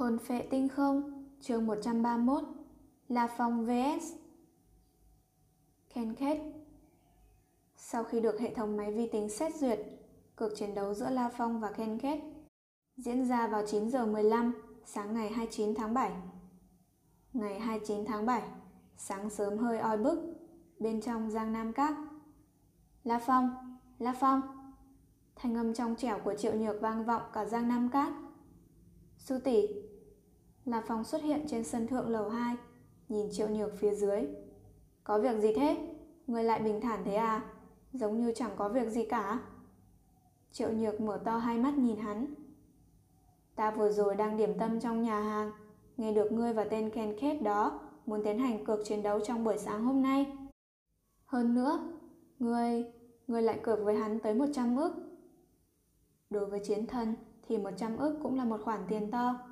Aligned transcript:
Hồn 0.00 0.18
phệ 0.18 0.46
tinh 0.50 0.68
không, 0.68 1.26
chương 1.40 1.66
131, 1.66 2.44
La 3.08 3.26
Phong 3.36 3.66
vs. 3.66 4.12
Ken 5.94 6.14
Kết 6.14 6.40
Sau 7.76 8.04
khi 8.04 8.20
được 8.20 8.40
hệ 8.40 8.54
thống 8.54 8.76
máy 8.76 8.92
vi 8.92 9.08
tính 9.08 9.28
xét 9.28 9.54
duyệt, 9.54 9.80
cuộc 10.36 10.48
chiến 10.56 10.74
đấu 10.74 10.94
giữa 10.94 11.10
La 11.10 11.28
Phong 11.28 11.60
và 11.60 11.72
Ken 11.72 11.98
Kết 11.98 12.20
diễn 12.96 13.28
ra 13.28 13.46
vào 13.46 13.66
9 13.66 13.90
giờ 13.90 14.06
15 14.06 14.52
sáng 14.84 15.14
ngày 15.14 15.30
29 15.30 15.74
tháng 15.74 15.94
7. 15.94 16.12
Ngày 17.32 17.60
29 17.60 18.04
tháng 18.04 18.26
7, 18.26 18.42
sáng 18.96 19.30
sớm 19.30 19.58
hơi 19.58 19.78
oi 19.78 19.98
bức, 19.98 20.18
bên 20.78 21.00
trong 21.00 21.30
Giang 21.30 21.52
Nam 21.52 21.72
Các. 21.72 21.94
La 23.04 23.18
Phong, 23.18 23.78
La 23.98 24.14
Phong. 24.20 24.40
Thanh 25.36 25.54
âm 25.54 25.74
trong 25.74 25.96
trẻo 25.96 26.18
của 26.24 26.34
Triệu 26.34 26.54
Nhược 26.54 26.80
vang 26.80 27.04
vọng 27.04 27.22
cả 27.32 27.44
Giang 27.44 27.68
Nam 27.68 27.88
Các. 27.92 28.12
Su 29.18 29.38
tỷ, 29.44 29.66
La 30.64 30.82
Phong 30.86 31.04
xuất 31.04 31.22
hiện 31.22 31.46
trên 31.48 31.64
sân 31.64 31.86
thượng 31.86 32.08
lầu 32.08 32.28
2, 32.28 32.56
nhìn 33.08 33.28
Triệu 33.32 33.48
Nhược 33.48 33.78
phía 33.78 33.94
dưới. 33.94 34.26
Có 35.04 35.18
việc 35.18 35.40
gì 35.40 35.52
thế? 35.56 35.94
Người 36.26 36.44
lại 36.44 36.60
bình 36.60 36.80
thản 36.80 37.04
thế 37.04 37.14
à? 37.14 37.42
Giống 37.92 38.20
như 38.20 38.32
chẳng 38.36 38.50
có 38.56 38.68
việc 38.68 38.88
gì 38.88 39.04
cả. 39.04 39.40
Triệu 40.52 40.72
Nhược 40.72 41.00
mở 41.00 41.20
to 41.24 41.36
hai 41.36 41.58
mắt 41.58 41.78
nhìn 41.78 41.96
hắn. 41.96 42.34
Ta 43.54 43.70
vừa 43.70 43.92
rồi 43.92 44.14
đang 44.14 44.36
điểm 44.36 44.58
tâm 44.58 44.80
trong 44.80 45.02
nhà 45.02 45.20
hàng, 45.20 45.52
nghe 45.96 46.12
được 46.12 46.32
ngươi 46.32 46.52
và 46.52 46.64
tên 46.64 46.90
Ken 46.90 47.14
Kate 47.20 47.38
đó 47.38 47.80
muốn 48.06 48.24
tiến 48.24 48.38
hành 48.38 48.64
cược 48.64 48.80
chiến 48.84 49.02
đấu 49.02 49.20
trong 49.20 49.44
buổi 49.44 49.58
sáng 49.58 49.84
hôm 49.84 50.02
nay. 50.02 50.26
Hơn 51.26 51.54
nữa, 51.54 51.92
ngươi, 52.38 52.84
ngươi 53.26 53.42
lại 53.42 53.60
cược 53.62 53.78
với 53.84 53.94
hắn 53.94 54.18
tới 54.18 54.34
100 54.34 54.76
ức. 54.76 54.92
Đối 56.30 56.46
với 56.46 56.60
chiến 56.64 56.86
thân 56.86 57.14
thì 57.48 57.58
100 57.58 57.96
ức 57.96 58.18
cũng 58.22 58.36
là 58.36 58.44
một 58.44 58.60
khoản 58.64 58.80
tiền 58.88 59.10
to. 59.10 59.49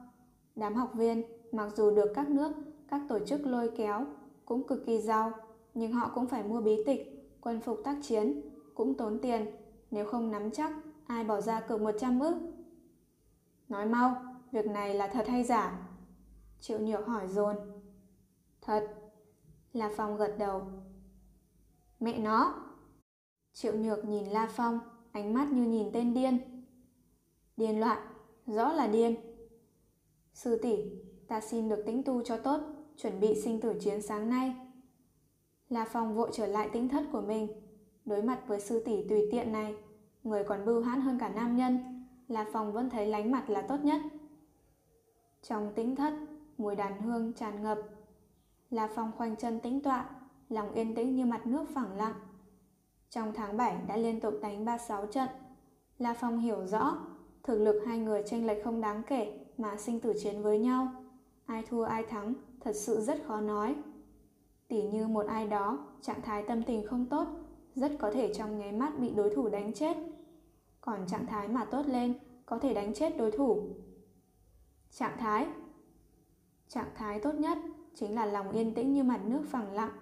Đám 0.59 0.75
học 0.75 0.91
viên, 0.95 1.23
mặc 1.53 1.73
dù 1.77 1.91
được 1.91 2.13
các 2.15 2.29
nước, 2.29 2.53
các 2.89 3.01
tổ 3.09 3.19
chức 3.19 3.47
lôi 3.47 3.71
kéo, 3.77 4.07
cũng 4.45 4.67
cực 4.67 4.87
kỳ 4.87 5.01
giàu, 5.01 5.33
nhưng 5.75 5.93
họ 5.93 6.11
cũng 6.15 6.27
phải 6.27 6.43
mua 6.43 6.61
bí 6.61 6.85
tịch, 6.87 7.31
quân 7.41 7.61
phục 7.61 7.81
tác 7.85 7.97
chiến, 8.03 8.41
cũng 8.75 8.95
tốn 8.95 9.19
tiền. 9.23 9.47
Nếu 9.91 10.07
không 10.07 10.31
nắm 10.31 10.51
chắc, 10.51 10.73
ai 11.07 11.25
bỏ 11.25 11.41
ra 11.41 11.61
cược 11.61 11.81
100 11.81 12.21
ức. 12.21 12.35
Nói 13.69 13.87
mau, 13.87 14.17
việc 14.53 14.67
này 14.67 14.95
là 14.95 15.09
thật 15.09 15.29
hay 15.29 15.45
giả? 15.45 15.89
Triệu 16.61 16.79
Nhược 16.79 17.07
hỏi 17.07 17.29
dồn. 17.29 17.57
Thật. 18.61 18.89
La 19.73 19.91
Phong 19.97 20.17
gật 20.17 20.35
đầu. 20.39 20.63
Mẹ 22.01 22.19
nó. 22.19 22.55
Triệu 23.53 23.73
Nhược 23.77 24.05
nhìn 24.05 24.27
La 24.27 24.49
Phong, 24.53 24.79
ánh 25.13 25.35
mắt 25.35 25.53
như 25.53 25.63
nhìn 25.63 25.91
tên 25.93 26.15
điên. 26.15 26.39
Điên 27.57 27.81
loạn, 27.81 27.99
rõ 28.47 28.73
là 28.73 28.87
điên. 28.87 29.28
Sư 30.39 30.59
tỷ, 30.63 30.85
ta 31.29 31.41
xin 31.41 31.69
được 31.69 31.83
tĩnh 31.87 32.03
tu 32.03 32.23
cho 32.23 32.37
tốt, 32.37 32.61
chuẩn 32.97 33.21
bị 33.21 33.41
sinh 33.43 33.61
tử 33.61 33.75
chiến 33.81 34.03
sáng 34.03 34.29
nay. 34.31 34.55
La 35.69 35.85
Phong 35.85 36.15
vội 36.15 36.31
trở 36.33 36.47
lại 36.47 36.69
tĩnh 36.73 36.89
thất 36.89 37.05
của 37.13 37.21
mình, 37.21 37.49
đối 38.05 38.23
mặt 38.23 38.41
với 38.47 38.61
sư 38.61 38.83
tỷ 38.85 39.09
tùy 39.09 39.29
tiện 39.31 39.53
này, 39.53 39.75
người 40.25 40.45
còn 40.45 40.65
bưu 40.65 40.83
hãn 40.83 41.01
hơn 41.01 41.19
cả 41.19 41.29
nam 41.29 41.57
nhân, 41.57 42.05
La 42.29 42.47
Phong 42.53 42.73
vẫn 42.73 42.91
thấy 42.91 43.07
lánh 43.07 43.31
mặt 43.31 43.51
là 43.51 43.63
tốt 43.63 43.77
nhất. 43.83 44.01
Trong 45.43 45.73
tĩnh 45.75 45.97
thất, 45.97 46.15
mùi 46.59 46.77
đàn 46.77 47.03
hương 47.03 47.33
tràn 47.33 47.63
ngập. 47.63 47.79
La 48.71 48.89
Phong 48.95 49.13
khoanh 49.17 49.37
chân 49.37 49.61
tĩnh 49.61 49.81
tọa, 49.81 50.11
lòng 50.49 50.73
yên 50.73 50.95
tĩnh 50.95 51.17
như 51.17 51.25
mặt 51.25 51.47
nước 51.47 51.65
phẳng 51.75 51.97
lặng. 51.97 52.15
Trong 53.11 53.33
tháng 53.35 53.57
7 53.57 53.77
đã 53.89 53.97
liên 53.97 54.21
tục 54.21 54.35
đánh 54.43 54.65
36 54.65 55.07
trận. 55.07 55.29
La 55.99 56.15
Phong 56.15 56.39
hiểu 56.39 56.67
rõ, 56.67 56.97
thực 57.43 57.59
lực 57.59 57.83
hai 57.87 57.99
người 57.99 58.23
tranh 58.27 58.47
lệch 58.47 58.65
không 58.65 58.81
đáng 58.81 59.03
kể 59.07 59.39
mà 59.59 59.77
sinh 59.77 60.01
tử 60.01 60.13
chiến 60.23 60.43
với 60.43 60.59
nhau. 60.59 60.89
Ai 61.47 61.63
thua 61.69 61.83
ai 61.83 62.03
thắng 62.03 62.35
thật 62.61 62.73
sự 62.73 63.01
rất 63.01 63.23
khó 63.27 63.41
nói. 63.41 63.77
Tỉ 64.69 64.83
như 64.83 65.09
một 65.09 65.27
ai 65.27 65.47
đó, 65.47 65.87
trạng 66.03 66.23
thái 66.23 66.45
tâm 66.49 66.63
tình 66.63 66.87
không 66.87 67.07
tốt, 67.07 67.27
rất 67.75 67.93
có 67.99 68.11
thể 68.11 68.35
trong 68.35 68.59
nháy 68.59 68.73
mắt 68.73 68.99
bị 68.99 69.11
đối 69.11 69.35
thủ 69.35 69.49
đánh 69.49 69.73
chết. 69.73 69.97
Còn 70.81 71.07
trạng 71.07 71.27
thái 71.27 71.49
mà 71.49 71.65
tốt 71.65 71.83
lên, 71.87 72.15
có 72.47 72.59
thể 72.59 72.75
đánh 72.75 72.95
chết 72.95 73.17
đối 73.17 73.31
thủ. 73.31 73.63
Trạng 74.91 75.17
thái 75.19 75.47
Trạng 76.69 76.89
thái 76.95 77.21
tốt 77.21 77.35
nhất 77.35 77.59
chính 77.95 78.15
là 78.15 78.27
lòng 78.27 78.51
yên 78.51 78.75
tĩnh 78.75 78.93
như 78.93 79.05
mặt 79.05 79.21
nước 79.25 79.41
phẳng 79.47 79.73
lặng, 79.73 79.93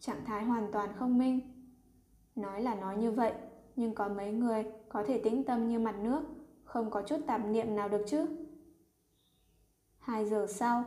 trạng 0.00 0.24
thái 0.24 0.44
hoàn 0.44 0.72
toàn 0.72 0.90
không 0.98 1.18
minh. 1.18 1.40
Nói 2.34 2.62
là 2.62 2.74
nói 2.74 2.96
như 2.96 3.10
vậy, 3.10 3.32
nhưng 3.76 3.94
có 3.94 4.08
mấy 4.08 4.32
người 4.32 4.64
có 4.88 5.04
thể 5.06 5.18
tĩnh 5.18 5.44
tâm 5.44 5.68
như 5.68 5.78
mặt 5.78 5.94
nước, 6.02 6.22
không 6.64 6.90
có 6.90 7.02
chút 7.02 7.16
tạp 7.26 7.46
niệm 7.46 7.76
nào 7.76 7.88
được 7.88 8.04
chứ. 8.06 8.26
Hai 10.04 10.24
giờ 10.24 10.46
sau, 10.48 10.84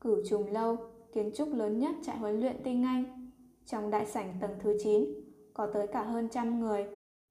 cửu 0.00 0.16
trùng 0.28 0.52
lâu, 0.52 0.76
kiến 1.12 1.30
trúc 1.34 1.48
lớn 1.54 1.78
nhất 1.78 1.94
trại 2.02 2.18
huấn 2.18 2.40
luyện 2.40 2.56
tinh 2.64 2.84
anh. 2.84 3.30
Trong 3.66 3.90
đại 3.90 4.06
sảnh 4.06 4.34
tầng 4.40 4.50
thứ 4.60 4.76
9, 4.82 5.04
có 5.54 5.66
tới 5.74 5.86
cả 5.86 6.02
hơn 6.02 6.28
trăm 6.28 6.60
người, 6.60 6.86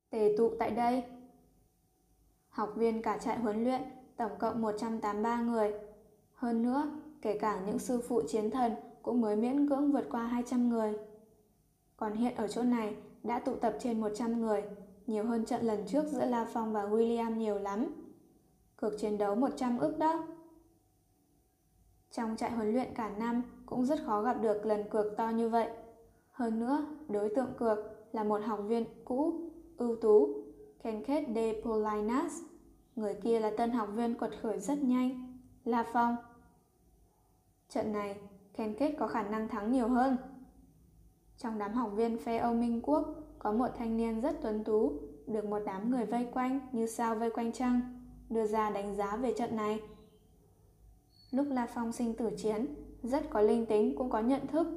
tề 0.09 0.35
tụ 0.37 0.51
tại 0.59 0.71
đây. 0.71 1.03
Học 2.49 2.73
viên 2.75 3.01
cả 3.01 3.17
trại 3.17 3.39
huấn 3.39 3.63
luyện, 3.63 3.81
tổng 4.17 4.31
cộng 4.39 4.61
183 4.61 5.41
người. 5.41 5.73
Hơn 6.33 6.63
nữa, 6.63 6.91
kể 7.21 7.37
cả 7.37 7.61
những 7.65 7.79
sư 7.79 8.01
phụ 8.07 8.21
chiến 8.27 8.51
thần 8.51 8.71
cũng 9.01 9.21
mới 9.21 9.35
miễn 9.35 9.69
cưỡng 9.69 9.91
vượt 9.91 10.05
qua 10.11 10.23
200 10.23 10.69
người. 10.69 10.93
Còn 11.97 12.13
hiện 12.13 12.35
ở 12.35 12.47
chỗ 12.47 12.63
này 12.63 12.95
đã 13.23 13.39
tụ 13.39 13.55
tập 13.55 13.75
trên 13.79 14.01
100 14.01 14.41
người, 14.41 14.63
nhiều 15.07 15.23
hơn 15.23 15.45
trận 15.45 15.65
lần 15.65 15.83
trước 15.87 16.05
giữa 16.07 16.25
La 16.25 16.45
Phong 16.53 16.73
và 16.73 16.83
William 16.83 17.35
nhiều 17.35 17.59
lắm. 17.59 17.85
cược 18.77 18.99
chiến 18.99 19.17
đấu 19.17 19.35
100 19.35 19.77
ức 19.79 19.97
đó. 19.97 20.34
Trong 22.15 22.35
trại 22.37 22.51
huấn 22.51 22.73
luyện 22.73 22.93
cả 22.93 23.09
năm 23.09 23.41
cũng 23.65 23.85
rất 23.85 23.99
khó 24.05 24.21
gặp 24.21 24.41
được 24.41 24.65
lần 24.65 24.89
cược 24.89 25.17
to 25.17 25.29
như 25.29 25.49
vậy. 25.49 25.69
Hơn 26.31 26.59
nữa, 26.59 26.85
đối 27.07 27.29
tượng 27.35 27.53
cược 27.57 27.77
là 28.11 28.23
một 28.23 28.41
học 28.45 28.59
viên 28.67 28.85
cũ, 29.05 29.49
ưu 29.77 29.95
tú, 29.95 30.29
Kenket 30.83 31.23
de 31.35 31.53
Polinas. 31.63 32.33
Người 32.95 33.13
kia 33.13 33.39
là 33.39 33.51
tân 33.57 33.71
học 33.71 33.89
viên 33.95 34.15
quật 34.15 34.31
khởi 34.41 34.59
rất 34.59 34.83
nhanh, 34.83 35.37
La 35.65 35.85
Phong. 35.93 36.15
Trận 37.69 37.93
này, 37.93 38.19
Kenket 38.53 38.97
có 38.99 39.07
khả 39.07 39.23
năng 39.23 39.47
thắng 39.47 39.71
nhiều 39.71 39.87
hơn. 39.87 40.17
Trong 41.37 41.57
đám 41.57 41.73
học 41.73 41.91
viên 41.95 42.17
phe 42.17 42.37
Âu 42.37 42.53
Minh 42.53 42.81
Quốc, 42.83 43.07
có 43.39 43.51
một 43.51 43.69
thanh 43.77 43.97
niên 43.97 44.21
rất 44.21 44.41
tuấn 44.41 44.63
tú, 44.63 44.93
được 45.27 45.45
một 45.45 45.59
đám 45.65 45.91
người 45.91 46.05
vây 46.05 46.27
quanh 46.33 46.59
như 46.71 46.87
sao 46.87 47.15
vây 47.15 47.29
quanh 47.29 47.51
trăng, 47.51 47.81
đưa 48.29 48.45
ra 48.45 48.69
đánh 48.69 48.95
giá 48.95 49.15
về 49.15 49.33
trận 49.37 49.55
này. 49.55 49.79
Lúc 51.35 51.47
La 51.49 51.67
Phong 51.73 51.91
sinh 51.91 52.13
tử 52.13 52.29
chiến, 52.37 52.65
rất 53.03 53.29
có 53.29 53.41
linh 53.41 53.65
tính 53.65 53.95
cũng 53.97 54.09
có 54.09 54.19
nhận 54.19 54.47
thức. 54.47 54.67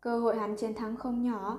Cơ 0.00 0.20
hội 0.20 0.36
hắn 0.36 0.56
chiến 0.56 0.74
thắng 0.74 0.96
không 0.96 1.22
nhỏ. 1.22 1.58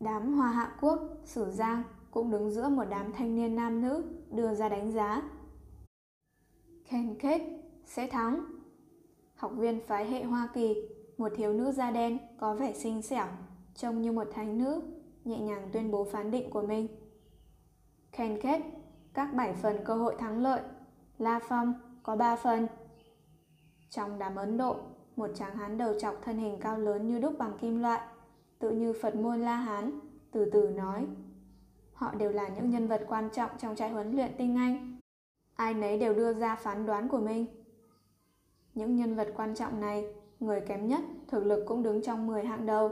Đám 0.00 0.34
Hoa 0.34 0.50
Hạ 0.50 0.76
Quốc, 0.80 0.98
Sử 1.24 1.50
Giang 1.50 1.82
cũng 2.10 2.30
đứng 2.30 2.50
giữa 2.50 2.68
một 2.68 2.84
đám 2.90 3.12
thanh 3.12 3.34
niên 3.34 3.56
nam 3.56 3.82
nữ 3.82 4.04
đưa 4.30 4.54
ra 4.54 4.68
đánh 4.68 4.92
giá. 4.92 5.22
Ken 6.90 7.14
Kết 7.18 7.42
sẽ 7.84 8.06
thắng. 8.06 8.44
Học 9.34 9.52
viên 9.56 9.80
phái 9.86 10.10
hệ 10.10 10.22
Hoa 10.22 10.48
Kỳ, 10.54 10.74
một 11.18 11.32
thiếu 11.36 11.52
nữ 11.52 11.72
da 11.72 11.90
đen 11.90 12.18
có 12.40 12.54
vẻ 12.54 12.72
xinh 12.72 13.02
xẻo, 13.02 13.26
trông 13.74 14.02
như 14.02 14.12
một 14.12 14.28
thánh 14.34 14.58
nữ, 14.58 14.82
nhẹ 15.24 15.40
nhàng 15.40 15.68
tuyên 15.72 15.90
bố 15.90 16.04
phán 16.04 16.30
định 16.30 16.50
của 16.50 16.62
mình. 16.62 16.88
Ken 18.12 18.38
Kết, 18.42 18.62
các 19.14 19.34
bảy 19.34 19.54
phần 19.54 19.76
cơ 19.84 19.94
hội 19.94 20.14
thắng 20.18 20.42
lợi. 20.42 20.60
La 21.18 21.40
Phong 21.48 21.74
có 22.02 22.16
ba 22.16 22.36
phần. 22.36 22.66
Trong 23.90 24.18
đám 24.18 24.36
Ấn 24.36 24.56
Độ, 24.56 24.76
một 25.16 25.30
tráng 25.34 25.56
hán 25.56 25.78
đầu 25.78 25.94
chọc 26.00 26.14
thân 26.22 26.38
hình 26.38 26.58
cao 26.60 26.78
lớn 26.78 27.06
như 27.06 27.18
đúc 27.18 27.34
bằng 27.38 27.58
kim 27.60 27.82
loại, 27.82 28.00
tự 28.58 28.70
như 28.70 28.94
Phật 29.02 29.14
môn 29.14 29.40
La 29.40 29.56
Hán, 29.56 30.00
từ 30.30 30.50
từ 30.52 30.68
nói. 30.68 31.06
Họ 31.92 32.14
đều 32.14 32.30
là 32.30 32.48
những 32.48 32.70
nhân 32.70 32.86
vật 32.86 33.04
quan 33.08 33.28
trọng 33.32 33.50
trong 33.58 33.76
trại 33.76 33.90
huấn 33.90 34.16
luyện 34.16 34.32
tinh 34.38 34.56
Anh. 34.56 34.98
Ai 35.56 35.74
nấy 35.74 35.98
đều 35.98 36.14
đưa 36.14 36.32
ra 36.32 36.56
phán 36.56 36.86
đoán 36.86 37.08
của 37.08 37.18
mình. 37.18 37.46
Những 38.74 38.96
nhân 38.96 39.14
vật 39.14 39.32
quan 39.36 39.54
trọng 39.54 39.80
này, 39.80 40.14
người 40.40 40.60
kém 40.60 40.88
nhất, 40.88 41.00
thực 41.28 41.44
lực 41.44 41.64
cũng 41.68 41.82
đứng 41.82 42.02
trong 42.02 42.26
10 42.26 42.44
hạng 42.44 42.66
đầu. 42.66 42.90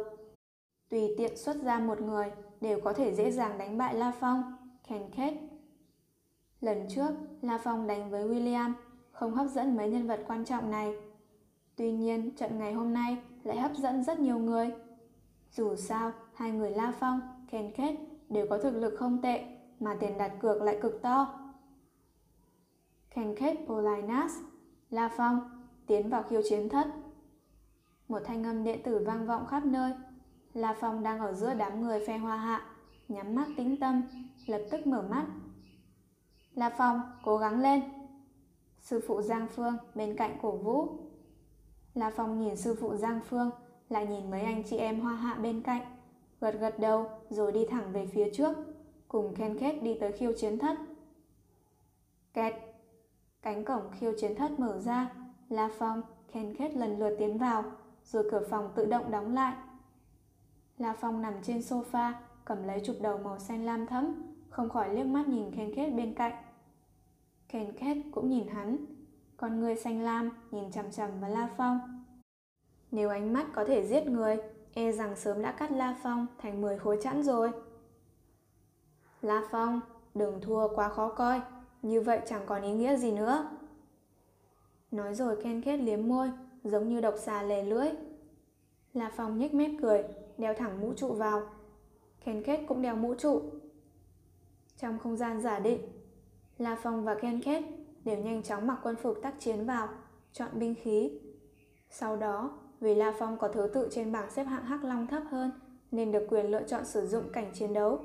Tùy 0.88 1.14
tiện 1.18 1.36
xuất 1.36 1.56
ra 1.62 1.78
một 1.78 2.00
người 2.00 2.30
đều 2.60 2.80
có 2.80 2.92
thể 2.92 3.14
dễ 3.14 3.30
dàng 3.30 3.58
đánh 3.58 3.78
bại 3.78 3.94
La 3.94 4.12
Phong, 4.20 4.56
Ken 4.88 5.02
Kết. 5.16 5.34
Lần 6.60 6.86
trước, 6.88 7.10
La 7.42 7.58
Phong 7.64 7.86
đánh 7.86 8.10
với 8.10 8.28
William 8.28 8.72
không 9.18 9.34
hấp 9.34 9.46
dẫn 9.46 9.76
mấy 9.76 9.90
nhân 9.90 10.06
vật 10.06 10.24
quan 10.26 10.44
trọng 10.44 10.70
này. 10.70 10.94
Tuy 11.76 11.92
nhiên, 11.92 12.36
trận 12.36 12.58
ngày 12.58 12.72
hôm 12.72 12.92
nay 12.92 13.16
lại 13.42 13.60
hấp 13.60 13.74
dẫn 13.76 14.04
rất 14.04 14.20
nhiều 14.20 14.38
người. 14.38 14.70
Dù 15.52 15.76
sao, 15.76 16.12
hai 16.34 16.50
người 16.50 16.70
La 16.70 16.92
Phong, 17.00 17.20
Ken 17.50 17.72
Kết 17.76 17.96
đều 18.28 18.46
có 18.50 18.58
thực 18.58 18.74
lực 18.74 18.94
không 18.98 19.22
tệ, 19.22 19.44
mà 19.80 19.96
tiền 20.00 20.18
đặt 20.18 20.32
cược 20.40 20.62
lại 20.62 20.78
cực 20.82 21.02
to. 21.02 21.40
Ken 23.14 23.34
Kết 23.36 23.56
Polinas, 23.66 24.32
La 24.90 25.08
Phong, 25.16 25.64
tiến 25.86 26.08
vào 26.08 26.22
khiêu 26.22 26.42
chiến 26.48 26.68
thất. 26.68 26.86
Một 28.08 28.20
thanh 28.24 28.44
âm 28.44 28.64
điện 28.64 28.82
tử 28.84 29.04
vang 29.06 29.26
vọng 29.26 29.46
khắp 29.46 29.64
nơi. 29.66 29.92
La 30.52 30.76
Phong 30.80 31.02
đang 31.02 31.18
ở 31.18 31.32
giữa 31.32 31.54
đám 31.54 31.82
người 31.82 32.06
phe 32.06 32.18
hoa 32.18 32.36
hạ, 32.36 32.66
nhắm 33.08 33.34
mắt 33.34 33.46
tĩnh 33.56 33.76
tâm, 33.80 34.02
lập 34.46 34.62
tức 34.70 34.86
mở 34.86 35.02
mắt. 35.10 35.26
La 36.54 36.70
Phong, 36.78 37.00
cố 37.24 37.36
gắng 37.36 37.60
lên! 37.60 37.82
Sư 38.86 39.00
phụ 39.06 39.22
Giang 39.22 39.46
Phương 39.48 39.76
bên 39.94 40.16
cạnh 40.16 40.38
cổ 40.42 40.50
vũ. 40.50 40.88
La 41.94 42.12
Phong 42.16 42.40
nhìn 42.40 42.56
sư 42.56 42.76
phụ 42.80 42.96
Giang 42.96 43.20
Phương, 43.28 43.50
lại 43.88 44.06
nhìn 44.06 44.30
mấy 44.30 44.40
anh 44.40 44.62
chị 44.62 44.76
em 44.76 45.00
hoa 45.00 45.14
hạ 45.14 45.34
bên 45.34 45.62
cạnh, 45.62 45.82
gật 46.40 46.54
gật 46.60 46.78
đầu 46.78 47.06
rồi 47.30 47.52
đi 47.52 47.66
thẳng 47.70 47.92
về 47.92 48.06
phía 48.06 48.30
trước, 48.32 48.56
cùng 49.08 49.34
khen 49.34 49.58
khét 49.58 49.82
đi 49.82 49.96
tới 50.00 50.12
khiêu 50.12 50.32
chiến 50.36 50.58
thất. 50.58 50.76
Kẹt! 52.34 52.54
Cánh 53.42 53.64
cổng 53.64 53.82
khiêu 53.92 54.12
chiến 54.18 54.34
thất 54.34 54.60
mở 54.60 54.78
ra, 54.78 55.12
La 55.48 55.70
Phong, 55.78 56.02
khen 56.28 56.56
khét 56.56 56.74
lần 56.74 56.98
lượt 56.98 57.16
tiến 57.18 57.38
vào, 57.38 57.64
rồi 58.04 58.28
cửa 58.30 58.42
phòng 58.50 58.72
tự 58.74 58.84
động 58.84 59.10
đóng 59.10 59.34
lại. 59.34 59.56
La 60.78 60.96
Phong 61.00 61.22
nằm 61.22 61.34
trên 61.42 61.58
sofa, 61.58 62.12
cầm 62.44 62.64
lấy 62.64 62.80
chụp 62.84 62.96
đầu 63.00 63.18
màu 63.18 63.38
xanh 63.38 63.64
lam 63.64 63.86
thẫm, 63.86 64.22
không 64.48 64.68
khỏi 64.68 64.94
liếc 64.94 65.06
mắt 65.06 65.28
nhìn 65.28 65.52
khen 65.52 65.74
khét 65.74 65.94
bên 65.94 66.14
cạnh. 66.14 66.45
Ken 67.48 67.72
Kết 67.72 67.96
cũng 68.10 68.28
nhìn 68.28 68.48
hắn, 68.48 68.76
con 69.36 69.60
người 69.60 69.76
xanh 69.76 70.00
lam 70.00 70.30
nhìn 70.50 70.70
chằm 70.70 70.90
chằm 70.90 71.20
vào 71.20 71.30
La 71.30 71.48
Phong. 71.56 72.04
Nếu 72.90 73.10
ánh 73.10 73.32
mắt 73.32 73.46
có 73.54 73.64
thể 73.64 73.86
giết 73.86 74.06
người, 74.06 74.36
e 74.74 74.92
rằng 74.92 75.16
sớm 75.16 75.42
đã 75.42 75.52
cắt 75.52 75.72
La 75.72 75.96
Phong 76.02 76.26
thành 76.38 76.60
10 76.60 76.78
khối 76.78 76.98
chẵn 77.02 77.22
rồi. 77.22 77.50
La 79.22 79.42
Phong, 79.50 79.80
đừng 80.14 80.40
thua 80.40 80.68
quá 80.74 80.88
khó 80.88 81.08
coi, 81.08 81.40
như 81.82 82.00
vậy 82.00 82.20
chẳng 82.26 82.42
còn 82.46 82.62
ý 82.62 82.72
nghĩa 82.72 82.96
gì 82.96 83.12
nữa. 83.12 83.50
Nói 84.90 85.14
rồi 85.14 85.42
Ken 85.42 85.62
Kết 85.62 85.76
liếm 85.76 86.08
môi, 86.08 86.30
giống 86.64 86.88
như 86.88 87.00
độc 87.00 87.14
xà 87.18 87.42
lè 87.42 87.62
lưỡi. 87.62 87.88
La 88.94 89.10
Phong 89.16 89.38
nhếch 89.38 89.54
mép 89.54 89.70
cười, 89.82 90.04
đeo 90.38 90.54
thẳng 90.54 90.80
mũ 90.80 90.92
trụ 90.96 91.12
vào. 91.12 91.42
Ken 92.24 92.42
Kết 92.42 92.60
cũng 92.68 92.82
đeo 92.82 92.96
mũ 92.96 93.14
trụ. 93.14 93.42
Trong 94.76 94.98
không 94.98 95.16
gian 95.16 95.40
giả 95.40 95.58
định, 95.58 95.80
La 96.58 96.76
Phong 96.82 97.04
và 97.04 97.14
Ken 97.14 97.42
Kết 97.42 97.62
đều 98.04 98.18
nhanh 98.18 98.42
chóng 98.42 98.66
mặc 98.66 98.78
quân 98.82 98.96
phục 98.96 99.18
tác 99.22 99.34
chiến 99.40 99.66
vào, 99.66 99.88
chọn 100.32 100.48
binh 100.54 100.74
khí. 100.74 101.20
Sau 101.90 102.16
đó, 102.16 102.58
vì 102.80 102.94
La 102.94 103.14
Phong 103.18 103.38
có 103.38 103.48
thứ 103.48 103.70
tự 103.74 103.88
trên 103.90 104.12
bảng 104.12 104.30
xếp 104.30 104.44
hạng 104.44 104.64
Hắc 104.64 104.84
Long 104.84 105.06
thấp 105.06 105.22
hơn, 105.30 105.50
nên 105.90 106.12
được 106.12 106.26
quyền 106.28 106.46
lựa 106.46 106.62
chọn 106.62 106.84
sử 106.84 107.06
dụng 107.06 107.32
cảnh 107.32 107.50
chiến 107.54 107.72
đấu. 107.72 108.00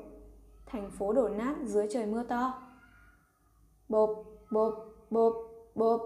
Thành 0.65 0.91
phố 0.91 1.13
đổ 1.13 1.29
nát 1.29 1.55
dưới 1.63 1.87
trời 1.91 2.05
mưa 2.05 2.23
to. 2.23 2.61
Bộp, 3.89 4.09
bộp, 4.51 4.73
bộp, 5.09 5.33
bộp. 5.75 6.01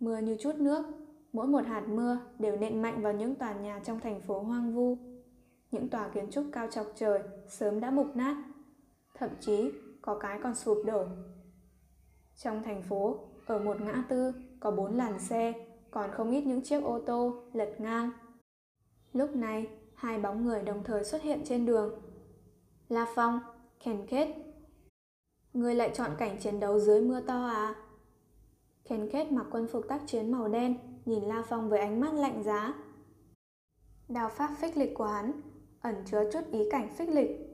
Mưa 0.00 0.18
như 0.18 0.36
chút 0.40 0.54
nước, 0.56 0.84
mỗi 1.32 1.46
một 1.46 1.66
hạt 1.66 1.82
mưa 1.88 2.18
đều 2.38 2.56
nện 2.56 2.82
mạnh 2.82 3.02
vào 3.02 3.12
những 3.12 3.34
tòa 3.34 3.52
nhà 3.52 3.80
trong 3.84 4.00
thành 4.00 4.20
phố 4.20 4.38
hoang 4.38 4.74
vu. 4.74 4.96
Những 5.70 5.88
tòa 5.88 6.08
kiến 6.08 6.30
trúc 6.30 6.44
cao 6.52 6.66
chọc 6.70 6.86
trời 6.94 7.20
sớm 7.48 7.80
đã 7.80 7.90
mục 7.90 8.16
nát, 8.16 8.36
thậm 9.14 9.30
chí 9.40 9.72
có 10.02 10.18
cái 10.18 10.38
còn 10.42 10.54
sụp 10.54 10.82
đổ. 10.86 11.04
Trong 12.36 12.62
thành 12.62 12.82
phố, 12.82 13.18
ở 13.46 13.58
một 13.58 13.80
ngã 13.80 14.04
tư 14.08 14.32
có 14.60 14.70
bốn 14.70 14.96
làn 14.96 15.18
xe, 15.18 15.52
còn 15.90 16.10
không 16.10 16.30
ít 16.30 16.40
những 16.40 16.62
chiếc 16.62 16.84
ô 16.84 17.00
tô 17.06 17.42
lật 17.52 17.74
ngang. 17.78 18.10
Lúc 19.12 19.36
này, 19.36 19.68
hai 19.94 20.18
bóng 20.18 20.44
người 20.46 20.62
đồng 20.62 20.84
thời 20.84 21.04
xuất 21.04 21.22
hiện 21.22 21.40
trên 21.44 21.66
đường. 21.66 22.02
La 22.88 23.06
Phong, 23.14 23.40
Ken 23.84 24.06
Kết. 24.06 24.34
Người 25.52 25.74
lại 25.74 25.90
chọn 25.94 26.10
cảnh 26.18 26.36
chiến 26.40 26.60
đấu 26.60 26.78
dưới 26.78 27.00
mưa 27.00 27.20
to 27.20 27.46
à? 27.46 27.74
Ken 28.84 29.08
Kết 29.12 29.32
mặc 29.32 29.46
quân 29.50 29.66
phục 29.66 29.84
tác 29.88 30.02
chiến 30.06 30.32
màu 30.32 30.48
đen, 30.48 30.78
nhìn 31.04 31.24
La 31.24 31.42
Phong 31.48 31.68
với 31.68 31.78
ánh 31.80 32.00
mắt 32.00 32.14
lạnh 32.14 32.42
giá. 32.42 32.74
Đào 34.08 34.28
pháp 34.28 34.50
phích 34.60 34.76
lịch 34.76 34.94
của 34.94 35.06
hắn 35.06 35.40
ẩn 35.80 35.94
chứa 36.06 36.30
chút 36.32 36.40
ý 36.52 36.70
cảnh 36.70 36.88
phích 36.96 37.08
lịch. 37.08 37.49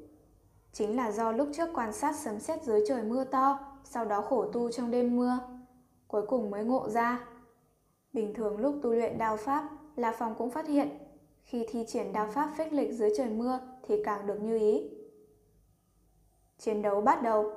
Chính 0.77 0.97
là 0.97 1.11
do 1.11 1.33
lúc 1.33 1.49
trước 1.53 1.69
quan 1.75 1.93
sát 1.93 2.17
sấm 2.17 2.41
sét 2.41 2.63
dưới 2.63 2.85
trời 2.89 3.03
mưa 3.03 3.25
to, 3.25 3.59
sau 3.85 4.05
đó 4.05 4.21
khổ 4.21 4.47
tu 4.53 4.71
trong 4.71 4.91
đêm 4.91 5.17
mưa, 5.17 5.39
cuối 6.09 6.27
cùng 6.27 6.51
mới 6.51 6.65
ngộ 6.65 6.89
ra. 6.89 7.27
Bình 8.13 8.35
thường 8.35 8.59
lúc 8.59 8.75
tu 8.83 8.91
luyện 8.91 9.19
đao 9.19 9.37
pháp, 9.37 9.69
La 9.97 10.13
Phong 10.19 10.35
cũng 10.39 10.51
phát 10.51 10.69
hiện, 10.69 10.89
khi 11.43 11.67
thi 11.71 11.85
triển 11.89 12.13
đao 12.13 12.31
pháp 12.31 12.51
phích 12.57 12.73
lịch 12.73 12.93
dưới 12.93 13.11
trời 13.17 13.31
mưa 13.31 13.61
thì 13.83 14.03
càng 14.05 14.27
được 14.27 14.43
như 14.43 14.59
ý. 14.59 14.91
Chiến 16.59 16.83
đấu 16.83 17.01
bắt 17.01 17.23
đầu. 17.23 17.53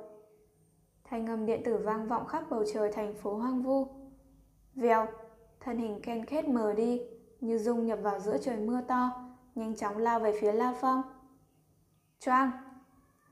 Thanh 1.04 1.26
âm 1.26 1.46
điện 1.46 1.62
tử 1.64 1.76
vang 1.76 2.08
vọng 2.08 2.26
khắp 2.26 2.44
bầu 2.50 2.64
trời 2.72 2.92
thành 2.92 3.14
phố 3.14 3.34
hoang 3.34 3.62
vu. 3.62 3.86
Vèo, 4.74 5.06
thân 5.60 5.78
hình 5.78 6.00
Ken 6.02 6.26
Kết 6.26 6.48
mờ 6.48 6.72
đi, 6.72 7.02
như 7.40 7.58
dung 7.58 7.86
nhập 7.86 7.98
vào 8.02 8.20
giữa 8.20 8.38
trời 8.38 8.56
mưa 8.56 8.80
to, 8.88 9.10
nhanh 9.54 9.76
chóng 9.76 9.98
lao 9.98 10.20
về 10.20 10.38
phía 10.40 10.52
La 10.52 10.74
Phong. 10.80 11.02
Choang! 12.20 12.69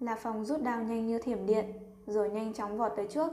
La 0.00 0.16
Phong 0.20 0.44
rút 0.44 0.62
đao 0.62 0.82
nhanh 0.82 1.06
như 1.06 1.18
thiểm 1.18 1.46
điện, 1.46 1.72
rồi 2.06 2.30
nhanh 2.30 2.54
chóng 2.54 2.78
vọt 2.78 2.92
tới 2.96 3.06
trước. 3.10 3.30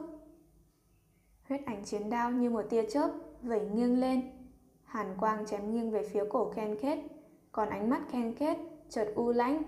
Huyết 1.49 1.65
ảnh 1.65 1.83
chiến 1.83 2.09
đao 2.09 2.31
như 2.31 2.49
một 2.49 2.63
tia 2.69 2.89
chớp 2.89 3.11
vẩy 3.41 3.69
nghiêng 3.69 3.99
lên. 3.99 4.31
Hàn 4.83 5.17
quang 5.19 5.45
chém 5.45 5.71
nghiêng 5.71 5.91
về 5.91 6.09
phía 6.11 6.23
cổ 6.29 6.51
Ken 6.55 6.77
Kết, 6.81 6.99
còn 7.51 7.69
ánh 7.69 7.89
mắt 7.89 8.01
Ken 8.11 8.35
Kết 8.35 8.57
chợt 8.89 9.11
u 9.15 9.31
lãnh, 9.31 9.63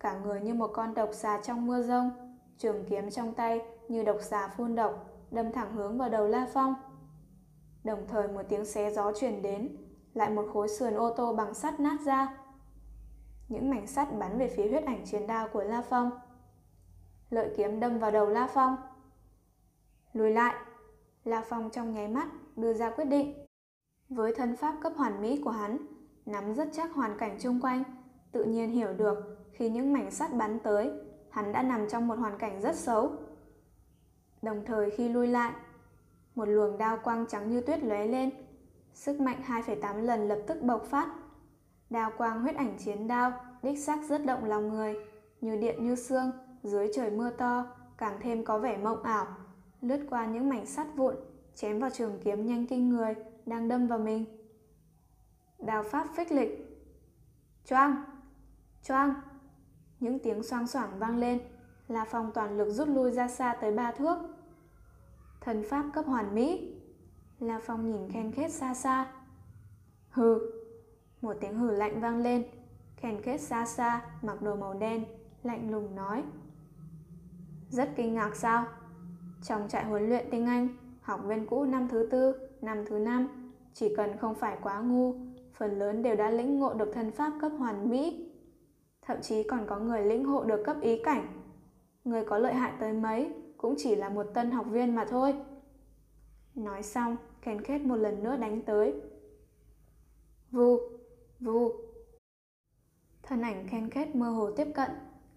cả 0.00 0.18
người 0.18 0.40
như 0.40 0.54
một 0.54 0.70
con 0.74 0.94
độc 0.94 1.10
xà 1.12 1.40
trong 1.42 1.66
mưa 1.66 1.82
rông, 1.82 2.10
trường 2.58 2.84
kiếm 2.88 3.10
trong 3.10 3.34
tay 3.34 3.60
như 3.88 4.02
độc 4.02 4.16
xà 4.22 4.48
phun 4.48 4.74
độc, 4.74 5.06
đâm 5.30 5.52
thẳng 5.52 5.72
hướng 5.74 5.98
vào 5.98 6.08
đầu 6.08 6.28
La 6.28 6.48
Phong. 6.52 6.74
Đồng 7.84 8.06
thời 8.08 8.28
một 8.28 8.42
tiếng 8.48 8.64
xé 8.64 8.90
gió 8.90 9.12
truyền 9.12 9.42
đến, 9.42 9.76
lại 10.14 10.30
một 10.30 10.46
khối 10.52 10.68
sườn 10.68 10.94
ô 10.94 11.10
tô 11.10 11.34
bằng 11.34 11.54
sắt 11.54 11.80
nát 11.80 11.98
ra. 12.04 12.38
Những 13.48 13.70
mảnh 13.70 13.86
sắt 13.86 14.18
bắn 14.18 14.38
về 14.38 14.48
phía 14.48 14.68
huyết 14.68 14.84
ảnh 14.84 15.04
chiến 15.04 15.26
đao 15.26 15.48
của 15.52 15.62
La 15.62 15.82
Phong. 15.82 16.10
Lợi 17.30 17.50
kiếm 17.56 17.80
đâm 17.80 17.98
vào 17.98 18.10
đầu 18.10 18.28
La 18.28 18.46
Phong. 18.46 18.76
Lùi 20.12 20.30
lại, 20.30 20.54
La 21.24 21.44
Phong 21.48 21.70
trong 21.70 21.94
nháy 21.94 22.08
mắt 22.08 22.28
đưa 22.56 22.72
ra 22.72 22.90
quyết 22.90 23.04
định. 23.04 23.46
Với 24.08 24.34
thân 24.34 24.56
pháp 24.56 24.74
cấp 24.82 24.92
hoàn 24.96 25.22
mỹ 25.22 25.40
của 25.44 25.50
hắn, 25.50 25.78
nắm 26.26 26.54
rất 26.54 26.68
chắc 26.72 26.92
hoàn 26.92 27.18
cảnh 27.18 27.36
chung 27.40 27.60
quanh, 27.60 27.82
tự 28.32 28.44
nhiên 28.44 28.70
hiểu 28.70 28.92
được 28.92 29.38
khi 29.52 29.70
những 29.70 29.92
mảnh 29.92 30.10
sắt 30.10 30.34
bắn 30.34 30.58
tới, 30.58 30.90
hắn 31.30 31.52
đã 31.52 31.62
nằm 31.62 31.88
trong 31.88 32.08
một 32.08 32.18
hoàn 32.18 32.38
cảnh 32.38 32.60
rất 32.60 32.76
xấu. 32.76 33.12
Đồng 34.42 34.64
thời 34.64 34.90
khi 34.90 35.08
lui 35.08 35.26
lại, 35.26 35.52
một 36.34 36.44
luồng 36.44 36.78
đao 36.78 36.98
quang 37.04 37.26
trắng 37.26 37.50
như 37.50 37.60
tuyết 37.60 37.82
lóe 37.82 38.06
lên, 38.06 38.30
sức 38.94 39.20
mạnh 39.20 39.42
2,8 39.46 40.02
lần 40.02 40.28
lập 40.28 40.38
tức 40.46 40.62
bộc 40.62 40.84
phát. 40.84 41.08
Đao 41.90 42.10
quang 42.18 42.42
huyết 42.42 42.56
ảnh 42.56 42.76
chiến 42.78 43.08
đao, 43.08 43.32
đích 43.62 43.78
xác 43.78 43.98
rất 44.08 44.26
động 44.26 44.44
lòng 44.44 44.68
người, 44.68 44.94
như 45.40 45.56
điện 45.56 45.84
như 45.84 45.94
xương, 45.94 46.30
dưới 46.62 46.90
trời 46.94 47.10
mưa 47.10 47.30
to, 47.30 47.66
càng 47.98 48.18
thêm 48.20 48.44
có 48.44 48.58
vẻ 48.58 48.76
mộng 48.76 49.02
ảo, 49.02 49.26
lướt 49.80 50.06
qua 50.10 50.26
những 50.26 50.48
mảnh 50.48 50.66
sắt 50.66 50.86
vụn, 50.96 51.14
chém 51.54 51.78
vào 51.78 51.90
trường 51.90 52.20
kiếm 52.24 52.46
nhanh 52.46 52.66
kinh 52.66 52.88
người 52.88 53.14
đang 53.46 53.68
đâm 53.68 53.86
vào 53.86 53.98
mình. 53.98 54.24
Đào 55.58 55.82
pháp 55.82 56.06
phích 56.16 56.32
lịch. 56.32 56.80
Choang! 57.64 58.04
Choang! 58.82 59.14
Những 60.00 60.18
tiếng 60.18 60.42
xoang 60.42 60.66
xoảng 60.66 60.98
vang 60.98 61.16
lên, 61.16 61.40
là 61.88 62.04
Phong 62.04 62.30
toàn 62.34 62.58
lực 62.58 62.70
rút 62.70 62.88
lui 62.88 63.10
ra 63.10 63.28
xa 63.28 63.56
tới 63.60 63.72
ba 63.72 63.92
thước. 63.92 64.18
Thần 65.40 65.64
pháp 65.70 65.84
cấp 65.94 66.06
hoàn 66.06 66.34
mỹ. 66.34 66.74
là 67.38 67.60
Phong 67.66 67.90
nhìn 67.90 68.10
khen 68.12 68.32
khét 68.32 68.52
xa 68.52 68.74
xa. 68.74 69.12
Hừ! 70.10 70.52
Một 71.22 71.36
tiếng 71.40 71.58
hừ 71.58 71.70
lạnh 71.70 72.00
vang 72.00 72.18
lên. 72.18 72.44
Khen 72.96 73.22
khét 73.22 73.40
xa 73.40 73.66
xa, 73.66 74.02
mặc 74.22 74.42
đồ 74.42 74.56
màu 74.56 74.74
đen, 74.74 75.04
lạnh 75.42 75.70
lùng 75.70 75.94
nói. 75.94 76.24
Rất 77.70 77.90
kinh 77.96 78.14
ngạc 78.14 78.36
sao? 78.36 78.66
Trong 79.42 79.68
trại 79.68 79.84
huấn 79.84 80.08
luyện 80.08 80.26
tiếng 80.30 80.46
Anh, 80.46 80.68
học 81.00 81.20
viên 81.26 81.46
cũ 81.46 81.64
năm 81.64 81.88
thứ 81.88 82.08
tư, 82.10 82.34
năm 82.62 82.84
thứ 82.86 82.98
năm, 82.98 83.52
chỉ 83.74 83.94
cần 83.96 84.16
không 84.18 84.34
phải 84.34 84.58
quá 84.62 84.80
ngu, 84.80 85.14
phần 85.54 85.78
lớn 85.78 86.02
đều 86.02 86.16
đã 86.16 86.30
lĩnh 86.30 86.58
ngộ 86.58 86.74
được 86.74 86.90
thân 86.94 87.10
pháp 87.10 87.32
cấp 87.40 87.52
hoàn 87.58 87.90
mỹ. 87.90 88.30
Thậm 89.02 89.20
chí 89.22 89.42
còn 89.42 89.66
có 89.66 89.78
người 89.78 90.04
lĩnh 90.04 90.24
hộ 90.24 90.44
được 90.44 90.62
cấp 90.64 90.76
ý 90.80 91.02
cảnh. 91.04 91.26
Người 92.04 92.24
có 92.24 92.38
lợi 92.38 92.54
hại 92.54 92.72
tới 92.80 92.92
mấy 92.92 93.32
cũng 93.56 93.74
chỉ 93.78 93.94
là 93.94 94.08
một 94.08 94.26
tân 94.34 94.50
học 94.50 94.66
viên 94.70 94.94
mà 94.94 95.04
thôi. 95.04 95.34
Nói 96.54 96.82
xong, 96.82 97.16
Ken 97.42 97.62
Kết 97.62 97.78
một 97.78 97.96
lần 97.96 98.22
nữa 98.22 98.36
đánh 98.36 98.62
tới. 98.62 99.00
Vù, 100.50 100.78
vù. 101.40 101.72
Thân 103.22 103.42
ảnh 103.42 103.66
Ken 103.70 103.90
Kết 103.90 104.16
mơ 104.16 104.30
hồ 104.30 104.50
tiếp 104.50 104.66
cận, 104.74 104.90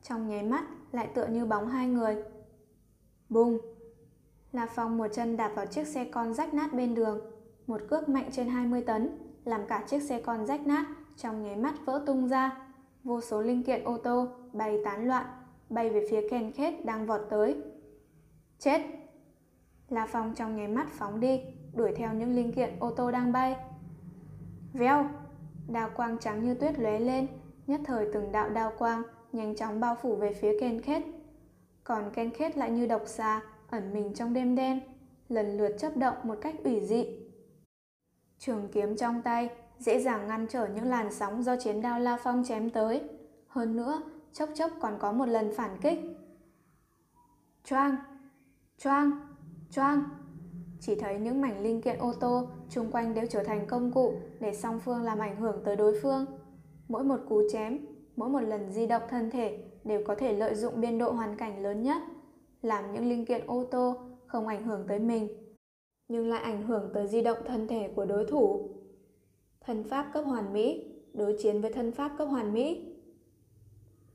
trong 0.03 0.27
nháy 0.27 0.43
mắt 0.43 0.65
lại 0.93 1.07
tựa 1.13 1.27
như 1.27 1.45
bóng 1.45 1.67
hai 1.67 1.87
người. 1.87 2.17
Bùng! 3.29 3.57
La 4.51 4.67
Phong 4.75 4.97
một 4.97 5.07
chân 5.13 5.37
đạp 5.37 5.51
vào 5.55 5.65
chiếc 5.65 5.87
xe 5.87 6.05
con 6.05 6.33
rách 6.33 6.53
nát 6.53 6.73
bên 6.73 6.95
đường, 6.95 7.19
một 7.67 7.81
cước 7.89 8.09
mạnh 8.09 8.29
trên 8.31 8.47
20 8.47 8.81
tấn, 8.81 9.09
làm 9.45 9.67
cả 9.67 9.83
chiếc 9.87 10.01
xe 10.01 10.21
con 10.21 10.45
rách 10.45 10.67
nát 10.67 10.85
trong 11.17 11.43
nháy 11.43 11.55
mắt 11.55 11.73
vỡ 11.85 12.03
tung 12.05 12.27
ra. 12.27 12.57
Vô 13.03 13.21
số 13.21 13.41
linh 13.41 13.63
kiện 13.63 13.83
ô 13.83 13.97
tô 13.97 14.27
bay 14.53 14.79
tán 14.85 15.07
loạn, 15.07 15.25
bay 15.69 15.89
về 15.89 16.07
phía 16.11 16.29
Ken 16.29 16.51
Khết 16.51 16.85
đang 16.85 17.05
vọt 17.05 17.21
tới. 17.29 17.61
Chết! 18.59 18.81
La 19.89 20.05
Phong 20.05 20.35
trong 20.35 20.55
nháy 20.55 20.67
mắt 20.67 20.87
phóng 20.91 21.19
đi, 21.19 21.41
đuổi 21.73 21.93
theo 21.95 22.13
những 22.13 22.35
linh 22.35 22.51
kiện 22.51 22.79
ô 22.79 22.91
tô 22.91 23.11
đang 23.11 23.31
bay. 23.31 23.55
Vèo! 24.73 25.05
Đao 25.67 25.89
quang 25.95 26.17
trắng 26.17 26.43
như 26.43 26.53
tuyết 26.53 26.79
lóe 26.79 26.99
lên, 26.99 27.27
nhất 27.67 27.81
thời 27.85 28.09
từng 28.13 28.31
đạo 28.31 28.49
đao 28.49 28.71
quang 28.77 29.03
nhanh 29.33 29.55
chóng 29.55 29.79
bao 29.79 29.97
phủ 30.01 30.15
về 30.15 30.33
phía 30.33 30.59
Ken 30.59 30.81
Khết. 30.81 31.03
Còn 31.83 32.11
Ken 32.13 32.29
Khết 32.29 32.57
lại 32.57 32.71
như 32.71 32.85
độc 32.87 33.01
xà, 33.05 33.41
ẩn 33.69 33.93
mình 33.93 34.13
trong 34.13 34.33
đêm 34.33 34.55
đen, 34.55 34.79
lần 35.29 35.57
lượt 35.57 35.75
chấp 35.79 35.97
động 35.97 36.15
một 36.23 36.37
cách 36.41 36.55
ủy 36.63 36.85
dị. 36.85 37.05
Trường 38.39 38.67
kiếm 38.71 38.97
trong 38.97 39.21
tay 39.21 39.49
dễ 39.79 40.01
dàng 40.01 40.27
ngăn 40.27 40.47
trở 40.47 40.67
những 40.67 40.85
làn 40.85 41.13
sóng 41.13 41.43
do 41.43 41.55
chiến 41.55 41.81
đao 41.81 41.99
La 41.99 42.17
Phong 42.23 42.43
chém 42.43 42.69
tới. 42.69 43.01
Hơn 43.47 43.75
nữa, 43.75 44.01
chốc 44.33 44.49
chốc 44.55 44.71
còn 44.81 44.97
có 44.99 45.11
một 45.11 45.25
lần 45.25 45.51
phản 45.55 45.77
kích. 45.81 45.99
Choang, 47.63 47.95
choang, 48.77 49.11
choang. 49.71 50.03
Chỉ 50.79 50.95
thấy 50.95 51.19
những 51.19 51.41
mảnh 51.41 51.63
linh 51.63 51.81
kiện 51.81 51.97
ô 51.99 52.13
tô 52.13 52.47
chung 52.69 52.91
quanh 52.91 53.13
đều 53.13 53.25
trở 53.29 53.43
thành 53.43 53.67
công 53.67 53.91
cụ 53.91 54.13
để 54.39 54.53
song 54.53 54.79
phương 54.79 55.01
làm 55.01 55.19
ảnh 55.19 55.35
hưởng 55.35 55.61
tới 55.65 55.75
đối 55.75 55.99
phương. 56.01 56.25
Mỗi 56.87 57.03
một 57.03 57.19
cú 57.29 57.41
chém, 57.51 57.92
mỗi 58.15 58.29
một 58.29 58.41
lần 58.41 58.71
di 58.71 58.87
động 58.87 59.03
thân 59.09 59.29
thể 59.29 59.57
đều 59.83 60.01
có 60.05 60.15
thể 60.15 60.33
lợi 60.33 60.55
dụng 60.55 60.81
biên 60.81 60.97
độ 60.97 61.11
hoàn 61.11 61.37
cảnh 61.37 61.63
lớn 61.63 61.83
nhất, 61.83 62.01
làm 62.61 62.93
những 62.93 63.09
linh 63.09 63.25
kiện 63.25 63.47
ô 63.47 63.63
tô 63.71 63.95
không 64.25 64.47
ảnh 64.47 64.63
hưởng 64.63 64.85
tới 64.87 64.99
mình, 64.99 65.27
nhưng 66.07 66.27
lại 66.27 66.41
ảnh 66.41 66.67
hưởng 66.67 66.89
tới 66.93 67.07
di 67.07 67.21
động 67.21 67.37
thân 67.45 67.67
thể 67.67 67.89
của 67.95 68.05
đối 68.05 68.25
thủ. 68.25 68.69
Thân 69.61 69.83
pháp 69.83 70.11
cấp 70.13 70.25
hoàn 70.25 70.53
mỹ 70.53 70.85
đối 71.13 71.37
chiến 71.39 71.61
với 71.61 71.73
thân 71.73 71.91
pháp 71.91 72.11
cấp 72.17 72.27
hoàn 72.27 72.53
mỹ. 72.53 72.95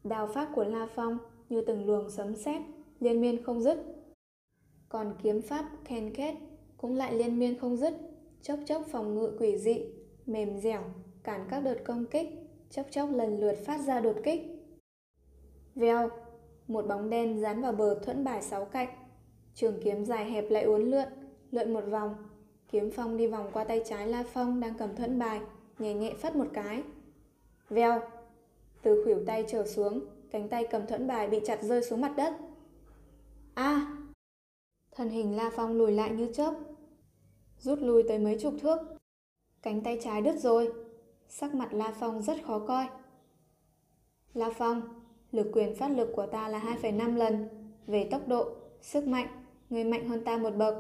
đào 0.05 0.27
pháp 0.27 0.49
của 0.55 0.65
La 0.65 0.89
Phong 0.95 1.19
như 1.49 1.61
từng 1.61 1.87
luồng 1.87 2.11
sấm 2.11 2.37
sét 2.37 2.63
liên 3.01 3.21
miên 3.21 3.43
không 3.43 3.61
dứt. 3.61 3.85
Còn 4.89 5.15
kiếm 5.23 5.43
pháp 5.43 5.71
Ken 5.85 6.15
Kết 6.15 6.35
cũng 6.77 6.97
lại 6.97 7.15
liên 7.15 7.39
miên 7.39 7.59
không 7.59 7.77
dứt, 7.77 7.95
chốc 8.43 8.59
chốc 8.67 8.83
phòng 8.87 9.15
ngự 9.15 9.37
quỷ 9.39 9.59
dị, 9.59 9.85
mềm 10.27 10.61
dẻo, 10.61 10.83
cản 11.23 11.47
các 11.51 11.61
đợt 11.61 11.79
công 11.85 12.05
kích, 12.07 12.29
chốc 12.71 12.87
chốc 12.91 13.11
lần 13.13 13.41
lượt 13.41 13.57
phát 13.67 13.81
ra 13.81 14.01
đột 14.01 14.17
kích. 14.25 14.43
Vèo, 15.75 16.09
một 16.69 16.87
bóng 16.87 17.11
đen 17.11 17.41
dán 17.41 17.63
vào 17.63 17.73
bờ 17.73 17.95
thuẫn 17.95 18.25
bài 18.25 18.43
sáu 18.43 18.65
cạnh. 18.65 18.89
Trường 19.55 19.81
kiếm 19.85 20.05
dài 20.05 20.31
hẹp 20.31 20.51
lại 20.51 20.63
uốn 20.63 20.83
lượn, 20.91 21.09
lượn 21.51 21.75
một 21.75 21.85
vòng. 21.91 22.15
Kiếm 22.71 22.91
phong 22.97 23.17
đi 23.17 23.27
vòng 23.27 23.51
qua 23.53 23.65
tay 23.65 23.83
trái 23.87 24.07
La 24.07 24.25
Phong 24.33 24.61
đang 24.61 24.75
cầm 24.79 24.97
thuẫn 24.97 25.19
bài, 25.19 25.41
nhẹ 25.79 25.95
nhẹ 25.95 26.15
phất 26.15 26.37
một 26.37 26.47
cái. 26.53 26.83
Vèo, 27.69 28.01
từ 28.83 29.05
khuỷu 29.05 29.25
tay 29.27 29.45
trở 29.49 29.67
xuống, 29.67 30.01
cánh 30.31 30.49
tay 30.49 30.67
cầm 30.71 30.87
thuẫn 30.87 31.07
bài 31.07 31.29
bị 31.29 31.41
chặt 31.47 31.63
rơi 31.63 31.83
xuống 31.83 32.01
mặt 32.01 32.13
đất. 32.17 32.35
A! 33.55 33.65
À, 33.65 33.97
thân 34.91 35.09
hình 35.09 35.37
La 35.37 35.51
Phong 35.57 35.79
lùi 35.79 35.93
lại 35.93 36.11
như 36.11 36.33
chớp, 36.35 36.55
rút 37.59 37.79
lui 37.79 38.03
tới 38.09 38.19
mấy 38.19 38.39
chục 38.41 38.55
thước. 38.61 38.79
Cánh 39.63 39.81
tay 39.81 39.99
trái 40.03 40.23
đứt 40.23 40.39
rồi, 40.39 40.73
sắc 41.29 41.55
mặt 41.55 41.73
La 41.73 41.95
Phong 42.01 42.23
rất 42.23 42.45
khó 42.45 42.59
coi. 42.59 42.87
La 44.35 44.51
Phong, 44.51 44.83
lực 45.33 45.51
quyền 45.53 45.75
phát 45.75 45.89
lực 45.89 46.09
của 46.17 46.27
ta 46.27 46.49
là 46.49 46.77
2,5 46.83 47.17
lần, 47.17 47.49
về 47.87 48.09
tốc 48.11 48.29
độ, 48.29 48.49
sức 48.81 49.07
mạnh, 49.07 49.29
người 49.71 49.85
mạnh 49.85 50.09
hơn 50.09 50.25
ta 50.25 50.37
một 50.39 50.51
bậc. 50.57 50.75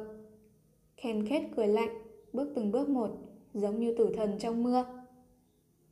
Ken 0.97 1.27
Kết 1.29 1.43
cười 1.57 1.69
lạnh, 1.69 2.03
bước 2.33 2.53
từng 2.55 2.73
bước 2.73 2.89
một, 2.89 3.11
giống 3.55 3.81
như 3.81 3.95
tử 3.99 4.13
thần 4.17 4.39
trong 4.39 4.63
mưa. 4.63 4.85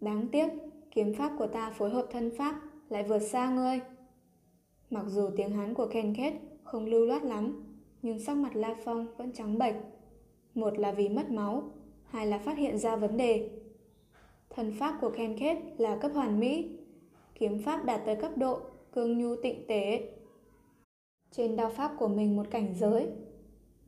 Đáng 0.01 0.29
tiếc, 0.33 0.49
kiếm 0.91 1.15
pháp 1.15 1.33
của 1.39 1.47
ta 1.47 1.71
phối 1.71 1.91
hợp 1.91 2.07
thân 2.11 2.31
pháp 2.39 2.61
lại 2.89 3.03
vượt 3.03 3.19
xa 3.19 3.51
ngươi. 3.51 3.81
Mặc 4.91 5.05
dù 5.09 5.31
tiếng 5.37 5.51
Hán 5.51 5.75
của 5.75 5.87
Ken 5.87 6.15
Kết 6.15 6.33
không 6.65 6.87
lưu 6.87 7.07
loát 7.07 7.23
lắm, 7.23 7.65
nhưng 8.03 8.19
sắc 8.19 8.37
mặt 8.37 8.57
La 8.57 8.77
Phong 8.85 9.07
vẫn 9.17 9.33
trắng 9.33 9.59
bệch. 9.59 9.75
Một 10.55 10.79
là 10.79 10.93
vì 10.93 11.09
mất 11.09 11.31
máu, 11.31 11.71
hai 12.05 12.27
là 12.27 12.39
phát 12.39 12.59
hiện 12.59 12.79
ra 12.79 12.97
vấn 12.97 13.17
đề. 13.17 13.51
Thần 14.57 14.73
pháp 14.73 14.99
của 15.01 15.11
Ken 15.11 15.39
Kết 15.39 15.59
là 15.79 15.97
cấp 15.97 16.11
hoàn 16.15 16.41
mỹ, 16.41 16.79
kiếm 17.35 17.63
pháp 17.63 17.85
đạt 17.85 18.01
tới 18.07 18.17
cấp 18.17 18.33
độ 18.37 18.61
cương 18.93 19.19
nhu 19.19 19.37
tịnh 19.43 19.67
tế. 19.67 20.13
Trên 21.31 21.57
đao 21.57 21.71
pháp 21.71 21.93
của 21.99 22.09
mình 22.09 22.37
một 22.37 22.47
cảnh 22.51 22.75
giới. 22.75 23.09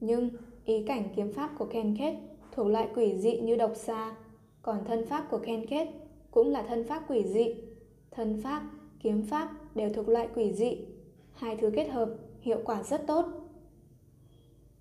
Nhưng 0.00 0.30
ý 0.64 0.84
cảnh 0.86 1.08
kiếm 1.16 1.32
pháp 1.32 1.50
của 1.58 1.64
Ken 1.64 1.96
Kết 1.98 2.16
thuộc 2.52 2.66
loại 2.66 2.88
quỷ 2.94 3.18
dị 3.18 3.40
như 3.40 3.56
độc 3.56 3.72
xa, 3.74 4.16
còn 4.62 4.84
thân 4.84 5.06
pháp 5.06 5.26
của 5.30 5.38
Ken 5.38 5.66
Kết 5.66 5.88
cũng 6.30 6.48
là 6.48 6.62
thân 6.62 6.84
pháp 6.84 7.10
quỷ 7.10 7.24
dị. 7.24 7.54
Thân 8.10 8.40
pháp, 8.42 8.62
kiếm 9.02 9.22
pháp 9.22 9.50
đều 9.74 9.92
thuộc 9.92 10.08
loại 10.08 10.28
quỷ 10.34 10.52
dị. 10.52 10.78
Hai 11.32 11.56
thứ 11.56 11.70
kết 11.76 11.88
hợp 11.88 12.14
hiệu 12.40 12.58
quả 12.64 12.82
rất 12.82 13.06
tốt. 13.06 13.26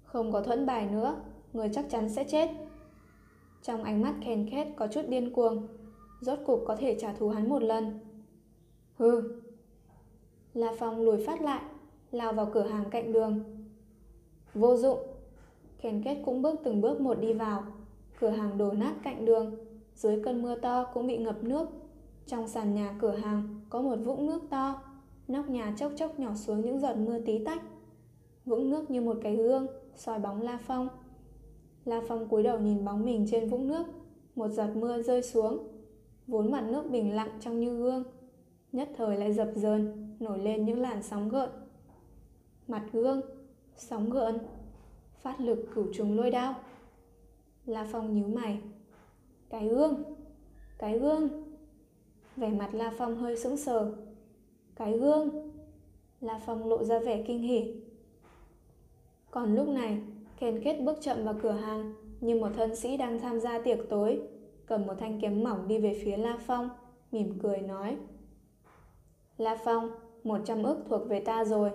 Không 0.03 0.32
có 0.32 0.41
thuẫn 0.41 0.65
bài 0.65 0.88
nữa, 0.91 1.22
người 1.53 1.70
chắc 1.74 1.86
chắn 1.89 2.10
sẽ 2.10 2.24
chết. 2.24 2.50
Trong 3.63 3.84
ánh 3.84 4.01
mắt 4.01 4.13
Ken 4.25 4.50
Kết 4.51 4.67
có 4.75 4.88
chút 4.88 5.01
điên 5.08 5.34
cuồng, 5.34 5.67
rốt 6.21 6.39
cục 6.45 6.63
có 6.67 6.75
thể 6.75 6.97
trả 7.00 7.13
thù 7.13 7.29
hắn 7.29 7.50
một 7.50 7.63
lần. 7.63 8.00
Hừ. 8.97 9.41
La 10.53 10.74
Phong 10.79 11.01
lùi 11.01 11.25
phát 11.25 11.41
lại, 11.41 11.62
lao 12.12 12.33
vào 12.33 12.50
cửa 12.53 12.63
hàng 12.63 12.89
cạnh 12.89 13.13
đường. 13.13 13.43
Vô 14.53 14.77
dụng. 14.77 15.00
Ken 15.81 16.03
Kết 16.03 16.21
cũng 16.25 16.41
bước 16.41 16.59
từng 16.63 16.81
bước 16.81 17.01
một 17.01 17.19
đi 17.19 17.33
vào. 17.33 17.63
Cửa 18.19 18.29
hàng 18.29 18.57
đổ 18.57 18.71
nát 18.71 18.93
cạnh 19.03 19.25
đường, 19.25 19.55
dưới 19.95 20.21
cơn 20.24 20.41
mưa 20.41 20.55
to 20.55 20.83
cũng 20.93 21.07
bị 21.07 21.17
ngập 21.17 21.43
nước. 21.43 21.69
Trong 22.25 22.47
sàn 22.47 22.75
nhà 22.75 22.97
cửa 23.01 23.15
hàng 23.15 23.62
có 23.69 23.81
một 23.81 23.95
vũng 23.95 24.25
nước 24.25 24.41
to, 24.50 24.81
nóc 25.27 25.50
nhà 25.50 25.74
chốc 25.77 25.91
chốc 25.95 26.19
nhỏ 26.19 26.36
xuống 26.36 26.62
những 26.62 26.79
giọt 26.79 26.95
mưa 26.97 27.19
tí 27.19 27.45
tách. 27.45 27.62
Vũng 28.45 28.69
nước 28.69 28.91
như 28.91 29.01
một 29.01 29.17
cái 29.24 29.36
gương, 29.36 29.67
soi 29.95 30.19
bóng 30.19 30.41
La 30.41 30.59
Phong. 30.67 30.88
La 31.86 32.01
Phong 32.07 32.27
cúi 32.29 32.43
đầu 32.43 32.59
nhìn 32.59 32.86
bóng 32.86 33.05
mình 33.05 33.25
trên 33.31 33.50
vũng 33.50 33.67
nước, 33.67 33.83
một 34.36 34.47
giọt 34.47 34.69
mưa 34.75 35.01
rơi 35.01 35.24
xuống. 35.24 35.67
Vốn 36.27 36.51
mặt 36.51 36.63
nước 36.69 36.89
bình 36.91 37.15
lặng 37.15 37.29
trong 37.39 37.60
như 37.60 37.77
gương, 37.77 38.03
nhất 38.72 38.89
thời 38.98 39.17
lại 39.17 39.34
dập 39.34 39.50
dờn, 39.55 40.07
nổi 40.19 40.39
lên 40.39 40.65
những 40.65 40.81
làn 40.81 41.03
sóng 41.03 41.29
gợn. 41.29 41.50
Mặt 42.67 42.84
gương, 42.93 43.22
sóng 43.75 44.10
gợn, 44.10 44.38
phát 45.22 45.41
lực 45.41 45.65
cửu 45.75 45.86
trùng 45.93 46.17
lôi 46.17 46.31
đao. 46.31 46.55
La 47.65 47.88
Phong 47.91 48.13
nhíu 48.13 48.27
mày. 48.27 48.60
Cái 49.50 49.67
gương, 49.67 50.03
cái 50.77 51.00
gương. 51.00 51.29
Vẻ 52.36 52.50
mặt 52.50 52.69
La 52.74 52.93
Phong 52.98 53.15
hơi 53.15 53.38
sững 53.38 53.57
sờ. 53.57 53.96
Cái 54.75 54.98
gương. 54.98 55.51
La 56.22 56.39
Phong 56.46 56.69
lộ 56.69 56.84
ra 56.84 57.00
vẻ 57.00 57.24
kinh 57.27 57.41
hỉ. 57.41 57.74
Còn 59.31 59.55
lúc 59.55 59.67
này, 59.67 60.01
Ken 60.39 60.62
Kết 60.63 60.81
bước 60.81 60.98
chậm 61.01 61.25
vào 61.25 61.36
cửa 61.41 61.51
hàng 61.51 61.93
như 62.22 62.39
một 62.39 62.50
thân 62.55 62.75
sĩ 62.75 62.98
đang 62.98 63.19
tham 63.19 63.39
gia 63.39 63.60
tiệc 63.60 63.79
tối, 63.89 64.22
cầm 64.67 64.86
một 64.86 64.93
thanh 65.00 65.21
kiếm 65.21 65.43
mỏng 65.43 65.67
đi 65.67 65.77
về 65.77 66.01
phía 66.03 66.17
La 66.17 66.38
Phong, 66.47 66.69
mỉm 67.12 67.39
cười 67.39 67.57
nói. 67.57 67.97
La 69.38 69.57
Phong, 69.65 69.91
một 70.24 70.38
trăm 70.45 70.63
ức 70.63 70.77
thuộc 70.89 71.07
về 71.07 71.19
ta 71.19 71.45
rồi, 71.45 71.71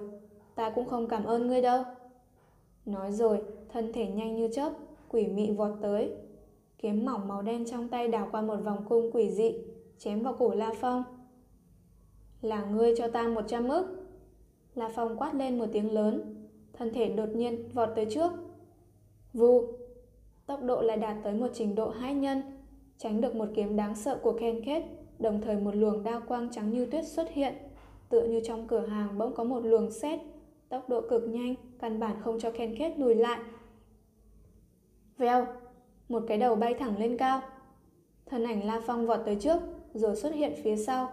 ta 0.55 0.71
cũng 0.71 0.89
không 0.89 1.09
cảm 1.09 1.25
ơn 1.25 1.47
ngươi 1.47 1.63
đâu. 1.63 1.85
Nói 2.87 3.13
rồi, 3.13 3.43
thân 3.69 3.93
thể 3.93 4.07
nhanh 4.07 4.37
như 4.37 4.49
chớp, 4.55 4.73
quỷ 5.09 5.27
mị 5.27 5.51
vọt 5.51 5.73
tới. 5.83 6.13
Kiếm 6.79 7.05
mỏng 7.05 7.29
màu 7.29 7.43
đen 7.43 7.65
trong 7.67 7.89
tay 7.89 8.09
đào 8.09 8.29
qua 8.33 8.41
một 8.41 8.57
vòng 8.57 8.85
cung 8.89 9.11
quỷ 9.13 9.31
dị, 9.31 9.53
chém 9.99 10.23
vào 10.23 10.35
cổ 10.39 10.55
La 10.55 10.73
Phong. 10.81 11.05
Là 12.43 12.65
ngươi 12.65 12.95
cho 12.97 13.09
ta 13.09 13.29
một 13.29 13.45
trăm 13.49 13.69
ức. 13.69 13.87
La 14.75 14.89
Phong 14.95 15.17
quát 15.17 15.35
lên 15.35 15.59
một 15.59 15.67
tiếng 15.73 15.93
lớn, 15.93 16.47
thân 16.73 16.93
thể 16.93 17.09
đột 17.09 17.29
nhiên 17.29 17.69
vọt 17.75 17.89
tới 17.97 18.07
trước. 18.11 18.33
Vù, 19.33 19.73
tốc 20.47 20.63
độ 20.63 20.83
lại 20.83 20.97
đạt 20.97 21.17
tới 21.25 21.35
một 21.35 21.49
trình 21.55 21.75
độ 21.75 21.89
hai 21.91 22.15
nhân, 22.15 22.43
tránh 23.03 23.21
được 23.21 23.37
một 23.37 23.49
kiếm 23.55 23.77
đáng 23.77 23.95
sợ 23.95 24.19
của 24.23 24.33
Ken 24.41 24.65
Kết 24.65 24.83
Đồng 25.23 25.41
thời 25.41 25.57
một 25.57 25.75
luồng 25.75 26.05
đao 26.05 26.21
quang 26.29 26.49
trắng 26.53 26.71
như 26.71 26.87
tuyết 26.87 27.07
xuất 27.07 27.31
hiện, 27.31 27.55
tựa 28.09 28.23
như 28.23 28.41
trong 28.45 28.69
cửa 28.69 28.87
hàng 28.87 29.19
bỗng 29.19 29.35
có 29.35 29.45
một 29.45 29.61
luồng 29.65 29.91
xét, 29.91 30.21
tốc 30.69 30.89
độ 30.89 31.01
cực 31.11 31.29
nhanh, 31.29 31.55
căn 31.79 32.01
bản 32.01 32.17
không 32.23 32.41
cho 32.41 32.51
Ken 32.51 32.77
Kết 32.79 32.99
lùi 32.99 33.15
lại. 33.15 33.41
Vèo, 35.19 35.47
một 36.09 36.23
cái 36.29 36.39
đầu 36.39 36.55
bay 36.55 36.75
thẳng 36.75 36.99
lên 36.99 37.17
cao. 37.19 37.41
Thân 38.27 38.45
ảnh 38.45 38.67
La 38.67 38.81
Phong 38.87 39.07
vọt 39.07 39.21
tới 39.27 39.37
trước, 39.41 39.59
rồi 39.95 40.17
xuất 40.17 40.35
hiện 40.35 40.53
phía 40.63 40.77
sau. 40.77 41.13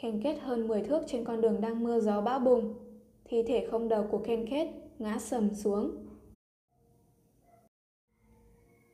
Ken 0.00 0.20
Kết 0.22 0.38
hơn 0.40 0.68
10 0.68 0.82
thước 0.82 1.02
trên 1.06 1.24
con 1.24 1.40
đường 1.40 1.60
đang 1.60 1.84
mưa 1.84 2.00
gió 2.00 2.20
bão 2.20 2.38
bùng. 2.38 2.74
Thi 3.24 3.42
thể 3.42 3.68
không 3.70 3.88
đầu 3.88 4.06
của 4.10 4.18
Ken 4.18 4.46
Kết 4.50 4.68
ngã 4.98 5.18
sầm 5.18 5.54
xuống. 5.54 5.90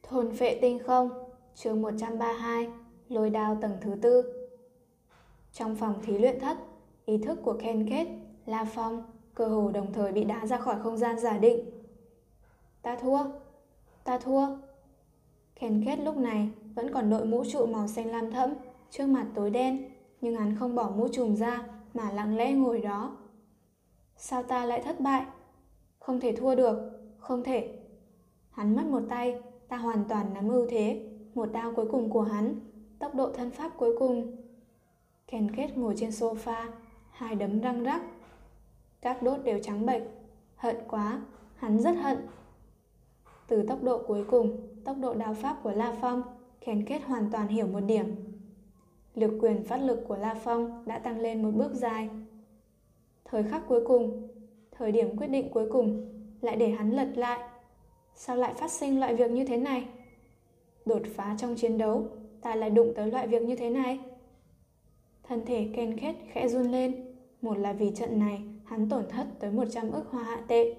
Thôn 0.03 0.37
phệ 0.37 0.59
tinh 0.61 0.79
không, 0.79 1.24
chương 1.57 1.83
132 1.83 2.69
lôi 3.09 3.31
đao 3.31 3.59
tầng 3.61 3.77
thứ 3.81 3.95
tư. 4.03 4.23
Trong 5.53 5.77
phòng 5.77 5.95
thí 6.03 6.19
luyện 6.19 6.41
thất, 6.41 6.59
ý 7.07 7.19
thức 7.19 7.39
của 7.43 7.57
Ken 7.61 7.89
Kết, 7.91 8.07
La 8.47 8.65
Phong, 8.65 9.03
cơ 9.35 9.47
hồ 9.47 9.71
đồng 9.71 9.93
thời 9.93 10.13
bị 10.13 10.25
đá 10.25 10.47
ra 10.47 10.59
khỏi 10.59 10.77
không 10.83 10.97
gian 10.97 11.19
giả 11.19 11.39
định. 11.39 11.71
Ta 12.83 12.97
thua, 12.97 13.19
ta 14.05 14.19
thua. 14.19 14.47
Ken 15.55 15.85
Kết 15.87 15.99
lúc 15.99 16.17
này 16.17 16.51
vẫn 16.75 16.93
còn 16.93 17.11
đội 17.11 17.27
mũ 17.27 17.45
trụ 17.53 17.67
màu 17.67 17.89
xanh 17.89 18.11
lam 18.11 18.31
thẫm, 18.31 18.51
trước 18.91 19.07
mặt 19.07 19.27
tối 19.35 19.51
đen, 19.51 19.91
nhưng 20.21 20.37
hắn 20.37 20.57
không 20.59 20.75
bỏ 20.75 20.91
mũ 20.97 21.09
trùm 21.09 21.35
ra 21.35 21.67
mà 21.95 22.13
lặng 22.13 22.37
lẽ 22.37 22.53
ngồi 22.53 22.81
đó. 22.81 23.17
Sao 24.17 24.43
ta 24.43 24.65
lại 24.65 24.83
thất 24.83 25.01
bại? 25.01 25.25
Không 25.99 26.21
thể 26.21 26.37
thua 26.37 26.55
được, 26.55 26.79
không 27.19 27.43
thể. 27.45 27.79
Hắn 28.51 28.77
mất 28.77 28.85
một 28.87 29.03
tay, 29.09 29.43
ta 29.69 29.77
hoàn 29.77 30.05
toàn 30.09 30.35
nắm 30.35 30.49
ưu 30.49 30.67
thế, 30.71 31.14
một 31.35 31.53
đao 31.53 31.73
cuối 31.77 31.87
cùng 31.91 32.11
của 32.11 32.23
hắn 32.23 32.61
tốc 32.99 33.15
độ 33.15 33.33
thân 33.33 33.51
pháp 33.51 33.73
cuối 33.77 33.97
cùng. 33.99 34.37
Ken 35.27 35.57
Kết 35.57 35.77
ngồi 35.77 35.95
trên 35.97 36.11
sofa, 36.11 36.69
hai 37.11 37.35
đấm 37.35 37.61
răng 37.61 37.85
rắc. 37.85 38.03
Các 39.01 39.23
đốt 39.23 39.45
đều 39.45 39.59
trắng 39.63 39.87
bệch, 39.87 40.03
hận 40.57 40.77
quá, 40.89 41.21
hắn 41.57 41.81
rất 41.81 41.93
hận. 41.93 42.19
Từ 43.49 43.63
tốc 43.63 43.83
độ 43.83 44.03
cuối 44.07 44.25
cùng, 44.25 44.57
tốc 44.85 44.97
độ 45.01 45.15
đao 45.15 45.35
pháp 45.35 45.57
của 45.63 45.73
La 45.73 45.97
Phong, 46.01 46.23
Ken 46.61 46.85
Kết 46.87 47.03
hoàn 47.05 47.31
toàn 47.31 47.49
hiểu 47.49 47.67
một 47.67 47.81
điểm. 47.81 48.15
Lực 49.15 49.33
quyền 49.41 49.65
phát 49.65 49.77
lực 49.77 50.05
của 50.09 50.17
La 50.17 50.35
Phong 50.35 50.85
đã 50.87 50.99
tăng 50.99 51.21
lên 51.21 51.43
một 51.43 51.51
bước 51.55 51.75
dài. 51.75 52.09
Thời 53.25 53.43
khắc 53.43 53.69
cuối 53.69 53.85
cùng, 53.87 54.29
thời 54.71 54.93
điểm 54.93 55.17
quyết 55.17 55.27
định 55.27 55.49
cuối 55.53 55.69
cùng, 55.73 56.07
lại 56.41 56.57
để 56.57 56.71
hắn 56.71 56.91
lật 56.91 57.09
lại. 57.17 57.41
Sao 58.15 58.37
lại 58.37 58.55
phát 58.55 58.71
sinh 58.71 59.01
loại 59.01 59.15
việc 59.15 59.31
như 59.31 59.45
thế 59.45 59.57
này? 59.57 59.89
Đột 60.85 61.03
phá 61.15 61.37
trong 61.39 61.55
chiến 61.55 61.79
đấu, 61.79 62.09
ta 62.41 62.55
lại 62.55 62.71
đụng 62.71 62.93
tới 62.97 63.11
loại 63.11 63.27
việc 63.27 63.43
như 63.43 63.57
thế 63.57 63.71
này. 63.71 63.99
Thân 65.23 65.45
thể 65.47 65.69
Ken 65.77 65.97
khét 65.99 66.17
khẽ 66.33 66.49
run 66.49 66.73
lên, 66.73 67.15
một 67.43 67.59
là 67.59 67.73
vì 67.73 67.91
trận 67.95 68.19
này 68.19 68.43
hắn 68.65 68.89
tổn 68.89 69.05
thất 69.09 69.27
tới 69.39 69.53
100 69.53 69.91
ức 69.91 70.07
hoa 70.11 70.23
hạ 70.23 70.41
tệ. 70.49 70.75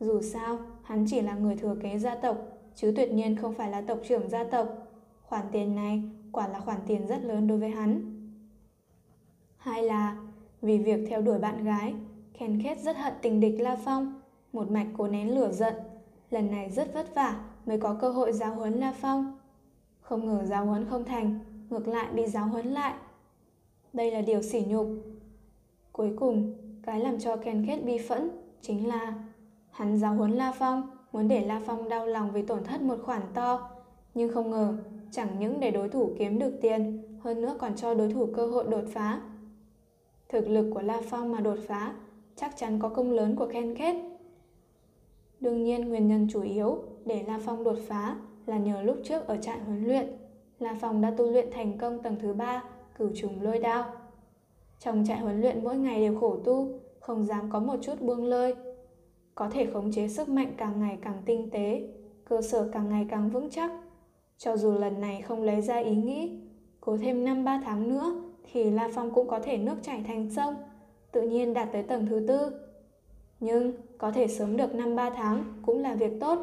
Dù 0.00 0.22
sao, 0.22 0.58
hắn 0.82 1.04
chỉ 1.08 1.20
là 1.20 1.34
người 1.34 1.56
thừa 1.56 1.76
kế 1.82 1.98
gia 1.98 2.14
tộc, 2.14 2.36
chứ 2.74 2.92
tuyệt 2.96 3.12
nhiên 3.12 3.36
không 3.36 3.54
phải 3.54 3.70
là 3.70 3.80
tộc 3.80 3.98
trưởng 4.08 4.28
gia 4.28 4.44
tộc. 4.44 4.68
Khoản 5.22 5.46
tiền 5.52 5.74
này 5.74 6.02
quả 6.32 6.48
là 6.48 6.60
khoản 6.60 6.78
tiền 6.86 7.06
rất 7.06 7.24
lớn 7.24 7.46
đối 7.46 7.58
với 7.58 7.70
hắn. 7.70 8.18
Hai 9.56 9.82
là 9.82 10.16
vì 10.62 10.78
việc 10.78 11.00
theo 11.08 11.22
đuổi 11.22 11.38
bạn 11.38 11.64
gái, 11.64 11.94
Ken 12.38 12.62
khét 12.62 12.80
rất 12.80 12.96
hận 12.96 13.12
tình 13.22 13.40
địch 13.40 13.60
La 13.60 13.76
Phong, 13.84 14.20
một 14.52 14.70
mạch 14.70 14.86
cố 14.96 15.08
nén 15.08 15.34
lửa 15.34 15.52
giận. 15.52 15.74
Lần 16.30 16.50
này 16.50 16.70
rất 16.70 16.94
vất 16.94 17.14
vả 17.14 17.44
mới 17.66 17.78
có 17.78 17.94
cơ 18.00 18.10
hội 18.10 18.32
giáo 18.32 18.54
huấn 18.54 18.72
La 18.72 18.92
Phong. 19.00 19.38
Không 20.00 20.26
ngờ 20.26 20.44
giáo 20.44 20.66
huấn 20.66 20.86
không 20.90 21.04
thành, 21.04 21.38
ngược 21.70 21.88
lại 21.88 22.12
bị 22.12 22.26
giáo 22.26 22.46
huấn 22.46 22.66
lại. 22.66 22.94
Đây 23.92 24.10
là 24.10 24.20
điều 24.20 24.42
sỉ 24.42 24.64
nhục. 24.68 24.86
Cuối 25.92 26.16
cùng, 26.20 26.54
cái 26.82 27.00
làm 27.00 27.18
cho 27.18 27.36
Ken 27.36 27.66
Kết 27.66 27.76
bi 27.84 27.98
phẫn 28.08 28.30
chính 28.60 28.88
là 28.88 29.14
hắn 29.70 29.98
giáo 29.98 30.14
huấn 30.14 30.30
La 30.30 30.52
Phong, 30.58 30.90
muốn 31.12 31.28
để 31.28 31.46
La 31.46 31.60
Phong 31.66 31.88
đau 31.88 32.06
lòng 32.06 32.30
vì 32.32 32.42
tổn 32.42 32.64
thất 32.64 32.82
một 32.82 32.96
khoản 33.02 33.22
to, 33.34 33.70
nhưng 34.14 34.32
không 34.32 34.50
ngờ 34.50 34.76
chẳng 35.10 35.38
những 35.38 35.60
để 35.60 35.70
đối 35.70 35.88
thủ 35.88 36.14
kiếm 36.18 36.38
được 36.38 36.52
tiền, 36.60 37.02
hơn 37.20 37.40
nữa 37.40 37.56
còn 37.58 37.76
cho 37.76 37.94
đối 37.94 38.12
thủ 38.12 38.26
cơ 38.34 38.46
hội 38.46 38.64
đột 38.68 38.84
phá. 38.88 39.20
Thực 40.28 40.48
lực 40.48 40.70
của 40.74 40.82
La 40.82 41.00
Phong 41.10 41.32
mà 41.32 41.40
đột 41.40 41.58
phá, 41.68 41.94
chắc 42.36 42.56
chắn 42.56 42.78
có 42.78 42.88
công 42.88 43.10
lớn 43.10 43.36
của 43.36 43.46
Ken 43.52 43.74
Kết. 43.74 43.96
Đương 45.40 45.64
nhiên 45.64 45.88
nguyên 45.88 46.08
nhân 46.08 46.28
chủ 46.30 46.42
yếu 46.42 46.82
để 47.04 47.24
La 47.26 47.38
Phong 47.44 47.64
đột 47.64 47.76
phá 47.88 48.16
là 48.46 48.58
nhờ 48.58 48.82
lúc 48.82 48.96
trước 49.04 49.26
ở 49.26 49.36
trại 49.36 49.58
huấn 49.58 49.84
luyện, 49.84 50.06
La 50.58 50.76
Phong 50.80 51.00
đã 51.00 51.14
tu 51.16 51.30
luyện 51.30 51.48
thành 51.52 51.78
công 51.78 52.02
tầng 52.02 52.16
thứ 52.20 52.32
ba, 52.32 52.64
cửu 52.98 53.10
trùng 53.14 53.42
lôi 53.42 53.58
đao. 53.58 53.84
Trong 54.78 55.04
trại 55.08 55.18
huấn 55.18 55.40
luyện 55.40 55.64
mỗi 55.64 55.76
ngày 55.76 56.00
đều 56.00 56.20
khổ 56.20 56.36
tu, 56.44 56.68
không 57.00 57.24
dám 57.24 57.50
có 57.50 57.60
một 57.60 57.76
chút 57.82 58.00
buông 58.00 58.24
lơi. 58.24 58.54
Có 59.34 59.50
thể 59.50 59.66
khống 59.66 59.92
chế 59.92 60.08
sức 60.08 60.28
mạnh 60.28 60.52
càng 60.56 60.80
ngày 60.80 60.98
càng 61.02 61.22
tinh 61.26 61.50
tế, 61.50 61.88
cơ 62.24 62.42
sở 62.42 62.68
càng 62.72 62.88
ngày 62.88 63.06
càng 63.10 63.30
vững 63.30 63.50
chắc. 63.50 63.70
Cho 64.38 64.56
dù 64.56 64.72
lần 64.72 65.00
này 65.00 65.22
không 65.22 65.42
lấy 65.42 65.62
ra 65.62 65.76
ý 65.78 65.96
nghĩ, 65.96 66.40
cố 66.80 66.96
thêm 66.96 67.24
5-3 67.24 67.62
tháng 67.64 67.88
nữa 67.88 68.22
thì 68.52 68.70
La 68.70 68.88
Phong 68.94 69.14
cũng 69.14 69.28
có 69.28 69.38
thể 69.38 69.58
nước 69.58 69.76
chảy 69.82 70.02
thành 70.06 70.30
sông, 70.30 70.54
tự 71.12 71.22
nhiên 71.22 71.54
đạt 71.54 71.68
tới 71.72 71.82
tầng 71.82 72.06
thứ 72.06 72.24
tư. 72.28 72.52
Nhưng 73.40 73.72
có 73.98 74.10
thể 74.10 74.28
sớm 74.28 74.56
được 74.56 74.72
5-3 74.72 75.10
tháng 75.10 75.44
cũng 75.66 75.78
là 75.78 75.94
việc 75.94 76.12
tốt. 76.20 76.38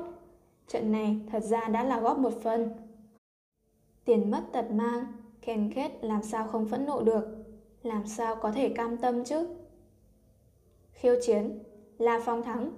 Trận 0.69 0.91
này 0.91 1.19
thật 1.31 1.43
ra 1.43 1.67
đã 1.67 1.83
là 1.83 1.99
góp 1.99 2.17
một 2.17 2.33
phần. 2.43 2.69
Tiền 4.05 4.31
mất 4.31 4.43
tật 4.51 4.71
mang, 4.71 5.05
Ken 5.41 5.73
Kết 5.75 5.91
làm 6.01 6.23
sao 6.23 6.47
không 6.47 6.65
phẫn 6.65 6.85
nộ 6.85 7.01
được, 7.03 7.45
làm 7.83 8.07
sao 8.07 8.35
có 8.35 8.51
thể 8.51 8.69
cam 8.69 8.97
tâm 8.97 9.23
chứ? 9.23 9.47
Khiêu 10.91 11.15
chiến, 11.21 11.59
La 11.97 12.19
Phong 12.25 12.43
thắng. 12.43 12.71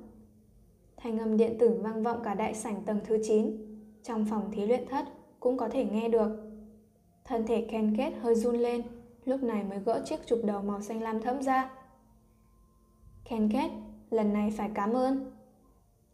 Thanh 0.97 1.19
âm 1.19 1.37
điện 1.37 1.57
tử 1.59 1.79
vang 1.83 2.03
vọng 2.03 2.21
cả 2.23 2.33
đại 2.33 2.53
sảnh 2.53 2.81
tầng 2.85 2.99
thứ 3.03 3.17
9, 3.23 3.57
trong 4.03 4.25
phòng 4.29 4.51
thí 4.51 4.65
luyện 4.65 4.87
thất 4.87 5.05
cũng 5.39 5.57
có 5.57 5.69
thể 5.69 5.85
nghe 5.85 6.09
được. 6.09 6.29
Thân 7.23 7.45
thể 7.47 7.67
Ken 7.71 7.97
Kết 7.97 8.13
hơi 8.21 8.35
run 8.35 8.55
lên, 8.55 8.81
lúc 9.25 9.43
này 9.43 9.63
mới 9.63 9.79
gỡ 9.79 10.01
chiếc 10.05 10.25
chụp 10.25 10.39
đầu 10.43 10.61
màu 10.61 10.81
xanh 10.81 11.01
lam 11.01 11.21
thẫm 11.21 11.41
ra. 11.41 11.71
Ken 13.29 13.49
Kết, 13.53 13.71
lần 14.09 14.33
này 14.33 14.51
phải 14.51 14.69
cảm 14.73 14.93
ơn. 14.93 15.31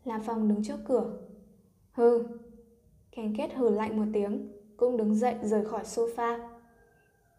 La 0.05 0.19
Phong 0.25 0.47
đứng 0.47 0.63
trước 0.63 0.79
cửa. 0.85 1.26
Hừ. 1.97 2.23
Ken 3.11 3.35
Kết 3.37 3.53
hừ 3.53 3.69
lạnh 3.69 3.97
một 3.97 4.05
tiếng, 4.13 4.47
cũng 4.77 4.97
đứng 4.97 5.15
dậy 5.15 5.35
rời 5.43 5.65
khỏi 5.65 5.83
sofa. 5.83 6.49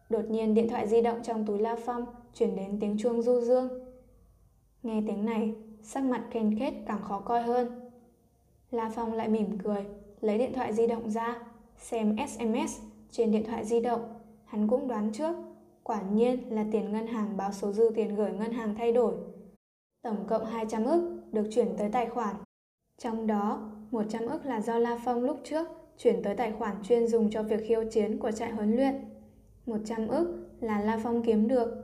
Đột 0.09 0.25
nhiên 0.29 0.53
điện 0.53 0.69
thoại 0.69 0.87
di 0.87 1.01
động 1.01 1.19
trong 1.23 1.45
túi 1.45 1.59
La 1.59 1.75
Phong 1.85 2.05
chuyển 2.33 2.55
đến 2.55 2.77
tiếng 2.81 2.97
chuông 2.97 3.21
du 3.21 3.41
dương. 3.41 3.69
Nghe 4.83 5.03
tiếng 5.07 5.25
này, 5.25 5.55
sắc 5.81 6.03
mặt 6.03 6.27
Ken 6.31 6.59
Kết 6.59 6.73
càng 6.87 7.01
khó 7.01 7.19
coi 7.19 7.41
hơn. 7.41 7.89
La 8.71 8.89
Phong 8.95 9.13
lại 9.13 9.29
mỉm 9.29 9.57
cười, 9.63 9.85
lấy 10.21 10.37
điện 10.37 10.53
thoại 10.53 10.73
di 10.73 10.87
động 10.87 11.09
ra, 11.09 11.41
xem 11.77 12.15
SMS 12.27 12.81
trên 13.11 13.31
điện 13.31 13.43
thoại 13.47 13.65
di 13.65 13.79
động. 13.79 14.01
Hắn 14.45 14.67
cũng 14.67 14.87
đoán 14.87 15.11
trước, 15.13 15.35
quả 15.83 16.01
nhiên 16.01 16.55
là 16.55 16.65
tiền 16.71 16.91
ngân 16.91 17.07
hàng 17.07 17.37
báo 17.37 17.51
số 17.51 17.71
dư 17.71 17.89
tiền 17.95 18.15
gửi 18.15 18.31
ngân 18.31 18.51
hàng 18.51 18.75
thay 18.75 18.91
đổi. 18.91 19.13
Tổng 20.01 20.25
cộng 20.27 20.45
200 20.45 20.85
ức 20.85 21.21
được 21.31 21.47
chuyển 21.51 21.77
tới 21.77 21.89
tài 21.91 22.05
khoản. 22.09 22.35
Trong 22.97 23.27
đó, 23.27 23.71
100 23.91 24.25
ức 24.25 24.45
là 24.45 24.61
do 24.61 24.77
La 24.77 24.99
Phong 25.05 25.23
lúc 25.23 25.37
trước 25.43 25.67
chuyển 25.97 26.23
tới 26.23 26.35
tài 26.35 26.51
khoản 26.51 26.75
chuyên 26.83 27.07
dùng 27.07 27.29
cho 27.29 27.43
việc 27.43 27.63
khiêu 27.67 27.83
chiến 27.91 28.17
của 28.17 28.31
trại 28.31 28.51
huấn 28.51 28.75
luyện. 28.75 28.95
100 29.65 30.07
ức 30.07 30.47
là 30.61 30.81
La 30.81 30.99
Phong 31.03 31.23
kiếm 31.23 31.47
được. 31.47 31.83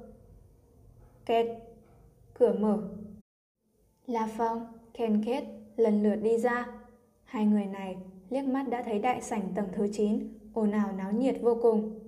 Két, 1.25 1.47
cửa 2.33 2.55
mở. 2.59 2.79
La 4.05 4.29
Phong, 4.37 4.67
Ken 4.93 5.23
Kết 5.25 5.43
lần 5.77 6.03
lượt 6.03 6.15
đi 6.15 6.37
ra. 6.37 6.67
Hai 7.23 7.45
người 7.45 7.65
này 7.65 7.97
liếc 8.29 8.45
mắt 8.45 8.69
đã 8.69 8.83
thấy 8.83 8.99
đại 8.99 9.21
sảnh 9.21 9.51
tầng 9.55 9.67
thứ 9.73 9.87
9, 9.93 10.33
ồn 10.53 10.71
ào 10.71 10.91
náo 10.91 11.11
nhiệt 11.11 11.37
vô 11.41 11.57
cùng. 11.61 11.99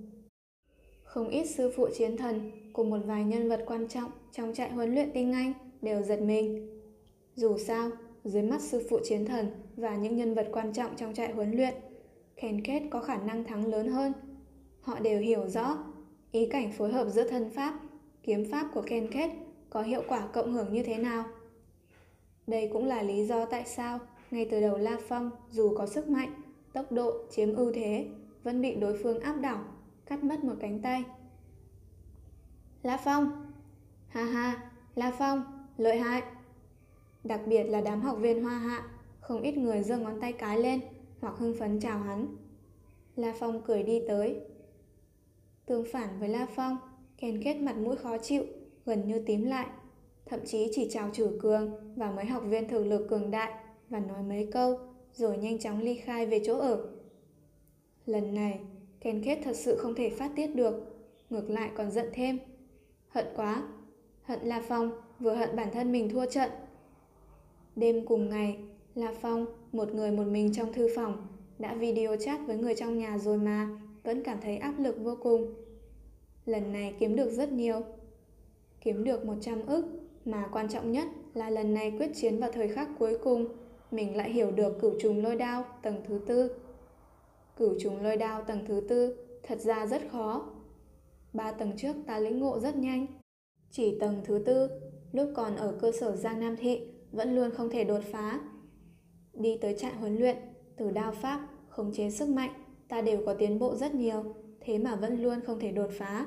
Không 1.02 1.28
ít 1.28 1.44
sư 1.44 1.72
phụ 1.76 1.88
chiến 1.94 2.16
thần 2.16 2.50
cùng 2.72 2.90
một 2.90 2.98
vài 3.06 3.24
nhân 3.24 3.48
vật 3.48 3.64
quan 3.66 3.88
trọng 3.88 4.10
trong 4.32 4.54
trại 4.54 4.70
huấn 4.70 4.94
luyện 4.94 5.10
tinh 5.14 5.32
anh 5.32 5.52
đều 5.82 6.02
giật 6.02 6.20
mình. 6.20 6.68
Dù 7.34 7.58
sao, 7.58 7.90
dưới 8.24 8.42
mắt 8.42 8.60
sư 8.60 8.86
phụ 8.90 8.98
chiến 9.04 9.26
thần 9.26 9.46
và 9.78 9.96
những 9.96 10.16
nhân 10.16 10.34
vật 10.34 10.48
quan 10.52 10.72
trọng 10.72 10.96
trong 10.96 11.14
trại 11.14 11.32
huấn 11.32 11.52
luyện, 11.52 11.74
khen 12.36 12.62
Kết 12.64 12.82
có 12.90 13.00
khả 13.00 13.16
năng 13.16 13.44
thắng 13.44 13.66
lớn 13.66 13.88
hơn. 13.88 14.12
Họ 14.80 14.98
đều 14.98 15.20
hiểu 15.20 15.48
rõ 15.48 15.78
ý 16.32 16.46
cảnh 16.46 16.72
phối 16.72 16.92
hợp 16.92 17.08
giữa 17.08 17.28
thân 17.28 17.50
pháp, 17.50 17.80
kiếm 18.22 18.50
pháp 18.50 18.68
của 18.74 18.82
Ken 18.86 19.10
Kết 19.12 19.30
có 19.70 19.82
hiệu 19.82 20.02
quả 20.08 20.26
cộng 20.32 20.52
hưởng 20.52 20.72
như 20.72 20.82
thế 20.82 20.96
nào. 20.96 21.24
Đây 22.46 22.70
cũng 22.72 22.86
là 22.86 23.02
lý 23.02 23.26
do 23.26 23.44
tại 23.44 23.64
sao 23.66 23.98
ngay 24.30 24.48
từ 24.50 24.60
đầu 24.60 24.78
La 24.78 24.96
Phong 25.08 25.30
dù 25.50 25.74
có 25.78 25.86
sức 25.86 26.08
mạnh, 26.08 26.42
tốc 26.72 26.92
độ 26.92 27.12
chiếm 27.30 27.54
ưu 27.54 27.72
thế 27.72 28.06
vẫn 28.42 28.60
bị 28.60 28.74
đối 28.74 28.98
phương 29.02 29.20
áp 29.20 29.40
đảo, 29.40 29.64
cắt 30.06 30.24
mất 30.24 30.44
một 30.44 30.54
cánh 30.60 30.82
tay. 30.82 31.04
La 32.82 32.96
Phong! 32.96 33.52
Ha 34.08 34.24
ha! 34.24 34.70
La 34.94 35.12
Phong! 35.18 35.42
Lợi 35.76 35.98
hại! 35.98 36.22
Đặc 37.24 37.40
biệt 37.46 37.64
là 37.64 37.80
đám 37.80 38.00
học 38.00 38.18
viên 38.20 38.42
hoa 38.42 38.58
hạ, 38.58 38.88
không 39.28 39.42
ít 39.42 39.56
người 39.56 39.82
giơ 39.82 39.98
ngón 39.98 40.20
tay 40.20 40.32
cái 40.32 40.58
lên 40.58 40.80
hoặc 41.20 41.34
hưng 41.38 41.54
phấn 41.58 41.80
chào 41.80 41.98
hắn. 41.98 42.36
La 43.16 43.34
Phong 43.38 43.62
cười 43.62 43.82
đi 43.82 44.02
tới. 44.08 44.36
Tương 45.66 45.84
phản 45.92 46.20
với 46.20 46.28
La 46.28 46.46
Phong, 46.56 46.76
Ken 47.18 47.42
kết 47.42 47.54
mặt 47.54 47.76
mũi 47.76 47.96
khó 47.96 48.18
chịu, 48.18 48.44
gần 48.86 49.08
như 49.08 49.22
tím 49.26 49.44
lại. 49.44 49.66
Thậm 50.26 50.40
chí 50.46 50.70
chỉ 50.72 50.88
chào 50.90 51.10
chử 51.12 51.38
cường 51.42 51.94
và 51.96 52.10
mấy 52.10 52.24
học 52.24 52.42
viên 52.46 52.68
thực 52.68 52.84
lực 52.84 53.06
cường 53.08 53.30
đại 53.30 53.52
và 53.88 54.00
nói 54.00 54.22
mấy 54.22 54.48
câu, 54.52 54.78
rồi 55.12 55.38
nhanh 55.38 55.58
chóng 55.58 55.80
ly 55.80 55.94
khai 55.94 56.26
về 56.26 56.40
chỗ 56.44 56.58
ở. 56.58 56.86
Lần 58.06 58.34
này, 58.34 58.60
Ken 59.00 59.22
kết 59.24 59.40
thật 59.44 59.56
sự 59.56 59.76
không 59.76 59.94
thể 59.94 60.10
phát 60.10 60.30
tiết 60.36 60.46
được, 60.46 60.74
ngược 61.30 61.50
lại 61.50 61.70
còn 61.76 61.90
giận 61.90 62.06
thêm. 62.12 62.38
Hận 63.08 63.26
quá, 63.36 63.62
hận 64.22 64.40
La 64.42 64.62
Phong 64.68 64.90
vừa 65.18 65.34
hận 65.34 65.56
bản 65.56 65.68
thân 65.72 65.92
mình 65.92 66.10
thua 66.10 66.26
trận. 66.26 66.50
Đêm 67.76 68.06
cùng 68.06 68.28
ngày, 68.28 68.58
La 68.94 69.12
Phong, 69.20 69.46
một 69.72 69.94
người 69.94 70.10
một 70.10 70.24
mình 70.26 70.52
trong 70.52 70.72
thư 70.72 70.88
phòng, 70.96 71.26
đã 71.58 71.74
video 71.74 72.16
chat 72.16 72.40
với 72.46 72.56
người 72.56 72.74
trong 72.74 72.98
nhà 72.98 73.18
rồi 73.18 73.38
mà 73.38 73.68
vẫn 74.04 74.22
cảm 74.22 74.38
thấy 74.40 74.56
áp 74.56 74.74
lực 74.78 74.96
vô 75.02 75.16
cùng. 75.22 75.54
Lần 76.46 76.72
này 76.72 76.94
kiếm 76.98 77.16
được 77.16 77.30
rất 77.30 77.52
nhiều. 77.52 77.80
Kiếm 78.80 79.04
được 79.04 79.24
100 79.24 79.66
ức, 79.66 79.84
mà 80.24 80.48
quan 80.52 80.68
trọng 80.68 80.92
nhất 80.92 81.08
là 81.34 81.50
lần 81.50 81.74
này 81.74 81.92
quyết 81.98 82.10
chiến 82.14 82.40
vào 82.40 82.52
thời 82.52 82.68
khắc 82.68 82.88
cuối 82.98 83.18
cùng, 83.24 83.48
mình 83.90 84.16
lại 84.16 84.32
hiểu 84.32 84.50
được 84.50 84.80
cửu 84.80 84.92
trùng 85.00 85.22
lôi 85.22 85.36
đao 85.36 85.64
tầng 85.82 86.02
thứ 86.08 86.20
tư. 86.26 86.50
Cửu 87.56 87.74
trùng 87.78 88.02
lôi 88.02 88.16
đao 88.16 88.42
tầng 88.42 88.64
thứ 88.68 88.82
tư 88.88 89.16
thật 89.42 89.60
ra 89.60 89.86
rất 89.86 90.02
khó. 90.12 90.50
Ba 91.32 91.52
tầng 91.52 91.72
trước 91.76 91.96
ta 92.06 92.18
lĩnh 92.18 92.38
ngộ 92.38 92.58
rất 92.58 92.76
nhanh. 92.76 93.06
Chỉ 93.70 93.98
tầng 94.00 94.20
thứ 94.24 94.42
tư, 94.46 94.68
lúc 95.12 95.28
còn 95.34 95.56
ở 95.56 95.78
cơ 95.80 95.92
sở 95.92 96.16
Giang 96.16 96.40
Nam 96.40 96.56
Thị, 96.56 96.80
vẫn 97.12 97.36
luôn 97.36 97.50
không 97.50 97.70
thể 97.70 97.84
đột 97.84 98.02
phá. 98.12 98.40
Đi 99.38 99.58
tới 99.60 99.74
trại 99.78 99.94
huấn 99.94 100.16
luyện, 100.16 100.36
từ 100.76 100.90
đao 100.90 101.12
pháp, 101.12 101.48
khống 101.68 101.92
chế 101.92 102.10
sức 102.10 102.28
mạnh, 102.28 102.50
ta 102.88 103.00
đều 103.00 103.22
có 103.26 103.34
tiến 103.34 103.58
bộ 103.58 103.76
rất 103.76 103.94
nhiều, 103.94 104.34
thế 104.60 104.78
mà 104.78 104.96
vẫn 104.96 105.22
luôn 105.22 105.40
không 105.46 105.60
thể 105.60 105.72
đột 105.72 105.90
phá. 105.98 106.26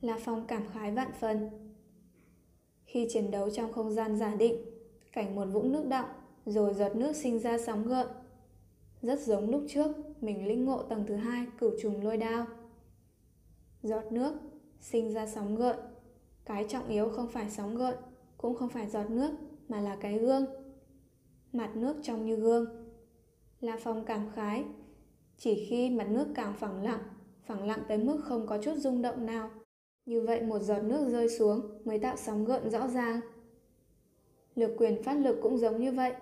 La 0.00 0.18
Phong 0.24 0.46
cảm 0.46 0.62
khái 0.72 0.92
vạn 0.92 1.10
phần. 1.20 1.50
Khi 2.84 3.06
chiến 3.10 3.30
đấu 3.30 3.50
trong 3.50 3.72
không 3.72 3.92
gian 3.92 4.16
giả 4.16 4.34
định, 4.34 4.64
cảnh 5.12 5.34
một 5.34 5.44
vũng 5.52 5.72
nước 5.72 5.86
động, 5.88 6.08
rồi 6.46 6.74
giọt 6.74 6.96
nước 6.96 7.16
sinh 7.16 7.38
ra 7.38 7.58
sóng 7.58 7.86
gợn. 7.86 8.06
Rất 9.02 9.20
giống 9.20 9.50
lúc 9.50 9.62
trước 9.68 9.96
mình 10.20 10.46
lĩnh 10.46 10.64
ngộ 10.64 10.82
tầng 10.82 11.04
thứ 11.06 11.14
hai 11.14 11.46
cửu 11.58 11.70
trùng 11.82 12.04
lôi 12.04 12.16
đao. 12.16 12.46
Giọt 13.82 14.12
nước 14.12 14.34
sinh 14.80 15.12
ra 15.12 15.26
sóng 15.26 15.56
gợn. 15.56 15.76
Cái 16.44 16.64
trọng 16.68 16.88
yếu 16.88 17.08
không 17.08 17.28
phải 17.28 17.50
sóng 17.50 17.76
gợn, 17.76 17.94
cũng 18.36 18.54
không 18.54 18.68
phải 18.68 18.88
giọt 18.88 19.10
nước, 19.10 19.30
mà 19.68 19.80
là 19.80 19.96
cái 19.96 20.18
gương. 20.18 20.63
Mặt 21.54 21.76
nước 21.76 21.96
trong 22.02 22.26
như 22.26 22.36
gương. 22.36 22.66
La 23.60 23.76
Phong 23.80 24.04
cảm 24.04 24.30
khái. 24.34 24.64
Chỉ 25.38 25.66
khi 25.68 25.90
mặt 25.90 26.06
nước 26.10 26.26
càng 26.34 26.54
phẳng 26.54 26.82
lặng, 26.82 27.00
phẳng 27.46 27.66
lặng 27.66 27.82
tới 27.88 27.98
mức 27.98 28.20
không 28.24 28.46
có 28.46 28.58
chút 28.62 28.74
rung 28.76 29.02
động 29.02 29.26
nào, 29.26 29.50
như 30.06 30.20
vậy 30.20 30.42
một 30.42 30.58
giọt 30.58 30.82
nước 30.82 31.08
rơi 31.08 31.28
xuống 31.28 31.60
mới 31.84 31.98
tạo 31.98 32.16
sóng 32.16 32.44
gợn 32.44 32.70
rõ 32.70 32.88
ràng. 32.88 33.20
Lực 34.54 34.74
quyền 34.78 35.02
phát 35.02 35.14
lực 35.14 35.38
cũng 35.42 35.58
giống 35.58 35.80
như 35.80 35.92
vậy. 35.92 36.12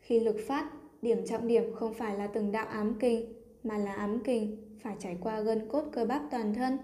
Khi 0.00 0.20
lực 0.20 0.36
phát, 0.46 0.70
điểm 1.02 1.26
trọng 1.26 1.48
điểm 1.48 1.74
không 1.74 1.94
phải 1.94 2.18
là 2.18 2.26
từng 2.26 2.52
đạo 2.52 2.66
ám 2.66 2.94
kình, 3.00 3.32
mà 3.62 3.78
là 3.78 3.92
ám 3.94 4.22
kình 4.24 4.56
phải 4.82 4.96
trải 4.98 5.18
qua 5.20 5.40
gân 5.40 5.68
cốt 5.68 5.84
cơ 5.92 6.04
bắp 6.04 6.22
toàn 6.30 6.54
thân. 6.54 6.78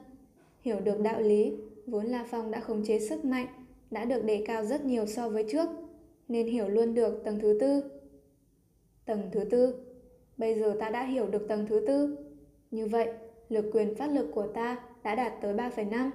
Hiểu 0.61 0.81
được 0.81 1.01
đạo 1.01 1.21
lý, 1.21 1.57
vốn 1.87 2.07
La 2.07 2.27
Phong 2.31 2.51
đã 2.51 2.61
khống 2.61 2.85
chế 2.85 2.99
sức 2.99 3.25
mạnh, 3.25 3.47
đã 3.91 4.05
được 4.05 4.25
đề 4.25 4.45
cao 4.47 4.65
rất 4.65 4.85
nhiều 4.85 5.07
so 5.07 5.29
với 5.29 5.47
trước, 5.53 5.69
nên 6.29 6.47
hiểu 6.47 6.69
luôn 6.69 6.95
được 6.95 7.25
tầng 7.25 7.39
thứ 7.41 7.59
tư. 7.61 7.83
Tầng 9.05 9.31
thứ 9.33 9.45
tư, 9.51 9.75
bây 10.37 10.59
giờ 10.59 10.77
ta 10.81 10.91
đã 10.91 11.05
hiểu 11.05 11.27
được 11.27 11.49
tầng 11.49 11.67
thứ 11.69 11.85
tư. 11.87 12.19
Như 12.71 12.87
vậy, 12.87 13.12
lực 13.49 13.65
quyền 13.73 13.95
phát 13.95 14.11
lực 14.11 14.31
của 14.35 14.47
ta 14.47 14.85
đã 15.03 15.15
đạt 15.15 15.33
tới 15.41 15.55
3,5. 15.55 16.11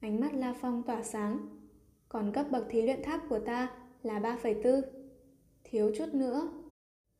Ánh 0.00 0.20
mắt 0.20 0.34
La 0.34 0.54
Phong 0.60 0.82
tỏa 0.82 1.02
sáng, 1.02 1.38
còn 2.08 2.32
cấp 2.32 2.46
bậc 2.50 2.66
thí 2.68 2.82
luyện 2.82 3.02
tháp 3.02 3.20
của 3.28 3.38
ta 3.38 3.76
là 4.02 4.18
3,4. 4.20 4.82
Thiếu 5.64 5.92
chút 5.96 6.14
nữa. 6.14 6.48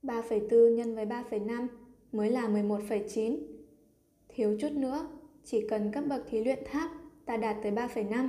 3,4 0.02 0.74
nhân 0.74 0.94
với 0.94 1.06
3,5 1.06 1.66
mới 2.12 2.30
là 2.30 2.48
11,9. 2.48 3.38
Thiếu 4.28 4.56
chút 4.60 4.72
nữa, 4.72 5.08
chỉ 5.44 5.68
cần 5.68 5.92
cấp 5.92 6.04
bậc 6.08 6.22
thí 6.28 6.44
luyện 6.44 6.58
tháp 6.64 6.90
ta 7.24 7.36
đạt 7.36 7.56
tới 7.62 7.72
3,5. 7.72 8.28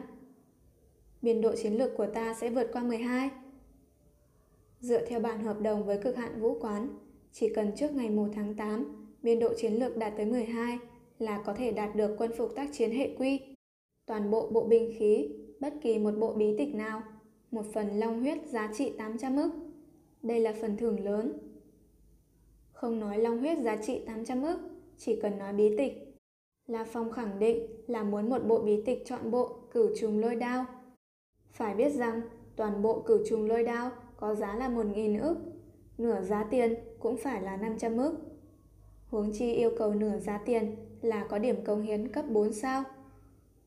Biên 1.22 1.42
độ 1.42 1.56
chiến 1.56 1.78
lược 1.78 1.98
của 1.98 2.06
ta 2.06 2.34
sẽ 2.34 2.50
vượt 2.50 2.70
qua 2.74 2.84
12. 2.84 3.30
Dựa 4.80 5.06
theo 5.06 5.20
bản 5.20 5.44
hợp 5.44 5.62
đồng 5.62 5.86
với 5.86 5.98
cực 5.98 6.16
hạn 6.18 6.42
vũ 6.42 6.58
quán, 6.60 6.90
chỉ 7.32 7.54
cần 7.56 7.72
trước 7.76 7.92
ngày 7.92 8.10
1 8.10 8.28
tháng 8.34 8.56
8, 8.56 9.08
biên 9.24 9.40
độ 9.40 9.54
chiến 9.58 9.74
lược 9.74 9.98
đạt 9.98 10.14
tới 10.18 10.26
12 10.26 10.78
là 11.20 11.42
có 11.46 11.54
thể 11.54 11.72
đạt 11.72 11.96
được 11.96 12.16
quân 12.18 12.32
phục 12.38 12.56
tác 12.56 12.70
chiến 12.74 12.92
hệ 12.92 13.16
quy. 13.18 13.40
Toàn 14.06 14.32
bộ 14.32 14.50
bộ 14.50 14.64
binh 14.64 14.92
khí, 15.00 15.30
bất 15.60 15.74
kỳ 15.82 16.00
một 16.00 16.12
bộ 16.20 16.34
bí 16.34 16.58
tịch 16.58 16.76
nào, 16.76 17.04
một 17.52 17.66
phần 17.74 18.00
long 18.00 18.20
huyết 18.20 18.48
giá 18.48 18.74
trị 18.78 18.94
800 18.98 19.38
ức. 19.38 19.52
Đây 20.24 20.40
là 20.40 20.54
phần 20.62 20.78
thưởng 20.78 21.00
lớn. 21.00 21.34
Không 22.72 23.00
nói 23.00 23.18
long 23.18 23.40
huyết 23.40 23.58
giá 23.60 23.76
trị 23.76 24.02
800 24.06 24.42
ức, 24.42 24.60
chỉ 24.98 25.20
cần 25.22 25.38
nói 25.38 25.54
bí 25.54 25.78
tịch 25.78 26.12
La 26.68 26.84
Phong 26.84 27.12
khẳng 27.12 27.40
định 27.40 27.68
là 27.88 28.04
muốn 28.04 28.30
một 28.30 28.40
bộ 28.48 28.60
bí 28.60 28.82
tịch 28.86 29.04
chọn 29.06 29.32
bộ 29.32 29.56
cửu 29.72 29.90
trùng 30.00 30.20
lôi 30.20 30.36
đao. 30.36 30.66
Phải 31.52 31.76
biết 31.76 31.90
rằng 31.90 32.22
toàn 32.56 32.82
bộ 32.82 33.00
cửu 33.00 33.18
trùng 33.30 33.48
lôi 33.48 33.64
đao 33.64 33.92
có 34.18 34.36
giá 34.36 34.56
là 34.56 34.70
1.000 34.70 35.22
ức, 35.22 35.38
nửa 35.98 36.22
giá 36.22 36.44
tiền 36.44 36.76
cũng 37.00 37.18
phải 37.18 37.42
là 37.42 37.58
500 37.58 37.98
ức. 37.98 38.18
Huống 39.08 39.32
chi 39.34 39.54
yêu 39.54 39.72
cầu 39.78 39.94
nửa 39.94 40.18
giá 40.18 40.38
tiền 40.38 40.76
là 41.02 41.28
có 41.30 41.40
điểm 41.40 41.64
công 41.66 41.82
hiến 41.82 42.08
cấp 42.08 42.26
4 42.30 42.54
sao. 42.54 42.84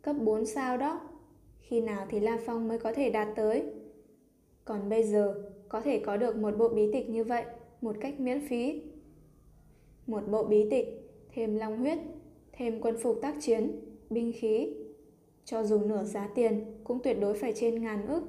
Cấp 0.03 0.17
4 0.21 0.47
sao 0.47 0.77
đó, 0.77 1.01
khi 1.61 1.81
nào 1.81 2.07
thì 2.11 2.21
La 2.21 2.39
Phong 2.47 2.69
mới 2.69 2.79
có 2.79 2.93
thể 2.93 3.11
đạt 3.11 3.29
tới. 3.37 3.63
Còn 4.65 4.89
bây 4.89 5.03
giờ, 5.03 5.35
có 5.69 5.81
thể 5.81 5.99
có 5.99 6.17
được 6.17 6.37
một 6.37 6.57
bộ 6.59 6.69
bí 6.69 6.93
tịch 6.93 7.11
như 7.11 7.25
vậy 7.25 7.45
một 7.81 7.97
cách 8.01 8.21
miễn 8.21 8.49
phí. 8.49 8.83
Một 10.07 10.21
bộ 10.31 10.45
bí 10.45 10.71
tịch, 10.71 11.11
thêm 11.33 11.57
long 11.57 11.79
huyết 11.79 11.99
thêm 12.57 12.81
quân 12.81 12.97
phục 13.03 13.19
tác 13.23 13.35
chiến, 13.41 13.81
binh 14.11 14.33
khí. 14.35 14.75
Cho 15.45 15.63
dù 15.63 15.79
nửa 15.79 16.05
giá 16.05 16.29
tiền 16.35 16.65
cũng 16.85 17.03
tuyệt 17.03 17.17
đối 17.21 17.35
phải 17.35 17.53
trên 17.57 17.83
ngàn 17.83 18.07
ức. 18.07 18.23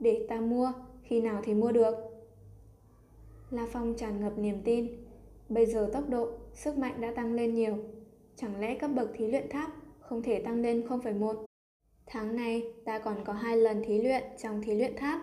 Để 0.00 0.26
ta 0.28 0.40
mua, 0.40 0.72
khi 1.02 1.20
nào 1.20 1.40
thì 1.44 1.54
mua 1.54 1.72
được. 1.72 1.94
La 3.50 3.66
Phong 3.72 3.94
tràn 3.96 4.20
ngập 4.20 4.38
niềm 4.38 4.62
tin. 4.64 4.86
Bây 5.48 5.66
giờ 5.66 5.90
tốc 5.92 6.08
độ, 6.08 6.30
sức 6.52 6.78
mạnh 6.78 7.00
đã 7.00 7.12
tăng 7.12 7.34
lên 7.34 7.54
nhiều. 7.54 7.76
Chẳng 8.36 8.60
lẽ 8.60 8.78
cấp 8.78 8.90
bậc 8.94 9.10
thí 9.14 9.26
luyện 9.26 9.48
tháp 9.48 9.70
không 10.00 10.22
thể 10.22 10.42
tăng 10.42 10.62
lên 10.62 10.86
0,1? 10.88 11.44
Tháng 12.06 12.36
này 12.36 12.62
ta 12.84 12.98
còn 12.98 13.24
có 13.24 13.32
hai 13.32 13.56
lần 13.56 13.82
thí 13.84 14.02
luyện 14.02 14.22
trong 14.38 14.62
thí 14.62 14.74
luyện 14.74 14.96
tháp. 14.96 15.20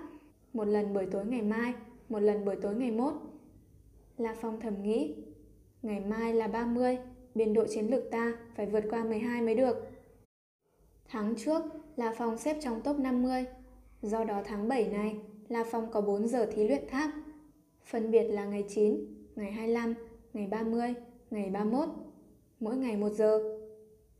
Một 0.53 0.65
lần 0.65 0.93
buổi 0.93 1.05
tối 1.11 1.25
ngày 1.25 1.41
mai, 1.41 1.73
một 2.09 2.19
lần 2.19 2.45
buổi 2.45 2.55
tối 2.55 2.75
ngày 2.75 2.91
mốt. 2.91 3.13
La 4.17 4.35
Phong 4.41 4.59
thầm 4.59 4.83
nghĩ, 4.83 5.15
ngày 5.81 5.99
mai 5.99 6.33
là 6.33 6.47
30, 6.47 6.97
biên 7.35 7.53
độ 7.53 7.65
chiến 7.67 7.87
lược 7.87 8.11
ta 8.11 8.33
phải 8.55 8.65
vượt 8.65 8.83
qua 8.89 9.03
12 9.03 9.41
mới 9.41 9.55
được. 9.55 9.75
Tháng 11.09 11.35
trước, 11.37 11.63
La 11.95 12.13
Phong 12.17 12.37
xếp 12.37 12.57
trong 12.61 12.81
top 12.81 12.99
50. 12.99 13.45
Do 14.01 14.23
đó 14.23 14.41
tháng 14.45 14.67
7 14.67 14.87
này, 14.87 15.17
La 15.47 15.63
Phong 15.71 15.91
có 15.91 16.01
4 16.01 16.27
giờ 16.27 16.45
thí 16.45 16.67
luyện 16.67 16.87
tháp. 16.89 17.11
Phân 17.85 18.11
biệt 18.11 18.23
là 18.23 18.45
ngày 18.45 18.65
9, 18.69 18.97
ngày 19.35 19.51
25, 19.51 19.93
ngày 20.33 20.47
30, 20.47 20.93
ngày 21.31 21.49
31. 21.49 21.89
Mỗi 22.59 22.75
ngày 22.75 22.97
1 22.97 23.09
giờ. 23.09 23.39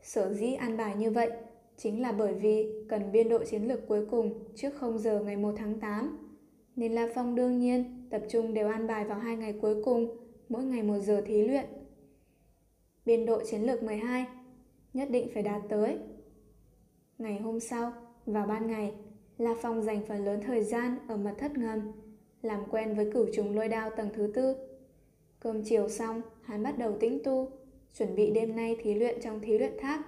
Sở 0.01 0.33
dĩ 0.33 0.53
an 0.53 0.77
bài 0.77 0.95
như 0.95 1.11
vậy 1.11 1.31
chính 1.77 2.01
là 2.01 2.11
bởi 2.11 2.33
vì 2.33 2.85
cần 2.89 3.11
biên 3.11 3.29
độ 3.29 3.43
chiến 3.43 3.67
lược 3.67 3.87
cuối 3.87 4.05
cùng 4.05 4.43
trước 4.55 4.73
0 4.75 4.99
giờ 4.99 5.19
ngày 5.19 5.37
1 5.37 5.53
tháng 5.57 5.79
8. 5.79 6.17
Nên 6.75 6.91
La 6.91 7.07
Phong 7.15 7.35
đương 7.35 7.59
nhiên 7.59 8.07
tập 8.09 8.21
trung 8.29 8.53
đều 8.53 8.67
an 8.67 8.87
bài 8.87 9.05
vào 9.05 9.19
hai 9.19 9.35
ngày 9.35 9.53
cuối 9.61 9.83
cùng, 9.83 10.17
mỗi 10.49 10.63
ngày 10.63 10.83
1 10.83 10.99
giờ 10.99 11.21
thí 11.25 11.41
luyện 11.41 11.65
biên 13.05 13.25
độ 13.25 13.41
chiến 13.45 13.61
lược 13.61 13.83
12, 13.83 14.25
nhất 14.93 15.09
định 15.11 15.27
phải 15.33 15.43
đạt 15.43 15.61
tới. 15.69 15.97
Ngày 17.23 17.39
hôm 17.39 17.59
sau, 17.59 17.93
vào 18.25 18.47
ban 18.47 18.67
ngày, 18.67 18.93
La 19.37 19.55
Phong 19.61 19.83
dành 19.83 20.01
phần 20.07 20.25
lớn 20.25 20.41
thời 20.45 20.63
gian 20.63 20.97
ở 21.07 21.17
mật 21.17 21.33
thất 21.37 21.57
ngầm, 21.57 21.91
làm 22.41 22.63
quen 22.71 22.95
với 22.95 23.11
cửu 23.11 23.27
trùng 23.33 23.55
lôi 23.55 23.67
đao 23.67 23.89
tầng 23.89 24.09
thứ 24.13 24.31
tư. 24.33 24.55
Cơm 25.39 25.63
chiều 25.63 25.89
xong, 25.89 26.21
hắn 26.41 26.63
bắt 26.63 26.77
đầu 26.77 26.97
tĩnh 26.99 27.19
tu, 27.23 27.51
chuẩn 27.97 28.15
bị 28.15 28.31
đêm 28.31 28.55
nay 28.55 28.77
thí 28.81 28.93
luyện 28.93 29.21
trong 29.21 29.39
thí 29.39 29.57
luyện 29.57 29.73
tháp. 29.79 30.01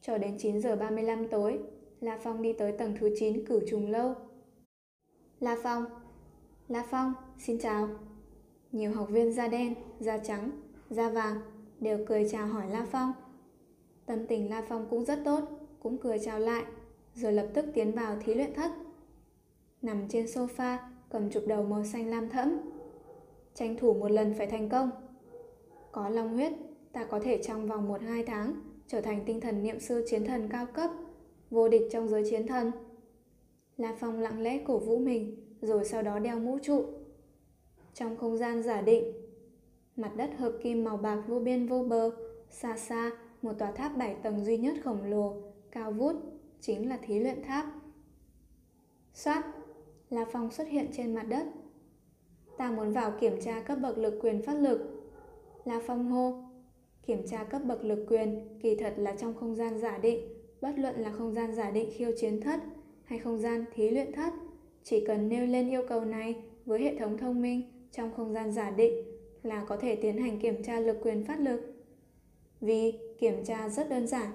Cho 0.00 0.18
đến 0.18 0.38
9 0.38 0.60
giờ 0.60 0.76
35 0.76 1.28
tối, 1.28 1.58
La 2.00 2.18
Phong 2.22 2.42
đi 2.42 2.52
tới 2.52 2.72
tầng 2.72 2.94
thứ 3.00 3.14
9 3.18 3.44
cửu 3.44 3.60
trùng 3.68 3.90
lâu. 3.90 4.14
La 5.40 5.56
Phong 5.62 5.84
La 6.68 6.84
Phong, 6.90 7.14
xin 7.38 7.58
chào. 7.58 7.88
Nhiều 8.72 8.92
học 8.92 9.08
viên 9.10 9.32
da 9.32 9.48
đen, 9.48 9.74
da 10.00 10.18
trắng, 10.18 10.50
da 10.90 11.10
vàng 11.10 11.40
đều 11.80 12.04
cười 12.06 12.28
chào 12.28 12.46
hỏi 12.46 12.70
La 12.70 12.86
Phong. 12.90 13.12
Tâm 14.06 14.26
tình 14.26 14.50
La 14.50 14.62
Phong 14.68 14.86
cũng 14.90 15.04
rất 15.04 15.18
tốt, 15.24 15.61
cũng 15.82 15.98
cười 15.98 16.18
chào 16.18 16.38
lại, 16.38 16.64
rồi 17.14 17.32
lập 17.32 17.46
tức 17.54 17.64
tiến 17.74 17.92
vào 17.92 18.16
thí 18.24 18.34
luyện 18.34 18.54
thất. 18.54 18.70
Nằm 19.82 20.08
trên 20.08 20.26
sofa, 20.26 20.76
cầm 21.10 21.30
chụp 21.30 21.42
đầu 21.46 21.62
màu 21.62 21.84
xanh 21.84 22.10
lam 22.10 22.28
thẫm. 22.28 22.58
Tranh 23.54 23.76
thủ 23.76 23.94
một 23.94 24.10
lần 24.10 24.34
phải 24.34 24.46
thành 24.46 24.68
công. 24.68 24.90
Có 25.92 26.08
long 26.08 26.34
huyết, 26.34 26.52
ta 26.92 27.04
có 27.04 27.20
thể 27.20 27.42
trong 27.42 27.66
vòng 27.66 27.88
1-2 27.88 28.24
tháng 28.26 28.54
trở 28.86 29.00
thành 29.00 29.22
tinh 29.26 29.40
thần 29.40 29.62
niệm 29.62 29.80
sư 29.80 30.04
chiến 30.08 30.24
thần 30.24 30.48
cao 30.48 30.66
cấp, 30.66 30.90
vô 31.50 31.68
địch 31.68 31.82
trong 31.90 32.08
giới 32.08 32.24
chiến 32.30 32.46
thần. 32.46 32.70
La 33.76 33.96
Phong 34.00 34.20
lặng 34.20 34.42
lẽ 34.42 34.60
cổ 34.64 34.78
vũ 34.78 34.98
mình, 34.98 35.36
rồi 35.60 35.84
sau 35.84 36.02
đó 36.02 36.18
đeo 36.18 36.38
mũ 36.38 36.58
trụ. 36.62 36.84
Trong 37.94 38.16
không 38.16 38.36
gian 38.36 38.62
giả 38.62 38.80
định, 38.80 39.12
Mặt 39.96 40.12
đất 40.16 40.30
hợp 40.38 40.52
kim 40.62 40.84
màu 40.84 40.96
bạc 40.96 41.22
vô 41.26 41.38
biên 41.38 41.66
vô 41.66 41.82
bờ, 41.82 42.10
xa 42.50 42.76
xa, 42.76 43.10
một 43.42 43.52
tòa 43.58 43.72
tháp 43.72 43.96
bảy 43.96 44.14
tầng 44.22 44.44
duy 44.44 44.56
nhất 44.58 44.74
khổng 44.84 45.04
lồ, 45.04 45.51
cao 45.72 45.92
vút, 45.92 46.16
chính 46.60 46.88
là 46.88 46.98
thí 47.02 47.18
luyện 47.18 47.42
tháp. 47.42 47.66
Xoát, 49.14 49.44
là 50.10 50.24
phòng 50.24 50.50
xuất 50.50 50.68
hiện 50.68 50.86
trên 50.92 51.14
mặt 51.14 51.22
đất. 51.28 51.46
Ta 52.58 52.70
muốn 52.70 52.92
vào 52.92 53.12
kiểm 53.20 53.40
tra 53.40 53.60
cấp 53.60 53.78
bậc 53.82 53.98
lực 53.98 54.18
quyền 54.22 54.42
phát 54.42 54.54
lực. 54.54 55.10
La 55.64 55.80
Phong 55.86 56.10
hô. 56.10 56.34
Kiểm 57.06 57.26
tra 57.26 57.44
cấp 57.44 57.62
bậc 57.64 57.84
lực 57.84 58.06
quyền 58.08 58.58
kỳ 58.62 58.76
thật 58.76 58.94
là 58.96 59.14
trong 59.18 59.34
không 59.34 59.54
gian 59.54 59.78
giả 59.78 59.98
định, 59.98 60.28
bất 60.60 60.78
luận 60.78 60.94
là 60.98 61.12
không 61.12 61.34
gian 61.34 61.54
giả 61.54 61.70
định 61.70 61.90
khiêu 61.94 62.12
chiến 62.16 62.40
thất 62.40 62.60
hay 63.04 63.18
không 63.18 63.38
gian 63.38 63.64
thí 63.74 63.90
luyện 63.90 64.12
thất. 64.12 64.32
Chỉ 64.82 65.04
cần 65.06 65.28
nêu 65.28 65.46
lên 65.46 65.70
yêu 65.70 65.82
cầu 65.88 66.04
này 66.04 66.36
với 66.64 66.80
hệ 66.80 66.98
thống 66.98 67.18
thông 67.18 67.42
minh 67.42 67.62
trong 67.92 68.10
không 68.16 68.32
gian 68.32 68.52
giả 68.52 68.70
định 68.70 68.92
là 69.42 69.64
có 69.68 69.76
thể 69.76 69.96
tiến 69.96 70.18
hành 70.18 70.38
kiểm 70.38 70.62
tra 70.62 70.80
lực 70.80 70.96
quyền 71.02 71.24
phát 71.24 71.40
lực. 71.40 71.60
Vì 72.60 72.92
kiểm 73.18 73.44
tra 73.44 73.68
rất 73.68 73.88
đơn 73.90 74.06
giản. 74.06 74.30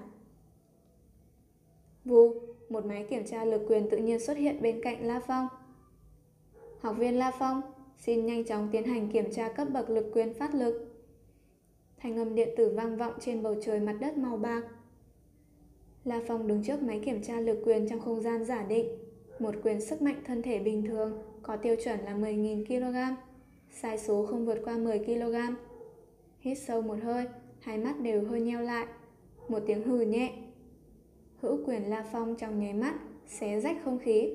Vù, 2.08 2.34
một 2.68 2.86
máy 2.86 3.06
kiểm 3.10 3.24
tra 3.24 3.44
lực 3.44 3.62
quyền 3.68 3.90
tự 3.90 3.96
nhiên 3.96 4.20
xuất 4.20 4.36
hiện 4.36 4.62
bên 4.62 4.80
cạnh 4.82 5.06
La 5.06 5.20
Phong. 5.26 5.48
Học 6.80 6.96
viên 6.98 7.18
La 7.18 7.30
Phong, 7.38 7.62
xin 7.98 8.26
nhanh 8.26 8.44
chóng 8.44 8.68
tiến 8.72 8.84
hành 8.84 9.08
kiểm 9.08 9.30
tra 9.32 9.48
cấp 9.48 9.68
bậc 9.72 9.90
lực 9.90 10.06
quyền 10.12 10.34
phát 10.34 10.54
lực. 10.54 10.94
Thanh 11.96 12.16
âm 12.16 12.34
điện 12.34 12.48
tử 12.56 12.68
vang 12.68 12.96
vọng 12.96 13.12
trên 13.20 13.42
bầu 13.42 13.54
trời 13.62 13.80
mặt 13.80 13.96
đất 14.00 14.18
màu 14.18 14.36
bạc. 14.36 14.62
La 16.04 16.20
Phong 16.26 16.46
đứng 16.46 16.64
trước 16.64 16.82
máy 16.82 17.00
kiểm 17.04 17.22
tra 17.22 17.40
lực 17.40 17.58
quyền 17.64 17.88
trong 17.88 18.00
không 18.00 18.20
gian 18.20 18.44
giả 18.44 18.62
định. 18.62 18.88
Một 19.38 19.54
quyền 19.62 19.80
sức 19.80 20.02
mạnh 20.02 20.22
thân 20.24 20.42
thể 20.42 20.58
bình 20.58 20.86
thường 20.86 21.18
có 21.42 21.56
tiêu 21.56 21.76
chuẩn 21.84 22.00
là 22.00 22.14
10.000 22.14 22.64
kg, 22.64 23.16
sai 23.70 23.98
số 23.98 24.26
không 24.26 24.46
vượt 24.46 24.58
qua 24.64 24.76
10 24.76 24.98
kg. 24.98 25.34
Hít 26.40 26.58
sâu 26.58 26.82
một 26.82 26.96
hơi, 27.02 27.26
hai 27.60 27.78
mắt 27.78 28.00
đều 28.00 28.24
hơi 28.24 28.40
nheo 28.40 28.60
lại. 28.60 28.86
Một 29.48 29.62
tiếng 29.66 29.82
hừ 29.82 30.00
nhẹ. 30.00 30.47
Hữu 31.40 31.58
quyền 31.66 31.90
La 31.90 32.04
Phong 32.12 32.34
trong 32.36 32.60
nháy 32.60 32.74
mắt, 32.74 32.94
xé 33.26 33.60
rách 33.60 33.76
không 33.84 33.98
khí. 33.98 34.34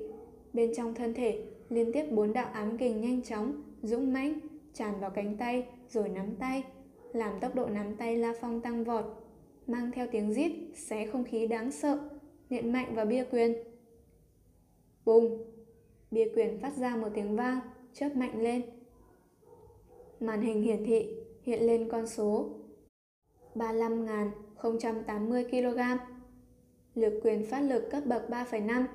Bên 0.54 0.72
trong 0.76 0.94
thân 0.94 1.13
thể, 1.13 1.44
liên 1.70 1.92
tiếp 1.94 2.06
bốn 2.12 2.34
đạo 2.34 2.50
ám 2.54 2.78
kình 2.78 3.02
nhanh 3.02 3.22
chóng, 3.22 3.62
dũng 3.82 4.13
mãnh, 4.13 4.39
tràn 4.74 5.00
vào 5.00 5.10
cánh 5.10 5.38
tay, 5.38 5.68
rồi 5.89 6.10
nắm 6.10 6.36
tay, 6.39 6.63
làm 7.13 7.39
tốc 7.39 7.56
độ 7.56 7.66
nắm 7.66 7.96
tay 7.96 8.18
La 8.18 8.34
Phong 8.42 8.62
tăng 8.62 8.84
vọt, 8.84 9.06
mang 9.68 9.92
theo 9.92 10.08
tiếng 10.12 10.34
rít 10.34 10.52
xé 10.76 11.08
không 11.08 11.24
khí 11.24 11.48
đáng 11.48 11.72
sợ, 11.72 12.00
nện 12.50 12.72
mạnh 12.72 12.96
vào 12.96 13.06
bia 13.06 13.26
quyền. 13.32 13.54
Bùng! 15.06 15.46
Bia 16.12 16.28
quyền 16.36 16.60
phát 16.60 16.78
ra 16.78 16.96
một 16.96 17.10
tiếng 17.13 17.36
vang, 17.36 17.60
chớp 17.94 18.16
mạnh 18.16 18.44
lên. 18.44 18.62
Màn 20.20 20.42
hình 20.42 20.62
hiển 20.62 20.86
thị 20.86 21.10
hiện 21.42 21.63
lên 21.63 21.89
con 21.92 22.08
số 22.08 22.50
35.080 23.56 25.50
kg 25.50 25.80
lược 26.95 27.13
quyền 27.23 27.45
phát 27.45 27.62
lực 27.62 27.89
cấp 27.91 28.06
bậc 28.06 28.29
3,5. 28.29 28.86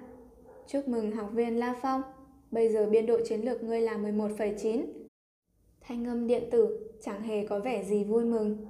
Chúc 0.67 0.89
mừng 0.89 1.13
học 1.13 1.31
viên 1.33 1.59
La 1.59 1.75
Phong, 1.83 2.03
bây 2.51 2.69
giờ 2.69 2.87
biên 2.87 3.07
độ 3.07 3.19
chiến 3.25 3.41
lược 3.41 3.63
ngươi 3.63 3.81
là 3.81 3.99
11,9. 3.99 4.87
Thanh 5.81 6.07
âm 6.07 6.27
điện 6.27 6.43
tử 6.51 6.91
chẳng 7.01 7.23
hề 7.23 7.47
có 7.47 7.61
vẻ 7.61 7.85
gì 7.85 8.05
vui 8.05 8.25
mừng. 8.25 8.67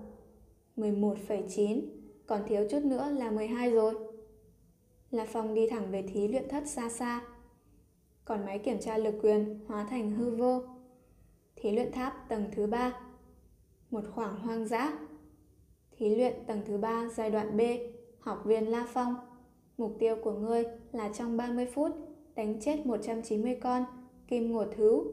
11,9, 0.76 1.80
còn 2.26 2.42
thiếu 2.48 2.66
chút 2.70 2.84
nữa 2.84 3.10
là 3.18 3.30
12 3.30 3.70
rồi. 3.70 3.94
La 5.10 5.26
Phong 5.28 5.54
đi 5.54 5.68
thẳng 5.68 5.90
về 5.90 6.02
thí 6.02 6.28
luyện 6.28 6.48
thất 6.48 6.66
xa 6.66 6.88
xa. 6.88 7.22
Còn 8.24 8.46
máy 8.46 8.58
kiểm 8.58 8.80
tra 8.80 8.98
lực 8.98 9.14
quyền 9.22 9.58
hóa 9.66 9.86
thành 9.90 10.10
hư 10.10 10.30
vô. 10.30 10.62
Thí 11.56 11.72
luyện 11.72 11.92
tháp 11.92 12.28
tầng 12.28 12.44
thứ 12.52 12.66
ba 12.66 13.00
Một 13.90 14.04
khoảng 14.14 14.38
hoang 14.38 14.68
dã. 14.68 14.98
Thí 15.96 16.14
luyện 16.14 16.34
tầng 16.46 16.60
thứ 16.66 16.78
ba 16.78 17.08
giai 17.14 17.30
đoạn 17.30 17.56
B, 17.56 17.60
học 18.28 18.44
viên 18.44 18.70
La 18.70 18.86
Phong. 18.88 19.14
Mục 19.78 19.96
tiêu 19.98 20.16
của 20.22 20.32
ngươi 20.32 20.64
là 20.92 21.10
trong 21.14 21.36
30 21.36 21.66
phút 21.74 21.92
đánh 22.34 22.60
chết 22.60 22.86
190 22.86 23.58
con 23.62 23.84
kim 24.26 24.52
ngột 24.52 24.66
thứ, 24.76 25.12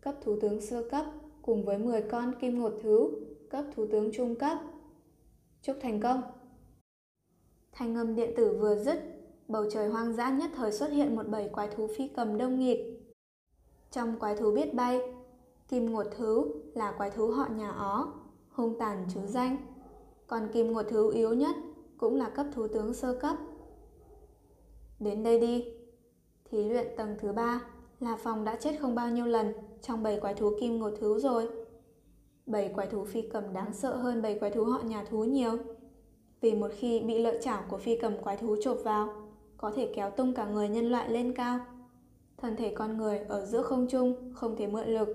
cấp 0.00 0.14
thủ 0.20 0.36
tướng 0.40 0.60
sơ 0.60 0.82
cấp 0.90 1.06
cùng 1.42 1.64
với 1.64 1.78
10 1.78 2.02
con 2.02 2.34
kim 2.40 2.60
ngột 2.60 2.72
thứ, 2.82 3.10
cấp 3.50 3.64
thủ 3.74 3.86
tướng 3.92 4.10
trung 4.12 4.34
cấp. 4.34 4.58
Chúc 5.62 5.76
thành 5.82 6.00
công! 6.00 6.22
Thanh 7.72 7.94
âm 7.94 8.14
điện 8.14 8.32
tử 8.36 8.56
vừa 8.60 8.76
dứt, 8.76 8.98
bầu 9.48 9.64
trời 9.70 9.88
hoang 9.88 10.12
dã 10.12 10.30
nhất 10.30 10.50
thời 10.56 10.72
xuất 10.72 10.90
hiện 10.90 11.16
một 11.16 11.28
bầy 11.28 11.48
quái 11.48 11.68
thú 11.68 11.88
phi 11.96 12.08
cầm 12.08 12.38
đông 12.38 12.58
nghịt. 12.58 12.78
Trong 13.90 14.18
quái 14.18 14.36
thú 14.36 14.52
biết 14.54 14.74
bay, 14.74 15.00
kim 15.68 15.92
ngột 15.92 16.06
thứ 16.16 16.52
là 16.74 16.92
quái 16.92 17.10
thú 17.10 17.26
họ 17.26 17.48
nhà 17.48 17.70
ó, 17.70 18.12
hung 18.50 18.78
tàn 18.78 19.06
chứ 19.14 19.20
danh. 19.26 19.56
Còn 20.26 20.48
kim 20.52 20.72
ngột 20.72 20.82
thứ 20.82 21.12
yếu 21.12 21.34
nhất 21.34 21.56
cũng 21.98 22.16
là 22.16 22.28
cấp 22.28 22.46
thủ 22.52 22.68
tướng 22.68 22.94
sơ 22.94 23.14
cấp. 23.14 23.36
Đến 25.00 25.22
đây 25.22 25.40
đi. 25.40 25.64
Thí 26.44 26.64
luyện 26.64 26.86
tầng 26.96 27.16
thứ 27.20 27.32
ba 27.32 27.60
là 28.00 28.16
phòng 28.16 28.44
đã 28.44 28.56
chết 28.56 28.76
không 28.80 28.94
bao 28.94 29.10
nhiêu 29.10 29.26
lần 29.26 29.52
trong 29.82 30.02
bầy 30.02 30.20
quái 30.20 30.34
thú 30.34 30.52
kim 30.60 30.78
ngột 30.78 30.90
thú 31.00 31.18
rồi. 31.18 31.48
Bầy 32.46 32.68
quái 32.68 32.86
thú 32.86 33.04
phi 33.04 33.22
cầm 33.22 33.52
đáng 33.52 33.72
sợ 33.72 33.96
hơn 33.96 34.22
bầy 34.22 34.38
quái 34.38 34.50
thú 34.50 34.64
họ 34.64 34.80
nhà 34.82 35.04
thú 35.04 35.24
nhiều. 35.24 35.58
Vì 36.40 36.54
một 36.54 36.70
khi 36.76 37.00
bị 37.00 37.18
lợi 37.18 37.38
chảo 37.42 37.62
của 37.70 37.78
phi 37.78 37.96
cầm 37.96 38.22
quái 38.22 38.36
thú 38.36 38.56
chộp 38.62 38.78
vào, 38.84 39.08
có 39.56 39.72
thể 39.76 39.92
kéo 39.96 40.10
tung 40.10 40.34
cả 40.34 40.46
người 40.46 40.68
nhân 40.68 40.90
loại 40.90 41.10
lên 41.10 41.34
cao. 41.34 41.60
Thân 42.36 42.56
thể 42.56 42.74
con 42.74 42.96
người 42.96 43.18
ở 43.18 43.46
giữa 43.46 43.62
không 43.62 43.86
trung 43.86 44.32
không 44.34 44.56
thể 44.56 44.66
mượn 44.66 44.88
lực. 44.88 45.08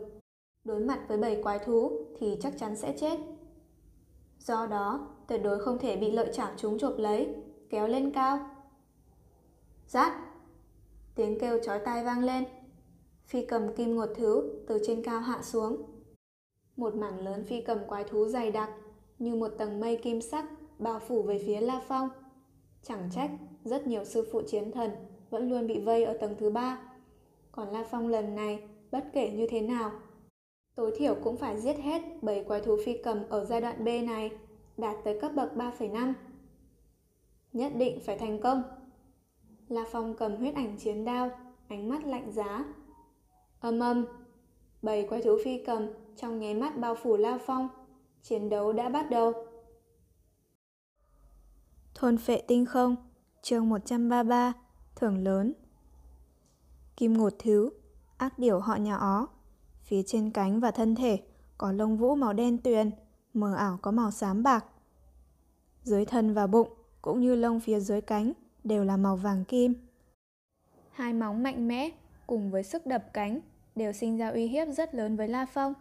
Đối 0.63 0.79
mặt 0.79 0.99
với 1.07 1.17
bầy 1.17 1.43
quái 1.43 1.59
thú 1.59 1.91
thì 2.19 2.37
chắc 2.41 2.53
chắn 2.59 2.75
sẽ 2.75 2.97
chết. 2.99 3.19
Do 4.43 4.65
đó, 4.65 5.07
tuyệt 5.27 5.41
đối 5.43 5.59
không 5.59 5.79
thể 5.79 5.97
bị 5.97 6.11
lợi 6.11 6.29
chảo 6.33 6.51
chúng 6.57 6.79
chộp 6.79 6.93
lấy, 6.97 7.35
kéo 7.69 7.87
lên 7.87 8.11
cao. 8.11 8.39
Rát! 9.87 10.13
Tiếng 11.15 11.39
kêu 11.39 11.59
chói 11.63 11.79
tai 11.79 12.03
vang 12.03 12.23
lên. 12.23 12.43
Phi 13.25 13.45
cầm 13.45 13.75
kim 13.75 13.95
ngột 13.95 14.09
thứ 14.15 14.63
từ 14.67 14.79
trên 14.87 15.03
cao 15.03 15.19
hạ 15.19 15.41
xuống. 15.41 15.81
Một 16.75 16.95
mảng 16.95 17.19
lớn 17.19 17.45
phi 17.45 17.61
cầm 17.61 17.77
quái 17.87 18.03
thú 18.03 18.27
dày 18.27 18.51
đặc 18.51 18.69
như 19.19 19.35
một 19.35 19.47
tầng 19.57 19.79
mây 19.79 19.97
kim 19.97 20.21
sắc 20.21 20.45
bao 20.79 20.99
phủ 20.99 21.21
về 21.21 21.43
phía 21.45 21.61
La 21.61 21.81
Phong. 21.87 22.09
Chẳng 22.83 23.09
trách 23.15 23.31
rất 23.63 23.87
nhiều 23.87 24.05
sư 24.05 24.27
phụ 24.31 24.41
chiến 24.47 24.71
thần 24.71 24.91
vẫn 25.29 25.49
luôn 25.49 25.67
bị 25.67 25.79
vây 25.79 26.03
ở 26.03 26.17
tầng 26.21 26.35
thứ 26.39 26.49
ba. 26.49 26.91
Còn 27.51 27.69
La 27.69 27.85
Phong 27.91 28.07
lần 28.07 28.35
này, 28.35 28.63
bất 28.91 29.05
kể 29.13 29.31
như 29.31 29.47
thế 29.49 29.61
nào, 29.61 29.91
tối 30.75 30.93
thiểu 30.97 31.15
cũng 31.23 31.37
phải 31.37 31.61
giết 31.61 31.77
hết 31.77 32.01
7 32.21 32.43
quái 32.43 32.61
thú 32.61 32.77
phi 32.85 32.97
cầm 33.03 33.29
ở 33.29 33.45
giai 33.45 33.61
đoạn 33.61 33.85
B 33.85 33.87
này, 33.87 34.31
đạt 34.77 34.95
tới 35.03 35.19
cấp 35.21 35.31
bậc 35.35 35.55
3,5. 35.55 36.13
Nhất 37.53 37.71
định 37.75 37.99
phải 38.05 38.17
thành 38.17 38.41
công. 38.41 38.63
La 39.67 39.85
Phong 39.91 40.15
cầm 40.15 40.35
huyết 40.35 40.55
ảnh 40.55 40.77
chiến 40.77 41.05
đao, 41.05 41.31
ánh 41.67 41.89
mắt 41.89 42.05
lạnh 42.05 42.31
giá. 42.31 42.65
Âm 43.59 43.79
âm, 43.79 44.05
bảy 44.81 45.07
quái 45.09 45.21
thú 45.21 45.37
phi 45.43 45.63
cầm 45.65 45.87
trong 46.15 46.39
nháy 46.39 46.53
mắt 46.53 46.77
bao 46.77 46.95
phủ 46.95 47.17
La 47.17 47.39
Phong. 47.45 47.69
Chiến 48.21 48.49
đấu 48.49 48.73
đã 48.73 48.89
bắt 48.89 49.09
đầu. 49.09 49.33
Thôn 51.95 52.17
phệ 52.17 52.41
tinh 52.47 52.65
không, 52.65 52.95
chương 53.41 53.69
133, 53.69 54.53
thưởng 54.95 55.23
lớn. 55.23 55.53
Kim 56.97 57.17
ngột 57.17 57.33
thứ, 57.39 57.69
ác 58.17 58.39
điểu 58.39 58.59
họ 58.59 58.75
nhà 58.75 58.95
ó. 58.95 59.27
Phía 59.83 60.01
trên 60.05 60.31
cánh 60.31 60.59
và 60.59 60.71
thân 60.71 60.95
thể 60.95 61.19
có 61.57 61.71
lông 61.71 61.97
vũ 61.97 62.15
màu 62.15 62.33
đen 62.33 62.57
tuyền, 62.57 62.91
mờ 63.33 63.55
ảo 63.55 63.79
có 63.81 63.91
màu 63.91 64.11
xám 64.11 64.43
bạc. 64.43 64.65
Dưới 65.83 66.05
thân 66.05 66.33
và 66.33 66.47
bụng 66.47 66.69
cũng 67.01 67.21
như 67.21 67.35
lông 67.35 67.59
phía 67.59 67.79
dưới 67.79 68.01
cánh 68.01 68.33
đều 68.63 68.83
là 68.83 68.97
màu 68.97 69.15
vàng 69.15 69.45
kim. 69.45 69.73
Hai 70.91 71.13
móng 71.13 71.43
mạnh 71.43 71.67
mẽ 71.67 71.89
cùng 72.27 72.51
với 72.51 72.63
sức 72.63 72.85
đập 72.85 73.03
cánh 73.13 73.39
đều 73.75 73.91
sinh 73.91 74.17
ra 74.17 74.29
uy 74.29 74.47
hiếp 74.47 74.67
rất 74.67 74.95
lớn 74.95 75.15
với 75.15 75.27
La 75.27 75.45
Phong. 75.45 75.73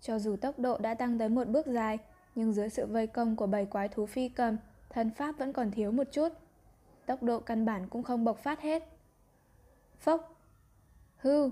Cho 0.00 0.18
dù 0.18 0.36
tốc 0.36 0.58
độ 0.58 0.78
đã 0.78 0.94
tăng 0.94 1.18
tới 1.18 1.28
một 1.28 1.48
bước 1.48 1.66
dài, 1.66 1.98
nhưng 2.34 2.52
dưới 2.52 2.68
sự 2.68 2.86
vây 2.86 3.06
công 3.06 3.36
của 3.36 3.46
bầy 3.46 3.66
quái 3.66 3.88
thú 3.88 4.06
phi 4.06 4.28
cầm, 4.28 4.56
thân 4.90 5.10
pháp 5.10 5.38
vẫn 5.38 5.52
còn 5.52 5.70
thiếu 5.70 5.92
một 5.92 6.04
chút. 6.12 6.28
Tốc 7.06 7.22
độ 7.22 7.40
căn 7.40 7.64
bản 7.64 7.88
cũng 7.88 8.02
không 8.02 8.24
bộc 8.24 8.38
phát 8.38 8.60
hết. 8.60 8.88
Phốc! 9.98 10.36
Hư! 11.16 11.50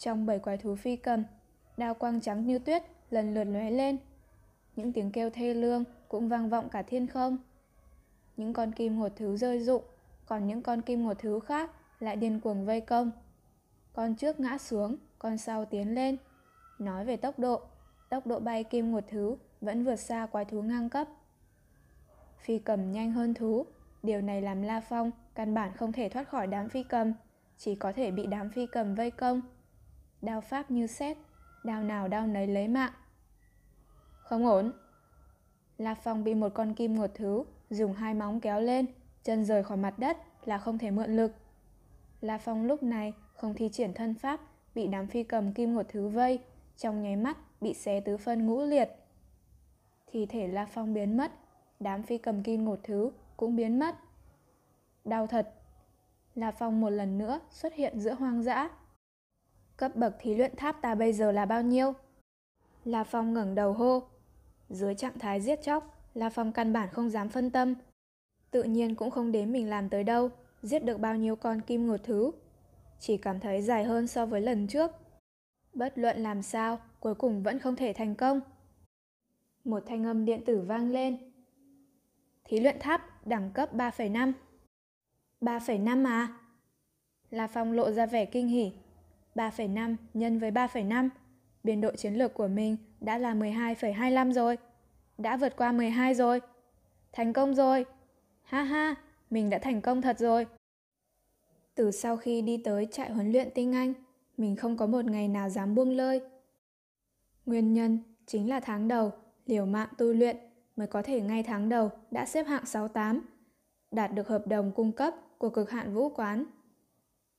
Trong 0.00 0.26
bảy 0.26 0.38
quái 0.38 0.56
thú 0.56 0.76
phi 0.76 0.96
cầm, 0.96 1.24
đao 1.76 1.94
quang 1.94 2.20
trắng 2.20 2.46
như 2.46 2.58
tuyết 2.58 2.82
lần 3.10 3.34
lượt 3.34 3.44
lóe 3.44 3.70
lên. 3.70 3.98
Những 4.76 4.92
tiếng 4.92 5.12
kêu 5.12 5.30
thê 5.30 5.54
lương 5.54 5.84
cũng 6.08 6.28
vang 6.28 6.48
vọng 6.48 6.68
cả 6.68 6.82
thiên 6.82 7.06
không. 7.06 7.38
Những 8.36 8.52
con 8.52 8.72
kim 8.72 8.96
hột 8.96 9.12
thứ 9.16 9.36
rơi 9.36 9.60
rụng, 9.60 9.82
còn 10.26 10.46
những 10.46 10.62
con 10.62 10.82
kim 10.82 11.02
hột 11.02 11.18
thứ 11.18 11.40
khác 11.40 11.70
lại 11.98 12.16
điên 12.16 12.40
cuồng 12.40 12.66
vây 12.66 12.80
công. 12.80 13.10
Con 13.92 14.14
trước 14.14 14.40
ngã 14.40 14.58
xuống, 14.58 14.96
con 15.18 15.38
sau 15.38 15.64
tiến 15.64 15.94
lên. 15.94 16.16
Nói 16.78 17.04
về 17.04 17.16
tốc 17.16 17.38
độ, 17.38 17.60
tốc 18.08 18.26
độ 18.26 18.40
bay 18.40 18.64
kim 18.64 18.92
ngột 18.92 19.04
thứ 19.08 19.36
vẫn 19.60 19.84
vượt 19.84 19.96
xa 19.96 20.26
quái 20.26 20.44
thú 20.44 20.62
ngang 20.62 20.88
cấp. 20.88 21.08
Phi 22.38 22.58
cầm 22.58 22.92
nhanh 22.92 23.12
hơn 23.12 23.34
thú, 23.34 23.66
điều 24.02 24.20
này 24.20 24.42
làm 24.42 24.62
La 24.62 24.80
Phong 24.80 25.10
căn 25.34 25.54
bản 25.54 25.72
không 25.76 25.92
thể 25.92 26.08
thoát 26.08 26.28
khỏi 26.28 26.46
đám 26.46 26.68
phi 26.68 26.82
cầm, 26.82 27.12
chỉ 27.56 27.74
có 27.74 27.92
thể 27.92 28.10
bị 28.10 28.26
đám 28.26 28.50
phi 28.50 28.66
cầm 28.66 28.94
vây 28.94 29.10
công. 29.10 29.40
Đao 30.22 30.40
pháp 30.40 30.70
như 30.70 30.86
xét, 30.86 31.16
đao 31.64 31.82
nào 31.82 32.08
đao 32.08 32.26
nấy 32.26 32.46
lấy 32.46 32.68
mạng. 32.68 32.92
Không 34.22 34.46
ổn. 34.46 34.72
La 35.78 35.94
Phong 35.94 36.24
bị 36.24 36.34
một 36.34 36.48
con 36.54 36.74
kim 36.74 36.94
ngột 36.94 37.10
thứ 37.14 37.44
dùng 37.70 37.92
hai 37.92 38.14
móng 38.14 38.40
kéo 38.40 38.60
lên, 38.60 38.86
chân 39.22 39.44
rời 39.44 39.62
khỏi 39.62 39.76
mặt 39.76 39.98
đất 39.98 40.16
là 40.44 40.58
không 40.58 40.78
thể 40.78 40.90
mượn 40.90 41.16
lực. 41.16 41.32
La 42.20 42.38
Phong 42.38 42.66
lúc 42.66 42.82
này 42.82 43.12
không 43.34 43.54
thi 43.54 43.68
triển 43.72 43.94
thân 43.94 44.14
pháp, 44.14 44.40
bị 44.74 44.86
đám 44.86 45.06
phi 45.06 45.22
cầm 45.22 45.52
kim 45.52 45.74
ngột 45.74 45.86
thứ 45.88 46.08
vây, 46.08 46.38
trong 46.76 47.02
nháy 47.02 47.16
mắt 47.16 47.36
bị 47.60 47.74
xé 47.74 48.00
tứ 48.00 48.16
phân 48.16 48.46
ngũ 48.46 48.62
liệt. 48.62 48.88
Thi 50.06 50.26
thể 50.26 50.48
La 50.48 50.66
Phong 50.66 50.94
biến 50.94 51.16
mất, 51.16 51.32
đám 51.80 52.02
phi 52.02 52.18
cầm 52.18 52.42
kim 52.42 52.64
ngột 52.64 52.78
thứ 52.82 53.10
cũng 53.36 53.56
biến 53.56 53.78
mất. 53.78 53.96
Đau 55.04 55.26
thật. 55.26 55.54
La 56.34 56.50
Phong 56.50 56.80
một 56.80 56.90
lần 56.90 57.18
nữa 57.18 57.40
xuất 57.50 57.74
hiện 57.74 58.00
giữa 58.00 58.14
hoang 58.14 58.42
dã. 58.42 58.70
Cấp 59.80 59.96
bậc 59.96 60.16
thí 60.20 60.34
luyện 60.34 60.56
tháp 60.56 60.82
ta 60.82 60.94
bây 60.94 61.12
giờ 61.12 61.32
là 61.32 61.46
bao 61.46 61.62
nhiêu? 61.62 61.94
La 62.84 63.04
Phong 63.04 63.34
ngẩng 63.34 63.54
đầu 63.54 63.72
hô. 63.72 64.02
Dưới 64.68 64.94
trạng 64.94 65.18
thái 65.18 65.40
giết 65.40 65.62
chóc, 65.62 66.08
La 66.14 66.30
Phong 66.30 66.52
căn 66.52 66.72
bản 66.72 66.88
không 66.92 67.10
dám 67.10 67.28
phân 67.28 67.50
tâm. 67.50 67.74
Tự 68.50 68.62
nhiên 68.62 68.94
cũng 68.94 69.10
không 69.10 69.32
đếm 69.32 69.52
mình 69.52 69.70
làm 69.70 69.88
tới 69.88 70.04
đâu, 70.04 70.30
giết 70.62 70.84
được 70.84 71.00
bao 71.00 71.16
nhiêu 71.16 71.36
con 71.36 71.60
kim 71.60 71.86
ngột 71.86 71.96
thứ. 72.04 72.30
Chỉ 72.98 73.16
cảm 73.16 73.40
thấy 73.40 73.62
dài 73.62 73.84
hơn 73.84 74.06
so 74.06 74.26
với 74.26 74.40
lần 74.40 74.66
trước. 74.66 74.90
Bất 75.74 75.98
luận 75.98 76.22
làm 76.22 76.42
sao, 76.42 76.78
cuối 77.00 77.14
cùng 77.14 77.42
vẫn 77.42 77.58
không 77.58 77.76
thể 77.76 77.92
thành 77.92 78.14
công. 78.14 78.40
Một 79.64 79.82
thanh 79.86 80.04
âm 80.04 80.24
điện 80.24 80.44
tử 80.44 80.60
vang 80.60 80.90
lên. 80.90 81.32
Thí 82.44 82.60
luyện 82.60 82.76
tháp 82.80 83.26
đẳng 83.26 83.50
cấp 83.54 83.74
3,5. 83.74 84.32
3,5 85.40 86.06
à? 86.06 86.38
La 87.30 87.46
Phong 87.46 87.72
lộ 87.72 87.90
ra 87.90 88.06
vẻ 88.06 88.24
kinh 88.24 88.48
hỉ. 88.48 88.72
3,5 89.34 89.96
nhân 90.14 90.38
với 90.38 90.50
3,5, 90.50 91.08
biên 91.64 91.80
độ 91.80 91.90
chiến 91.96 92.14
lược 92.14 92.34
của 92.34 92.48
mình 92.48 92.76
đã 93.00 93.18
là 93.18 93.34
12,25 93.34 94.32
rồi. 94.32 94.58
Đã 95.18 95.36
vượt 95.36 95.56
qua 95.56 95.72
12 95.72 96.14
rồi. 96.14 96.40
Thành 97.12 97.32
công 97.32 97.54
rồi. 97.54 97.84
Ha 98.42 98.62
ha, 98.62 98.94
mình 99.30 99.50
đã 99.50 99.58
thành 99.58 99.80
công 99.80 100.02
thật 100.02 100.18
rồi. 100.18 100.46
Từ 101.74 101.90
sau 101.90 102.16
khi 102.16 102.42
đi 102.42 102.56
tới 102.64 102.88
trại 102.90 103.10
huấn 103.10 103.32
luyện 103.32 103.48
tinh 103.54 103.72
Anh, 103.72 103.94
mình 104.36 104.56
không 104.56 104.76
có 104.76 104.86
một 104.86 105.04
ngày 105.04 105.28
nào 105.28 105.48
dám 105.48 105.74
buông 105.74 105.90
lơi. 105.90 106.20
Nguyên 107.46 107.72
nhân 107.72 107.98
chính 108.26 108.48
là 108.48 108.60
tháng 108.60 108.88
đầu, 108.88 109.12
liều 109.46 109.66
mạng 109.66 109.88
tu 109.98 110.12
luyện 110.12 110.36
mới 110.76 110.86
có 110.86 111.02
thể 111.02 111.20
ngay 111.20 111.42
tháng 111.42 111.68
đầu 111.68 111.90
đã 112.10 112.26
xếp 112.26 112.46
hạng 112.46 112.66
68, 112.66 113.20
đạt 113.90 114.14
được 114.14 114.28
hợp 114.28 114.46
đồng 114.46 114.72
cung 114.72 114.92
cấp 114.92 115.14
của 115.38 115.50
cực 115.50 115.70
hạn 115.70 115.94
vũ 115.94 116.08
quán. 116.08 116.44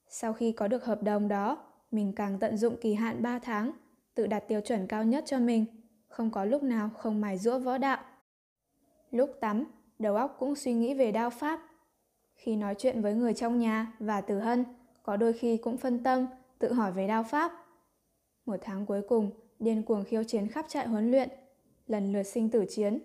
Sau 0.07 0.33
khi 0.33 0.51
có 0.51 0.67
được 0.67 0.85
hợp 0.85 1.03
đồng 1.03 1.27
đó, 1.27 1.70
mình 1.91 2.13
càng 2.15 2.39
tận 2.39 2.57
dụng 2.57 2.77
kỳ 2.81 2.93
hạn 2.93 3.21
3 3.21 3.39
tháng, 3.39 3.71
tự 4.15 4.27
đặt 4.27 4.43
tiêu 4.47 4.61
chuẩn 4.61 4.87
cao 4.87 5.03
nhất 5.03 5.23
cho 5.27 5.39
mình, 5.39 5.65
không 6.07 6.31
có 6.31 6.45
lúc 6.45 6.63
nào 6.63 6.89
không 6.97 7.21
mài 7.21 7.37
rũa 7.37 7.59
võ 7.59 7.77
đạo. 7.77 8.03
Lúc 9.11 9.29
tắm, 9.39 9.65
đầu 9.99 10.15
óc 10.15 10.35
cũng 10.39 10.55
suy 10.55 10.73
nghĩ 10.73 10.93
về 10.93 11.11
đao 11.11 11.29
pháp. 11.29 11.59
Khi 12.35 12.55
nói 12.55 12.75
chuyện 12.77 13.01
với 13.01 13.13
người 13.13 13.33
trong 13.33 13.59
nhà 13.59 13.93
và 13.99 14.21
Từ 14.21 14.39
Hân, 14.39 14.65
có 15.03 15.17
đôi 15.17 15.33
khi 15.33 15.57
cũng 15.57 15.77
phân 15.77 16.03
tâm, 16.03 16.27
tự 16.59 16.73
hỏi 16.73 16.91
về 16.91 17.07
đao 17.07 17.23
pháp. 17.23 17.51
Một 18.45 18.57
tháng 18.61 18.85
cuối 18.85 19.01
cùng, 19.09 19.31
điên 19.59 19.83
cuồng 19.83 20.03
khiêu 20.03 20.23
chiến 20.23 20.47
khắp 20.47 20.65
trại 20.69 20.87
huấn 20.87 21.11
luyện, 21.11 21.29
lần 21.87 22.11
lượt 22.11 22.23
sinh 22.23 22.49
tử 22.49 22.65
chiến. 22.69 22.99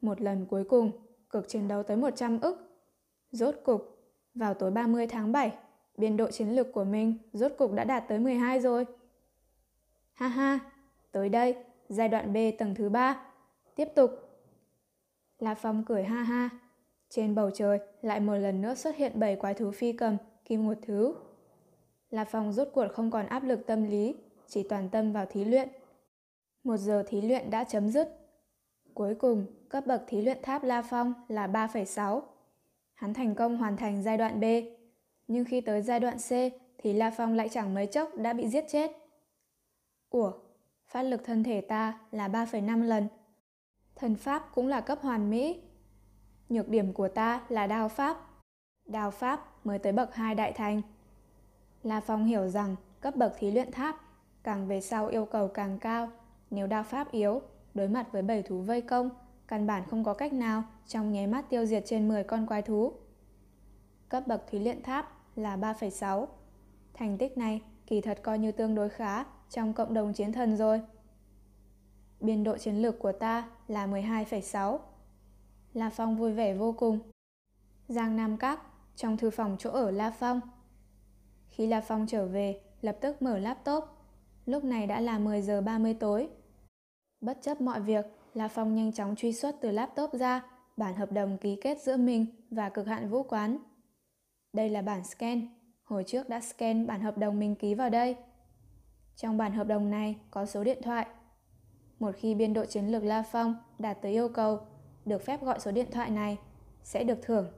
Một 0.00 0.20
lần 0.20 0.46
cuối 0.46 0.64
cùng, 0.64 0.90
cực 1.30 1.48
chiến 1.48 1.68
đấu 1.68 1.82
tới 1.82 1.96
100 1.96 2.40
ức. 2.40 2.82
Rốt 3.30 3.54
cục, 3.64 3.98
vào 4.34 4.54
tối 4.54 4.70
30 4.70 5.06
tháng 5.06 5.32
7, 5.32 5.52
biên 5.96 6.16
độ 6.16 6.30
chiến 6.30 6.48
lược 6.48 6.72
của 6.72 6.84
mình 6.84 7.18
rốt 7.32 7.52
cục 7.58 7.72
đã 7.72 7.84
đạt 7.84 8.04
tới 8.08 8.18
12 8.18 8.60
rồi. 8.60 8.86
Ha 10.12 10.28
ha, 10.28 10.58
tới 11.12 11.28
đây, 11.28 11.56
giai 11.88 12.08
đoạn 12.08 12.32
B 12.32 12.36
tầng 12.58 12.74
thứ 12.74 12.88
3. 12.88 13.20
Tiếp 13.74 13.88
tục. 13.94 14.10
La 15.38 15.54
Phong 15.54 15.84
cười 15.84 16.04
ha 16.04 16.22
ha. 16.22 16.50
Trên 17.08 17.34
bầu 17.34 17.50
trời 17.50 17.78
lại 18.02 18.20
một 18.20 18.34
lần 18.34 18.62
nữa 18.62 18.74
xuất 18.74 18.96
hiện 18.96 19.20
bảy 19.20 19.36
quái 19.36 19.54
thú 19.54 19.70
phi 19.70 19.92
cầm, 19.92 20.16
kim 20.44 20.66
một 20.66 20.78
thứ. 20.82 21.14
La 22.10 22.24
Phong 22.24 22.52
rốt 22.52 22.68
cuộc 22.74 22.86
không 22.92 23.10
còn 23.10 23.26
áp 23.26 23.44
lực 23.44 23.66
tâm 23.66 23.84
lý, 23.84 24.14
chỉ 24.46 24.62
toàn 24.68 24.88
tâm 24.88 25.12
vào 25.12 25.26
thí 25.26 25.44
luyện. 25.44 25.68
Một 26.64 26.76
giờ 26.76 27.04
thí 27.06 27.20
luyện 27.20 27.50
đã 27.50 27.64
chấm 27.64 27.88
dứt. 27.88 28.08
Cuối 28.94 29.14
cùng, 29.14 29.46
cấp 29.68 29.86
bậc 29.86 30.02
thí 30.06 30.22
luyện 30.22 30.38
tháp 30.42 30.64
La 30.64 30.82
Phong 30.82 31.14
là 31.28 31.46
3,6. 31.46 32.20
Hắn 32.94 33.14
thành 33.14 33.34
công 33.34 33.56
hoàn 33.56 33.76
thành 33.76 34.02
giai 34.02 34.18
đoạn 34.18 34.40
B. 34.40 34.44
Nhưng 35.32 35.44
khi 35.44 35.60
tới 35.60 35.82
giai 35.82 36.00
đoạn 36.00 36.18
C 36.18 36.30
thì 36.78 36.92
La 36.92 37.10
Phong 37.10 37.34
lại 37.34 37.48
chẳng 37.48 37.74
mấy 37.74 37.86
chốc 37.86 38.16
đã 38.16 38.32
bị 38.32 38.48
giết 38.48 38.64
chết. 38.68 38.92
Ủa, 40.10 40.32
phát 40.86 41.02
lực 41.02 41.24
thân 41.24 41.44
thể 41.44 41.60
ta 41.60 42.00
là 42.10 42.28
3,5 42.28 42.82
lần. 42.82 43.08
Thần 43.94 44.14
pháp 44.14 44.50
cũng 44.54 44.68
là 44.68 44.80
cấp 44.80 44.98
hoàn 45.02 45.30
mỹ. 45.30 45.60
Nhược 46.48 46.68
điểm 46.68 46.92
của 46.92 47.08
ta 47.08 47.42
là 47.48 47.66
đao 47.66 47.88
pháp. 47.88 48.16
Đao 48.84 49.10
pháp 49.10 49.66
mới 49.66 49.78
tới 49.78 49.92
bậc 49.92 50.14
2 50.14 50.34
đại 50.34 50.52
thành. 50.52 50.82
La 51.82 52.00
Phong 52.00 52.24
hiểu 52.24 52.48
rằng 52.48 52.76
cấp 53.00 53.16
bậc 53.16 53.32
thí 53.38 53.50
luyện 53.50 53.70
tháp 53.72 53.96
càng 54.42 54.68
về 54.68 54.80
sau 54.80 55.06
yêu 55.06 55.24
cầu 55.24 55.48
càng 55.48 55.78
cao. 55.78 56.10
Nếu 56.50 56.66
đao 56.66 56.82
pháp 56.82 57.12
yếu, 57.12 57.42
đối 57.74 57.88
mặt 57.88 58.12
với 58.12 58.22
bảy 58.22 58.42
thú 58.42 58.60
vây 58.60 58.80
công, 58.80 59.10
căn 59.48 59.66
bản 59.66 59.82
không 59.90 60.04
có 60.04 60.14
cách 60.14 60.32
nào 60.32 60.62
trong 60.86 61.12
nháy 61.12 61.26
mắt 61.26 61.50
tiêu 61.50 61.66
diệt 61.66 61.82
trên 61.86 62.08
10 62.08 62.24
con 62.24 62.46
quái 62.46 62.62
thú. 62.62 62.92
Cấp 64.08 64.26
bậc 64.26 64.44
thí 64.50 64.58
luyện 64.58 64.82
tháp 64.82 65.21
là 65.36 65.56
3,6. 65.56 66.26
Thành 66.94 67.18
tích 67.18 67.38
này 67.38 67.62
kỳ 67.86 68.00
thật 68.00 68.18
coi 68.22 68.38
như 68.38 68.52
tương 68.52 68.74
đối 68.74 68.88
khá 68.88 69.24
trong 69.50 69.72
cộng 69.72 69.94
đồng 69.94 70.12
chiến 70.12 70.32
thần 70.32 70.56
rồi. 70.56 70.82
Biên 72.20 72.44
độ 72.44 72.58
chiến 72.58 72.82
lược 72.82 72.98
của 72.98 73.12
ta 73.12 73.50
là 73.68 73.86
12,6. 73.86 74.78
La 75.74 75.90
Phong 75.90 76.16
vui 76.16 76.32
vẻ 76.32 76.54
vô 76.54 76.72
cùng. 76.72 76.98
Giang 77.88 78.16
Nam 78.16 78.36
Các, 78.36 78.60
trong 78.96 79.16
thư 79.16 79.30
phòng 79.30 79.56
chỗ 79.58 79.70
ở 79.70 79.90
La 79.90 80.10
Phong. 80.10 80.40
Khi 81.48 81.66
La 81.66 81.80
Phong 81.80 82.06
trở 82.08 82.26
về, 82.26 82.60
lập 82.80 82.98
tức 83.00 83.22
mở 83.22 83.38
laptop. 83.38 83.84
Lúc 84.46 84.64
này 84.64 84.86
đã 84.86 85.00
là 85.00 85.18
10 85.18 85.42
giờ 85.42 85.60
30 85.60 85.94
tối. 85.94 86.28
Bất 87.20 87.38
chấp 87.42 87.60
mọi 87.60 87.80
việc, 87.80 88.06
La 88.34 88.48
Phong 88.48 88.74
nhanh 88.74 88.92
chóng 88.92 89.16
truy 89.16 89.32
xuất 89.32 89.56
từ 89.60 89.70
laptop 89.70 90.12
ra 90.12 90.42
bản 90.76 90.94
hợp 90.94 91.12
đồng 91.12 91.38
ký 91.38 91.56
kết 91.60 91.82
giữa 91.82 91.96
mình 91.96 92.26
và 92.50 92.68
cực 92.68 92.86
hạn 92.86 93.08
vũ 93.08 93.22
quán. 93.22 93.58
Đây 94.52 94.68
là 94.68 94.82
bản 94.82 95.04
scan, 95.04 95.48
hồi 95.84 96.04
trước 96.06 96.28
đã 96.28 96.40
scan 96.40 96.86
bản 96.86 97.00
hợp 97.00 97.18
đồng 97.18 97.38
mình 97.38 97.54
ký 97.54 97.74
vào 97.74 97.90
đây. 97.90 98.16
Trong 99.16 99.36
bản 99.36 99.52
hợp 99.52 99.64
đồng 99.64 99.90
này 99.90 100.16
có 100.30 100.46
số 100.46 100.64
điện 100.64 100.78
thoại. 100.82 101.06
Một 101.98 102.12
khi 102.16 102.34
biên 102.34 102.52
độ 102.52 102.66
chiến 102.66 102.86
lược 102.86 103.04
La 103.04 103.22
Phong 103.22 103.56
đạt 103.78 104.02
tới 104.02 104.12
yêu 104.12 104.28
cầu, 104.28 104.60
được 105.04 105.22
phép 105.22 105.42
gọi 105.42 105.60
số 105.60 105.70
điện 105.70 105.86
thoại 105.90 106.10
này, 106.10 106.38
sẽ 106.82 107.04
được 107.04 107.18
thưởng. 107.22 107.52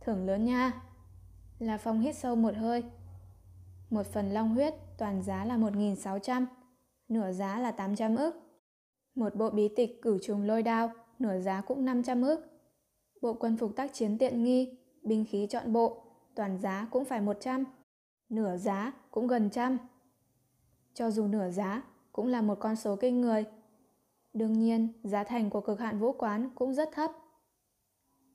Thưởng 0.00 0.26
lớn 0.26 0.44
nha. 0.44 0.82
La 1.58 1.78
Phong 1.78 2.00
hít 2.00 2.16
sâu 2.16 2.36
một 2.36 2.54
hơi. 2.54 2.84
Một 3.90 4.06
phần 4.06 4.30
long 4.30 4.54
huyết 4.54 4.74
toàn 4.98 5.22
giá 5.22 5.44
là 5.44 5.56
1.600, 5.56 6.46
nửa 7.08 7.32
giá 7.32 7.58
là 7.58 7.70
800 7.72 8.16
ức. 8.16 8.34
Một 9.14 9.34
bộ 9.34 9.50
bí 9.50 9.68
tịch 9.76 10.02
cửu 10.02 10.18
trùng 10.22 10.42
lôi 10.42 10.62
đao, 10.62 10.92
nửa 11.18 11.40
giá 11.40 11.60
cũng 11.60 11.84
500 11.84 12.22
ức. 12.22 12.40
Bộ 13.22 13.34
quân 13.34 13.56
phục 13.56 13.76
tác 13.76 13.94
chiến 13.94 14.18
tiện 14.18 14.44
nghi, 14.44 14.78
binh 15.08 15.24
khí 15.28 15.46
chọn 15.50 15.72
bộ, 15.72 16.02
toàn 16.34 16.58
giá 16.58 16.88
cũng 16.90 17.04
phải 17.04 17.20
100. 17.20 17.64
Nửa 18.28 18.56
giá 18.56 18.92
cũng 19.10 19.26
gần 19.26 19.50
trăm. 19.50 19.78
Cho 20.94 21.10
dù 21.10 21.26
nửa 21.26 21.50
giá 21.50 21.82
cũng 22.12 22.26
là 22.26 22.42
một 22.42 22.58
con 22.60 22.76
số 22.76 22.96
kinh 22.96 23.20
người. 23.20 23.44
Đương 24.32 24.52
nhiên, 24.52 24.88
giá 25.02 25.24
thành 25.24 25.50
của 25.50 25.60
cực 25.60 25.80
hạn 25.80 25.98
vũ 25.98 26.12
quán 26.12 26.50
cũng 26.54 26.74
rất 26.74 26.88
thấp. 26.92 27.12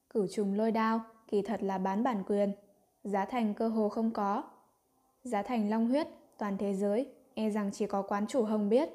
Cửu 0.09 0.27
trùng 0.27 0.53
lôi 0.53 0.71
đao 0.71 1.01
kỳ 1.27 1.41
thật 1.41 1.63
là 1.63 1.77
bán 1.77 2.03
bản 2.03 2.23
quyền, 2.27 2.51
giá 3.03 3.25
thành 3.25 3.53
cơ 3.53 3.67
hồ 3.67 3.89
không 3.89 4.11
có. 4.11 4.43
Giá 5.23 5.41
thành 5.41 5.69
long 5.69 5.87
huyết, 5.87 6.07
toàn 6.37 6.57
thế 6.57 6.73
giới, 6.73 7.09
e 7.33 7.49
rằng 7.49 7.71
chỉ 7.73 7.87
có 7.87 8.01
quán 8.01 8.27
chủ 8.27 8.43
hồng 8.43 8.69
biết, 8.69 8.89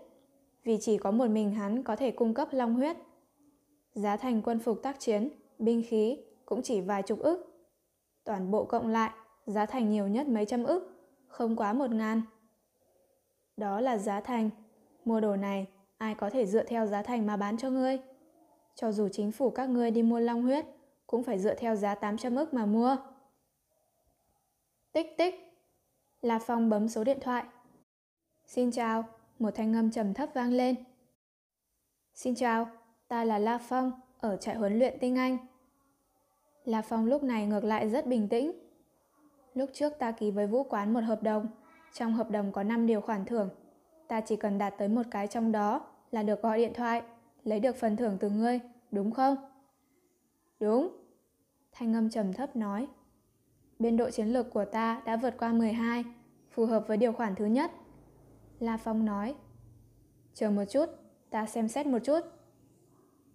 vì 0.64 0.78
chỉ 0.80 0.98
có 0.98 1.10
một 1.10 1.30
mình 1.30 1.50
hắn 1.50 1.82
có 1.82 1.96
thể 1.96 2.10
cung 2.10 2.34
cấp 2.34 2.48
long 2.52 2.74
huyết. 2.74 2.96
Giá 3.94 4.16
thành 4.16 4.42
quân 4.42 4.58
phục 4.58 4.82
tác 4.82 5.00
chiến, 5.00 5.28
binh 5.58 5.82
khí 5.88 6.18
cũng 6.46 6.62
chỉ 6.62 6.80
vài 6.80 7.02
chục 7.02 7.18
ức. 7.18 7.47
Toàn 8.28 8.50
bộ 8.50 8.64
cộng 8.64 8.86
lại, 8.88 9.10
giá 9.46 9.66
thành 9.66 9.90
nhiều 9.90 10.08
nhất 10.08 10.28
mấy 10.28 10.46
trăm 10.46 10.64
ức, 10.64 11.08
không 11.28 11.56
quá 11.56 11.72
một 11.72 11.90
ngàn. 11.90 12.22
Đó 13.56 13.80
là 13.80 13.98
giá 13.98 14.20
thành. 14.20 14.50
Mua 15.04 15.20
đồ 15.20 15.36
này, 15.36 15.66
ai 15.98 16.14
có 16.14 16.30
thể 16.30 16.46
dựa 16.46 16.62
theo 16.62 16.86
giá 16.86 17.02
thành 17.02 17.26
mà 17.26 17.36
bán 17.36 17.56
cho 17.56 17.70
ngươi? 17.70 17.98
Cho 18.74 18.92
dù 18.92 19.08
chính 19.12 19.32
phủ 19.32 19.50
các 19.50 19.68
ngươi 19.68 19.90
đi 19.90 20.02
mua 20.02 20.20
long 20.20 20.42
huyết, 20.42 20.66
cũng 21.06 21.22
phải 21.22 21.38
dựa 21.38 21.54
theo 21.54 21.76
giá 21.76 21.94
800 21.94 22.36
ức 22.36 22.54
mà 22.54 22.66
mua. 22.66 22.96
Tích 24.92 25.14
tích. 25.18 25.34
La 26.22 26.38
Phong 26.38 26.70
bấm 26.70 26.88
số 26.88 27.04
điện 27.04 27.18
thoại. 27.20 27.44
Xin 28.46 28.70
chào, 28.70 29.04
một 29.38 29.50
thanh 29.54 29.76
âm 29.76 29.90
trầm 29.90 30.14
thấp 30.14 30.28
vang 30.34 30.52
lên. 30.52 30.74
Xin 32.14 32.34
chào, 32.34 32.66
ta 33.08 33.24
là 33.24 33.38
La 33.38 33.58
Phong, 33.58 33.92
ở 34.20 34.36
trại 34.36 34.54
huấn 34.54 34.78
luyện 34.78 34.98
tinh 35.00 35.16
Anh. 35.16 35.47
La 36.68 36.82
Phong 36.82 37.06
lúc 37.06 37.22
này 37.22 37.46
ngược 37.46 37.64
lại 37.64 37.88
rất 37.90 38.06
bình 38.06 38.28
tĩnh. 38.28 38.52
Lúc 39.54 39.70
trước 39.72 39.92
ta 39.98 40.12
ký 40.12 40.30
với 40.30 40.46
Vũ 40.46 40.62
Quán 40.62 40.92
một 40.92 41.00
hợp 41.00 41.22
đồng, 41.22 41.46
trong 41.92 42.12
hợp 42.12 42.30
đồng 42.30 42.52
có 42.52 42.62
5 42.62 42.86
điều 42.86 43.00
khoản 43.00 43.24
thưởng. 43.24 43.48
Ta 44.08 44.20
chỉ 44.20 44.36
cần 44.36 44.58
đạt 44.58 44.74
tới 44.78 44.88
một 44.88 45.02
cái 45.10 45.26
trong 45.26 45.52
đó 45.52 45.86
là 46.10 46.22
được 46.22 46.42
gọi 46.42 46.58
điện 46.58 46.72
thoại, 46.74 47.02
lấy 47.44 47.60
được 47.60 47.76
phần 47.76 47.96
thưởng 47.96 48.16
từ 48.20 48.30
ngươi, 48.30 48.60
đúng 48.90 49.10
không? 49.10 49.36
Đúng. 50.60 50.96
Thanh 51.72 51.94
âm 51.94 52.10
trầm 52.10 52.32
thấp 52.32 52.56
nói. 52.56 52.88
Biên 53.78 53.96
độ 53.96 54.10
chiến 54.10 54.26
lược 54.26 54.50
của 54.50 54.64
ta 54.64 55.02
đã 55.06 55.16
vượt 55.16 55.34
qua 55.38 55.52
12, 55.52 56.04
phù 56.50 56.66
hợp 56.66 56.84
với 56.86 56.96
điều 56.96 57.12
khoản 57.12 57.34
thứ 57.34 57.46
nhất. 57.46 57.70
La 58.58 58.76
Phong 58.76 59.04
nói. 59.04 59.34
Chờ 60.34 60.50
một 60.50 60.64
chút, 60.64 60.86
ta 61.30 61.46
xem 61.46 61.68
xét 61.68 61.86
một 61.86 61.98
chút. 62.04 62.20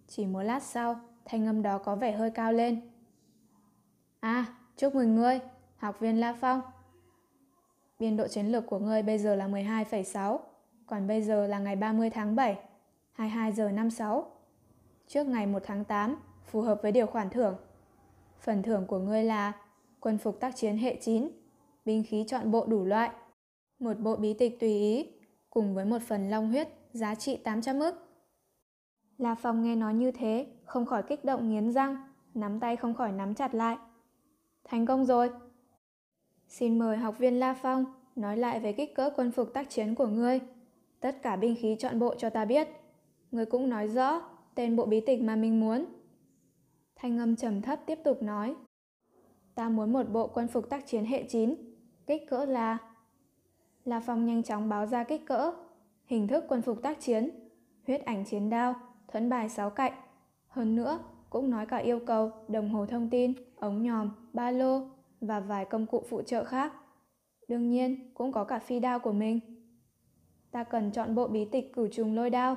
Chỉ 0.08 0.26
một 0.26 0.42
lát 0.42 0.62
sau, 0.62 1.00
thanh 1.24 1.46
âm 1.46 1.62
đó 1.62 1.78
có 1.78 1.96
vẻ 1.96 2.12
hơi 2.12 2.30
cao 2.30 2.52
lên. 2.52 2.93
À, 4.24 4.46
chúc 4.76 4.94
mừng 4.94 5.14
ngươi, 5.14 5.40
học 5.76 6.00
viên 6.00 6.20
La 6.20 6.36
Phong. 6.40 6.60
Biên 7.98 8.16
độ 8.16 8.28
chiến 8.28 8.46
lược 8.46 8.66
của 8.66 8.78
ngươi 8.78 9.02
bây 9.02 9.18
giờ 9.18 9.34
là 9.34 9.48
12,6, 9.48 10.38
còn 10.86 11.06
bây 11.06 11.22
giờ 11.22 11.46
là 11.46 11.58
ngày 11.58 11.76
30 11.76 12.10
tháng 12.10 12.36
7, 12.36 12.58
22 13.12 13.52
giờ 13.52 13.70
56. 13.70 14.30
Trước 15.06 15.26
ngày 15.26 15.46
1 15.46 15.62
tháng 15.66 15.84
8, 15.84 16.16
phù 16.44 16.60
hợp 16.60 16.78
với 16.82 16.92
điều 16.92 17.06
khoản 17.06 17.30
thưởng. 17.30 17.56
Phần 18.40 18.62
thưởng 18.62 18.86
của 18.86 18.98
ngươi 18.98 19.24
là 19.24 19.52
quân 20.00 20.18
phục 20.18 20.40
tác 20.40 20.56
chiến 20.56 20.76
hệ 20.76 20.98
9, 21.00 21.28
binh 21.84 22.04
khí 22.08 22.24
chọn 22.28 22.50
bộ 22.50 22.66
đủ 22.66 22.84
loại, 22.84 23.10
một 23.78 23.98
bộ 23.98 24.16
bí 24.16 24.34
tịch 24.34 24.60
tùy 24.60 24.78
ý, 24.78 25.12
cùng 25.50 25.74
với 25.74 25.84
một 25.84 26.02
phần 26.08 26.30
long 26.30 26.48
huyết 26.48 26.68
giá 26.92 27.14
trị 27.14 27.36
800 27.36 27.80
ức. 27.80 27.94
La 29.18 29.34
Phong 29.34 29.62
nghe 29.62 29.76
nói 29.76 29.94
như 29.94 30.10
thế, 30.10 30.46
không 30.64 30.86
khỏi 30.86 31.02
kích 31.02 31.24
động 31.24 31.48
nghiến 31.48 31.72
răng, 31.72 31.96
nắm 32.34 32.60
tay 32.60 32.76
không 32.76 32.94
khỏi 32.94 33.12
nắm 33.12 33.34
chặt 33.34 33.54
lại. 33.54 33.76
Thành 34.64 34.86
công 34.86 35.04
rồi. 35.04 35.30
Xin 36.48 36.78
mời 36.78 36.96
học 36.96 37.18
viên 37.18 37.40
La 37.40 37.54
Phong 37.54 37.84
nói 38.16 38.36
lại 38.36 38.60
về 38.60 38.72
kích 38.72 38.94
cỡ 38.94 39.10
quân 39.16 39.30
phục 39.30 39.54
tác 39.54 39.70
chiến 39.70 39.94
của 39.94 40.06
ngươi. 40.06 40.40
Tất 41.00 41.22
cả 41.22 41.36
binh 41.36 41.56
khí 41.58 41.76
chọn 41.78 41.98
bộ 41.98 42.14
cho 42.14 42.30
ta 42.30 42.44
biết. 42.44 42.68
Ngươi 43.30 43.46
cũng 43.46 43.68
nói 43.68 43.88
rõ 43.88 44.22
tên 44.54 44.76
bộ 44.76 44.86
bí 44.86 45.00
tịch 45.00 45.22
mà 45.22 45.36
mình 45.36 45.60
muốn. 45.60 45.84
Thanh 46.96 47.18
âm 47.18 47.36
trầm 47.36 47.62
thấp 47.62 47.80
tiếp 47.86 47.98
tục 48.04 48.22
nói. 48.22 48.54
Ta 49.54 49.68
muốn 49.68 49.92
một 49.92 50.10
bộ 50.10 50.26
quân 50.26 50.48
phục 50.48 50.70
tác 50.70 50.86
chiến 50.86 51.04
hệ 51.04 51.22
9, 51.28 51.54
kích 52.06 52.22
cỡ 52.30 52.44
là... 52.44 52.78
La 53.84 54.00
Phong 54.00 54.26
nhanh 54.26 54.42
chóng 54.42 54.68
báo 54.68 54.86
ra 54.86 55.04
kích 55.04 55.26
cỡ, 55.26 55.52
hình 56.06 56.28
thức 56.28 56.44
quân 56.48 56.62
phục 56.62 56.82
tác 56.82 57.00
chiến, 57.00 57.30
huyết 57.86 58.04
ảnh 58.04 58.24
chiến 58.24 58.50
đao, 58.50 58.74
thuẫn 59.08 59.28
bài 59.28 59.48
sáu 59.48 59.70
cạnh. 59.70 59.92
Hơn 60.48 60.76
nữa, 60.76 60.98
cũng 61.34 61.50
nói 61.50 61.66
cả 61.66 61.76
yêu 61.76 62.00
cầu 62.06 62.32
đồng 62.48 62.68
hồ 62.68 62.86
thông 62.86 63.10
tin, 63.10 63.32
ống 63.56 63.82
nhòm, 63.82 64.10
ba 64.32 64.50
lô 64.50 64.80
và 65.20 65.40
vài 65.40 65.64
công 65.64 65.86
cụ 65.86 66.02
phụ 66.08 66.22
trợ 66.22 66.44
khác. 66.44 66.72
Đương 67.48 67.70
nhiên, 67.70 68.10
cũng 68.14 68.32
có 68.32 68.44
cả 68.44 68.58
phi 68.58 68.80
đao 68.80 68.98
của 68.98 69.12
mình. 69.12 69.40
Ta 70.50 70.64
cần 70.64 70.90
chọn 70.90 71.14
bộ 71.14 71.28
bí 71.28 71.44
tịch 71.44 71.72
cửu 71.72 71.88
trùng 71.88 72.14
lôi 72.14 72.30
đao. 72.30 72.56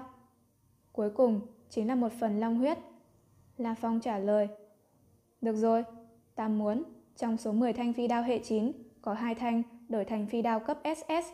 Cuối 0.91 1.09
cùng, 1.09 1.41
chính 1.69 1.87
là 1.87 1.95
một 1.95 2.11
phần 2.19 2.39
long 2.39 2.57
huyết. 2.57 2.77
La 3.57 3.75
Phong 3.75 3.99
trả 3.99 4.19
lời. 4.19 4.47
Được 5.41 5.55
rồi, 5.55 5.83
ta 6.35 6.47
muốn 6.47 6.83
trong 7.15 7.37
số 7.37 7.51
10 7.51 7.73
thanh 7.73 7.93
phi 7.93 8.07
đao 8.07 8.23
hệ 8.23 8.39
9 8.39 8.71
có 9.01 9.13
hai 9.13 9.35
thanh 9.35 9.63
đổi 9.89 10.05
thành 10.05 10.27
phi 10.27 10.41
đao 10.41 10.59
cấp 10.59 10.77
SS. 10.83 11.31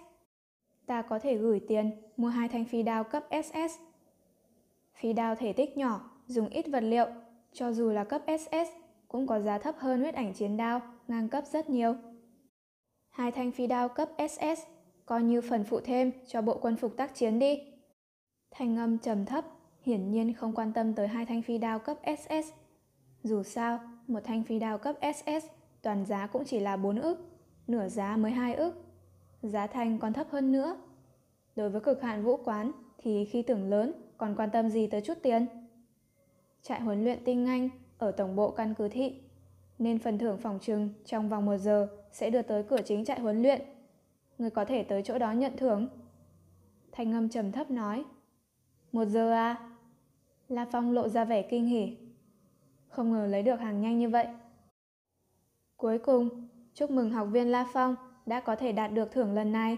Ta 0.86 1.02
có 1.02 1.20
thể 1.20 1.38
gửi 1.38 1.60
tiền 1.68 1.91
mua 2.18 2.28
hai 2.28 2.48
thanh 2.48 2.66
phi 2.66 2.84
đao 2.84 3.04
cấp 3.04 3.24
SS. 3.44 3.80
Phi 4.94 5.14
đao 5.14 5.36
thể 5.36 5.54
tích 5.54 5.78
nhỏ, 5.78 6.10
dùng 6.28 6.50
ít 6.50 6.66
vật 6.68 6.84
liệu, 6.84 7.08
cho 7.54 7.74
dù 7.74 7.89
là 7.89 8.04
cấp 8.04 8.22
SS 8.28 8.72
cũng 9.08 9.28
có 9.28 9.39
giá 9.39 9.58
thấp 9.58 9.76
hơn 9.78 10.01
huyết 10.01 10.16
ảnh 10.16 10.34
chiến 10.34 10.58
đao, 10.58 10.82
ngang 11.08 11.30
cấp 11.30 11.43
rất 11.51 11.70
nhiều. 11.70 11.95
Hai 13.10 13.32
thanh 13.32 13.51
phi 13.51 13.68
đao 13.68 13.89
cấp 13.89 14.10
SS 14.30 14.62
coi 15.06 15.24
như 15.24 15.41
phần 15.41 15.64
phụ 15.64 15.80
thêm 15.80 16.12
cho 16.28 16.41
bộ 16.41 16.58
quân 16.62 16.76
phục 16.76 16.97
tác 16.97 17.16
chiến 17.16 17.39
đi. 17.39 17.60
Thanh 18.51 18.78
âm 18.78 18.97
trầm 18.97 19.26
thấp, 19.26 19.45
hiển 19.82 20.12
nhiên 20.12 20.34
không 20.34 20.56
quan 20.56 20.74
tâm 20.74 20.93
tới 20.93 21.08
hai 21.08 21.26
thanh 21.26 21.41
phi 21.41 21.58
đao 21.58 21.80
cấp 21.80 21.97
SS. 22.18 22.51
Dù 23.24 23.43
sao, 23.43 23.80
một 24.08 24.20
thanh 24.24 24.43
phi 24.43 24.60
đao 24.60 24.78
cấp 24.78 24.95
SS 25.16 25.47
toàn 25.82 26.06
giá 26.06 26.28
cũng 26.28 26.43
chỉ 26.45 26.60
là 26.60 26.78
4 26.78 26.99
ức, 26.99 27.18
nửa 27.68 27.88
giá 27.88 28.18
mới 28.18 28.32
2 28.32 28.56
ức. 28.56 28.86
Giá 29.41 29.68
thanh 29.68 29.99
còn 29.99 30.14
thấp 30.14 30.28
hơn 30.30 30.51
nữa. 30.51 30.78
Đối 31.56 31.70
với 31.70 31.82
cực 31.82 32.01
hạn 32.01 32.24
vũ 32.24 32.38
quán 32.38 32.72
thì 32.97 33.26
khi 33.26 33.41
tưởng 33.41 33.70
lớn 33.70 33.91
còn 34.18 34.36
quan 34.36 34.49
tâm 34.49 34.70
gì 34.70 34.88
tới 34.88 35.01
chút 35.01 35.18
tiền. 35.24 35.45
Trại 36.64 36.82
huấn 36.82 37.03
luyện 37.03 37.24
tinh 37.26 37.45
anh 37.45 37.70
ở 37.97 38.11
tổng 38.11 38.36
bộ 38.36 38.51
căn 38.51 38.74
cứ 38.78 38.89
thị 38.89 39.22
nên 39.80 39.99
phần 39.99 40.18
thưởng 40.18 40.38
phòng 40.38 40.59
trừng 40.61 40.89
trong 41.05 41.30
vòng 41.30 41.45
một 41.45 41.57
giờ 41.57 41.88
sẽ 42.11 42.30
đưa 42.30 42.41
tới 42.41 42.64
cửa 42.64 42.82
chính 42.86 43.05
trại 43.05 43.20
huấn 43.20 43.41
luyện. 43.41 43.61
Người 44.38 44.49
có 44.49 44.66
thể 44.66 44.84
tới 44.84 45.01
chỗ 45.03 45.20
đó 45.20 45.32
nhận 45.32 45.57
thưởng. 45.57 45.88
Thanh 46.91 47.14
âm 47.14 47.30
trầm 47.30 47.51
thấp 47.51 47.72
nói. 47.72 48.03
Một 48.91 49.05
giờ 49.05 49.32
à? 49.32 49.70
La 50.47 50.66
Phong 50.72 50.91
lộ 50.91 51.09
ra 51.09 51.26
vẻ 51.26 51.41
kinh 51.41 51.66
hỉ. 51.66 51.97
Không 52.88 53.11
ngờ 53.11 53.28
lấy 53.28 53.43
được 53.43 53.59
hàng 53.59 53.82
nhanh 53.82 53.99
như 53.99 54.09
vậy. 54.09 54.28
Cuối 55.78 55.99
cùng, 55.99 56.47
chúc 56.74 56.91
mừng 56.91 57.11
học 57.11 57.28
viên 57.32 57.51
La 57.51 57.68
Phong 57.74 57.95
đã 58.26 58.39
có 58.39 58.55
thể 58.55 58.72
đạt 58.72 58.93
được 58.93 59.11
thưởng 59.11 59.34
lần 59.34 59.51
này. 59.51 59.78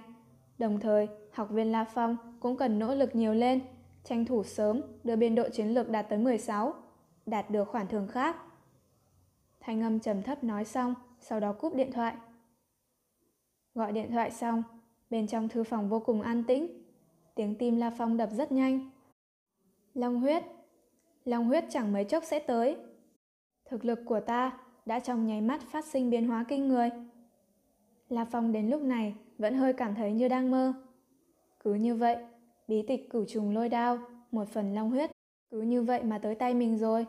Đồng 0.57 0.79
thời, 0.79 1.07
học 1.31 1.49
viên 1.49 1.71
La 1.71 1.83
Phong 1.83 2.17
cũng 2.39 2.57
cần 2.57 2.79
nỗ 2.79 2.95
lực 2.95 3.15
nhiều 3.15 3.33
lên, 3.33 3.61
tranh 4.05 4.25
thủ 4.25 4.43
sớm 4.43 4.81
đưa 5.03 5.15
biên 5.15 5.35
độ 5.35 5.49
chiến 5.49 5.67
lược 5.67 5.89
đạt 5.89 6.09
tới 6.09 6.19
16, 6.19 6.73
đạt 7.25 7.49
được 7.49 7.69
khoản 7.69 7.87
thưởng 7.87 8.07
khác. 8.07 8.37
Thanh 9.59 9.81
âm 9.81 9.99
trầm 9.99 10.23
thấp 10.23 10.43
nói 10.43 10.65
xong, 10.65 10.93
sau 11.19 11.39
đó 11.39 11.53
cúp 11.53 11.75
điện 11.75 11.91
thoại. 11.91 12.15
Gọi 13.73 13.91
điện 13.91 14.11
thoại 14.11 14.31
xong, 14.31 14.63
bên 15.09 15.27
trong 15.27 15.49
thư 15.49 15.63
phòng 15.63 15.89
vô 15.89 15.99
cùng 15.99 16.21
an 16.21 16.43
tĩnh. 16.43 16.83
Tiếng 17.35 17.55
tim 17.55 17.77
La 17.77 17.89
Phong 17.89 18.17
đập 18.17 18.29
rất 18.31 18.51
nhanh. 18.51 18.89
Long 19.93 20.21
huyết. 20.21 20.43
Long 21.25 21.45
huyết 21.45 21.65
chẳng 21.69 21.93
mấy 21.93 22.03
chốc 22.03 22.23
sẽ 22.23 22.39
tới. 22.39 22.77
Thực 23.65 23.85
lực 23.85 23.99
của 24.05 24.19
ta 24.19 24.59
đã 24.85 24.99
trong 24.99 25.25
nháy 25.25 25.41
mắt 25.41 25.61
phát 25.61 25.85
sinh 25.85 26.09
biến 26.09 26.27
hóa 26.27 26.45
kinh 26.47 26.67
người. 26.67 26.89
La 28.09 28.25
Phong 28.25 28.51
đến 28.51 28.69
lúc 28.69 28.81
này 28.81 29.15
vẫn 29.37 29.57
hơi 29.57 29.73
cảm 29.73 29.95
thấy 29.95 30.13
như 30.13 30.27
đang 30.27 30.51
mơ. 30.51 30.73
Cứ 31.59 31.73
như 31.73 31.95
vậy, 31.95 32.17
bí 32.67 32.83
tịch 32.87 33.09
cửu 33.09 33.25
trùng 33.25 33.53
lôi 33.53 33.69
đao, 33.69 33.99
một 34.31 34.49
phần 34.49 34.73
long 34.73 34.89
huyết, 34.89 35.11
cứ 35.51 35.61
như 35.61 35.83
vậy 35.83 36.03
mà 36.03 36.17
tới 36.17 36.35
tay 36.35 36.53
mình 36.53 36.77
rồi. 36.77 37.05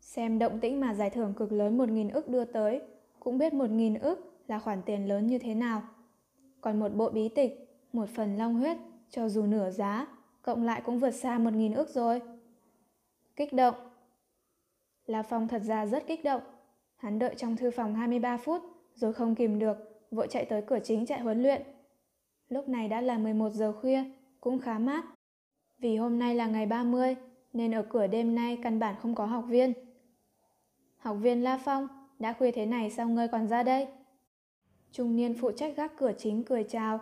Xem 0.00 0.38
động 0.38 0.60
tĩnh 0.60 0.80
mà 0.80 0.94
giải 0.94 1.10
thưởng 1.10 1.34
cực 1.36 1.52
lớn 1.52 1.78
một 1.78 1.88
nghìn 1.88 2.08
ức 2.08 2.28
đưa 2.28 2.44
tới, 2.44 2.80
cũng 3.20 3.38
biết 3.38 3.52
một 3.52 3.70
nghìn 3.70 3.94
ức 3.94 4.42
là 4.48 4.58
khoản 4.58 4.82
tiền 4.82 5.08
lớn 5.08 5.26
như 5.26 5.38
thế 5.38 5.54
nào. 5.54 5.82
Còn 6.60 6.78
một 6.78 6.94
bộ 6.94 7.10
bí 7.10 7.28
tịch, 7.28 7.68
một 7.92 8.08
phần 8.08 8.36
long 8.36 8.54
huyết, 8.54 8.76
cho 9.10 9.28
dù 9.28 9.46
nửa 9.46 9.70
giá, 9.70 10.06
cộng 10.42 10.62
lại 10.62 10.82
cũng 10.84 10.98
vượt 10.98 11.10
xa 11.10 11.38
một 11.38 11.52
nghìn 11.52 11.72
ức 11.72 11.88
rồi. 11.88 12.20
Kích 13.36 13.52
động. 13.52 13.74
La 15.06 15.22
Phong 15.22 15.48
thật 15.48 15.62
ra 15.62 15.86
rất 15.86 16.06
kích 16.06 16.24
động. 16.24 16.42
Hắn 16.96 17.18
đợi 17.18 17.34
trong 17.36 17.56
thư 17.56 17.70
phòng 17.70 17.94
23 17.94 18.36
phút, 18.36 18.62
rồi 18.94 19.12
không 19.12 19.34
kìm 19.34 19.58
được, 19.58 19.76
vội 20.10 20.26
chạy 20.30 20.44
tới 20.44 20.62
cửa 20.62 20.78
chính 20.84 21.06
chạy 21.06 21.20
huấn 21.20 21.42
luyện. 21.42 21.62
Lúc 22.48 22.68
này 22.68 22.88
đã 22.88 23.00
là 23.00 23.18
11 23.18 23.52
giờ 23.52 23.72
khuya, 23.72 24.04
cũng 24.48 24.60
khá 24.60 24.78
mát. 24.78 25.04
Vì 25.78 25.96
hôm 25.96 26.18
nay 26.18 26.34
là 26.34 26.46
ngày 26.46 26.66
30, 26.66 27.16
nên 27.52 27.74
ở 27.74 27.82
cửa 27.82 28.06
đêm 28.06 28.34
nay 28.34 28.58
căn 28.62 28.78
bản 28.78 28.94
không 29.02 29.14
có 29.14 29.26
học 29.26 29.44
viên. 29.48 29.72
Học 30.96 31.16
viên 31.20 31.42
La 31.42 31.60
Phong, 31.64 31.88
đã 32.18 32.32
khuya 32.32 32.50
thế 32.50 32.66
này 32.66 32.90
sao 32.90 33.08
ngươi 33.08 33.28
còn 33.28 33.48
ra 33.48 33.62
đây? 33.62 33.86
Trung 34.92 35.16
niên 35.16 35.34
phụ 35.40 35.50
trách 35.52 35.76
gác 35.76 35.96
cửa 35.96 36.12
chính 36.18 36.44
cười 36.44 36.64
chào. 36.64 37.00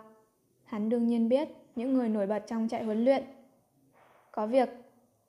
Hắn 0.63 0.89
đương 0.89 1.07
nhiên 1.07 1.29
biết 1.29 1.49
những 1.75 1.93
người 1.93 2.09
nổi 2.09 2.27
bật 2.27 2.43
trong 2.47 2.67
trại 2.67 2.83
huấn 2.83 3.05
luyện. 3.05 3.23
Có 4.31 4.47
việc, 4.47 4.69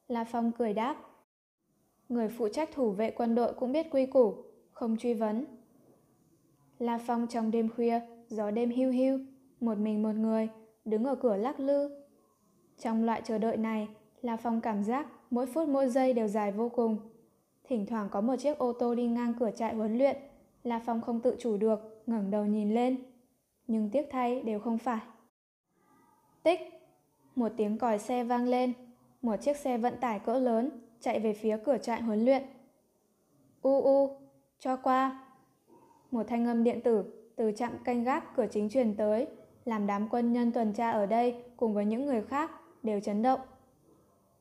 La 0.09 0.25
Phong 0.25 0.53
cười 0.53 0.73
đáp. 0.73 0.97
Người 2.09 2.29
phụ 2.29 2.49
trách 2.49 2.71
thủ 2.73 2.91
vệ 2.91 3.11
quân 3.11 3.35
đội 3.35 3.53
cũng 3.55 3.73
biết 3.73 3.87
quy 3.91 4.07
củ, 4.07 4.35
không 4.73 4.97
truy 4.97 5.15
vấn. 5.15 5.45
La 6.79 6.99
Phong 7.07 7.27
trong 7.27 7.51
đêm 7.51 7.69
khuya, 7.69 8.01
gió 8.29 8.51
đêm 8.51 8.71
hưu 8.71 8.93
hưu, 8.93 9.19
một 9.61 9.79
mình 9.79 10.03
một 10.03 10.15
người, 10.15 10.49
đứng 10.85 11.05
ở 11.05 11.15
cửa 11.15 11.37
lắc 11.37 11.61
lư. 11.61 12.08
Trong 12.79 13.05
loại 13.05 13.23
chờ 13.25 13.39
đợi 13.39 13.57
này, 13.57 13.89
La 14.23 14.37
Phong 14.37 14.61
cảm 14.61 14.85
giác 14.85 15.07
mỗi 15.31 15.47
phút 15.47 15.69
mỗi 15.69 15.89
giây 15.89 16.13
đều 16.13 16.29
dài 16.29 16.53
vô 16.53 16.69
cùng. 16.69 16.99
Thỉnh 17.65 17.87
thoảng 17.87 18.09
có 18.11 18.21
một 18.21 18.37
chiếc 18.37 18.59
ô 18.59 18.73
tô 18.73 18.95
đi 18.95 19.07
ngang 19.07 19.35
cửa 19.41 19.51
trại 19.51 19.75
huấn 19.75 19.99
luyện, 19.99 20.17
La 20.63 20.81
Phong 20.87 21.01
không 21.01 21.21
tự 21.21 21.37
chủ 21.39 21.57
được, 21.57 22.03
ngẩng 22.07 22.31
đầu 22.31 22.45
nhìn 22.45 22.75
lên. 22.75 22.97
Nhưng 23.67 23.91
tiếc 23.91 24.07
thay 24.11 24.43
đều 24.43 24.61
không 24.61 24.79
phải. 24.79 25.01
Tích! 26.43 26.61
Một 27.35 27.53
tiếng 27.57 27.79
còi 27.79 27.99
xe 27.99 28.25
vang 28.25 28.49
lên. 28.49 28.73
Một 29.23 29.37
chiếc 29.37 29.57
xe 29.57 29.79
vận 29.79 29.95
tải 30.01 30.19
cỡ 30.19 30.39
lớn 30.39 30.71
chạy 31.01 31.21
về 31.21 31.33
phía 31.33 31.59
cửa 31.65 31.79
trại 31.79 32.03
huấn 32.03 32.25
luyện. 32.25 32.43
U 33.63 33.83
u, 33.83 34.17
cho 34.59 34.77
qua. 34.77 35.25
Một 36.11 36.23
thanh 36.29 36.47
âm 36.47 36.65
điện 36.65 36.81
tử 36.81 37.05
từ 37.37 37.53
trạm 37.53 37.73
canh 37.85 38.05
gác 38.05 38.37
cửa 38.37 38.47
chính 38.51 38.69
truyền 38.69 38.95
tới, 38.97 39.27
làm 39.65 39.87
đám 39.87 40.09
quân 40.09 40.33
nhân 40.33 40.53
tuần 40.53 40.73
tra 40.73 40.91
ở 40.91 41.07
đây 41.07 41.43
cùng 41.57 41.75
với 41.75 41.85
những 41.85 42.07
người 42.07 42.23
khác 42.23 42.51
đều 42.89 43.01
chấn 43.01 43.23
động. 43.23 43.41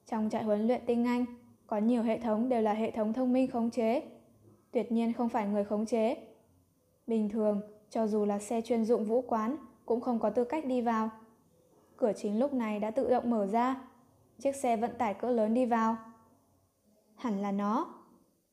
Trong 0.06 0.30
trại 0.30 0.44
huấn 0.44 0.68
luyện 0.68 0.82
tinh 0.86 1.06
Anh, 1.06 1.26
có 1.68 1.78
nhiều 1.78 2.04
hệ 2.04 2.20
thống 2.20 2.50
đều 2.50 2.62
là 2.62 2.74
hệ 2.74 2.92
thống 2.92 3.14
thông 3.14 3.34
minh 3.34 3.48
khống 3.48 3.70
chế. 3.70 4.02
Tuyệt 4.72 4.92
nhiên 4.92 5.14
không 5.14 5.30
phải 5.30 5.48
người 5.48 5.64
khống 5.64 5.86
chế. 5.86 6.18
Bình 7.08 7.30
thường, 7.30 7.62
cho 7.90 8.08
dù 8.08 8.26
là 8.26 8.40
xe 8.40 8.62
chuyên 8.62 8.86
dụng 8.86 9.06
vũ 9.06 9.22
quán, 9.22 9.58
cũng 9.86 10.02
không 10.02 10.20
có 10.20 10.30
tư 10.30 10.44
cách 10.44 10.66
đi 10.66 10.82
vào. 10.82 11.10
Cửa 11.98 12.12
chính 12.16 12.40
lúc 12.40 12.54
này 12.54 12.80
đã 12.80 12.92
tự 12.92 13.10
động 13.10 13.30
mở 13.30 13.48
ra. 13.48 13.82
Chiếc 14.40 14.56
xe 14.56 14.78
vận 14.78 14.92
tải 14.98 15.14
cỡ 15.14 15.30
lớn 15.30 15.54
đi 15.54 15.66
vào. 15.66 15.98
Hẳn 17.16 17.42
là 17.42 17.52
nó. 17.52 17.94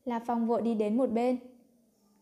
La 0.04 0.20
Phong 0.26 0.46
vội 0.46 0.62
đi 0.62 0.74
đến 0.74 0.96
một 0.96 1.10
bên. 1.10 1.38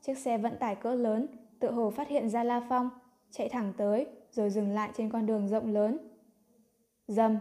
Chiếc 0.00 0.18
xe 0.18 0.38
vận 0.38 0.56
tải 0.60 0.74
cỡ 0.74 0.94
lớn 0.94 1.26
tự 1.60 1.70
hồ 1.70 1.90
phát 1.90 2.08
hiện 2.08 2.30
ra 2.30 2.44
La 2.44 2.66
Phong, 2.68 2.90
chạy 3.30 3.48
thẳng 3.48 3.72
tới 3.76 4.06
rồi 4.30 4.50
dừng 4.50 4.70
lại 4.70 4.90
trên 4.96 5.10
con 5.10 5.26
đường 5.26 5.48
rộng 5.48 5.72
lớn. 5.72 5.98
Dầm. 7.08 7.38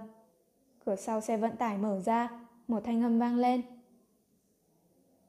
Cửa 0.86 0.96
sau 0.96 1.22
xe 1.22 1.38
vận 1.38 1.56
tải 1.56 1.78
mở 1.78 2.00
ra, 2.00 2.30
một 2.68 2.80
thanh 2.84 3.04
âm 3.04 3.20
vang 3.20 3.36
lên. 3.36 3.62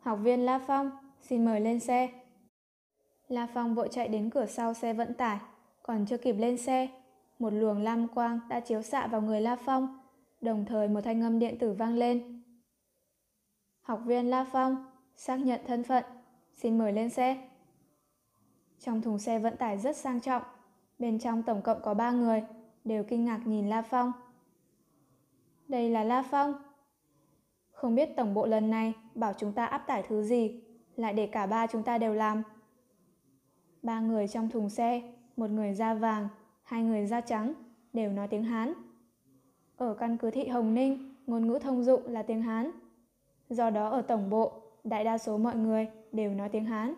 Học 0.01 0.19
viên 0.23 0.41
La 0.41 0.59
Phong, 0.67 0.91
xin 1.21 1.45
mời 1.45 1.61
lên 1.61 1.81
xe. 1.81 2.09
La 3.29 3.49
Phong 3.55 3.75
vội 3.75 3.89
chạy 3.91 4.09
đến 4.09 4.31
cửa 4.31 4.47
sau 4.47 4.75
xe 4.75 4.93
vận 4.93 5.15
tải, 5.15 5.39
còn 5.83 6.07
chưa 6.07 6.17
kịp 6.17 6.37
lên 6.39 6.59
xe. 6.59 6.89
Một 7.39 7.53
luồng 7.53 7.83
lam 7.83 8.09
quang 8.09 8.41
đã 8.49 8.61
chiếu 8.61 8.83
xạ 8.83 9.07
vào 9.07 9.21
người 9.21 9.41
La 9.41 9.57
Phong, 9.57 9.99
đồng 10.41 10.65
thời 10.65 10.89
một 10.89 11.01
thanh 11.01 11.23
âm 11.23 11.39
điện 11.39 11.59
tử 11.59 11.73
vang 11.73 11.95
lên. 11.95 12.43
Học 13.83 14.01
viên 14.05 14.31
La 14.31 14.47
Phong, 14.53 14.87
xác 15.17 15.37
nhận 15.37 15.61
thân 15.67 15.85
phận, 15.85 16.05
xin 16.55 16.79
mời 16.79 16.93
lên 16.93 17.11
xe. 17.11 17.49
Trong 18.81 19.03
thùng 19.03 19.19
xe 19.19 19.39
vận 19.39 19.57
tải 19.57 19.79
rất 19.79 19.97
sang 19.97 20.21
trọng, 20.21 20.43
bên 20.99 21.19
trong 21.19 21.43
tổng 21.43 21.63
cộng 21.63 21.83
có 21.83 21.95
ba 21.95 22.11
người, 22.11 22.43
đều 22.85 23.05
kinh 23.05 23.25
ngạc 23.25 23.41
nhìn 23.47 23.69
La 23.69 23.83
Phong. 23.83 24.13
Đây 25.73 25.91
là 25.91 26.05
La 26.05 26.23
Phong. 26.23 26.55
Không 27.71 27.95
biết 27.95 28.17
tổng 28.17 28.35
bộ 28.35 28.47
lần 28.47 28.71
này 28.71 28.93
bảo 29.15 29.33
chúng 29.39 29.53
ta 29.53 29.67
áp 29.67 29.79
tải 29.79 30.03
thứ 30.09 30.23
gì, 30.23 30.61
lại 30.97 31.13
để 31.13 31.27
cả 31.27 31.47
ba 31.47 31.67
chúng 31.67 31.83
ta 31.83 31.99
đều 31.99 32.15
làm. 32.15 32.43
Ba 33.83 34.01
người 34.01 34.29
trong 34.29 34.51
thùng 34.51 34.71
xe, 34.71 35.03
một 35.37 35.51
người 35.51 35.75
da 35.75 35.95
vàng, 35.95 36.29
hai 36.63 36.83
người 36.83 37.07
da 37.07 37.21
trắng, 37.21 37.55
đều 37.93 38.13
nói 38.13 38.29
tiếng 38.29 38.45
Hán. 38.45 38.73
Ở 39.77 39.95
căn 39.95 40.17
cứ 40.17 40.31
thị 40.31 40.47
Hồng 40.47 40.75
Ninh, 40.75 41.15
ngôn 41.27 41.47
ngữ 41.47 41.59
thông 41.59 41.83
dụng 41.83 42.03
là 42.07 42.23
tiếng 42.23 42.43
Hán. 42.43 42.71
Do 43.51 43.71
đó 43.71 43.89
ở 43.89 44.03
tổng 44.03 44.31
bộ, 44.31 44.53
đại 44.85 45.05
đa 45.05 45.19
số 45.19 45.39
mọi 45.39 45.57
người 45.57 45.89
đều 46.13 46.35
nói 46.35 46.49
tiếng 46.49 46.65
Hán. 46.65 46.95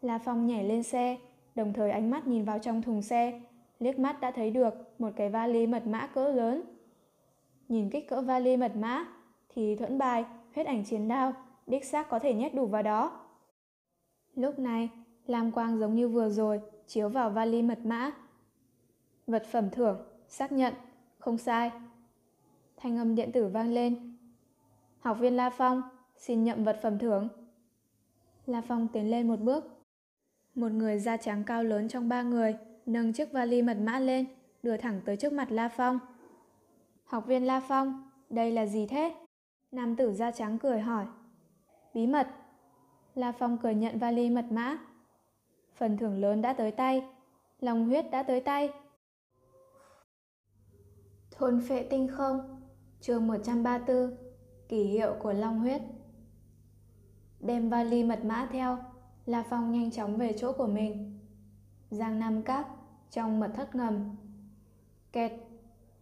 La 0.00 0.18
Phong 0.18 0.46
nhảy 0.46 0.64
lên 0.64 0.82
xe, 0.82 1.16
đồng 1.54 1.72
thời 1.72 1.90
ánh 1.90 2.10
mắt 2.10 2.26
nhìn 2.26 2.44
vào 2.44 2.58
trong 2.58 2.82
thùng 2.82 3.02
xe, 3.02 3.40
liếc 3.78 3.98
mắt 3.98 4.20
đã 4.20 4.30
thấy 4.30 4.50
được 4.50 5.00
một 5.00 5.10
cái 5.16 5.28
vali 5.28 5.66
mật 5.66 5.86
mã 5.86 6.06
cỡ 6.06 6.28
lớn. 6.28 6.77
Nhìn 7.68 7.90
kích 7.90 8.08
cỡ 8.08 8.20
vali 8.20 8.56
mật 8.56 8.76
mã, 8.76 9.06
thì 9.48 9.76
thuẫn 9.76 9.98
bài, 9.98 10.24
huyết 10.54 10.66
ảnh 10.66 10.84
chiến 10.84 11.08
đao, 11.08 11.32
đích 11.66 11.84
xác 11.84 12.08
có 12.08 12.18
thể 12.18 12.34
nhét 12.34 12.54
đủ 12.54 12.66
vào 12.66 12.82
đó. 12.82 13.20
Lúc 14.34 14.58
này, 14.58 14.88
lam 15.26 15.52
quang 15.52 15.78
giống 15.78 15.94
như 15.94 16.08
vừa 16.08 16.28
rồi, 16.28 16.60
chiếu 16.86 17.08
vào 17.08 17.30
vali 17.30 17.62
mật 17.62 17.78
mã. 17.84 18.10
Vật 19.26 19.46
phẩm 19.50 19.70
thưởng, 19.70 19.98
xác 20.28 20.52
nhận, 20.52 20.74
không 21.18 21.38
sai. 21.38 21.70
Thanh 22.76 22.98
âm 22.98 23.14
điện 23.14 23.32
tử 23.32 23.48
vang 23.48 23.72
lên. 23.72 24.16
Học 25.00 25.16
viên 25.20 25.36
La 25.36 25.50
Phong, 25.50 25.82
xin 26.16 26.44
nhậm 26.44 26.64
vật 26.64 26.78
phẩm 26.82 26.98
thưởng. 26.98 27.28
La 28.46 28.60
Phong 28.60 28.88
tiến 28.92 29.10
lên 29.10 29.28
một 29.28 29.40
bước. 29.40 29.64
Một 30.54 30.72
người 30.72 30.98
da 30.98 31.16
trắng 31.16 31.44
cao 31.46 31.64
lớn 31.64 31.88
trong 31.88 32.08
ba 32.08 32.22
người, 32.22 32.56
nâng 32.86 33.12
chiếc 33.12 33.32
vali 33.32 33.62
mật 33.62 33.76
mã 33.80 33.98
lên, 33.98 34.26
đưa 34.62 34.76
thẳng 34.76 35.00
tới 35.04 35.16
trước 35.16 35.32
mặt 35.32 35.50
La 35.50 35.68
Phong. 35.68 35.98
Học 37.08 37.26
viên 37.26 37.46
La 37.46 37.60
Phong, 37.60 38.10
đây 38.30 38.52
là 38.52 38.66
gì 38.66 38.86
thế? 38.86 39.14
Nam 39.72 39.96
tử 39.96 40.12
da 40.12 40.30
trắng 40.30 40.58
cười 40.58 40.80
hỏi. 40.80 41.06
Bí 41.94 42.06
mật. 42.06 42.28
La 43.14 43.32
Phong 43.32 43.58
cười 43.58 43.74
nhận 43.74 43.98
vali 43.98 44.30
mật 44.30 44.44
mã. 44.50 44.78
Phần 45.74 45.96
thưởng 45.98 46.20
lớn 46.20 46.42
đã 46.42 46.52
tới 46.52 46.70
tay. 46.70 47.04
Lòng 47.60 47.86
huyết 47.86 48.10
đã 48.10 48.22
tới 48.22 48.40
tay. 48.40 48.70
Thôn 51.30 51.60
phệ 51.68 51.82
tinh 51.82 52.08
không 52.08 52.62
chương 53.00 53.26
134 53.26 54.16
Kỷ 54.68 54.84
hiệu 54.84 55.14
của 55.18 55.32
Long 55.32 55.58
huyết 55.58 55.82
Đem 57.40 57.70
vali 57.70 58.04
mật 58.04 58.24
mã 58.24 58.48
theo 58.52 58.78
La 59.26 59.44
Phong 59.50 59.72
nhanh 59.72 59.90
chóng 59.90 60.16
về 60.16 60.34
chỗ 60.38 60.52
của 60.52 60.66
mình 60.66 61.18
Giang 61.90 62.18
Nam 62.18 62.42
Cáp 62.42 62.68
Trong 63.10 63.40
mật 63.40 63.50
thất 63.54 63.74
ngầm 63.74 64.16
Kẹt 65.12 65.32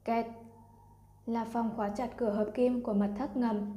Kẹt 0.04 0.26
là 1.26 1.44
phòng 1.44 1.70
khóa 1.76 1.88
chặt 1.88 2.16
cửa 2.16 2.30
hợp 2.30 2.50
kim 2.54 2.82
của 2.82 2.92
mật 2.92 3.10
thất 3.18 3.36
ngầm. 3.36 3.76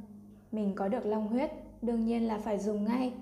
Mình 0.52 0.74
có 0.74 0.88
được 0.88 1.06
long 1.06 1.28
huyết, 1.28 1.50
Đương 1.82 2.04
nhiên 2.04 2.28
là 2.28 2.38
phải 2.38 2.58
dùng 2.58 2.84
ngay. 2.84 3.12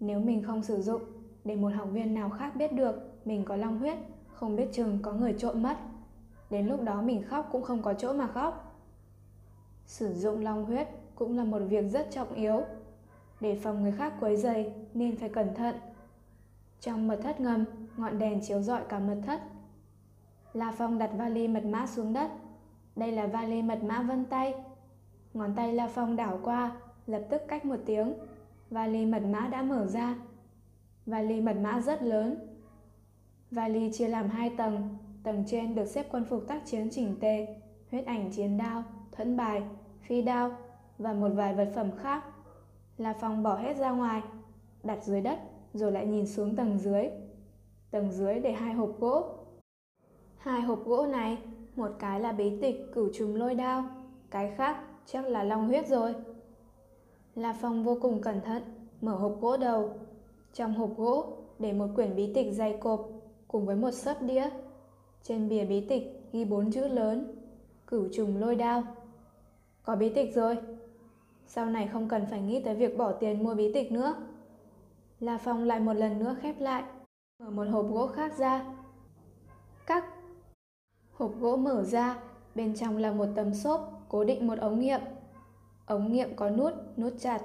Nếu 0.00 0.20
mình 0.20 0.42
không 0.42 0.62
sử 0.62 0.82
dụng, 0.82 1.02
Để 1.44 1.56
một 1.56 1.72
học 1.74 1.88
viên 1.92 2.14
nào 2.14 2.30
khác 2.30 2.56
biết 2.56 2.72
được 2.72 3.12
Mình 3.24 3.44
có 3.44 3.56
long 3.56 3.78
huyết, 3.78 3.98
Không 4.32 4.56
biết 4.56 4.68
chừng 4.72 4.98
có 5.02 5.12
người 5.12 5.34
trộm 5.38 5.62
mất. 5.62 5.76
Đến 6.50 6.66
lúc 6.66 6.82
đó 6.82 7.02
mình 7.02 7.22
khóc 7.22 7.48
cũng 7.52 7.62
không 7.62 7.82
có 7.82 7.94
chỗ 7.94 8.12
mà 8.12 8.26
khóc. 8.26 8.80
Sử 9.86 10.14
dụng 10.14 10.44
long 10.44 10.64
huyết 10.64 10.88
cũng 11.14 11.36
là 11.36 11.44
một 11.44 11.62
việc 11.68 11.90
rất 11.90 12.10
trọng 12.10 12.34
yếu. 12.34 12.60
Để 13.40 13.58
phòng 13.62 13.82
người 13.82 13.92
khác 13.92 14.12
quấy 14.20 14.36
dày 14.36 14.72
nên 14.94 15.16
phải 15.16 15.28
cẩn 15.28 15.54
thận. 15.54 15.76
Trong 16.80 17.08
mật 17.08 17.20
thất 17.22 17.40
ngầm, 17.40 17.64
Ngọn 17.96 18.18
đèn 18.18 18.40
chiếu 18.42 18.60
rọi 18.60 18.82
cả 18.88 18.98
mật 18.98 19.20
thất. 19.26 19.40
La 20.52 20.72
Phong 20.78 20.98
đặt 20.98 21.10
vali 21.16 21.48
mật 21.48 21.64
mã 21.64 21.86
xuống 21.86 22.12
đất. 22.12 22.30
Đây 22.96 23.12
là 23.12 23.26
vali 23.26 23.62
mật 23.62 23.84
mã 23.84 24.02
vân 24.02 24.24
tay. 24.24 24.54
Ngón 25.34 25.54
tay 25.56 25.72
La 25.72 25.88
Phong 25.88 26.16
đảo 26.16 26.40
qua 26.42 26.76
Lập 27.06 27.22
tức 27.30 27.42
cách 27.48 27.64
một 27.64 27.76
tiếng. 27.86 28.14
Vali 28.70 29.06
mật 29.06 29.22
mã 29.22 29.48
đã 29.48 29.62
mở 29.62 29.86
ra. 29.86 30.14
Vali 31.06 31.40
mật 31.40 31.56
mã 31.56 31.80
rất 31.80 32.02
lớn. 32.02 32.36
Vali 33.50 33.92
chia 33.92 34.08
làm 34.08 34.28
hai 34.28 34.50
tầng. 34.56 34.96
Tầng 35.22 35.44
trên 35.46 35.74
được 35.74 35.86
xếp 35.86 36.06
quân 36.10 36.24
phục 36.24 36.48
tác 36.48 36.66
chiến 36.66 36.88
chỉnh 36.90 37.16
tề 37.20 37.60
Huyết 37.90 38.06
ảnh 38.06 38.30
chiến 38.30 38.58
đao, 38.58 38.84
thuẫn 39.12 39.36
bài, 39.36 39.62
phi 40.00 40.22
đao 40.22 40.50
Và 40.98 41.12
một 41.12 41.28
vài 41.34 41.54
vật 41.54 41.72
phẩm 41.74 41.90
khác. 41.98 42.24
La 42.96 43.14
Phong 43.20 43.42
bỏ 43.42 43.56
hết 43.56 43.76
ra 43.76 43.90
ngoài 43.90 44.22
Đặt 44.82 45.04
dưới 45.04 45.20
đất 45.20 45.38
Rồi 45.72 45.92
lại 45.92 46.06
nhìn 46.06 46.26
xuống 46.26 46.56
tầng 46.56 46.78
dưới. 46.78 47.08
Tầng 47.90 48.12
dưới 48.12 48.40
để 48.40 48.52
hai 48.52 48.72
hộp 48.74 48.90
gỗ. 49.00 49.24
Hai 50.36 50.60
hộp 50.60 50.84
gỗ 50.84 51.06
này 51.06 51.38
một 51.76 51.90
cái 51.98 52.20
là 52.20 52.32
bí 52.32 52.60
tịch 52.60 52.92
cửu 52.92 53.08
trùng 53.14 53.36
lôi 53.36 53.54
đao 53.54 53.84
Cái 54.30 54.54
khác 54.56 54.76
chắc 55.06 55.26
là 55.26 55.44
long 55.44 55.66
huyết 55.66 55.88
rồi 55.88 56.14
La 57.34 57.56
Phong 57.60 57.84
vô 57.84 57.98
cùng 58.02 58.20
cẩn 58.20 58.40
thận, 58.40 58.62
mở 59.00 59.14
hộp 59.16 59.40
gỗ 59.40 59.56
đầu. 59.56 59.90
Trong 60.52 60.74
hộp 60.74 60.90
gỗ 60.96 61.36
để 61.58 61.72
một 61.72 61.86
quyển 61.94 62.16
bí 62.16 62.32
tịch 62.34 62.52
dày 62.52 62.76
cộp 62.80 63.08
cùng 63.48 63.66
với 63.66 63.76
một 63.76 63.90
sấp 63.90 64.22
đĩa. 64.22 64.50
Trên 65.22 65.48
bìa 65.48 65.64
bí 65.64 65.80
tịch 65.88 66.28
ghi 66.32 66.44
bốn 66.44 66.70
chữ 66.72 66.88
lớn, 66.88 67.36
cửu 67.86 68.08
trùng 68.12 68.36
lôi 68.36 68.56
đao. 68.56 68.82
Có 69.82 69.96
bí 69.96 70.08
tịch 70.08 70.34
rồi. 70.34 70.56
Sau 71.46 71.66
này 71.66 71.88
không 71.92 72.08
cần 72.08 72.26
phải 72.30 72.42
nghĩ 72.42 72.60
tới 72.60 72.74
việc 72.74 72.98
bỏ 72.98 73.12
tiền 73.12 73.44
mua 73.44 73.54
bí 73.54 73.72
tịch 73.72 73.92
nữa. 73.92 74.14
La 75.20 75.38
Phong 75.38 75.64
lại 75.64 75.80
một 75.80 75.92
lần 75.92 76.18
nữa 76.18 76.36
khép 76.42 76.60
lại, 76.60 76.82
mở 77.38 77.50
một 77.50 77.64
hộp 77.64 77.86
gỗ 77.90 78.06
khác 78.06 78.38
ra. 78.38 78.64
các 79.86 80.13
Hộp 81.14 81.32
gỗ 81.40 81.56
mở 81.56 81.82
ra, 81.82 82.18
bên 82.54 82.74
trong 82.74 82.96
là 82.96 83.12
một 83.12 83.26
tấm 83.36 83.54
xốp 83.54 84.06
cố 84.08 84.24
định 84.24 84.46
một 84.46 84.58
ống 84.58 84.80
nghiệm 84.80 85.00
Ống 85.86 86.12
nghiệm 86.12 86.36
có 86.36 86.50
nút, 86.50 86.72
nút 86.96 87.12
chặt. 87.20 87.42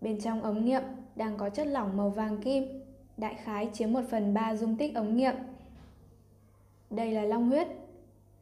Bên 0.00 0.20
trong 0.20 0.42
ống 0.42 0.64
nghiệm 0.64 0.82
đang 1.16 1.36
có 1.36 1.50
chất 1.50 1.66
lỏng 1.66 1.96
màu 1.96 2.10
vàng 2.10 2.38
kim, 2.38 2.82
đại 3.16 3.34
khái 3.34 3.70
chiếm 3.72 3.92
một 3.92 4.02
phần 4.10 4.34
ba 4.34 4.54
dung 4.56 4.76
tích 4.76 4.94
ống 4.94 5.16
nghiệm. 5.16 5.34
Đây 6.90 7.12
là 7.12 7.22
long 7.22 7.48
huyết. 7.48 7.68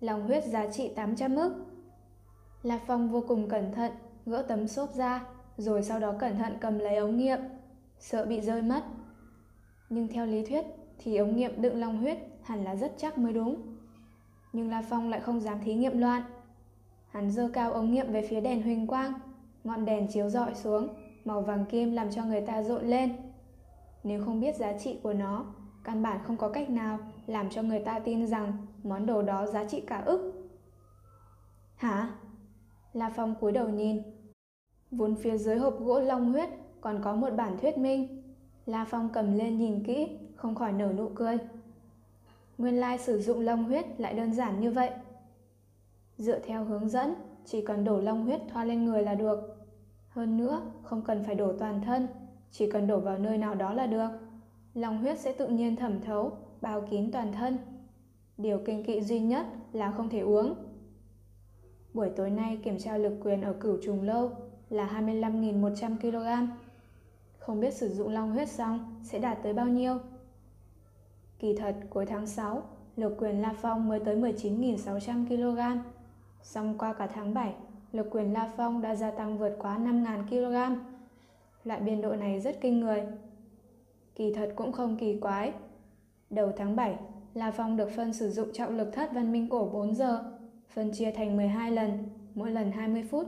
Long 0.00 0.26
huyết 0.26 0.44
giá 0.44 0.66
trị 0.70 0.88
800 0.96 1.36
ức. 1.36 1.54
Lạc 2.62 2.80
Phong 2.86 3.08
vô 3.08 3.24
cùng 3.28 3.48
cẩn 3.48 3.72
thận, 3.72 3.92
gỡ 4.26 4.42
tấm 4.42 4.68
xốp 4.68 4.94
ra, 4.94 5.26
rồi 5.56 5.82
sau 5.82 6.00
đó 6.00 6.14
cẩn 6.18 6.38
thận 6.38 6.56
cầm 6.60 6.78
lấy 6.78 6.96
ống 6.96 7.16
nghiệm, 7.16 7.38
sợ 7.98 8.24
bị 8.24 8.40
rơi 8.40 8.62
mất. 8.62 8.84
Nhưng 9.90 10.08
theo 10.08 10.26
lý 10.26 10.46
thuyết 10.46 10.66
thì 10.98 11.16
ống 11.16 11.36
nghiệm 11.36 11.62
đựng 11.62 11.80
long 11.80 11.98
huyết 11.98 12.18
hẳn 12.42 12.64
là 12.64 12.76
rất 12.76 12.94
chắc 12.98 13.18
mới 13.18 13.32
đúng. 13.32 13.73
Nhưng 14.54 14.70
La 14.70 14.82
Phong 14.82 15.08
lại 15.08 15.20
không 15.20 15.40
dám 15.40 15.58
thí 15.64 15.74
nghiệm 15.74 15.98
loạn. 15.98 16.22
Hắn 17.08 17.30
dơ 17.30 17.48
cao 17.52 17.72
ống 17.72 17.92
nghiệm 17.92 18.12
về 18.12 18.26
phía 18.30 18.40
đèn 18.40 18.62
huỳnh 18.62 18.86
quang, 18.86 19.12
ngọn 19.64 19.84
đèn 19.84 20.08
chiếu 20.08 20.28
rọi 20.28 20.54
xuống, 20.54 20.88
màu 21.24 21.40
vàng 21.40 21.64
kim 21.66 21.92
làm 21.92 22.10
cho 22.10 22.24
người 22.24 22.40
ta 22.40 22.62
rộn 22.62 22.84
lên. 22.84 23.16
Nếu 24.04 24.24
không 24.24 24.40
biết 24.40 24.56
giá 24.56 24.78
trị 24.78 24.98
của 25.02 25.12
nó, 25.12 25.46
căn 25.84 26.02
bản 26.02 26.18
không 26.24 26.36
có 26.36 26.48
cách 26.48 26.70
nào 26.70 26.98
làm 27.26 27.50
cho 27.50 27.62
người 27.62 27.80
ta 27.80 27.98
tin 27.98 28.26
rằng 28.26 28.52
món 28.82 29.06
đồ 29.06 29.22
đó 29.22 29.46
giá 29.46 29.64
trị 29.64 29.80
cả 29.80 30.02
ức. 30.06 30.50
Hả? 31.76 32.14
La 32.92 33.10
Phong 33.16 33.34
cúi 33.40 33.52
đầu 33.52 33.68
nhìn. 33.68 34.02
Vốn 34.90 35.14
phía 35.14 35.38
dưới 35.38 35.56
hộp 35.56 35.80
gỗ 35.80 36.00
long 36.00 36.32
huyết 36.32 36.48
còn 36.80 37.00
có 37.02 37.14
một 37.14 37.30
bản 37.30 37.58
thuyết 37.60 37.78
minh. 37.78 38.22
La 38.66 38.84
Phong 38.84 39.08
cầm 39.12 39.38
lên 39.38 39.58
nhìn 39.58 39.84
kỹ, 39.84 40.18
không 40.36 40.54
khỏi 40.54 40.72
nở 40.72 40.92
nụ 40.96 41.08
cười. 41.14 41.38
Nguyên 42.58 42.80
lai 42.80 42.98
sử 42.98 43.20
dụng 43.20 43.40
long 43.40 43.64
huyết 43.64 44.00
lại 44.00 44.14
đơn 44.14 44.32
giản 44.32 44.60
như 44.60 44.70
vậy. 44.70 44.90
Dựa 46.18 46.38
theo 46.38 46.64
hướng 46.64 46.88
dẫn, 46.88 47.14
chỉ 47.44 47.64
cần 47.66 47.84
đổ 47.84 48.00
long 48.00 48.24
huyết 48.24 48.40
thoa 48.48 48.64
lên 48.64 48.84
người 48.84 49.02
là 49.02 49.14
được. 49.14 49.38
Hơn 50.08 50.36
nữa, 50.36 50.60
không 50.82 51.02
cần 51.02 51.24
phải 51.24 51.34
đổ 51.34 51.52
toàn 51.52 51.80
thân, 51.80 52.08
chỉ 52.50 52.70
cần 52.70 52.86
đổ 52.86 53.00
vào 53.00 53.18
nơi 53.18 53.38
nào 53.38 53.54
đó 53.54 53.72
là 53.72 53.86
được. 53.86 54.08
Long 54.74 54.98
huyết 54.98 55.18
sẽ 55.18 55.32
tự 55.32 55.48
nhiên 55.48 55.76
thẩm 55.76 56.00
thấu, 56.00 56.32
bao 56.60 56.80
kín 56.90 57.12
toàn 57.12 57.32
thân. 57.32 57.58
Điều 58.36 58.58
kinh 58.58 58.84
kỵ 58.84 59.00
duy 59.00 59.20
nhất 59.20 59.46
là 59.72 59.90
không 59.90 60.08
thể 60.08 60.20
uống. 60.20 60.54
Buổi 61.94 62.10
tối 62.16 62.30
nay 62.30 62.60
kiểm 62.62 62.78
tra 62.78 62.98
lực 62.98 63.12
quyền 63.22 63.42
ở 63.42 63.52
cửu 63.52 63.78
trùng 63.82 64.02
lâu 64.02 64.30
là 64.70 65.00
25.100 65.00 65.98
kg. 65.98 66.52
Không 67.38 67.60
biết 67.60 67.74
sử 67.74 67.88
dụng 67.88 68.08
long 68.08 68.32
huyết 68.32 68.48
xong 68.48 69.00
sẽ 69.04 69.18
đạt 69.18 69.38
tới 69.42 69.52
bao 69.52 69.66
nhiêu. 69.66 69.98
Kỳ 71.44 71.54
thật, 71.54 71.74
cuối 71.90 72.06
tháng 72.06 72.26
6, 72.26 72.62
lực 72.96 73.14
quyền 73.18 73.42
La 73.42 73.54
Phong 73.62 73.88
mới 73.88 74.00
tới 74.00 74.16
19.600 74.16 75.26
kg. 75.26 75.80
Xong 76.42 76.78
qua 76.78 76.92
cả 76.92 77.06
tháng 77.06 77.34
7, 77.34 77.54
lực 77.92 78.06
quyền 78.10 78.32
La 78.32 78.52
Phong 78.56 78.82
đã 78.82 78.94
gia 78.94 79.10
tăng 79.10 79.38
vượt 79.38 79.56
quá 79.58 79.78
5.000 79.78 80.26
kg. 80.28 80.80
Loại 81.64 81.80
biên 81.80 82.00
độ 82.00 82.12
này 82.16 82.40
rất 82.40 82.60
kinh 82.60 82.80
người. 82.80 83.02
Kỳ 84.14 84.34
thật 84.34 84.52
cũng 84.56 84.72
không 84.72 84.96
kỳ 84.96 85.18
quái. 85.20 85.52
Đầu 86.30 86.52
tháng 86.56 86.76
7, 86.76 86.96
La 87.34 87.50
Phong 87.50 87.76
được 87.76 87.90
phân 87.96 88.12
sử 88.12 88.30
dụng 88.30 88.48
trọng 88.52 88.76
lực 88.76 88.92
thất 88.92 89.12
văn 89.12 89.32
minh 89.32 89.48
cổ 89.48 89.68
4 89.68 89.94
giờ, 89.94 90.24
phân 90.68 90.92
chia 90.92 91.10
thành 91.10 91.36
12 91.36 91.70
lần, 91.70 91.98
mỗi 92.34 92.50
lần 92.50 92.72
20 92.72 93.02
phút. 93.10 93.26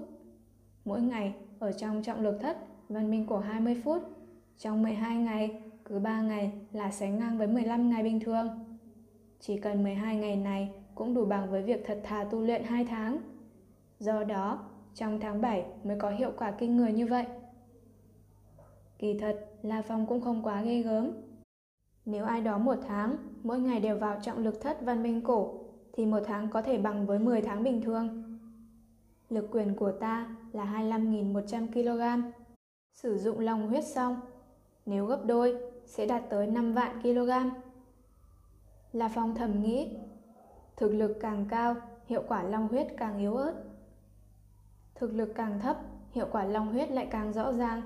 Mỗi 0.85 1.01
ngày, 1.01 1.35
ở 1.59 1.73
trong 1.73 2.03
trọng 2.03 2.21
lực 2.21 2.39
thất, 2.41 2.59
văn 2.89 3.11
minh 3.11 3.27
cổ 3.27 3.39
20 3.39 3.81
phút. 3.85 4.03
Trong 4.59 4.83
12 4.83 5.17
ngày, 5.17 5.63
cứ 5.89 5.99
3 5.99 6.21
ngày 6.21 6.53
là 6.73 6.91
sánh 6.91 7.19
ngang 7.19 7.39
với 7.39 7.47
15 7.47 7.91
ngày 7.91 8.03
bình 8.03 8.21
thường. 8.21 8.49
Chỉ 9.41 9.59
cần 9.59 9.83
12 9.83 10.17
ngày 10.17 10.37
này 10.37 10.71
cũng 10.95 11.15
đủ 11.15 11.25
bằng 11.25 11.51
với 11.51 11.63
việc 11.63 11.83
thật 11.87 12.01
thà 12.05 12.25
tu 12.25 12.41
luyện 12.41 12.65
2 12.65 12.85
tháng. 12.85 13.19
Do 13.99 14.25
đó, 14.25 14.59
trong 14.95 15.21
tháng 15.21 15.41
7 15.41 15.65
mới 15.85 15.99
có 15.99 16.11
hiệu 16.11 16.33
quả 16.39 16.51
kinh 16.51 16.77
người 16.77 16.93
như 16.93 17.07
vậy. 17.07 17.25
Kỳ 18.99 19.19
thật, 19.19 19.51
La 19.63 19.83
Phong 19.83 20.07
cũng 20.07 20.21
không 20.21 20.43
quá 20.43 20.63
ghê 20.63 20.83
gớm. 20.83 21.11
Nếu 22.05 22.25
ai 22.25 22.41
đó 22.41 22.59
một 22.59 22.79
tháng, 22.89 23.17
mỗi 23.43 23.59
ngày 23.59 23.81
đều 23.81 23.99
vào 23.99 24.19
trọng 24.23 24.39
lực 24.39 24.61
thất 24.61 24.83
văn 24.83 25.03
minh 25.03 25.23
cổ, 25.23 25.55
thì 25.93 26.07
một 26.07 26.21
tháng 26.27 26.51
có 26.51 26.63
thể 26.63 26.79
bằng 26.79 27.07
với 27.07 27.19
10 27.19 27.43
tháng 27.43 27.63
bình 27.63 27.83
thường. 27.83 28.39
Lực 29.31 29.49
quyền 29.51 29.75
của 29.75 29.93
ta 29.93 30.37
là 30.53 30.65
25.100 30.65 31.73
kg. 31.73 32.31
Sử 32.93 33.19
dụng 33.19 33.41
lòng 33.41 33.69
huyết 33.69 33.85
xong, 33.85 34.21
nếu 34.87 35.07
gấp 35.07 35.25
đôi 35.25 35.76
sẽ 35.87 36.07
đạt 36.07 36.23
tới 36.31 36.47
5 36.47 36.73
vạn 36.73 37.03
kg. 37.03 37.31
La 38.93 39.09
Phong 39.15 39.35
thầm 39.35 39.63
nghĩ, 39.63 39.97
thực 40.77 40.93
lực 40.93 41.17
càng 41.21 41.47
cao, 41.51 41.75
hiệu 42.07 42.23
quả 42.29 42.43
long 42.43 42.69
huyết 42.69 42.87
càng 42.97 43.19
yếu 43.19 43.37
ớt. 43.37 43.55
Thực 44.95 45.15
lực 45.15 45.33
càng 45.35 45.61
thấp, 45.61 45.77
hiệu 46.11 46.27
quả 46.33 46.45
long 46.45 46.73
huyết 46.73 46.91
lại 46.91 47.07
càng 47.11 47.33
rõ 47.33 47.53
ràng. 47.53 47.83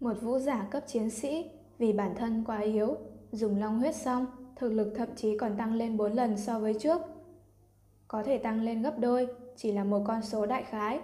Một 0.00 0.14
vũ 0.20 0.38
giả 0.38 0.68
cấp 0.70 0.82
chiến 0.86 1.10
sĩ 1.10 1.50
vì 1.78 1.92
bản 1.92 2.14
thân 2.16 2.44
quá 2.46 2.58
yếu, 2.58 2.96
dùng 3.32 3.60
long 3.60 3.78
huyết 3.78 3.94
xong, 3.94 4.26
thực 4.56 4.72
lực 4.72 4.92
thậm 4.96 5.08
chí 5.16 5.38
còn 5.38 5.56
tăng 5.56 5.74
lên 5.74 5.96
4 5.96 6.12
lần 6.12 6.36
so 6.38 6.58
với 6.58 6.74
trước. 6.74 7.00
Có 8.08 8.22
thể 8.22 8.38
tăng 8.38 8.62
lên 8.62 8.82
gấp 8.82 8.98
đôi, 8.98 9.28
chỉ 9.56 9.72
là 9.72 9.84
một 9.84 10.02
con 10.06 10.22
số 10.22 10.46
đại 10.46 10.64
khái. 10.64 11.00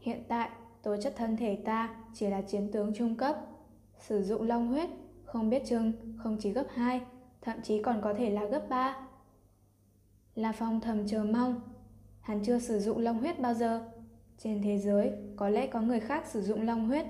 Hiện 0.00 0.22
tại, 0.28 0.50
tố 0.82 0.96
chất 0.96 1.14
thân 1.16 1.36
thể 1.36 1.62
ta 1.64 1.96
chỉ 2.14 2.26
là 2.26 2.42
chiến 2.42 2.72
tướng 2.72 2.94
trung 2.94 3.16
cấp. 3.16 3.47
Sử 3.98 4.22
dụng 4.22 4.42
long 4.42 4.68
huyết, 4.68 4.88
không 5.24 5.50
biết 5.50 5.62
chừng 5.66 5.92
không 6.18 6.36
chỉ 6.40 6.50
gấp 6.52 6.66
2, 6.74 7.00
thậm 7.40 7.62
chí 7.62 7.82
còn 7.82 8.00
có 8.02 8.14
thể 8.14 8.30
là 8.30 8.44
gấp 8.44 8.68
3. 8.68 8.96
La 10.34 10.52
Phong 10.52 10.80
thầm 10.80 11.06
chờ 11.06 11.24
mong. 11.24 11.60
Hắn 12.20 12.42
chưa 12.44 12.58
sử 12.58 12.80
dụng 12.80 12.98
long 12.98 13.18
huyết 13.18 13.40
bao 13.40 13.54
giờ. 13.54 13.88
Trên 14.38 14.62
thế 14.62 14.78
giới, 14.78 15.12
có 15.36 15.48
lẽ 15.48 15.66
có 15.66 15.80
người 15.80 16.00
khác 16.00 16.26
sử 16.26 16.42
dụng 16.42 16.62
long 16.62 16.88
huyết, 16.88 17.06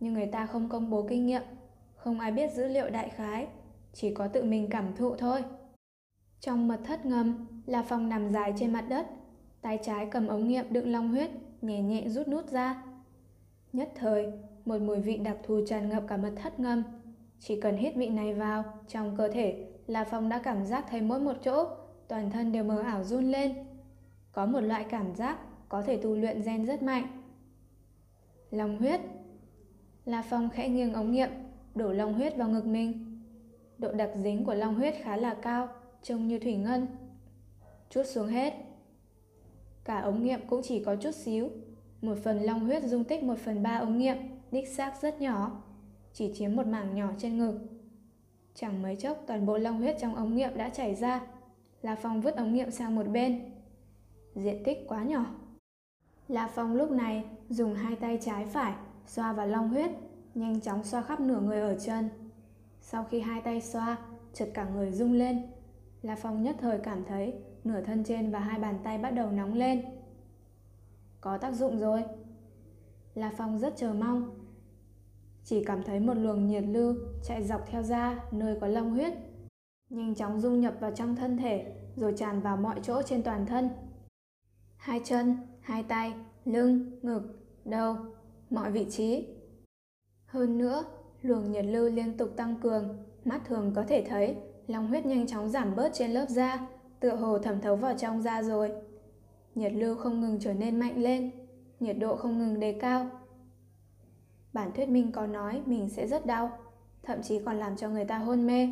nhưng 0.00 0.14
người 0.14 0.26
ta 0.26 0.46
không 0.46 0.68
công 0.68 0.90
bố 0.90 1.06
kinh 1.08 1.26
nghiệm. 1.26 1.42
Không 1.96 2.20
ai 2.20 2.32
biết 2.32 2.52
dữ 2.54 2.66
liệu 2.66 2.90
đại 2.90 3.08
khái, 3.08 3.46
chỉ 3.92 4.14
có 4.14 4.28
tự 4.28 4.42
mình 4.42 4.68
cảm 4.70 4.96
thụ 4.96 5.16
thôi. 5.16 5.44
Trong 6.40 6.68
mật 6.68 6.80
thất 6.84 7.06
ngầm, 7.06 7.46
La 7.66 7.82
Phong 7.82 8.08
nằm 8.08 8.32
dài 8.32 8.54
trên 8.56 8.72
mặt 8.72 8.84
đất, 8.88 9.06
tay 9.60 9.78
trái 9.82 10.08
cầm 10.10 10.26
ống 10.26 10.48
nghiệm 10.48 10.72
đựng 10.72 10.92
long 10.92 11.08
huyết, 11.08 11.30
nhẹ 11.62 11.82
nhẹ 11.82 12.08
rút 12.08 12.28
nút 12.28 12.50
ra. 12.50 12.82
Nhất 13.72 13.92
thời, 13.94 14.32
một 14.64 14.80
mùi 14.80 15.00
vị 15.00 15.16
đặc 15.16 15.36
thù 15.42 15.60
tràn 15.66 15.88
ngập 15.88 16.02
cả 16.08 16.16
mật 16.16 16.32
thất 16.36 16.60
ngâm 16.60 16.82
Chỉ 17.38 17.60
cần 17.60 17.76
hít 17.76 17.96
vị 17.96 18.08
này 18.08 18.34
vào 18.34 18.64
trong 18.88 19.16
cơ 19.16 19.28
thể, 19.28 19.66
là 19.86 20.04
Phong 20.04 20.28
đã 20.28 20.38
cảm 20.38 20.66
giác 20.66 20.84
thấy 20.90 21.00
mỗi 21.00 21.20
một 21.20 21.36
chỗ, 21.44 21.68
toàn 22.08 22.30
thân 22.30 22.52
đều 22.52 22.64
mờ 22.64 22.78
ảo 22.78 23.04
run 23.04 23.24
lên. 23.24 23.54
Có 24.32 24.46
một 24.46 24.60
loại 24.60 24.86
cảm 24.90 25.14
giác 25.14 25.38
có 25.68 25.82
thể 25.82 25.96
tu 25.96 26.14
luyện 26.14 26.42
gen 26.42 26.66
rất 26.66 26.82
mạnh. 26.82 27.06
Long 28.50 28.78
huyết 28.78 29.00
La 30.04 30.22
Phong 30.22 30.50
khẽ 30.50 30.68
nghiêng 30.68 30.92
ống 30.92 31.12
nghiệm, 31.12 31.30
đổ 31.74 31.92
long 31.92 32.14
huyết 32.14 32.36
vào 32.36 32.48
ngực 32.48 32.66
mình. 32.66 33.20
Độ 33.78 33.92
đặc 33.92 34.10
dính 34.14 34.44
của 34.44 34.54
long 34.54 34.74
huyết 34.74 34.94
khá 35.02 35.16
là 35.16 35.34
cao, 35.34 35.68
trông 36.02 36.28
như 36.28 36.38
thủy 36.38 36.56
ngân. 36.56 36.86
Chút 37.90 38.02
xuống 38.06 38.26
hết. 38.26 38.54
Cả 39.84 40.00
ống 40.00 40.22
nghiệm 40.22 40.40
cũng 40.46 40.60
chỉ 40.64 40.84
có 40.84 40.96
chút 40.96 41.14
xíu. 41.14 41.50
Một 42.02 42.14
phần 42.24 42.40
long 42.40 42.60
huyết 42.60 42.84
dung 42.84 43.04
tích 43.04 43.22
một 43.22 43.38
phần 43.38 43.62
ba 43.62 43.76
ống 43.76 43.98
nghiệm, 43.98 44.16
đích 44.52 44.68
xác 44.68 45.02
rất 45.02 45.20
nhỏ, 45.20 45.62
chỉ 46.12 46.32
chiếm 46.34 46.56
một 46.56 46.66
mảng 46.66 46.94
nhỏ 46.94 47.08
trên 47.18 47.38
ngực. 47.38 47.60
Chẳng 48.54 48.82
mấy 48.82 48.96
chốc 48.96 49.18
toàn 49.26 49.46
bộ 49.46 49.58
long 49.58 49.78
huyết 49.78 49.96
trong 50.00 50.14
ống 50.14 50.36
nghiệm 50.36 50.56
đã 50.56 50.68
chảy 50.68 50.94
ra. 50.94 51.20
La 51.82 51.96
Phong 52.02 52.20
vứt 52.20 52.36
ống 52.36 52.54
nghiệm 52.54 52.70
sang 52.70 52.94
một 52.94 53.06
bên. 53.08 53.52
Diện 54.34 54.62
tích 54.64 54.78
quá 54.88 55.02
nhỏ. 55.02 55.24
La 56.28 56.48
Phong 56.54 56.74
lúc 56.74 56.90
này 56.90 57.24
dùng 57.48 57.74
hai 57.74 57.96
tay 57.96 58.18
trái 58.22 58.46
phải 58.46 58.74
xoa 59.06 59.32
vào 59.32 59.46
long 59.46 59.68
huyết, 59.68 59.90
nhanh 60.34 60.60
chóng 60.60 60.84
xoa 60.84 61.02
khắp 61.02 61.20
nửa 61.20 61.40
người 61.40 61.60
ở 61.60 61.78
chân. 61.78 62.08
Sau 62.80 63.04
khi 63.04 63.20
hai 63.20 63.40
tay 63.40 63.60
xoa, 63.60 63.96
chợt 64.32 64.48
cả 64.54 64.68
người 64.68 64.90
rung 64.90 65.12
lên. 65.12 65.42
La 66.02 66.16
Phong 66.16 66.42
nhất 66.42 66.56
thời 66.60 66.78
cảm 66.78 67.04
thấy 67.04 67.34
nửa 67.64 67.80
thân 67.80 68.04
trên 68.04 68.30
và 68.30 68.38
hai 68.38 68.58
bàn 68.58 68.78
tay 68.84 68.98
bắt 68.98 69.10
đầu 69.10 69.30
nóng 69.30 69.54
lên. 69.54 69.84
Có 71.20 71.38
tác 71.38 71.54
dụng 71.54 71.78
rồi. 71.78 72.04
La 73.14 73.32
Phong 73.36 73.58
rất 73.58 73.76
chờ 73.76 73.92
mong. 73.92 74.41
Chỉ 75.44 75.64
cảm 75.64 75.82
thấy 75.82 76.00
một 76.00 76.14
luồng 76.14 76.46
nhiệt 76.46 76.64
lưu 76.66 76.94
chạy 77.24 77.42
dọc 77.42 77.66
theo 77.66 77.82
da 77.82 78.24
nơi 78.32 78.58
có 78.60 78.66
long 78.66 78.90
huyết, 78.90 79.12
nhanh 79.90 80.14
chóng 80.14 80.40
dung 80.40 80.60
nhập 80.60 80.74
vào 80.80 80.90
trong 80.90 81.16
thân 81.16 81.36
thể 81.36 81.72
rồi 81.96 82.14
tràn 82.16 82.40
vào 82.40 82.56
mọi 82.56 82.80
chỗ 82.82 83.02
trên 83.02 83.22
toàn 83.22 83.46
thân. 83.46 83.68
Hai 84.76 85.00
chân, 85.04 85.36
hai 85.60 85.82
tay, 85.82 86.14
lưng, 86.44 86.90
ngực, 87.02 87.22
đầu, 87.64 87.96
mọi 88.50 88.70
vị 88.70 88.86
trí. 88.90 89.26
Hơn 90.26 90.58
nữa, 90.58 90.84
luồng 91.22 91.50
nhiệt 91.50 91.64
lưu 91.64 91.90
liên 91.90 92.16
tục 92.16 92.30
tăng 92.36 92.56
cường, 92.62 93.04
mắt 93.24 93.40
thường 93.46 93.72
có 93.74 93.84
thể 93.88 94.06
thấy 94.08 94.36
long 94.66 94.88
huyết 94.88 95.06
nhanh 95.06 95.26
chóng 95.26 95.48
giảm 95.48 95.76
bớt 95.76 95.90
trên 95.94 96.10
lớp 96.10 96.26
da, 96.28 96.66
tựa 97.00 97.16
hồ 97.16 97.38
thẩm 97.38 97.60
thấu 97.60 97.76
vào 97.76 97.94
trong 97.98 98.22
da 98.22 98.42
rồi. 98.42 98.70
Nhiệt 99.54 99.72
lưu 99.72 99.96
không 99.96 100.20
ngừng 100.20 100.38
trở 100.40 100.54
nên 100.54 100.80
mạnh 100.80 101.02
lên, 101.02 101.30
nhiệt 101.80 101.96
độ 101.98 102.16
không 102.16 102.38
ngừng 102.38 102.60
đề 102.60 102.72
cao. 102.72 103.10
Bản 104.52 104.72
thuyết 104.72 104.88
minh 104.88 105.12
có 105.12 105.26
nói 105.26 105.62
mình 105.66 105.88
sẽ 105.88 106.06
rất 106.06 106.26
đau, 106.26 106.58
thậm 107.02 107.22
chí 107.22 107.40
còn 107.44 107.56
làm 107.56 107.76
cho 107.76 107.88
người 107.88 108.04
ta 108.04 108.18
hôn 108.18 108.46
mê. 108.46 108.68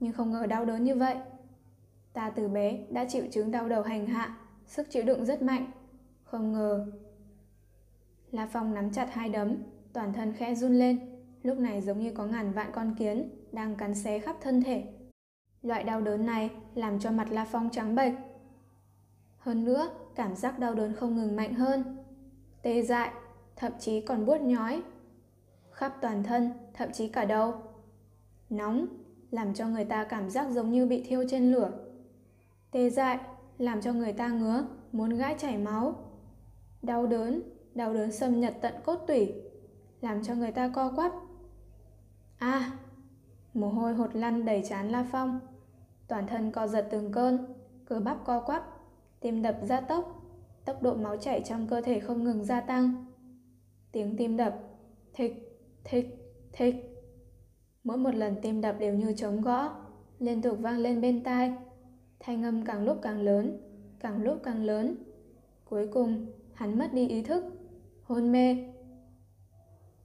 Nhưng 0.00 0.12
không 0.12 0.32
ngờ 0.32 0.46
đau 0.46 0.64
đớn 0.64 0.84
như 0.84 0.94
vậy. 0.94 1.16
Ta 2.12 2.30
từ 2.30 2.48
bé 2.48 2.78
đã 2.90 3.04
chịu 3.08 3.24
chứng 3.30 3.50
đau 3.50 3.68
đầu 3.68 3.82
hành 3.82 4.06
hạ, 4.06 4.36
sức 4.66 4.90
chịu 4.90 5.02
đựng 5.02 5.24
rất 5.24 5.42
mạnh. 5.42 5.70
Không 6.24 6.52
ngờ. 6.52 6.86
La 8.30 8.46
Phong 8.46 8.74
nắm 8.74 8.92
chặt 8.92 9.08
hai 9.12 9.28
đấm, 9.28 9.56
toàn 9.92 10.12
thân 10.12 10.32
khẽ 10.32 10.54
run 10.54 10.74
lên, 10.74 11.22
lúc 11.42 11.58
này 11.58 11.80
giống 11.80 12.00
như 12.00 12.12
có 12.12 12.26
ngàn 12.26 12.52
vạn 12.52 12.70
con 12.72 12.94
kiến 12.98 13.30
đang 13.52 13.76
cắn 13.76 13.94
xé 13.94 14.18
khắp 14.18 14.36
thân 14.40 14.62
thể. 14.62 14.84
Loại 15.62 15.84
đau 15.84 16.00
đớn 16.00 16.26
này 16.26 16.50
làm 16.74 17.00
cho 17.00 17.10
mặt 17.10 17.28
La 17.30 17.44
Phong 17.44 17.70
trắng 17.70 17.94
bệch. 17.94 18.12
Hơn 19.38 19.64
nữa, 19.64 19.90
cảm 20.14 20.36
giác 20.36 20.58
đau 20.58 20.74
đớn 20.74 20.94
không 20.94 21.16
ngừng 21.16 21.36
mạnh 21.36 21.54
hơn. 21.54 21.96
Tê 22.62 22.82
dại, 22.82 23.10
thậm 23.56 23.72
chí 23.78 24.00
còn 24.00 24.26
buốt 24.26 24.40
nhói. 24.40 24.82
Khắp 25.78 25.94
toàn 26.00 26.22
thân, 26.22 26.50
thậm 26.74 26.92
chí 26.92 27.08
cả 27.08 27.24
đầu. 27.24 27.54
Nóng, 28.50 28.86
làm 29.30 29.54
cho 29.54 29.66
người 29.66 29.84
ta 29.84 30.04
cảm 30.04 30.30
giác 30.30 30.50
giống 30.50 30.70
như 30.70 30.86
bị 30.86 31.02
thiêu 31.02 31.24
trên 31.28 31.52
lửa. 31.52 31.70
Tê 32.70 32.90
dại, 32.90 33.18
làm 33.58 33.80
cho 33.80 33.92
người 33.92 34.12
ta 34.12 34.28
ngứa, 34.28 34.66
muốn 34.92 35.10
gãi 35.10 35.34
chảy 35.38 35.58
máu. 35.58 35.94
Đau 36.82 37.06
đớn, 37.06 37.42
đau 37.74 37.94
đớn 37.94 38.12
xâm 38.12 38.40
nhập 38.40 38.54
tận 38.60 38.74
cốt 38.84 38.96
tủy, 39.06 39.34
làm 40.00 40.24
cho 40.24 40.34
người 40.34 40.52
ta 40.52 40.68
co 40.74 40.92
quắp. 40.96 41.12
À, 42.38 42.72
mồ 43.54 43.68
hôi 43.68 43.94
hột 43.94 44.16
lăn 44.16 44.44
đầy 44.44 44.62
trán 44.68 44.88
La 44.88 45.06
Phong. 45.12 45.40
Toàn 46.08 46.26
thân 46.26 46.52
co 46.52 46.66
giật 46.66 46.88
từng 46.90 47.12
cơn, 47.12 47.54
cơ 47.84 48.00
bắp 48.00 48.24
co 48.24 48.40
quắp, 48.40 48.64
tim 49.20 49.42
đập 49.42 49.56
gia 49.62 49.80
tốc, 49.80 50.22
tốc 50.64 50.82
độ 50.82 50.94
máu 50.94 51.16
chảy 51.16 51.42
trong 51.44 51.66
cơ 51.66 51.80
thể 51.80 52.00
không 52.00 52.24
ngừng 52.24 52.44
gia 52.44 52.60
tăng. 52.60 53.06
Tiếng 53.92 54.16
tim 54.16 54.36
đập, 54.36 54.58
thịch, 55.12 55.47
thích 55.90 56.06
thích 56.52 56.74
Mỗi 57.84 57.96
một 57.96 58.14
lần 58.14 58.36
tim 58.42 58.60
đập 58.60 58.76
đều 58.78 58.94
như 58.94 59.12
trống 59.12 59.40
gõ, 59.40 59.70
liên 60.18 60.42
tục 60.42 60.58
vang 60.60 60.78
lên 60.78 61.00
bên 61.00 61.24
tai. 61.24 61.54
Thanh 62.20 62.42
âm 62.42 62.64
càng 62.64 62.84
lúc 62.84 62.98
càng 63.02 63.20
lớn, 63.20 63.60
càng 64.00 64.22
lúc 64.22 64.38
càng 64.42 64.64
lớn. 64.64 64.96
Cuối 65.64 65.88
cùng, 65.92 66.26
hắn 66.54 66.78
mất 66.78 66.92
đi 66.92 67.08
ý 67.08 67.22
thức, 67.22 67.44
hôn 68.02 68.32
mê. 68.32 68.56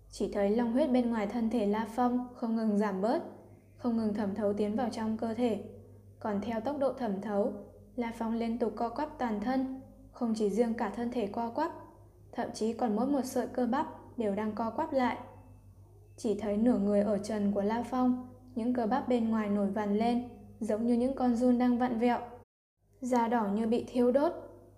Chỉ 0.09 0.31
thấy 0.33 0.55
long 0.55 0.71
huyết 0.73 0.91
bên 0.91 1.09
ngoài 1.09 1.27
thân 1.27 1.49
thể 1.49 1.65
La 1.65 1.87
Phong 1.95 2.27
không 2.35 2.55
ngừng 2.55 2.77
giảm 2.77 3.01
bớt, 3.01 3.23
không 3.77 3.97
ngừng 3.97 4.13
thẩm 4.13 4.35
thấu 4.35 4.53
tiến 4.53 4.75
vào 4.75 4.89
trong 4.89 5.17
cơ 5.17 5.33
thể. 5.33 5.63
Còn 6.19 6.41
theo 6.41 6.61
tốc 6.61 6.79
độ 6.79 6.93
thẩm 6.93 7.21
thấu, 7.21 7.53
La 7.95 8.11
Phong 8.17 8.35
liên 8.35 8.59
tục 8.59 8.73
co 8.75 8.89
quắp 8.89 9.09
toàn 9.19 9.39
thân, 9.39 9.81
không 10.11 10.33
chỉ 10.35 10.49
riêng 10.49 10.73
cả 10.73 10.89
thân 10.95 11.11
thể 11.11 11.27
co 11.27 11.49
quắp, 11.49 11.71
thậm 12.31 12.49
chí 12.53 12.73
còn 12.73 12.95
mỗi 12.95 13.07
một 13.07 13.25
sợi 13.25 13.47
cơ 13.47 13.65
bắp 13.65 13.87
đều 14.17 14.35
đang 14.35 14.55
co 14.55 14.69
quắp 14.69 14.93
lại. 14.93 15.17
Chỉ 16.17 16.39
thấy 16.39 16.57
nửa 16.57 16.77
người 16.77 17.01
ở 17.01 17.17
trần 17.17 17.51
của 17.51 17.61
La 17.61 17.83
Phong, 17.83 18.27
những 18.55 18.73
cơ 18.73 18.87
bắp 18.87 19.07
bên 19.07 19.29
ngoài 19.29 19.49
nổi 19.49 19.71
vằn 19.71 19.97
lên, 19.97 20.29
giống 20.59 20.87
như 20.87 20.93
những 20.93 21.15
con 21.15 21.35
run 21.35 21.57
đang 21.57 21.77
vặn 21.77 21.99
vẹo. 21.99 22.19
Da 23.01 23.27
đỏ 23.27 23.47
như 23.47 23.67
bị 23.67 23.85
thiêu 23.87 24.11
đốt, 24.11 24.33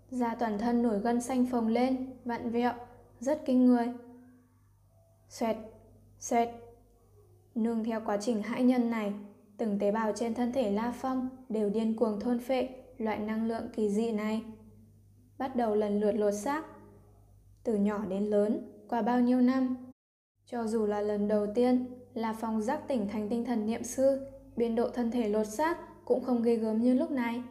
da 0.10 0.36
toàn 0.36 0.60
thân 0.60 0.84
nổi 0.84 1.00
gân 1.00 1.22
xanh 1.22 1.46
phồng 1.46 1.68
lên, 1.68 2.14
vặn 2.26 2.50
vẹo, 2.50 2.74
rất 3.20 3.42
kinh 3.46 3.66
người. 3.66 3.94
Xoẹt, 5.30 5.58
xoẹt. 6.20 6.50
Nương 7.56 7.84
theo 7.84 8.02
quá 8.06 8.18
trình 8.22 8.42
hãi 8.42 8.64
nhân 8.64 8.90
này, 8.90 9.14
từng 9.58 9.80
tế 9.80 9.92
bào 9.92 10.12
trên 10.16 10.34
thân 10.34 10.54
thể 10.54 10.72
La 10.72 10.94
Phong 10.96 11.30
đều 11.50 11.70
điên 11.70 11.96
cuồng 11.96 12.20
thôn 12.20 12.40
phệ 12.40 12.70
loại 12.98 13.20
năng 13.20 13.48
lượng 13.48 13.70
kỳ 13.76 13.90
dị 13.90 14.12
này. 14.12 14.44
Bắt 15.38 15.56
đầu 15.56 15.76
lần 15.76 16.00
lượt 16.00 16.12
lột 16.12 16.34
xác. 16.34 16.66
Từ 17.64 17.76
nhỏ 17.76 18.06
đến 18.10 18.24
lớn, 18.24 18.72
qua 18.90 19.02
bao 19.02 19.20
nhiêu 19.20 19.42
năm. 19.42 19.85
Cho 20.48 20.68
dù 20.68 20.86
là 20.86 21.02
lần 21.02 21.28
đầu 21.28 21.48
tiên, 21.56 21.86
là 22.14 22.34
phòng 22.34 22.62
giác 22.62 22.88
tỉnh 22.88 23.08
thành 23.08 23.30
tinh 23.30 23.46
thần 23.46 23.66
niệm 23.66 23.84
sư, 23.84 24.28
biên 24.56 24.76
độ 24.76 24.90
thân 24.90 25.12
thể 25.12 25.30
lột 25.30 25.48
xác 25.48 26.06
cũng 26.06 26.24
không 26.24 26.44
ghê 26.44 26.56
gớm 26.56 26.82
như 26.82 26.94
lúc 26.94 27.12
này. 27.12 27.44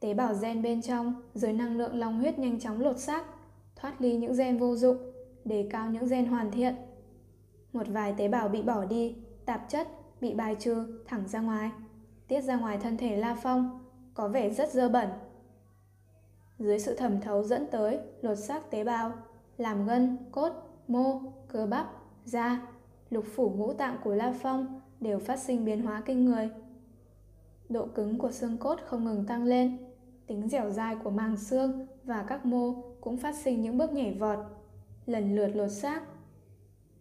Tế 0.00 0.14
bào 0.14 0.34
gen 0.42 0.62
bên 0.62 0.82
trong, 0.82 1.14
dưới 1.34 1.52
năng 1.52 1.76
lượng 1.76 1.98
long 1.98 2.20
huyết 2.20 2.38
nhanh 2.38 2.60
chóng 2.60 2.80
lột 2.80 2.98
xác, 2.98 3.24
thoát 3.76 4.00
ly 4.00 4.16
những 4.16 4.36
gen 4.36 4.58
vô 4.58 4.76
dụng, 4.76 4.96
đề 5.44 5.68
cao 5.70 5.90
những 5.90 6.08
gen 6.08 6.26
hoàn 6.26 6.50
thiện. 6.50 6.74
Một 7.72 7.86
vài 7.88 8.14
tế 8.16 8.28
bào 8.28 8.48
bị 8.48 8.62
bỏ 8.62 8.84
đi, 8.84 9.16
tạp 9.46 9.68
chất, 9.68 9.88
bị 10.20 10.34
bài 10.34 10.56
trừ 10.58 11.02
thẳng 11.06 11.28
ra 11.28 11.40
ngoài, 11.40 11.70
tiết 12.28 12.40
ra 12.40 12.56
ngoài 12.56 12.78
thân 12.78 12.96
thể 12.96 13.16
La 13.16 13.36
Phong, 13.42 13.84
có 14.14 14.28
vẻ 14.28 14.50
rất 14.50 14.72
dơ 14.72 14.88
bẩn. 14.88 15.08
Dưới 16.58 16.78
sự 16.78 16.94
thẩm 16.94 17.20
thấu 17.20 17.44
dẫn 17.44 17.66
tới 17.70 17.98
lột 18.22 18.38
xác 18.38 18.70
tế 18.70 18.84
bào, 18.84 19.12
làm 19.58 19.86
gân, 19.86 20.16
cốt, 20.32 20.52
mô, 20.88 21.20
cơ 21.48 21.66
bắp, 21.66 21.86
da, 22.24 22.66
lục 23.10 23.24
phủ 23.34 23.50
ngũ 23.50 23.72
tạng 23.72 23.96
của 24.04 24.14
La 24.14 24.34
Phong 24.42 24.80
đều 25.00 25.18
phát 25.18 25.38
sinh 25.38 25.64
biến 25.64 25.82
hóa 25.82 26.02
kinh 26.06 26.24
người. 26.24 26.50
Độ 27.68 27.86
cứng 27.86 28.18
của 28.18 28.32
xương 28.32 28.58
cốt 28.58 28.78
không 28.86 29.04
ngừng 29.04 29.26
tăng 29.26 29.44
lên, 29.44 29.78
tính 30.26 30.48
dẻo 30.48 30.70
dai 30.70 30.96
của 30.96 31.10
màng 31.10 31.36
xương 31.36 31.86
và 32.04 32.22
các 32.28 32.46
mô 32.46 32.72
cũng 33.00 33.16
phát 33.16 33.34
sinh 33.34 33.62
những 33.62 33.78
bước 33.78 33.92
nhảy 33.92 34.14
vọt, 34.14 34.38
lần 35.06 35.36
lượt 35.36 35.48
lột 35.54 35.70
xác. 35.70 36.02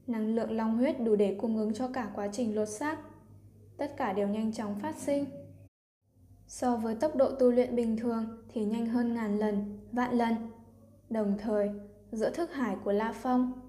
Năng 0.08 0.36
lượng 0.36 0.52
long 0.52 0.78
huyết 0.78 1.02
đủ 1.02 1.16
để 1.16 1.38
cung 1.42 1.58
ứng 1.58 1.74
cho 1.74 1.88
cả 1.88 2.12
quá 2.16 2.28
trình 2.32 2.56
lột 2.56 2.70
xác. 2.70 2.98
Tất 3.78 3.98
cả 3.98 4.14
đều 4.14 4.28
nhanh 4.28 4.54
chóng 4.54 4.80
phát 4.80 4.96
sinh. 4.96 5.26
So 6.48 6.76
với 6.76 6.96
tốc 6.96 7.16
độ 7.16 7.32
tu 7.32 7.52
luyện 7.52 7.76
bình 7.76 7.98
thường 7.98 8.26
thì 8.54 8.66
nhanh 8.66 8.86
hơn 8.86 9.14
ngàn 9.14 9.40
lần, 9.40 9.80
vạn 9.92 10.18
lần. 10.18 10.36
Đồng 11.10 11.38
thời, 11.38 11.70
giữa 12.12 12.30
thức 12.30 12.54
hải 12.54 12.76
của 12.84 12.92
La 12.92 13.12
Phong, 13.12 13.61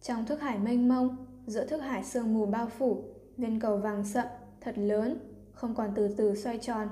trong 0.00 0.26
thức 0.26 0.40
hải 0.40 0.58
mênh 0.58 0.88
mông, 0.88 1.16
giữa 1.46 1.66
thức 1.66 1.78
hải 1.78 2.04
sương 2.04 2.34
mù 2.34 2.46
bao 2.46 2.66
phủ, 2.66 3.04
viên 3.36 3.60
cầu 3.60 3.76
vàng 3.76 4.04
sậm, 4.04 4.26
thật 4.60 4.78
lớn, 4.78 5.18
không 5.52 5.74
còn 5.74 5.90
từ 5.94 6.14
từ 6.16 6.34
xoay 6.34 6.58
tròn, 6.58 6.88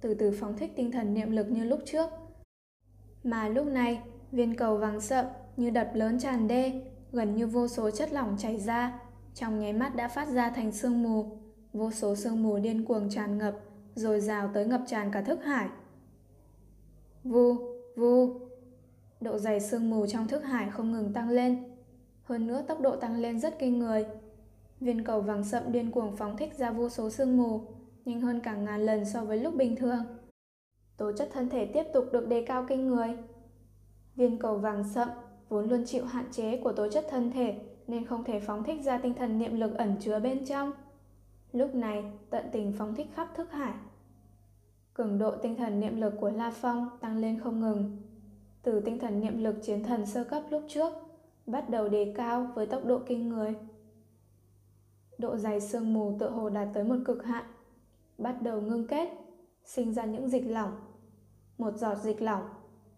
từ 0.00 0.14
từ 0.14 0.32
phóng 0.40 0.56
thích 0.56 0.72
tinh 0.76 0.92
thần 0.92 1.14
niệm 1.14 1.30
lực 1.30 1.50
như 1.50 1.64
lúc 1.64 1.80
trước. 1.84 2.10
Mà 3.24 3.48
lúc 3.48 3.66
này, 3.66 4.02
viên 4.32 4.54
cầu 4.54 4.76
vàng 4.76 5.00
sậm 5.00 5.26
như 5.56 5.70
đập 5.70 5.90
lớn 5.94 6.18
tràn 6.18 6.48
đê, 6.48 6.82
gần 7.12 7.36
như 7.36 7.46
vô 7.46 7.68
số 7.68 7.90
chất 7.90 8.12
lỏng 8.12 8.36
chảy 8.38 8.58
ra, 8.58 9.00
trong 9.34 9.58
nháy 9.58 9.72
mắt 9.72 9.96
đã 9.96 10.08
phát 10.08 10.28
ra 10.28 10.50
thành 10.50 10.72
sương 10.72 11.02
mù, 11.02 11.38
vô 11.72 11.90
số 11.90 12.16
sương 12.16 12.42
mù 12.42 12.58
điên 12.58 12.84
cuồng 12.84 13.10
tràn 13.10 13.38
ngập, 13.38 13.54
rồi 13.94 14.20
rào 14.20 14.50
tới 14.54 14.66
ngập 14.66 14.80
tràn 14.86 15.12
cả 15.12 15.22
thức 15.22 15.44
hải. 15.44 15.68
Vu, 17.24 17.56
vu. 17.96 18.40
Độ 19.20 19.38
dày 19.38 19.60
sương 19.60 19.90
mù 19.90 20.06
trong 20.06 20.28
thức 20.28 20.44
hải 20.44 20.70
không 20.70 20.92
ngừng 20.92 21.12
tăng 21.12 21.30
lên. 21.30 21.75
Hơn 22.26 22.46
nữa 22.46 22.62
tốc 22.68 22.80
độ 22.80 22.96
tăng 22.96 23.16
lên 23.16 23.40
rất 23.40 23.58
kinh 23.58 23.78
người. 23.78 24.06
Viên 24.80 25.04
cầu 25.04 25.20
vàng 25.20 25.44
sậm 25.44 25.72
điên 25.72 25.90
cuồng 25.90 26.16
phóng 26.16 26.36
thích 26.36 26.58
ra 26.58 26.70
vô 26.70 26.88
số 26.88 27.10
sương 27.10 27.36
mù, 27.36 27.60
nhanh 28.04 28.20
hơn 28.20 28.40
cả 28.40 28.54
ngàn 28.54 28.86
lần 28.86 29.04
so 29.04 29.24
với 29.24 29.38
lúc 29.38 29.54
bình 29.54 29.76
thường. 29.76 30.04
Tố 30.96 31.12
chất 31.12 31.28
thân 31.32 31.48
thể 31.48 31.66
tiếp 31.66 31.84
tục 31.92 32.04
được 32.12 32.28
đề 32.28 32.44
cao 32.44 32.66
kinh 32.68 32.88
người. 32.88 33.16
Viên 34.16 34.38
cầu 34.38 34.58
vàng 34.58 34.84
sậm 34.94 35.08
vốn 35.48 35.68
luôn 35.68 35.84
chịu 35.86 36.04
hạn 36.04 36.24
chế 36.32 36.56
của 36.56 36.72
tố 36.72 36.88
chất 36.88 37.06
thân 37.10 37.32
thể 37.32 37.60
nên 37.86 38.06
không 38.06 38.24
thể 38.24 38.40
phóng 38.40 38.64
thích 38.64 38.80
ra 38.84 38.98
tinh 38.98 39.14
thần 39.14 39.38
niệm 39.38 39.60
lực 39.60 39.74
ẩn 39.74 39.96
chứa 40.00 40.20
bên 40.20 40.44
trong. 40.44 40.72
Lúc 41.52 41.74
này, 41.74 42.04
tận 42.30 42.44
tình 42.52 42.72
phóng 42.78 42.94
thích 42.94 43.08
khắp 43.14 43.28
thức 43.36 43.52
hải. 43.52 43.74
Cường 44.94 45.18
độ 45.18 45.36
tinh 45.36 45.56
thần 45.56 45.80
niệm 45.80 46.00
lực 46.00 46.14
của 46.20 46.30
La 46.30 46.50
Phong 46.50 46.88
tăng 47.00 47.18
lên 47.18 47.40
không 47.40 47.60
ngừng. 47.60 47.96
Từ 48.62 48.80
tinh 48.80 48.98
thần 48.98 49.20
niệm 49.20 49.38
lực 49.38 49.56
chiến 49.62 49.84
thần 49.84 50.06
sơ 50.06 50.24
cấp 50.24 50.42
lúc 50.50 50.62
trước, 50.68 50.92
bắt 51.46 51.70
đầu 51.70 51.88
đề 51.88 52.12
cao 52.16 52.52
với 52.54 52.66
tốc 52.66 52.84
độ 52.84 53.00
kinh 53.06 53.28
người. 53.28 53.54
Độ 55.18 55.36
dày 55.36 55.60
sương 55.60 55.94
mù 55.94 56.16
tựa 56.18 56.30
hồ 56.30 56.48
đạt 56.48 56.68
tới 56.74 56.84
một 56.84 56.96
cực 57.04 57.24
hạn, 57.24 57.44
bắt 58.18 58.42
đầu 58.42 58.60
ngưng 58.60 58.86
kết, 58.86 59.08
sinh 59.64 59.94
ra 59.94 60.04
những 60.04 60.28
dịch 60.28 60.46
lỏng. 60.46 60.72
Một 61.58 61.76
giọt 61.76 61.94
dịch 61.94 62.22
lỏng, 62.22 62.42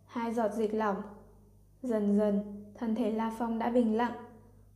hai 0.07 0.35
giọt 0.35 0.53
dịch 0.55 0.75
lỏng. 0.75 0.97
Dần 1.83 2.19
dần, 2.19 2.65
thân 2.75 2.95
thể 2.95 3.11
La 3.11 3.35
Phong 3.39 3.59
đã 3.59 3.71
bình 3.71 3.97
lặng, 3.97 4.13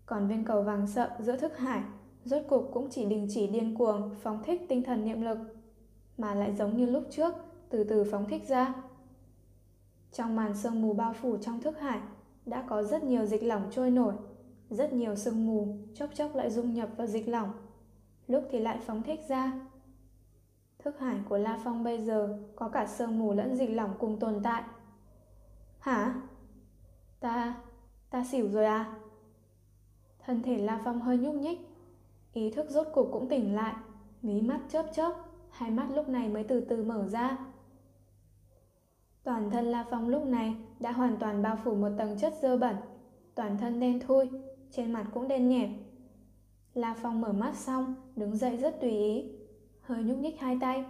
còn 0.06 0.28
viên 0.28 0.44
cầu 0.44 0.62
vàng 0.62 0.86
sợ 0.86 1.10
giữa 1.20 1.36
thức 1.36 1.58
hải 1.58 1.82
rốt 2.24 2.42
cục 2.48 2.70
cũng 2.72 2.90
chỉ 2.90 3.04
đình 3.04 3.26
chỉ 3.30 3.46
điên 3.46 3.74
cuồng 3.78 4.14
phóng 4.22 4.42
thích 4.42 4.62
tinh 4.68 4.82
thần 4.82 5.04
niệm 5.04 5.22
lực, 5.22 5.38
mà 6.18 6.34
lại 6.34 6.54
giống 6.54 6.76
như 6.76 6.86
lúc 6.86 7.04
trước, 7.10 7.34
từ 7.68 7.84
từ 7.84 8.04
phóng 8.10 8.28
thích 8.28 8.48
ra. 8.48 8.74
Trong 10.12 10.36
màn 10.36 10.54
sương 10.56 10.82
mù 10.82 10.92
bao 10.92 11.12
phủ 11.12 11.36
trong 11.36 11.60
thức 11.60 11.78
hải, 11.78 12.00
đã 12.46 12.64
có 12.68 12.82
rất 12.82 13.04
nhiều 13.04 13.26
dịch 13.26 13.42
lỏng 13.42 13.68
trôi 13.70 13.90
nổi, 13.90 14.14
rất 14.70 14.92
nhiều 14.92 15.16
sương 15.16 15.46
mù 15.46 15.76
chốc 15.94 16.10
chốc 16.14 16.34
lại 16.34 16.50
dung 16.50 16.74
nhập 16.74 16.88
vào 16.96 17.06
dịch 17.06 17.28
lỏng, 17.28 17.50
lúc 18.26 18.44
thì 18.50 18.58
lại 18.58 18.78
phóng 18.86 19.02
thích 19.02 19.20
ra. 19.28 19.52
Thức 20.78 20.98
hải 20.98 21.16
của 21.28 21.38
La 21.38 21.60
Phong 21.64 21.84
bây 21.84 22.02
giờ 22.04 22.38
có 22.56 22.68
cả 22.68 22.86
sương 22.86 23.18
mù 23.18 23.32
lẫn 23.32 23.56
dịch 23.56 23.70
lỏng 23.70 23.94
cùng 23.98 24.18
tồn 24.18 24.40
tại. 24.42 24.62
Hả? 25.78 26.22
Ta... 27.20 27.60
ta 28.10 28.24
xỉu 28.24 28.48
rồi 28.48 28.64
à? 28.64 28.94
Thân 30.18 30.42
thể 30.42 30.58
La 30.58 30.80
Phong 30.84 31.00
hơi 31.00 31.18
nhúc 31.18 31.34
nhích, 31.34 31.72
Ý 32.32 32.50
thức 32.50 32.70
rốt 32.70 32.86
cục 32.94 33.08
cũng 33.12 33.28
tỉnh 33.28 33.54
lại, 33.54 33.74
mí 34.22 34.40
mắt 34.40 34.60
chớp 34.68 34.86
chớp, 34.92 35.12
hai 35.50 35.70
mắt 35.70 35.86
lúc 35.94 36.08
này 36.08 36.28
mới 36.28 36.44
từ 36.44 36.60
từ 36.60 36.84
mở 36.84 37.08
ra. 37.08 37.38
Toàn 39.24 39.50
thân 39.50 39.64
La 39.64 39.84
Phong 39.90 40.08
lúc 40.08 40.24
này 40.24 40.56
đã 40.82 40.92
hoàn 40.92 41.16
toàn 41.16 41.42
bao 41.42 41.56
phủ 41.64 41.74
một 41.74 41.88
tầng 41.98 42.18
chất 42.18 42.34
dơ 42.42 42.56
bẩn, 42.56 42.76
toàn 43.34 43.58
thân 43.58 43.80
đen 43.80 44.00
thui, 44.00 44.28
trên 44.70 44.92
mặt 44.92 45.06
cũng 45.14 45.28
đen 45.28 45.48
nhẹp. 45.48 45.68
La 46.74 46.94
Phong 47.02 47.20
mở 47.20 47.32
mắt 47.32 47.54
xong, 47.54 47.94
đứng 48.16 48.36
dậy 48.36 48.56
rất 48.56 48.80
tùy 48.80 48.90
ý, 48.90 49.32
hơi 49.80 50.02
nhúc 50.02 50.18
nhích 50.18 50.40
hai 50.40 50.58
tay, 50.60 50.84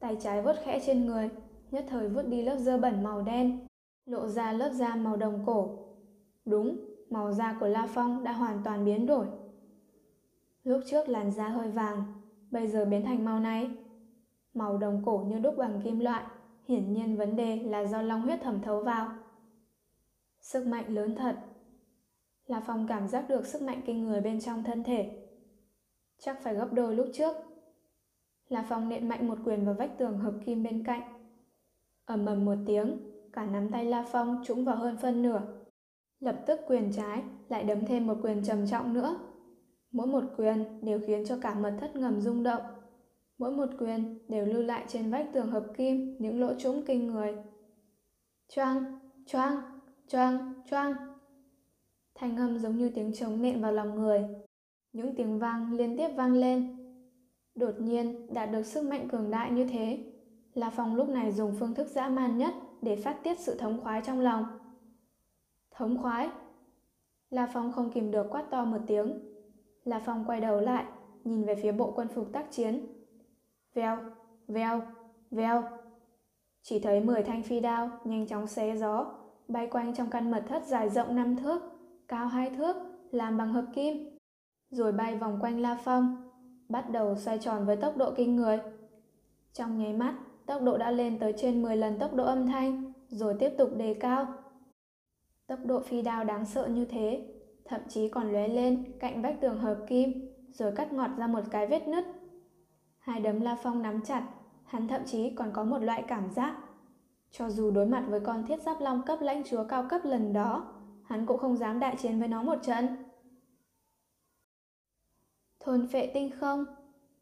tay 0.00 0.16
trái 0.20 0.42
vuốt 0.42 0.54
khẽ 0.64 0.80
trên 0.86 1.06
người, 1.06 1.28
nhất 1.70 1.84
thời 1.88 2.08
vuốt 2.08 2.22
đi 2.22 2.42
lớp 2.42 2.56
dơ 2.56 2.78
bẩn 2.78 3.02
màu 3.02 3.22
đen, 3.22 3.66
lộ 4.06 4.28
ra 4.28 4.52
lớp 4.52 4.70
da 4.72 4.94
màu 4.94 5.16
đồng 5.16 5.42
cổ. 5.46 5.78
Đúng, 6.44 6.76
màu 7.10 7.32
da 7.32 7.56
của 7.60 7.68
La 7.68 7.86
Phong 7.94 8.24
đã 8.24 8.32
hoàn 8.32 8.60
toàn 8.64 8.84
biến 8.84 9.06
đổi. 9.06 9.26
Lúc 10.64 10.80
trước 10.86 11.08
làn 11.08 11.30
da 11.30 11.48
hơi 11.48 11.70
vàng, 11.70 12.02
bây 12.50 12.66
giờ 12.66 12.84
biến 12.84 13.04
thành 13.04 13.24
màu 13.24 13.40
này. 13.40 13.70
Màu 14.54 14.78
đồng 14.78 15.02
cổ 15.04 15.18
như 15.28 15.38
đúc 15.38 15.54
bằng 15.58 15.80
kim 15.84 16.00
loại, 16.00 16.24
hiển 16.64 16.92
nhiên 16.92 17.16
vấn 17.16 17.36
đề 17.36 17.56
là 17.56 17.84
do 17.84 18.02
long 18.02 18.22
huyết 18.22 18.42
thẩm 18.42 18.60
thấu 18.62 18.82
vào. 18.82 19.08
Sức 20.40 20.66
mạnh 20.66 20.94
lớn 20.94 21.14
thật. 21.18 21.36
La 22.46 22.62
Phong 22.66 22.86
cảm 22.88 23.08
giác 23.08 23.28
được 23.28 23.46
sức 23.46 23.62
mạnh 23.62 23.82
kinh 23.86 24.04
người 24.04 24.20
bên 24.20 24.40
trong 24.40 24.64
thân 24.64 24.84
thể. 24.84 25.28
Chắc 26.18 26.42
phải 26.42 26.54
gấp 26.54 26.68
đôi 26.72 26.94
lúc 26.94 27.06
trước. 27.12 27.36
La 28.48 28.66
Phong 28.68 28.88
nện 28.88 29.08
mạnh 29.08 29.28
một 29.28 29.38
quyền 29.44 29.64
vào 29.64 29.74
vách 29.74 29.98
tường 29.98 30.18
hợp 30.18 30.34
kim 30.46 30.62
bên 30.62 30.84
cạnh. 30.84 31.02
ầm 32.04 32.26
ầm 32.26 32.44
một 32.44 32.56
tiếng, 32.66 32.98
cả 33.32 33.46
nắm 33.46 33.70
tay 33.70 33.84
La 33.84 34.06
Phong 34.12 34.42
trũng 34.46 34.64
vào 34.64 34.76
hơn 34.76 34.96
phân 34.96 35.22
nửa. 35.22 35.42
Lập 36.20 36.42
tức 36.46 36.60
quyền 36.68 36.92
trái 36.92 37.22
lại 37.48 37.64
đấm 37.64 37.86
thêm 37.86 38.06
một 38.06 38.18
quyền 38.22 38.44
trầm 38.44 38.66
trọng 38.66 38.92
nữa 38.92 39.30
Mỗi 39.92 40.06
một 40.06 40.24
quyền 40.36 40.80
đều 40.82 41.00
khiến 41.06 41.24
cho 41.26 41.38
cả 41.42 41.54
mật 41.54 41.76
thất 41.80 41.96
ngầm 41.96 42.20
rung 42.20 42.42
động. 42.42 42.62
Mỗi 43.38 43.52
một 43.52 43.68
quyền 43.78 44.18
đều 44.28 44.46
lưu 44.46 44.62
lại 44.62 44.84
trên 44.88 45.10
vách 45.10 45.28
tường 45.32 45.50
hợp 45.50 45.66
kim 45.76 46.16
những 46.18 46.40
lỗ 46.40 46.54
trũng 46.54 46.82
kinh 46.86 47.06
người. 47.06 47.34
Choang, 48.48 48.98
choang, 49.26 49.79
choang, 50.10 50.54
choang. 50.70 50.94
Thanh 52.14 52.36
âm 52.36 52.58
giống 52.58 52.76
như 52.76 52.90
tiếng 52.94 53.12
trống 53.14 53.42
nện 53.42 53.62
vào 53.62 53.72
lòng 53.72 53.94
người. 53.94 54.24
Những 54.92 55.14
tiếng 55.16 55.38
vang 55.38 55.72
liên 55.72 55.96
tiếp 55.96 56.08
vang 56.08 56.32
lên. 56.32 56.76
Đột 57.54 57.74
nhiên 57.78 58.34
đạt 58.34 58.50
được 58.50 58.62
sức 58.62 58.84
mạnh 58.84 59.08
cường 59.08 59.30
đại 59.30 59.50
như 59.50 59.64
thế. 59.64 60.12
La 60.54 60.70
Phong 60.70 60.96
lúc 60.96 61.08
này 61.08 61.32
dùng 61.32 61.56
phương 61.58 61.74
thức 61.74 61.88
dã 61.88 62.08
man 62.08 62.38
nhất 62.38 62.54
để 62.82 62.96
phát 62.96 63.20
tiết 63.22 63.38
sự 63.40 63.58
thống 63.58 63.80
khoái 63.82 64.02
trong 64.04 64.20
lòng. 64.20 64.44
Thống 65.70 65.98
khoái? 66.02 66.28
La 67.30 67.50
Phong 67.52 67.72
không 67.72 67.90
kìm 67.90 68.10
được 68.10 68.26
quát 68.30 68.44
to 68.50 68.64
một 68.64 68.78
tiếng, 68.86 69.18
La 69.84 70.02
Phong 70.06 70.24
quay 70.26 70.40
đầu 70.40 70.60
lại, 70.60 70.84
nhìn 71.24 71.44
về 71.44 71.54
phía 71.54 71.72
bộ 71.72 71.92
quân 71.96 72.08
phục 72.08 72.32
tác 72.32 72.50
chiến. 72.50 72.86
vèo 73.74 73.98
vèo 74.48 74.82
vèo 75.30 75.62
Chỉ 76.62 76.78
thấy 76.78 77.00
10 77.00 77.22
thanh 77.22 77.42
phi 77.42 77.60
đao 77.60 77.90
nhanh 78.04 78.26
chóng 78.26 78.46
xé 78.46 78.76
gió, 78.76 79.19
bay 79.52 79.66
quanh 79.66 79.94
trong 79.94 80.10
căn 80.10 80.30
mật 80.30 80.44
thất 80.48 80.66
dài 80.66 80.90
rộng 80.90 81.16
5 81.16 81.36
thước, 81.36 81.62
cao 82.08 82.26
2 82.26 82.50
thước, 82.50 82.76
làm 83.10 83.36
bằng 83.36 83.52
hợp 83.52 83.64
kim. 83.74 84.18
Rồi 84.70 84.92
bay 84.92 85.16
vòng 85.16 85.38
quanh 85.40 85.60
La 85.60 85.78
Phong, 85.84 86.30
bắt 86.68 86.90
đầu 86.90 87.16
xoay 87.16 87.38
tròn 87.38 87.66
với 87.66 87.76
tốc 87.76 87.96
độ 87.96 88.12
kinh 88.16 88.36
người. 88.36 88.58
Trong 89.52 89.78
nháy 89.78 89.92
mắt, 89.92 90.14
tốc 90.46 90.62
độ 90.62 90.78
đã 90.78 90.90
lên 90.90 91.18
tới 91.18 91.34
trên 91.36 91.62
10 91.62 91.76
lần 91.76 91.98
tốc 91.98 92.14
độ 92.14 92.24
âm 92.24 92.46
thanh, 92.46 92.92
rồi 93.08 93.34
tiếp 93.38 93.50
tục 93.58 93.70
đề 93.76 93.94
cao. 93.94 94.26
Tốc 95.46 95.58
độ 95.64 95.80
phi 95.80 96.02
đao 96.02 96.24
đáng 96.24 96.46
sợ 96.46 96.66
như 96.66 96.84
thế 96.84 97.26
thậm 97.70 97.80
chí 97.88 98.08
còn 98.08 98.32
lóe 98.32 98.48
lên 98.48 98.92
cạnh 99.00 99.22
vách 99.22 99.40
tường 99.40 99.58
hợp 99.58 99.76
kim, 99.88 100.28
rồi 100.52 100.72
cắt 100.76 100.92
ngọt 100.92 101.10
ra 101.16 101.26
một 101.26 101.40
cái 101.50 101.66
vết 101.66 101.88
nứt. 101.88 102.04
Hai 102.98 103.20
đấm 103.20 103.40
La 103.40 103.56
Phong 103.62 103.82
nắm 103.82 104.00
chặt, 104.04 104.26
hắn 104.64 104.88
thậm 104.88 105.00
chí 105.06 105.30
còn 105.30 105.50
có 105.52 105.64
một 105.64 105.78
loại 105.78 106.04
cảm 106.08 106.30
giác. 106.30 106.56
Cho 107.30 107.50
dù 107.50 107.70
đối 107.70 107.86
mặt 107.86 108.04
với 108.08 108.20
con 108.20 108.46
thiết 108.46 108.62
giáp 108.62 108.80
long 108.80 109.02
cấp 109.06 109.18
lãnh 109.20 109.44
chúa 109.44 109.64
cao 109.64 109.86
cấp 109.90 110.00
lần 110.04 110.32
đó, 110.32 110.72
hắn 111.04 111.26
cũng 111.26 111.38
không 111.38 111.56
dám 111.56 111.80
đại 111.80 111.96
chiến 111.98 112.18
với 112.18 112.28
nó 112.28 112.42
một 112.42 112.58
trận. 112.62 112.86
Thôn 115.60 115.88
phệ 115.88 116.10
tinh 116.14 116.30
không 116.40 116.64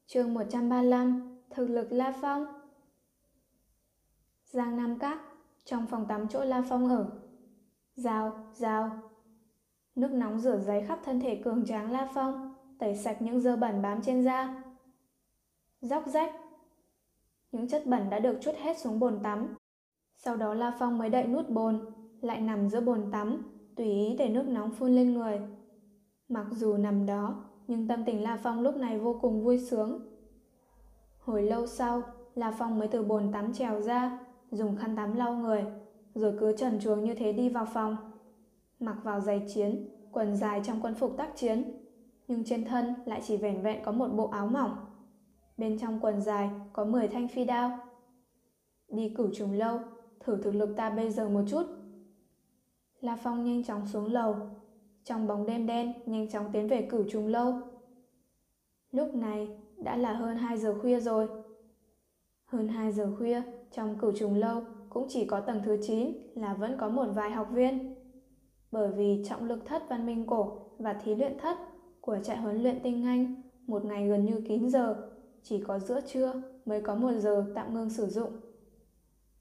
chương 0.07 0.35
135 0.35 1.39
Thực 1.51 1.71
lực 1.71 1.93
La 1.93 2.15
Phong 2.21 2.47
Giang 4.45 4.77
Nam 4.77 4.99
Các 4.99 5.21
Trong 5.65 5.87
phòng 5.87 6.07
tắm 6.09 6.29
chỗ 6.29 6.45
La 6.45 6.63
Phong 6.69 6.89
ở 6.89 7.11
Rào, 7.95 8.47
rào, 8.55 8.91
Nước 9.95 10.11
nóng 10.13 10.39
rửa 10.39 10.59
giấy 10.59 10.85
khắp 10.87 10.99
thân 11.05 11.21
thể 11.21 11.41
cường 11.45 11.67
tráng 11.67 11.91
La 11.91 12.09
Phong, 12.15 12.55
tẩy 12.79 12.97
sạch 12.97 13.23
những 13.23 13.41
dơ 13.41 13.57
bẩn 13.57 13.83
bám 13.83 14.03
trên 14.03 14.25
da, 14.25 14.63
Róc 15.81 16.07
rách. 16.07 16.35
Những 17.53 17.69
chất 17.69 17.87
bẩn 17.87 18.11
đã 18.11 18.19
được 18.19 18.39
chút 18.41 18.55
hết 18.63 18.79
xuống 18.79 19.01
bồn 19.01 19.21
tắm. 19.23 19.57
Sau 20.25 20.37
đó 20.37 20.55
La 20.55 20.77
Phong 20.79 20.99
mới 20.99 21.11
đậy 21.11 21.27
nút 21.27 21.51
bồn, 21.51 21.81
lại 22.21 22.41
nằm 22.41 22.69
giữa 22.69 22.81
bồn 22.81 23.11
tắm, 23.12 23.43
tùy 23.77 23.87
ý 23.87 24.16
để 24.19 24.29
nước 24.29 24.49
nóng 24.49 24.71
phun 24.71 24.91
lên 24.91 25.14
người. 25.14 25.41
Mặc 26.29 26.47
dù 26.51 26.77
nằm 26.77 27.07
đó, 27.07 27.45
nhưng 27.69 27.89
tâm 27.89 28.05
tình 28.05 28.23
La 28.23 28.39
Phong 28.43 28.61
lúc 28.61 28.77
này 28.77 28.99
vô 28.99 29.19
cùng 29.23 29.45
vui 29.45 29.59
sướng. 29.59 30.01
Hồi 31.19 31.43
lâu 31.43 31.66
sau, 31.66 32.03
La 32.35 32.51
Phong 32.59 32.79
mới 32.79 32.89
từ 32.89 33.03
bồn 33.03 33.33
tắm 33.33 33.53
trèo 33.53 33.81
ra, 33.81 34.19
dùng 34.51 34.77
khăn 34.77 34.97
tắm 34.97 35.16
lau 35.16 35.35
người, 35.35 35.64
rồi 36.14 36.37
cứ 36.41 36.57
trần 36.57 36.81
chuồng 36.81 37.05
như 37.05 37.14
thế 37.14 37.33
đi 37.33 37.49
vào 37.49 37.66
phòng. 37.75 37.97
Mặc 38.81 38.97
vào 39.03 39.21
giày 39.21 39.43
chiến, 39.55 39.89
quần 40.12 40.37
dài 40.37 40.61
trong 40.64 40.81
quân 40.83 40.95
phục 40.95 41.16
tác 41.16 41.37
chiến, 41.37 41.64
nhưng 42.29 42.45
trên 42.45 42.64
thân 42.64 42.95
lại 43.05 43.23
chỉ 43.27 43.37
vẻn 43.37 43.62
vẹn 43.62 43.85
có 43.85 43.93
một 43.93 44.09
bộ 44.09 44.29
áo 44.29 44.47
mỏng. 44.47 44.77
Bên 45.57 45.79
trong 45.79 46.01
quần 46.01 46.21
dài 46.21 46.51
có 46.73 46.85
10 46.85 47.09
thanh 47.09 47.29
phi 47.29 47.45
đao. 47.45 47.79
Đi 48.89 49.14
cửu 49.16 49.31
trùng 49.35 49.53
lâu, 49.53 49.81
thử 50.21 50.43
thực 50.43 50.55
lực 50.55 50.77
ta 50.77 50.91
bây 50.91 51.11
giờ 51.11 51.29
một 51.29 51.43
chút. 51.49 51.66
La 53.01 53.16
Phong 53.16 53.45
nhanh 53.45 53.64
chóng 53.64 53.87
xuống 53.87 54.12
lầu, 54.12 54.37
trong 55.05 55.27
bóng 55.27 55.47
đêm 55.47 55.66
đen 55.66 55.93
nhanh 56.07 56.31
chóng 56.31 56.53
tiến 56.53 56.69
về 56.69 56.83
cửu 56.91 57.05
trùng 57.11 57.27
lâu. 57.27 57.55
Lúc 58.93 59.14
này 59.14 59.49
đã 59.77 59.97
là 59.97 60.12
hơn 60.12 60.37
2 60.37 60.59
giờ 60.59 60.75
khuya 60.81 61.01
rồi. 61.01 61.29
Hơn 62.45 62.69
2 62.69 62.93
giờ 62.93 63.12
khuya, 63.19 63.43
trong 63.73 63.99
cửu 63.99 64.12
trùng 64.12 64.35
lâu 64.35 64.62
cũng 64.91 65.07
chỉ 65.09 65.25
có 65.25 65.41
tầng 65.41 65.61
thứ 65.64 65.79
9 65.83 66.12
là 66.35 66.55
vẫn 66.55 66.77
có 66.79 66.89
một 66.89 67.07
vài 67.14 67.31
học 67.31 67.49
viên. 67.53 67.95
Bởi 68.71 68.93
vì 68.93 69.25
trọng 69.29 69.45
lực 69.45 69.66
thất 69.66 69.83
văn 69.89 70.07
minh 70.07 70.27
cổ 70.27 70.59
và 70.79 70.93
thí 70.93 71.14
luyện 71.14 71.39
thất 71.39 71.59
của 72.01 72.19
trại 72.25 72.37
huấn 72.37 72.62
luyện 72.62 72.81
tinh 72.83 73.05
anh 73.05 73.43
một 73.66 73.85
ngày 73.85 74.09
gần 74.09 74.25
như 74.25 74.41
kín 74.49 74.71
giờ, 74.71 75.11
chỉ 75.43 75.61
có 75.61 75.79
giữa 75.79 76.01
trưa 76.01 76.43
mới 76.64 76.81
có 76.81 76.95
một 76.95 77.12
giờ 77.19 77.53
tạm 77.55 77.75
ngưng 77.75 77.91
sử 77.91 78.07
dụng. 78.07 78.33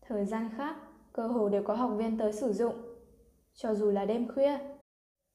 Thời 0.08 0.26
gian 0.26 0.50
khác, 0.58 0.76
cơ 1.14 1.28
hồ 1.28 1.50
đều 1.50 1.64
có 1.64 1.76
học 1.76 1.92
viên 1.98 2.18
tới 2.18 2.34
sử 2.34 2.54
dụng, 2.54 2.76
cho 3.54 3.76
dù 3.76 3.92
là 3.92 4.06
đêm 4.06 4.28
khuya. 4.28 4.60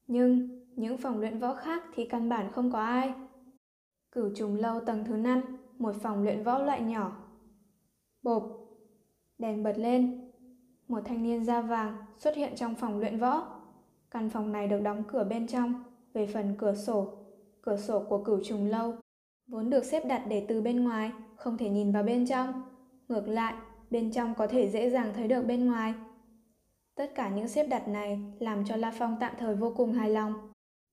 Nhưng 0.06 0.48
những 0.76 0.98
phòng 0.98 1.20
luyện 1.20 1.38
võ 1.38 1.54
khác 1.54 1.82
thì 1.94 2.04
căn 2.04 2.28
bản 2.28 2.52
không 2.52 2.72
có 2.72 2.84
ai. 2.84 3.14
Cửu 4.12 4.30
trùng 4.36 4.56
lâu 4.56 4.80
tầng 4.80 5.04
thứ 5.04 5.16
5, 5.16 5.42
một 5.78 5.94
phòng 6.02 6.22
luyện 6.22 6.42
võ 6.42 6.58
loại 6.58 6.80
nhỏ. 6.80 7.16
Bộp, 8.22 8.42
đèn 9.38 9.62
bật 9.62 9.78
lên. 9.78 10.30
Một 10.88 11.00
thanh 11.04 11.22
niên 11.22 11.44
da 11.44 11.60
vàng 11.60 11.96
xuất 12.18 12.36
hiện 12.36 12.52
trong 12.56 12.74
phòng 12.74 13.00
luyện 13.00 13.18
võ. 13.18 13.60
Căn 14.10 14.30
phòng 14.30 14.52
này 14.52 14.68
được 14.68 14.80
đóng 14.80 15.02
cửa 15.08 15.24
bên 15.24 15.46
trong, 15.46 15.84
về 16.12 16.26
phần 16.26 16.54
cửa 16.58 16.74
sổ. 16.74 17.08
Cửa 17.62 17.76
sổ 17.76 18.04
của 18.08 18.24
cửu 18.24 18.40
trùng 18.44 18.66
lâu 18.66 18.94
vốn 19.46 19.70
được 19.70 19.84
xếp 19.84 20.04
đặt 20.08 20.22
để 20.28 20.46
từ 20.48 20.60
bên 20.60 20.84
ngoài, 20.84 21.12
không 21.36 21.58
thể 21.58 21.68
nhìn 21.68 21.92
vào 21.92 22.02
bên 22.02 22.26
trong. 22.26 22.62
Ngược 23.08 23.28
lại, 23.28 23.54
bên 23.92 24.10
trong 24.10 24.34
có 24.34 24.46
thể 24.46 24.68
dễ 24.68 24.90
dàng 24.90 25.12
thấy 25.14 25.28
được 25.28 25.42
bên 25.42 25.66
ngoài. 25.66 25.94
Tất 26.94 27.14
cả 27.14 27.28
những 27.28 27.48
xếp 27.48 27.66
đặt 27.66 27.88
này 27.88 28.20
làm 28.38 28.64
cho 28.64 28.76
La 28.76 28.92
Phong 28.98 29.16
tạm 29.20 29.34
thời 29.38 29.54
vô 29.54 29.74
cùng 29.76 29.92
hài 29.92 30.10
lòng. 30.10 30.34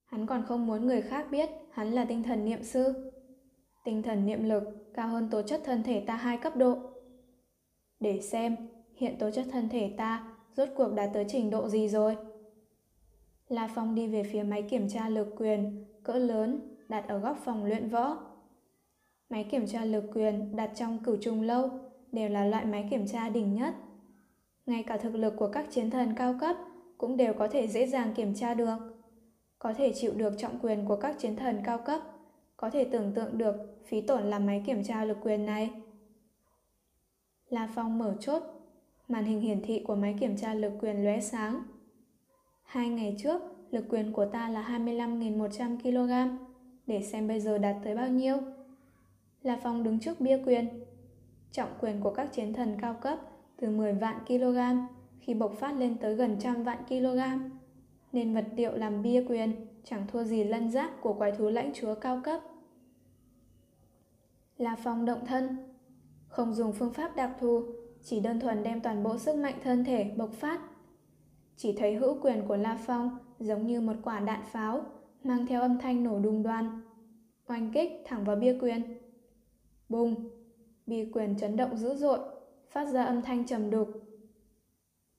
Hắn 0.04 0.26
còn 0.26 0.44
không 0.46 0.66
muốn 0.66 0.86
người 0.86 1.02
khác 1.02 1.26
biết 1.30 1.50
hắn 1.70 1.92
là 1.92 2.04
tinh 2.04 2.22
thần 2.22 2.44
niệm 2.44 2.62
sư. 2.62 3.12
Tinh 3.84 4.02
thần 4.02 4.26
niệm 4.26 4.44
lực 4.44 4.64
cao 4.94 5.08
hơn 5.08 5.28
tố 5.30 5.42
chất 5.42 5.60
thân 5.64 5.82
thể 5.82 6.04
ta 6.06 6.16
hai 6.16 6.36
cấp 6.36 6.56
độ. 6.56 6.78
Để 8.00 8.20
xem, 8.20 8.56
hiện 8.94 9.18
tố 9.18 9.30
chất 9.30 9.46
thân 9.52 9.68
thể 9.68 9.94
ta 9.96 10.36
rốt 10.56 10.68
cuộc 10.76 10.94
đã 10.94 11.10
tới 11.14 11.24
trình 11.28 11.50
độ 11.50 11.68
gì 11.68 11.88
rồi. 11.88 12.16
La 13.48 13.68
Phong 13.74 13.94
đi 13.94 14.06
về 14.06 14.22
phía 14.22 14.42
máy 14.42 14.62
kiểm 14.62 14.88
tra 14.88 15.08
lực 15.08 15.28
quyền, 15.36 15.84
cỡ 16.02 16.12
lớn, 16.12 16.76
đặt 16.88 17.04
ở 17.08 17.18
góc 17.18 17.38
phòng 17.44 17.64
luyện 17.64 17.88
võ. 17.88 18.18
Máy 19.30 19.44
kiểm 19.50 19.66
tra 19.66 19.84
lực 19.84 20.04
quyền 20.14 20.56
đặt 20.56 20.70
trong 20.74 20.98
cửu 21.04 21.16
trùng 21.20 21.42
lâu 21.42 21.89
đều 22.12 22.28
là 22.28 22.44
loại 22.44 22.64
máy 22.64 22.86
kiểm 22.90 23.06
tra 23.06 23.28
đỉnh 23.28 23.54
nhất. 23.54 23.74
Ngay 24.66 24.82
cả 24.82 24.96
thực 24.96 25.14
lực 25.14 25.34
của 25.36 25.48
các 25.48 25.66
chiến 25.70 25.90
thần 25.90 26.14
cao 26.16 26.34
cấp 26.40 26.56
cũng 26.98 27.16
đều 27.16 27.34
có 27.34 27.48
thể 27.48 27.68
dễ 27.68 27.86
dàng 27.86 28.14
kiểm 28.14 28.34
tra 28.34 28.54
được. 28.54 28.76
Có 29.58 29.72
thể 29.72 29.92
chịu 29.92 30.12
được 30.16 30.38
trọng 30.38 30.58
quyền 30.62 30.86
của 30.86 30.96
các 30.96 31.18
chiến 31.18 31.36
thần 31.36 31.60
cao 31.64 31.78
cấp, 31.78 32.00
có 32.56 32.70
thể 32.70 32.84
tưởng 32.84 33.12
tượng 33.14 33.38
được 33.38 33.56
phí 33.86 34.00
tổn 34.00 34.22
làm 34.22 34.46
máy 34.46 34.62
kiểm 34.66 34.84
tra 34.84 35.04
lực 35.04 35.18
quyền 35.22 35.46
này. 35.46 35.70
La 37.48 37.68
Phong 37.74 37.98
mở 37.98 38.16
chốt, 38.20 38.42
màn 39.08 39.24
hình 39.24 39.40
hiển 39.40 39.62
thị 39.62 39.84
của 39.86 39.94
máy 39.94 40.16
kiểm 40.20 40.36
tra 40.36 40.54
lực 40.54 40.72
quyền 40.80 41.04
lóe 41.04 41.20
sáng. 41.20 41.62
Hai 42.62 42.88
ngày 42.88 43.16
trước, 43.18 43.42
lực 43.70 43.84
quyền 43.88 44.12
của 44.12 44.26
ta 44.26 44.48
là 44.48 44.62
25.100 44.62 45.78
kg, 45.80 46.36
để 46.86 47.02
xem 47.02 47.28
bây 47.28 47.40
giờ 47.40 47.58
đạt 47.58 47.76
tới 47.84 47.94
bao 47.94 48.08
nhiêu. 48.08 48.36
La 49.42 49.58
Phong 49.62 49.82
đứng 49.82 50.00
trước 50.00 50.20
bia 50.20 50.42
quyền. 50.46 50.68
Trọng 51.52 51.68
quyền 51.80 52.00
của 52.00 52.10
các 52.10 52.32
chiến 52.32 52.52
thần 52.52 52.76
cao 52.80 52.94
cấp 52.94 53.18
từ 53.56 53.70
10 53.70 53.92
vạn 53.92 54.24
kg 54.26 54.58
khi 55.20 55.34
bộc 55.34 55.52
phát 55.52 55.72
lên 55.72 55.96
tới 55.98 56.14
gần 56.14 56.36
trăm 56.40 56.62
vạn 56.62 56.84
kg. 56.88 57.18
Nên 58.12 58.34
vật 58.34 58.44
liệu 58.56 58.72
làm 58.72 59.02
bia 59.02 59.24
quyền 59.28 59.66
chẳng 59.84 60.06
thua 60.08 60.24
gì 60.24 60.44
lân 60.44 60.70
giáp 60.70 60.90
của 61.00 61.12
quái 61.12 61.32
thú 61.32 61.48
lãnh 61.48 61.72
chúa 61.74 61.94
cao 61.94 62.20
cấp. 62.24 62.40
là 64.58 64.76
Phong 64.76 65.04
động 65.04 65.26
thân, 65.26 65.56
không 66.28 66.54
dùng 66.54 66.72
phương 66.72 66.92
pháp 66.92 67.16
đặc 67.16 67.30
thù, 67.40 67.64
chỉ 68.02 68.20
đơn 68.20 68.40
thuần 68.40 68.62
đem 68.62 68.80
toàn 68.80 69.02
bộ 69.02 69.18
sức 69.18 69.36
mạnh 69.36 69.54
thân 69.64 69.84
thể 69.84 70.10
bộc 70.16 70.32
phát. 70.32 70.60
Chỉ 71.56 71.72
thấy 71.72 71.94
hữu 71.94 72.18
quyền 72.22 72.46
của 72.48 72.56
La 72.56 72.78
Phong 72.86 73.18
giống 73.38 73.66
như 73.66 73.80
một 73.80 73.96
quả 74.02 74.20
đạn 74.20 74.40
pháo, 74.52 74.82
mang 75.24 75.46
theo 75.46 75.60
âm 75.60 75.78
thanh 75.78 76.04
nổ 76.04 76.18
đùng 76.18 76.42
đoan. 76.42 76.82
Oanh 77.46 77.72
kích 77.72 77.92
thẳng 78.04 78.24
vào 78.24 78.36
bia 78.36 78.58
quyền. 78.60 78.82
Bùng! 79.88 80.39
Bi 80.90 81.10
quyền 81.12 81.36
chấn 81.36 81.56
động 81.56 81.76
dữ 81.76 81.94
dội, 81.94 82.18
phát 82.70 82.84
ra 82.84 83.04
âm 83.04 83.22
thanh 83.22 83.46
trầm 83.46 83.70
đục. 83.70 83.88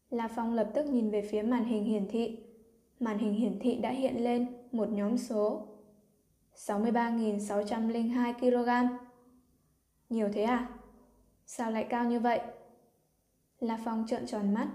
La 0.09 0.27
Phong 0.27 0.53
lập 0.53 0.71
tức 0.73 0.85
nhìn 0.85 1.09
về 1.09 1.21
phía 1.21 1.41
màn 1.41 1.65
hình 1.65 1.83
hiển 1.83 2.07
thị. 2.07 2.39
Màn 2.99 3.17
hình 3.17 3.33
hiển 3.33 3.59
thị 3.59 3.75
đã 3.75 3.89
hiện 3.89 4.23
lên 4.23 4.47
một 4.71 4.89
nhóm 4.89 5.17
số 5.17 5.67
63.602 6.55 8.33
kg. 8.33 8.69
Nhiều 10.09 10.29
thế 10.33 10.43
à? 10.43 10.69
Sao 11.45 11.71
lại 11.71 11.87
cao 11.89 12.05
như 12.05 12.19
vậy? 12.19 12.41
La 13.59 13.79
Phong 13.85 14.05
trợn 14.07 14.25
tròn 14.25 14.53
mắt, 14.53 14.67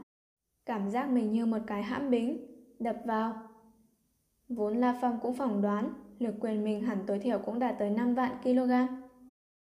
cảm 0.67 0.91
giác 0.91 1.11
mình 1.11 1.33
như 1.33 1.47
một 1.47 1.61
cái 1.67 1.83
hãm 1.83 2.11
bính, 2.11 2.47
đập 2.79 2.97
vào. 3.05 3.35
Vốn 4.49 4.77
La 4.77 4.99
Phong 5.01 5.19
cũng 5.23 5.35
phỏng 5.35 5.63
đoán 5.63 5.93
lực 6.19 6.35
quyền 6.41 6.65
mình 6.65 6.83
hẳn 6.83 6.99
tối 7.07 7.19
thiểu 7.19 7.39
cũng 7.39 7.59
đạt 7.59 7.77
tới 7.79 7.91
5 7.91 8.15
vạn 8.15 8.33
kg. 8.43 9.06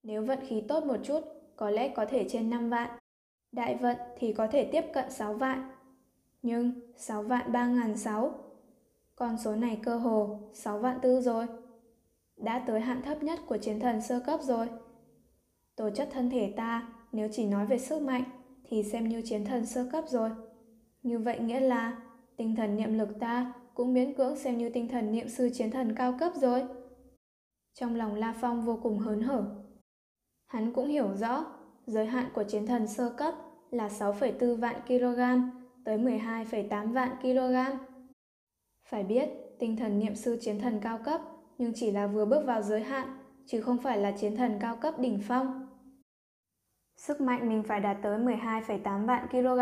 Nếu 0.02 0.24
vận 0.24 0.38
khí 0.46 0.62
tốt 0.68 0.84
một 0.84 0.96
chút, 1.02 1.20
có 1.56 1.70
lẽ 1.70 1.88
có 1.88 2.06
thể 2.06 2.26
trên 2.28 2.50
5 2.50 2.70
vạn. 2.70 2.90
Đại 3.52 3.74
vận 3.74 3.96
thì 4.18 4.32
có 4.32 4.46
thể 4.46 4.64
tiếp 4.72 4.84
cận 4.92 5.10
6 5.10 5.34
vạn. 5.34 5.70
Nhưng 6.42 6.72
6 6.96 7.22
vạn 7.22 7.52
3 7.52 7.66
ngàn 7.66 7.96
6. 7.96 8.34
Con 9.16 9.36
số 9.38 9.54
này 9.56 9.80
cơ 9.82 9.96
hồ 9.96 10.38
6 10.52 10.78
vạn 10.78 10.98
tư 11.02 11.20
rồi. 11.20 11.46
Đã 12.36 12.64
tới 12.66 12.80
hạn 12.80 13.02
thấp 13.02 13.22
nhất 13.22 13.40
của 13.46 13.56
chiến 13.56 13.80
thần 13.80 14.00
sơ 14.00 14.20
cấp 14.20 14.40
rồi. 14.42 14.68
Tổ 15.76 15.90
chất 15.90 16.08
thân 16.12 16.30
thể 16.30 16.52
ta 16.56 16.92
nếu 17.12 17.28
chỉ 17.32 17.46
nói 17.46 17.66
về 17.66 17.78
sức 17.78 18.02
mạnh 18.02 18.24
thì 18.64 18.82
xem 18.82 19.08
như 19.08 19.22
chiến 19.24 19.44
thần 19.44 19.66
sơ 19.66 19.88
cấp 19.92 20.04
rồi. 20.08 20.30
Như 21.02 21.18
vậy 21.18 21.38
nghĩa 21.38 21.60
là 21.60 22.02
tinh 22.36 22.56
thần 22.56 22.76
niệm 22.76 22.98
lực 22.98 23.08
ta 23.20 23.52
cũng 23.74 23.94
miễn 23.94 24.14
cưỡng 24.14 24.36
xem 24.36 24.58
như 24.58 24.68
tinh 24.68 24.88
thần 24.88 25.12
niệm 25.12 25.28
sư 25.28 25.50
chiến 25.54 25.70
thần 25.70 25.94
cao 25.94 26.14
cấp 26.20 26.32
rồi. 26.36 26.64
Trong 27.74 27.94
lòng 27.94 28.14
La 28.14 28.34
Phong 28.40 28.62
vô 28.62 28.78
cùng 28.82 28.98
hớn 28.98 29.20
hở. 29.20 29.61
Hắn 30.52 30.72
cũng 30.72 30.88
hiểu 30.88 31.14
rõ 31.14 31.44
giới 31.86 32.06
hạn 32.06 32.26
của 32.34 32.44
chiến 32.44 32.66
thần 32.66 32.86
sơ 32.86 33.10
cấp 33.10 33.34
là 33.70 33.88
6,4 33.88 34.56
vạn 34.56 34.80
kg 34.86 35.20
tới 35.84 35.98
12,8 35.98 36.92
vạn 36.92 37.16
kg. 37.22 37.76
Phải 38.88 39.04
biết, 39.04 39.28
tinh 39.58 39.76
thần 39.76 39.98
niệm 39.98 40.14
sư 40.14 40.38
chiến 40.40 40.60
thần 40.60 40.80
cao 40.82 40.98
cấp 41.04 41.20
nhưng 41.58 41.72
chỉ 41.74 41.90
là 41.90 42.06
vừa 42.06 42.24
bước 42.24 42.46
vào 42.46 42.62
giới 42.62 42.82
hạn, 42.82 43.18
chứ 43.46 43.60
không 43.60 43.78
phải 43.78 43.98
là 43.98 44.12
chiến 44.12 44.36
thần 44.36 44.58
cao 44.60 44.76
cấp 44.76 44.98
đỉnh 44.98 45.20
phong. 45.28 45.66
Sức 46.96 47.20
mạnh 47.20 47.48
mình 47.48 47.62
phải 47.62 47.80
đạt 47.80 47.96
tới 48.02 48.18
12,8 48.18 49.06
vạn 49.06 49.28
kg, 49.28 49.60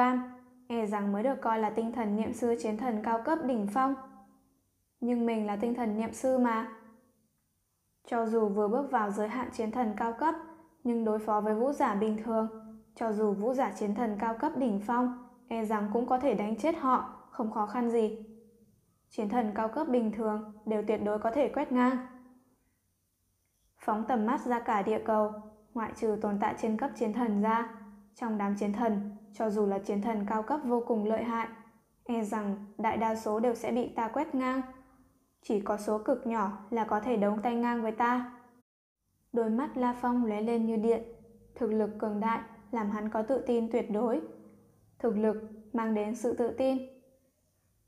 e 0.69 0.87
rằng 0.87 1.13
mới 1.13 1.23
được 1.23 1.41
coi 1.41 1.59
là 1.59 1.71
tinh 1.71 1.93
thần 1.93 2.17
niệm 2.17 2.33
sư 2.33 2.57
chiến 2.63 2.77
thần 2.77 3.03
cao 3.05 3.23
cấp 3.25 3.39
đỉnh 3.45 3.67
phong. 3.75 3.95
Nhưng 5.01 5.27
mình 5.27 5.47
là 5.47 5.57
tinh 5.57 5.75
thần 5.75 5.99
niệm 5.99 6.13
sư 6.13 6.39
mà. 6.39 6.69
Cho 8.07 8.27
dù 8.27 8.49
vừa 8.49 8.69
bước 8.69 8.91
vào 8.91 9.11
giới 9.11 9.29
hạn 9.29 9.49
chiến 9.53 9.71
thần 9.71 9.93
cao 9.97 10.13
cấp, 10.13 10.35
nhưng 10.85 11.05
đối 11.05 11.19
phó 11.19 11.41
với 11.41 11.55
vũ 11.55 11.73
giả 11.73 11.95
bình 11.95 12.17
thường, 12.25 12.49
cho 12.95 13.13
dù 13.13 13.33
vũ 13.33 13.55
giả 13.55 13.73
chiến 13.79 13.95
thần 13.95 14.17
cao 14.21 14.35
cấp 14.39 14.53
đỉnh 14.57 14.81
phong, 14.87 15.29
e 15.49 15.65
rằng 15.65 15.91
cũng 15.93 16.07
có 16.07 16.19
thể 16.19 16.35
đánh 16.35 16.57
chết 16.57 16.77
họ, 16.77 17.15
không 17.31 17.51
khó 17.51 17.67
khăn 17.67 17.91
gì. 17.91 18.19
Chiến 19.11 19.29
thần 19.29 19.53
cao 19.55 19.69
cấp 19.69 19.89
bình 19.89 20.13
thường 20.13 20.53
đều 20.67 20.83
tuyệt 20.89 21.01
đối 21.05 21.19
có 21.19 21.31
thể 21.31 21.49
quét 21.49 21.73
ngang. 21.73 21.97
Phóng 23.79 24.05
tầm 24.09 24.27
mắt 24.27 24.41
ra 24.41 24.61
cả 24.61 24.83
địa 24.83 25.03
cầu, 25.07 25.33
ngoại 25.75 25.93
trừ 25.97 26.19
tồn 26.23 26.39
tại 26.41 26.55
trên 26.61 26.77
cấp 26.77 26.91
chiến 26.97 27.13
thần 27.13 27.43
ra, 27.43 27.75
trong 28.15 28.39
đám 28.39 28.57
chiến 28.57 28.73
thần, 28.73 29.11
cho 29.35 29.51
dù 29.51 29.67
là 29.67 29.79
chiến 29.79 30.03
thần 30.03 30.27
cao 30.29 30.43
cấp 30.43 30.61
vô 30.65 30.85
cùng 30.87 31.05
lợi 31.05 31.25
hại, 31.25 31.49
e 32.05 32.25
rằng 32.25 32.67
đại 32.79 32.97
đa 32.97 33.15
số 33.15 33.41
đều 33.41 33.55
sẽ 33.55 33.73
bị 33.73 33.89
ta 33.89 34.09
quét 34.09 34.35
ngang. 34.35 34.63
Chỉ 35.43 35.61
có 35.61 35.77
số 35.77 35.99
cực 35.99 36.27
nhỏ 36.27 36.53
là 36.71 36.85
có 36.85 37.01
thể 37.01 37.17
đấu 37.17 37.39
tay 37.43 37.55
ngang 37.55 37.83
với 37.83 37.93
ta. 37.93 38.40
Đôi 39.33 39.51
mắt 39.51 39.77
La 39.77 39.97
Phong 40.01 40.25
lóe 40.25 40.41
lên 40.41 40.67
như 40.67 40.77
điện, 40.77 41.03
thực 41.55 41.73
lực 41.73 41.91
cường 41.99 42.21
đại 42.21 42.41
làm 42.71 42.91
hắn 42.91 43.09
có 43.09 43.23
tự 43.23 43.45
tin 43.47 43.71
tuyệt 43.73 43.91
đối. 43.91 44.21
Thực 44.99 45.17
lực 45.17 45.37
mang 45.73 45.95
đến 45.95 46.15
sự 46.15 46.33
tự 46.33 46.55
tin. 46.59 46.79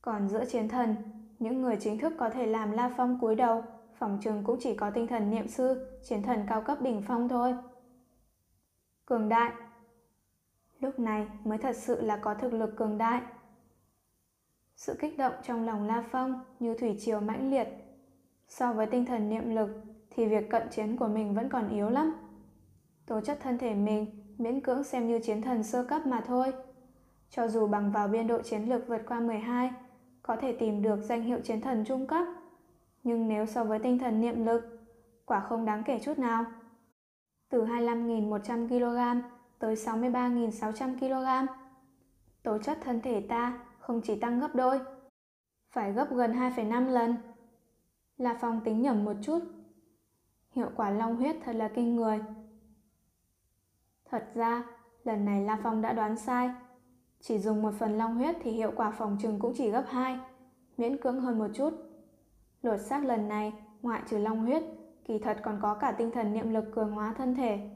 Còn 0.02 0.28
giữa 0.28 0.44
chiến 0.44 0.68
thần, 0.68 0.96
những 1.38 1.62
người 1.62 1.76
chính 1.80 1.98
thức 1.98 2.12
có 2.18 2.30
thể 2.30 2.46
làm 2.46 2.72
La 2.72 2.94
Phong 2.96 3.18
cúi 3.20 3.34
đầu, 3.34 3.64
phòng 3.98 4.18
trường 4.22 4.44
cũng 4.44 4.56
chỉ 4.60 4.74
có 4.74 4.90
tinh 4.90 5.06
thần 5.06 5.30
niệm 5.30 5.48
sư, 5.48 5.98
chiến 6.02 6.22
thần 6.22 6.46
cao 6.48 6.62
cấp 6.62 6.80
đỉnh 6.80 7.02
phong 7.02 7.28
thôi. 7.28 7.54
Cường 9.06 9.28
đại 9.28 9.52
Lúc 10.82 10.98
này 10.98 11.26
mới 11.44 11.58
thật 11.58 11.76
sự 11.76 12.00
là 12.00 12.16
có 12.16 12.34
thực 12.34 12.52
lực 12.52 12.76
cường 12.76 12.98
đại. 12.98 13.22
Sự 14.76 14.96
kích 15.00 15.18
động 15.18 15.34
trong 15.42 15.66
lòng 15.66 15.86
La 15.86 16.04
Phong 16.10 16.44
như 16.60 16.74
thủy 16.74 16.96
triều 17.00 17.20
mãnh 17.20 17.50
liệt. 17.50 17.68
So 18.48 18.72
với 18.72 18.86
tinh 18.86 19.06
thần 19.06 19.28
niệm 19.28 19.54
lực 19.54 19.68
thì 20.14 20.26
việc 20.26 20.50
cận 20.50 20.62
chiến 20.70 20.96
của 20.96 21.08
mình 21.08 21.34
vẫn 21.34 21.48
còn 21.48 21.68
yếu 21.68 21.90
lắm. 21.90 22.14
Tố 23.06 23.20
chất 23.20 23.38
thân 23.42 23.58
thể 23.58 23.74
mình 23.74 24.06
miễn 24.38 24.60
cưỡng 24.60 24.84
xem 24.84 25.08
như 25.08 25.18
chiến 25.18 25.42
thần 25.42 25.62
sơ 25.62 25.84
cấp 25.84 26.06
mà 26.06 26.20
thôi. 26.26 26.52
Cho 27.30 27.48
dù 27.48 27.66
bằng 27.66 27.92
vào 27.92 28.08
biên 28.08 28.26
độ 28.26 28.42
chiến 28.42 28.68
lược 28.68 28.88
vượt 28.88 29.02
qua 29.08 29.20
12, 29.20 29.70
có 30.22 30.36
thể 30.36 30.52
tìm 30.52 30.82
được 30.82 31.00
danh 31.02 31.22
hiệu 31.22 31.38
chiến 31.44 31.60
thần 31.60 31.84
trung 31.84 32.06
cấp. 32.06 32.26
Nhưng 33.02 33.28
nếu 33.28 33.46
so 33.46 33.64
với 33.64 33.78
tinh 33.78 33.98
thần 33.98 34.20
niệm 34.20 34.46
lực, 34.46 34.80
quả 35.24 35.40
không 35.40 35.64
đáng 35.64 35.82
kể 35.86 35.98
chút 36.02 36.18
nào. 36.18 36.44
Từ 37.50 37.64
25.100 37.64 38.68
kg 38.68 39.28
tới 39.58 39.74
63.600 39.74 40.98
kg, 40.98 41.52
tố 42.42 42.58
chất 42.58 42.78
thân 42.84 43.00
thể 43.00 43.20
ta 43.28 43.58
không 43.78 44.00
chỉ 44.04 44.20
tăng 44.20 44.40
gấp 44.40 44.54
đôi, 44.54 44.80
phải 45.70 45.92
gấp 45.92 46.06
gần 46.10 46.32
2,5 46.32 46.88
lần. 46.88 47.16
là 48.16 48.38
phòng 48.40 48.60
tính 48.64 48.82
nhầm 48.82 49.04
một 49.04 49.16
chút. 49.22 49.38
Hiệu 50.52 50.68
quả 50.76 50.90
long 50.90 51.16
huyết 51.16 51.36
thật 51.44 51.56
là 51.56 51.68
kinh 51.68 51.96
người. 51.96 52.20
Thật 54.10 54.30
ra, 54.34 54.64
lần 55.04 55.24
này 55.24 55.44
La 55.44 55.58
Phong 55.62 55.82
đã 55.82 55.92
đoán 55.92 56.16
sai. 56.16 56.50
Chỉ 57.20 57.38
dùng 57.38 57.62
một 57.62 57.74
phần 57.78 57.98
long 57.98 58.14
huyết 58.14 58.36
thì 58.42 58.50
hiệu 58.50 58.72
quả 58.76 58.90
phòng 58.90 59.18
trừng 59.22 59.38
cũng 59.38 59.52
chỉ 59.56 59.70
gấp 59.70 59.84
2, 59.88 60.18
miễn 60.76 60.96
cưỡng 60.96 61.20
hơn 61.20 61.38
một 61.38 61.48
chút. 61.54 61.70
Lột 62.62 62.80
xác 62.80 63.04
lần 63.04 63.28
này, 63.28 63.52
ngoại 63.82 64.02
trừ 64.08 64.18
long 64.18 64.40
huyết, 64.40 64.62
kỳ 65.04 65.18
thật 65.18 65.38
còn 65.42 65.58
có 65.62 65.74
cả 65.74 65.92
tinh 65.92 66.10
thần 66.10 66.32
niệm 66.32 66.50
lực 66.50 66.64
cường 66.74 66.92
hóa 66.92 67.14
thân 67.18 67.34
thể. 67.34 67.70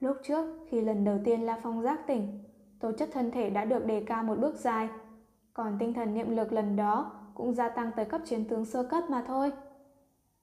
Lúc 0.00 0.16
trước, 0.24 0.66
khi 0.70 0.80
lần 0.80 1.04
đầu 1.04 1.18
tiên 1.24 1.42
La 1.42 1.60
Phong 1.62 1.82
giác 1.82 2.06
tỉnh, 2.06 2.44
tố 2.80 2.92
chất 2.92 3.08
thân 3.12 3.30
thể 3.30 3.50
đã 3.50 3.64
được 3.64 3.86
đề 3.86 4.04
cao 4.06 4.22
một 4.22 4.38
bước 4.38 4.56
dài, 4.56 4.88
còn 5.54 5.76
tinh 5.78 5.94
thần 5.94 6.14
niệm 6.14 6.30
lực 6.30 6.52
lần 6.52 6.76
đó 6.76 7.12
cũng 7.34 7.54
gia 7.54 7.68
tăng 7.68 7.90
tới 7.96 8.04
cấp 8.04 8.20
chiến 8.24 8.44
tướng 8.44 8.64
sơ 8.64 8.82
cấp 8.82 9.04
mà 9.10 9.24
thôi. 9.26 9.52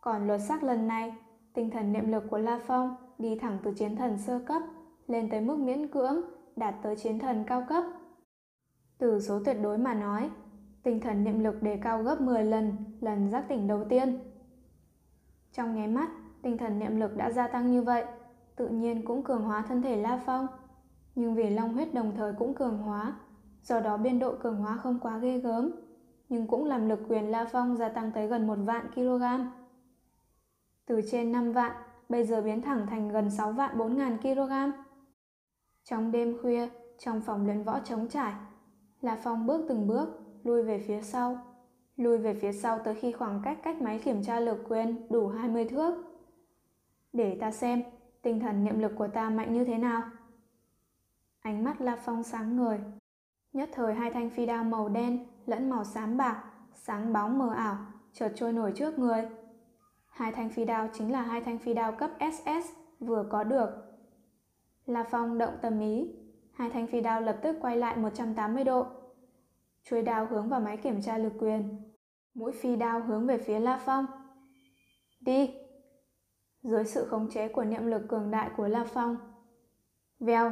Còn 0.03 0.27
lột 0.27 0.41
xác 0.41 0.63
lần 0.63 0.87
này, 0.87 1.15
tinh 1.53 1.69
thần 1.69 1.93
niệm 1.93 2.11
lực 2.11 2.23
của 2.29 2.37
La 2.37 2.59
Phong 2.65 2.95
đi 3.17 3.39
thẳng 3.39 3.57
từ 3.63 3.73
chiến 3.73 3.95
thần 3.95 4.17
sơ 4.17 4.39
cấp 4.39 4.61
lên 5.07 5.29
tới 5.29 5.41
mức 5.41 5.59
miễn 5.59 5.87
cưỡng, 5.87 6.21
đạt 6.55 6.75
tới 6.83 6.95
chiến 6.95 7.19
thần 7.19 7.43
cao 7.47 7.65
cấp. 7.69 7.83
Từ 8.97 9.19
số 9.19 9.39
tuyệt 9.45 9.57
đối 9.61 9.77
mà 9.77 9.93
nói, 9.93 10.29
tinh 10.83 10.99
thần 10.99 11.23
niệm 11.23 11.39
lực 11.39 11.63
đề 11.63 11.77
cao 11.77 12.03
gấp 12.03 12.21
10 12.21 12.43
lần 12.43 12.73
lần 13.01 13.29
giác 13.29 13.45
tỉnh 13.47 13.67
đầu 13.67 13.83
tiên. 13.89 14.19
Trong 15.51 15.75
nháy 15.75 15.87
mắt, 15.87 16.09
tinh 16.41 16.57
thần 16.57 16.79
niệm 16.79 16.99
lực 16.99 17.17
đã 17.17 17.31
gia 17.31 17.47
tăng 17.47 17.71
như 17.71 17.81
vậy, 17.81 18.05
tự 18.55 18.67
nhiên 18.67 19.05
cũng 19.05 19.23
cường 19.23 19.43
hóa 19.43 19.61
thân 19.67 19.81
thể 19.81 19.95
La 19.95 20.21
Phong. 20.25 20.47
Nhưng 21.15 21.35
vì 21.35 21.49
long 21.49 21.73
huyết 21.73 21.93
đồng 21.93 22.11
thời 22.17 22.33
cũng 22.33 22.53
cường 22.53 22.77
hóa, 22.77 23.13
do 23.63 23.79
đó 23.79 23.97
biên 23.97 24.19
độ 24.19 24.35
cường 24.43 24.57
hóa 24.57 24.77
không 24.77 24.99
quá 24.99 25.17
ghê 25.17 25.39
gớm, 25.39 25.71
nhưng 26.29 26.47
cũng 26.47 26.65
làm 26.65 26.89
lực 26.89 26.99
quyền 27.09 27.31
La 27.31 27.45
Phong 27.51 27.77
gia 27.77 27.89
tăng 27.89 28.11
tới 28.11 28.27
gần 28.27 28.47
một 28.47 28.57
vạn 28.65 28.91
kg. 28.95 29.23
Từ 30.85 31.01
trên 31.11 31.31
5 31.31 31.51
vạn, 31.51 31.71
bây 32.09 32.25
giờ 32.25 32.41
biến 32.41 32.61
thẳng 32.61 32.87
thành 32.89 33.09
gần 33.09 33.31
6 33.31 33.51
vạn 33.51 33.77
4 33.77 33.97
ngàn 33.97 34.17
kg. 34.17 34.51
Trong 35.83 36.11
đêm 36.11 36.37
khuya, 36.41 36.69
trong 36.97 37.21
phòng 37.21 37.45
luyện 37.45 37.63
võ 37.63 37.79
trống 37.79 38.07
trải, 38.07 38.33
La 39.01 39.19
Phong 39.23 39.47
bước 39.47 39.65
từng 39.69 39.87
bước, 39.87 40.07
lui 40.43 40.63
về 40.63 40.83
phía 40.87 41.01
sau. 41.01 41.37
Lui 41.97 42.17
về 42.17 42.33
phía 42.33 42.53
sau 42.53 42.79
tới 42.79 42.95
khi 42.95 43.11
khoảng 43.11 43.41
cách 43.43 43.59
cách 43.63 43.81
máy 43.81 43.99
kiểm 43.99 44.23
tra 44.23 44.39
lực 44.39 44.63
quên 44.67 45.07
đủ 45.09 45.27
20 45.27 45.65
thước. 45.65 45.95
Để 47.13 47.37
ta 47.41 47.51
xem, 47.51 47.83
tinh 48.21 48.39
thần 48.39 48.63
niệm 48.63 48.79
lực 48.79 48.91
của 48.97 49.07
ta 49.07 49.29
mạnh 49.29 49.53
như 49.53 49.65
thế 49.65 49.77
nào. 49.77 50.01
Ánh 51.41 51.63
mắt 51.63 51.81
La 51.81 51.95
Phong 51.95 52.23
sáng 52.23 52.57
ngời. 52.57 52.79
Nhất 53.53 53.69
thời 53.73 53.93
hai 53.93 54.11
thanh 54.11 54.29
phi 54.29 54.45
đao 54.45 54.63
màu 54.63 54.89
đen 54.89 55.25
lẫn 55.45 55.69
màu 55.69 55.83
xám 55.83 56.17
bạc, 56.17 56.43
sáng 56.73 57.13
bóng 57.13 57.39
mờ 57.39 57.49
ảo, 57.49 57.77
chợt 58.13 58.33
trôi 58.35 58.53
nổi 58.53 58.73
trước 58.75 58.99
người. 58.99 59.29
Hai 60.13 60.31
thanh 60.31 60.49
phi 60.49 60.65
đao 60.65 60.89
chính 60.93 61.11
là 61.11 61.21
hai 61.21 61.41
thanh 61.41 61.59
phi 61.59 61.73
đao 61.73 61.91
cấp 61.91 62.11
SS 62.19 62.73
vừa 62.99 63.25
có 63.31 63.43
được. 63.43 63.69
La 64.85 65.03
Phong 65.11 65.37
động 65.37 65.53
tâm 65.61 65.79
ý, 65.79 66.15
hai 66.53 66.69
thanh 66.69 66.87
phi 66.87 67.01
đao 67.01 67.21
lập 67.21 67.39
tức 67.41 67.57
quay 67.61 67.77
lại 67.77 67.97
180 67.97 68.63
độ. 68.63 68.85
Chuôi 69.83 70.01
đao 70.01 70.25
hướng 70.25 70.49
vào 70.49 70.59
máy 70.59 70.77
kiểm 70.77 71.01
tra 71.01 71.17
lực 71.17 71.33
quyền. 71.39 71.91
Mũi 72.33 72.51
phi 72.51 72.75
đao 72.75 73.01
hướng 73.01 73.27
về 73.27 73.37
phía 73.37 73.59
La 73.59 73.81
Phong. 73.85 74.05
Đi! 75.21 75.53
Dưới 76.63 76.85
sự 76.85 77.05
khống 77.05 77.29
chế 77.29 77.47
của 77.47 77.63
niệm 77.63 77.85
lực 77.85 78.01
cường 78.09 78.31
đại 78.31 78.49
của 78.57 78.67
La 78.67 78.85
Phong. 78.93 79.17
Vèo! 80.19 80.51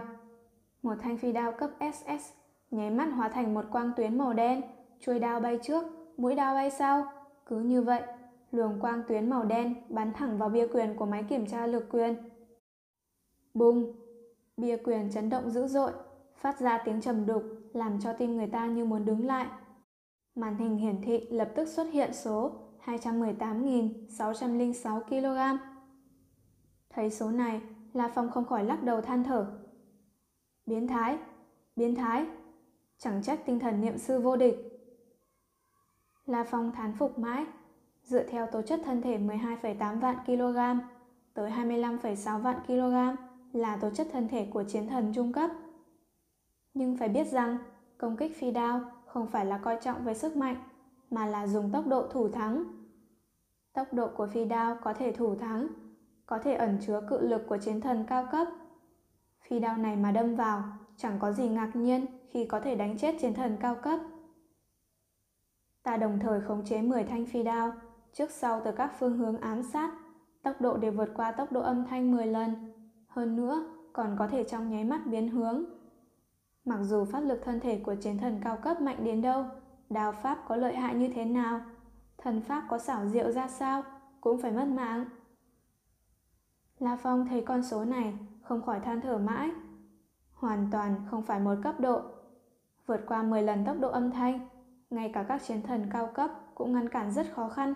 Một 0.82 0.96
thanh 1.02 1.18
phi 1.18 1.32
đao 1.32 1.52
cấp 1.52 1.70
SS 1.94 2.34
nháy 2.72 2.90
mắt 2.90 3.06
hóa 3.06 3.30
thành 3.30 3.54
một 3.54 3.66
quang 3.72 3.92
tuyến 3.98 4.18
màu 4.18 4.34
đen, 4.34 4.62
chuôi 5.00 5.20
đao 5.20 5.40
bay 5.40 5.60
trước, 5.64 5.84
mũi 6.18 6.36
đao 6.36 6.54
bay 6.54 6.72
sau. 6.72 7.06
Cứ 7.46 7.60
như 7.60 7.82
vậy, 7.82 8.02
luồng 8.52 8.80
quang 8.80 9.04
tuyến 9.08 9.30
màu 9.30 9.44
đen 9.44 9.76
bắn 9.90 10.14
thẳng 10.14 10.38
vào 10.38 10.50
bia 10.50 10.68
quyền 10.68 10.96
của 10.96 11.06
máy 11.06 11.24
kiểm 11.30 11.46
tra 11.46 11.68
lực 11.68 11.86
quyền. 11.92 12.16
Bùng! 13.54 13.94
Bia 14.58 14.78
quyền 14.78 15.12
chấn 15.12 15.30
động 15.30 15.50
dữ 15.50 15.68
dội, 15.68 15.92
phát 16.36 16.60
ra 16.60 16.82
tiếng 16.86 17.02
trầm 17.02 17.26
đục, 17.26 17.44
làm 17.74 18.00
cho 18.00 18.14
tim 18.14 18.38
người 18.38 18.48
ta 18.48 18.66
như 18.66 18.86
muốn 18.86 19.06
đứng 19.06 19.26
lại. 19.26 19.48
Màn 20.36 20.58
hình 20.58 20.78
hiển 20.78 21.02
thị 21.02 21.28
lập 21.30 21.52
tức 21.56 21.68
xuất 21.68 21.88
hiện 21.92 22.14
số 22.14 22.52
218.606 22.86 25.02
kg. 25.02 25.38
Thấy 26.90 27.10
số 27.10 27.32
này, 27.32 27.62
La 27.94 28.12
Phong 28.16 28.32
không 28.32 28.46
khỏi 28.46 28.64
lắc 28.64 28.84
đầu 28.84 29.02
than 29.02 29.24
thở. 29.24 29.46
Biến 30.66 30.88
thái, 30.88 31.18
biến 31.76 31.96
thái, 31.96 32.26
chẳng 32.98 33.24
trách 33.24 33.46
tinh 33.46 33.60
thần 33.60 33.82
niệm 33.82 33.98
sư 33.98 34.20
vô 34.20 34.36
địch. 34.36 34.58
La 36.26 36.44
Phong 36.44 36.72
thán 36.72 36.94
phục 36.94 37.20
mãi, 37.20 37.46
dựa 38.12 38.24
theo 38.24 38.48
tố 38.48 38.62
chất 38.62 38.82
thân 38.86 39.02
thể 39.02 39.18
12,8 39.18 40.00
vạn 40.00 40.16
kg 40.26 40.58
tới 41.34 41.52
25,6 41.52 42.40
vạn 42.40 42.60
kg 42.68 42.96
là 43.54 43.78
tố 43.78 43.90
chất 43.90 44.08
thân 44.12 44.28
thể 44.28 44.48
của 44.54 44.64
chiến 44.64 44.88
thần 44.88 45.12
trung 45.16 45.34
cấp. 45.34 45.52
Nhưng 46.74 46.98
phải 46.98 47.10
biết 47.10 47.28
rằng, 47.28 47.58
công 47.98 48.18
kích 48.18 48.38
phi 48.38 48.52
đao 48.52 48.82
không 49.06 49.28
phải 49.28 49.46
là 49.46 49.58
coi 49.58 49.78
trọng 49.82 50.04
về 50.04 50.14
sức 50.14 50.36
mạnh, 50.36 50.56
mà 51.10 51.26
là 51.26 51.48
dùng 51.48 51.72
tốc 51.72 51.88
độ 51.88 52.08
thủ 52.08 52.30
thắng. 52.30 52.64
Tốc 53.74 53.94
độ 53.94 54.08
của 54.16 54.28
phi 54.28 54.46
đao 54.46 54.78
có 54.84 54.94
thể 54.94 55.12
thủ 55.12 55.36
thắng, 55.36 55.68
có 56.26 56.40
thể 56.40 56.54
ẩn 56.54 56.78
chứa 56.88 57.02
cự 57.10 57.28
lực 57.28 57.42
của 57.48 57.58
chiến 57.58 57.82
thần 57.82 58.06
cao 58.08 58.28
cấp. 58.32 58.48
Phi 59.48 59.60
đao 59.60 59.78
này 59.78 59.96
mà 59.96 60.12
đâm 60.12 60.36
vào, 60.36 60.64
chẳng 60.98 61.20
có 61.20 61.32
gì 61.32 61.48
ngạc 61.48 61.76
nhiên 61.76 62.06
khi 62.30 62.46
có 62.46 62.60
thể 62.60 62.76
đánh 62.76 62.98
chết 62.98 63.16
chiến 63.22 63.34
thần 63.34 63.58
cao 63.60 63.76
cấp. 63.76 64.00
Ta 65.84 65.98
đồng 65.98 66.20
thời 66.20 66.42
khống 66.42 66.66
chế 66.66 66.82
10 66.82 67.04
thanh 67.04 67.26
phi 67.26 67.44
đao, 67.44 67.74
trước 68.14 68.32
sau 68.32 68.62
từ 68.66 68.72
các 68.72 68.92
phương 69.00 69.18
hướng 69.18 69.38
ám 69.38 69.64
sát, 69.64 69.92
tốc 70.44 70.62
độ 70.62 70.78
đều 70.78 70.92
vượt 70.92 71.10
qua 71.16 71.32
tốc 71.32 71.52
độ 71.52 71.62
âm 71.62 71.86
thanh 71.86 72.12
10 72.12 72.26
lần. 72.26 72.74
Hơn 73.08 73.36
nữa, 73.36 73.66
còn 73.94 74.16
có 74.20 74.28
thể 74.28 74.44
trong 74.44 74.70
nháy 74.70 74.84
mắt 74.84 75.02
biến 75.06 75.30
hướng. 75.30 75.64
Mặc 76.66 76.80
dù 76.84 77.06
pháp 77.06 77.20
lực 77.20 77.42
thân 77.44 77.60
thể 77.60 77.80
của 77.86 77.96
chiến 77.96 78.18
thần 78.18 78.42
cao 78.44 78.58
cấp 78.58 78.82
mạnh 78.82 79.04
đến 79.04 79.22
đâu, 79.22 79.46
đào 79.90 80.12
pháp 80.12 80.44
có 80.48 80.56
lợi 80.56 80.76
hại 80.76 80.96
như 80.96 81.10
thế 81.16 81.26
nào, 81.26 81.62
thần 82.18 82.42
pháp 82.42 82.64
có 82.70 82.78
xảo 82.78 83.08
diệu 83.08 83.32
ra 83.32 83.48
sao, 83.48 83.84
cũng 84.22 84.42
phải 84.42 84.52
mất 84.52 84.66
mạng. 84.66 85.06
La 86.80 86.98
Phong 87.02 87.28
thấy 87.28 87.42
con 87.42 87.64
số 87.64 87.86
này, 87.86 88.14
không 88.42 88.62
khỏi 88.62 88.80
than 88.80 89.02
thở 89.02 89.18
mãi. 89.18 89.52
Hoàn 90.34 90.68
toàn 90.72 90.96
không 91.12 91.22
phải 91.22 91.40
một 91.40 91.56
cấp 91.64 91.80
độ. 91.80 92.02
Vượt 92.86 93.02
qua 93.08 93.24
10 93.24 93.44
lần 93.44 93.66
tốc 93.66 93.78
độ 93.80 93.90
âm 93.90 94.12
thanh, 94.12 94.50
ngay 94.90 95.12
cả 95.14 95.24
các 95.24 95.42
chiến 95.44 95.62
thần 95.62 95.90
cao 95.94 96.10
cấp 96.14 96.32
cũng 96.56 96.74
ngăn 96.74 96.90
cản 96.90 97.12
rất 97.12 97.34
khó 97.36 97.50
khăn. 97.50 97.74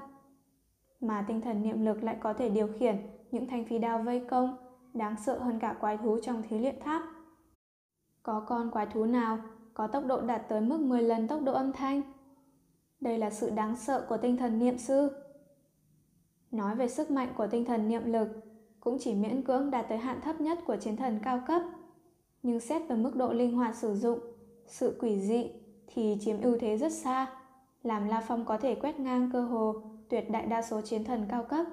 Mà 1.06 1.26
tinh 1.28 1.42
thần 1.42 1.64
niệm 1.64 1.86
lực 1.86 2.04
lại 2.04 2.18
có 2.20 2.34
thể 2.34 2.50
điều 2.50 2.68
khiển 2.80 2.96
những 3.32 3.48
thanh 3.48 3.66
phi 3.66 3.80
đao 3.80 4.04
vây 4.04 4.20
công, 4.20 4.58
đáng 4.94 5.16
sợ 5.26 5.40
hơn 5.40 5.60
cả 5.60 5.76
quái 5.80 5.98
thú 5.98 6.18
trong 6.22 6.44
thí 6.50 6.60
luyện 6.60 6.80
tháp. 6.80 7.02
Có 8.24 8.46
con 8.48 8.72
quái 8.72 8.86
thú 8.86 9.06
nào 9.06 9.38
có 9.74 9.88
tốc 9.88 10.06
độ 10.06 10.22
đạt 10.22 10.50
tới 10.50 10.62
mức 10.62 10.80
10 10.82 11.02
lần 11.02 11.28
tốc 11.28 11.42
độ 11.44 11.54
âm 11.54 11.72
thanh? 11.72 12.02
Đây 13.00 13.18
là 13.18 13.30
sự 13.30 13.50
đáng 13.50 13.76
sợ 13.76 14.06
của 14.10 14.18
tinh 14.18 14.38
thần 14.38 14.60
niệm 14.60 14.78
sư. 14.78 15.12
Nói 16.52 16.76
về 16.76 16.88
sức 16.88 17.12
mạnh 17.12 17.30
của 17.38 17.48
tinh 17.48 17.66
thần 17.66 17.88
niệm 17.88 18.06
lực, 18.06 18.28
cũng 18.80 18.98
chỉ 19.00 19.14
miễn 19.14 19.42
cưỡng 19.42 19.72
đạt 19.72 19.86
tới 19.90 19.98
hạn 19.98 20.22
thấp 20.22 20.42
nhất 20.42 20.60
của 20.66 20.76
chiến 20.76 20.98
thần 20.98 21.20
cao 21.24 21.42
cấp. 21.48 21.62
Nhưng 22.44 22.60
xét 22.60 22.82
về 22.90 22.96
mức 22.96 23.16
độ 23.16 23.34
linh 23.34 23.56
hoạt 23.56 23.76
sử 23.76 23.96
dụng, 23.96 24.20
sự 24.68 24.98
quỷ 25.02 25.22
dị 25.22 25.52
thì 25.88 26.18
chiếm 26.22 26.42
ưu 26.42 26.58
thế 26.60 26.78
rất 26.78 26.92
xa, 26.92 27.28
làm 27.84 28.08
La 28.08 28.24
Phong 28.28 28.46
có 28.46 28.58
thể 28.58 28.76
quét 28.76 29.00
ngang 29.00 29.30
cơ 29.34 29.42
hồ 29.42 29.95
tuyệt 30.10 30.30
đại 30.30 30.46
đa 30.46 30.62
số 30.62 30.82
chiến 30.82 31.04
thần 31.04 31.26
cao 31.30 31.44
cấp. 31.44 31.66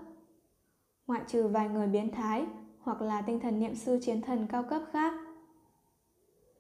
ngoại 1.06 1.22
trừ 1.26 1.48
vài 1.48 1.68
người 1.68 1.86
biến 1.86 2.10
thái 2.10 2.46
hoặc 2.80 3.02
là 3.02 3.22
tinh 3.22 3.40
thần 3.40 3.60
niệm 3.60 3.74
sư 3.74 3.98
chiến 4.02 4.20
thần 4.22 4.46
cao 4.46 4.62
cấp 4.62 4.82
khác. 4.92 5.14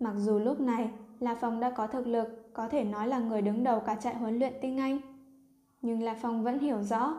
Mặc 0.00 0.14
dù 0.16 0.38
lúc 0.38 0.60
này 0.60 0.90
La 1.20 1.34
Phong 1.34 1.60
đã 1.60 1.70
có 1.70 1.86
thực 1.86 2.06
lực, 2.06 2.50
có 2.52 2.68
thể 2.68 2.84
nói 2.84 3.08
là 3.08 3.18
người 3.18 3.42
đứng 3.42 3.64
đầu 3.64 3.80
cả 3.80 3.94
trại 3.94 4.14
huấn 4.14 4.38
luyện 4.38 4.52
tinh 4.62 4.78
anh, 4.78 5.00
nhưng 5.82 6.02
La 6.02 6.14
Phong 6.20 6.44
vẫn 6.44 6.58
hiểu 6.58 6.82
rõ, 6.82 7.14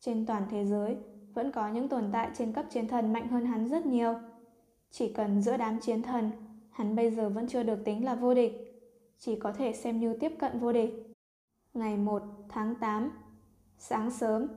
trên 0.00 0.26
toàn 0.26 0.42
thế 0.50 0.64
giới 0.64 0.96
vẫn 1.34 1.52
có 1.52 1.68
những 1.68 1.88
tồn 1.88 2.04
tại 2.12 2.30
trên 2.34 2.52
cấp 2.52 2.64
chiến 2.70 2.88
thần 2.88 3.12
mạnh 3.12 3.28
hơn 3.28 3.46
hắn 3.46 3.68
rất 3.68 3.86
nhiều. 3.86 4.14
Chỉ 4.90 5.12
cần 5.12 5.42
giữa 5.42 5.56
đám 5.56 5.80
chiến 5.80 6.02
thần, 6.02 6.30
hắn 6.70 6.96
bây 6.96 7.10
giờ 7.10 7.28
vẫn 7.28 7.48
chưa 7.48 7.62
được 7.62 7.84
tính 7.84 8.04
là 8.04 8.14
vô 8.14 8.34
địch, 8.34 8.82
chỉ 9.18 9.36
có 9.36 9.52
thể 9.52 9.72
xem 9.72 10.00
như 10.00 10.16
tiếp 10.20 10.32
cận 10.38 10.58
vô 10.58 10.72
địch. 10.72 11.12
Ngày 11.74 11.96
1 11.96 12.22
tháng 12.48 12.74
8, 12.74 13.10
sáng 13.84 14.10
sớm, 14.10 14.48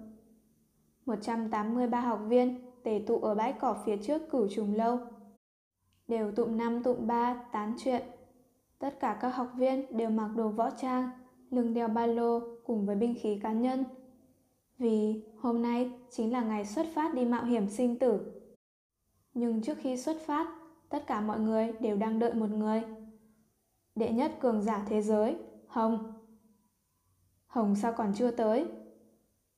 183 1.06 2.00
học 2.00 2.20
viên 2.28 2.72
tề 2.84 3.04
tụ 3.08 3.20
ở 3.20 3.36
bãi 3.36 3.54
cỏ 3.54 3.78
phía 3.86 3.98
trước 3.98 4.22
cửu 4.32 4.48
trùng 4.48 4.76
lâu. 4.76 5.00
Đều 6.08 6.32
tụm 6.32 6.58
năm 6.58 6.84
tụm 6.84 7.08
ba 7.08 7.44
tán 7.52 7.76
chuyện. 7.78 8.02
Tất 8.80 9.00
cả 9.00 9.18
các 9.22 9.30
học 9.30 9.52
viên 9.56 9.98
đều 9.98 10.10
mặc 10.10 10.30
đồ 10.36 10.50
võ 10.50 10.70
trang, 10.70 11.10
lưng 11.50 11.74
đeo 11.74 11.88
ba 11.88 12.06
lô 12.06 12.40
cùng 12.66 12.86
với 12.86 12.96
binh 12.96 13.16
khí 13.22 13.40
cá 13.44 13.52
nhân. 13.52 13.84
Vì 14.78 15.24
hôm 15.40 15.62
nay 15.62 15.92
chính 16.10 16.34
là 16.34 16.42
ngày 16.44 16.66
xuất 16.66 16.88
phát 16.94 17.14
đi 17.14 17.26
mạo 17.26 17.46
hiểm 17.46 17.70
sinh 17.70 18.00
tử. 18.00 18.42
Nhưng 19.34 19.62
trước 19.62 19.78
khi 19.78 19.98
xuất 19.98 20.18
phát, 20.26 20.48
tất 20.90 21.08
cả 21.08 21.22
mọi 21.22 21.40
người 21.40 21.74
đều 21.80 21.98
đang 21.98 22.20
đợi 22.20 22.34
một 22.34 22.50
người. 22.50 22.84
Đệ 23.96 24.12
nhất 24.12 24.32
cường 24.40 24.62
giả 24.62 24.86
thế 24.90 25.02
giới, 25.02 25.36
Hồng. 25.68 26.14
Hồng 27.48 27.76
sao 27.76 27.94
còn 27.94 28.14
chưa 28.16 28.32
tới? 28.32 28.68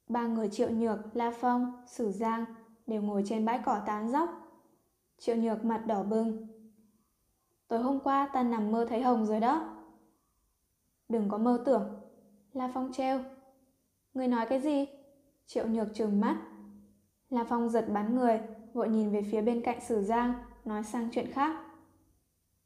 Ba 0.08 0.28
người 0.28 0.49
Triệu 0.49 0.70
Nhược, 0.70 0.99
La 1.14 1.32
Phong, 1.39 1.84
Sử 1.88 2.12
Giang 2.12 2.45
đều 2.88 3.01
ngồi 3.01 3.24
trên 3.26 3.45
bãi 3.45 3.60
cỏ 3.66 3.82
tán 3.86 4.12
dốc 4.12 4.30
Triệu 5.18 5.36
Nhược 5.36 5.66
mặt 5.66 5.84
đỏ 5.88 6.03
bừng. 6.03 6.47
Tối 7.68 7.80
hôm 7.80 7.99
qua 7.99 8.30
ta 8.34 8.43
nằm 8.43 8.72
mơ 8.72 8.86
thấy 8.89 9.01
Hồng 9.01 9.26
rồi 9.26 9.39
đó. 9.39 9.78
Đừng 11.10 11.30
có 11.30 11.38
mơ 11.38 11.64
tưởng. 11.66 11.89
La 12.53 12.72
Phong 12.74 12.91
treo. 12.93 13.20
Người 14.14 14.28
nói 14.28 14.45
cái 14.49 14.60
gì? 14.60 14.86
Triệu 15.45 15.68
Nhược 15.68 15.88
trừng 15.93 16.22
mắt. 16.22 16.38
La 17.30 17.43
Phong 17.43 17.70
giật 17.70 17.86
bắn 17.93 18.16
người, 18.16 18.39
vội 18.74 18.89
nhìn 18.89 19.12
về 19.12 19.22
phía 19.32 19.41
bên 19.41 19.62
cạnh 19.62 19.80
Sử 19.82 20.01
Giang, 20.01 20.34
nói 20.66 20.84
sang 20.84 21.10
chuyện 21.12 21.32
khác. 21.32 21.64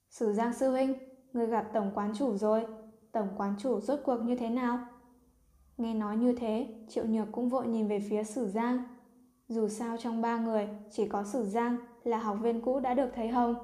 Sử 0.10 0.34
Giang 0.34 0.54
sư 0.54 0.72
huynh, 0.72 0.94
người 1.34 1.48
gặp 1.48 1.70
tổng 1.74 1.92
quán 1.96 2.14
chủ 2.18 2.38
rồi. 2.38 2.66
Tổng 3.12 3.28
quán 3.38 3.56
chủ 3.60 3.80
rốt 3.80 4.00
cuộc 4.06 4.18
như 4.18 4.36
thế 4.36 4.50
nào? 4.50 4.80
Nghe 5.82 5.94
nói 5.94 6.18
như 6.18 6.34
thế, 6.34 6.68
Triệu 6.88 7.06
Nhược 7.06 7.28
cũng 7.32 7.50
vội 7.50 7.68
nhìn 7.68 7.88
về 7.88 8.00
phía 8.00 8.24
Sử 8.24 8.48
Giang. 8.48 8.84
Dù 9.48 9.68
sao 9.68 9.98
trong 9.98 10.22
ba 10.22 10.40
người, 10.40 10.70
chỉ 10.92 11.08
có 11.08 11.24
Sử 11.24 11.44
Giang 11.44 11.78
là 12.04 12.18
học 12.18 12.38
viên 12.42 12.62
cũ 12.62 12.80
đã 12.80 12.94
được 12.94 13.10
thấy 13.16 13.28
Hồng. 13.28 13.56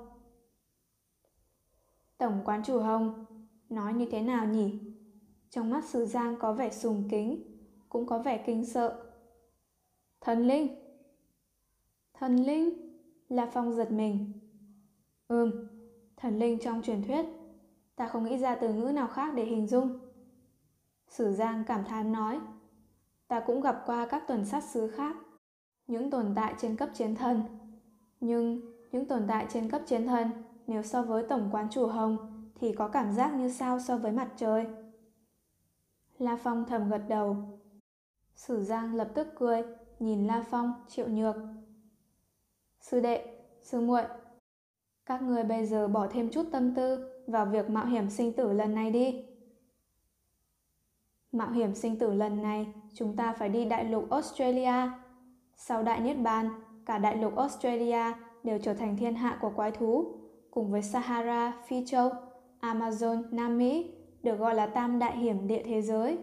Tổng 2.18 2.42
quán 2.46 2.64
chủ 2.64 2.80
Hồng, 2.80 3.26
nói 3.70 3.94
như 3.94 4.06
thế 4.12 4.22
nào 4.22 4.48
nhỉ? 4.48 4.80
Trong 5.50 5.70
mắt 5.70 5.86
Sử 5.86 6.06
Giang 6.06 6.36
có 6.40 6.54
vẻ 6.54 6.72
sùng 6.72 7.04
kính, 7.10 7.44
cũng 7.90 8.06
có 8.06 8.20
vẻ 8.20 8.44
kinh 8.46 8.66
sợ. 8.66 9.06
Thần 10.22 10.48
linh! 10.48 10.68
Thần 12.14 12.36
linh! 12.36 12.70
là 13.30 13.50
Phong 13.54 13.74
giật 13.74 13.92
mình. 13.92 14.32
Ừm, 15.28 15.52
thần 16.18 16.40
linh 16.40 16.60
trong 16.60 16.82
truyền 16.82 17.04
thuyết. 17.04 17.26
Ta 17.96 18.08
không 18.08 18.24
nghĩ 18.24 18.38
ra 18.38 18.56
từ 18.56 18.74
ngữ 18.74 18.92
nào 18.92 19.08
khác 19.08 19.34
để 19.36 19.46
hình 19.46 19.68
dung. 19.68 20.07
Sử 21.10 21.32
Giang 21.32 21.64
cảm 21.68 21.86
thán 21.86 22.12
nói. 22.12 22.40
Ta 23.28 23.40
cũng 23.40 23.62
gặp 23.62 23.84
qua 23.86 24.08
các 24.08 24.24
tuần 24.28 24.46
sát 24.46 24.64
sứ 24.64 24.88
khác. 24.88 25.16
Những 25.88 26.10
tồn 26.10 26.34
tại 26.36 26.56
trên 26.58 26.76
cấp 26.76 26.90
chiến 26.94 27.16
thần. 27.16 27.44
Nhưng 28.20 28.62
những 28.92 29.06
tồn 29.06 29.24
tại 29.28 29.48
trên 29.50 29.70
cấp 29.70 29.82
chiến 29.86 30.08
thần 30.08 30.28
nếu 30.68 30.84
so 30.84 31.02
với 31.02 31.24
tổng 31.24 31.50
quán 31.52 31.68
chủ 31.72 31.88
hồng 31.88 32.18
thì 32.56 32.74
có 32.74 32.88
cảm 32.88 33.12
giác 33.12 33.34
như 33.36 33.50
sao 33.50 33.80
so 33.80 33.98
với 33.98 34.12
mặt 34.12 34.30
trời. 34.38 34.66
La 36.18 36.38
Phong 36.44 36.66
thầm 36.66 36.90
gật 36.90 37.02
đầu. 37.08 37.38
Sử 38.36 38.64
Giang 38.64 38.96
lập 38.96 39.12
tức 39.14 39.28
cười, 39.36 39.64
nhìn 40.00 40.28
La 40.28 40.44
Phong, 40.50 40.74
Triệu 40.88 41.08
Nhược. 41.08 41.36
Sư 42.80 43.00
đệ, 43.00 43.44
sư 43.64 43.82
muội, 43.82 44.04
các 45.06 45.22
người 45.22 45.44
bây 45.44 45.66
giờ 45.66 45.88
bỏ 45.88 46.08
thêm 46.08 46.30
chút 46.30 46.46
tâm 46.52 46.76
tư 46.76 47.12
vào 47.28 47.46
việc 47.46 47.70
mạo 47.70 47.86
hiểm 47.86 48.10
sinh 48.10 48.34
tử 48.34 48.54
lần 48.54 48.76
này 48.76 48.92
đi. 48.92 49.26
Mạo 51.38 51.52
hiểm 51.52 51.76
sinh 51.76 52.00
tử 52.00 52.14
lần 52.14 52.42
này, 52.42 52.68
chúng 52.94 53.16
ta 53.16 53.34
phải 53.34 53.50
đi 53.50 53.66
đại 53.66 53.84
lục 53.84 54.10
Australia. 54.10 54.90
Sau 55.56 55.84
đại 55.84 56.00
niết 56.00 56.20
bàn, 56.20 56.50
cả 56.86 56.98
đại 56.98 57.18
lục 57.18 57.36
Australia 57.36 58.14
đều 58.44 58.60
trở 58.60 58.74
thành 58.74 58.98
thiên 58.98 59.16
hạ 59.16 59.38
của 59.42 59.50
quái 59.56 59.72
thú, 59.72 60.06
cùng 60.52 60.72
với 60.72 60.82
Sahara, 60.82 61.54
Phi 61.68 61.86
Châu, 61.86 62.10
Amazon, 62.62 63.24
Nam 63.32 63.58
Mỹ, 63.58 63.92
được 64.24 64.40
gọi 64.40 64.56
là 64.56 64.68
tam 64.68 65.00
đại 65.00 65.18
hiểm 65.18 65.48
địa 65.48 65.64
thế 65.66 65.82
giới. 65.82 66.18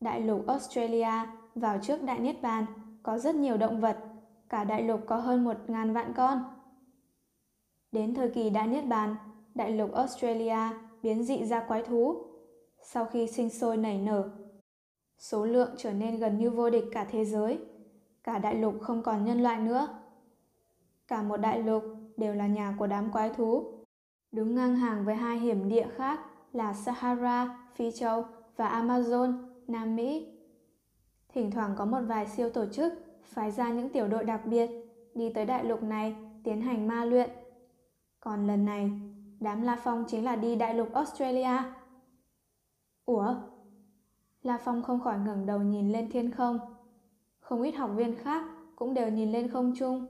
Đại 0.00 0.20
lục 0.20 0.46
Australia 0.46 1.26
vào 1.54 1.78
trước 1.82 2.02
đại 2.02 2.18
niết 2.18 2.42
bàn 2.42 2.66
có 3.02 3.18
rất 3.18 3.34
nhiều 3.34 3.56
động 3.56 3.80
vật, 3.80 3.98
cả 4.48 4.64
đại 4.64 4.82
lục 4.82 5.00
có 5.06 5.16
hơn 5.16 5.44
một 5.44 5.56
ngàn 5.68 5.92
vạn 5.92 6.12
con. 6.16 6.42
Đến 7.92 8.14
thời 8.14 8.30
kỳ 8.30 8.50
đại 8.50 8.66
niết 8.66 8.86
bàn, 8.86 9.16
đại 9.54 9.70
lục 9.70 9.92
Australia 9.92 10.58
biến 11.02 11.24
dị 11.24 11.44
ra 11.44 11.60
quái 11.60 11.82
thú, 11.82 12.31
sau 12.82 13.04
khi 13.04 13.26
sinh 13.26 13.50
sôi 13.50 13.76
nảy 13.76 13.98
nở. 13.98 14.30
Số 15.18 15.46
lượng 15.46 15.70
trở 15.76 15.92
nên 15.92 16.18
gần 16.18 16.38
như 16.38 16.50
vô 16.50 16.70
địch 16.70 16.84
cả 16.92 17.06
thế 17.10 17.24
giới. 17.24 17.58
Cả 18.24 18.38
đại 18.38 18.54
lục 18.54 18.74
không 18.80 19.02
còn 19.02 19.24
nhân 19.24 19.42
loại 19.42 19.60
nữa. 19.60 19.88
Cả 21.08 21.22
một 21.22 21.36
đại 21.36 21.62
lục 21.62 21.82
đều 22.16 22.34
là 22.34 22.46
nhà 22.46 22.74
của 22.78 22.86
đám 22.86 23.12
quái 23.12 23.30
thú. 23.30 23.64
Đứng 24.32 24.54
ngang 24.54 24.76
hàng 24.76 25.04
với 25.04 25.14
hai 25.14 25.38
hiểm 25.38 25.68
địa 25.68 25.88
khác 25.96 26.20
là 26.52 26.72
Sahara, 26.72 27.68
Phi 27.74 27.90
Châu 27.90 28.24
và 28.56 28.82
Amazon, 28.82 29.48
Nam 29.68 29.96
Mỹ. 29.96 30.26
Thỉnh 31.28 31.50
thoảng 31.50 31.74
có 31.76 31.84
một 31.84 32.00
vài 32.06 32.26
siêu 32.26 32.50
tổ 32.50 32.66
chức 32.66 32.92
phái 33.24 33.50
ra 33.50 33.70
những 33.70 33.88
tiểu 33.88 34.08
đội 34.08 34.24
đặc 34.24 34.40
biệt 34.46 34.70
đi 35.14 35.32
tới 35.34 35.46
đại 35.46 35.64
lục 35.64 35.82
này 35.82 36.16
tiến 36.44 36.60
hành 36.60 36.88
ma 36.88 37.04
luyện. 37.04 37.30
Còn 38.20 38.46
lần 38.46 38.64
này, 38.64 38.90
đám 39.40 39.62
La 39.62 39.78
Phong 39.84 40.04
chính 40.08 40.24
là 40.24 40.36
đi 40.36 40.56
đại 40.56 40.74
lục 40.74 40.92
Australia. 40.92 41.62
Ủa? 43.12 43.34
La 44.42 44.58
Phong 44.64 44.82
không 44.82 45.00
khỏi 45.00 45.18
ngẩng 45.18 45.46
đầu 45.46 45.60
nhìn 45.62 45.92
lên 45.92 46.10
thiên 46.10 46.30
không. 46.30 46.58
Không 47.40 47.62
ít 47.62 47.72
học 47.72 47.90
viên 47.96 48.16
khác 48.16 48.44
cũng 48.76 48.94
đều 48.94 49.10
nhìn 49.10 49.32
lên 49.32 49.48
không 49.48 49.74
trung. 49.78 50.06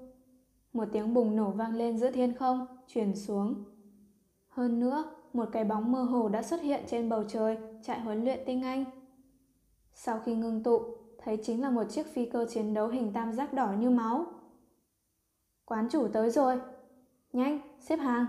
Một 0.72 0.84
tiếng 0.92 1.14
bùng 1.14 1.36
nổ 1.36 1.50
vang 1.50 1.74
lên 1.74 1.98
giữa 1.98 2.10
thiên 2.10 2.34
không, 2.34 2.66
truyền 2.86 3.16
xuống. 3.16 3.64
Hơn 4.48 4.80
nữa, 4.80 5.04
một 5.32 5.48
cái 5.52 5.64
bóng 5.64 5.92
mơ 5.92 6.02
hồ 6.02 6.28
đã 6.28 6.42
xuất 6.42 6.62
hiện 6.62 6.84
trên 6.86 7.08
bầu 7.08 7.24
trời 7.28 7.58
trại 7.82 8.00
huấn 8.00 8.24
luyện 8.24 8.40
tinh 8.46 8.62
anh. 8.62 8.84
Sau 9.94 10.20
khi 10.24 10.34
ngưng 10.34 10.62
tụ, 10.62 10.80
thấy 11.18 11.38
chính 11.42 11.62
là 11.62 11.70
một 11.70 11.84
chiếc 11.84 12.06
phi 12.14 12.26
cơ 12.26 12.46
chiến 12.50 12.74
đấu 12.74 12.88
hình 12.88 13.12
tam 13.12 13.32
giác 13.32 13.52
đỏ 13.52 13.72
như 13.78 13.90
máu. 13.90 14.26
Quán 15.64 15.88
chủ 15.90 16.08
tới 16.08 16.30
rồi. 16.30 16.60
Nhanh, 17.32 17.58
xếp 17.80 17.96
hàng. 17.96 18.26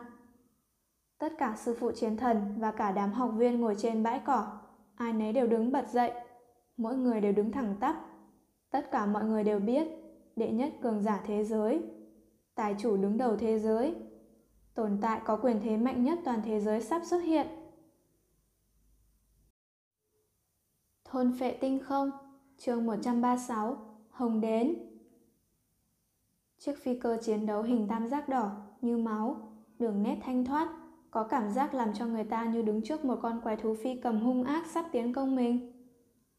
Tất 1.18 1.34
cả 1.38 1.56
sư 1.58 1.78
phụ 1.80 1.92
chiến 1.92 2.18
thần 2.18 2.56
và 2.58 2.72
cả 2.72 2.92
đám 2.92 3.12
học 3.12 3.32
viên 3.36 3.62
ngồi 3.62 3.76
trên 3.78 4.04
bãi 4.04 4.22
cỏ, 4.26 4.63
ai 4.96 5.14
nấy 5.14 5.34
đều 5.34 5.48
đứng 5.48 5.72
bật 5.72 5.90
dậy, 5.90 6.12
mỗi 6.78 6.96
người 6.96 7.22
đều 7.22 7.32
đứng 7.32 7.52
thẳng 7.52 7.76
tắp. 7.80 8.06
Tất 8.70 8.92
cả 8.92 9.06
mọi 9.06 9.24
người 9.24 9.44
đều 9.44 9.60
biết, 9.60 9.88
đệ 10.36 10.52
nhất 10.52 10.74
cường 10.82 11.02
giả 11.02 11.24
thế 11.26 11.44
giới, 11.44 11.82
tài 12.56 12.76
chủ 12.80 12.98
đứng 12.98 13.18
đầu 13.18 13.38
thế 13.38 13.60
giới, 13.60 13.96
tồn 14.74 14.98
tại 15.02 15.22
có 15.26 15.36
quyền 15.36 15.60
thế 15.64 15.78
mạnh 15.78 16.04
nhất 16.04 16.20
toàn 16.26 16.42
thế 16.46 16.60
giới 16.60 16.82
sắp 16.82 17.02
xuất 17.06 17.20
hiện. 17.20 17.48
Thôn 21.06 21.34
phệ 21.40 21.52
tinh 21.52 21.80
không, 21.84 22.12
chương 22.58 22.86
136, 22.86 23.78
Hồng 24.10 24.42
đến. 24.42 24.76
Chiếc 26.58 26.84
phi 26.84 27.00
cơ 27.00 27.18
chiến 27.22 27.46
đấu 27.46 27.62
hình 27.62 27.88
tam 27.88 28.08
giác 28.08 28.30
đỏ 28.30 28.52
như 28.82 28.98
máu, 28.98 29.54
đường 29.80 30.04
nét 30.04 30.18
thanh 30.22 30.46
thoát, 30.46 30.83
có 31.14 31.24
cảm 31.24 31.52
giác 31.52 31.74
làm 31.74 31.94
cho 31.94 32.06
người 32.06 32.24
ta 32.24 32.46
như 32.46 32.62
đứng 32.62 32.82
trước 32.82 33.06
một 33.06 33.20
con 33.22 33.42
quái 33.42 33.56
thú 33.56 33.76
phi 33.84 33.96
cầm 33.96 34.22
hung 34.22 34.44
ác 34.44 34.66
sắp 34.68 34.86
tiến 34.92 35.14
công 35.14 35.36
mình. 35.36 35.72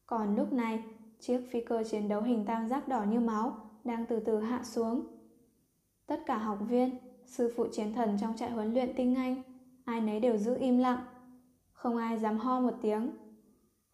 Còn 0.05 0.35
lúc 0.35 0.53
này, 0.53 0.83
chiếc 1.19 1.41
phi 1.51 1.61
cơ 1.61 1.83
chiến 1.83 2.07
đấu 2.07 2.21
hình 2.21 2.45
tam 2.45 2.67
giác 2.67 2.87
đỏ 2.87 3.03
như 3.03 3.19
máu 3.19 3.57
đang 3.83 4.05
từ 4.05 4.19
từ 4.19 4.39
hạ 4.39 4.63
xuống. 4.63 5.07
Tất 6.05 6.23
cả 6.25 6.37
học 6.37 6.57
viên, 6.69 6.97
sư 7.25 7.53
phụ 7.55 7.65
chiến 7.71 7.93
thần 7.93 8.17
trong 8.21 8.35
trại 8.37 8.51
huấn 8.51 8.73
luyện 8.73 8.93
tinh 8.95 9.15
anh, 9.15 9.41
ai 9.85 10.01
nấy 10.01 10.19
đều 10.19 10.37
giữ 10.37 10.57
im 10.59 10.77
lặng. 10.77 10.99
Không 11.73 11.97
ai 11.97 12.17
dám 12.17 12.37
ho 12.37 12.59
một 12.59 12.73
tiếng. 12.81 13.11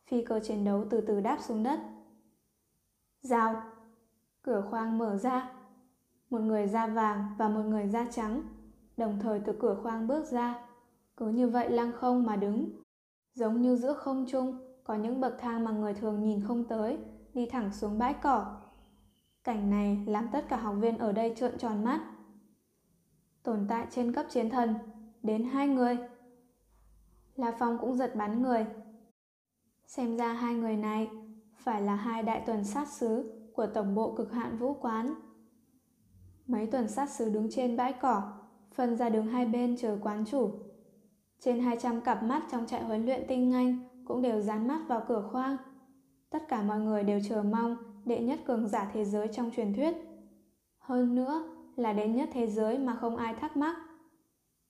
Phi 0.07 0.25
cơ 0.25 0.39
chiến 0.39 0.65
đấu 0.65 0.85
từ 0.89 1.01
từ 1.01 1.21
đáp 1.21 1.37
xuống 1.41 1.63
đất. 1.63 1.79
Rào! 3.21 3.61
Cửa 4.41 4.67
khoang 4.69 4.97
mở 4.97 5.17
ra. 5.17 5.51
Một 6.29 6.41
người 6.41 6.67
da 6.67 6.87
vàng 6.87 7.25
và 7.37 7.49
một 7.49 7.63
người 7.63 7.87
da 7.87 8.05
trắng 8.11 8.41
đồng 8.97 9.19
thời 9.19 9.39
từ 9.39 9.53
cửa 9.59 9.79
khoang 9.83 10.07
bước 10.07 10.25
ra 10.25 10.70
cứ 11.21 11.27
như 11.27 11.47
vậy 11.47 11.69
lăng 11.69 11.91
không 11.91 12.25
mà 12.25 12.35
đứng. 12.35 12.69
Giống 13.33 13.61
như 13.61 13.75
giữa 13.75 13.93
không 13.93 14.25
trung, 14.27 14.57
có 14.83 14.95
những 14.95 15.21
bậc 15.21 15.35
thang 15.39 15.63
mà 15.63 15.71
người 15.71 15.93
thường 15.93 16.23
nhìn 16.23 16.43
không 16.47 16.63
tới, 16.63 16.97
đi 17.33 17.45
thẳng 17.45 17.73
xuống 17.73 17.97
bãi 17.97 18.13
cỏ. 18.13 18.61
Cảnh 19.43 19.69
này 19.69 20.03
làm 20.07 20.27
tất 20.31 20.45
cả 20.49 20.57
học 20.57 20.75
viên 20.79 20.97
ở 20.97 21.11
đây 21.11 21.33
trợn 21.37 21.57
tròn 21.57 21.83
mắt. 21.83 22.01
Tồn 23.43 23.65
tại 23.69 23.87
trên 23.91 24.13
cấp 24.13 24.25
chiến 24.29 24.49
thần, 24.49 24.75
đến 25.23 25.43
hai 25.43 25.67
người. 25.67 25.97
La 27.35 27.51
Phong 27.59 27.77
cũng 27.77 27.95
giật 27.95 28.15
bắn 28.15 28.41
người. 28.41 28.65
Xem 29.85 30.17
ra 30.17 30.33
hai 30.33 30.53
người 30.55 30.75
này 30.75 31.09
phải 31.55 31.81
là 31.81 31.95
hai 31.95 32.23
đại 32.23 32.43
tuần 32.45 32.63
sát 32.63 32.87
sứ 32.87 33.41
của 33.53 33.67
tổng 33.67 33.95
bộ 33.95 34.15
cực 34.15 34.31
hạn 34.31 34.57
vũ 34.57 34.73
quán. 34.73 35.13
Mấy 36.47 36.67
tuần 36.67 36.87
sát 36.87 37.09
sứ 37.09 37.29
đứng 37.29 37.47
trên 37.51 37.77
bãi 37.77 37.93
cỏ, 37.93 38.33
phân 38.73 38.97
ra 38.97 39.09
đứng 39.09 39.27
hai 39.27 39.45
bên 39.45 39.77
chờ 39.77 39.97
quán 40.01 40.25
chủ. 40.25 40.70
Trên 41.43 41.59
200 41.59 42.01
cặp 42.01 42.23
mắt 42.23 42.43
trong 42.51 42.65
trại 42.67 42.83
huấn 42.83 43.05
luyện 43.05 43.25
tinh 43.27 43.53
anh 43.53 43.79
cũng 44.05 44.21
đều 44.21 44.41
dán 44.41 44.67
mắt 44.67 44.81
vào 44.87 45.03
cửa 45.07 45.29
khoang. 45.31 45.57
Tất 46.29 46.47
cả 46.47 46.61
mọi 46.61 46.79
người 46.79 47.03
đều 47.03 47.19
chờ 47.29 47.43
mong 47.43 47.77
đệ 48.05 48.19
nhất 48.19 48.39
cường 48.45 48.67
giả 48.67 48.91
thế 48.93 49.05
giới 49.05 49.27
trong 49.27 49.51
truyền 49.55 49.73
thuyết. 49.73 49.95
Hơn 50.77 51.15
nữa 51.15 51.43
là 51.75 51.93
đệ 51.93 52.07
nhất 52.07 52.29
thế 52.33 52.47
giới 52.47 52.79
mà 52.79 52.95
không 52.95 53.17
ai 53.17 53.33
thắc 53.33 53.57
mắc. 53.57 53.75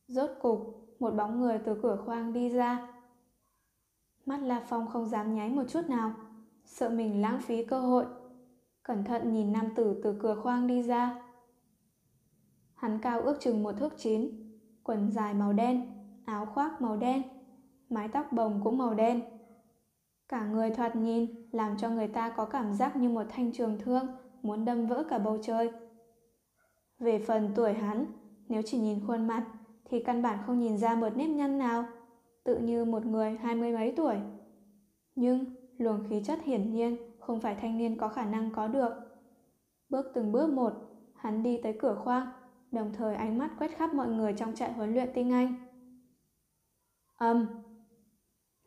Rốt 0.08 0.30
cục, 0.42 0.88
một 1.00 1.12
bóng 1.12 1.42
người 1.42 1.60
từ 1.66 1.80
cửa 1.82 2.04
khoang 2.06 2.34
đi 2.34 2.50
ra. 2.50 2.88
Mắt 4.26 4.38
La 4.38 4.66
Phong 4.70 4.88
không 4.88 5.06
dám 5.06 5.36
nháy 5.36 5.50
một 5.50 5.64
chút 5.68 5.90
nào, 5.90 6.14
sợ 6.66 6.90
mình 6.90 7.22
lãng 7.22 7.42
phí 7.42 7.66
cơ 7.66 7.80
hội. 7.80 8.06
Cẩn 8.84 9.04
thận 9.04 9.34
nhìn 9.34 9.52
nam 9.52 9.70
tử 9.76 10.02
từ 10.04 10.20
cửa 10.22 10.36
khoang 10.44 10.68
đi 10.68 10.84
ra. 10.84 11.24
Hắn 12.76 13.00
cao 13.02 13.22
ước 13.22 13.38
chừng 13.40 13.64
một 13.64 13.72
thước 13.72 13.94
chín, 13.98 14.30
quần 14.84 15.12
dài 15.12 15.34
màu 15.34 15.54
đen, 15.54 16.01
áo 16.26 16.46
khoác 16.46 16.82
màu 16.82 16.98
đen, 16.98 17.24
mái 17.90 18.08
tóc 18.08 18.32
bồng 18.32 18.62
cũng 18.64 18.78
màu 18.78 18.94
đen. 18.94 19.22
Cả 20.30 20.46
người 20.46 20.70
thoạt 20.70 20.96
nhìn 20.96 21.50
làm 21.52 21.78
cho 21.78 21.90
người 21.90 22.08
ta 22.08 22.30
có 22.30 22.46
cảm 22.46 22.74
giác 22.74 22.96
như 22.96 23.10
một 23.10 23.24
thanh 23.30 23.52
trường 23.54 23.78
thương 23.80 24.08
muốn 24.42 24.66
đâm 24.66 24.88
vỡ 24.88 25.04
cả 25.10 25.20
bầu 25.20 25.38
trời. 25.42 25.72
Về 27.00 27.20
phần 27.20 27.52
tuổi 27.56 27.74
hắn, 27.74 28.06
nếu 28.50 28.62
chỉ 28.66 28.78
nhìn 28.78 29.08
khuôn 29.08 29.28
mặt 29.28 29.44
thì 29.86 30.00
căn 30.00 30.22
bản 30.22 30.40
không 30.46 30.60
nhìn 30.60 30.78
ra 30.78 30.96
một 30.96 31.10
nếp 31.16 31.30
nhăn 31.30 31.58
nào, 31.58 31.86
tự 32.44 32.58
như 32.58 32.86
một 32.86 33.06
người 33.06 33.38
hai 33.42 33.56
mươi 33.56 33.72
mấy 33.72 33.94
tuổi. 33.98 34.16
Nhưng 35.16 35.46
luồng 35.78 36.10
khí 36.10 36.22
chất 36.24 36.44
hiển 36.44 36.72
nhiên 36.72 36.98
không 37.20 37.40
phải 37.40 37.56
thanh 37.56 37.78
niên 37.78 37.98
có 37.98 38.10
khả 38.10 38.26
năng 38.26 38.52
có 38.52 38.68
được. 38.68 38.94
Bước 39.90 40.06
từng 40.14 40.32
bước 40.32 40.50
một, 40.50 40.74
hắn 41.14 41.44
đi 41.44 41.60
tới 41.64 41.78
cửa 41.80 41.96
khoang, 42.04 42.28
đồng 42.72 42.92
thời 42.94 43.16
ánh 43.16 43.38
mắt 43.38 43.52
quét 43.60 43.78
khắp 43.78 43.94
mọi 43.94 44.08
người 44.08 44.34
trong 44.34 44.56
trại 44.56 44.74
huấn 44.74 44.94
luyện 44.94 45.10
tinh 45.14 45.32
anh. 45.32 45.71
Âm 47.22 47.48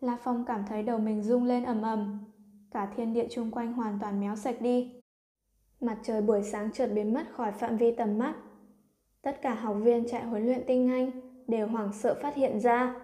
La 0.01 0.19
Phong 0.23 0.45
cảm 0.45 0.65
thấy 0.69 0.83
đầu 0.83 0.99
mình 0.99 1.23
rung 1.23 1.45
lên 1.45 1.65
ầm 1.65 1.83
ầm, 1.83 2.19
cả 2.71 2.93
thiên 2.97 3.13
địa 3.13 3.27
chung 3.31 3.51
quanh 3.51 3.73
hoàn 3.73 3.99
toàn 4.01 4.21
méo 4.21 4.37
sạch 4.37 4.61
đi. 4.61 5.03
Mặt 5.81 5.99
trời 6.03 6.23
buổi 6.23 6.43
sáng 6.43 6.73
chợt 6.73 6.87
biến 6.87 7.15
mất 7.15 7.23
khỏi 7.33 7.53
phạm 7.53 7.77
vi 7.77 7.95
tầm 7.97 8.19
mắt. 8.19 8.35
Tất 9.23 9.43
cả 9.43 9.55
học 9.55 9.77
viên 9.83 10.09
trại 10.09 10.25
huấn 10.25 10.45
luyện 10.45 10.63
tinh 10.67 10.89
anh 10.89 11.11
đều 11.47 11.67
hoảng 11.67 11.93
sợ 11.93 12.15
phát 12.23 12.35
hiện 12.35 12.61
ra. 12.61 12.95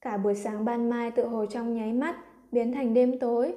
Cả 0.00 0.16
buổi 0.16 0.34
sáng 0.34 0.64
ban 0.64 0.90
mai 0.90 1.10
tự 1.10 1.26
hồ 1.26 1.46
trong 1.46 1.74
nháy 1.74 1.92
mắt 1.92 2.16
biến 2.52 2.72
thành 2.72 2.94
đêm 2.94 3.18
tối, 3.18 3.54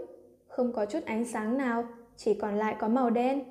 không 0.47 0.73
có 0.73 0.85
chút 0.85 1.05
ánh 1.05 1.25
sáng 1.25 1.57
nào, 1.57 1.83
chỉ 2.15 2.33
còn 2.33 2.55
lại 2.55 2.75
có 2.79 2.87
màu 2.87 3.09
đen. 3.09 3.43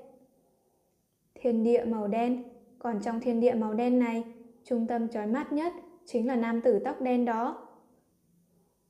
Thiên 1.34 1.64
địa 1.64 1.84
màu 1.84 2.08
đen, 2.08 2.42
còn 2.78 3.00
trong 3.02 3.20
thiên 3.20 3.40
địa 3.40 3.54
màu 3.54 3.74
đen 3.74 3.98
này, 3.98 4.24
trung 4.64 4.86
tâm 4.86 5.08
chói 5.08 5.26
mắt 5.26 5.52
nhất 5.52 5.72
chính 6.06 6.26
là 6.26 6.36
nam 6.36 6.60
tử 6.60 6.78
tóc 6.84 7.00
đen 7.00 7.24
đó. 7.24 7.68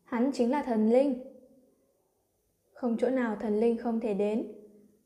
Hắn 0.05 0.31
chính 0.33 0.51
là 0.51 0.63
thần 0.63 0.91
linh. 0.91 1.25
Không 2.73 2.97
chỗ 2.99 3.11
nào 3.11 3.37
thần 3.41 3.61
linh 3.61 3.77
không 3.79 4.01
thể 4.01 4.15
đến. 4.15 4.53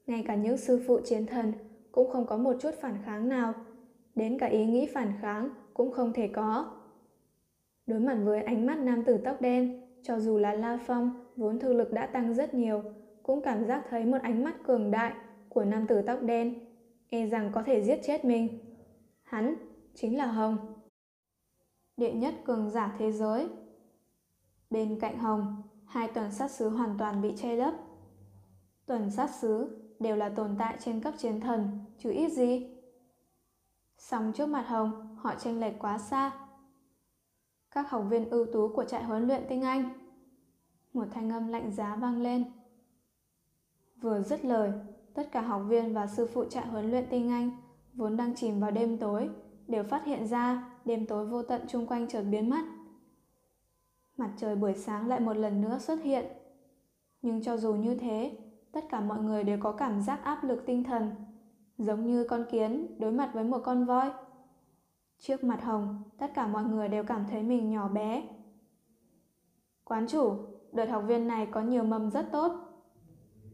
Ngay 0.07 0.25
cả 0.27 0.35
những 0.35 0.57
sư 0.57 0.83
phụ 0.87 1.01
chiến 1.05 1.27
thần 1.27 1.53
cũng 1.93 2.11
không 2.11 2.27
có 2.27 2.37
một 2.37 2.57
chút 2.61 2.75
phản 2.81 2.97
kháng 3.05 3.29
nào. 3.29 3.55
Đến 4.15 4.39
cả 4.39 4.47
ý 4.47 4.67
nghĩ 4.67 4.87
phản 4.87 5.13
kháng 5.21 5.51
cũng 5.75 5.93
không 5.93 6.13
thể 6.13 6.29
có. 6.29 6.73
Đối 7.87 8.01
mặt 8.01 8.19
với 8.25 8.43
ánh 8.43 8.67
mắt 8.67 8.79
nam 8.79 9.05
tử 9.05 9.19
tóc 9.25 9.41
đen, 9.41 9.83
cho 10.03 10.21
dù 10.21 10.39
là 10.39 10.53
La 10.53 10.79
Phong 10.87 11.27
vốn 11.37 11.59
thực 11.59 11.73
lực 11.73 11.93
đã 11.93 12.07
tăng 12.07 12.35
rất 12.35 12.55
nhiều, 12.55 12.83
cũng 13.23 13.43
cảm 13.43 13.65
giác 13.65 13.83
thấy 13.91 14.05
một 14.05 14.19
ánh 14.23 14.45
mắt 14.45 14.55
cường 14.65 14.91
đại 14.91 15.13
của 15.49 15.65
nam 15.65 15.87
tử 15.87 16.03
tóc 16.03 16.23
đen, 16.23 16.55
e 17.11 17.27
rằng 17.27 17.51
có 17.55 17.63
thể 17.63 17.83
giết 17.83 18.01
chết 18.03 18.25
mình. 18.25 18.49
Hắn 19.23 19.55
chính 19.95 20.19
là 20.19 20.27
Hồng. 20.27 20.76
Đệ 21.97 22.13
nhất 22.13 22.35
cường 22.45 22.71
giả 22.71 22.97
thế 22.99 23.13
giới. 23.13 23.49
Bên 24.71 25.01
cạnh 25.01 25.19
Hồng, 25.19 25.63
hai 25.87 26.09
tuần 26.09 26.33
sát 26.33 26.51
sứ 26.51 26.69
hoàn 26.69 26.99
toàn 26.99 27.23
bị 27.23 27.35
che 27.37 27.57
lấp. 27.57 27.75
Tuần 28.87 29.11
sát 29.11 29.31
sứ 29.31 29.83
đều 30.01 30.17
là 30.17 30.29
tồn 30.29 30.57
tại 30.59 30.77
trên 30.81 31.01
cấp 31.01 31.15
chiến 31.19 31.41
thần, 31.41 31.85
chứ 31.99 32.11
ít 32.11 32.33
gì. 32.33 32.77
Song 33.99 34.33
trước 34.35 34.47
mặt 34.47 34.65
Hồng, 34.69 35.17
họ 35.17 35.35
tranh 35.35 35.61
lệch 35.61 35.79
quá 35.79 35.99
xa. 35.99 36.31
Các 37.71 37.91
học 37.91 38.05
viên 38.09 38.31
ưu 38.31 38.47
tú 38.53 38.69
của 38.69 38.85
trại 38.85 39.05
huấn 39.05 39.27
luyện 39.27 39.43
tinh 39.49 39.63
Anh. 39.63 39.91
Một 40.93 41.07
thanh 41.11 41.31
âm 41.31 41.49
lạnh 41.49 41.73
giá 41.73 41.97
vang 41.97 42.23
lên. 42.23 42.45
Vừa 43.97 44.23
dứt 44.23 44.45
lời, 44.45 44.73
tất 45.15 45.33
cả 45.33 45.41
học 45.41 45.63
viên 45.69 45.95
và 45.95 46.07
sư 46.07 46.27
phụ 46.35 46.45
trại 46.45 46.67
huấn 46.67 46.91
luyện 46.91 47.07
tinh 47.11 47.31
Anh 47.31 47.51
vốn 47.95 48.17
đang 48.17 48.35
chìm 48.35 48.61
vào 48.61 48.71
đêm 48.71 48.99
tối, 48.99 49.29
đều 49.67 49.83
phát 49.85 50.05
hiện 50.05 50.27
ra 50.27 50.76
đêm 50.87 51.07
tối 51.07 51.27
vô 51.27 51.43
tận 51.43 51.61
chung 51.69 51.87
quanh 51.87 52.09
chợt 52.09 52.23
biến 52.23 52.51
mất. 52.51 52.63
Mặt 54.17 54.31
trời 54.37 54.57
buổi 54.57 54.75
sáng 54.75 55.09
lại 55.09 55.21
một 55.21 55.37
lần 55.37 55.61
nữa 55.61 55.79
xuất 55.79 56.03
hiện. 56.03 56.25
Nhưng 57.23 57.43
cho 57.43 57.57
dù 57.57 57.75
như 57.75 57.95
thế, 57.95 58.39
tất 58.73 58.85
cả 58.89 59.01
mọi 59.01 59.23
người 59.23 59.45
đều 59.45 59.59
có 59.61 59.73
cảm 59.73 60.01
giác 60.01 60.25
áp 60.25 60.45
lực 60.45 60.63
tinh 60.67 60.85
thần, 60.85 61.11
giống 61.79 62.07
như 62.07 62.25
con 62.25 62.45
kiến 62.51 62.97
đối 62.99 63.13
mặt 63.13 63.31
với 63.35 63.45
một 63.45 63.59
con 63.65 63.85
voi. 63.85 64.11
Trước 65.19 65.45
mặt 65.45 65.65
Hồng, 65.65 66.03
tất 66.19 66.35
cả 66.35 66.47
mọi 66.47 66.65
người 66.65 66.89
đều 66.89 67.05
cảm 67.05 67.27
thấy 67.31 67.43
mình 67.43 67.71
nhỏ 67.71 67.89
bé. 67.89 68.29
Quán 69.85 70.07
chủ, 70.07 70.35
đợt 70.73 70.87
học 70.87 71.05
viên 71.07 71.29
này 71.29 71.47
có 71.47 71.61
nhiều 71.61 71.85
mầm 71.85 72.11
rất 72.11 72.33
tốt. 72.33 72.53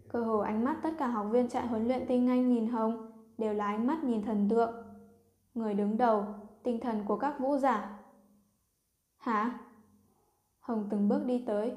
Cơ 0.08 0.20
hồ 0.20 0.38
ánh 0.38 0.64
mắt 0.64 0.76
tất 0.82 0.90
cả 0.98 1.06
học 1.06 1.26
viên 1.30 1.48
trại 1.48 1.66
huấn 1.66 1.88
luyện 1.88 2.06
tinh 2.08 2.28
anh 2.28 2.48
nhìn 2.48 2.66
Hồng 2.66 3.12
đều 3.38 3.54
là 3.54 3.66
ánh 3.66 3.86
mắt 3.86 4.04
nhìn 4.04 4.22
thần 4.22 4.48
tượng. 4.48 4.74
Người 5.54 5.74
đứng 5.74 5.96
đầu, 5.96 6.24
tinh 6.62 6.80
thần 6.80 7.04
của 7.06 7.16
các 7.16 7.38
vũ 7.38 7.56
giả. 7.56 7.98
Hả? 9.16 9.58
Hồng 10.60 10.86
từng 10.90 11.08
bước 11.08 11.24
đi 11.26 11.44
tới, 11.46 11.72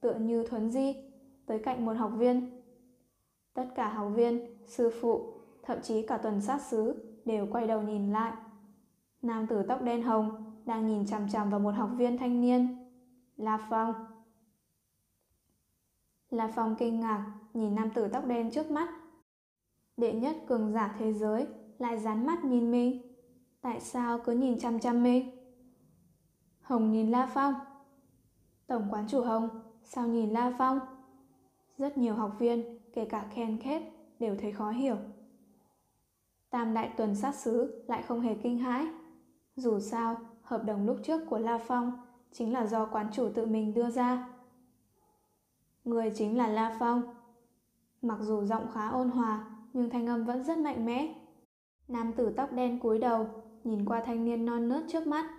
tựa 0.00 0.14
như 0.14 0.46
thuấn 0.46 0.70
di, 0.70 0.94
tới 1.46 1.58
cạnh 1.58 1.84
một 1.84 1.92
học 1.92 2.12
viên. 2.16 2.62
Tất 3.54 3.66
cả 3.74 3.88
học 3.88 4.12
viên, 4.14 4.56
sư 4.66 4.90
phụ, 5.00 5.32
thậm 5.62 5.78
chí 5.82 6.02
cả 6.06 6.18
tuần 6.18 6.40
sát 6.40 6.62
sứ 6.62 6.94
đều 7.24 7.46
quay 7.52 7.66
đầu 7.66 7.82
nhìn 7.82 8.12
lại. 8.12 8.32
Nam 9.22 9.46
tử 9.46 9.62
tóc 9.68 9.82
đen 9.82 10.02
hồng 10.02 10.54
đang 10.66 10.86
nhìn 10.86 11.06
chằm 11.06 11.28
chằm 11.28 11.50
vào 11.50 11.60
một 11.60 11.70
học 11.70 11.90
viên 11.96 12.18
thanh 12.18 12.40
niên. 12.40 12.90
La 13.36 13.66
Phong. 13.70 13.94
La 16.30 16.52
Phong 16.54 16.76
kinh 16.78 17.00
ngạc 17.00 17.32
nhìn 17.54 17.74
nam 17.74 17.90
tử 17.94 18.08
tóc 18.08 18.26
đen 18.26 18.50
trước 18.50 18.70
mắt. 18.70 18.88
Đệ 19.96 20.12
nhất 20.12 20.36
cường 20.46 20.72
giả 20.72 20.96
thế 20.98 21.12
giới 21.12 21.46
lại 21.78 21.98
dán 21.98 22.26
mắt 22.26 22.44
nhìn 22.44 22.70
mình. 22.70 23.13
Tại 23.64 23.80
sao 23.80 24.18
cứ 24.18 24.32
nhìn 24.32 24.58
chăm 24.58 24.80
chăm 24.80 25.02
mình? 25.02 25.30
Hồng 26.60 26.92
nhìn 26.92 27.10
La 27.10 27.30
Phong. 27.34 27.54
Tổng 28.66 28.88
quán 28.90 29.06
chủ 29.08 29.22
Hồng, 29.22 29.48
sao 29.84 30.08
nhìn 30.08 30.30
La 30.30 30.52
Phong? 30.58 30.80
Rất 31.78 31.98
nhiều 31.98 32.14
học 32.14 32.36
viên, 32.38 32.78
kể 32.92 33.04
cả 33.04 33.26
Ken 33.34 33.58
khét 33.60 33.82
đều 34.18 34.36
thấy 34.40 34.52
khó 34.52 34.70
hiểu. 34.70 34.96
Tam 36.50 36.74
đại 36.74 36.90
tuần 36.96 37.14
sát 37.14 37.34
sứ 37.34 37.84
lại 37.88 38.02
không 38.02 38.20
hề 38.20 38.34
kinh 38.34 38.58
hãi. 38.58 38.86
Dù 39.56 39.80
sao, 39.80 40.16
hợp 40.42 40.64
đồng 40.64 40.86
lúc 40.86 40.96
trước 41.02 41.20
của 41.30 41.38
La 41.38 41.58
Phong 41.58 41.92
chính 42.32 42.52
là 42.52 42.66
do 42.66 42.86
quán 42.86 43.06
chủ 43.12 43.28
tự 43.34 43.46
mình 43.46 43.74
đưa 43.74 43.90
ra. 43.90 44.28
Người 45.84 46.12
chính 46.14 46.36
là 46.36 46.48
La 46.48 46.76
Phong. 46.78 47.02
Mặc 48.02 48.18
dù 48.20 48.44
giọng 48.44 48.66
khá 48.74 48.88
ôn 48.88 49.10
hòa, 49.10 49.56
nhưng 49.72 49.90
thanh 49.90 50.06
âm 50.06 50.24
vẫn 50.24 50.44
rất 50.44 50.58
mạnh 50.58 50.86
mẽ. 50.86 51.14
Nam 51.88 52.12
tử 52.12 52.32
tóc 52.36 52.52
đen 52.52 52.80
cúi 52.80 52.98
đầu, 52.98 53.43
nhìn 53.64 53.84
qua 53.84 54.02
thanh 54.06 54.24
niên 54.24 54.44
non 54.44 54.68
nớt 54.68 54.84
trước 54.88 55.06
mắt. 55.06 55.30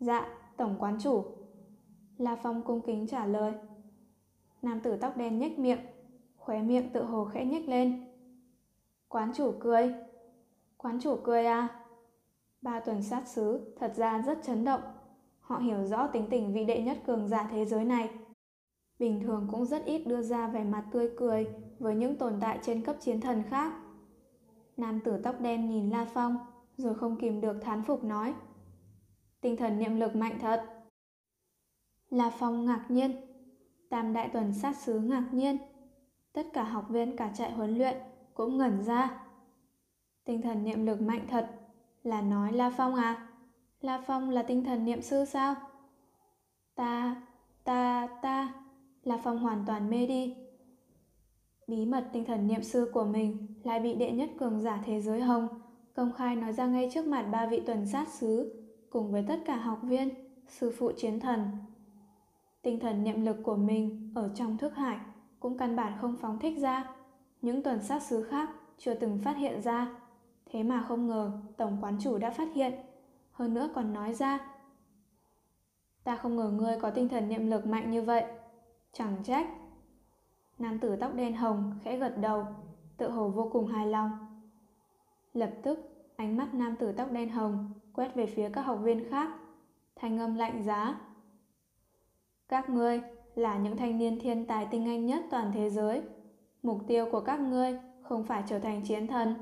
Dạ, 0.00 0.28
tổng 0.56 0.76
quán 0.78 0.98
chủ. 1.00 1.24
La 2.18 2.36
Phong 2.42 2.62
cung 2.62 2.80
kính 2.80 3.06
trả 3.06 3.26
lời. 3.26 3.52
Nam 4.62 4.80
tử 4.80 4.96
tóc 4.96 5.16
đen 5.16 5.38
nhếch 5.38 5.58
miệng, 5.58 5.80
khóe 6.36 6.62
miệng 6.62 6.92
tự 6.92 7.04
hồ 7.04 7.24
khẽ 7.24 7.44
nhếch 7.44 7.68
lên. 7.68 8.04
Quán 9.08 9.32
chủ 9.34 9.52
cười. 9.60 9.94
Quán 10.76 11.00
chủ 11.00 11.16
cười 11.24 11.46
à? 11.46 11.68
Ba 12.62 12.80
tuần 12.80 13.02
sát 13.02 13.28
sứ 13.28 13.74
thật 13.80 13.92
ra 13.96 14.22
rất 14.26 14.38
chấn 14.42 14.64
động. 14.64 14.80
Họ 15.40 15.58
hiểu 15.58 15.84
rõ 15.84 16.06
tính 16.06 16.26
tình 16.30 16.52
vị 16.52 16.64
đệ 16.64 16.82
nhất 16.82 16.98
cường 17.06 17.28
giả 17.28 17.48
thế 17.50 17.64
giới 17.64 17.84
này. 17.84 18.10
Bình 18.98 19.20
thường 19.22 19.48
cũng 19.50 19.66
rất 19.66 19.84
ít 19.84 20.06
đưa 20.06 20.22
ra 20.22 20.48
vẻ 20.48 20.64
mặt 20.64 20.84
tươi 20.92 21.10
cười 21.16 21.46
với 21.78 21.94
những 21.94 22.16
tồn 22.16 22.32
tại 22.40 22.58
trên 22.62 22.82
cấp 22.82 22.96
chiến 23.00 23.20
thần 23.20 23.42
khác. 23.50 23.72
Nam 24.76 25.00
tử 25.04 25.20
tóc 25.22 25.40
đen 25.40 25.70
nhìn 25.70 25.90
La 25.90 26.06
Phong, 26.14 26.36
rồi 26.76 26.94
không 26.94 27.16
kìm 27.20 27.40
được 27.40 27.56
thán 27.62 27.82
phục 27.82 28.04
nói. 28.04 28.34
Tinh 29.40 29.56
thần 29.56 29.78
niệm 29.78 29.96
lực 29.96 30.16
mạnh 30.16 30.38
thật. 30.40 30.64
La 32.10 32.30
Phong 32.30 32.64
ngạc 32.64 32.86
nhiên. 32.88 33.16
Tam 33.90 34.12
đại 34.12 34.28
tuần 34.28 34.54
sát 34.54 34.76
sứ 34.76 35.00
ngạc 35.00 35.28
nhiên. 35.32 35.58
Tất 36.32 36.46
cả 36.52 36.64
học 36.64 36.84
viên 36.88 37.16
cả 37.16 37.32
trại 37.34 37.52
huấn 37.52 37.78
luyện 37.78 37.96
cũng 38.34 38.58
ngẩn 38.58 38.84
ra. 38.84 39.20
Tinh 40.24 40.42
thần 40.42 40.64
niệm 40.64 40.86
lực 40.86 41.00
mạnh 41.00 41.26
thật, 41.28 41.50
là 42.02 42.22
nói 42.22 42.52
La 42.52 42.70
Phong 42.76 42.94
à? 42.94 43.28
La 43.80 44.02
Phong 44.06 44.30
là 44.30 44.42
tinh 44.42 44.64
thần 44.64 44.84
niệm 44.84 45.02
sư 45.02 45.24
sao? 45.24 45.54
Ta, 46.74 47.22
ta, 47.64 48.08
ta, 48.22 48.54
La 49.02 49.18
Phong 49.24 49.38
hoàn 49.38 49.64
toàn 49.66 49.90
mê 49.90 50.06
đi. 50.06 50.36
Bí 51.66 51.86
mật 51.86 52.08
tinh 52.12 52.24
thần 52.24 52.46
niệm 52.46 52.62
sư 52.62 52.90
của 52.94 53.04
mình 53.04 53.46
lại 53.64 53.80
bị 53.80 53.94
đệ 53.94 54.12
nhất 54.12 54.30
cường 54.38 54.60
giả 54.60 54.82
thế 54.84 55.00
giới 55.00 55.20
Hồng 55.20 55.48
công 55.96 56.12
khai 56.12 56.36
nói 56.36 56.52
ra 56.52 56.66
ngay 56.66 56.90
trước 56.92 57.06
mặt 57.06 57.22
ba 57.22 57.46
vị 57.46 57.62
tuần 57.66 57.86
sát 57.86 58.08
sứ 58.08 58.62
cùng 58.90 59.12
với 59.12 59.24
tất 59.28 59.40
cả 59.44 59.56
học 59.56 59.78
viên, 59.82 60.08
sư 60.48 60.74
phụ 60.78 60.92
chiến 60.96 61.20
thần. 61.20 61.48
Tinh 62.62 62.80
thần 62.80 63.04
niệm 63.04 63.24
lực 63.24 63.36
của 63.44 63.56
mình 63.56 64.12
ở 64.14 64.30
trong 64.34 64.58
thức 64.58 64.76
hải 64.76 64.98
cũng 65.40 65.58
căn 65.58 65.76
bản 65.76 65.92
không 66.00 66.16
phóng 66.16 66.38
thích 66.38 66.58
ra. 66.58 66.94
Những 67.42 67.62
tuần 67.62 67.82
sát 67.82 68.02
sứ 68.02 68.22
khác 68.22 68.50
chưa 68.78 68.94
từng 68.94 69.18
phát 69.24 69.36
hiện 69.36 69.62
ra. 69.62 69.96
Thế 70.50 70.62
mà 70.62 70.84
không 70.88 71.06
ngờ 71.06 71.32
tổng 71.56 71.78
quán 71.80 71.98
chủ 72.00 72.18
đã 72.18 72.30
phát 72.30 72.48
hiện. 72.54 72.72
Hơn 73.32 73.54
nữa 73.54 73.70
còn 73.74 73.92
nói 73.92 74.14
ra. 74.14 74.38
Ta 76.04 76.16
không 76.16 76.36
ngờ 76.36 76.50
ngươi 76.50 76.80
có 76.80 76.90
tinh 76.90 77.08
thần 77.08 77.28
niệm 77.28 77.50
lực 77.50 77.66
mạnh 77.66 77.90
như 77.90 78.02
vậy. 78.02 78.24
Chẳng 78.92 79.16
trách. 79.24 79.46
Nam 80.58 80.78
tử 80.78 80.96
tóc 80.96 81.14
đen 81.14 81.36
hồng 81.36 81.78
khẽ 81.84 81.96
gật 81.96 82.18
đầu, 82.18 82.46
tự 82.96 83.10
hồ 83.10 83.28
vô 83.28 83.50
cùng 83.52 83.66
hài 83.66 83.86
lòng. 83.86 84.25
Lập 85.36 85.50
tức, 85.62 85.78
ánh 86.16 86.36
mắt 86.36 86.54
nam 86.54 86.76
tử 86.78 86.92
tóc 86.92 87.12
đen 87.12 87.28
hồng 87.28 87.72
quét 87.92 88.14
về 88.14 88.26
phía 88.26 88.48
các 88.48 88.62
học 88.62 88.78
viên 88.82 89.10
khác. 89.10 89.30
Thanh 89.96 90.18
âm 90.18 90.34
lạnh 90.34 90.62
giá. 90.62 91.00
Các 92.48 92.70
ngươi 92.70 93.00
là 93.34 93.58
những 93.58 93.76
thanh 93.76 93.98
niên 93.98 94.20
thiên 94.20 94.46
tài 94.46 94.66
tinh 94.70 94.86
anh 94.86 95.06
nhất 95.06 95.24
toàn 95.30 95.52
thế 95.54 95.70
giới. 95.70 96.02
Mục 96.62 96.78
tiêu 96.86 97.08
của 97.12 97.20
các 97.20 97.40
ngươi 97.40 97.78
không 98.02 98.24
phải 98.24 98.42
trở 98.46 98.58
thành 98.58 98.82
chiến 98.84 99.06
thần, 99.06 99.34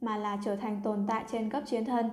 mà 0.00 0.16
là 0.16 0.38
trở 0.44 0.56
thành 0.56 0.80
tồn 0.84 1.04
tại 1.08 1.24
trên 1.28 1.50
cấp 1.50 1.62
chiến 1.66 1.84
thần. 1.84 2.10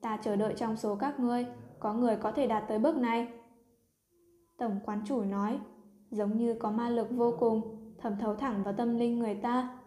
Ta 0.00 0.16
chờ 0.16 0.36
đợi 0.36 0.54
trong 0.56 0.76
số 0.76 0.94
các 0.94 1.20
ngươi 1.20 1.46
có 1.78 1.94
người 1.94 2.16
có 2.16 2.32
thể 2.32 2.46
đạt 2.46 2.64
tới 2.68 2.78
bước 2.78 2.96
này. 2.96 3.28
Tổng 4.56 4.80
quán 4.84 5.00
chủ 5.06 5.22
nói, 5.22 5.58
giống 6.10 6.38
như 6.38 6.54
có 6.54 6.70
ma 6.70 6.88
lực 6.88 7.08
vô 7.10 7.34
cùng, 7.38 7.60
thẩm 7.98 8.16
thấu 8.20 8.34
thẳng 8.34 8.62
vào 8.62 8.74
tâm 8.74 8.98
linh 8.98 9.18
người 9.18 9.34
ta. 9.34 9.77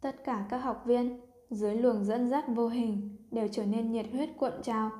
Tất 0.00 0.24
cả 0.24 0.46
các 0.50 0.58
học 0.58 0.82
viên 0.86 1.20
dưới 1.50 1.74
luồng 1.74 2.04
dẫn 2.04 2.28
dắt 2.28 2.44
vô 2.48 2.68
hình 2.68 3.16
đều 3.30 3.48
trở 3.52 3.64
nên 3.64 3.92
nhiệt 3.92 4.06
huyết 4.12 4.30
cuộn 4.38 4.52
trào. 4.62 4.90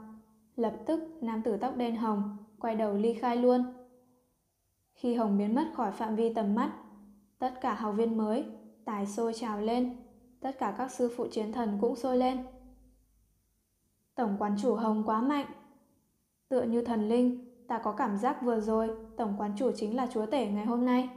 Lập 0.56 0.76
tức 0.86 1.00
nam 1.20 1.42
tử 1.42 1.56
tóc 1.56 1.76
đen 1.76 1.96
hồng 1.96 2.36
quay 2.58 2.74
đầu 2.74 2.94
ly 2.94 3.14
khai 3.14 3.36
luôn. 3.36 3.64
Khi 4.94 5.14
hồng 5.14 5.38
biến 5.38 5.54
mất 5.54 5.64
khỏi 5.74 5.92
phạm 5.92 6.16
vi 6.16 6.34
tầm 6.34 6.54
mắt, 6.54 6.72
tất 7.38 7.60
cả 7.60 7.74
học 7.74 7.94
viên 7.96 8.18
mới 8.18 8.44
tài 8.84 9.06
sôi 9.06 9.34
trào 9.34 9.60
lên, 9.60 9.96
tất 10.40 10.58
cả 10.58 10.74
các 10.78 10.90
sư 10.90 11.12
phụ 11.16 11.26
chiến 11.30 11.52
thần 11.52 11.78
cũng 11.80 11.96
sôi 11.96 12.16
lên. 12.16 12.38
Tổng 14.14 14.36
quán 14.38 14.56
chủ 14.62 14.74
hồng 14.74 15.02
quá 15.06 15.20
mạnh. 15.20 15.46
Tựa 16.48 16.62
như 16.62 16.82
thần 16.82 17.08
linh, 17.08 17.50
ta 17.68 17.78
có 17.78 17.92
cảm 17.92 18.18
giác 18.18 18.42
vừa 18.42 18.60
rồi 18.60 18.90
tổng 19.16 19.34
quán 19.38 19.52
chủ 19.58 19.70
chính 19.76 19.96
là 19.96 20.06
chúa 20.12 20.26
tể 20.26 20.46
ngày 20.46 20.66
hôm 20.66 20.84
nay. 20.84 21.08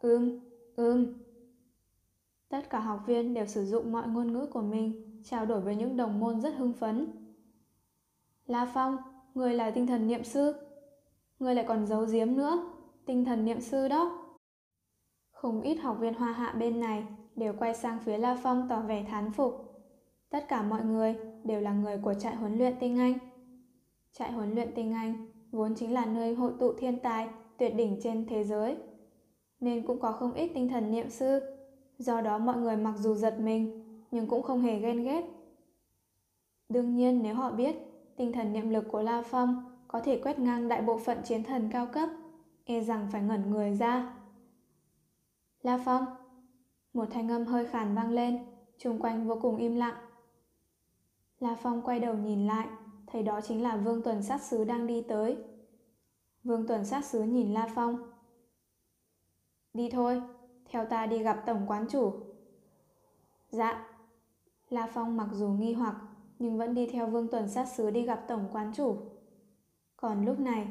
Ưm, 0.00 0.40
ưm. 0.76 1.23
Tất 2.54 2.70
cả 2.70 2.80
học 2.80 3.00
viên 3.06 3.34
đều 3.34 3.46
sử 3.46 3.64
dụng 3.64 3.92
mọi 3.92 4.08
ngôn 4.08 4.32
ngữ 4.32 4.46
của 4.46 4.62
mình 4.62 5.20
trao 5.24 5.46
đổi 5.46 5.60
với 5.60 5.76
những 5.76 5.96
đồng 5.96 6.20
môn 6.20 6.40
rất 6.40 6.54
hưng 6.54 6.72
phấn. 6.72 7.06
La 8.46 8.70
Phong, 8.74 8.96
người 9.34 9.54
là 9.54 9.70
tinh 9.70 9.86
thần 9.86 10.06
niệm 10.06 10.24
sư. 10.24 10.54
Người 11.38 11.54
lại 11.54 11.64
còn 11.68 11.86
giấu 11.86 12.06
giếm 12.12 12.36
nữa, 12.36 12.72
tinh 13.06 13.24
thần 13.24 13.44
niệm 13.44 13.60
sư 13.60 13.88
đó. 13.88 14.26
Không 15.30 15.60
ít 15.60 15.74
học 15.74 15.96
viên 16.00 16.14
hoa 16.14 16.32
hạ 16.32 16.54
bên 16.58 16.80
này 16.80 17.06
đều 17.36 17.54
quay 17.58 17.74
sang 17.74 17.98
phía 18.04 18.18
La 18.18 18.38
Phong 18.42 18.68
tỏ 18.68 18.80
vẻ 18.80 19.04
thán 19.08 19.32
phục. 19.32 19.82
Tất 20.30 20.48
cả 20.48 20.62
mọi 20.62 20.84
người 20.84 21.16
đều 21.44 21.60
là 21.60 21.72
người 21.72 21.98
của 21.98 22.14
trại 22.14 22.36
huấn 22.36 22.58
luyện 22.58 22.74
tinh 22.80 22.98
Anh. 22.98 23.18
Trại 24.12 24.32
huấn 24.32 24.54
luyện 24.54 24.72
tinh 24.74 24.92
Anh 24.92 25.26
vốn 25.50 25.74
chính 25.74 25.92
là 25.92 26.06
nơi 26.06 26.34
hội 26.34 26.52
tụ 26.60 26.72
thiên 26.72 26.98
tài 26.98 27.28
tuyệt 27.58 27.74
đỉnh 27.74 28.00
trên 28.02 28.26
thế 28.26 28.44
giới. 28.44 28.76
Nên 29.60 29.86
cũng 29.86 30.00
có 30.00 30.12
không 30.12 30.32
ít 30.32 30.50
tinh 30.54 30.68
thần 30.68 30.90
niệm 30.90 31.10
sư. 31.10 31.53
Do 31.98 32.20
đó 32.20 32.38
mọi 32.38 32.56
người 32.56 32.76
mặc 32.76 32.94
dù 32.98 33.14
giật 33.14 33.40
mình 33.40 33.84
nhưng 34.10 34.26
cũng 34.26 34.42
không 34.42 34.62
hề 34.62 34.78
ghen 34.78 35.04
ghét. 35.04 35.24
Đương 36.68 36.96
nhiên 36.96 37.22
nếu 37.22 37.34
họ 37.34 37.50
biết 37.50 37.76
tinh 38.16 38.32
thần 38.32 38.52
niệm 38.52 38.70
lực 38.70 38.84
của 38.90 39.02
La 39.02 39.22
Phong 39.22 39.76
có 39.88 40.00
thể 40.00 40.20
quét 40.22 40.38
ngang 40.38 40.68
đại 40.68 40.82
bộ 40.82 40.98
phận 40.98 41.18
chiến 41.24 41.42
thần 41.42 41.68
cao 41.72 41.86
cấp, 41.86 42.08
e 42.64 42.80
rằng 42.80 43.08
phải 43.12 43.22
ngẩn 43.22 43.50
người 43.50 43.74
ra. 43.76 44.14
La 45.62 45.78
Phong 45.84 46.04
Một 46.92 47.08
thanh 47.10 47.28
âm 47.30 47.44
hơi 47.44 47.66
khàn 47.66 47.94
vang 47.94 48.10
lên, 48.10 48.38
xung 48.78 48.98
quanh 48.98 49.28
vô 49.28 49.38
cùng 49.42 49.56
im 49.56 49.76
lặng. 49.76 49.94
La 51.40 51.56
Phong 51.62 51.82
quay 51.82 52.00
đầu 52.00 52.14
nhìn 52.14 52.46
lại, 52.46 52.68
thấy 53.06 53.22
đó 53.22 53.40
chính 53.40 53.62
là 53.62 53.76
Vương 53.76 54.02
Tuần 54.02 54.22
sát 54.22 54.42
sứ 54.42 54.64
đang 54.64 54.86
đi 54.86 55.02
tới. 55.08 55.36
Vương 56.44 56.66
Tuần 56.66 56.84
sát 56.84 57.04
sứ 57.04 57.22
nhìn 57.22 57.54
La 57.54 57.68
Phong. 57.74 57.98
Đi 59.74 59.90
thôi, 59.90 60.22
theo 60.74 60.86
ta 60.86 61.06
đi 61.06 61.18
gặp 61.18 61.42
tổng 61.46 61.64
quán 61.66 61.86
chủ. 61.88 62.12
Dạ. 63.50 63.86
La 64.70 64.86
Phong 64.94 65.16
mặc 65.16 65.28
dù 65.32 65.48
nghi 65.48 65.72
hoặc, 65.72 65.96
nhưng 66.38 66.58
vẫn 66.58 66.74
đi 66.74 66.86
theo 66.86 67.06
Vương 67.06 67.28
Tuần 67.28 67.48
sát 67.48 67.64
sứ 67.64 67.90
đi 67.90 68.02
gặp 68.02 68.24
tổng 68.28 68.48
quán 68.52 68.72
chủ. 68.76 68.96
Còn 69.96 70.24
lúc 70.24 70.40
này, 70.40 70.66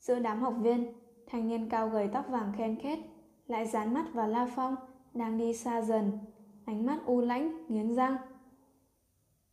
giữa 0.00 0.18
đám 0.18 0.40
học 0.40 0.54
viên, 0.60 0.92
thanh 1.26 1.48
niên 1.48 1.68
cao 1.68 1.88
gầy 1.88 2.08
tóc 2.08 2.28
vàng 2.28 2.52
khen 2.56 2.76
khét 2.76 2.98
lại 3.46 3.66
dán 3.66 3.94
mắt 3.94 4.06
vào 4.12 4.28
La 4.28 4.48
Phong 4.56 4.76
đang 5.14 5.38
đi 5.38 5.54
xa 5.54 5.82
dần, 5.82 6.18
ánh 6.64 6.86
mắt 6.86 6.98
u 7.06 7.20
lãnh, 7.20 7.66
nghiến 7.68 7.94
răng. 7.94 8.16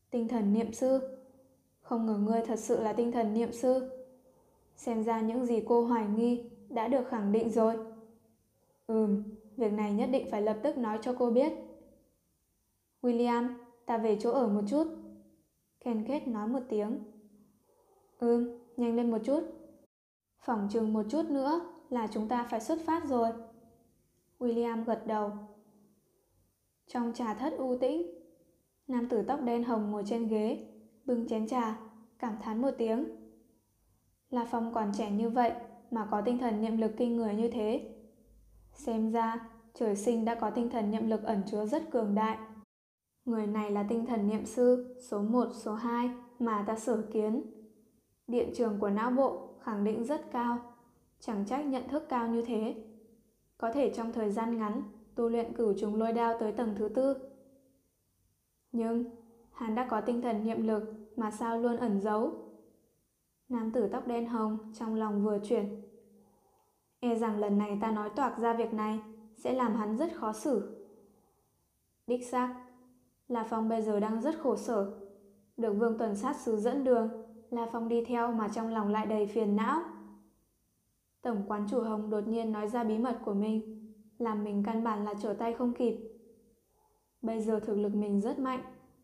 Tinh 0.09 0.27
thần 0.27 0.53
niệm 0.53 0.73
sư 0.73 1.17
Không 1.81 2.05
ngờ 2.05 2.17
ngươi 2.17 2.41
thật 2.45 2.59
sự 2.59 2.83
là 2.83 2.93
tinh 2.93 3.11
thần 3.11 3.33
niệm 3.33 3.53
sư. 3.53 3.89
Xem 4.75 5.03
ra 5.03 5.21
những 5.21 5.45
gì 5.45 5.63
cô 5.67 5.85
hoài 5.85 6.05
nghi 6.07 6.49
đã 6.69 6.87
được 6.87 7.07
khẳng 7.09 7.31
định 7.31 7.49
rồi. 7.49 7.77
Ừm, 8.87 9.23
việc 9.57 9.73
này 9.73 9.93
nhất 9.93 10.09
định 10.11 10.27
phải 10.31 10.41
lập 10.41 10.57
tức 10.63 10.77
nói 10.77 10.99
cho 11.01 11.15
cô 11.19 11.31
biết. 11.31 11.53
William, 13.01 13.53
ta 13.85 13.97
về 13.97 14.17
chỗ 14.19 14.31
ở 14.31 14.47
một 14.47 14.61
chút. 14.69 14.87
Ken 15.79 16.05
Kết 16.07 16.27
nói 16.27 16.47
một 16.47 16.61
tiếng. 16.69 16.99
Ừm, 18.19 18.59
nhanh 18.77 18.95
lên 18.95 19.11
một 19.11 19.17
chút. 19.25 19.43
Phỏng 20.39 20.67
chừng 20.71 20.93
một 20.93 21.03
chút 21.09 21.25
nữa 21.25 21.61
là 21.89 22.07
chúng 22.07 22.27
ta 22.27 22.47
phải 22.49 22.61
xuất 22.61 22.79
phát 22.85 23.05
rồi. 23.05 23.29
William 24.39 24.83
gật 24.83 25.07
đầu. 25.07 25.31
Trong 26.87 27.13
trà 27.13 27.33
thất 27.33 27.53
u 27.57 27.77
tĩnh, 27.77 28.19
nam 28.87 29.09
tử 29.09 29.23
tóc 29.27 29.41
đen 29.41 29.63
hồng 29.63 29.91
ngồi 29.91 30.03
trên 30.05 30.27
ghế, 30.27 30.67
bưng 31.05 31.27
chén 31.27 31.47
trà, 31.47 31.77
cảm 32.19 32.35
thán 32.41 32.61
một 32.61 32.71
tiếng. 32.77 33.05
La 34.29 34.45
Phong 34.51 34.73
còn 34.73 34.91
trẻ 34.97 35.11
như 35.11 35.29
vậy 35.29 35.51
mà 35.91 36.07
có 36.11 36.21
tinh 36.21 36.37
thần 36.37 36.61
niệm 36.61 36.77
lực 36.77 36.91
kinh 36.97 37.15
người 37.15 37.33
như 37.35 37.49
thế. 37.49 37.94
Xem 38.75 39.11
ra, 39.11 39.49
trời 39.73 39.95
sinh 39.95 40.25
đã 40.25 40.35
có 40.35 40.49
tinh 40.49 40.69
thần 40.69 40.91
niệm 40.91 41.07
lực 41.07 41.23
ẩn 41.23 41.41
chứa 41.51 41.65
rất 41.65 41.91
cường 41.91 42.15
đại. 42.15 42.37
Người 43.25 43.47
này 43.47 43.71
là 43.71 43.85
tinh 43.89 44.05
thần 44.05 44.27
niệm 44.27 44.45
sư 44.45 44.95
số 45.09 45.21
1, 45.21 45.47
số 45.53 45.73
2 45.73 46.09
mà 46.39 46.63
ta 46.67 46.75
sở 46.75 47.01
kiến. 47.01 47.41
Điện 48.27 48.51
trường 48.55 48.79
của 48.79 48.89
não 48.89 49.11
bộ 49.11 49.49
khẳng 49.61 49.83
định 49.83 50.03
rất 50.05 50.31
cao, 50.31 50.57
chẳng 51.19 51.45
trách 51.45 51.65
nhận 51.65 51.87
thức 51.87 52.05
cao 52.09 52.27
như 52.27 52.41
thế 52.41 52.75
có 53.57 53.71
thể 53.71 53.93
trong 53.95 54.11
thời 54.13 54.31
gian 54.31 54.57
ngắn 54.57 54.83
tu 55.15 55.29
luyện 55.29 55.53
cửu 55.53 55.73
trùng 55.73 55.95
lôi 55.95 56.13
đao 56.13 56.39
tới 56.39 56.51
tầng 56.51 56.75
thứ 56.77 56.89
tư. 56.89 57.15
Nhưng 58.71 59.05
hắn 59.51 59.75
đã 59.75 59.87
có 59.89 60.01
tinh 60.01 60.21
thần 60.21 60.43
niệm 60.43 60.67
lực 60.67 60.83
mà 61.15 61.31
sao 61.31 61.59
luôn 61.59 61.77
ẩn 61.77 62.01
giấu. 62.01 62.31
Nam 63.49 63.71
tử 63.71 63.87
tóc 63.91 64.07
đen 64.07 64.27
hồng 64.27 64.73
trong 64.79 64.95
lòng 64.95 65.23
vừa 65.23 65.39
chuyển. 65.39 65.81
E 67.05 67.15
rằng 67.15 67.39
lần 67.39 67.57
này 67.57 67.77
ta 67.81 67.91
nói 67.91 68.09
toạc 68.09 68.39
ra 68.39 68.53
việc 68.53 68.73
này 68.73 68.99
sẽ 69.35 69.53
làm 69.53 69.75
hắn 69.75 69.97
rất 69.97 70.15
khó 70.15 70.33
xử. 70.33 70.85
Đích 72.07 72.29
xác, 72.29 72.55
La 73.27 73.43
Phong 73.49 73.69
bây 73.69 73.81
giờ 73.81 73.99
đang 73.99 74.21
rất 74.21 74.39
khổ 74.39 74.55
sở. 74.55 74.93
Được 75.57 75.73
Vương 75.73 75.97
Tuần 75.97 76.15
sát 76.15 76.35
sứ 76.35 76.57
dẫn 76.57 76.83
đường, 76.83 77.09
La 77.49 77.69
Phong 77.71 77.87
đi 77.87 78.05
theo 78.05 78.31
mà 78.31 78.47
trong 78.47 78.73
lòng 78.73 78.89
lại 78.89 79.05
đầy 79.05 79.27
phiền 79.27 79.55
não. 79.55 79.81
Tổng 81.21 81.43
quán 81.47 81.67
chủ 81.71 81.81
Hồng 81.81 82.09
đột 82.09 82.27
nhiên 82.27 82.51
nói 82.51 82.67
ra 82.67 82.83
bí 82.83 82.97
mật 82.97 83.19
của 83.25 83.33
mình, 83.33 83.93
làm 84.17 84.43
mình 84.43 84.63
căn 84.65 84.83
bản 84.83 85.05
là 85.05 85.13
trở 85.21 85.33
tay 85.33 85.53
không 85.53 85.73
kịp. 85.73 85.97
Bây 87.21 87.41
giờ 87.41 87.59
thực 87.59 87.75
lực 87.77 87.95
mình 87.95 88.21
rất 88.21 88.39
mạnh, 88.39 88.61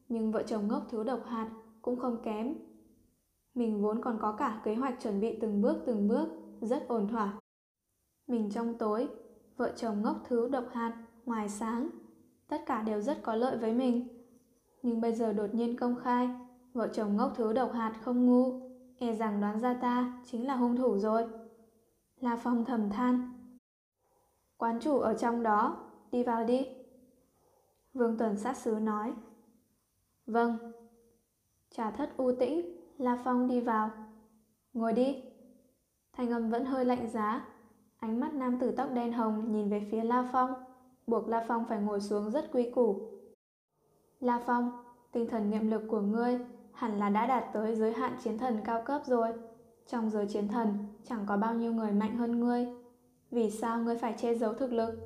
nhưng 0.10 0.32
vợ 0.32 0.44
chồng 0.44 0.68
ngốc 0.68 0.84
thiếu 0.90 1.04
độc 1.04 1.26
hạt 1.26 1.50
cũng 1.82 2.00
không 2.00 2.18
kém. 2.24 2.56
Mình 3.56 3.82
vốn 3.82 4.02
còn 4.02 4.18
có 4.22 4.32
cả 4.32 4.62
kế 4.64 4.76
hoạch 4.76 5.02
chuẩn 5.02 5.20
bị 5.20 5.38
từng 5.42 5.62
bước 5.62 5.78
từng 5.86 6.08
bước, 6.08 6.28
rất 6.62 6.88
ổn 6.88 7.08
thỏa. 7.08 7.41
Mình 8.32 8.50
trong 8.52 8.74
tối, 8.78 9.08
vợ 9.58 9.72
chồng 9.76 10.02
ngốc 10.02 10.18
thứ 10.28 10.48
độc 10.48 10.64
hạt, 10.72 10.98
ngoài 11.26 11.50
sáng, 11.50 11.90
tất 12.48 12.66
cả 12.66 12.82
đều 12.82 13.02
rất 13.02 13.24
có 13.24 13.36
lợi 13.36 13.58
với 13.58 13.74
mình. 13.74 14.08
Nhưng 14.82 15.02
bây 15.02 15.16
giờ 15.16 15.34
đột 15.34 15.54
nhiên 15.54 15.78
công 15.78 15.96
khai, 16.04 16.30
vợ 16.74 16.88
chồng 16.88 17.18
ngốc 17.18 17.34
thứ 17.36 17.54
độc 17.54 17.74
hạt 17.74 17.94
không 18.02 18.26
ngu, 18.26 18.70
e 18.98 19.14
rằng 19.14 19.42
đoán 19.42 19.60
ra 19.60 19.74
ta 19.74 20.22
chính 20.26 20.48
là 20.48 20.56
hung 20.56 20.76
thủ 20.76 20.98
rồi. 20.98 21.28
La 22.20 22.36
Phong 22.36 22.66
thầm 22.66 22.90
than. 22.90 23.34
Quán 24.58 24.80
chủ 24.80 25.00
ở 25.00 25.14
trong 25.14 25.44
đó, 25.44 25.78
đi 26.12 26.24
vào 26.24 26.44
đi. 26.44 26.68
Vương 27.94 28.18
Tuần 28.18 28.38
sát 28.38 28.58
sứ 28.58 28.72
nói. 28.72 29.14
Vâng. 30.26 30.58
Trà 31.70 31.92
thất 31.92 32.18
u 32.18 32.32
tĩnh, 32.36 32.78
La 32.98 33.22
Phong 33.24 33.48
đi 33.48 33.62
vào. 33.62 33.90
Ngồi 34.74 34.94
đi. 34.94 35.24
Thanh 36.14 36.30
âm 36.30 36.50
vẫn 36.50 36.66
hơi 36.66 36.86
lạnh 36.86 37.10
giá. 37.10 37.51
Ánh 38.02 38.20
mắt 38.20 38.34
nam 38.34 38.60
tử 38.60 38.72
tóc 38.72 38.90
đen 38.94 39.14
hồng 39.14 39.52
nhìn 39.52 39.70
về 39.70 39.88
phía 39.92 40.04
La 40.04 40.30
Phong, 40.32 40.54
buộc 41.08 41.28
La 41.28 41.46
Phong 41.48 41.66
phải 41.70 41.82
ngồi 41.82 42.02
xuống 42.02 42.32
rất 42.32 42.52
quy 42.52 42.72
củ. 42.72 43.02
La 44.20 44.44
Phong, 44.46 44.72
tinh 45.12 45.28
thần 45.30 45.50
niệm 45.50 45.72
lực 45.72 45.82
của 45.90 46.02
ngươi 46.02 46.40
hẳn 46.74 47.00
là 47.00 47.10
đã 47.10 47.28
đạt 47.28 47.44
tới 47.54 47.76
giới 47.76 47.94
hạn 47.94 48.14
chiến 48.24 48.38
thần 48.38 48.62
cao 48.66 48.84
cấp 48.86 49.02
rồi. 49.06 49.34
Trong 49.88 50.10
giới 50.10 50.28
chiến 50.28 50.48
thần, 50.48 50.78
chẳng 51.04 51.26
có 51.26 51.38
bao 51.38 51.56
nhiêu 51.56 51.74
người 51.74 51.92
mạnh 51.92 52.16
hơn 52.16 52.40
ngươi. 52.40 52.68
Vì 53.32 53.52
sao 53.52 53.80
ngươi 53.80 53.98
phải 53.98 54.16
che 54.18 54.36
giấu 54.36 54.54
thực 54.54 54.72
lực? 54.72 55.00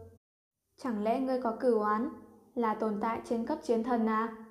Chẳng 0.78 1.04
lẽ 1.04 1.20
ngươi 1.20 1.42
có 1.42 1.58
cửu 1.60 1.80
oán, 1.80 2.10
là 2.56 2.74
tồn 2.74 3.00
tại 3.02 3.22
trên 3.26 3.46
cấp 3.46 3.60
chiến 3.64 3.84
thần 3.84 4.06
à? 4.06 4.46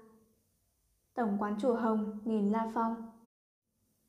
Tổng 1.15 1.37
quán 1.41 1.57
chủ 1.61 1.75
Hồng 1.75 2.19
nhìn 2.25 2.53
La 2.53 2.71
Phong. 2.75 3.13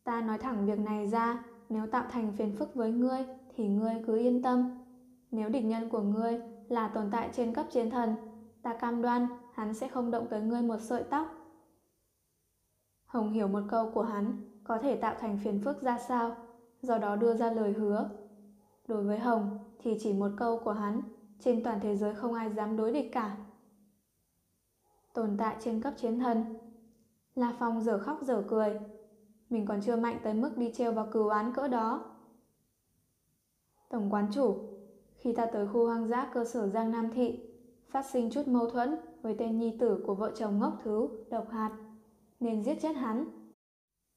Ta 0.03 0.21
nói 0.21 0.37
thẳng 0.37 0.65
việc 0.65 0.79
này 0.79 1.07
ra, 1.07 1.43
nếu 1.69 1.87
tạo 1.87 2.05
thành 2.09 2.33
phiền 2.37 2.55
phức 2.55 2.75
với 2.75 2.91
ngươi 2.91 3.25
thì 3.55 3.67
ngươi 3.67 3.93
cứ 4.07 4.17
yên 4.17 4.41
tâm. 4.41 4.85
Nếu 5.31 5.49
địch 5.49 5.65
nhân 5.65 5.89
của 5.89 6.01
ngươi 6.01 6.41
là 6.69 6.87
tồn 6.87 7.09
tại 7.11 7.29
trên 7.33 7.53
cấp 7.53 7.65
chiến 7.71 7.89
thần, 7.89 8.15
ta 8.61 8.73
cam 8.73 9.01
đoan 9.01 9.27
hắn 9.53 9.73
sẽ 9.73 9.87
không 9.87 10.11
động 10.11 10.27
tới 10.29 10.41
ngươi 10.41 10.61
một 10.61 10.77
sợi 10.79 11.03
tóc. 11.03 11.27
Hồng 13.05 13.31
hiểu 13.31 13.47
một 13.47 13.61
câu 13.69 13.91
của 13.91 14.03
hắn 14.03 14.37
có 14.63 14.77
thể 14.77 14.95
tạo 14.95 15.15
thành 15.19 15.37
phiền 15.43 15.61
phức 15.63 15.81
ra 15.81 15.99
sao, 15.99 16.35
do 16.81 16.97
đó 16.97 17.15
đưa 17.15 17.33
ra 17.33 17.51
lời 17.51 17.73
hứa. 17.73 18.09
Đối 18.87 19.03
với 19.03 19.19
Hồng 19.19 19.57
thì 19.79 19.97
chỉ 19.99 20.13
một 20.13 20.29
câu 20.37 20.59
của 20.59 20.71
hắn, 20.71 21.01
trên 21.39 21.63
toàn 21.63 21.79
thế 21.81 21.95
giới 21.95 22.13
không 22.15 22.33
ai 22.33 22.49
dám 22.49 22.77
đối 22.77 22.93
địch 22.93 23.09
cả. 23.11 23.37
Tồn 25.13 25.37
tại 25.37 25.55
trên 25.59 25.81
cấp 25.81 25.93
chiến 25.97 26.19
thần. 26.19 26.43
La 27.35 27.53
Phong 27.59 27.81
giờ 27.81 27.99
khóc 27.99 28.19
giờ 28.21 28.43
cười. 28.47 28.79
Mình 29.49 29.65
còn 29.65 29.81
chưa 29.81 29.95
mạnh 29.95 30.19
tới 30.23 30.33
mức 30.33 30.57
đi 30.57 30.71
treo 30.73 30.91
vào 30.91 31.07
cừu 31.11 31.29
án 31.29 31.53
cỡ 31.53 31.67
đó. 31.67 32.14
Tổng 33.89 34.09
quán 34.09 34.27
chủ, 34.33 34.55
khi 35.15 35.33
ta 35.33 35.45
tới 35.45 35.67
khu 35.67 35.85
hoang 35.85 36.07
dã 36.07 36.31
cơ 36.33 36.45
sở 36.45 36.67
Giang 36.67 36.91
Nam 36.91 37.11
Thị, 37.11 37.39
phát 37.89 38.05
sinh 38.05 38.29
chút 38.31 38.47
mâu 38.47 38.69
thuẫn 38.69 38.95
với 39.21 39.35
tên 39.39 39.59
nhi 39.59 39.77
tử 39.79 40.03
của 40.05 40.15
vợ 40.15 40.31
chồng 40.35 40.59
ngốc 40.59 40.79
thứ, 40.83 41.09
độc 41.29 41.49
hạt, 41.49 41.77
nên 42.39 42.63
giết 42.63 42.77
chết 42.81 42.95
hắn. 42.95 43.25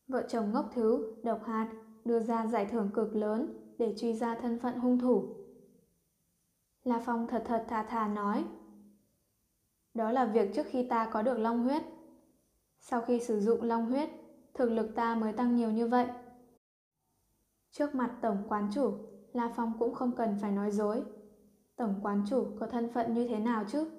Vợ 0.09 0.23
chồng 0.29 0.53
ngốc 0.53 0.71
thứ, 0.75 1.15
độc 1.23 1.45
hạt, 1.45 1.73
đưa 2.05 2.21
ra 2.21 2.47
giải 2.47 2.67
thưởng 2.67 2.91
cực 2.95 3.17
lớn 3.17 3.75
để 3.79 3.95
truy 3.99 4.13
ra 4.13 4.35
thân 4.35 4.59
phận 4.59 4.79
hung 4.79 4.99
thủ. 4.99 5.35
La 6.85 7.03
Phong 7.07 7.27
thật 7.27 7.43
thật 7.47 7.65
thà 7.69 7.83
thà 7.83 8.09
nói. 8.09 8.45
Đó 9.95 10.13
là 10.13 10.25
việc 10.25 10.55
trước 10.55 10.67
khi 10.67 10.87
ta 10.89 11.11
có 11.13 11.23
được 11.23 11.39
long 11.39 11.65
huyết. 11.65 11.83
Sau 12.81 13.01
khi 13.01 13.21
sử 13.21 13.41
dụng 13.41 13.63
long 13.63 13.87
huyết, 13.87 14.11
thực 14.55 14.71
lực 14.71 14.95
ta 14.95 15.15
mới 15.15 15.33
tăng 15.33 15.57
nhiều 15.57 15.71
như 15.71 15.89
vậy. 15.89 16.07
Trước 17.71 17.95
mặt 17.95 18.19
tổng 18.23 18.43
quán 18.49 18.71
chủ, 18.75 18.93
La 19.33 19.53
Phong 19.57 19.73
cũng 19.79 19.95
không 19.95 20.13
cần 20.17 20.37
phải 20.41 20.53
nói 20.53 20.71
dối. 20.71 21.03
Tổng 21.77 22.01
quán 22.03 22.25
chủ 22.31 22.47
có 22.61 22.67
thân 22.67 22.93
phận 22.93 23.15
như 23.15 23.29
thế 23.29 23.39
nào 23.39 23.65
chứ? 23.69 23.91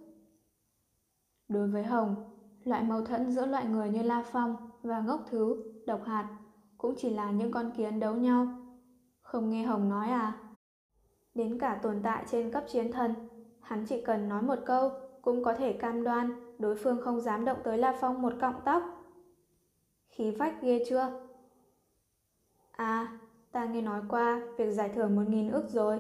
Đối 1.48 1.68
với 1.68 1.84
Hồng, 1.84 2.16
loại 2.64 2.84
mâu 2.84 3.06
thuẫn 3.06 3.32
giữa 3.32 3.46
loại 3.46 3.66
người 3.66 3.90
như 3.90 4.02
La 4.02 4.24
Phong 4.32 4.56
và 4.84 5.02
ngốc 5.02 5.26
thứ, 5.30 5.64
độc 5.88 6.04
hạt 6.06 6.38
cũng 6.78 6.96
chỉ 6.98 7.10
là 7.10 7.32
những 7.32 7.52
con 7.52 7.72
kiến 7.78 8.00
đấu 8.00 8.16
nhau. 8.16 8.48
Không 9.22 9.50
nghe 9.50 9.64
Hồng 9.64 9.90
nói 9.90 10.10
à? 10.10 10.38
Đến 11.36 11.60
cả 11.60 11.80
tồn 11.84 12.00
tại 12.04 12.26
trên 12.32 12.52
cấp 12.52 12.64
chiến 12.68 12.92
thần, 12.92 13.14
hắn 13.62 13.86
chỉ 13.86 14.02
cần 14.02 14.30
nói 14.30 14.42
một 14.42 14.60
câu 14.66 14.92
cũng 15.22 15.44
có 15.44 15.54
thể 15.54 15.74
cam 15.74 16.04
đoan 16.04 16.56
đối 16.60 16.76
phương 16.76 17.02
không 17.02 17.22
dám 17.22 17.46
động 17.46 17.58
tới 17.64 17.78
La 17.78 17.98
Phong 18.02 18.22
một 18.22 18.34
cọng 18.42 18.56
tóc. 18.66 18.84
Khí 20.08 20.36
phách 20.40 20.62
ghê 20.62 20.84
chưa? 20.90 21.22
À, 22.72 23.20
ta 23.52 23.66
nghe 23.66 23.82
nói 23.82 24.02
qua 24.10 24.42
việc 24.58 24.72
giải 24.72 24.90
thưởng 24.90 25.16
một 25.16 25.24
nghìn 25.28 25.52
ước 25.52 25.70
rồi. 25.70 26.00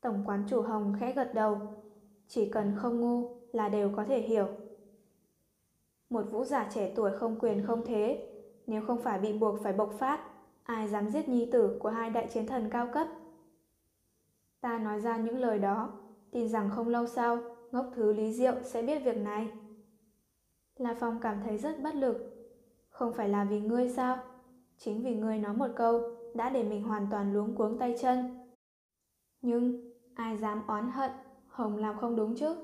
Tổng 0.00 0.22
quán 0.26 0.44
chủ 0.48 0.62
Hồng 0.62 0.94
khẽ 1.00 1.12
gật 1.12 1.34
đầu, 1.34 1.58
chỉ 2.28 2.48
cần 2.48 2.72
không 2.76 3.00
ngu 3.00 3.36
là 3.52 3.68
đều 3.68 3.90
có 3.96 4.04
thể 4.04 4.20
hiểu. 4.20 4.46
Một 6.10 6.22
vũ 6.30 6.44
giả 6.44 6.70
trẻ 6.74 6.92
tuổi 6.96 7.10
không 7.18 7.38
quyền 7.40 7.66
không 7.66 7.82
thế, 7.86 8.28
nếu 8.66 8.82
không 8.86 9.02
phải 9.02 9.18
bị 9.18 9.38
buộc 9.38 9.62
phải 9.62 9.72
bộc 9.72 9.92
phát, 9.98 10.20
ai 10.62 10.88
dám 10.88 11.10
giết 11.10 11.28
nhi 11.28 11.48
tử 11.52 11.78
của 11.80 11.88
hai 11.88 12.10
đại 12.10 12.28
chiến 12.32 12.46
thần 12.46 12.70
cao 12.70 12.88
cấp. 12.94 13.06
Ta 14.60 14.78
nói 14.78 15.00
ra 15.00 15.16
những 15.16 15.38
lời 15.38 15.58
đó, 15.58 15.92
tin 16.30 16.48
rằng 16.48 16.70
không 16.70 16.88
lâu 16.88 17.06
sau, 17.06 17.38
ngốc 17.72 17.90
thứ 17.94 18.12
Lý 18.12 18.32
Diệu 18.32 18.54
sẽ 18.62 18.82
biết 18.82 19.04
việc 19.04 19.16
này. 19.16 19.48
La 20.76 20.96
Phong 21.00 21.20
cảm 21.20 21.40
thấy 21.44 21.58
rất 21.58 21.82
bất 21.82 21.94
lực. 21.94 22.16
Không 22.88 23.12
phải 23.12 23.28
là 23.28 23.44
vì 23.44 23.60
ngươi 23.60 23.88
sao? 23.88 24.18
Chính 24.78 25.02
vì 25.02 25.14
ngươi 25.14 25.38
nói 25.38 25.54
một 25.54 25.68
câu 25.76 26.21
đã 26.34 26.50
để 26.50 26.62
mình 26.62 26.82
hoàn 26.82 27.06
toàn 27.10 27.32
luống 27.32 27.56
cuống 27.56 27.78
tay 27.78 27.96
chân. 28.00 28.38
Nhưng 29.40 29.92
ai 30.14 30.38
dám 30.38 30.66
oán 30.66 30.90
hận, 30.90 31.10
Hồng 31.48 31.76
làm 31.76 31.98
không 31.98 32.16
đúng 32.16 32.36
chứ? 32.36 32.56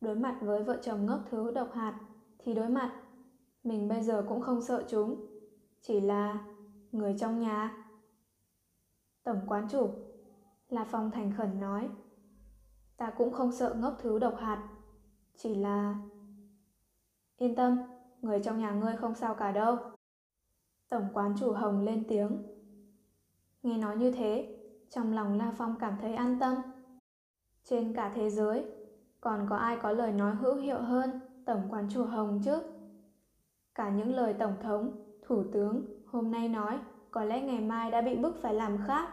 Đối 0.00 0.16
mặt 0.16 0.38
với 0.40 0.62
vợ 0.62 0.78
chồng 0.82 1.06
ngốc 1.06 1.20
thứ 1.30 1.50
độc 1.50 1.72
hạt 1.72 2.00
thì 2.38 2.54
đối 2.54 2.68
mặt. 2.68 3.02
Mình 3.62 3.88
bây 3.88 4.02
giờ 4.02 4.24
cũng 4.28 4.40
không 4.40 4.62
sợ 4.62 4.84
chúng. 4.88 5.26
Chỉ 5.80 6.00
là 6.00 6.44
người 6.92 7.16
trong 7.18 7.40
nhà. 7.40 7.86
Tổng 9.22 9.40
quán 9.46 9.68
chủ, 9.70 9.90
là 10.68 10.84
Phong 10.84 11.10
thành 11.10 11.32
khẩn 11.36 11.60
nói. 11.60 11.88
Ta 12.96 13.10
cũng 13.10 13.32
không 13.32 13.52
sợ 13.52 13.74
ngốc 13.74 13.96
thứ 13.98 14.18
độc 14.18 14.36
hạt. 14.38 14.68
Chỉ 15.36 15.54
là... 15.54 15.94
Yên 17.36 17.54
tâm, 17.54 17.78
người 18.22 18.40
trong 18.44 18.58
nhà 18.58 18.70
ngươi 18.70 18.96
không 18.96 19.14
sao 19.14 19.34
cả 19.34 19.52
đâu. 19.52 19.93
Tổng 20.94 21.08
quán 21.12 21.34
chủ 21.38 21.52
Hồng 21.52 21.84
lên 21.84 22.04
tiếng. 22.08 22.42
Nghe 23.62 23.78
nói 23.78 23.96
như 23.96 24.12
thế, 24.12 24.56
trong 24.90 25.12
lòng 25.12 25.38
La 25.38 25.52
Phong 25.56 25.74
cảm 25.80 25.96
thấy 26.00 26.14
an 26.14 26.38
tâm. 26.40 26.54
Trên 27.64 27.94
cả 27.94 28.12
thế 28.14 28.30
giới, 28.30 28.64
còn 29.20 29.46
có 29.50 29.56
ai 29.56 29.76
có 29.82 29.92
lời 29.92 30.12
nói 30.12 30.34
hữu 30.34 30.54
hiệu 30.54 30.78
hơn 30.78 31.20
Tổng 31.46 31.62
quán 31.70 31.88
chủ 31.90 32.04
Hồng 32.04 32.40
chứ? 32.44 32.62
Cả 33.74 33.90
những 33.90 34.14
lời 34.14 34.34
Tổng 34.34 34.54
thống, 34.62 34.92
Thủ 35.22 35.44
tướng 35.52 35.84
hôm 36.06 36.30
nay 36.30 36.48
nói 36.48 36.78
có 37.10 37.24
lẽ 37.24 37.40
ngày 37.40 37.60
mai 37.60 37.90
đã 37.90 38.00
bị 38.00 38.16
bức 38.16 38.36
phải 38.42 38.54
làm 38.54 38.78
khác. 38.86 39.08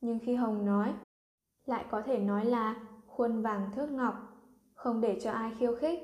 Nhưng 0.00 0.18
khi 0.18 0.34
Hồng 0.34 0.64
nói, 0.64 0.94
lại 1.66 1.84
có 1.90 2.02
thể 2.02 2.18
nói 2.18 2.44
là 2.44 2.76
khuôn 3.06 3.42
vàng 3.42 3.70
thước 3.74 3.90
ngọc, 3.90 4.14
không 4.74 5.00
để 5.00 5.20
cho 5.20 5.30
ai 5.30 5.54
khiêu 5.58 5.76
khích. 5.76 6.00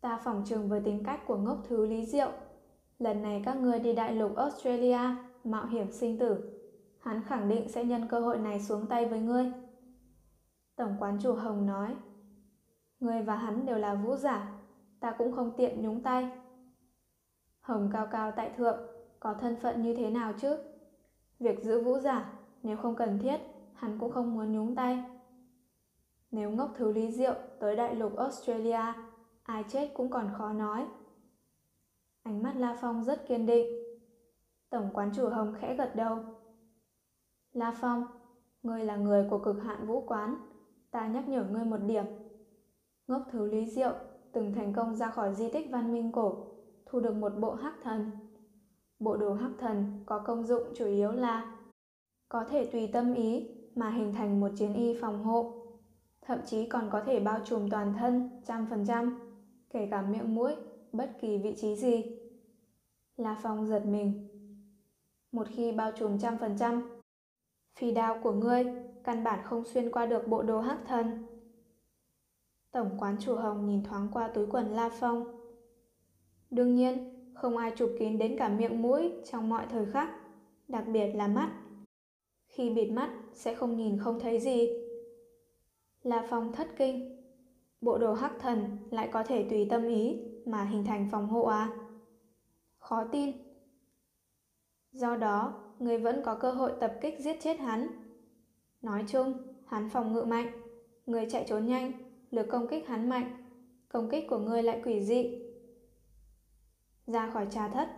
Ta 0.00 0.20
phỏng 0.24 0.42
trường 0.46 0.68
với 0.68 0.80
tính 0.80 1.02
cách 1.04 1.20
của 1.26 1.36
ngốc 1.36 1.58
thứ 1.68 1.86
Lý 1.86 2.06
Diệu. 2.06 2.32
Lần 2.98 3.22
này 3.22 3.42
các 3.44 3.56
ngươi 3.56 3.78
đi 3.78 3.94
đại 3.94 4.14
lục 4.14 4.36
Australia, 4.36 5.00
mạo 5.44 5.66
hiểm 5.66 5.92
sinh 5.92 6.18
tử. 6.18 6.60
Hắn 7.00 7.22
khẳng 7.24 7.48
định 7.48 7.68
sẽ 7.68 7.84
nhân 7.84 8.08
cơ 8.08 8.20
hội 8.20 8.38
này 8.38 8.60
xuống 8.60 8.86
tay 8.86 9.06
với 9.06 9.20
ngươi. 9.20 9.52
Tổng 10.76 10.96
quán 10.98 11.18
chủ 11.22 11.34
Hồng 11.34 11.66
nói, 11.66 11.96
Ngươi 13.00 13.22
và 13.22 13.36
hắn 13.36 13.66
đều 13.66 13.78
là 13.78 13.94
vũ 13.94 14.16
giả, 14.16 14.52
ta 15.00 15.14
cũng 15.18 15.32
không 15.32 15.50
tiện 15.56 15.82
nhúng 15.82 16.02
tay. 16.02 16.30
Hồng 17.60 17.90
cao 17.92 18.08
cao 18.12 18.32
tại 18.36 18.50
thượng, 18.56 18.78
có 19.20 19.34
thân 19.34 19.56
phận 19.56 19.82
như 19.82 19.94
thế 19.94 20.10
nào 20.10 20.32
chứ? 20.40 20.56
Việc 21.38 21.62
giữ 21.62 21.80
vũ 21.80 21.98
giả, 21.98 22.32
nếu 22.62 22.76
không 22.76 22.96
cần 22.96 23.18
thiết, 23.18 23.40
hắn 23.74 23.98
cũng 23.98 24.12
không 24.12 24.34
muốn 24.34 24.52
nhúng 24.52 24.74
tay. 24.74 25.04
Nếu 26.30 26.50
ngốc 26.50 26.70
thứ 26.76 26.92
lý 26.92 27.12
diệu 27.12 27.34
tới 27.60 27.76
đại 27.76 27.94
lục 27.94 28.16
Australia, 28.16 28.80
ai 29.42 29.64
chết 29.68 29.90
cũng 29.94 30.10
còn 30.10 30.30
khó 30.38 30.52
nói. 30.52 30.86
Ánh 32.22 32.42
mắt 32.42 32.54
La 32.56 32.78
Phong 32.80 33.04
rất 33.04 33.26
kiên 33.28 33.46
định. 33.46 33.66
Tổng 34.70 34.90
quán 34.94 35.10
chủ 35.16 35.28
Hồng 35.28 35.54
khẽ 35.60 35.74
gật 35.74 35.96
đầu. 35.96 36.18
La 37.52 37.74
Phong, 37.80 38.06
ngươi 38.62 38.84
là 38.84 38.96
người 38.96 39.26
của 39.30 39.38
cực 39.38 39.62
hạn 39.62 39.86
vũ 39.86 40.00
quán. 40.06 40.36
Ta 40.90 41.06
nhắc 41.06 41.28
nhở 41.28 41.44
ngươi 41.44 41.64
một 41.64 41.78
điểm. 41.86 42.04
Ngốc 43.06 43.22
thứ 43.30 43.46
lý 43.46 43.66
diệu 43.66 43.92
từng 44.32 44.52
thành 44.52 44.72
công 44.72 44.96
ra 44.96 45.10
khỏi 45.10 45.34
di 45.34 45.50
tích 45.50 45.70
văn 45.70 45.92
minh 45.92 46.12
cổ, 46.12 46.46
thu 46.86 47.00
được 47.00 47.14
một 47.14 47.32
bộ 47.40 47.54
hắc 47.54 47.74
thần. 47.82 48.10
Bộ 48.98 49.16
đồ 49.16 49.34
hắc 49.34 49.50
thần 49.58 50.02
có 50.06 50.18
công 50.18 50.44
dụng 50.44 50.62
chủ 50.74 50.86
yếu 50.86 51.12
là 51.12 51.56
có 52.28 52.44
thể 52.44 52.64
tùy 52.64 52.86
tâm 52.92 53.14
ý 53.14 53.48
mà 53.74 53.90
hình 53.90 54.12
thành 54.12 54.40
một 54.40 54.48
chiến 54.56 54.74
y 54.74 54.98
phòng 55.00 55.24
hộ, 55.24 55.66
thậm 56.22 56.38
chí 56.46 56.68
còn 56.68 56.90
có 56.90 57.00
thể 57.00 57.20
bao 57.20 57.40
trùm 57.44 57.70
toàn 57.70 57.94
thân 57.98 58.40
trăm 58.46 58.66
phần 58.70 58.86
trăm, 58.86 59.18
kể 59.70 59.88
cả 59.90 60.02
miệng 60.02 60.34
mũi, 60.34 60.56
bất 60.92 61.10
kỳ 61.20 61.38
vị 61.38 61.54
trí 61.56 61.76
gì. 61.76 62.04
La 63.16 63.36
Phong 63.42 63.66
giật 63.66 63.82
mình. 63.86 64.28
Một 65.32 65.46
khi 65.50 65.72
bao 65.72 65.92
trùm 65.92 66.18
trăm 66.18 66.38
phần 66.38 66.56
trăm, 66.58 67.00
phi 67.78 67.92
đao 67.92 68.20
của 68.22 68.32
ngươi 68.32 68.64
căn 69.04 69.24
bản 69.24 69.40
không 69.44 69.64
xuyên 69.64 69.90
qua 69.90 70.06
được 70.06 70.28
bộ 70.28 70.42
đồ 70.42 70.60
hắc 70.60 70.78
thần. 70.86 71.26
Tổng 72.72 72.96
quán 72.98 73.16
chủ 73.20 73.34
Hồng 73.34 73.66
nhìn 73.66 73.84
thoáng 73.84 74.08
qua 74.12 74.28
túi 74.28 74.46
quần 74.46 74.66
La 74.66 74.88
Phong. 75.00 75.24
Đương 76.50 76.74
nhiên, 76.74 77.14
không 77.34 77.56
ai 77.56 77.72
chụp 77.76 77.90
kín 77.98 78.18
đến 78.18 78.36
cả 78.38 78.48
miệng 78.48 78.82
mũi 78.82 79.12
trong 79.24 79.48
mọi 79.48 79.66
thời 79.70 79.86
khắc, 79.86 80.10
đặc 80.68 80.84
biệt 80.92 81.12
là 81.14 81.28
mắt. 81.28 81.52
Khi 82.46 82.70
bịt 82.70 82.90
mắt 82.90 83.10
sẽ 83.32 83.54
không 83.54 83.76
nhìn 83.76 83.98
không 83.98 84.20
thấy 84.20 84.40
gì. 84.40 84.68
La 86.02 86.26
Phong 86.30 86.52
thất 86.52 86.68
kinh. 86.76 87.24
Bộ 87.80 87.98
đồ 87.98 88.12
hắc 88.12 88.32
thần 88.40 88.76
lại 88.90 89.08
có 89.12 89.22
thể 89.22 89.46
tùy 89.50 89.66
tâm 89.70 89.88
ý 89.88 90.20
mà 90.48 90.64
hình 90.64 90.84
thành 90.84 91.08
phòng 91.12 91.28
hộ 91.28 91.42
à? 91.42 91.70
Khó 92.78 93.04
tin. 93.04 93.32
Do 94.92 95.16
đó, 95.16 95.54
người 95.78 95.98
vẫn 95.98 96.22
có 96.24 96.34
cơ 96.34 96.52
hội 96.52 96.72
tập 96.80 96.94
kích 97.00 97.20
giết 97.20 97.36
chết 97.40 97.58
hắn. 97.60 97.88
Nói 98.82 99.04
chung, 99.08 99.34
hắn 99.66 99.88
phòng 99.90 100.12
ngự 100.12 100.24
mạnh, 100.24 100.50
người 101.06 101.26
chạy 101.30 101.44
trốn 101.48 101.66
nhanh, 101.66 101.92
lực 102.30 102.46
công 102.50 102.68
kích 102.68 102.88
hắn 102.88 103.08
mạnh, 103.08 103.44
công 103.88 104.10
kích 104.10 104.26
của 104.28 104.38
người 104.38 104.62
lại 104.62 104.82
quỷ 104.84 105.04
dị. 105.04 105.42
Ra 107.06 107.30
khỏi 107.30 107.46
trà 107.50 107.68
thất, 107.68 107.88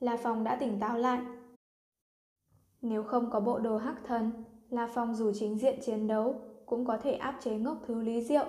La 0.00 0.16
Phong 0.16 0.44
đã 0.44 0.56
tỉnh 0.56 0.80
táo 0.80 0.98
lại. 0.98 1.20
Nếu 2.82 3.02
không 3.02 3.30
có 3.30 3.40
bộ 3.40 3.58
đồ 3.58 3.76
hắc 3.76 3.96
thần, 4.06 4.44
La 4.70 4.88
Phong 4.94 5.14
dù 5.14 5.32
chính 5.34 5.58
diện 5.58 5.78
chiến 5.82 6.06
đấu 6.06 6.40
cũng 6.66 6.84
có 6.84 6.98
thể 6.98 7.12
áp 7.12 7.38
chế 7.40 7.58
ngốc 7.58 7.78
thứ 7.86 8.00
Lý 8.00 8.22
Diệu. 8.22 8.46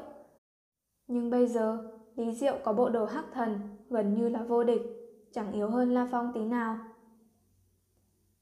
Nhưng 1.07 1.29
bây 1.29 1.47
giờ, 1.47 1.94
Lý 2.15 2.33
Diệu 2.33 2.57
có 2.63 2.73
bộ 2.73 2.89
đồ 2.89 3.05
hắc 3.05 3.25
thần, 3.31 3.59
gần 3.89 4.13
như 4.13 4.29
là 4.29 4.43
vô 4.43 4.63
địch, 4.63 4.81
chẳng 5.31 5.51
yếu 5.51 5.69
hơn 5.69 5.93
La 5.93 6.07
Phong 6.11 6.31
tí 6.33 6.45
nào. 6.45 6.77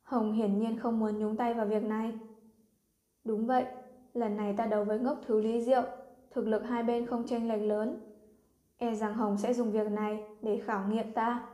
Hồng 0.03 0.33
hiển 0.33 0.59
nhiên 0.59 0.79
không 0.79 0.99
muốn 0.99 1.19
nhúng 1.19 1.37
tay 1.37 1.53
vào 1.53 1.65
việc 1.65 1.83
này. 1.83 2.19
Đúng 3.23 3.47
vậy, 3.47 3.65
lần 4.13 4.37
này 4.37 4.53
ta 4.53 4.65
đấu 4.65 4.83
với 4.83 4.99
ngốc 4.99 5.19
thứ 5.25 5.41
Lý 5.41 5.61
Diệu, 5.61 5.83
thực 6.31 6.47
lực 6.47 6.63
hai 6.63 6.83
bên 6.83 7.05
không 7.07 7.27
chênh 7.27 7.47
lệch 7.47 7.61
lớn. 7.61 7.99
E 8.77 8.95
rằng 8.95 9.13
Hồng 9.13 9.37
sẽ 9.37 9.53
dùng 9.53 9.71
việc 9.71 9.91
này 9.91 10.23
để 10.41 10.61
khảo 10.65 10.87
nghiệm 10.87 11.13
ta. 11.13 11.49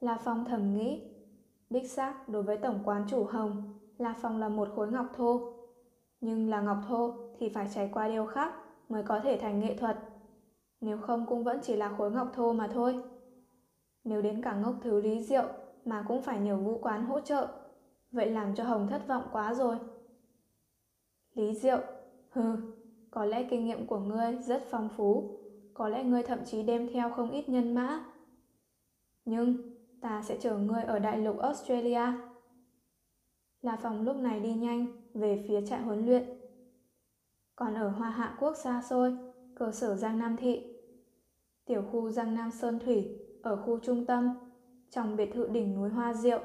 La 0.00 0.18
Phong 0.24 0.44
thầm 0.44 0.74
nghĩ, 0.74 1.00
đích 1.70 1.90
xác 1.90 2.28
đối 2.28 2.42
với 2.42 2.56
tổng 2.56 2.80
quán 2.84 3.04
chủ 3.08 3.24
Hồng, 3.24 3.78
La 3.98 4.14
Phong 4.20 4.40
là 4.40 4.48
một 4.48 4.68
khối 4.76 4.88
ngọc 4.88 5.06
thô. 5.16 5.52
Nhưng 6.20 6.50
là 6.50 6.60
ngọc 6.60 6.78
thô 6.88 7.14
thì 7.38 7.48
phải 7.48 7.68
trải 7.74 7.90
qua 7.92 8.08
điều 8.08 8.26
khác 8.26 8.54
mới 8.88 9.02
có 9.02 9.20
thể 9.20 9.38
thành 9.40 9.60
nghệ 9.60 9.76
thuật. 9.76 9.96
Nếu 10.80 10.98
không 10.98 11.26
cũng 11.26 11.44
vẫn 11.44 11.58
chỉ 11.62 11.76
là 11.76 11.88
khối 11.98 12.10
ngọc 12.10 12.30
thô 12.34 12.52
mà 12.52 12.68
thôi. 12.68 13.02
Nếu 14.04 14.22
đến 14.22 14.42
cả 14.42 14.56
ngốc 14.56 14.74
thứ 14.82 15.00
lý 15.00 15.22
diệu 15.22 15.44
mà 15.84 16.04
cũng 16.08 16.22
phải 16.22 16.40
nhờ 16.40 16.56
vũ 16.56 16.78
quán 16.82 17.04
hỗ 17.04 17.20
trợ, 17.20 17.48
vậy 18.12 18.30
làm 18.30 18.54
cho 18.54 18.64
Hồng 18.64 18.88
thất 18.90 19.08
vọng 19.08 19.24
quá 19.32 19.54
rồi. 19.54 19.78
Lý 21.34 21.54
diệu, 21.54 21.78
hừ, 22.30 22.56
có 23.10 23.24
lẽ 23.24 23.46
kinh 23.50 23.64
nghiệm 23.64 23.86
của 23.86 23.98
ngươi 23.98 24.38
rất 24.42 24.64
phong 24.70 24.88
phú, 24.96 25.38
có 25.74 25.88
lẽ 25.88 26.04
ngươi 26.04 26.22
thậm 26.22 26.38
chí 26.44 26.62
đem 26.62 26.88
theo 26.92 27.10
không 27.10 27.30
ít 27.30 27.48
nhân 27.48 27.74
mã. 27.74 28.04
Nhưng 29.24 29.56
ta 30.00 30.22
sẽ 30.22 30.36
chờ 30.40 30.58
ngươi 30.58 30.82
ở 30.82 30.98
đại 30.98 31.18
lục 31.18 31.38
Australia. 31.38 32.02
La 33.62 33.78
Phong 33.82 34.02
lúc 34.02 34.16
này 34.16 34.40
đi 34.40 34.54
nhanh 34.54 34.86
về 35.14 35.44
phía 35.48 35.66
trại 35.66 35.80
huấn 35.80 36.06
luyện. 36.06 36.24
Còn 37.56 37.74
ở 37.74 37.88
Hoa 37.88 38.10
Hạ 38.10 38.36
Quốc 38.40 38.56
xa 38.56 38.82
xôi, 38.82 39.16
cơ 39.58 39.72
sở 39.72 39.94
Giang 39.94 40.18
Nam 40.18 40.36
Thị. 40.36 40.62
Tiểu 41.64 41.82
khu 41.92 42.10
Giang 42.10 42.34
Nam 42.34 42.50
Sơn 42.50 42.78
Thủy 42.78 43.18
ở 43.42 43.56
khu 43.56 43.78
trung 43.78 44.06
tâm, 44.06 44.30
trong 44.90 45.16
biệt 45.16 45.30
thự 45.34 45.48
đỉnh 45.48 45.74
núi 45.74 45.90
Hoa 45.90 46.14
Diệu. 46.14 46.40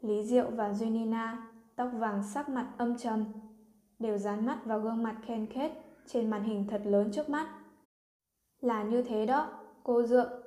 Lý 0.00 0.22
Diệu 0.24 0.50
và 0.50 0.74
duy 0.74 0.90
nina 0.90 1.52
tóc 1.76 1.90
vàng 1.98 2.22
sắc 2.34 2.48
mặt 2.48 2.74
âm 2.78 2.98
trầm, 2.98 3.24
đều 3.98 4.18
dán 4.18 4.46
mắt 4.46 4.64
vào 4.64 4.80
gương 4.80 5.02
mặt 5.02 5.16
Ken 5.26 5.46
Kết 5.46 5.72
trên 6.06 6.30
màn 6.30 6.42
hình 6.42 6.66
thật 6.70 6.82
lớn 6.84 7.10
trước 7.12 7.28
mắt. 7.28 7.48
Là 8.60 8.82
như 8.82 9.02
thế 9.02 9.26
đó, 9.26 9.48
cô 9.82 10.02
Dượng. 10.02 10.42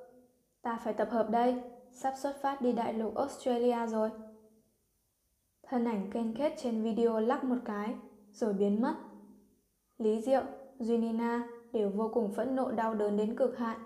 Ta 0.62 0.80
phải 0.84 0.94
tập 0.94 1.08
hợp 1.12 1.30
đây, 1.30 1.62
sắp 1.92 2.14
xuất 2.18 2.42
phát 2.42 2.62
đi 2.62 2.74
đại 2.74 2.94
lục 2.94 3.16
Australia 3.16 3.88
rồi. 3.88 4.10
Thân 5.64 5.86
ảnh 5.86 6.10
Ken 6.12 6.34
Kết 6.36 6.54
trên 6.58 6.84
video 6.84 7.20
lắc 7.20 7.44
một 7.44 7.58
cái, 7.66 7.96
rồi 8.32 8.54
biến 8.54 8.82
mất. 8.82 8.96
Lý 9.98 10.22
Diệu, 10.22 10.44
duy 10.80 10.98
nina 10.98 11.48
đều 11.74 11.90
vô 11.90 12.12
cùng 12.14 12.32
phẫn 12.32 12.56
nộ 12.56 12.72
đau 12.72 12.94
đớn 12.94 13.18
đến 13.18 13.36
cực 13.36 13.58
hạn. 13.58 13.80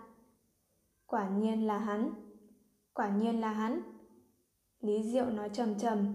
Quả 1.05 1.29
nhiên 1.29 1.67
là 1.67 1.77
hắn. 1.77 2.09
Quả 2.93 3.09
nhiên 3.09 3.41
là 3.41 3.51
hắn. 3.51 3.81
Lý 4.81 5.03
Diệu 5.03 5.25
nói 5.25 5.49
trầm 5.53 5.75
trầm. 5.75 6.07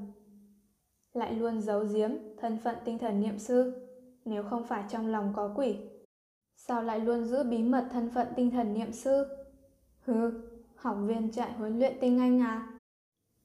Lại 1.13 1.35
luôn 1.35 1.61
giấu 1.61 1.85
giếm 1.85 2.11
thân 2.41 2.59
phận 2.65 2.77
tinh 2.85 2.99
thần 2.99 3.21
niệm 3.21 3.39
sư, 3.39 3.89
nếu 4.25 4.43
không 4.43 4.65
phải 4.65 4.85
trong 4.89 5.07
lòng 5.07 5.33
có 5.37 5.53
quỷ. 5.57 5.77
Sao 6.57 6.83
lại 6.83 7.01
luôn 7.01 7.25
giữ 7.25 7.43
bí 7.43 7.63
mật 7.63 7.89
thân 7.93 8.11
phận 8.11 8.27
tinh 8.37 8.51
thần 8.51 8.75
niệm 8.75 8.93
sư? 8.93 9.27
Hừ, 10.05 10.33
học 10.77 10.97
viên 11.07 11.31
trại 11.31 11.53
huấn 11.53 11.79
luyện 11.79 11.97
tinh 12.01 12.19
anh 12.19 12.41
à? 12.41 12.79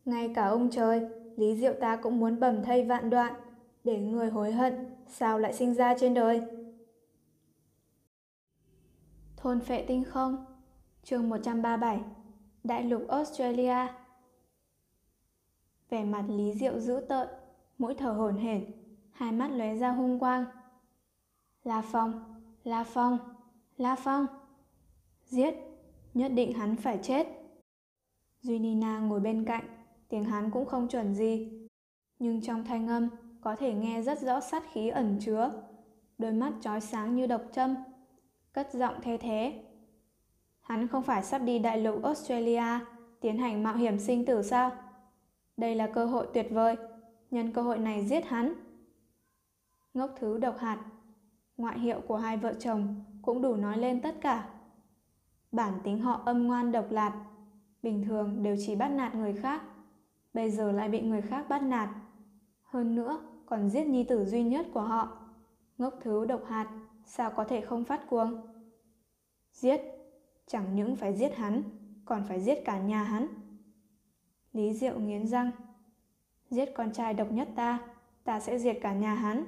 Ngay 0.06 0.34
cả 0.36 0.48
ông 0.48 0.70
trời, 0.70 1.10
Lý 1.38 1.56
Diệu 1.56 1.74
ta 1.74 1.96
cũng 1.96 2.20
muốn 2.20 2.40
bầm 2.40 2.64
thây 2.64 2.86
vạn 2.86 3.10
đoạn, 3.10 3.34
để 3.84 3.98
người 3.98 4.30
hối 4.30 4.52
hận, 4.52 4.74
sao 5.08 5.40
lại 5.40 5.54
sinh 5.54 5.74
ra 5.74 5.96
trên 6.00 6.14
đời? 6.14 6.42
Thôn 9.44 9.60
phệ 9.60 9.82
tinh 9.88 10.04
không 10.04 10.46
chương 11.04 11.30
137 11.30 12.00
Đại 12.64 12.84
lục 12.84 13.08
Australia 13.08 13.88
Vẻ 15.90 16.04
mặt 16.04 16.26
Lý 16.28 16.54
Diệu 16.54 16.80
dữ 16.80 17.06
tợn, 17.10 17.28
mũi 17.78 17.96
thở 17.96 18.12
hổn 18.12 18.38
hển, 18.38 18.72
hai 19.12 19.32
mắt 19.32 19.48
lóe 19.52 19.76
ra 19.76 19.92
hung 19.92 20.20
quang. 20.20 20.46
La 21.64 21.82
Phong, 21.82 22.42
La 22.64 22.84
Phong, 22.84 23.18
La 23.78 23.96
Phong. 23.96 24.26
Giết, 25.26 25.54
nhất 26.14 26.32
định 26.36 26.54
hắn 26.54 26.76
phải 26.76 27.00
chết. 27.04 27.28
Duy 28.42 28.60
Nina 28.60 29.00
ngồi 29.00 29.20
bên 29.20 29.46
cạnh, 29.46 29.66
tiếng 30.10 30.24
hắn 30.24 30.52
cũng 30.52 30.66
không 30.66 30.88
chuẩn 30.88 31.16
gì. 31.16 31.68
Nhưng 32.20 32.42
trong 32.42 32.66
thanh 32.66 32.88
âm 32.88 33.10
có 33.42 33.56
thể 33.56 33.74
nghe 33.74 34.02
rất 34.02 34.20
rõ 34.20 34.40
sát 34.40 34.64
khí 34.72 34.90
ẩn 34.90 35.18
chứa, 35.22 35.52
đôi 36.18 36.32
mắt 36.32 36.54
trói 36.62 36.82
sáng 36.82 37.16
như 37.16 37.28
độc 37.28 37.42
châm, 37.52 37.76
cất 38.54 38.74
giọng 38.74 38.96
thay 39.02 39.18
thế. 39.18 39.64
Hắn 40.62 40.88
không 40.88 41.04
phải 41.04 41.24
sắp 41.24 41.40
đi 41.40 41.60
đại 41.60 41.78
lục 41.78 42.04
Australia 42.04 42.80
tiến 43.22 43.38
hành 43.38 43.64
mạo 43.64 43.76
hiểm 43.76 44.00
sinh 44.00 44.26
tử 44.26 44.44
sao? 44.44 44.72
Đây 45.58 45.76
là 45.76 45.88
cơ 45.88 46.06
hội 46.06 46.28
tuyệt 46.34 46.48
vời, 46.52 46.76
nhân 47.32 47.52
cơ 47.54 47.62
hội 47.62 47.78
này 47.78 48.06
giết 48.06 48.26
hắn. 48.26 48.54
Ngốc 49.94 50.12
thứ 50.20 50.38
độc 50.38 50.58
hạt, 50.58 50.86
ngoại 51.58 51.80
hiệu 51.80 52.02
của 52.08 52.18
hai 52.18 52.38
vợ 52.38 52.54
chồng 52.54 53.04
cũng 53.22 53.42
đủ 53.42 53.56
nói 53.56 53.78
lên 53.78 54.02
tất 54.02 54.16
cả. 54.22 54.50
Bản 55.52 55.74
tính 55.84 56.00
họ 56.00 56.22
âm 56.26 56.48
ngoan 56.48 56.72
độc 56.72 56.92
lạt, 56.92 57.26
bình 57.84 58.04
thường 58.08 58.44
đều 58.44 58.56
chỉ 58.66 58.76
bắt 58.76 58.88
nạt 58.88 59.16
người 59.16 59.34
khác, 59.34 59.62
bây 60.34 60.52
giờ 60.52 60.72
lại 60.72 60.90
bị 60.90 61.02
người 61.02 61.22
khác 61.22 61.46
bắt 61.50 61.64
nạt. 61.64 61.90
Hơn 62.64 62.96
nữa, 62.96 63.20
còn 63.46 63.70
giết 63.70 63.88
nhi 63.88 64.04
tử 64.04 64.26
duy 64.26 64.44
nhất 64.44 64.66
của 64.74 64.82
họ. 64.82 65.18
Ngốc 65.78 65.94
thứ 66.02 66.26
độc 66.26 66.42
hạt, 66.48 66.68
sao 67.06 67.32
có 67.32 67.44
thể 67.44 67.62
không 67.62 67.84
phát 67.84 68.10
cuồng? 68.10 68.42
Giết, 69.54 69.82
chẳng 70.48 70.76
những 70.76 70.96
phải 70.96 71.14
giết 71.14 71.36
hắn, 71.36 71.64
còn 72.06 72.24
phải 72.24 72.42
giết 72.42 72.62
cả 72.66 72.80
nhà 72.80 73.04
hắn. 73.04 73.28
Lý 74.54 74.74
Diệu 74.74 75.00
nghiến 75.00 75.28
răng. 75.28 75.52
Giết 76.50 76.70
con 76.76 76.94
trai 76.94 77.14
độc 77.14 77.32
nhất 77.32 77.48
ta, 77.56 77.80
ta 78.24 78.40
sẽ 78.40 78.60
diệt 78.60 78.78
cả 78.82 78.94
nhà 78.94 79.16
hắn, 79.16 79.44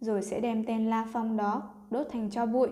rồi 0.00 0.22
sẽ 0.22 0.40
đem 0.40 0.64
tên 0.66 0.90
La 0.90 1.08
Phong 1.12 1.36
đó 1.36 1.74
đốt 1.90 2.06
thành 2.10 2.30
cho 2.30 2.46
bụi. 2.46 2.68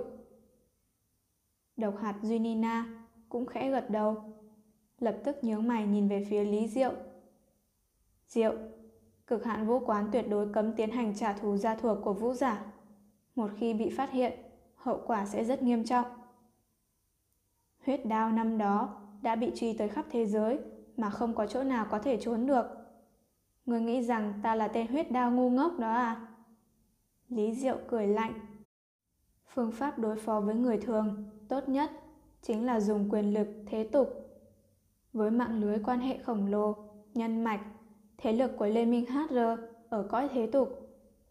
Độc 1.76 1.98
hạt 1.98 2.14
Junina 2.22 2.82
cũng 3.28 3.46
khẽ 3.46 3.70
gật 3.70 3.90
đầu, 3.90 4.22
lập 4.98 5.18
tức 5.24 5.44
nhướng 5.44 5.68
mày 5.68 5.86
nhìn 5.86 6.08
về 6.08 6.26
phía 6.30 6.44
Lý 6.44 6.68
Diệu. 6.68 6.92
Diệu, 8.28 8.52
cực 9.26 9.44
hạn 9.44 9.66
vũ 9.66 9.78
quán 9.78 10.08
tuyệt 10.12 10.24
đối 10.28 10.52
cấm 10.52 10.72
tiến 10.76 10.90
hành 10.90 11.14
trả 11.16 11.32
thù 11.32 11.56
gia 11.56 11.74
thuộc 11.74 11.98
của 12.04 12.12
vũ 12.12 12.34
giả. 12.34 12.71
Một 13.34 13.50
khi 13.56 13.74
bị 13.74 13.90
phát 13.90 14.10
hiện, 14.10 14.32
hậu 14.74 15.02
quả 15.06 15.26
sẽ 15.26 15.44
rất 15.44 15.62
nghiêm 15.62 15.84
trọng. 15.84 16.06
Huyết 17.86 18.06
đao 18.06 18.32
năm 18.32 18.58
đó 18.58 19.00
đã 19.22 19.36
bị 19.36 19.52
truy 19.54 19.72
tới 19.72 19.88
khắp 19.88 20.06
thế 20.10 20.26
giới 20.26 20.58
mà 20.96 21.10
không 21.10 21.34
có 21.34 21.46
chỗ 21.46 21.62
nào 21.62 21.86
có 21.90 21.98
thể 21.98 22.16
trốn 22.20 22.46
được. 22.46 22.66
Người 23.66 23.80
nghĩ 23.80 24.02
rằng 24.02 24.40
ta 24.42 24.54
là 24.54 24.68
tên 24.68 24.86
huyết 24.86 25.12
đao 25.12 25.30
ngu 25.30 25.50
ngốc 25.50 25.78
đó 25.78 25.94
à? 25.94 26.26
Lý 27.28 27.54
Diệu 27.54 27.78
cười 27.88 28.06
lạnh. 28.06 28.32
Phương 29.54 29.72
pháp 29.72 29.98
đối 29.98 30.16
phó 30.16 30.40
với 30.40 30.54
người 30.54 30.78
thường 30.78 31.24
tốt 31.48 31.68
nhất 31.68 31.90
chính 32.42 32.66
là 32.66 32.80
dùng 32.80 33.08
quyền 33.10 33.34
lực 33.34 33.48
thế 33.66 33.84
tục. 33.84 34.08
Với 35.12 35.30
mạng 35.30 35.60
lưới 35.60 35.78
quan 35.84 36.00
hệ 36.00 36.18
khổng 36.18 36.46
lồ, 36.46 36.76
nhân 37.14 37.44
mạch, 37.44 37.60
thế 38.18 38.32
lực 38.32 38.50
của 38.58 38.66
lê 38.66 38.84
minh 38.84 39.06
HR 39.06 39.38
ở 39.88 40.02
cõi 40.02 40.28
thế 40.32 40.46
tục, 40.46 40.81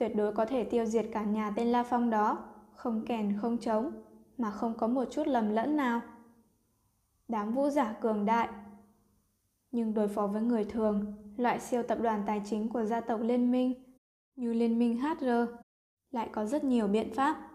tuyệt 0.02 0.16
đối 0.16 0.34
có 0.34 0.46
thể 0.46 0.64
tiêu 0.64 0.86
diệt 0.86 1.06
cả 1.12 1.24
nhà 1.24 1.54
tên 1.56 1.68
La 1.68 1.84
Phong 1.84 2.10
đó, 2.10 2.38
không 2.74 3.06
kèn 3.06 3.38
không 3.42 3.58
trống, 3.58 3.92
mà 4.38 4.52
không 4.52 4.74
có 4.78 4.88
một 4.88 5.06
chút 5.12 5.28
lầm 5.28 5.50
lẫn 5.50 5.78
nào 5.78 6.02
đám 7.28 7.54
vũ 7.54 7.70
giả 7.70 7.94
cường 8.02 8.26
đại. 8.26 8.50
Nhưng 9.72 9.94
đối 9.94 10.08
phó 10.08 10.28
với 10.28 10.42
người 10.42 10.66
thường, 10.66 11.14
loại 11.38 11.60
siêu 11.60 11.84
tập 11.84 11.98
đoàn 12.02 12.24
tài 12.28 12.42
chính 12.46 12.70
của 12.70 12.86
gia 12.86 13.02
tộc 13.02 13.22
liên 13.22 13.52
minh 13.52 13.74
như 14.36 14.54
liên 14.54 14.80
minh 14.80 15.02
HR 15.02 15.28
lại 16.12 16.30
có 16.32 16.46
rất 16.46 16.64
nhiều 16.64 16.88
biện 16.88 17.14
pháp. 17.14 17.50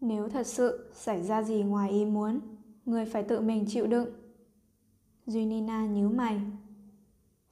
Nếu 0.00 0.28
thật 0.28 0.46
sự 0.46 0.90
xảy 0.94 1.22
ra 1.22 1.42
gì 1.42 1.62
ngoài 1.62 1.90
ý 1.90 2.04
muốn, 2.04 2.40
người 2.84 3.04
phải 3.04 3.22
tự 3.22 3.40
mình 3.40 3.64
chịu 3.68 3.86
đựng. 3.86 4.08
Junina 5.26 5.86
nhíu 5.86 6.08
mày. 6.08 6.40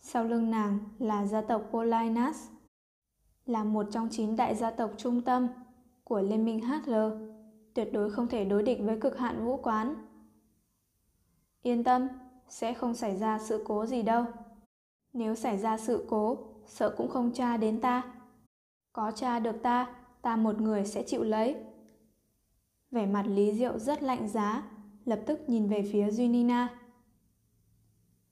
Sau 0.01 0.25
lưng 0.25 0.51
nàng 0.51 0.79
là 0.99 1.27
gia 1.27 1.43
tộc 1.43 1.69
Polinas, 1.73 2.51
là 3.51 3.65
một 3.65 3.87
trong 3.91 4.09
chín 4.11 4.37
đại 4.37 4.55
gia 4.55 4.71
tộc 4.71 4.91
trung 4.97 5.21
tâm 5.21 5.49
của 6.05 6.21
Liên 6.21 6.45
minh 6.45 6.61
HR, 6.61 6.93
tuyệt 7.75 7.89
đối 7.93 8.11
không 8.11 8.27
thể 8.27 8.45
đối 8.45 8.63
địch 8.63 8.79
với 8.83 9.01
cực 9.01 9.19
hạn 9.19 9.45
vũ 9.45 9.57
quán. 9.57 9.95
Yên 11.63 11.85
tâm, 11.85 12.09
sẽ 12.49 12.75
không 12.75 12.95
xảy 12.95 13.17
ra 13.17 13.39
sự 13.39 13.65
cố 13.67 13.87
gì 13.87 14.03
đâu. 14.03 14.25
Nếu 15.13 15.35
xảy 15.35 15.59
ra 15.59 15.79
sự 15.79 16.07
cố, 16.09 16.39
sợ 16.67 16.95
cũng 16.97 17.09
không 17.09 17.33
tra 17.33 17.57
đến 17.57 17.81
ta. 17.81 18.03
Có 18.93 19.11
tra 19.11 19.39
được 19.39 19.63
ta, 19.63 19.95
ta 20.23 20.37
một 20.37 20.61
người 20.61 20.85
sẽ 20.85 21.03
chịu 21.03 21.23
lấy. 21.23 21.57
Vẻ 22.91 23.07
mặt 23.07 23.27
Lý 23.27 23.53
Diệu 23.53 23.79
rất 23.79 24.03
lạnh 24.03 24.29
giá, 24.29 24.63
lập 25.05 25.21
tức 25.27 25.41
nhìn 25.49 25.69
về 25.69 25.89
phía 25.93 26.11
Duy 26.11 26.29
Nina. 26.29 26.69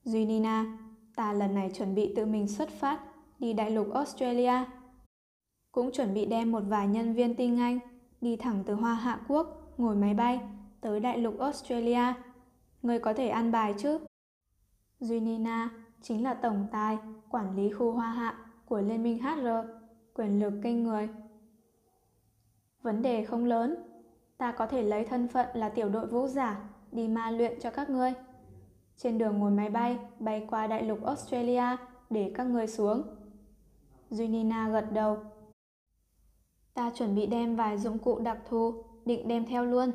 Duy 0.03 0.25
Nina, 0.25 0.77
ta 1.15 1.33
lần 1.33 1.55
này 1.55 1.71
chuẩn 1.73 1.95
bị 1.95 2.13
tự 2.15 2.25
mình 2.25 2.47
xuất 2.47 2.69
phát 2.69 2.99
đi 3.39 3.53
đại 3.53 3.71
lục 3.71 3.93
Australia. 3.93 4.78
Cũng 5.71 5.91
chuẩn 5.91 6.13
bị 6.13 6.25
đem 6.25 6.51
một 6.51 6.63
vài 6.67 6.87
nhân 6.87 7.13
viên 7.13 7.35
tinh 7.35 7.59
Anh 7.59 7.79
đi 8.21 8.35
thẳng 8.35 8.63
từ 8.65 8.73
Hoa 8.73 8.93
Hạ 8.93 9.19
Quốc 9.27 9.73
ngồi 9.77 9.95
máy 9.95 10.13
bay 10.13 10.39
tới 10.81 10.99
đại 10.99 11.17
lục 11.17 11.39
Australia. 11.39 12.13
Người 12.81 12.99
có 12.99 13.13
thể 13.13 13.27
ăn 13.27 13.51
bài 13.51 13.73
chứ? 13.77 13.99
Junina 14.99 15.67
chính 16.01 16.23
là 16.23 16.33
tổng 16.33 16.67
tài 16.71 16.97
quản 17.29 17.55
lý 17.55 17.71
khu 17.71 17.91
Hoa 17.91 18.11
Hạ 18.11 18.37
của 18.65 18.81
Liên 18.81 19.03
minh 19.03 19.23
HR, 19.23 19.47
quyền 20.13 20.39
lực 20.39 20.53
kinh 20.63 20.83
người. 20.83 21.09
Vấn 22.81 23.01
đề 23.01 23.25
không 23.25 23.45
lớn, 23.45 23.75
ta 24.37 24.51
có 24.51 24.67
thể 24.67 24.83
lấy 24.83 25.05
thân 25.05 25.27
phận 25.27 25.47
là 25.53 25.69
tiểu 25.69 25.89
đội 25.89 26.07
vũ 26.07 26.27
giả 26.27 26.69
đi 26.91 27.07
ma 27.07 27.31
luyện 27.31 27.59
cho 27.59 27.71
các 27.71 27.89
ngươi. 27.89 28.13
Trên 28.97 29.17
đường 29.17 29.37
ngồi 29.37 29.51
máy 29.51 29.69
bay 29.69 29.97
bay 30.19 30.47
qua 30.49 30.67
đại 30.67 30.83
lục 30.83 31.03
Australia 31.05 31.63
để 32.09 32.31
các 32.35 32.43
ngươi 32.43 32.67
xuống. 32.67 33.03
Junina 34.11 34.71
gật 34.71 34.91
đầu. 34.93 35.17
Ta 36.79 36.91
chuẩn 36.95 37.15
bị 37.15 37.25
đem 37.25 37.55
vài 37.55 37.77
dụng 37.77 37.97
cụ 37.97 38.19
đặc 38.19 38.37
thù, 38.49 38.83
định 39.05 39.27
đem 39.27 39.45
theo 39.45 39.65
luôn. 39.65 39.91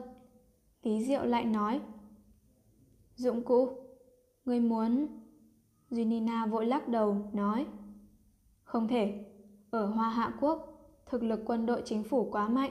Lý 0.83 1.05
Diệu 1.05 1.25
lại 1.25 1.45
nói. 1.45 1.81
Dụng 3.17 3.43
cụ? 3.43 3.69
Ngươi 4.45 4.61
muốn... 4.61 5.07
Junina 5.91 6.51
vội 6.51 6.67
lắc 6.67 6.89
đầu, 6.89 7.17
nói. 7.33 7.67
Không 8.63 8.89
thể. 8.89 9.25
Ở 9.71 9.87
Hoa 9.87 10.11
Hạ 10.11 10.33
Quốc, 10.41 10.89
thực 11.07 11.23
lực 11.23 11.41
quân 11.47 11.67
đội 11.67 11.83
chính 11.85 12.03
phủ 12.03 12.29
quá 12.33 12.49
mạnh. 12.49 12.71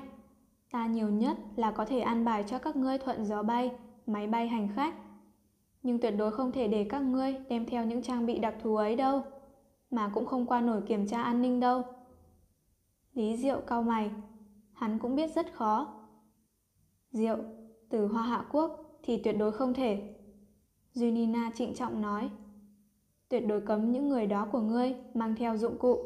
Ta 0.71 0.87
nhiều 0.87 1.09
nhất 1.09 1.37
là 1.55 1.71
có 1.71 1.85
thể 1.85 1.99
an 1.99 2.25
bài 2.25 2.43
cho 2.47 2.59
các 2.59 2.75
ngươi 2.75 2.97
thuận 2.97 3.25
gió 3.25 3.43
bay, 3.43 3.71
máy 4.07 4.27
bay 4.27 4.47
hành 4.47 4.69
khách. 4.75 4.95
Nhưng 5.83 5.99
tuyệt 5.99 6.13
đối 6.17 6.31
không 6.31 6.51
thể 6.51 6.67
để 6.67 6.87
các 6.89 6.99
ngươi 6.99 7.35
đem 7.49 7.65
theo 7.65 7.85
những 7.85 8.01
trang 8.01 8.25
bị 8.25 8.39
đặc 8.39 8.55
thù 8.61 8.75
ấy 8.75 8.95
đâu, 8.95 9.21
mà 9.91 10.11
cũng 10.13 10.25
không 10.25 10.45
qua 10.45 10.61
nổi 10.61 10.81
kiểm 10.87 11.07
tra 11.07 11.23
an 11.23 11.41
ninh 11.41 11.59
đâu. 11.59 11.83
Lý 13.13 13.37
Diệu 13.37 13.61
cau 13.67 13.83
mày, 13.83 14.11
hắn 14.73 14.99
cũng 14.99 15.15
biết 15.15 15.33
rất 15.35 15.53
khó. 15.53 15.87
Diệu, 17.11 17.37
từ 17.89 18.07
Hoa 18.07 18.23
Hạ 18.23 18.45
Quốc 18.51 18.99
thì 19.03 19.17
tuyệt 19.17 19.35
đối 19.39 19.51
không 19.51 19.73
thể. 19.73 20.15
Junina 20.95 21.51
trịnh 21.55 21.75
trọng 21.75 22.01
nói, 22.01 22.29
tuyệt 23.29 23.43
đối 23.47 23.61
cấm 23.61 23.91
những 23.91 24.09
người 24.09 24.27
đó 24.27 24.47
của 24.51 24.59
ngươi 24.59 24.95
mang 25.13 25.35
theo 25.35 25.57
dụng 25.57 25.77
cụ. 25.77 25.99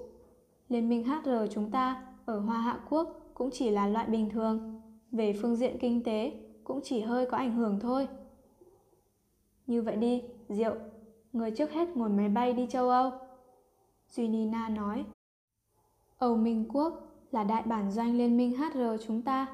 Liên 0.69 0.89
minh 0.89 1.03
HR 1.03 1.29
chúng 1.51 1.71
ta 1.71 2.05
ở 2.25 2.39
Hoa 2.39 2.57
Hạ 2.57 2.79
Quốc 2.89 3.31
cũng 3.33 3.49
chỉ 3.53 3.69
là 3.69 3.87
loại 3.87 4.07
bình 4.07 4.29
thường, 4.29 4.81
về 5.11 5.33
phương 5.41 5.55
diện 5.55 5.77
kinh 5.79 6.03
tế 6.03 6.33
cũng 6.63 6.79
chỉ 6.83 7.01
hơi 7.01 7.25
có 7.25 7.37
ảnh 7.37 7.55
hưởng 7.55 7.79
thôi. 7.79 8.07
Như 9.67 9.81
vậy 9.81 9.95
đi, 9.95 10.23
Diệu, 10.49 10.75
người 11.33 11.51
trước 11.51 11.71
hết 11.71 11.97
ngồi 11.97 12.09
máy 12.09 12.29
bay 12.29 12.53
đi 12.53 12.67
châu 12.69 12.89
Âu. 12.89 13.11
Duy 14.09 14.27
Nina 14.27 14.69
nói. 14.69 15.05
Âu 16.17 16.37
Minh 16.37 16.65
Quốc 16.73 17.07
là 17.31 17.43
đại 17.43 17.63
bản 17.63 17.91
doanh 17.91 18.17
liên 18.17 18.37
minh 18.37 18.57
HR 18.57 18.81
chúng 19.07 19.21
ta. 19.21 19.47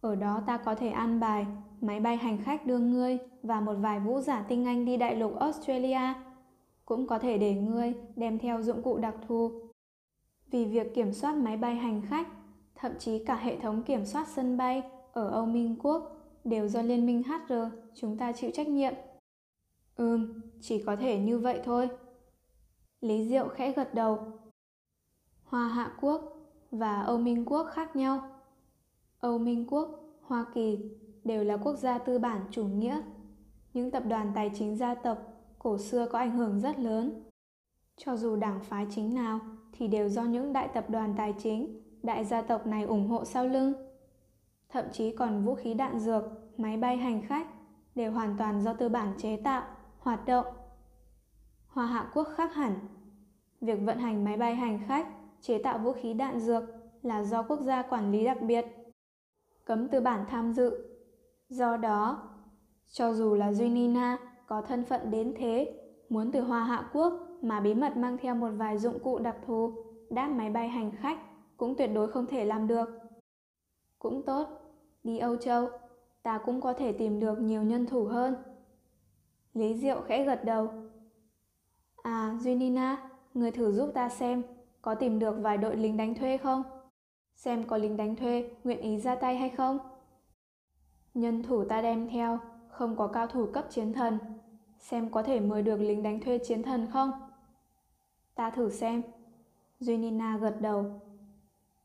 Ở 0.00 0.14
đó 0.14 0.42
ta 0.46 0.56
có 0.56 0.74
thể 0.74 0.88
ăn 0.88 1.20
bài, 1.20 1.46
máy 1.80 2.00
bay 2.00 2.16
hành 2.16 2.38
khách 2.42 2.66
đưa 2.66 2.78
ngươi 2.78 3.18
và 3.42 3.60
một 3.60 3.74
vài 3.74 4.00
vũ 4.00 4.20
giả 4.20 4.44
tinh 4.48 4.64
anh 4.64 4.84
đi 4.84 4.96
đại 4.96 5.16
lục 5.16 5.38
Australia. 5.38 6.14
Cũng 6.84 7.06
có 7.06 7.18
thể 7.18 7.38
để 7.38 7.54
ngươi 7.54 7.94
đem 8.16 8.38
theo 8.38 8.62
dụng 8.62 8.82
cụ 8.82 8.98
đặc 8.98 9.14
thù. 9.28 9.50
Vì 10.50 10.64
việc 10.64 10.94
kiểm 10.94 11.12
soát 11.12 11.36
máy 11.36 11.56
bay 11.56 11.74
hành 11.74 12.02
khách 12.02 12.28
thậm 12.74 12.92
chí 12.98 13.24
cả 13.24 13.36
hệ 13.36 13.60
thống 13.60 13.82
kiểm 13.82 14.06
soát 14.06 14.28
sân 14.28 14.56
bay 14.56 14.82
ở 15.12 15.28
Âu 15.28 15.46
Minh 15.46 15.76
Quốc 15.82 16.16
đều 16.44 16.68
do 16.68 16.82
Liên 16.82 17.06
minh 17.06 17.22
HR 17.22 17.54
chúng 17.94 18.18
ta 18.18 18.32
chịu 18.32 18.50
trách 18.54 18.68
nhiệm. 18.68 18.94
Ừm, 19.96 20.40
chỉ 20.60 20.82
có 20.82 20.96
thể 20.96 21.18
như 21.18 21.38
vậy 21.38 21.60
thôi. 21.64 21.88
Lý 23.00 23.28
Diệu 23.28 23.48
khẽ 23.48 23.72
gật 23.72 23.94
đầu. 23.94 24.18
Hoa 25.44 25.68
Hạ 25.68 25.92
Quốc 26.00 26.22
và 26.70 27.00
Âu 27.00 27.18
Minh 27.18 27.44
Quốc 27.44 27.66
khác 27.72 27.96
nhau. 27.96 28.30
Âu 29.20 29.38
Minh 29.38 29.66
Quốc, 29.70 30.00
Hoa 30.22 30.46
Kỳ 30.54 30.78
đều 31.24 31.44
là 31.44 31.56
quốc 31.56 31.76
gia 31.76 31.98
tư 31.98 32.18
bản 32.18 32.40
chủ 32.50 32.64
nghĩa. 32.64 33.02
Những 33.74 33.90
tập 33.90 34.02
đoàn 34.08 34.32
tài 34.34 34.50
chính 34.54 34.76
gia 34.76 34.94
tộc 34.94 35.18
cổ 35.58 35.78
xưa 35.78 36.06
có 36.06 36.18
ảnh 36.18 36.36
hưởng 36.36 36.60
rất 36.60 36.78
lớn. 36.78 37.22
Cho 37.96 38.16
dù 38.16 38.36
đảng 38.36 38.60
phái 38.60 38.86
chính 38.90 39.14
nào 39.14 39.40
thì 39.72 39.88
đều 39.88 40.08
do 40.08 40.22
những 40.22 40.52
đại 40.52 40.68
tập 40.74 40.90
đoàn 40.90 41.14
tài 41.16 41.34
chính 41.38 41.80
đại 42.02 42.24
gia 42.24 42.42
tộc 42.42 42.66
này 42.66 42.82
ủng 42.82 43.08
hộ 43.08 43.24
sau 43.24 43.46
lưng. 43.46 43.72
Thậm 44.68 44.84
chí 44.92 45.16
còn 45.16 45.44
vũ 45.44 45.54
khí 45.54 45.74
đạn 45.74 45.98
dược, 46.00 46.24
máy 46.56 46.76
bay 46.76 46.96
hành 46.96 47.22
khách 47.22 47.46
đều 47.94 48.12
hoàn 48.12 48.36
toàn 48.38 48.62
do 48.62 48.74
tư 48.74 48.88
bản 48.88 49.14
chế 49.18 49.36
tạo, 49.36 49.62
hoạt 49.98 50.26
động. 50.26 50.46
Hoa 51.66 51.86
Hạ 51.86 52.10
Quốc 52.14 52.28
khác 52.36 52.54
hẳn. 52.54 52.74
Việc 53.60 53.78
vận 53.82 53.98
hành 53.98 54.24
máy 54.24 54.36
bay 54.36 54.54
hành 54.54 54.80
khách, 54.88 55.08
chế 55.44 55.58
tạo 55.58 55.78
vũ 55.78 55.92
khí 55.92 56.14
đạn 56.14 56.40
dược 56.40 56.62
là 57.02 57.22
do 57.22 57.42
quốc 57.42 57.60
gia 57.60 57.82
quản 57.82 58.12
lý 58.12 58.24
đặc 58.24 58.42
biệt. 58.42 58.66
Cấm 59.64 59.88
tư 59.88 60.00
bản 60.00 60.24
tham 60.28 60.52
dự. 60.52 60.88
Do 61.48 61.76
đó, 61.76 62.28
cho 62.92 63.12
dù 63.14 63.34
là 63.34 63.52
Duy 63.52 63.68
Nina 63.68 64.18
có 64.46 64.62
thân 64.62 64.84
phận 64.84 65.10
đến 65.10 65.34
thế, 65.38 65.80
muốn 66.08 66.32
từ 66.32 66.40
Hoa 66.40 66.64
Hạ 66.64 66.90
Quốc 66.92 67.12
mà 67.42 67.60
bí 67.60 67.74
mật 67.74 67.96
mang 67.96 68.18
theo 68.18 68.34
một 68.34 68.50
vài 68.56 68.78
dụng 68.78 68.98
cụ 68.98 69.18
đặc 69.18 69.36
thù, 69.46 69.72
đáp 70.10 70.28
máy 70.28 70.50
bay 70.50 70.68
hành 70.68 70.90
khách 71.00 71.18
cũng 71.56 71.74
tuyệt 71.76 71.90
đối 71.94 72.12
không 72.12 72.26
thể 72.26 72.44
làm 72.44 72.66
được. 72.66 72.88
Cũng 73.98 74.22
tốt, 74.22 74.48
đi 75.04 75.18
Âu 75.18 75.36
Châu, 75.36 75.68
ta 76.22 76.38
cũng 76.38 76.60
có 76.60 76.72
thể 76.72 76.92
tìm 76.92 77.20
được 77.20 77.40
nhiều 77.40 77.62
nhân 77.62 77.86
thủ 77.86 78.04
hơn. 78.04 78.34
Lý 79.54 79.74
Diệu 79.74 80.00
khẽ 80.00 80.24
gật 80.24 80.44
đầu. 80.44 80.68
À, 82.02 82.38
Junina, 82.40 82.96
người 83.34 83.50
thử 83.50 83.72
giúp 83.72 83.90
ta 83.94 84.08
xem, 84.08 84.42
có 84.84 84.94
tìm 84.94 85.18
được 85.18 85.36
vài 85.40 85.58
đội 85.58 85.76
lính 85.76 85.96
đánh 85.96 86.14
thuê 86.14 86.38
không? 86.38 86.62
Xem 87.34 87.64
có 87.64 87.76
lính 87.76 87.96
đánh 87.96 88.16
thuê 88.16 88.50
nguyện 88.64 88.80
ý 88.80 89.00
ra 89.00 89.14
tay 89.14 89.36
hay 89.36 89.50
không? 89.50 89.78
Nhân 91.14 91.42
thủ 91.42 91.64
ta 91.64 91.82
đem 91.82 92.08
theo, 92.08 92.38
không 92.68 92.96
có 92.96 93.06
cao 93.06 93.26
thủ 93.26 93.46
cấp 93.46 93.66
chiến 93.70 93.92
thần. 93.92 94.18
Xem 94.78 95.10
có 95.10 95.22
thể 95.22 95.40
mời 95.40 95.62
được 95.62 95.76
lính 95.76 96.02
đánh 96.02 96.20
thuê 96.20 96.38
chiến 96.38 96.62
thần 96.62 96.86
không? 96.92 97.10
Ta 98.34 98.50
thử 98.50 98.70
xem. 98.70 99.02
Junina 99.80 100.38
gật 100.38 100.56
đầu. 100.60 100.84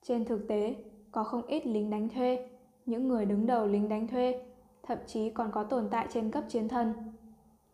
Trên 0.03 0.25
thực 0.25 0.47
tế, 0.47 0.75
có 1.11 1.23
không 1.23 1.45
ít 1.45 1.67
lính 1.67 1.89
đánh 1.89 2.09
thuê, 2.09 2.49
những 2.85 3.07
người 3.07 3.25
đứng 3.25 3.45
đầu 3.45 3.67
lính 3.67 3.89
đánh 3.89 4.07
thuê, 4.07 4.45
thậm 4.83 4.97
chí 5.07 5.29
còn 5.29 5.51
có 5.51 5.63
tồn 5.63 5.87
tại 5.91 6.07
trên 6.13 6.31
cấp 6.31 6.43
chiến 6.47 6.67
thần. 6.67 6.93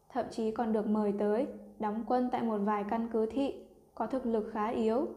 Thậm 0.10 0.26
chí 0.32 0.52
còn 0.52 0.74
được 0.74 0.88
mời 0.88 1.14
tới, 1.20 1.48
đóng 1.80 2.04
quân 2.08 2.30
tại 2.32 2.44
một 2.44 2.58
vài 2.58 2.86
căn 2.90 3.10
cứ 3.14 3.26
thị, 3.26 3.65
có 3.96 4.08
thực 4.08 4.26
lực 4.26 4.50
khá 4.54 4.68
yếu. 4.68 5.08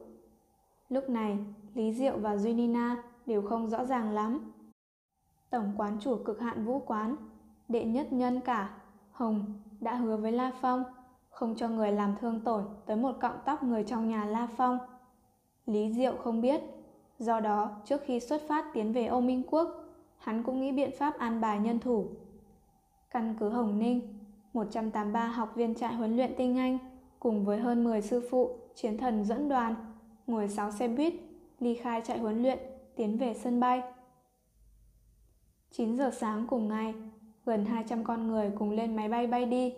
Lúc 0.88 1.08
này, 1.08 1.38
Lý 1.74 1.92
Diệu 1.92 2.18
và 2.18 2.36
Duy 2.36 2.54
Nina 2.54 3.02
đều 3.26 3.42
không 3.42 3.68
rõ 3.68 3.84
ràng 3.84 4.10
lắm. 4.10 4.52
Tổng 5.50 5.72
quán 5.76 5.98
chủ 6.00 6.16
cực 6.24 6.40
hạn 6.40 6.64
vũ 6.64 6.78
quán, 6.78 7.16
đệ 7.68 7.84
nhất 7.84 8.12
nhân 8.12 8.40
cả, 8.40 8.74
Hồng, 9.10 9.60
đã 9.80 9.94
hứa 9.94 10.16
với 10.16 10.32
La 10.32 10.52
Phong, 10.60 10.84
không 11.30 11.54
cho 11.56 11.68
người 11.68 11.92
làm 11.92 12.14
thương 12.20 12.40
tổn 12.40 12.64
tới 12.86 12.96
một 12.96 13.16
cọng 13.20 13.38
tóc 13.44 13.62
người 13.62 13.84
trong 13.84 14.08
nhà 14.08 14.24
La 14.24 14.48
Phong. 14.56 14.78
Lý 15.66 15.92
Diệu 15.92 16.16
không 16.16 16.40
biết 16.40 16.60
Do 17.18 17.40
đó, 17.40 17.70
trước 17.84 18.00
khi 18.04 18.20
xuất 18.20 18.42
phát 18.48 18.64
tiến 18.74 18.92
về 18.92 19.06
Âu 19.06 19.20
Minh 19.20 19.42
Quốc, 19.50 19.84
hắn 20.18 20.42
cũng 20.42 20.60
nghĩ 20.60 20.72
biện 20.72 20.90
pháp 20.98 21.18
an 21.18 21.40
bài 21.40 21.58
nhân 21.58 21.80
thủ. 21.80 22.06
Căn 23.10 23.34
cứ 23.40 23.48
Hồng 23.48 23.78
Ninh, 23.78 24.18
183 24.52 25.26
học 25.26 25.52
viên 25.54 25.74
trại 25.74 25.94
huấn 25.94 26.16
luyện 26.16 26.34
tinh 26.36 26.58
Anh 26.58 26.78
cùng 27.18 27.44
với 27.44 27.58
hơn 27.58 27.84
10 27.84 28.02
sư 28.02 28.28
phụ, 28.30 28.56
chiến 28.80 28.98
thần 28.98 29.24
dẫn 29.24 29.48
đoàn, 29.48 29.74
ngồi 30.26 30.48
6 30.48 30.70
xe 30.70 30.88
buýt, 30.88 31.14
ly 31.60 31.74
khai 31.74 32.00
trại 32.04 32.18
huấn 32.18 32.42
luyện, 32.42 32.58
tiến 32.96 33.18
về 33.18 33.34
sân 33.34 33.60
bay. 33.60 33.82
9 35.70 35.96
giờ 35.96 36.10
sáng 36.10 36.46
cùng 36.50 36.68
ngày, 36.68 36.94
gần 37.46 37.64
200 37.64 38.04
con 38.04 38.28
người 38.28 38.52
cùng 38.58 38.70
lên 38.70 38.96
máy 38.96 39.08
bay 39.08 39.26
bay 39.26 39.46
đi. 39.46 39.74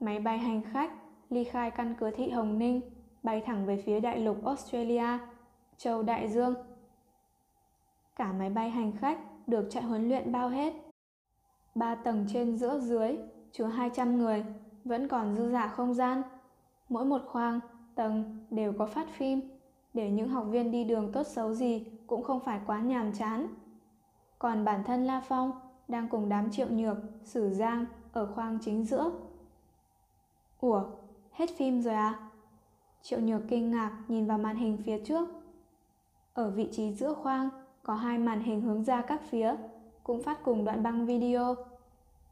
Máy 0.00 0.20
bay 0.20 0.38
hành 0.38 0.62
khách 0.72 0.92
ly 1.30 1.44
khai 1.44 1.70
căn 1.70 1.94
cứ 1.98 2.10
thị 2.10 2.30
Hồng 2.30 2.58
Ninh, 2.58 2.80
bay 3.22 3.42
thẳng 3.46 3.66
về 3.66 3.82
phía 3.86 4.00
đại 4.00 4.18
lục 4.18 4.44
Australia 4.44 5.18
Châu 5.76 6.02
Đại 6.02 6.28
Dương. 6.28 6.54
Cả 8.16 8.32
máy 8.32 8.50
bay 8.50 8.70
hành 8.70 8.92
khách 8.96 9.18
được 9.46 9.68
chạy 9.70 9.82
huấn 9.82 10.08
luyện 10.08 10.32
bao 10.32 10.48
hết. 10.48 10.74
Ba 11.74 11.94
tầng 11.94 12.26
trên 12.32 12.56
giữa 12.56 12.78
dưới, 12.78 13.16
chứa 13.52 13.66
200 13.66 14.18
người, 14.18 14.44
vẫn 14.84 15.08
còn 15.08 15.36
dư 15.36 15.50
giả 15.50 15.68
không 15.68 15.94
gian. 15.94 16.22
Mỗi 16.88 17.04
một 17.04 17.22
khoang, 17.26 17.60
tầng 17.94 18.46
đều 18.50 18.72
có 18.78 18.86
phát 18.86 19.08
phim. 19.08 19.40
để 19.94 20.10
những 20.10 20.28
học 20.28 20.46
viên 20.50 20.70
đi 20.70 20.84
đường 20.84 21.12
tốt 21.12 21.26
xấu 21.26 21.54
gì 21.54 21.86
cũng 22.06 22.22
không 22.22 22.40
phải 22.40 22.60
quá 22.66 22.80
nhàm 22.80 23.12
chán. 23.12 23.46
Còn 24.38 24.64
bản 24.64 24.84
thân 24.84 25.04
La 25.04 25.20
Phong 25.20 25.52
đang 25.88 26.08
cùng 26.08 26.28
đám 26.28 26.50
triệu 26.50 26.68
nhược, 26.68 26.96
sử 27.24 27.50
giang 27.50 27.86
ở 28.12 28.26
khoang 28.34 28.58
chính 28.62 28.84
giữa. 28.84 29.10
Ủa, 30.60 30.84
hết 31.32 31.50
phim 31.56 31.82
rồi 31.82 31.94
à? 31.94 32.30
Triệu 33.02 33.20
nhược 33.20 33.42
kinh 33.48 33.70
ngạc 33.70 34.02
nhìn 34.08 34.26
vào 34.26 34.38
màn 34.38 34.56
hình 34.56 34.78
phía 34.84 34.98
trước. 35.04 35.28
Ở 36.34 36.50
vị 36.50 36.68
trí 36.72 36.92
giữa 36.92 37.14
khoang 37.14 37.48
có 37.82 37.94
hai 37.94 38.18
màn 38.18 38.40
hình 38.40 38.60
hướng 38.60 38.84
ra 38.84 39.02
các 39.02 39.22
phía, 39.28 39.54
cũng 40.02 40.22
phát 40.22 40.44
cùng 40.44 40.64
đoạn 40.64 40.82
băng 40.82 41.06
video. 41.06 41.54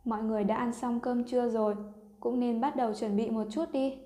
Mọi 0.04 0.22
người 0.22 0.44
đã 0.44 0.56
ăn 0.56 0.72
xong 0.72 1.00
cơm 1.00 1.24
trưa 1.24 1.48
rồi, 1.48 1.76
cũng 2.20 2.40
nên 2.40 2.60
bắt 2.60 2.76
đầu 2.76 2.94
chuẩn 2.94 3.16
bị 3.16 3.30
một 3.30 3.44
chút 3.50 3.72
đi. 3.72 3.98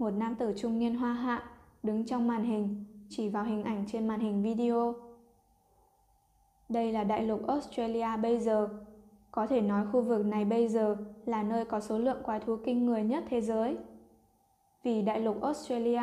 Một 0.00 0.10
nam 0.10 0.34
tử 0.34 0.52
trung 0.56 0.78
niên 0.78 0.94
hoa 0.94 1.12
hạ 1.12 1.42
đứng 1.82 2.06
trong 2.06 2.26
màn 2.26 2.44
hình, 2.44 2.84
chỉ 3.08 3.28
vào 3.28 3.44
hình 3.44 3.64
ảnh 3.64 3.84
trên 3.88 4.08
màn 4.08 4.20
hình 4.20 4.42
video. 4.42 4.94
Đây 6.68 6.92
là 6.92 7.04
đại 7.04 7.22
lục 7.22 7.46
Australia 7.46 8.16
bây 8.22 8.38
giờ. 8.38 8.68
Có 9.30 9.46
thể 9.46 9.60
nói 9.60 9.86
khu 9.92 10.02
vực 10.02 10.26
này 10.26 10.44
bây 10.44 10.68
giờ 10.68 10.96
là 11.24 11.42
nơi 11.42 11.64
có 11.64 11.80
số 11.80 11.98
lượng 11.98 12.22
quái 12.22 12.40
thú 12.40 12.56
kinh 12.64 12.86
người 12.86 13.02
nhất 13.02 13.24
thế 13.28 13.40
giới. 13.40 13.78
Vì 14.82 15.02
đại 15.02 15.20
lục 15.20 15.42
Australia 15.42 16.02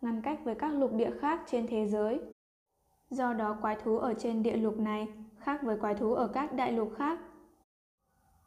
ngăn 0.00 0.22
cách 0.22 0.40
với 0.44 0.54
các 0.54 0.74
lục 0.74 0.92
địa 0.92 1.10
khác 1.20 1.42
trên 1.46 1.66
thế 1.66 1.86
giới. 1.86 2.20
Do 3.10 3.32
đó 3.32 3.56
quái 3.60 3.76
thú 3.84 3.98
ở 3.98 4.14
trên 4.14 4.42
địa 4.42 4.56
lục 4.56 4.78
này 4.78 5.08
khác 5.38 5.62
với 5.62 5.76
quái 5.76 5.94
thú 5.94 6.14
ở 6.14 6.28
các 6.28 6.52
đại 6.52 6.72
lục 6.72 6.92
khác. 6.96 7.18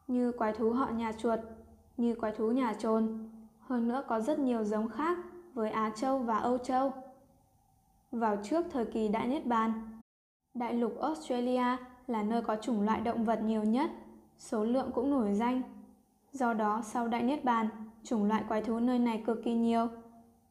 Như 0.08 0.32
quái 0.32 0.54
thú 0.54 0.72
họ 0.72 0.90
nhà 0.90 1.12
chuột, 1.12 1.40
như 1.98 2.16
quái 2.16 2.32
thú 2.32 2.52
nhà 2.52 2.74
trồn. 2.74 3.30
Hơn 3.70 3.88
nữa 3.88 4.04
có 4.08 4.22
rất 4.22 4.40
nhiều 4.40 4.64
giống 4.64 4.90
khác 4.90 5.18
với 5.54 5.70
Á 5.72 5.90
Châu 5.96 6.20
và 6.20 6.38
Âu 6.38 6.58
Châu. 6.58 6.94
Vào 8.12 8.38
trước 8.44 8.66
thời 8.72 8.86
kỳ 8.86 9.08
Đại 9.08 9.28
Niết 9.28 9.46
Bàn, 9.46 10.00
Đại 10.54 10.74
lục 10.74 11.00
Australia 11.02 11.78
là 12.08 12.24
nơi 12.24 12.42
có 12.42 12.56
chủng 12.56 12.82
loại 12.82 13.02
động 13.02 13.26
vật 13.26 13.42
nhiều 13.42 13.64
nhất, 13.64 13.92
số 14.38 14.64
lượng 14.64 14.92
cũng 14.94 15.12
nổi 15.12 15.34
danh. 15.34 15.62
Do 16.32 16.54
đó, 16.54 16.82
sau 16.84 17.08
Đại 17.08 17.24
Niết 17.24 17.44
Bàn, 17.44 17.68
chủng 18.04 18.26
loại 18.26 18.44
quái 18.48 18.62
thú 18.62 18.80
nơi 18.80 19.00
này 19.00 19.24
cực 19.26 19.44
kỳ 19.44 19.54
nhiều. 19.54 19.88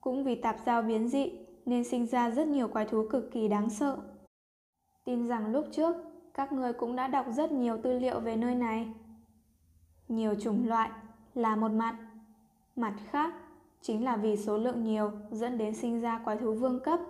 Cũng 0.01 0.25
vì 0.25 0.35
tạp 0.35 0.57
giao 0.67 0.83
biến 0.83 1.09
dị 1.09 1.33
nên 1.67 1.85
sinh 1.85 2.07
ra 2.07 2.31
rất 2.31 2.49
nhiều 2.49 2.69
quái 2.69 2.85
thú 2.85 3.07
cực 3.11 3.33
kỳ 3.33 3.49
đáng 3.49 3.71
sợ. 3.71 3.97
Tin 5.05 5.29
rằng 5.29 5.53
lúc 5.53 5.67
trước, 5.73 5.97
các 6.35 6.53
người 6.53 6.73
cũng 6.73 6.97
đã 6.97 7.09
đọc 7.09 7.27
rất 7.31 7.53
nhiều 7.53 7.79
tư 7.83 7.99
liệu 7.99 8.21
về 8.21 8.37
nơi 8.37 8.55
này. 8.55 8.89
Nhiều 10.09 10.35
chủng 10.35 10.69
loại 10.69 10.91
là 11.35 11.57
một 11.57 11.71
mặt. 11.73 12.08
Mặt 12.79 12.95
khác, 13.11 13.35
chính 13.81 14.05
là 14.05 14.17
vì 14.17 14.37
số 14.37 14.59
lượng 14.59 14.85
nhiều 14.85 15.11
dẫn 15.31 15.59
đến 15.59 15.75
sinh 15.75 16.01
ra 16.01 16.21
quái 16.25 16.37
thú 16.37 16.53
vương 16.53 16.81
cấp 16.81 17.01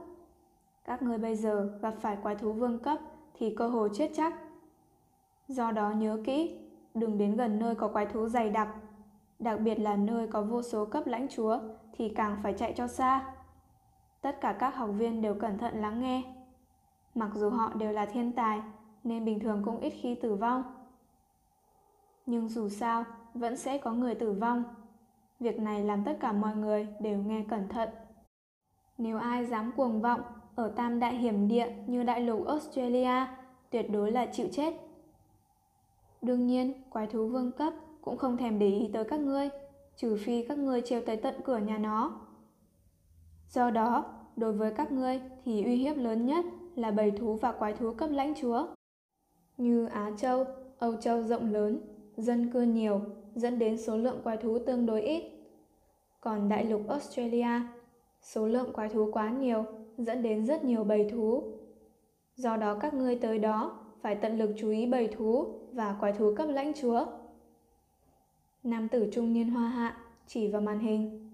các 0.89 1.03
ngươi 1.03 1.19
bây 1.19 1.37
giờ 1.37 1.79
gặp 1.83 1.95
phải 2.01 2.17
quái 2.23 2.35
thú 2.35 2.53
vương 2.53 2.79
cấp 2.79 2.99
thì 3.35 3.55
cơ 3.55 3.69
hồ 3.69 3.89
chết 3.89 4.11
chắc. 4.17 4.35
Do 5.49 5.71
đó 5.71 5.91
nhớ 5.91 6.23
kỹ, 6.25 6.59
đừng 6.95 7.19
đến 7.19 7.37
gần 7.37 7.59
nơi 7.59 7.75
có 7.75 7.89
quái 7.89 8.07
thú 8.07 8.29
dày 8.29 8.51
đặc. 8.51 8.69
Đặc 9.39 9.61
biệt 9.61 9.75
là 9.75 9.97
nơi 9.97 10.27
có 10.27 10.43
vô 10.43 10.63
số 10.63 10.85
cấp 10.85 11.07
lãnh 11.07 11.29
chúa 11.29 11.59
thì 11.93 12.09
càng 12.09 12.39
phải 12.43 12.53
chạy 12.53 12.73
cho 12.77 12.87
xa. 12.87 13.35
Tất 14.21 14.41
cả 14.41 14.53
các 14.53 14.77
học 14.77 14.91
viên 14.93 15.23
đều 15.23 15.35
cẩn 15.35 15.59
thận 15.59 15.81
lắng 15.81 16.01
nghe. 16.01 16.23
Mặc 17.15 17.31
dù 17.35 17.51
họ 17.51 17.73
đều 17.75 17.93
là 17.93 18.07
thiên 18.07 18.33
tài 18.33 18.63
nên 19.05 19.25
bình 19.25 19.41
thường 19.41 19.63
cũng 19.65 19.81
ít 19.81 19.91
khi 19.91 20.15
tử 20.15 20.35
vong. 20.35 20.63
Nhưng 22.27 22.49
dù 22.49 22.69
sao, 22.69 23.05
vẫn 23.35 23.57
sẽ 23.57 23.79
có 23.79 23.93
người 23.93 24.15
tử 24.15 24.33
vong. 24.33 24.65
Việc 25.41 25.61
này 25.61 25.85
làm 25.85 26.05
tất 26.05 26.17
cả 26.21 26.33
mọi 26.33 26.57
người 26.57 26.89
đều 27.01 27.19
nghe 27.19 27.45
cẩn 27.49 27.69
thận. 27.69 27.89
Nếu 28.99 29.19
ai 29.19 29.47
dám 29.47 29.73
cuồng 29.77 30.01
vọng 30.01 30.21
ở 30.55 30.69
tam 30.77 31.01
đại 31.01 31.15
hiểm 31.15 31.49
địa 31.49 31.73
như 31.87 32.03
đại 32.03 32.21
lục 32.21 32.47
Australia 32.47 33.27
tuyệt 33.71 33.91
đối 33.91 34.13
là 34.13 34.27
chịu 34.27 34.49
chết. 34.53 34.75
Đương 36.23 36.47
nhiên, 36.47 36.83
quái 36.91 37.07
thú 37.07 37.29
vương 37.29 37.53
cấp 37.53 37.73
cũng 38.01 38.17
không 38.17 38.37
thèm 38.37 38.59
để 38.59 38.69
ý 38.69 38.91
tới 38.93 39.05
các 39.05 39.21
ngươi, 39.21 39.49
trừ 39.97 40.17
phi 40.25 40.43
các 40.43 40.59
ngươi 40.59 40.81
treo 40.81 41.01
tới 41.07 41.17
tận 41.17 41.35
cửa 41.45 41.59
nhà 41.59 41.79
nó. 41.79 42.21
Do 43.49 43.71
đó, 43.71 44.05
đối 44.37 44.53
với 44.53 44.75
các 44.75 44.93
ngươi 44.93 45.21
thì 45.45 45.65
uy 45.65 45.77
hiếp 45.77 45.97
lớn 45.97 46.27
nhất 46.27 46.45
là 46.75 46.91
bầy 46.91 47.11
thú 47.11 47.35
và 47.35 47.53
quái 47.53 47.73
thú 47.73 47.95
cấp 47.95 48.11
lãnh 48.13 48.35
chúa. 48.35 48.67
Như 49.57 49.87
Á 49.87 50.11
Châu, 50.17 50.45
Âu 50.79 50.97
Châu 50.97 51.23
rộng 51.23 51.53
lớn, 51.53 51.81
dân 52.17 52.53
cư 52.53 52.63
nhiều, 52.63 53.01
dẫn 53.39 53.59
đến 53.59 53.79
số 53.79 53.97
lượng 53.97 54.21
quái 54.25 54.37
thú 54.37 54.59
tương 54.59 54.87
đối 54.87 55.03
ít. 55.03 55.23
Còn 56.21 56.49
đại 56.49 56.65
lục 56.65 56.89
Australia, 56.89 57.61
số 58.23 58.47
lượng 58.47 58.73
quái 58.73 58.89
thú 58.89 59.11
quá 59.13 59.31
nhiều 59.31 59.65
dẫn 59.99 60.23
đến 60.23 60.47
rất 60.47 60.65
nhiều 60.65 60.85
bầy 60.85 61.11
thú. 61.11 61.43
Do 62.37 62.57
đó 62.57 62.75
các 62.75 62.95
ngươi 62.95 63.17
tới 63.17 63.39
đó 63.39 63.79
phải 64.03 64.15
tận 64.15 64.39
lực 64.39 64.51
chú 64.59 64.71
ý 64.71 64.87
bầy 64.87 65.09
thú 65.09 65.47
và 65.73 65.97
quái 66.01 66.13
thú 66.13 66.35
cấp 66.37 66.49
lãnh 66.49 66.73
chúa. 66.75 67.07
Nam 68.63 68.89
tử 68.89 69.09
trung 69.13 69.33
niên 69.33 69.51
hoa 69.51 69.69
hạ 69.69 69.97
chỉ 70.27 70.49
vào 70.49 70.61
màn 70.61 70.79
hình. 70.79 71.31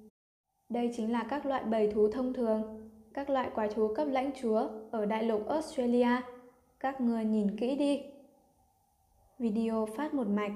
Đây 0.69 0.91
chính 0.97 1.13
là 1.13 1.27
các 1.31 1.47
loại 1.47 1.65
bầy 1.65 1.93
thú 1.93 2.09
thông 2.09 2.33
thường, 2.33 2.91
các 3.15 3.31
loại 3.31 3.51
quái 3.55 3.69
thú 3.69 3.95
cấp 3.95 4.09
lãnh 4.11 4.31
chúa 4.43 4.69
ở 4.91 5.07
đại 5.07 5.23
lục 5.23 5.49
Australia. 5.49 6.09
Các 6.81 7.01
người 7.01 7.25
nhìn 7.25 7.57
kỹ 7.57 7.77
đi. 7.77 8.03
Video 9.39 9.89
phát 9.97 10.15
một 10.15 10.27
mạch. 10.27 10.53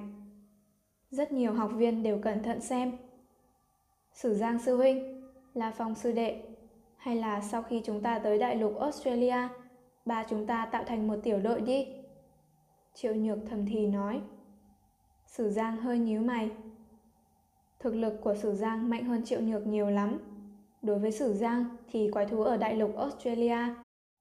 Rất 1.10 1.32
nhiều 1.32 1.52
học 1.52 1.70
viên 1.74 2.02
đều 2.02 2.18
cẩn 2.18 2.42
thận 2.42 2.60
xem. 2.60 2.92
Sử 4.12 4.34
Giang 4.34 4.58
sư 4.58 4.76
huynh, 4.76 5.30
là 5.54 5.70
phòng 5.70 5.94
sư 5.94 6.12
đệ 6.12 6.42
hay 6.96 7.16
là 7.16 7.40
sau 7.40 7.62
khi 7.62 7.82
chúng 7.84 8.02
ta 8.02 8.18
tới 8.18 8.38
đại 8.38 8.56
lục 8.56 8.78
Australia, 8.80 9.48
ba 10.04 10.24
chúng 10.28 10.46
ta 10.46 10.68
tạo 10.72 10.84
thành 10.84 11.08
một 11.08 11.16
tiểu 11.22 11.40
đội 11.40 11.60
đi. 11.60 11.86
Triệu 12.94 13.14
Nhược 13.14 13.38
thầm 13.50 13.66
thì 13.66 13.86
nói. 13.86 14.20
Sử 15.26 15.50
Giang 15.50 15.76
hơi 15.76 15.98
nhíu 15.98 16.20
mày. 16.20 16.50
Thực 17.78 17.94
lực 17.94 18.20
của 18.22 18.34
Sử 18.34 18.54
Giang 18.54 18.90
mạnh 18.90 19.04
hơn 19.04 19.24
Triệu 19.24 19.40
Nhược 19.40 19.66
nhiều 19.66 19.90
lắm. 19.90 20.18
Đối 20.82 20.98
với 20.98 21.12
Sử 21.12 21.32
Giang 21.32 21.64
thì 21.90 22.10
quái 22.10 22.26
thú 22.26 22.42
ở 22.42 22.56
đại 22.56 22.74
lục 22.74 22.96
Australia 22.96 23.58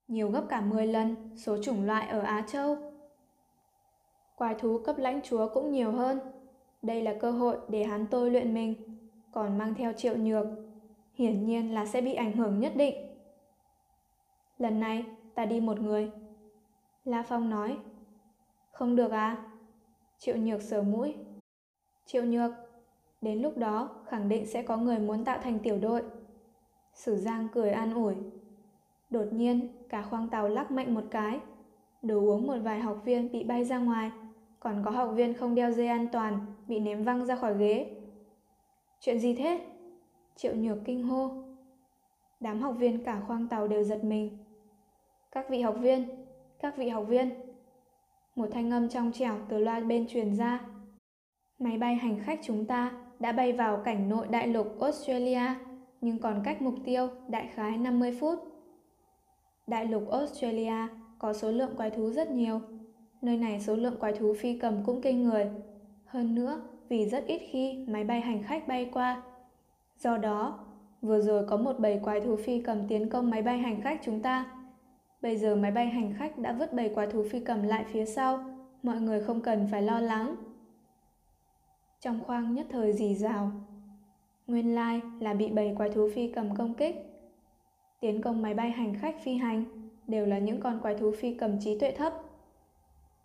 nhiều 0.08 0.30
gấp 0.30 0.44
cả 0.50 0.62
10 0.62 0.88
lần 0.88 1.16
số 1.38 1.58
chủng 1.64 1.86
loại 1.86 2.08
ở 2.08 2.20
Á 2.20 2.44
Châu. 2.48 2.78
Quái 4.36 4.56
thú 4.56 4.80
cấp 4.86 4.98
lãnh 4.98 5.22
chúa 5.22 5.50
cũng 5.54 5.72
nhiều 5.72 5.92
hơn. 5.92 6.20
Đây 6.88 7.02
là 7.02 7.14
cơ 7.14 7.32
hội 7.32 7.58
để 7.70 7.84
hắn 7.84 8.06
tôi 8.12 8.32
luyện 8.32 8.54
mình, 8.54 8.76
còn 9.32 9.58
mang 9.58 9.74
theo 9.74 9.94
Triệu 9.94 10.18
Nhược 10.18 10.48
hiển 11.14 11.46
nhiên 11.46 11.74
là 11.74 11.86
sẽ 11.86 12.02
bị 12.02 12.14
ảnh 12.14 12.32
hưởng 12.32 12.60
nhất 12.60 12.74
định. 12.76 12.96
Lần 14.58 14.80
này, 14.80 15.06
ta 15.36 15.46
đi 15.46 15.60
một 15.60 15.80
người. 15.80 16.12
La 17.06 17.24
Phong 17.24 17.50
nói. 17.50 17.78
Không 18.72 18.96
được 18.96 19.12
à? 19.12 19.38
Triệu 20.18 20.38
Nhược 20.38 20.62
sờ 20.62 20.82
mũi. 20.82 21.16
Triệu 22.06 22.24
Nhược, 22.24 22.52
đến 23.22 23.42
lúc 23.42 23.58
đó 23.58 23.90
khẳng 24.06 24.30
định 24.30 24.46
sẽ 24.46 24.62
có 24.62 24.78
người 24.78 25.00
muốn 25.00 25.24
tạo 25.24 25.40
thành 25.44 25.60
tiểu 25.60 25.78
đội. 25.78 26.04
Sử 26.94 27.16
Giang 27.16 27.48
cười 27.54 27.72
an 27.72 27.94
ủi. 27.94 28.16
Đột 29.10 29.28
nhiên, 29.32 29.68
cả 29.90 30.02
khoang 30.02 30.30
tàu 30.30 30.50
lắc 30.50 30.72
mạnh 30.72 30.94
một 30.94 31.04
cái. 31.12 31.40
Đồ 32.02 32.20
uống 32.20 32.48
một 32.48 32.58
vài 32.64 32.80
học 32.80 33.02
viên 33.06 33.32
bị 33.32 33.44
bay 33.44 33.66
ra 33.66 33.78
ngoài, 33.78 34.12
còn 34.60 34.82
có 34.86 34.92
học 34.92 35.12
viên 35.16 35.34
không 35.34 35.56
đeo 35.56 35.72
dây 35.72 35.88
an 35.88 36.08
toàn 36.12 36.46
bị 36.68 36.80
ném 36.80 37.04
văng 37.04 37.26
ra 37.26 37.36
khỏi 37.36 37.58
ghế. 37.58 37.96
Chuyện 39.00 39.20
gì 39.20 39.36
thế? 39.36 39.62
Triệu 40.36 40.56
Nhược 40.56 40.78
kinh 40.86 41.04
hô. 41.04 41.32
Đám 42.40 42.60
học 42.62 42.76
viên 42.78 43.04
cả 43.04 43.22
khoang 43.28 43.48
tàu 43.48 43.68
đều 43.68 43.84
giật 43.84 44.04
mình. 44.04 44.38
Các 45.32 45.50
vị 45.50 45.62
học 45.62 45.76
viên, 45.80 46.04
các 46.60 46.78
vị 46.78 46.90
học 46.90 47.06
viên. 47.08 47.30
Một 48.36 48.48
thanh 48.52 48.72
âm 48.72 48.90
trong 48.90 49.12
trẻo 49.12 49.36
từ 49.50 49.58
loa 49.58 49.80
bên 49.80 50.08
truyền 50.08 50.36
ra. 50.36 50.66
Máy 51.60 51.78
bay 51.78 51.96
hành 51.96 52.20
khách 52.24 52.40
chúng 52.44 52.66
ta 52.66 52.92
đã 53.20 53.32
bay 53.32 53.54
vào 53.54 53.82
cảnh 53.86 54.10
nội 54.10 54.28
đại 54.28 54.48
lục 54.48 54.80
Australia, 54.82 55.42
nhưng 56.02 56.20
còn 56.20 56.42
cách 56.44 56.62
mục 56.62 56.76
tiêu 56.86 57.08
đại 57.28 57.50
khái 57.54 57.78
50 57.78 58.18
phút. 58.20 58.40
Đại 59.68 59.86
lục 59.86 60.10
Australia 60.10 60.88
có 61.20 61.34
số 61.34 61.52
lượng 61.52 61.76
quái 61.78 61.90
thú 61.90 62.10
rất 62.10 62.32
nhiều. 62.32 62.62
Nơi 63.22 63.38
này 63.38 63.60
số 63.60 63.76
lượng 63.76 64.00
quái 64.00 64.14
thú 64.14 64.34
phi 64.40 64.60
cầm 64.60 64.84
cũng 64.86 65.02
kinh 65.02 65.24
người. 65.24 65.50
Hơn 66.08 66.36
nữa, 66.36 66.62
vì 66.90 67.06
rất 67.06 67.26
ít 67.26 67.42
khi 67.52 67.86
máy 67.88 68.04
bay 68.04 68.22
hành 68.22 68.44
khách 68.44 68.68
bay 68.68 68.90
qua, 68.94 69.22
Do 70.00 70.18
đó, 70.18 70.60
vừa 71.02 71.22
rồi 71.22 71.46
có 71.48 71.58
một 71.58 71.80
bầy 71.80 72.00
quái 72.04 72.22
thú 72.22 72.36
phi 72.36 72.62
cầm 72.62 72.88
tiến 72.88 73.10
công 73.10 73.30
máy 73.30 73.42
bay 73.42 73.58
hành 73.58 73.82
khách 73.82 74.00
chúng 74.04 74.22
ta. 74.22 74.46
Bây 75.22 75.38
giờ 75.38 75.56
máy 75.56 75.72
bay 75.72 75.88
hành 75.90 76.14
khách 76.18 76.38
đã 76.38 76.54
vứt 76.54 76.74
bầy 76.74 76.90
quái 76.90 77.08
thú 77.08 77.24
phi 77.32 77.40
cầm 77.40 77.64
lại 77.64 77.86
phía 77.88 78.06
sau, 78.06 78.46
mọi 78.84 79.02
người 79.02 79.22
không 79.22 79.42
cần 79.42 79.68
phải 79.72 79.82
lo 79.82 80.00
lắng. 80.00 80.36
Trong 82.02 82.20
khoang 82.24 82.54
nhất 82.54 82.68
thời 82.70 82.94
dì 82.94 83.16
rào. 83.16 83.52
Nguyên 84.48 84.76
lai 84.76 85.02
là 85.20 85.34
bị 85.34 85.48
bầy 85.48 85.76
quái 85.78 85.90
thú 85.90 86.10
phi 86.16 86.32
cầm 86.32 86.56
công 86.56 86.74
kích. 86.74 86.96
Tiến 88.00 88.22
công 88.22 88.42
máy 88.42 88.54
bay 88.54 88.70
hành 88.70 88.96
khách 88.96 89.16
phi 89.24 89.34
hành 89.34 89.90
đều 90.08 90.26
là 90.26 90.40
những 90.40 90.60
con 90.60 90.80
quái 90.80 90.96
thú 90.96 91.12
phi 91.18 91.34
cầm 91.34 91.60
trí 91.60 91.80
tuệ 91.80 91.92
thấp. 91.92 92.14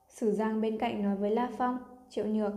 Sử 0.08 0.32
Giang 0.32 0.60
bên 0.60 0.78
cạnh 0.78 1.02
nói 1.02 1.16
với 1.16 1.30
La 1.30 1.50
Phong, 1.58 1.78
Triệu 2.10 2.26
Nhược. 2.26 2.52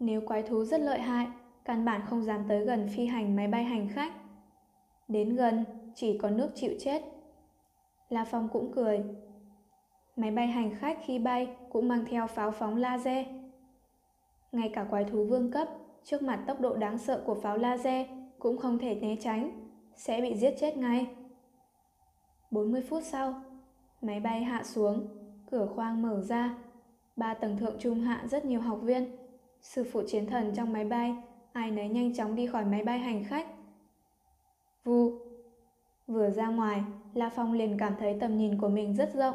Nếu 0.00 0.20
quái 0.20 0.42
thú 0.42 0.64
rất 0.64 0.80
lợi 0.80 1.00
hại 1.00 1.28
căn 1.64 1.84
bản 1.84 2.00
không 2.06 2.22
dám 2.22 2.44
tới 2.48 2.64
gần 2.64 2.88
phi 2.96 3.06
hành 3.06 3.36
máy 3.36 3.48
bay 3.48 3.64
hành 3.64 3.88
khách. 3.88 4.12
Đến 5.08 5.36
gần, 5.36 5.64
chỉ 5.94 6.18
có 6.18 6.30
nước 6.30 6.50
chịu 6.54 6.74
chết, 6.78 7.02
La 8.08 8.24
Phong 8.24 8.48
cũng 8.48 8.72
cười. 8.74 9.04
Máy 10.16 10.30
bay 10.30 10.46
hành 10.46 10.74
khách 10.74 10.98
khi 11.04 11.18
bay 11.18 11.56
cũng 11.70 11.88
mang 11.88 12.04
theo 12.10 12.26
pháo 12.26 12.50
phóng 12.50 12.76
laser. 12.76 13.26
Ngay 14.52 14.70
cả 14.74 14.86
quái 14.90 15.04
thú 15.04 15.24
vương 15.24 15.50
cấp, 15.50 15.68
trước 16.04 16.22
mặt 16.22 16.44
tốc 16.46 16.60
độ 16.60 16.76
đáng 16.76 16.98
sợ 16.98 17.22
của 17.26 17.34
pháo 17.34 17.56
laser 17.56 18.06
cũng 18.38 18.58
không 18.58 18.78
thể 18.78 18.94
né 18.94 19.16
tránh, 19.20 19.70
sẽ 19.96 20.20
bị 20.20 20.34
giết 20.34 20.54
chết 20.60 20.76
ngay. 20.76 21.06
40 22.50 22.82
phút 22.82 23.02
sau, 23.04 23.42
máy 24.02 24.20
bay 24.20 24.42
hạ 24.42 24.62
xuống, 24.64 25.06
cửa 25.50 25.66
khoang 25.74 26.02
mở 26.02 26.20
ra. 26.20 26.58
Ba 27.16 27.34
tầng 27.34 27.56
thượng 27.58 27.78
trung 27.78 28.00
hạ 28.00 28.24
rất 28.30 28.44
nhiều 28.44 28.60
học 28.60 28.78
viên. 28.82 29.19
Sư 29.60 29.84
phụ 29.92 30.02
chiến 30.06 30.26
thần 30.26 30.54
trong 30.54 30.72
máy 30.72 30.84
bay, 30.84 31.16
ai 31.52 31.70
nấy 31.70 31.88
nhanh 31.88 32.14
chóng 32.14 32.34
đi 32.34 32.46
khỏi 32.46 32.64
máy 32.64 32.82
bay 32.82 32.98
hành 32.98 33.24
khách. 33.24 33.46
Vu. 34.84 35.12
Vừa 36.06 36.30
ra 36.30 36.48
ngoài, 36.48 36.82
La 37.14 37.30
Phong 37.36 37.52
liền 37.52 37.78
cảm 37.78 37.94
thấy 37.98 38.16
tầm 38.20 38.36
nhìn 38.36 38.60
của 38.60 38.68
mình 38.68 38.94
rất 38.94 39.14
rộng. 39.14 39.34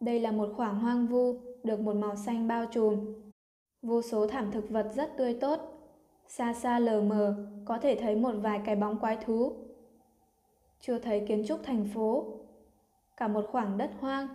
Đây 0.00 0.20
là 0.20 0.30
một 0.30 0.48
khoảng 0.56 0.80
hoang 0.80 1.06
vu, 1.06 1.34
được 1.64 1.80
một 1.80 1.96
màu 1.96 2.16
xanh 2.16 2.48
bao 2.48 2.66
trùm. 2.66 3.14
Vô 3.82 4.02
số 4.02 4.26
thảm 4.26 4.50
thực 4.50 4.70
vật 4.70 4.92
rất 4.94 5.16
tươi 5.16 5.34
tốt. 5.34 5.60
Xa 6.26 6.52
xa 6.52 6.78
lờ 6.78 7.00
mờ, 7.00 7.46
có 7.64 7.78
thể 7.78 7.98
thấy 8.00 8.16
một 8.16 8.32
vài 8.42 8.60
cái 8.64 8.76
bóng 8.76 8.98
quái 8.98 9.16
thú. 9.16 9.52
Chưa 10.80 10.98
thấy 10.98 11.24
kiến 11.28 11.44
trúc 11.46 11.60
thành 11.62 11.84
phố. 11.94 12.24
Cả 13.16 13.28
một 13.28 13.46
khoảng 13.50 13.78
đất 13.78 13.90
hoang. 14.00 14.28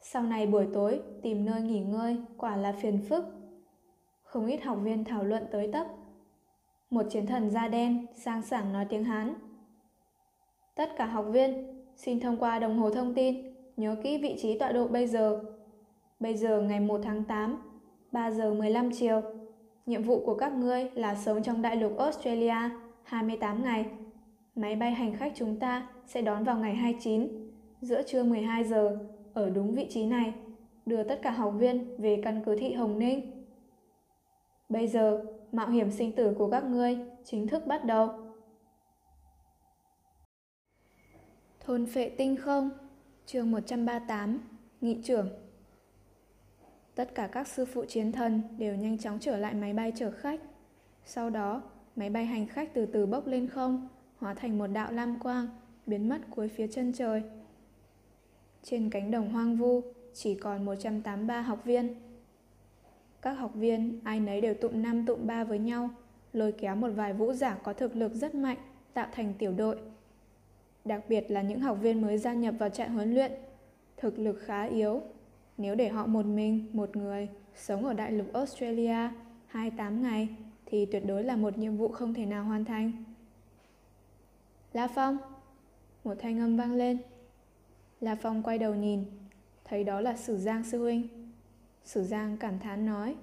Sau 0.00 0.22
này 0.22 0.46
buổi 0.46 0.66
tối, 0.72 1.00
tìm 1.22 1.44
nơi 1.44 1.60
nghỉ 1.60 1.80
ngơi 1.80 2.16
quả 2.36 2.56
là 2.56 2.72
phiền 2.72 3.00
phức. 3.08 3.24
Không 4.22 4.46
ít 4.46 4.62
học 4.62 4.78
viên 4.82 5.04
thảo 5.04 5.24
luận 5.24 5.46
tới 5.52 5.68
tấp. 5.72 5.86
Một 6.90 7.06
chiến 7.10 7.26
thần 7.26 7.50
da 7.50 7.68
đen, 7.68 8.06
sang 8.14 8.42
sảng 8.42 8.72
nói 8.72 8.86
tiếng 8.88 9.04
Hán. 9.04 9.34
Tất 10.74 10.90
cả 10.96 11.06
học 11.06 11.26
viên, 11.30 11.80
xin 11.96 12.20
thông 12.20 12.36
qua 12.36 12.58
đồng 12.58 12.78
hồ 12.78 12.90
thông 12.90 13.14
tin, 13.14 13.54
nhớ 13.76 13.96
kỹ 14.02 14.18
vị 14.18 14.36
trí 14.38 14.58
tọa 14.58 14.72
độ 14.72 14.88
bây 14.88 15.06
giờ. 15.06 15.40
Bây 16.20 16.36
giờ 16.36 16.60
ngày 16.62 16.80
1 16.80 17.00
tháng 17.04 17.24
8, 17.24 17.62
3 18.12 18.30
giờ 18.30 18.54
15 18.54 18.90
chiều. 18.92 19.22
Nhiệm 19.86 20.02
vụ 20.02 20.22
của 20.26 20.34
các 20.34 20.52
ngươi 20.52 20.90
là 20.94 21.14
sống 21.14 21.42
trong 21.42 21.62
đại 21.62 21.76
lục 21.76 21.98
Australia 21.98 22.70
28 23.02 23.62
ngày. 23.62 23.86
Máy 24.54 24.76
bay 24.76 24.90
hành 24.90 25.16
khách 25.16 25.32
chúng 25.34 25.56
ta 25.56 25.88
sẽ 26.06 26.22
đón 26.22 26.44
vào 26.44 26.58
ngày 26.58 26.74
29, 26.74 27.28
giữa 27.80 28.02
trưa 28.02 28.22
12 28.22 28.64
giờ, 28.64 28.98
ở 29.34 29.50
đúng 29.50 29.74
vị 29.74 29.86
trí 29.90 30.06
này, 30.06 30.34
đưa 30.86 31.02
tất 31.02 31.20
cả 31.22 31.30
học 31.30 31.54
viên 31.58 31.96
về 31.98 32.20
căn 32.24 32.42
cứ 32.46 32.56
thị 32.56 32.72
Hồng 32.72 32.98
Ninh. 32.98 33.44
Bây 34.68 34.88
giờ, 34.88 35.24
mạo 35.52 35.68
hiểm 35.68 35.90
sinh 35.90 36.12
tử 36.12 36.34
của 36.38 36.50
các 36.50 36.64
ngươi 36.64 36.98
chính 37.24 37.46
thức 37.46 37.66
bắt 37.66 37.84
đầu. 37.84 38.10
Thôn 41.60 41.86
phệ 41.86 42.08
tinh 42.08 42.36
không, 42.36 42.70
chương 43.26 43.50
138, 43.50 44.40
nghị 44.80 45.02
trưởng. 45.02 45.28
Tất 46.94 47.14
cả 47.14 47.26
các 47.26 47.48
sư 47.48 47.64
phụ 47.64 47.84
chiến 47.88 48.12
thần 48.12 48.42
đều 48.58 48.74
nhanh 48.74 48.98
chóng 48.98 49.18
trở 49.20 49.36
lại 49.36 49.54
máy 49.54 49.72
bay 49.72 49.92
chở 49.96 50.10
khách. 50.10 50.40
Sau 51.04 51.30
đó, 51.30 51.62
máy 51.96 52.10
bay 52.10 52.24
hành 52.24 52.46
khách 52.46 52.74
từ 52.74 52.86
từ 52.86 53.06
bốc 53.06 53.26
lên 53.26 53.48
không, 53.48 53.88
hóa 54.18 54.34
thành 54.34 54.58
một 54.58 54.66
đạo 54.66 54.92
lam 54.92 55.18
quang, 55.20 55.46
biến 55.86 56.08
mất 56.08 56.18
cuối 56.30 56.48
phía 56.48 56.66
chân 56.66 56.92
trời. 56.92 57.22
Trên 58.62 58.90
cánh 58.90 59.10
đồng 59.10 59.32
hoang 59.32 59.56
vu, 59.56 59.82
chỉ 60.14 60.34
còn 60.34 60.64
183 60.64 61.40
học 61.40 61.64
viên. 61.64 61.94
Các 63.22 63.32
học 63.32 63.54
viên 63.54 64.00
ai 64.04 64.20
nấy 64.20 64.40
đều 64.40 64.54
tụm 64.54 64.82
năm 64.82 65.06
tụm 65.06 65.26
ba 65.26 65.44
với 65.44 65.58
nhau, 65.58 65.90
lôi 66.32 66.52
kéo 66.52 66.76
một 66.76 66.88
vài 66.88 67.12
vũ 67.12 67.32
giả 67.32 67.54
có 67.54 67.72
thực 67.72 67.96
lực 67.96 68.14
rất 68.14 68.34
mạnh, 68.34 68.58
tạo 68.94 69.06
thành 69.12 69.34
tiểu 69.38 69.52
đội. 69.52 69.78
Đặc 70.84 71.04
biệt 71.08 71.30
là 71.30 71.42
những 71.42 71.60
học 71.60 71.78
viên 71.80 72.02
mới 72.02 72.18
gia 72.18 72.32
nhập 72.32 72.54
vào 72.58 72.68
trại 72.68 72.88
huấn 72.88 73.14
luyện, 73.14 73.32
thực 73.96 74.18
lực 74.18 74.38
khá 74.44 74.62
yếu. 74.62 75.00
Nếu 75.58 75.74
để 75.74 75.88
họ 75.88 76.06
một 76.06 76.26
mình, 76.26 76.66
một 76.72 76.96
người, 76.96 77.28
sống 77.54 77.84
ở 77.84 77.92
đại 77.92 78.12
lục 78.12 78.26
Australia 78.32 79.08
28 79.46 80.02
ngày, 80.02 80.28
thì 80.66 80.86
tuyệt 80.86 81.06
đối 81.06 81.24
là 81.24 81.36
một 81.36 81.58
nhiệm 81.58 81.76
vụ 81.76 81.88
không 81.88 82.14
thể 82.14 82.26
nào 82.26 82.44
hoàn 82.44 82.64
thành. 82.64 82.92
La 84.72 84.88
Phong! 84.88 85.18
Một 86.04 86.14
thanh 86.18 86.38
âm 86.38 86.56
vang 86.56 86.74
lên. 86.74 86.98
La 88.00 88.14
Phong 88.14 88.42
quay 88.42 88.58
đầu 88.58 88.74
nhìn, 88.74 89.04
thấy 89.64 89.84
đó 89.84 90.00
là 90.00 90.16
Sử 90.16 90.36
Giang 90.36 90.64
Sư 90.64 90.82
Huynh. 90.82 91.08
Sử 91.84 92.02
Giang 92.02 92.36
cảm 92.36 92.58
thán 92.58 92.86
nói. 92.86 93.16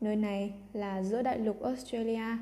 Nơi 0.00 0.16
này 0.16 0.52
là 0.72 1.02
giữa 1.02 1.22
đại 1.22 1.38
lục 1.38 1.62
Australia, 1.62 2.36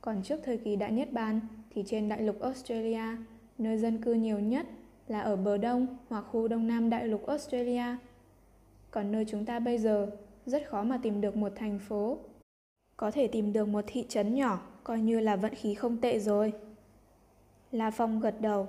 còn 0.00 0.22
trước 0.22 0.40
thời 0.44 0.58
kỳ 0.58 0.76
Đại 0.76 0.92
Niết 0.92 1.12
Bàn 1.12 1.40
thì 1.70 1.84
trên 1.86 2.08
đại 2.08 2.22
lục 2.22 2.40
Australia, 2.40 3.16
nơi 3.58 3.78
dân 3.78 4.02
cư 4.02 4.14
nhiều 4.14 4.38
nhất 4.38 4.66
là 5.08 5.20
ở 5.20 5.36
bờ 5.36 5.56
đông 5.56 5.86
hoặc 6.08 6.24
khu 6.30 6.48
đông 6.48 6.66
nam 6.66 6.90
đại 6.90 7.08
lục 7.08 7.26
Australia. 7.26 7.96
Còn 8.90 9.12
nơi 9.12 9.24
chúng 9.28 9.44
ta 9.44 9.58
bây 9.58 9.78
giờ 9.78 10.10
rất 10.46 10.62
khó 10.68 10.82
mà 10.82 10.98
tìm 11.02 11.20
được 11.20 11.36
một 11.36 11.52
thành 11.56 11.78
phố. 11.78 12.18
Có 12.96 13.10
thể 13.10 13.26
tìm 13.26 13.52
được 13.52 13.68
một 13.68 13.84
thị 13.86 14.06
trấn 14.08 14.34
nhỏ 14.34 14.60
coi 14.84 15.00
như 15.00 15.20
là 15.20 15.36
vận 15.36 15.54
khí 15.54 15.74
không 15.74 16.00
tệ 16.00 16.18
rồi. 16.18 16.52
La 17.72 17.90
Phong 17.90 18.20
gật 18.20 18.40
đầu. 18.40 18.68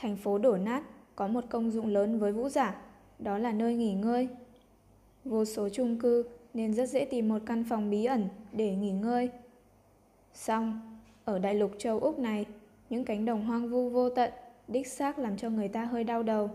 Thành 0.00 0.16
phố 0.16 0.38
đổ 0.38 0.56
nát 0.56 0.82
có 1.16 1.28
một 1.28 1.44
công 1.48 1.70
dụng 1.70 1.86
lớn 1.86 2.18
với 2.18 2.32
vũ 2.32 2.48
giả, 2.48 2.80
đó 3.18 3.38
là 3.38 3.52
nơi 3.52 3.74
nghỉ 3.74 3.94
ngơi. 3.94 4.28
Vô 5.24 5.44
số 5.44 5.68
chung 5.68 5.98
cư 5.98 6.24
nên 6.54 6.74
rất 6.74 6.88
dễ 6.88 7.04
tìm 7.04 7.28
một 7.28 7.38
căn 7.46 7.64
phòng 7.64 7.90
bí 7.90 8.04
ẩn 8.04 8.28
để 8.52 8.74
nghỉ 8.74 8.90
ngơi. 8.90 9.30
Xong, 10.34 10.80
ở 11.24 11.38
đại 11.38 11.54
lục 11.54 11.72
châu 11.78 11.98
Úc 11.98 12.18
này, 12.18 12.46
những 12.90 13.04
cánh 13.04 13.24
đồng 13.24 13.44
hoang 13.44 13.68
vu 13.68 13.90
vô 13.90 14.10
tận 14.10 14.32
đích 14.68 14.86
xác 14.86 15.18
làm 15.18 15.36
cho 15.36 15.50
người 15.50 15.68
ta 15.68 15.84
hơi 15.84 16.04
đau 16.04 16.22
đầu. 16.22 16.50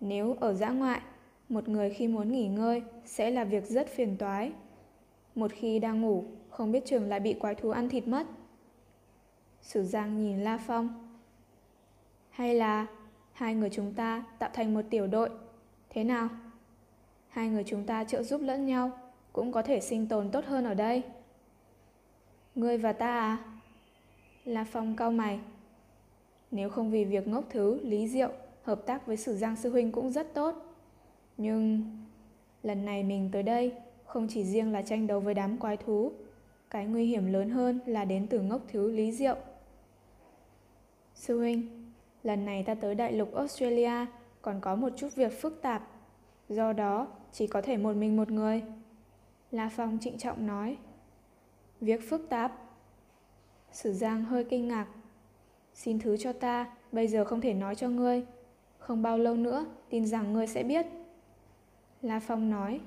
Nếu 0.00 0.36
ở 0.40 0.54
dã 0.54 0.68
ngoại, 0.68 1.00
một 1.48 1.68
người 1.68 1.90
khi 1.90 2.08
muốn 2.08 2.32
nghỉ 2.32 2.48
ngơi 2.48 2.82
sẽ 3.04 3.30
là 3.30 3.44
việc 3.44 3.66
rất 3.66 3.88
phiền 3.88 4.16
toái. 4.16 4.52
Một 5.34 5.50
khi 5.54 5.78
đang 5.78 6.00
ngủ, 6.00 6.24
không 6.50 6.72
biết 6.72 6.86
trường 6.86 7.08
lại 7.08 7.20
bị 7.20 7.32
quái 7.32 7.54
thú 7.54 7.70
ăn 7.70 7.88
thịt 7.88 8.08
mất. 8.08 8.26
Sử 9.60 9.82
Giang 9.82 10.22
nhìn 10.22 10.40
La 10.40 10.58
Phong. 10.66 11.03
Hay 12.34 12.54
là 12.54 12.86
hai 13.32 13.54
người 13.54 13.70
chúng 13.70 13.92
ta 13.94 14.24
tạo 14.38 14.50
thành 14.52 14.74
một 14.74 14.82
tiểu 14.90 15.06
đội, 15.06 15.30
thế 15.90 16.04
nào? 16.04 16.28
Hai 17.28 17.48
người 17.48 17.64
chúng 17.66 17.86
ta 17.86 18.04
trợ 18.04 18.22
giúp 18.22 18.40
lẫn 18.40 18.66
nhau, 18.66 18.90
cũng 19.32 19.52
có 19.52 19.62
thể 19.62 19.80
sinh 19.80 20.06
tồn 20.06 20.30
tốt 20.30 20.44
hơn 20.44 20.64
ở 20.64 20.74
đây. 20.74 21.02
Ngươi 22.54 22.78
và 22.78 22.92
ta 22.92 23.18
à? 23.18 23.38
La 24.44 24.64
Phong 24.64 24.96
cau 24.96 25.10
mày. 25.10 25.40
Nếu 26.50 26.70
không 26.70 26.90
vì 26.90 27.04
việc 27.04 27.28
ngốc 27.28 27.44
thứ, 27.50 27.80
lý 27.82 28.08
diệu, 28.08 28.30
hợp 28.62 28.86
tác 28.86 29.06
với 29.06 29.16
Sử 29.16 29.36
Giang 29.36 29.56
Sư 29.56 29.70
Huynh 29.70 29.92
cũng 29.92 30.10
rất 30.10 30.34
tốt. 30.34 30.76
Nhưng 31.36 31.82
lần 32.62 32.84
này 32.84 33.02
mình 33.02 33.28
tới 33.32 33.42
đây 33.42 33.72
không 34.04 34.26
chỉ 34.30 34.44
riêng 34.44 34.72
là 34.72 34.82
tranh 34.82 35.06
đấu 35.06 35.20
với 35.20 35.34
đám 35.34 35.56
quái 35.56 35.76
thú, 35.76 36.12
cái 36.70 36.86
nguy 36.86 37.06
hiểm 37.06 37.32
lớn 37.32 37.50
hơn 37.50 37.80
là 37.86 38.04
đến 38.04 38.26
từ 38.26 38.40
ngốc 38.40 38.60
thứ 38.68 38.90
lý 38.90 39.12
diệu. 39.12 39.36
Sư 41.14 41.38
huynh, 41.38 41.83
lần 42.24 42.44
này 42.44 42.62
ta 42.62 42.74
tới 42.74 42.94
đại 42.94 43.12
lục 43.12 43.34
Australia 43.34 44.06
còn 44.42 44.60
có 44.60 44.74
một 44.74 44.92
chút 44.96 45.08
việc 45.14 45.40
phức 45.40 45.62
tạp. 45.62 45.88
Do 46.48 46.72
đó, 46.72 47.08
chỉ 47.32 47.46
có 47.46 47.62
thể 47.62 47.76
một 47.76 47.96
mình 47.96 48.16
một 48.16 48.30
người. 48.30 48.62
La 49.50 49.70
Phong 49.76 49.98
trịnh 50.00 50.18
trọng 50.18 50.46
nói. 50.46 50.76
Việc 51.80 52.00
phức 52.10 52.28
tạp. 52.28 52.52
Sử 53.72 53.92
Giang 53.92 54.24
hơi 54.24 54.44
kinh 54.44 54.68
ngạc. 54.68 54.86
Xin 55.74 55.98
thứ 55.98 56.16
cho 56.16 56.32
ta, 56.32 56.72
bây 56.92 57.08
giờ 57.08 57.24
không 57.24 57.40
thể 57.40 57.54
nói 57.54 57.74
cho 57.74 57.88
ngươi. 57.88 58.24
Không 58.78 59.02
bao 59.02 59.18
lâu 59.18 59.36
nữa, 59.36 59.66
tin 59.88 60.06
rằng 60.06 60.32
ngươi 60.32 60.46
sẽ 60.46 60.62
biết. 60.62 60.86
La 62.02 62.20
Phong 62.20 62.50
nói. 62.50 62.80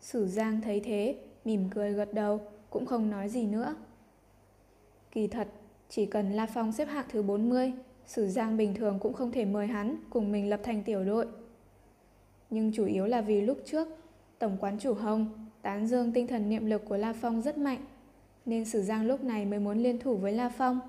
Sử 0.00 0.26
Giang 0.26 0.60
thấy 0.60 0.80
thế, 0.80 1.18
mỉm 1.44 1.68
cười 1.70 1.92
gật 1.92 2.14
đầu, 2.14 2.40
cũng 2.70 2.86
không 2.86 3.10
nói 3.10 3.28
gì 3.28 3.46
nữa. 3.46 3.74
Kỳ 5.10 5.26
thật, 5.26 5.48
chỉ 5.88 6.06
cần 6.06 6.32
La 6.32 6.46
Phong 6.46 6.72
xếp 6.72 6.88
hạng 6.88 7.06
thứ 7.08 7.22
40, 7.22 7.72
Sử 8.10 8.26
Giang 8.26 8.56
bình 8.56 8.74
thường 8.74 8.98
cũng 9.00 9.12
không 9.12 9.32
thể 9.32 9.44
mời 9.44 9.66
hắn 9.66 9.96
cùng 10.10 10.32
mình 10.32 10.50
lập 10.50 10.60
thành 10.62 10.82
tiểu 10.82 11.04
đội. 11.04 11.26
Nhưng 12.50 12.72
chủ 12.72 12.86
yếu 12.86 13.06
là 13.06 13.20
vì 13.20 13.40
lúc 13.40 13.58
trước, 13.64 13.88
Tổng 14.38 14.56
quán 14.60 14.78
chủ 14.78 14.94
Hồng 14.94 15.48
tán 15.62 15.86
dương 15.86 16.12
tinh 16.12 16.26
thần 16.26 16.48
niệm 16.48 16.66
lực 16.66 16.82
của 16.88 16.96
La 16.96 17.12
Phong 17.12 17.42
rất 17.42 17.58
mạnh, 17.58 17.84
nên 18.46 18.64
Sử 18.64 18.82
Giang 18.82 19.06
lúc 19.06 19.24
này 19.24 19.44
mới 19.44 19.58
muốn 19.58 19.78
liên 19.78 19.98
thủ 19.98 20.16
với 20.16 20.32
La 20.32 20.48
Phong. 20.48 20.80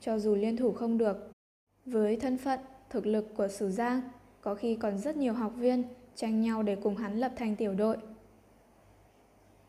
Cho 0.00 0.18
dù 0.18 0.34
liên 0.34 0.56
thủ 0.56 0.72
không 0.72 0.98
được, 0.98 1.30
với 1.84 2.16
thân 2.16 2.38
phận, 2.38 2.60
thực 2.90 3.06
lực 3.06 3.34
của 3.36 3.48
Sử 3.48 3.70
Giang, 3.70 4.00
có 4.40 4.54
khi 4.54 4.76
còn 4.76 4.98
rất 4.98 5.16
nhiều 5.16 5.32
học 5.32 5.52
viên 5.56 5.84
tranh 6.14 6.40
nhau 6.40 6.62
để 6.62 6.76
cùng 6.76 6.96
hắn 6.96 7.20
lập 7.20 7.32
thành 7.36 7.56
tiểu 7.56 7.74
đội. 7.74 7.96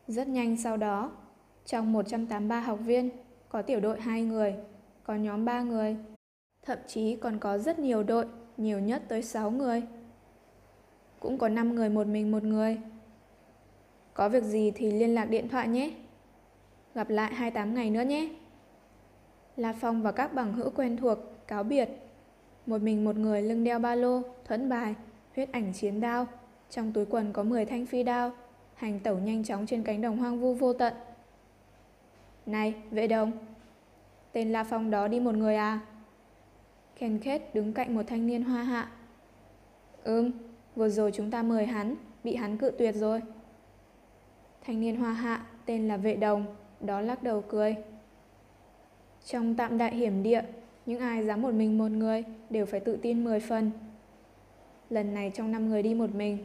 Rất 0.08 0.28
nhanh 0.28 0.56
sau 0.56 0.76
đó, 0.76 1.12
trong 1.64 1.92
183 1.92 2.60
học 2.60 2.78
viên, 2.84 3.10
có 3.48 3.62
tiểu 3.62 3.80
đội 3.80 4.00
2 4.00 4.22
người, 4.22 4.54
có 5.04 5.14
nhóm 5.14 5.44
3 5.44 5.62
người, 5.62 5.96
thậm 6.66 6.78
chí 6.86 7.16
còn 7.16 7.38
có 7.38 7.58
rất 7.58 7.78
nhiều 7.78 8.02
đội, 8.02 8.26
nhiều 8.56 8.80
nhất 8.80 9.02
tới 9.08 9.22
6 9.22 9.50
người. 9.50 9.82
Cũng 11.20 11.38
có 11.38 11.48
5 11.48 11.74
người 11.74 11.88
một 11.88 12.06
mình 12.06 12.30
một 12.30 12.42
người. 12.42 12.78
Có 14.14 14.28
việc 14.28 14.44
gì 14.44 14.70
thì 14.74 14.92
liên 14.92 15.14
lạc 15.14 15.24
điện 15.24 15.48
thoại 15.48 15.68
nhé. 15.68 15.90
Gặp 16.94 17.10
lại 17.10 17.34
28 17.34 17.74
ngày 17.74 17.90
nữa 17.90 18.02
nhé. 18.02 18.28
La 19.56 19.72
Phong 19.72 20.02
và 20.02 20.12
các 20.12 20.34
bằng 20.34 20.52
hữu 20.52 20.70
quen 20.70 20.96
thuộc, 20.96 21.18
cáo 21.46 21.62
biệt. 21.62 21.88
Một 22.66 22.82
mình 22.82 23.04
một 23.04 23.16
người 23.16 23.42
lưng 23.42 23.64
đeo 23.64 23.78
ba 23.78 23.94
lô, 23.94 24.22
thuẫn 24.44 24.68
bài, 24.68 24.94
huyết 25.34 25.52
ảnh 25.52 25.72
chiến 25.72 26.00
đao. 26.00 26.26
Trong 26.70 26.92
túi 26.92 27.06
quần 27.06 27.32
có 27.32 27.42
10 27.42 27.64
thanh 27.64 27.86
phi 27.86 28.02
đao, 28.02 28.32
hành 28.74 29.00
tẩu 29.00 29.18
nhanh 29.18 29.44
chóng 29.44 29.66
trên 29.66 29.82
cánh 29.82 30.00
đồng 30.00 30.16
hoang 30.16 30.40
vu 30.40 30.54
vô 30.54 30.72
tận. 30.72 30.94
Này, 32.46 32.74
vệ 32.90 33.06
đồng! 33.06 33.32
Tên 34.32 34.52
La 34.52 34.64
Phong 34.64 34.90
đó 34.90 35.08
đi 35.08 35.20
một 35.20 35.34
người 35.34 35.56
à? 35.56 35.80
Khen 37.02 37.18
Kết 37.18 37.54
đứng 37.54 37.72
cạnh 37.72 37.94
một 37.94 38.02
thanh 38.06 38.26
niên 38.26 38.42
hoa 38.42 38.62
hạ. 38.62 38.90
Ừm, 40.04 40.30
vừa 40.76 40.88
rồi 40.88 41.12
chúng 41.14 41.30
ta 41.30 41.42
mời 41.42 41.66
hắn, 41.66 41.94
bị 42.24 42.34
hắn 42.34 42.56
cự 42.56 42.70
tuyệt 42.78 42.94
rồi. 42.94 43.20
Thanh 44.64 44.80
niên 44.80 44.96
hoa 44.96 45.12
hạ 45.12 45.46
tên 45.66 45.88
là 45.88 45.96
vệ 45.96 46.16
đồng, 46.16 46.46
đó 46.80 47.00
lắc 47.00 47.22
đầu 47.22 47.44
cười. 47.48 47.76
Trong 49.24 49.54
tạm 49.54 49.78
đại 49.78 49.94
hiểm 49.94 50.22
địa, 50.22 50.42
những 50.86 51.00
ai 51.00 51.24
dám 51.24 51.42
một 51.42 51.54
mình 51.54 51.78
một 51.78 51.90
người 51.90 52.24
đều 52.50 52.66
phải 52.66 52.80
tự 52.80 52.96
tin 53.02 53.24
10 53.24 53.40
phần. 53.40 53.70
Lần 54.90 55.14
này 55.14 55.30
trong 55.34 55.52
5 55.52 55.68
người 55.68 55.82
đi 55.82 55.94
một 55.94 56.14
mình, 56.14 56.38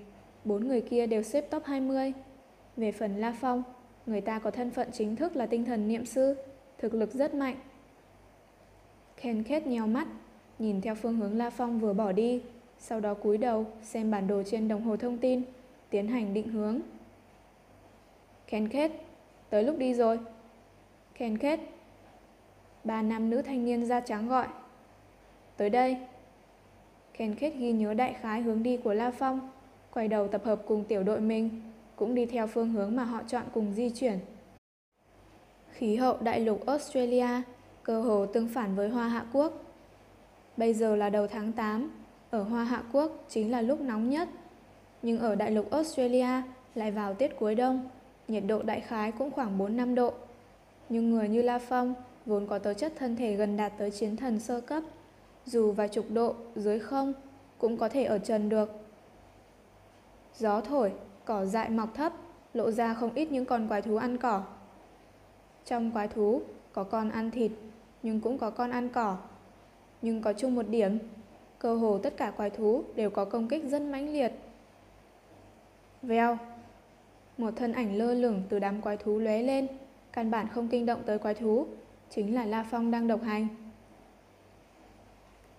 bốn 0.46 0.68
người 0.68 0.82
kia 0.82 1.08
đều 1.08 1.24
xếp 1.24 1.42
top 1.42 1.64
20. 1.66 2.14
Về 2.78 2.92
phần 2.92 3.18
La 3.18 3.36
Phong, 3.42 3.64
người 4.06 4.22
ta 4.22 4.40
có 4.40 4.52
thân 4.52 4.72
phận 4.72 4.90
chính 4.94 5.16
thức 5.16 5.36
là 5.36 5.46
tinh 5.46 5.66
thần 5.66 5.88
niệm 5.88 6.06
sư, 6.06 6.36
thực 6.78 6.94
lực 6.94 7.14
rất 7.14 7.34
mạnh. 7.34 7.56
Ken 9.22 9.44
Kết 9.44 9.68
nheo 9.68 9.88
mắt, 9.88 10.08
nhìn 10.60 10.82
theo 10.82 10.96
phương 10.96 11.18
hướng 11.18 11.38
La 11.38 11.50
Phong 11.50 11.80
vừa 11.80 11.94
bỏ 11.94 12.12
đi, 12.12 12.42
sau 12.80 13.00
đó 13.00 13.14
cúi 13.14 13.38
đầu 13.38 13.66
xem 13.84 14.12
bản 14.12 14.28
đồ 14.28 14.44
trên 14.46 14.68
đồng 14.68 14.84
hồ 14.84 14.98
thông 14.98 15.18
tin, 15.18 15.42
tiến 15.90 16.08
hành 16.08 16.34
định 16.34 16.48
hướng. 16.48 16.80
Ken 18.48 18.70
Kết, 18.70 18.92
tới 19.50 19.64
lúc 19.64 19.78
đi 19.78 19.94
rồi. 19.94 20.20
Ken 21.14 21.38
Kết. 21.38 21.60
Ba 22.84 23.02
nam 23.02 23.30
nữ 23.30 23.42
thanh 23.42 23.66
niên 23.66 23.86
da 23.86 24.00
trắng 24.00 24.30
gọi. 24.30 24.48
Tới 25.58 25.70
đây. 25.70 25.98
Ken 27.14 27.36
Kết 27.36 27.54
ghi 27.58 27.72
nhớ 27.72 27.94
đại 27.94 28.14
khái 28.14 28.42
hướng 28.42 28.64
đi 28.64 28.78
của 28.78 28.94
La 28.94 29.12
Phong, 29.12 29.50
quay 29.94 30.08
đầu 30.08 30.28
tập 30.28 30.42
hợp 30.46 30.62
cùng 30.68 30.84
tiểu 30.84 31.04
đội 31.04 31.22
mình, 31.22 31.62
cũng 31.96 32.16
đi 32.16 32.26
theo 32.26 32.48
phương 32.48 32.70
hướng 32.70 32.96
mà 32.96 33.04
họ 33.04 33.22
chọn 33.28 33.44
cùng 33.54 33.74
di 33.74 33.90
chuyển. 33.90 34.20
Khí 35.72 35.96
hậu 35.96 36.18
đại 36.22 36.40
lục 36.40 36.66
Australia 36.66 37.28
cơ 37.84 38.02
hồ 38.02 38.26
tương 38.26 38.48
phản 38.48 38.76
với 38.76 38.90
Hoa 38.90 39.08
Hạ 39.08 39.26
Quốc. 39.34 39.67
Bây 40.58 40.74
giờ 40.74 40.96
là 40.96 41.10
đầu 41.10 41.28
tháng 41.28 41.52
8, 41.52 41.92
ở 42.30 42.44
Hoa 42.44 42.64
Hạ 42.64 42.84
Quốc 42.92 43.26
chính 43.30 43.52
là 43.52 43.62
lúc 43.62 43.82
nóng 43.82 44.10
nhất. 44.10 44.30
Nhưng 45.02 45.20
ở 45.20 45.36
đại 45.36 45.52
lục 45.52 45.72
Australia 45.72 46.42
lại 46.76 46.92
vào 46.92 47.14
tiết 47.14 47.40
cuối 47.40 47.56
đông, 47.56 47.90
nhiệt 48.28 48.44
độ 48.48 48.64
đại 48.64 48.82
khái 48.82 49.12
cũng 49.12 49.32
khoảng 49.32 49.58
4-5 49.58 49.96
độ. 49.96 50.14
Nhưng 50.90 51.10
người 51.12 51.30
như 51.30 51.42
La 51.42 51.60
Phong 51.60 51.94
vốn 52.26 52.48
có 52.48 52.60
tố 52.60 52.74
chất 52.74 52.94
thân 52.96 53.16
thể 53.16 53.36
gần 53.36 53.58
đạt 53.58 53.74
tới 53.78 53.92
chiến 53.92 54.16
thần 54.16 54.40
sơ 54.40 54.62
cấp, 54.62 54.84
dù 55.46 55.72
vài 55.72 55.88
chục 55.88 56.06
độ 56.10 56.36
dưới 56.56 56.80
không 56.80 57.14
cũng 57.58 57.78
có 57.78 57.90
thể 57.90 58.04
ở 58.04 58.20
trần 58.20 58.50
được. 58.50 58.70
Gió 60.38 60.62
thổi, 60.62 60.92
cỏ 61.26 61.46
dại 61.46 61.70
mọc 61.70 61.96
thấp, 61.96 62.14
lộ 62.54 62.72
ra 62.72 62.94
không 62.94 63.14
ít 63.14 63.32
những 63.32 63.46
con 63.46 63.68
quái 63.68 63.82
thú 63.82 63.96
ăn 63.96 64.18
cỏ. 64.18 64.44
Trong 65.66 65.92
quái 65.92 66.08
thú 66.08 66.42
có 66.74 66.84
con 66.84 67.10
ăn 67.10 67.32
thịt, 67.32 67.52
nhưng 68.04 68.22
cũng 68.22 68.38
có 68.38 68.50
con 68.50 68.72
ăn 68.72 68.90
cỏ. 68.90 69.18
Nhưng 70.02 70.22
có 70.22 70.34
chung 70.34 70.56
một 70.56 70.66
điểm, 70.70 71.00
cơ 71.60 71.76
hồ 71.76 71.98
tất 71.98 72.18
cả 72.18 72.32
quái 72.32 72.50
thú 72.50 72.84
đều 72.96 73.10
có 73.10 73.26
công 73.26 73.48
kích 73.48 73.64
rất 73.66 73.82
mãnh 73.82 74.14
liệt. 74.14 74.32
Vèo, 76.02 76.38
một 77.38 77.52
thân 77.56 77.74
ảnh 77.74 77.98
lơ 77.98 78.14
lửng 78.14 78.44
từ 78.50 78.60
đám 78.60 78.82
quái 78.82 78.98
thú 78.98 79.20
lóe 79.20 79.42
lên, 79.42 79.68
căn 80.14 80.32
bản 80.32 80.48
không 80.48 80.68
kinh 80.68 80.86
động 80.86 81.02
tới 81.06 81.20
quái 81.20 81.34
thú, 81.34 81.68
chính 82.10 82.36
là 82.36 82.46
La 82.46 82.66
Phong 82.72 82.92
đang 82.92 83.08
độc 83.08 83.22
hành. 83.24 83.48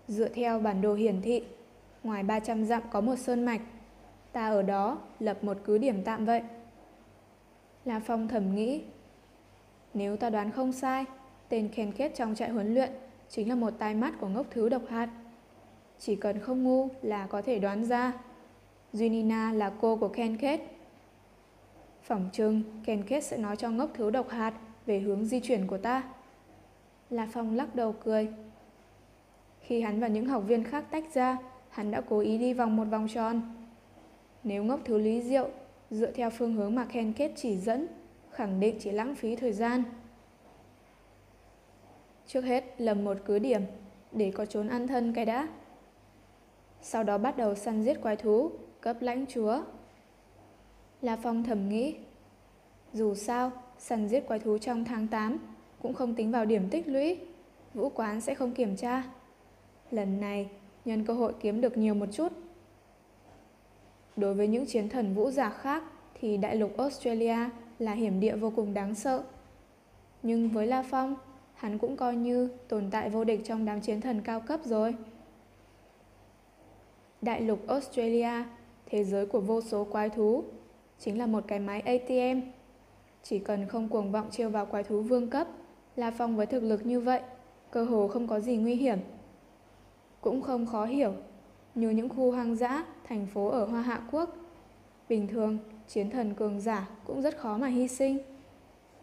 Dựa 0.09 0.29
theo 0.29 0.59
bản 0.59 0.81
đồ 0.81 0.95
hiển 0.95 1.23
thị, 1.23 1.45
ngoài 2.03 2.23
300 2.23 2.65
dặm 2.65 2.83
có 2.91 3.01
một 3.01 3.17
sơn 3.17 3.45
mạch, 3.45 3.61
ta 4.33 4.49
ở 4.49 4.63
đó 4.63 4.99
lập 5.21 5.45
một 5.45 5.57
cứ 5.65 5.79
điểm 5.79 6.03
tạm 6.05 6.25
vậy. 6.25 6.43
La 7.85 8.01
Phong 8.07 8.29
thầm 8.29 8.55
nghĩ, 8.55 8.83
nếu 9.95 10.17
ta 10.17 10.31
đoán 10.31 10.51
không 10.51 10.73
sai, 10.73 11.05
tên 11.49 11.69
khen 11.69 11.93
kết 11.93 12.13
trong 12.15 12.35
trại 12.35 12.51
huấn 12.51 12.75
luyện 12.75 12.91
chính 13.31 13.49
là 13.49 13.55
một 13.55 13.71
tai 13.79 13.95
mắt 13.95 14.15
của 14.21 14.29
ngốc 14.29 14.47
thứ 14.51 14.69
độc 14.69 14.83
hạt. 14.89 15.09
Chỉ 15.99 16.17
cần 16.17 16.39
không 16.39 16.65
ngu 16.65 16.89
là 17.03 17.27
có 17.27 17.43
thể 17.43 17.59
đoán 17.59 17.85
ra. 17.85 18.13
Junina 18.93 19.55
là 19.55 19.73
cô 19.81 19.97
của 19.97 20.09
Ken 20.09 20.37
Kết. 20.37 20.61
Phỏng 22.03 22.29
chừng 22.33 22.63
Ken 22.85 23.03
Kết 23.03 23.25
sẽ 23.25 23.37
nói 23.37 23.57
cho 23.57 23.71
ngốc 23.71 23.91
thứ 23.95 24.11
độc 24.11 24.29
hạt 24.29 24.55
về 24.87 25.01
hướng 25.01 25.25
di 25.25 25.41
chuyển 25.41 25.67
của 25.67 25.79
ta. 25.79 26.03
La 27.11 27.29
Phong 27.33 27.57
lắc 27.57 27.75
đầu 27.75 27.95
cười. 28.05 28.29
Khi 29.61 29.81
hắn 29.81 30.01
và 30.01 30.09
những 30.09 30.27
học 30.27 30.45
viên 30.47 30.65
khác 30.65 30.85
tách 30.91 31.15
ra, 31.15 31.37
hắn 31.69 31.91
đã 31.91 32.01
cố 32.01 32.21
ý 32.21 32.39
đi 32.39 32.55
vòng 32.55 32.77
một 32.77 32.85
vòng 32.85 33.09
tròn. 33.15 33.43
Nếu 34.45 34.65
ngốc 34.65 34.81
thứ 34.85 34.99
lý 34.99 35.23
diệu, 35.23 35.49
dựa 35.91 36.11
theo 36.11 36.31
phương 36.31 36.55
hướng 36.55 36.75
mà 36.75 36.85
Ken 36.85 37.13
Kết 37.13 37.33
chỉ 37.37 37.57
dẫn, 37.57 37.87
khẳng 38.31 38.61
định 38.61 38.77
chỉ 38.81 38.91
lãng 38.91 39.15
phí 39.15 39.37
thời 39.37 39.53
gian. 39.53 39.83
Trước 42.29 42.45
hết 42.45 42.65
lầm 42.79 43.05
một 43.05 43.17
cứ 43.25 43.39
điểm, 43.39 43.63
để 44.13 44.31
có 44.35 44.47
trốn 44.47 44.69
ăn 44.69 44.87
thân 44.87 45.13
cái 45.13 45.25
đã. 45.25 45.49
Sau 46.83 47.03
đó 47.03 47.19
bắt 47.19 47.37
đầu 47.37 47.55
săn 47.55 47.83
giết 47.83 48.03
quái 48.03 48.17
thú, 48.17 48.51
cấp 48.81 48.97
lãnh 49.01 49.27
chúa. 49.27 49.63
La 51.03 51.17
Phong 51.17 51.45
thầm 51.45 51.69
nghĩ, 51.69 51.97
dù 52.93 53.15
sao, 53.15 53.53
săn 53.79 54.09
giết 54.09 54.21
quái 54.27 54.39
thú 54.39 54.59
trong 54.59 54.85
tháng 54.85 55.09
8 55.09 55.39
cũng 55.83 55.95
không 55.95 56.15
tính 56.15 56.31
vào 56.31 56.45
điểm 56.45 56.69
tích 56.71 56.89
lũy, 56.89 57.19
vũ 57.75 57.89
quán 57.89 58.21
sẽ 58.21 58.35
không 58.35 58.55
kiểm 58.55 58.77
tra. 58.77 59.03
Lần 59.91 60.21
này, 60.21 60.51
nhân 60.85 61.05
cơ 61.05 61.15
hội 61.15 61.35
kiếm 61.41 61.61
được 61.61 61.77
nhiều 61.77 61.95
một 61.95 62.07
chút. 62.13 62.33
Đối 64.17 64.35
với 64.35 64.49
những 64.49 64.67
chiến 64.67 64.89
thần 64.89 65.15
vũ 65.15 65.31
giả 65.31 65.51
khác 65.51 65.83
thì 66.21 66.37
đại 66.37 66.57
lục 66.57 66.77
Australia 66.79 67.37
là 67.79 67.93
hiểm 67.93 68.21
địa 68.21 68.37
vô 68.37 68.53
cùng 68.57 68.75
đáng 68.75 68.95
sợ. 68.95 69.23
Nhưng 70.23 70.49
với 70.49 70.67
La 70.67 70.83
Phong, 70.83 71.17
hắn 71.59 71.79
cũng 71.79 71.97
coi 71.97 72.17
như 72.17 72.49
tồn 72.69 72.91
tại 72.91 73.11
vô 73.11 73.25
địch 73.25 73.41
trong 73.45 73.65
đám 73.65 73.81
chiến 73.81 74.01
thần 74.01 74.21
cao 74.21 74.41
cấp 74.41 74.61
rồi. 74.65 74.95
Đại 77.23 77.41
lục 77.41 77.67
Australia, 77.69 78.45
thế 78.87 79.05
giới 79.05 79.27
của 79.27 79.41
vô 79.41 79.61
số 79.61 79.85
quái 79.85 80.11
thú, 80.11 80.45
chính 80.99 81.19
là 81.19 81.27
một 81.27 81.45
cái 81.47 81.59
máy 81.59 81.81
ATM. 81.81 82.41
Chỉ 83.23 83.39
cần 83.39 83.69
không 83.69 83.89
cuồng 83.89 84.13
vọng 84.13 84.29
chiêu 84.31 84.51
vào 84.51 84.67
quái 84.67 84.83
thú 84.83 85.03
vương 85.03 85.31
cấp, 85.31 85.49
là 85.97 86.11
Phong 86.11 86.37
với 86.37 86.47
thực 86.47 86.63
lực 86.63 86.87
như 86.87 87.01
vậy, 87.01 87.21
cơ 87.71 87.85
hồ 87.85 88.09
không 88.09 88.27
có 88.27 88.41
gì 88.41 88.57
nguy 88.57 88.75
hiểm. 88.75 88.99
Cũng 90.21 90.43
không 90.43 90.67
khó 90.67 90.85
hiểu, 90.85 91.13
như 91.75 91.91
những 91.91 92.09
khu 92.09 92.33
hoang 92.33 92.57
dã, 92.57 92.85
thành 93.05 93.27
phố 93.27 93.49
ở 93.49 93.65
Hoa 93.65 93.83
Hạ 93.83 94.01
Quốc. 94.11 94.37
Bình 95.09 95.29
thường, 95.29 95.59
chiến 95.89 96.11
thần 96.11 96.35
cường 96.35 96.61
giả 96.61 96.89
cũng 97.05 97.23
rất 97.23 97.39
khó 97.39 97.59
mà 97.59 97.67
hy 97.67 97.89
sinh. 97.89 98.19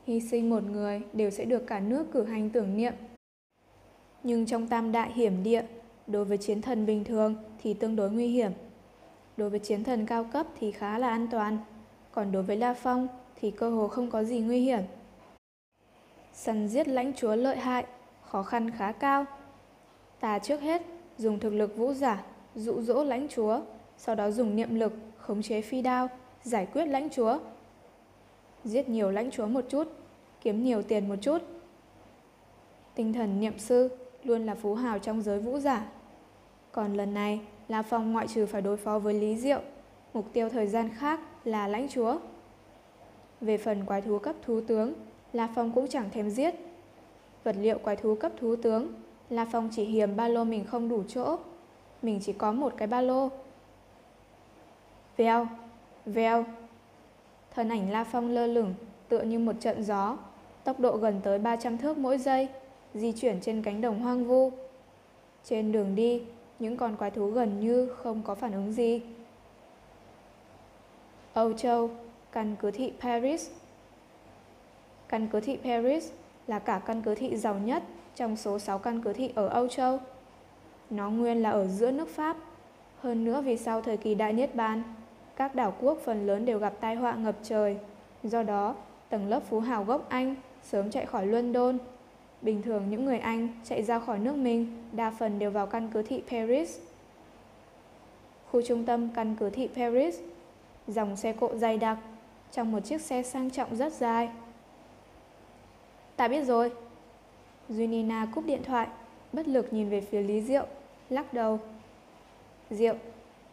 Hy 0.06 0.22
sinh 0.22 0.50
một 0.50 0.64
người 0.64 1.02
đều 1.14 1.30
sẽ 1.30 1.46
được 1.46 1.68
cả 1.68 1.80
nước 1.80 2.06
cử 2.12 2.24
hành 2.24 2.50
tưởng 2.50 2.78
niệm. 2.78 2.94
Nhưng 4.24 4.46
trong 4.46 4.68
tam 4.68 4.92
đại 4.92 5.12
hiểm 5.14 5.44
địa, 5.44 5.64
đối 6.08 6.26
với 6.26 6.38
chiến 6.38 6.62
thần 6.62 6.86
bình 6.86 7.04
thường 7.04 7.36
thì 7.64 7.74
tương 7.74 7.96
đối 7.96 8.12
nguy 8.12 8.28
hiểm. 8.28 8.52
Đối 9.38 9.50
với 9.50 9.60
chiến 9.60 9.84
thần 9.84 10.06
cao 10.06 10.24
cấp 10.24 10.48
thì 10.60 10.72
khá 10.72 10.98
là 10.98 11.10
an 11.10 11.28
toàn, 11.32 11.58
còn 12.12 12.32
đối 12.32 12.44
với 12.44 12.58
La 12.58 12.74
Phong 12.74 13.08
thì 13.36 13.52
cơ 13.52 13.70
hồ 13.70 13.88
không 13.88 14.10
có 14.10 14.24
gì 14.24 14.40
nguy 14.40 14.60
hiểm. 14.60 14.82
Săn 16.34 16.68
giết 16.68 16.88
lãnh 16.88 17.14
chúa 17.14 17.36
lợi 17.36 17.58
hại, 17.58 17.86
khó 18.22 18.44
khăn 18.44 18.72
khá 18.72 18.92
cao. 18.92 19.26
Ta 20.20 20.40
trước 20.40 20.62
hết 20.62 20.82
dùng 21.18 21.40
thực 21.40 21.54
lực 21.54 21.78
vũ 21.78 21.94
giả 21.94 22.24
dụ 22.56 22.82
dỗ 22.82 23.04
lãnh 23.04 23.28
chúa, 23.28 23.62
sau 23.98 24.16
đó 24.16 24.32
dùng 24.32 24.56
niệm 24.56 24.76
lực 24.76 24.94
khống 25.18 25.42
chế 25.42 25.62
phi 25.62 25.82
đao, 25.82 26.08
giải 26.44 26.68
quyết 26.74 26.86
lãnh 26.86 27.10
chúa. 27.10 27.40
Giết 28.66 28.90
nhiều 28.90 29.12
lãnh 29.12 29.32
chúa 29.32 29.46
một 29.46 29.66
chút, 29.70 29.88
kiếm 30.42 30.64
nhiều 30.64 30.82
tiền 30.82 31.10
một 31.10 31.16
chút. 31.22 31.42
Tinh 32.96 33.14
thần 33.14 33.40
niệm 33.40 33.60
sư 33.60 33.90
luôn 34.24 34.46
là 34.46 34.56
phú 34.56 34.76
hào 34.76 35.00
trong 35.00 35.22
giới 35.22 35.40
vũ 35.40 35.60
giả. 35.60 35.86
Còn 36.72 36.94
lần 36.94 37.14
này, 37.14 37.42
La 37.68 37.82
Phong 37.82 38.14
ngoại 38.14 38.28
trừ 38.28 38.46
phải 38.46 38.62
đối 38.62 38.78
phó 38.78 39.00
với 39.00 39.14
Lý 39.14 39.38
Diệu, 39.38 39.60
mục 40.14 40.26
tiêu 40.34 40.50
thời 40.50 40.68
gian 40.68 40.90
khác 40.98 41.20
là 41.44 41.68
lãnh 41.68 41.90
chúa. 41.90 42.18
Về 43.42 43.58
phần 43.58 43.86
quái 43.86 44.02
thú 44.02 44.20
cấp 44.20 44.36
thú 44.42 44.62
tướng, 44.68 44.94
La 45.34 45.50
Phong 45.56 45.72
cũng 45.72 45.88
chẳng 45.88 46.10
thèm 46.10 46.30
giết. 46.30 46.56
Vật 47.44 47.56
liệu 47.60 47.78
quái 47.78 47.96
thú 47.96 48.16
cấp 48.16 48.32
thú 48.40 48.56
tướng, 48.56 48.94
La 49.30 49.46
Phong 49.52 49.70
chỉ 49.72 49.84
hiềm 49.84 50.16
ba 50.16 50.28
lô 50.28 50.44
mình 50.44 50.66
không 50.66 50.90
đủ 50.90 51.04
chỗ. 51.08 51.38
Mình 52.02 52.20
chỉ 52.24 52.34
có 52.34 52.52
một 52.52 52.74
cái 52.78 52.88
ba 52.88 53.02
lô. 53.02 53.30
Vèo, 55.18 55.48
vèo. 56.06 56.46
Thân 57.56 57.70
ảnh 57.70 57.92
La 57.92 58.04
Phong 58.04 58.30
lơ 58.30 58.48
lửng, 58.48 58.74
tựa 59.10 59.22
như 59.22 59.40
một 59.40 59.56
trận 59.60 59.84
gió, 59.84 60.18
tốc 60.64 60.80
độ 60.80 60.98
gần 60.98 61.22
tới 61.24 61.40
300 61.40 61.78
thước 61.78 61.98
mỗi 61.98 62.18
giây, 62.18 62.48
di 62.94 63.12
chuyển 63.12 63.42
trên 63.42 63.62
cánh 63.62 63.82
đồng 63.82 64.00
hoang 64.00 64.26
vu. 64.26 64.52
Trên 65.44 65.72
đường 65.72 65.96
đi, 65.96 66.24
những 66.60 66.78
con 66.78 66.96
quái 66.96 67.12
thú 67.12 67.28
gần 67.28 67.60
như 67.60 67.88
không 67.88 68.22
có 68.26 68.36
phản 68.36 68.52
ứng 68.52 68.72
gì. 68.72 69.02
Âu 71.34 71.54
Châu, 71.54 71.90
căn 72.32 72.56
cứ 72.60 72.72
thị 72.72 72.94
Paris. 73.00 73.50
Căn 75.08 75.28
cứ 75.32 75.40
thị 75.40 75.58
Paris 75.64 76.12
là 76.48 76.60
cả 76.60 76.82
căn 76.86 77.02
cứ 77.02 77.16
thị 77.16 77.38
giàu 77.38 77.56
nhất 77.56 77.84
trong 78.16 78.36
số 78.36 78.60
6 78.60 78.80
căn 78.80 79.02
cứ 79.02 79.14
thị 79.14 79.32
ở 79.36 79.48
Âu 79.48 79.68
Châu. 79.68 80.00
Nó 80.90 81.10
nguyên 81.10 81.42
là 81.42 81.50
ở 81.50 81.68
giữa 81.68 81.92
nước 81.92 82.10
Pháp. 82.10 82.38
Hơn 83.00 83.26
nữa 83.26 83.42
vì 83.42 83.58
sau 83.58 83.82
thời 83.82 83.98
kỳ 83.98 84.16
Đại 84.16 84.34
Niết 84.34 84.56
Bàn, 84.56 84.84
các 85.36 85.56
đảo 85.56 85.74
quốc 85.82 85.98
phần 86.06 86.28
lớn 86.28 86.46
đều 86.46 86.60
gặp 86.60 86.74
tai 86.80 86.96
họa 86.96 87.16
ngập 87.16 87.36
trời. 87.44 87.78
Do 88.24 88.44
đó, 88.44 88.76
tầng 89.10 89.28
lớp 89.28 89.44
phú 89.50 89.60
hào 89.60 89.84
gốc 89.84 90.10
Anh 90.10 90.36
sớm 90.64 90.92
chạy 90.92 91.06
khỏi 91.06 91.28
London. 91.28 91.78
Bình 92.42 92.62
thường 92.62 92.90
những 92.90 93.06
người 93.06 93.20
Anh 93.20 93.48
chạy 93.64 93.84
ra 93.84 94.00
khỏi 94.00 94.20
nước 94.20 94.36
mình 94.36 94.84
đa 94.92 95.12
phần 95.20 95.40
đều 95.40 95.52
vào 95.52 95.68
căn 95.68 95.90
cứ 95.94 96.02
thị 96.04 96.24
Paris. 96.30 96.80
Khu 98.52 98.62
trung 98.62 98.86
tâm 98.86 99.10
căn 99.10 99.36
cứ 99.40 99.50
thị 99.50 99.70
Paris, 99.76 100.20
dòng 100.88 101.16
xe 101.16 101.34
cộ 101.34 101.56
dày 101.56 101.78
đặc 101.78 101.98
trong 102.52 102.72
một 102.72 102.80
chiếc 102.80 103.02
xe 103.02 103.24
sang 103.24 103.50
trọng 103.50 103.76
rất 103.76 103.94
dài. 103.94 104.30
Ta 106.16 106.28
biết 106.28 106.44
rồi. 106.44 106.72
Junina 107.70 108.28
cúp 108.36 108.46
điện 108.46 108.64
thoại, 108.64 108.88
bất 109.34 109.48
lực 109.48 109.74
nhìn 109.74 109.90
về 109.90 110.02
phía 110.02 110.22
Lý 110.22 110.42
Diệu, 110.42 110.66
lắc 111.10 111.34
đầu. 111.34 111.60
Diệu, 112.70 112.96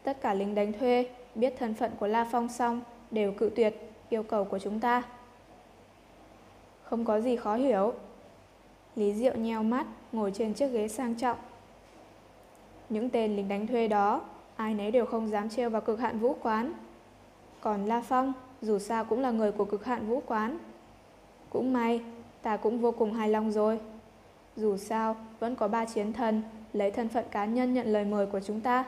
tất 0.03 0.21
cả 0.21 0.35
lính 0.35 0.55
đánh 0.55 0.73
thuê 0.73 1.07
biết 1.35 1.55
thân 1.59 1.75
phận 1.75 1.91
của 2.01 2.07
La 2.07 2.29
Phong 2.33 2.49
xong 2.49 2.81
đều 3.11 3.33
cự 3.33 3.51
tuyệt 3.57 3.75
yêu 4.09 4.23
cầu 4.23 4.45
của 4.45 4.59
chúng 4.59 4.81
ta. 4.81 5.03
Không 6.85 7.05
có 7.05 7.21
gì 7.21 7.37
khó 7.37 7.57
hiểu. 7.57 7.93
Lý 8.97 9.13
Diệu 9.15 9.35
nheo 9.35 9.63
mắt, 9.63 9.87
ngồi 10.13 10.33
trên 10.35 10.55
chiếc 10.55 10.67
ghế 10.67 10.89
sang 10.89 11.15
trọng. 11.15 11.39
Những 12.89 13.11
tên 13.11 13.37
lính 13.37 13.49
đánh 13.49 13.67
thuê 13.67 13.89
đó, 13.89 14.21
ai 14.57 14.75
nấy 14.75 14.91
đều 14.91 15.07
không 15.07 15.31
dám 15.31 15.49
trêu 15.49 15.71
vào 15.71 15.81
cực 15.81 16.01
hạn 16.01 16.19
vũ 16.19 16.37
quán. 16.43 16.73
Còn 17.61 17.87
La 17.87 18.01
Phong, 18.01 18.33
dù 18.63 18.79
sao 18.79 19.05
cũng 19.05 19.21
là 19.21 19.31
người 19.31 19.53
của 19.53 19.65
cực 19.65 19.85
hạn 19.85 20.07
vũ 20.07 20.23
quán. 20.27 20.59
Cũng 21.51 21.73
may, 21.73 22.01
ta 22.43 22.57
cũng 22.57 22.81
vô 22.81 22.93
cùng 22.93 23.13
hài 23.13 23.29
lòng 23.29 23.53
rồi. 23.53 23.81
Dù 24.57 24.77
sao, 24.77 25.17
vẫn 25.41 25.57
có 25.57 25.69
ba 25.69 25.85
chiến 25.85 26.13
thần 26.13 26.43
lấy 26.73 26.91
thân 26.91 27.09
phận 27.09 27.25
cá 27.31 27.45
nhân 27.45 27.75
nhận 27.75 27.87
lời 27.87 28.05
mời 28.05 28.27
của 28.27 28.41
chúng 28.41 28.61
ta. 28.61 28.85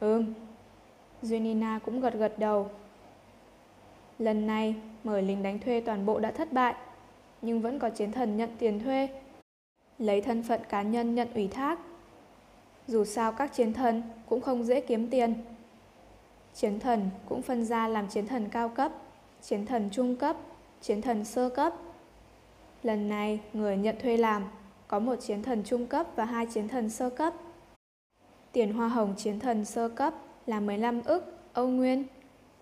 Ừm. 0.00 0.34
Junina 1.24 1.78
cũng 1.78 2.00
gật 2.00 2.14
gật 2.14 2.38
đầu. 2.38 2.70
Lần 4.18 4.46
này, 4.46 4.74
mời 5.04 5.22
lính 5.22 5.42
đánh 5.42 5.58
thuê 5.58 5.80
toàn 5.80 6.06
bộ 6.06 6.18
đã 6.20 6.30
thất 6.30 6.52
bại, 6.52 6.74
nhưng 7.42 7.60
vẫn 7.60 7.78
có 7.78 7.90
chiến 7.90 8.12
thần 8.12 8.36
nhận 8.36 8.50
tiền 8.58 8.80
thuê. 8.84 9.08
Lấy 9.98 10.20
thân 10.20 10.42
phận 10.42 10.60
cá 10.68 10.82
nhân 10.82 11.14
nhận 11.14 11.28
ủy 11.34 11.48
thác. 11.48 11.78
Dù 12.88 13.04
sao 13.04 13.32
các 13.32 13.54
chiến 13.54 13.72
thần 13.72 14.02
cũng 14.28 14.40
không 14.40 14.64
dễ 14.64 14.80
kiếm 14.80 15.10
tiền. 15.10 15.34
Chiến 16.54 16.80
thần 16.80 17.10
cũng 17.28 17.42
phân 17.42 17.64
ra 17.64 17.88
làm 17.88 18.08
chiến 18.08 18.26
thần 18.26 18.48
cao 18.48 18.68
cấp, 18.68 18.92
chiến 19.42 19.66
thần 19.66 19.88
trung 19.92 20.16
cấp, 20.16 20.36
chiến 20.80 21.02
thần 21.02 21.24
sơ 21.24 21.48
cấp. 21.48 21.72
Lần 22.82 23.08
này, 23.08 23.40
người 23.52 23.76
nhận 23.76 23.96
thuê 24.02 24.16
làm 24.16 24.44
có 24.88 24.98
một 24.98 25.16
chiến 25.16 25.42
thần 25.42 25.62
trung 25.64 25.86
cấp 25.86 26.06
và 26.16 26.24
hai 26.24 26.46
chiến 26.46 26.68
thần 26.68 26.90
sơ 26.90 27.10
cấp. 27.10 27.34
Tiền 28.52 28.72
hoa 28.72 28.88
hồng 28.88 29.14
chiến 29.16 29.40
thần 29.40 29.64
sơ 29.64 29.88
cấp 29.88 30.14
là 30.46 30.60
15 30.60 31.02
ức 31.02 31.24
Âu 31.52 31.68
Nguyên, 31.68 32.04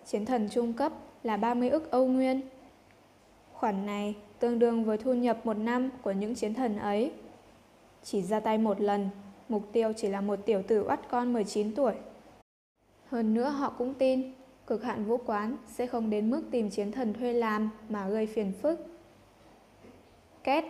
chiến 0.06 0.26
thần 0.26 0.48
trung 0.50 0.72
cấp 0.72 0.92
là 1.22 1.36
30 1.36 1.68
ức 1.68 1.90
Âu 1.90 2.06
Nguyên. 2.06 2.40
Khoản 3.52 3.86
này 3.86 4.16
tương 4.38 4.58
đương 4.58 4.84
với 4.84 4.98
thu 4.98 5.14
nhập 5.14 5.46
một 5.46 5.56
năm 5.56 5.90
của 6.02 6.12
những 6.12 6.34
chiến 6.34 6.54
thần 6.54 6.78
ấy. 6.78 7.12
Chỉ 8.02 8.22
ra 8.22 8.40
tay 8.40 8.58
một 8.58 8.80
lần, 8.80 9.08
mục 9.48 9.62
tiêu 9.72 9.92
chỉ 9.96 10.08
là 10.08 10.20
một 10.20 10.38
tiểu 10.46 10.62
tử 10.62 10.84
oắt 10.88 11.00
con 11.10 11.32
19 11.32 11.74
tuổi. 11.74 11.94
Hơn 13.06 13.34
nữa 13.34 13.48
họ 13.48 13.74
cũng 13.78 13.94
tin 13.94 14.32
cực 14.66 14.82
hạn 14.82 15.04
vũ 15.04 15.16
quán 15.26 15.56
sẽ 15.68 15.86
không 15.86 16.10
đến 16.10 16.30
mức 16.30 16.42
tìm 16.50 16.70
chiến 16.70 16.92
thần 16.92 17.12
thuê 17.12 17.32
làm 17.32 17.70
mà 17.88 18.08
gây 18.08 18.26
phiền 18.26 18.52
phức. 18.62 18.86
Két 20.44 20.64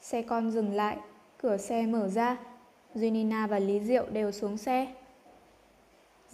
Xe 0.00 0.22
con 0.22 0.50
dừng 0.50 0.74
lại, 0.74 0.98
cửa 1.42 1.56
xe 1.56 1.86
mở 1.86 2.08
ra. 2.08 2.36
Junina 2.94 3.48
và 3.48 3.58
Lý 3.58 3.80
Diệu 3.80 4.06
đều 4.12 4.32
xuống 4.32 4.56
xe. 4.56 4.94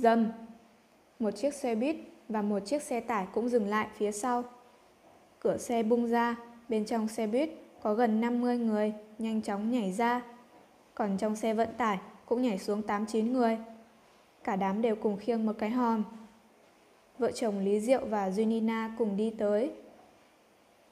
Dầm! 0.01 0.33
Một 1.19 1.31
chiếc 1.31 1.55
xe 1.55 1.75
buýt 1.75 1.97
và 2.29 2.43
một 2.43 2.61
chiếc 2.61 2.83
xe 2.83 3.01
tải 3.01 3.27
cũng 3.33 3.49
dừng 3.49 3.67
lại 3.67 3.89
phía 3.97 4.13
sau. 4.13 4.45
Cửa 5.39 5.57
xe 5.57 5.83
bung 5.83 6.07
ra, 6.07 6.37
bên 6.69 6.85
trong 6.85 7.09
xe 7.09 7.27
buýt 7.27 7.51
có 7.83 7.95
gần 7.95 8.21
50 8.21 8.59
người 8.59 8.93
nhanh 9.19 9.43
chóng 9.43 9.71
nhảy 9.71 9.93
ra. 9.93 10.23
Còn 10.95 11.17
trong 11.19 11.37
xe 11.37 11.55
vận 11.55 11.69
tải 11.79 11.99
cũng 12.27 12.43
nhảy 12.43 12.59
xuống 12.59 12.83
8-9 12.83 13.33
người. 13.33 13.59
Cả 14.45 14.57
đám 14.57 14.83
đều 14.83 14.97
cùng 14.97 15.17
khiêng 15.17 15.47
một 15.47 15.53
cái 15.59 15.71
hòm. 15.71 16.05
Vợ 17.19 17.33
chồng 17.33 17.59
Lý 17.59 17.81
Diệu 17.81 18.07
và 18.07 18.31
Junina 18.31 18.91
cùng 18.99 19.17
đi 19.17 19.35
tới. 19.39 19.73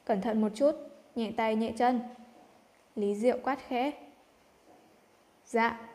Cẩn 0.05 0.21
thận 0.21 0.41
một 0.41 0.49
chút, 0.55 0.75
nhẹ 1.15 1.31
tay 1.37 1.55
nhẹ 1.55 1.73
chân. 1.77 1.99
Lý 2.95 3.15
Diệu 3.15 3.37
quát 3.43 3.59
khẽ. 3.67 3.91
Dạ. 5.45 5.88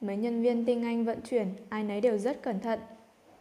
Mấy 0.00 0.16
nhân 0.16 0.42
viên 0.42 0.64
tinh 0.64 0.82
anh 0.82 1.04
vận 1.04 1.20
chuyển 1.20 1.46
ai 1.68 1.84
nấy 1.84 2.00
đều 2.00 2.18
rất 2.18 2.42
cẩn 2.42 2.60
thận. 2.60 2.80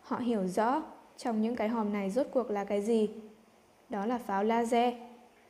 Họ 0.01 0.17
hiểu 0.17 0.47
rõ 0.47 0.83
trong 1.17 1.41
những 1.41 1.55
cái 1.55 1.69
hòm 1.69 1.93
này 1.93 2.09
rốt 2.09 2.27
cuộc 2.31 2.51
là 2.51 2.63
cái 2.63 2.81
gì. 2.81 3.09
Đó 3.89 4.05
là 4.05 4.17
pháo 4.17 4.43
laser, 4.43 4.93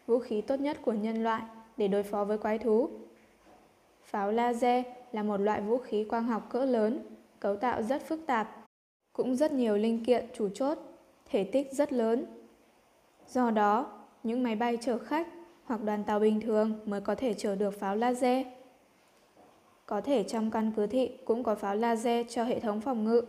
vũ 0.08 0.20
khí 0.20 0.42
tốt 0.42 0.60
nhất 0.60 0.78
của 0.82 0.94
nhân 0.94 1.24
loại 1.24 1.42
để 1.78 1.88
đối 1.88 2.04
phó 2.04 2.26
với 2.26 2.38
quái 2.38 2.58
thú. 2.58 2.90
Pháo 4.04 4.32
laser 4.32 4.86
là 5.12 5.24
một 5.24 5.38
loại 5.38 5.62
vũ 5.62 5.78
khí 5.78 6.04
quang 6.04 6.24
học 6.24 6.48
cỡ 6.50 6.66
lớn, 6.66 7.00
cấu 7.40 7.56
tạo 7.56 7.84
rất 7.84 8.06
phức 8.08 8.26
tạp, 8.26 8.66
cũng 9.14 9.36
rất 9.36 9.52
nhiều 9.52 9.78
linh 9.78 10.06
kiện 10.06 10.26
chủ 10.34 10.50
chốt, 10.50 10.78
thể 11.30 11.44
tích 11.44 11.74
rất 11.74 11.94
lớn. 11.94 12.26
Do 13.28 13.52
đó, 13.52 14.02
những 14.24 14.44
máy 14.44 14.56
bay 14.56 14.78
chở 14.82 14.98
khách 14.98 15.28
hoặc 15.64 15.84
đoàn 15.84 16.04
tàu 16.04 16.20
bình 16.20 16.42
thường 16.42 16.80
mới 16.86 17.02
có 17.02 17.16
thể 17.16 17.34
chở 17.34 17.56
được 17.56 17.80
pháo 17.80 17.96
laser. 17.96 18.48
Có 19.90 20.02
thể 20.02 20.24
trong 20.24 20.52
căn 20.52 20.72
cứ 20.76 20.88
thị 20.88 21.12
cũng 21.26 21.44
có 21.44 21.56
pháo 21.56 21.76
laser 21.76 22.28
cho 22.30 22.44
hệ 22.44 22.60
thống 22.60 22.82
phòng 22.82 23.04
ngự. 23.04 23.22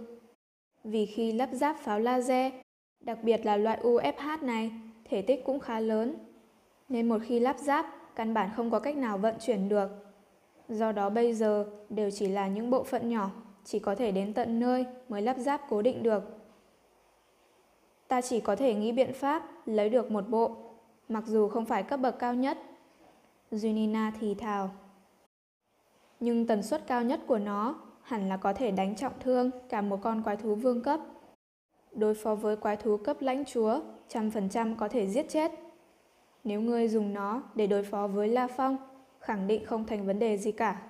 Vì 0.84 1.06
khi 1.06 1.32
lắp 1.32 1.48
ráp 1.52 1.76
pháo 1.80 2.00
laser, 2.00 2.52
đặc 3.00 3.18
biệt 3.22 3.46
là 3.46 3.56
loại 3.56 3.78
UFH 3.82 4.44
này, 4.46 4.72
thể 5.04 5.22
tích 5.22 5.44
cũng 5.44 5.60
khá 5.60 5.80
lớn. 5.80 6.14
Nên 6.88 7.08
một 7.08 7.18
khi 7.24 7.40
lắp 7.40 7.58
ráp, 7.58 7.86
căn 8.16 8.34
bản 8.34 8.50
không 8.56 8.70
có 8.70 8.80
cách 8.80 8.96
nào 8.96 9.18
vận 9.18 9.34
chuyển 9.40 9.68
được. 9.68 9.90
Do 10.68 10.92
đó 10.92 11.10
bây 11.10 11.34
giờ 11.34 11.66
đều 11.88 12.10
chỉ 12.10 12.28
là 12.28 12.48
những 12.48 12.70
bộ 12.70 12.84
phận 12.84 13.08
nhỏ, 13.08 13.30
chỉ 13.64 13.78
có 13.78 13.94
thể 13.94 14.12
đến 14.12 14.34
tận 14.34 14.60
nơi 14.60 14.86
mới 15.08 15.22
lắp 15.22 15.36
ráp 15.38 15.60
cố 15.68 15.82
định 15.82 16.02
được. 16.02 16.22
Ta 18.08 18.20
chỉ 18.20 18.40
có 18.40 18.56
thể 18.56 18.74
nghĩ 18.74 18.92
biện 18.92 19.12
pháp 19.12 19.42
lấy 19.66 19.88
được 19.88 20.10
một 20.10 20.28
bộ 20.28 20.56
mặc 21.08 21.24
dù 21.26 21.48
không 21.48 21.64
phải 21.64 21.82
cấp 21.82 22.00
bậc 22.00 22.18
cao 22.18 22.34
nhất. 22.34 22.58
Junina 23.50 24.10
thì 24.20 24.34
thào. 24.34 24.70
Nhưng 26.20 26.46
tần 26.46 26.62
suất 26.62 26.86
cao 26.86 27.02
nhất 27.02 27.20
của 27.26 27.38
nó 27.38 27.74
hẳn 28.02 28.28
là 28.28 28.36
có 28.36 28.52
thể 28.52 28.70
đánh 28.70 28.96
trọng 28.96 29.12
thương 29.20 29.50
cả 29.68 29.80
một 29.80 29.98
con 30.02 30.22
quái 30.22 30.36
thú 30.36 30.54
vương 30.54 30.82
cấp. 30.82 31.00
Đối 31.92 32.14
phó 32.14 32.34
với 32.34 32.56
quái 32.56 32.76
thú 32.76 32.96
cấp 32.96 33.16
lãnh 33.20 33.44
chúa, 33.44 33.80
trăm 34.08 34.30
phần 34.30 34.48
trăm 34.48 34.76
có 34.76 34.88
thể 34.88 35.06
giết 35.06 35.28
chết. 35.28 35.52
Nếu 36.44 36.60
ngươi 36.60 36.88
dùng 36.88 37.14
nó 37.14 37.42
để 37.54 37.66
đối 37.66 37.82
phó 37.82 38.06
với 38.06 38.28
La 38.28 38.46
Phong, 38.46 38.76
khẳng 39.20 39.46
định 39.46 39.64
không 39.64 39.86
thành 39.86 40.06
vấn 40.06 40.18
đề 40.18 40.36
gì 40.36 40.52
cả. 40.52 40.82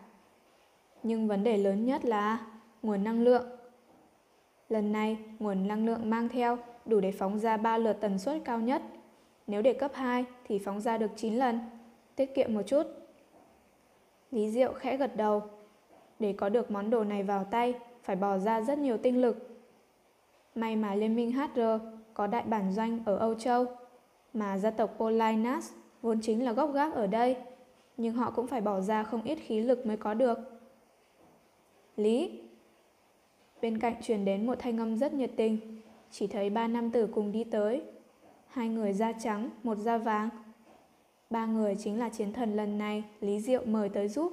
Nhưng 1.03 1.29
vấn 1.29 1.45
đề 1.45 1.57
lớn 1.57 1.85
nhất 1.85 2.05
là 2.05 2.47
nguồn 2.83 3.05
năng 3.05 3.23
lượng. 3.23 3.47
Lần 4.69 4.93
này, 4.93 5.19
nguồn 5.39 5.69
năng 5.69 5.87
lượng 5.87 6.11
mang 6.11 6.29
theo 6.29 6.59
đủ 6.87 7.01
để 7.01 7.13
phóng 7.13 7.39
ra 7.39 7.57
ba 7.57 7.79
lượt 7.79 7.97
tần 8.01 8.19
suất 8.19 8.43
cao 8.45 8.61
nhất– 8.61 8.83
nếu 9.51 9.63
để 9.63 9.73
cấp 9.73 9.91
2 9.95 10.25
thì 10.45 10.59
phóng 10.59 10.81
ra 10.81 10.99
được 10.99 11.11
9 11.17 11.35
lần, 11.35 11.61
tiết 12.17 12.35
kiệm 12.35 12.55
một 12.55 12.63
chút. 12.67 12.87
Lý 14.31 14.51
Diệu 14.51 14.73
khẽ 14.73 14.97
gật 14.97 15.17
đầu. 15.17 15.43
Để 16.19 16.33
có 16.33 16.49
được 16.49 16.71
món 16.71 16.91
đồ 16.91 17.05
này 17.05 17.23
vào 17.23 17.45
tay, 17.45 17.75
phải 18.03 18.17
bỏ 18.17 18.39
ra 18.39 18.61
rất 18.61 18.79
nhiều 18.79 18.97
tinh 18.97 19.21
lực. 19.21 19.51
May 20.55 20.77
mà 20.77 20.95
Liên 20.95 21.17
minh 21.17 21.33
HR 21.33 21.61
có 22.15 22.27
đại 22.27 22.43
bản 22.43 22.73
doanh 22.73 23.01
ở 23.05 23.17
Âu 23.17 23.35
Châu, 23.35 23.67
mà 24.33 24.59
gia 24.59 24.71
tộc 24.71 24.95
Polinas 24.99 25.73
vốn 26.03 26.21
chính 26.23 26.45
là 26.45 26.53
gốc 26.53 26.73
gác 26.75 26.95
ở 26.95 27.07
đây, 27.07 27.37
nhưng 27.97 28.15
họ 28.15 28.31
cũng 28.31 28.47
phải 28.47 28.61
bỏ 28.61 28.81
ra 28.81 29.03
không 29.03 29.23
ít 29.23 29.35
khí 29.35 29.61
lực 29.61 29.87
mới 29.87 29.97
có 29.97 30.15
được. 30.15 30.39
Lý 31.97 32.43
Bên 33.63 33.79
cạnh 33.79 33.95
truyền 34.03 34.25
đến 34.25 34.47
một 34.47 34.59
thanh 34.59 34.79
âm 34.79 34.97
rất 34.97 35.13
nhiệt 35.13 35.31
tình, 35.37 35.81
chỉ 36.11 36.27
thấy 36.27 36.51
ba 36.51 36.69
nam 36.69 36.91
tử 36.91 37.07
cùng 37.07 37.33
đi 37.33 37.45
tới, 37.45 37.83
hai 38.47 38.69
người 38.69 38.93
da 38.93 39.13
trắng, 39.13 39.51
một 39.63 39.79
da 39.79 39.99
vàng. 39.99 40.29
Ba 41.31 41.47
người 41.47 41.77
chính 41.79 41.99
là 41.99 42.09
chiến 42.09 42.33
thần 42.33 42.57
lần 42.57 42.79
này 42.79 43.05
Lý 43.21 43.41
Diệu 43.41 43.65
mời 43.65 43.89
tới 43.89 44.09
giúp. 44.09 44.33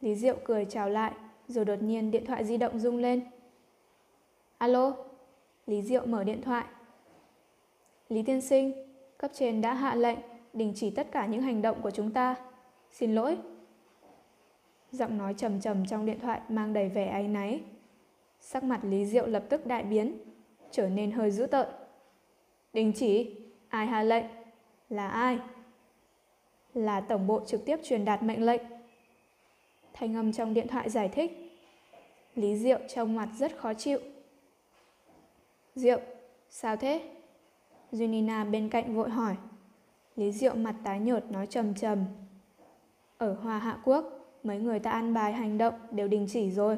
Lý 0.00 0.14
Diệu 0.14 0.36
cười 0.44 0.64
chào 0.64 0.88
lại, 0.88 1.12
rồi 1.48 1.64
đột 1.64 1.82
nhiên 1.82 2.10
điện 2.10 2.26
thoại 2.26 2.44
di 2.44 2.56
động 2.56 2.78
rung 2.78 2.96
lên. 2.96 3.20
Alo, 4.58 4.96
Lý 5.66 5.82
Diệu 5.82 6.06
mở 6.06 6.24
điện 6.24 6.42
thoại. 6.42 6.64
Lý 8.08 8.22
Tiên 8.22 8.40
Sinh, 8.40 8.72
cấp 9.18 9.30
trên 9.34 9.60
đã 9.60 9.74
hạ 9.74 9.94
lệnh 9.94 10.18
đình 10.52 10.72
chỉ 10.76 10.90
tất 10.90 11.12
cả 11.12 11.26
những 11.26 11.42
hành 11.42 11.62
động 11.62 11.82
của 11.82 11.90
chúng 11.90 12.10
ta. 12.10 12.36
Xin 12.90 13.14
lỗi. 13.14 13.38
Giọng 14.90 15.18
nói 15.18 15.34
trầm 15.34 15.60
trầm 15.60 15.86
trong 15.86 16.06
điện 16.06 16.20
thoại 16.20 16.40
mang 16.48 16.72
đầy 16.72 16.88
vẻ 16.88 17.06
áy 17.06 17.28
náy. 17.28 17.60
Sắc 18.40 18.64
mặt 18.64 18.80
Lý 18.84 19.06
Diệu 19.06 19.26
lập 19.26 19.44
tức 19.48 19.66
đại 19.66 19.82
biến, 19.82 20.18
trở 20.70 20.88
nên 20.88 21.10
hơi 21.10 21.30
dữ 21.30 21.46
tợn. 21.46 21.68
Đình 22.72 22.92
chỉ, 22.92 23.36
ai 23.68 23.86
hạ 23.86 24.02
lệnh? 24.02 24.24
Là 24.88 25.08
ai? 25.08 25.38
Là 26.74 27.00
tổng 27.00 27.26
bộ 27.26 27.40
trực 27.46 27.64
tiếp 27.64 27.76
truyền 27.84 28.04
đạt 28.04 28.22
mệnh 28.22 28.46
lệnh. 28.46 28.62
Thanh 29.92 30.16
âm 30.16 30.32
trong 30.32 30.54
điện 30.54 30.68
thoại 30.68 30.90
giải 30.90 31.08
thích. 31.08 31.44
Lý 32.34 32.56
Diệu 32.56 32.78
trông 32.88 33.14
mặt 33.14 33.28
rất 33.38 33.56
khó 33.56 33.74
chịu. 33.74 33.98
Diệu, 35.74 36.00
sao 36.50 36.76
thế? 36.76 37.10
Junina 37.92 38.50
bên 38.50 38.68
cạnh 38.68 38.94
vội 38.94 39.10
hỏi. 39.10 39.36
Lý 40.16 40.32
Diệu 40.32 40.54
mặt 40.54 40.74
tái 40.84 41.00
nhợt 41.00 41.30
nói 41.30 41.46
trầm 41.46 41.74
trầm. 41.74 42.04
Ở 43.18 43.34
Hoa 43.34 43.58
Hạ 43.58 43.78
Quốc, 43.84 44.04
mấy 44.42 44.58
người 44.58 44.78
ta 44.78 44.90
ăn 44.90 45.14
bài 45.14 45.32
hành 45.32 45.58
động 45.58 45.74
đều 45.90 46.08
đình 46.08 46.26
chỉ 46.30 46.50
rồi. 46.50 46.76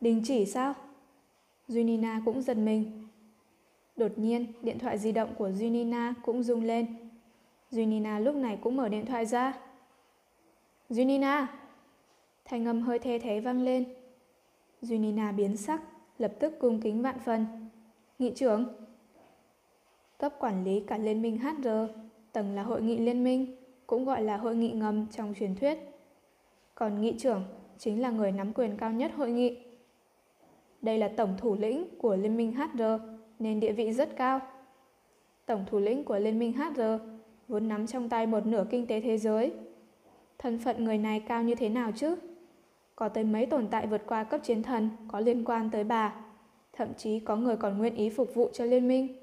Đình 0.00 0.22
chỉ 0.24 0.46
sao? 0.46 0.74
Junina 1.68 2.24
cũng 2.24 2.42
giật 2.42 2.56
mình. 2.56 3.08
Đột 3.96 4.12
nhiên, 4.16 4.46
điện 4.62 4.78
thoại 4.78 4.98
di 4.98 5.12
động 5.12 5.34
của 5.38 5.48
Junina 5.48 6.14
cũng 6.22 6.42
rung 6.42 6.64
lên. 6.64 7.01
Junina 7.72 8.20
lúc 8.20 8.34
này 8.34 8.58
cũng 8.62 8.76
mở 8.76 8.88
điện 8.88 9.06
thoại 9.06 9.26
ra. 9.26 9.58
Junina! 10.90 11.46
Thanh 12.44 12.64
âm 12.66 12.82
hơi 12.82 12.98
thê 12.98 13.18
thế 13.18 13.40
vang 13.40 13.62
lên. 13.62 13.84
Junina 14.82 15.36
biến 15.36 15.56
sắc, 15.56 15.82
lập 16.18 16.32
tức 16.38 16.54
cung 16.60 16.80
kính 16.80 17.02
vạn 17.02 17.18
phần. 17.24 17.46
Nghị 18.18 18.32
trưởng! 18.34 18.64
Cấp 20.18 20.34
quản 20.38 20.64
lý 20.64 20.80
cả 20.80 20.98
liên 20.98 21.22
minh 21.22 21.38
HR, 21.38 21.68
tầng 22.32 22.54
là 22.54 22.62
hội 22.62 22.82
nghị 22.82 22.98
liên 22.98 23.24
minh, 23.24 23.56
cũng 23.86 24.04
gọi 24.04 24.22
là 24.22 24.36
hội 24.36 24.56
nghị 24.56 24.70
ngầm 24.70 25.06
trong 25.06 25.34
truyền 25.38 25.54
thuyết. 25.54 25.78
Còn 26.74 27.00
nghị 27.00 27.18
trưởng 27.18 27.44
chính 27.78 28.02
là 28.02 28.10
người 28.10 28.32
nắm 28.32 28.52
quyền 28.52 28.76
cao 28.76 28.92
nhất 28.92 29.12
hội 29.16 29.30
nghị. 29.30 29.58
Đây 30.82 30.98
là 30.98 31.08
tổng 31.16 31.34
thủ 31.38 31.54
lĩnh 31.54 31.86
của 31.98 32.16
liên 32.16 32.36
minh 32.36 32.52
HR 32.52 32.82
nên 33.38 33.60
địa 33.60 33.72
vị 33.72 33.92
rất 33.92 34.16
cao. 34.16 34.40
Tổng 35.46 35.64
thủ 35.70 35.78
lĩnh 35.78 36.04
của 36.04 36.18
liên 36.18 36.38
minh 36.38 36.52
HR 36.52 36.80
vốn 37.48 37.68
nắm 37.68 37.86
trong 37.86 38.08
tay 38.08 38.26
một 38.26 38.46
nửa 38.46 38.64
kinh 38.70 38.86
tế 38.86 39.00
thế 39.00 39.18
giới. 39.18 39.52
Thân 40.38 40.58
phận 40.58 40.84
người 40.84 40.98
này 40.98 41.20
cao 41.20 41.42
như 41.42 41.54
thế 41.54 41.68
nào 41.68 41.92
chứ? 41.96 42.16
Có 42.96 43.08
tới 43.08 43.24
mấy 43.24 43.46
tồn 43.46 43.68
tại 43.70 43.86
vượt 43.86 44.02
qua 44.06 44.24
cấp 44.24 44.40
chiến 44.44 44.62
thần 44.62 44.90
có 45.08 45.20
liên 45.20 45.44
quan 45.44 45.70
tới 45.70 45.84
bà. 45.84 46.14
Thậm 46.72 46.94
chí 46.94 47.20
có 47.20 47.36
người 47.36 47.56
còn 47.56 47.78
nguyện 47.78 47.94
ý 47.94 48.10
phục 48.10 48.34
vụ 48.34 48.50
cho 48.52 48.64
liên 48.64 48.88
minh. 48.88 49.16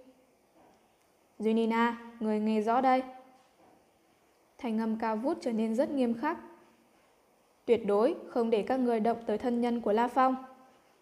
Junina, 1.40 1.94
người 2.20 2.40
nghe 2.40 2.62
rõ 2.62 2.82
đây. 2.82 3.04
Thành 4.58 4.80
âm 4.80 5.00
cao 5.00 5.16
vút 5.16 5.38
trở 5.42 5.52
nên 5.52 5.76
rất 5.76 5.92
nghiêm 5.92 6.14
khắc. 6.14 6.38
Tuyệt 7.66 7.86
đối 7.86 8.16
không 8.28 8.50
để 8.50 8.62
các 8.62 8.80
người 8.80 9.00
động 9.00 9.18
tới 9.26 9.38
thân 9.38 9.62
nhân 9.62 9.82
của 9.82 9.92
La 9.92 10.08
Phong. 10.08 10.36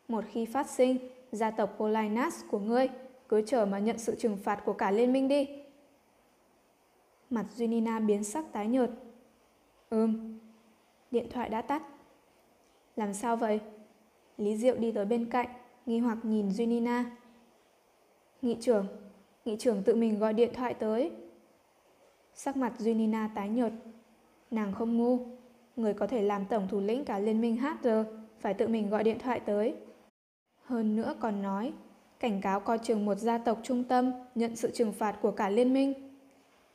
Một 0.08 0.24
khi 0.28 0.46
phát 0.46 0.70
sinh, 0.70 0.98
gia 1.32 1.52
tộc 1.52 1.76
Polinas 1.78 2.44
của 2.52 2.60
ngươi 2.60 2.90
cứ 3.30 3.42
chờ 3.46 3.66
mà 3.66 3.80
nhận 3.80 3.98
sự 3.98 4.16
trừng 4.20 4.38
phạt 4.38 4.62
của 4.66 4.74
cả 4.74 4.92
liên 4.92 5.14
minh 5.14 5.28
đi. 5.28 5.48
Mặt 7.30 7.46
Junina 7.58 8.06
biến 8.06 8.24
sắc 8.24 8.46
tái 8.52 8.68
nhợt. 8.68 8.90
Ừm. 9.90 10.40
Điện 11.12 11.28
thoại 11.30 11.50
đã 11.50 11.62
tắt. 11.62 11.84
Làm 12.96 13.14
sao 13.14 13.36
vậy? 13.36 13.60
Lý 14.38 14.58
Diệu 14.58 14.78
đi 14.78 14.92
tới 14.92 15.06
bên 15.06 15.26
cạnh, 15.26 15.48
nghi 15.86 16.00
hoặc 16.00 16.18
nhìn 16.24 16.50
Junina. 16.50 17.04
Nghị 18.42 18.58
trưởng, 18.62 18.88
nghị 19.46 19.56
trưởng 19.60 19.84
tự 19.84 19.96
mình 19.96 20.20
gọi 20.20 20.34
điện 20.34 20.50
thoại 20.54 20.74
tới. 20.74 21.12
Sắc 22.34 22.58
mặt 22.58 22.74
Junina 22.78 23.30
tái 23.36 23.50
nhợt. 23.50 23.74
Nàng 24.52 24.74
không 24.74 24.98
ngu. 24.98 25.20
Người 25.76 25.94
có 25.94 26.08
thể 26.08 26.22
làm 26.22 26.46
tổng 26.46 26.68
thủ 26.68 26.80
lĩnh 26.80 27.06
cả 27.06 27.20
liên 27.20 27.42
minh 27.42 27.58
HR 27.58 27.88
phải 28.40 28.54
tự 28.54 28.68
mình 28.68 28.90
gọi 28.90 29.04
điện 29.04 29.20
thoại 29.20 29.40
tới. 29.40 29.76
Hơn 30.64 30.96
nữa 30.96 31.16
còn 31.20 31.42
nói, 31.42 31.74
cảnh 32.20 32.42
cáo 32.42 32.60
coi 32.60 32.80
trường 32.84 33.06
một 33.06 33.16
gia 33.16 33.38
tộc 33.38 33.60
trung 33.64 33.84
tâm 33.84 34.12
nhận 34.36 34.56
sự 34.56 34.72
trừng 34.72 34.94
phạt 34.94 35.18
của 35.22 35.32
cả 35.32 35.50
liên 35.50 35.74
minh. 35.74 36.07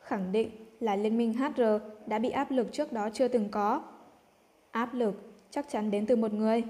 Khẳng 0.03 0.33
định 0.33 0.51
là 0.81 0.97
liên 0.97 1.19
minh 1.19 1.35
HR 1.35 1.63
đã 2.07 2.19
bị 2.19 2.31
áp 2.31 2.51
lực 2.51 2.73
trước 2.73 2.93
đó 2.93 3.09
chưa 3.13 3.29
từng 3.29 3.49
có. 3.51 3.83
Áp 4.71 4.95
lực 4.95 5.15
chắc 5.51 5.69
chắn 5.69 5.91
đến 5.91 6.07
từ 6.07 6.17
một 6.17 6.33
người. 6.33 6.63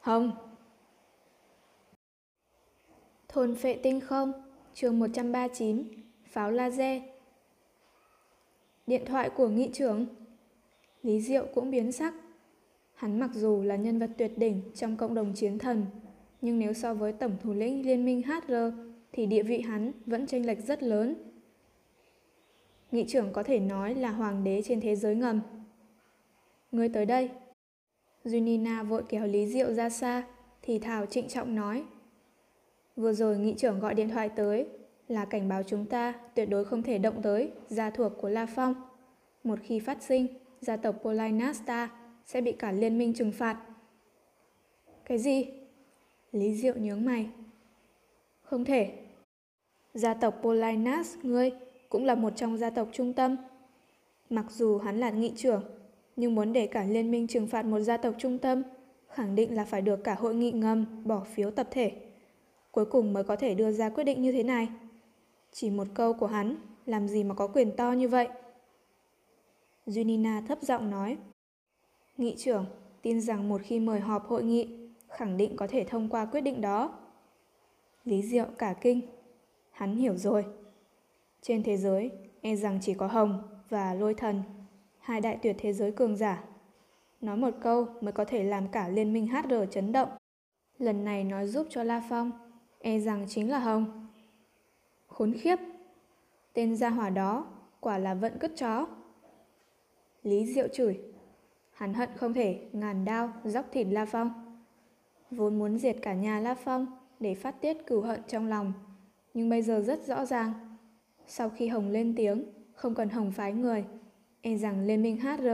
không 0.00 0.32
Thôn 3.28 3.54
phệ 3.54 3.74
tinh 3.74 4.00
không, 4.00 4.32
chương 4.74 4.98
139, 4.98 5.84
pháo 6.24 6.50
laser. 6.50 7.02
Điện 8.86 9.02
thoại 9.06 9.30
của 9.30 9.48
nghị 9.48 9.70
trưởng. 9.72 10.06
Lý 11.02 11.20
Diệu 11.20 11.46
cũng 11.54 11.70
biến 11.70 11.92
sắc. 11.92 12.14
Hắn 12.94 13.20
mặc 13.20 13.30
dù 13.34 13.62
là 13.62 13.76
nhân 13.76 13.98
vật 13.98 14.10
tuyệt 14.18 14.38
đỉnh 14.38 14.62
trong 14.74 14.96
cộng 14.96 15.14
đồng 15.14 15.32
chiến 15.34 15.58
thần, 15.58 15.86
nhưng 16.40 16.58
nếu 16.58 16.72
so 16.72 16.94
với 16.94 17.12
tổng 17.12 17.36
thủ 17.42 17.52
lĩnh 17.52 17.86
liên 17.86 18.04
minh 18.04 18.22
HR 18.22 18.54
thì 19.12 19.26
địa 19.26 19.42
vị 19.42 19.60
hắn 19.60 19.92
vẫn 20.06 20.26
chênh 20.26 20.46
lệch 20.46 20.58
rất 20.66 20.82
lớn. 20.82 21.31
Nghị 22.92 23.04
trưởng 23.08 23.32
có 23.32 23.42
thể 23.42 23.60
nói 23.60 23.94
là 23.94 24.10
hoàng 24.10 24.44
đế 24.44 24.62
trên 24.64 24.80
thế 24.80 24.96
giới 24.96 25.14
ngầm. 25.14 25.40
Ngươi 26.72 26.88
tới 26.88 27.06
đây. 27.06 27.30
Junina 28.24 28.84
vội 28.84 29.02
kéo 29.08 29.26
Lý 29.26 29.46
Diệu 29.46 29.72
ra 29.72 29.90
xa, 29.90 30.22
thì 30.62 30.78
Thảo 30.78 31.06
trịnh 31.06 31.28
trọng 31.28 31.54
nói. 31.54 31.84
Vừa 32.96 33.12
rồi 33.12 33.38
nghị 33.38 33.54
trưởng 33.54 33.80
gọi 33.80 33.94
điện 33.94 34.08
thoại 34.08 34.28
tới, 34.28 34.68
là 35.08 35.24
cảnh 35.24 35.48
báo 35.48 35.62
chúng 35.62 35.86
ta 35.86 36.12
tuyệt 36.34 36.48
đối 36.50 36.64
không 36.64 36.82
thể 36.82 36.98
động 36.98 37.22
tới 37.22 37.50
gia 37.68 37.90
thuộc 37.90 38.12
của 38.20 38.28
La 38.28 38.46
Phong. 38.46 38.74
Một 39.44 39.58
khi 39.62 39.80
phát 39.80 40.02
sinh, 40.02 40.26
gia 40.60 40.76
tộc 40.76 40.96
Polinasta 41.02 41.90
sẽ 42.24 42.40
bị 42.40 42.52
cả 42.52 42.72
liên 42.72 42.98
minh 42.98 43.14
trừng 43.14 43.32
phạt. 43.32 43.58
Cái 45.04 45.18
gì? 45.18 45.46
Lý 46.32 46.54
Diệu 46.54 46.74
nhướng 46.74 47.04
mày. 47.04 47.28
Không 48.42 48.64
thể. 48.64 48.92
Gia 49.94 50.14
tộc 50.14 50.38
Polinas 50.42 51.16
ngươi 51.22 51.50
cũng 51.92 52.04
là 52.04 52.14
một 52.14 52.32
trong 52.36 52.58
gia 52.58 52.70
tộc 52.70 52.88
trung 52.92 53.12
tâm. 53.12 53.36
Mặc 54.30 54.46
dù 54.50 54.78
hắn 54.78 54.98
là 54.98 55.10
nghị 55.10 55.32
trưởng, 55.36 55.62
nhưng 56.16 56.34
muốn 56.34 56.52
để 56.52 56.66
cả 56.66 56.84
liên 56.84 57.10
minh 57.10 57.26
trừng 57.26 57.46
phạt 57.46 57.64
một 57.64 57.80
gia 57.80 57.96
tộc 57.96 58.14
trung 58.18 58.38
tâm, 58.38 58.62
khẳng 59.08 59.34
định 59.34 59.54
là 59.54 59.64
phải 59.64 59.82
được 59.82 60.04
cả 60.04 60.14
hội 60.14 60.34
nghị 60.34 60.50
ngầm 60.52 61.02
bỏ 61.04 61.24
phiếu 61.34 61.50
tập 61.50 61.68
thể. 61.70 61.92
Cuối 62.70 62.84
cùng 62.84 63.12
mới 63.12 63.24
có 63.24 63.36
thể 63.36 63.54
đưa 63.54 63.72
ra 63.72 63.90
quyết 63.90 64.04
định 64.04 64.22
như 64.22 64.32
thế 64.32 64.42
này. 64.42 64.68
Chỉ 65.52 65.70
một 65.70 65.86
câu 65.94 66.12
của 66.12 66.26
hắn, 66.26 66.56
làm 66.86 67.08
gì 67.08 67.24
mà 67.24 67.34
có 67.34 67.46
quyền 67.46 67.76
to 67.76 67.92
như 67.92 68.08
vậy? 68.08 68.28
Junina 69.86 70.46
thấp 70.46 70.58
giọng 70.62 70.90
nói. 70.90 71.16
Nghị 72.16 72.36
trưởng 72.36 72.66
tin 73.02 73.20
rằng 73.20 73.48
một 73.48 73.60
khi 73.64 73.80
mời 73.80 74.00
họp 74.00 74.26
hội 74.26 74.42
nghị, 74.42 74.68
khẳng 75.08 75.36
định 75.36 75.56
có 75.56 75.66
thể 75.66 75.84
thông 75.84 76.08
qua 76.08 76.24
quyết 76.24 76.40
định 76.40 76.60
đó. 76.60 76.98
Lý 78.04 78.22
Diệu 78.22 78.46
cả 78.58 78.74
kinh. 78.80 79.00
Hắn 79.70 79.96
hiểu 79.96 80.16
rồi. 80.16 80.44
Trên 81.42 81.62
thế 81.62 81.76
giới, 81.76 82.10
e 82.40 82.56
rằng 82.56 82.78
chỉ 82.82 82.94
có 82.94 83.06
Hồng 83.06 83.42
và 83.68 83.94
Lôi 83.94 84.14
Thần, 84.14 84.42
hai 84.98 85.20
đại 85.20 85.38
tuyệt 85.42 85.56
thế 85.58 85.72
giới 85.72 85.92
cường 85.92 86.16
giả. 86.16 86.44
Nói 87.20 87.36
một 87.36 87.50
câu 87.60 87.86
mới 88.00 88.12
có 88.12 88.24
thể 88.24 88.44
làm 88.44 88.68
cả 88.68 88.88
liên 88.88 89.12
minh 89.12 89.26
HR 89.26 89.54
chấn 89.70 89.92
động. 89.92 90.08
Lần 90.78 91.04
này 91.04 91.24
nói 91.24 91.46
giúp 91.46 91.66
cho 91.70 91.82
La 91.82 92.02
Phong, 92.08 92.30
e 92.78 92.98
rằng 92.98 93.24
chính 93.28 93.50
là 93.50 93.58
Hồng. 93.58 94.08
Khốn 95.06 95.32
khiếp! 95.32 95.58
Tên 96.52 96.76
gia 96.76 96.90
hỏa 96.90 97.10
đó 97.10 97.46
quả 97.80 97.98
là 97.98 98.14
vận 98.14 98.38
cất 98.38 98.52
chó. 98.56 98.86
Lý 100.22 100.46
Diệu 100.46 100.68
chửi. 100.68 101.00
Hắn 101.72 101.94
hận 101.94 102.08
không 102.16 102.34
thể 102.34 102.68
ngàn 102.72 103.04
đao 103.04 103.32
dóc 103.44 103.66
thịt 103.72 103.86
La 103.90 104.04
Phong 104.04 104.58
vốn 105.30 105.58
muốn 105.58 105.78
diệt 105.78 105.96
cả 106.02 106.14
nhà 106.14 106.40
La 106.40 106.54
Phong 106.54 106.86
để 107.20 107.34
phát 107.34 107.60
tiết 107.60 107.86
cừu 107.86 108.00
hận 108.00 108.20
trong 108.28 108.48
lòng. 108.48 108.72
Nhưng 109.34 109.50
bây 109.50 109.62
giờ 109.62 109.80
rất 109.80 110.06
rõ 110.06 110.24
ràng. 110.24 110.71
Sau 111.34 111.50
khi 111.50 111.68
Hồng 111.68 111.88
lên 111.88 112.14
tiếng, 112.16 112.44
không 112.74 112.94
cần 112.94 113.08
Hồng 113.08 113.32
phái 113.32 113.52
người, 113.52 113.84
e 114.40 114.56
rằng 114.56 114.86
Liên 114.86 115.02
minh 115.02 115.20
HR 115.20 115.48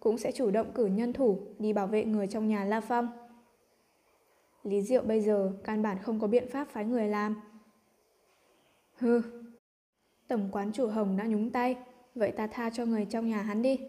cũng 0.00 0.18
sẽ 0.18 0.32
chủ 0.32 0.50
động 0.50 0.72
cử 0.74 0.86
nhân 0.86 1.12
thủ 1.12 1.38
đi 1.58 1.72
bảo 1.72 1.86
vệ 1.86 2.04
người 2.04 2.26
trong 2.26 2.48
nhà 2.48 2.64
La 2.64 2.80
Phong. 2.80 3.08
Lý 4.62 4.82
Diệu 4.82 5.02
bây 5.02 5.20
giờ 5.20 5.52
căn 5.64 5.82
bản 5.82 5.98
không 6.02 6.20
có 6.20 6.26
biện 6.26 6.48
pháp 6.50 6.68
phái 6.68 6.84
người 6.84 7.08
làm. 7.08 7.40
Hừ, 8.96 9.22
tổng 10.28 10.48
quán 10.52 10.72
chủ 10.72 10.86
Hồng 10.86 11.16
đã 11.16 11.24
nhúng 11.24 11.50
tay, 11.50 11.76
vậy 12.14 12.32
ta 12.32 12.46
tha 12.46 12.70
cho 12.70 12.86
người 12.86 13.06
trong 13.10 13.28
nhà 13.28 13.42
hắn 13.42 13.62
đi. 13.62 13.80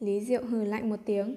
Lý 0.00 0.20
Diệu 0.20 0.44
hừ 0.44 0.64
lạnh 0.64 0.88
một 0.88 1.00
tiếng. 1.04 1.34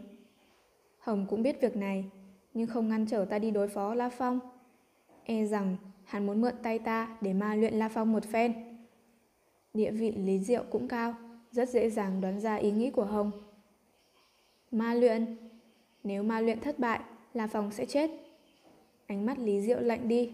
Hồng 1.00 1.26
cũng 1.30 1.44
biết 1.44 1.62
việc 1.62 1.76
này, 1.76 2.12
nhưng 2.54 2.68
không 2.68 2.90
ngăn 2.90 3.06
trở 3.06 3.26
ta 3.26 3.40
đi 3.40 3.52
đối 3.52 3.68
phó 3.68 3.94
La 3.94 4.10
Phong. 4.10 4.40
E 5.24 5.46
rằng 5.46 5.78
hắn 6.04 6.26
muốn 6.26 6.42
mượn 6.42 6.54
tay 6.64 6.80
ta 6.80 7.18
để 7.22 7.34
ma 7.34 7.56
luyện 7.56 7.74
La 7.74 7.90
Phong 7.90 8.12
một 8.12 8.24
phen. 8.24 8.69
Địa 9.74 9.92
vị 9.92 10.12
Lý 10.12 10.40
Diệu 10.40 10.64
cũng 10.70 10.88
cao, 10.88 11.14
rất 11.52 11.70
dễ 11.70 11.90
dàng 11.90 12.22
đoán 12.22 12.40
ra 12.40 12.56
ý 12.56 12.72
nghĩ 12.72 12.92
của 12.92 13.06
Hồng. 13.06 13.32
Ma 14.72 14.94
luyện? 14.94 15.38
Nếu 16.04 16.24
ma 16.24 16.42
luyện 16.42 16.60
thất 16.60 16.80
bại, 16.80 17.00
là 17.34 17.48
phòng 17.48 17.72
sẽ 17.72 17.86
chết. 17.86 18.12
Ánh 19.08 19.26
mắt 19.26 19.40
Lý 19.40 19.62
Diệu 19.62 19.80
lạnh 19.80 20.08
đi. 20.08 20.32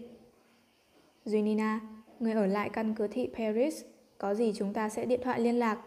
Junina, 1.24 1.78
người 2.20 2.32
ở 2.32 2.46
lại 2.46 2.70
căn 2.72 2.94
cứ 2.94 3.08
thị 3.08 3.30
Paris, 3.34 3.84
có 4.18 4.34
gì 4.34 4.52
chúng 4.56 4.72
ta 4.72 4.88
sẽ 4.88 5.04
điện 5.04 5.20
thoại 5.24 5.40
liên 5.40 5.58
lạc. 5.58 5.82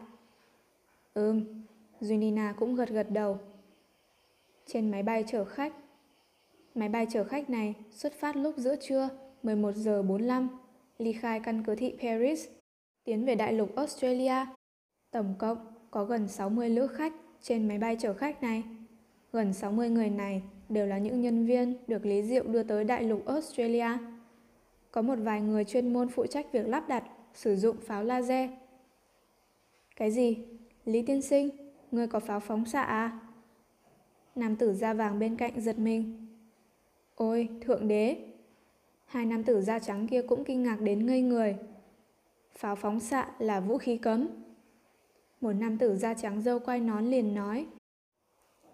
Ừm, 1.14 1.64
Junina 2.02 2.54
cũng 2.54 2.76
gật 2.76 2.90
gật 2.90 3.08
đầu. 3.12 3.38
Trên 4.66 4.92
máy 4.92 5.04
bay 5.04 5.24
chở 5.28 5.46
khách, 5.46 5.74
Máy 6.76 6.90
bay 6.90 7.08
chở 7.10 7.24
khách 7.24 7.50
này 7.50 7.74
xuất 7.92 8.14
phát 8.14 8.36
lúc 8.36 8.58
giữa 8.58 8.76
trưa 8.76 9.10
11 9.44 9.76
giờ 9.76 10.04
45, 10.04 10.50
ly 10.98 11.14
khai 11.14 11.40
căn 11.40 11.64
cứ 11.64 11.76
thị 11.76 11.96
Paris, 12.02 12.48
tiến 13.10 13.26
về 13.26 13.36
đại 13.36 13.54
lục 13.54 13.76
Australia. 13.76 14.46
Tổng 15.12 15.36
cộng 15.40 15.58
có 15.92 16.06
gần 16.06 16.28
60 16.28 16.70
lữ 16.70 16.88
khách 16.88 17.14
trên 17.42 17.68
máy 17.68 17.78
bay 17.78 17.96
chở 18.00 18.14
khách 18.14 18.42
này. 18.42 18.64
Gần 19.34 19.54
60 19.54 19.90
người 19.90 20.10
này 20.10 20.42
đều 20.70 20.88
là 20.88 20.98
những 20.98 21.22
nhân 21.22 21.46
viên 21.46 21.78
được 21.88 22.06
Lý 22.06 22.24
Diệu 22.24 22.44
đưa 22.44 22.64
tới 22.64 22.84
đại 22.84 23.04
lục 23.04 23.26
Australia. 23.26 23.88
Có 24.92 25.02
một 25.02 25.16
vài 25.16 25.42
người 25.42 25.66
chuyên 25.66 25.94
môn 25.94 26.10
phụ 26.10 26.26
trách 26.26 26.52
việc 26.52 26.68
lắp 26.68 26.88
đặt, 26.88 27.04
sử 27.34 27.56
dụng 27.56 27.78
pháo 27.78 28.04
laser. 28.04 28.50
Cái 29.96 30.12
gì? 30.12 30.38
Lý 30.86 31.02
tiên 31.02 31.22
sinh, 31.22 31.50
người 31.92 32.08
có 32.08 32.20
pháo 32.20 32.40
phóng 32.40 32.66
xạ 32.66 32.82
à? 32.82 33.20
Nam 34.36 34.56
tử 34.56 34.74
da 34.74 34.94
vàng 34.94 35.20
bên 35.20 35.36
cạnh 35.36 35.62
giật 35.62 35.80
mình. 35.80 36.28
Ôi, 37.16 37.50
thượng 37.62 37.88
đế! 37.88 38.18
Hai 39.06 39.26
nam 39.26 39.44
tử 39.44 39.62
da 39.62 39.80
trắng 39.80 40.08
kia 40.08 40.22
cũng 40.22 40.44
kinh 40.44 40.64
ngạc 40.64 40.82
đến 40.82 41.06
ngây 41.06 41.22
người. 41.22 41.58
Pháo 42.60 42.76
phóng 42.76 43.00
xạ 43.00 43.28
là 43.40 43.60
vũ 43.60 43.78
khí 43.78 43.98
cấm. 43.98 44.28
Một 45.42 45.52
nam 45.52 45.78
tử 45.78 45.96
da 45.96 46.14
trắng 46.14 46.42
dâu 46.42 46.60
quay 46.60 46.80
nón 46.80 47.06
liền 47.06 47.36
nói. 47.36 47.68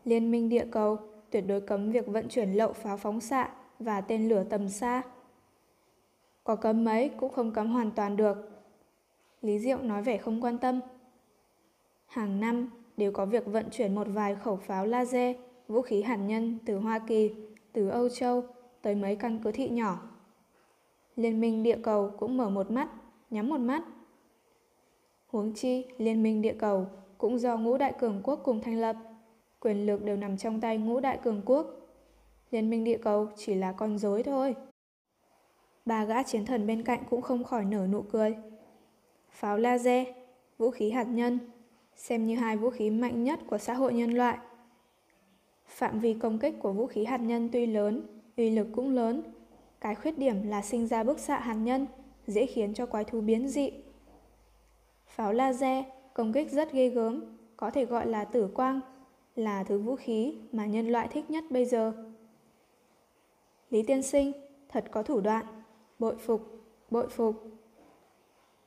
Liên 0.03 0.31
minh 0.31 0.49
địa 0.49 0.67
cầu 0.71 0.97
tuyệt 1.31 1.43
đối 1.47 1.61
cấm 1.61 1.91
việc 1.91 2.07
vận 2.07 2.29
chuyển 2.29 2.53
lậu 2.53 2.73
pháo 2.73 2.97
phóng 2.97 3.21
xạ 3.21 3.49
và 3.79 4.01
tên 4.01 4.29
lửa 4.29 4.43
tầm 4.49 4.69
xa. 4.69 5.01
Có 6.43 6.55
cấm 6.55 6.83
mấy 6.83 7.09
cũng 7.09 7.33
không 7.33 7.51
cấm 7.51 7.71
hoàn 7.71 7.91
toàn 7.91 8.17
được. 8.17 8.37
Lý 9.41 9.59
Diệu 9.59 9.77
nói 9.77 10.01
vẻ 10.01 10.17
không 10.17 10.41
quan 10.41 10.57
tâm. 10.57 10.79
Hàng 12.05 12.39
năm 12.39 12.69
đều 12.97 13.11
có 13.11 13.25
việc 13.25 13.45
vận 13.45 13.65
chuyển 13.71 13.95
một 13.95 14.07
vài 14.09 14.35
khẩu 14.35 14.55
pháo 14.55 14.85
laser, 14.85 15.35
vũ 15.67 15.81
khí 15.81 16.01
hạt 16.01 16.15
nhân 16.17 16.57
từ 16.65 16.77
Hoa 16.77 16.99
Kỳ, 16.99 17.31
từ 17.73 17.89
Âu 17.89 18.09
Châu 18.09 18.43
tới 18.81 18.95
mấy 18.95 19.15
căn 19.15 19.39
cứ 19.43 19.51
thị 19.51 19.69
nhỏ. 19.69 19.99
Liên 21.15 21.41
minh 21.41 21.63
địa 21.63 21.77
cầu 21.83 22.11
cũng 22.17 22.37
mở 22.37 22.49
một 22.49 22.71
mắt, 22.71 22.89
nhắm 23.29 23.49
một 23.49 23.57
mắt. 23.57 23.83
Huống 25.27 25.53
chi, 25.53 25.85
Liên 25.97 26.23
minh 26.23 26.41
địa 26.41 26.55
cầu 26.59 26.87
cũng 27.17 27.39
do 27.39 27.57
ngũ 27.57 27.77
đại 27.77 27.93
cường 27.99 28.21
quốc 28.23 28.39
cùng 28.43 28.61
thành 28.61 28.81
lập. 28.81 28.95
Quyền 29.59 29.85
lực 29.85 30.03
đều 30.03 30.17
nằm 30.17 30.37
trong 30.37 30.61
tay 30.61 30.77
ngũ 30.77 30.99
đại 30.99 31.19
cường 31.23 31.41
quốc. 31.45 31.67
Liên 32.51 32.69
minh 32.69 32.83
địa 32.83 32.97
cầu 32.97 33.27
chỉ 33.35 33.55
là 33.55 33.71
con 33.71 33.97
rối 33.97 34.23
thôi. 34.23 34.55
Ba 35.85 36.05
gã 36.05 36.23
chiến 36.23 36.45
thần 36.45 36.67
bên 36.67 36.83
cạnh 36.83 37.03
cũng 37.09 37.21
không 37.21 37.43
khỏi 37.43 37.65
nở 37.65 37.87
nụ 37.87 38.01
cười. 38.01 38.35
Pháo 39.29 39.57
laser, 39.57 40.07
vũ 40.57 40.71
khí 40.71 40.91
hạt 40.91 41.03
nhân, 41.03 41.39
xem 41.95 42.27
như 42.27 42.35
hai 42.35 42.57
vũ 42.57 42.69
khí 42.69 42.89
mạnh 42.89 43.23
nhất 43.23 43.39
của 43.47 43.57
xã 43.57 43.73
hội 43.73 43.93
nhân 43.93 44.11
loại. 44.11 44.37
Phạm 45.67 45.99
vi 45.99 46.13
công 46.13 46.39
kích 46.39 46.55
của 46.59 46.73
vũ 46.73 46.87
khí 46.87 47.05
hạt 47.05 47.17
nhân 47.17 47.49
tuy 47.51 47.65
lớn, 47.65 48.21
uy 48.37 48.49
lực 48.49 48.67
cũng 48.75 48.95
lớn. 48.95 49.23
Cái 49.81 49.95
khuyết 49.95 50.17
điểm 50.17 50.47
là 50.47 50.61
sinh 50.61 50.87
ra 50.87 51.03
bức 51.03 51.19
xạ 51.19 51.39
hạt 51.39 51.53
nhân, 51.53 51.87
dễ 52.27 52.45
khiến 52.45 52.73
cho 52.73 52.85
quái 52.85 53.03
thú 53.03 53.21
biến 53.21 53.47
dị. 53.47 53.71
Pháo 55.07 55.33
laser 55.33 55.85
công 56.13 56.33
kích 56.33 56.51
rất 56.51 56.71
ghê 56.71 56.89
gớm, 56.89 57.37
có 57.57 57.71
thể 57.71 57.85
gọi 57.85 58.07
là 58.07 58.25
tử 58.25 58.47
quang, 58.53 58.79
là 59.35 59.63
thứ 59.63 59.79
vũ 59.79 59.95
khí 59.95 60.37
mà 60.51 60.65
nhân 60.65 60.87
loại 60.87 61.07
thích 61.07 61.29
nhất 61.29 61.43
bây 61.49 61.65
giờ. 61.65 61.93
Lý 63.69 63.83
tiên 63.83 64.03
sinh, 64.03 64.31
thật 64.69 64.85
có 64.91 65.03
thủ 65.03 65.21
đoạn, 65.21 65.45
bội 65.99 66.17
phục, 66.17 66.41
bội 66.91 67.09
phục. 67.09 67.35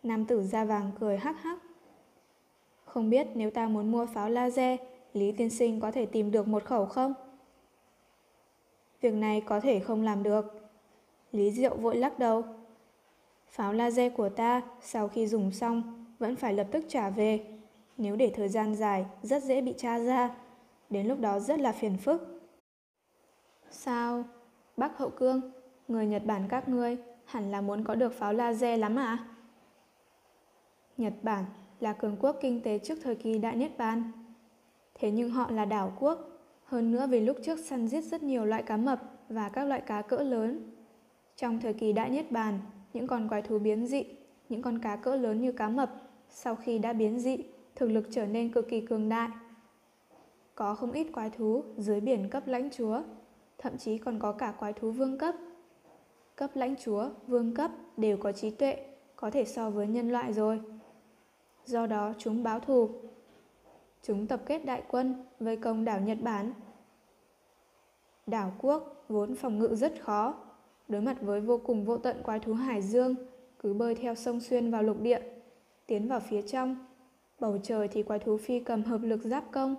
Nam 0.02 0.24
tử 0.24 0.42
da 0.42 0.64
vàng 0.64 0.90
cười 1.00 1.18
hắc 1.18 1.42
hắc. 1.42 1.58
Không 2.84 3.10
biết 3.10 3.26
nếu 3.34 3.50
ta 3.50 3.68
muốn 3.68 3.92
mua 3.92 4.06
pháo 4.06 4.30
laser, 4.30 4.80
Lý 5.12 5.32
tiên 5.32 5.50
sinh 5.50 5.80
có 5.80 5.90
thể 5.90 6.06
tìm 6.06 6.30
được 6.30 6.48
một 6.48 6.64
khẩu 6.64 6.86
không? 6.86 7.14
Việc 9.00 9.14
này 9.14 9.40
có 9.40 9.60
thể 9.60 9.80
không 9.80 10.02
làm 10.02 10.22
được. 10.22 10.44
Lý 11.32 11.50
Diệu 11.50 11.76
vội 11.76 11.96
lắc 11.96 12.18
đầu. 12.18 12.44
Pháo 13.50 13.72
laser 13.72 14.12
của 14.16 14.28
ta 14.28 14.62
sau 14.80 15.08
khi 15.08 15.26
dùng 15.26 15.52
xong 15.52 16.04
vẫn 16.18 16.36
phải 16.36 16.52
lập 16.52 16.66
tức 16.70 16.84
trả 16.88 17.10
về. 17.10 17.46
Nếu 17.96 18.16
để 18.16 18.32
thời 18.34 18.48
gian 18.48 18.74
dài 18.74 19.06
rất 19.22 19.42
dễ 19.42 19.60
bị 19.60 19.74
tra 19.76 19.98
ra. 19.98 20.30
Đến 20.90 21.06
lúc 21.06 21.20
đó 21.20 21.38
rất 21.38 21.60
là 21.60 21.72
phiền 21.72 21.96
phức. 21.96 22.50
Sao? 23.70 24.24
Bác 24.76 24.98
Hậu 24.98 25.10
Cương, 25.10 25.40
người 25.88 26.06
Nhật 26.06 26.22
Bản 26.26 26.42
các 26.48 26.68
ngươi 26.68 26.96
hẳn 27.24 27.50
là 27.50 27.60
muốn 27.60 27.84
có 27.84 27.94
được 27.94 28.12
pháo 28.12 28.32
laser 28.32 28.80
lắm 28.80 28.96
à? 28.96 29.28
Nhật 30.96 31.12
Bản 31.22 31.44
là 31.80 31.92
cường 31.92 32.16
quốc 32.20 32.36
kinh 32.40 32.60
tế 32.62 32.78
trước 32.78 32.98
thời 33.02 33.14
kỳ 33.14 33.38
Đại 33.38 33.56
Niết 33.56 33.78
Bàn. 33.78 34.12
Thế 34.94 35.10
nhưng 35.10 35.30
họ 35.30 35.50
là 35.50 35.64
đảo 35.64 35.92
quốc, 36.00 36.28
hơn 36.64 36.90
nữa 36.92 37.06
vì 37.06 37.20
lúc 37.20 37.36
trước 37.44 37.58
săn 37.58 37.88
giết 37.88 38.00
rất 38.00 38.22
nhiều 38.22 38.44
loại 38.44 38.62
cá 38.62 38.76
mập 38.76 39.02
và 39.28 39.48
các 39.48 39.64
loại 39.64 39.80
cá 39.80 40.02
cỡ 40.02 40.16
lớn. 40.16 40.70
Trong 41.36 41.60
thời 41.60 41.74
kỳ 41.74 41.92
Đại 41.92 42.10
Niết 42.10 42.32
Bàn, 42.32 42.60
những 42.98 43.06
con 43.06 43.28
quái 43.28 43.42
thú 43.42 43.58
biến 43.58 43.86
dị, 43.86 44.04
những 44.48 44.62
con 44.62 44.78
cá 44.78 44.96
cỡ 44.96 45.16
lớn 45.16 45.40
như 45.40 45.52
cá 45.52 45.68
mập, 45.68 45.92
sau 46.28 46.56
khi 46.56 46.78
đã 46.78 46.92
biến 46.92 47.18
dị, 47.18 47.36
thực 47.74 47.90
lực 47.90 48.06
trở 48.10 48.26
nên 48.26 48.52
cực 48.52 48.68
kỳ 48.68 48.80
cường 48.80 49.08
đại. 49.08 49.28
Có 50.54 50.74
không 50.74 50.92
ít 50.92 51.06
quái 51.12 51.30
thú 51.30 51.62
dưới 51.76 52.00
biển 52.00 52.30
cấp 52.30 52.42
lãnh 52.46 52.70
chúa, 52.70 53.02
thậm 53.58 53.78
chí 53.78 53.98
còn 53.98 54.18
có 54.18 54.32
cả 54.32 54.54
quái 54.58 54.72
thú 54.72 54.90
vương 54.90 55.18
cấp. 55.18 55.34
Cấp 56.36 56.50
lãnh 56.54 56.76
chúa, 56.76 57.08
vương 57.26 57.54
cấp 57.54 57.70
đều 57.96 58.16
có 58.16 58.32
trí 58.32 58.50
tuệ, 58.50 58.86
có 59.16 59.30
thể 59.30 59.44
so 59.44 59.70
với 59.70 59.86
nhân 59.86 60.12
loại 60.12 60.32
rồi. 60.32 60.60
Do 61.66 61.86
đó 61.86 62.12
chúng 62.18 62.42
báo 62.42 62.60
thù. 62.60 62.90
Chúng 64.02 64.26
tập 64.26 64.40
kết 64.46 64.64
đại 64.64 64.82
quân 64.88 65.24
vây 65.40 65.56
công 65.56 65.84
đảo 65.84 66.00
Nhật 66.00 66.18
Bản. 66.22 66.52
Đảo 68.26 68.52
quốc 68.58 69.04
vốn 69.08 69.34
phòng 69.34 69.58
ngự 69.58 69.74
rất 69.74 70.02
khó, 70.02 70.34
đối 70.88 71.00
mặt 71.00 71.16
với 71.20 71.40
vô 71.40 71.60
cùng 71.64 71.84
vô 71.84 71.98
tận 71.98 72.16
quái 72.22 72.40
thú 72.40 72.54
hải 72.54 72.82
dương, 72.82 73.14
cứ 73.58 73.74
bơi 73.74 73.94
theo 73.94 74.14
sông 74.14 74.40
xuyên 74.40 74.70
vào 74.70 74.82
lục 74.82 75.00
địa, 75.00 75.20
tiến 75.86 76.08
vào 76.08 76.20
phía 76.20 76.42
trong. 76.42 76.76
Bầu 77.40 77.58
trời 77.62 77.88
thì 77.88 78.02
quái 78.02 78.18
thú 78.18 78.36
phi 78.36 78.60
cầm 78.60 78.82
hợp 78.82 79.00
lực 79.02 79.20
giáp 79.24 79.44
công, 79.52 79.74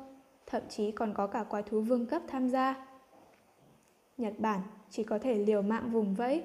thậm 0.46 0.62
chí 0.70 0.92
còn 0.92 1.14
có 1.14 1.28
cả 1.28 1.44
quái 1.44 1.64
thú 1.64 1.82
vương 1.82 2.06
cấp 2.06 2.22
tham 2.28 2.50
gia. 2.50 2.88
Nhật 4.18 4.34
Bản 4.38 4.62
chỉ 4.90 5.04
có 5.04 5.20
thể 5.20 5.36
liều 5.36 5.62
mạng 5.62 5.92
vùng 5.92 6.16
vẫy, 6.16 6.44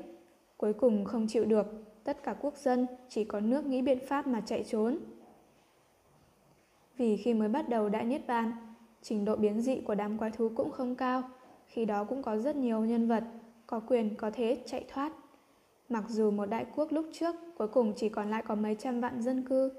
cuối 0.57 0.73
cùng 0.73 1.05
không 1.05 1.27
chịu 1.29 1.45
được, 1.45 1.67
tất 2.05 2.23
cả 2.23 2.35
quốc 2.41 2.57
dân 2.57 2.87
chỉ 3.09 3.25
có 3.25 3.41
nước 3.41 3.67
nghĩ 3.67 3.83
biện 3.83 3.99
pháp 4.07 4.27
mà 4.27 4.41
chạy 4.47 4.65
trốn. 4.65 4.99
Vì 6.97 7.17
khi 7.17 7.35
mới 7.35 7.49
bắt 7.49 7.69
đầu 7.69 7.89
đại 7.89 8.05
niết 8.05 8.27
bàn, 8.27 8.53
trình 9.03 9.25
độ 9.25 9.37
biến 9.37 9.61
dị 9.61 9.81
của 9.81 9.95
đám 9.95 10.19
quái 10.19 10.31
thú 10.31 10.51
cũng 10.57 10.71
không 10.71 10.95
cao, 10.95 11.23
khi 11.67 11.85
đó 11.85 12.05
cũng 12.05 12.23
có 12.23 12.37
rất 12.37 12.57
nhiều 12.57 12.85
nhân 12.85 13.09
vật 13.09 13.25
có 13.67 13.81
quyền 13.81 14.15
có 14.15 14.31
thế 14.31 14.63
chạy 14.67 14.85
thoát. 14.89 15.13
Mặc 15.89 16.05
dù 16.09 16.31
một 16.31 16.47
đại 16.47 16.67
quốc 16.77 16.93
lúc 16.93 17.07
trước 17.13 17.35
cuối 17.59 17.69
cùng 17.69 17.93
chỉ 17.97 18.09
còn 18.09 18.31
lại 18.31 18.43
có 18.47 18.55
mấy 18.55 18.75
trăm 18.75 19.01
vạn 19.01 19.23
dân 19.23 19.49
cư, 19.49 19.73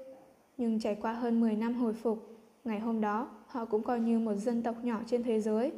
nhưng 0.56 0.80
trải 0.80 0.94
qua 0.94 1.12
hơn 1.12 1.40
10 1.40 1.56
năm 1.56 1.74
hồi 1.74 1.92
phục, 1.92 2.38
ngày 2.64 2.80
hôm 2.80 3.00
đó 3.00 3.28
họ 3.46 3.64
cũng 3.64 3.82
coi 3.82 4.00
như 4.00 4.18
một 4.18 4.34
dân 4.34 4.62
tộc 4.62 4.76
nhỏ 4.82 5.00
trên 5.06 5.22
thế 5.22 5.40
giới. 5.40 5.72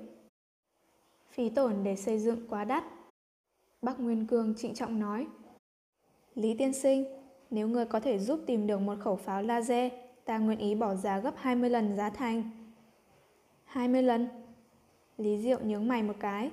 Phí 1.30 1.48
tổn 1.48 1.74
để 1.82 1.96
xây 1.96 2.18
dựng 2.18 2.46
quá 2.48 2.64
đắt. 2.64 2.84
Bắc 3.82 4.00
Nguyên 4.00 4.26
Cương 4.26 4.54
trịnh 4.54 4.74
trọng 4.74 5.00
nói. 5.00 5.26
Lý 6.34 6.54
tiên 6.54 6.72
sinh, 6.72 7.04
nếu 7.50 7.68
người 7.68 7.84
có 7.84 8.00
thể 8.00 8.18
giúp 8.18 8.40
tìm 8.46 8.66
được 8.66 8.80
một 8.80 8.94
khẩu 9.00 9.16
pháo 9.16 9.42
laser, 9.42 9.92
ta 10.24 10.38
nguyện 10.38 10.58
ý 10.58 10.74
bỏ 10.74 10.94
giá 10.94 11.18
gấp 11.18 11.34
20 11.36 11.70
lần 11.70 11.96
giá 11.96 12.10
thành. 12.10 12.50
20 13.64 14.02
lần? 14.02 14.28
Lý 15.18 15.38
Diệu 15.38 15.58
nhướng 15.60 15.88
mày 15.88 16.02
một 16.02 16.14
cái. 16.20 16.50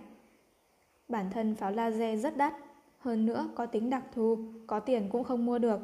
Bản 1.08 1.30
thân 1.32 1.56
pháo 1.56 1.72
laser 1.72 2.24
rất 2.24 2.38
đắt, 2.38 2.54
hơn 2.98 3.26
nữa 3.26 3.50
có 3.56 3.66
tính 3.66 3.90
đặc 3.90 4.04
thù, 4.14 4.38
có 4.68 4.80
tiền 4.80 5.10
cũng 5.12 5.24
không 5.24 5.46
mua 5.46 5.60
được. 5.60 5.80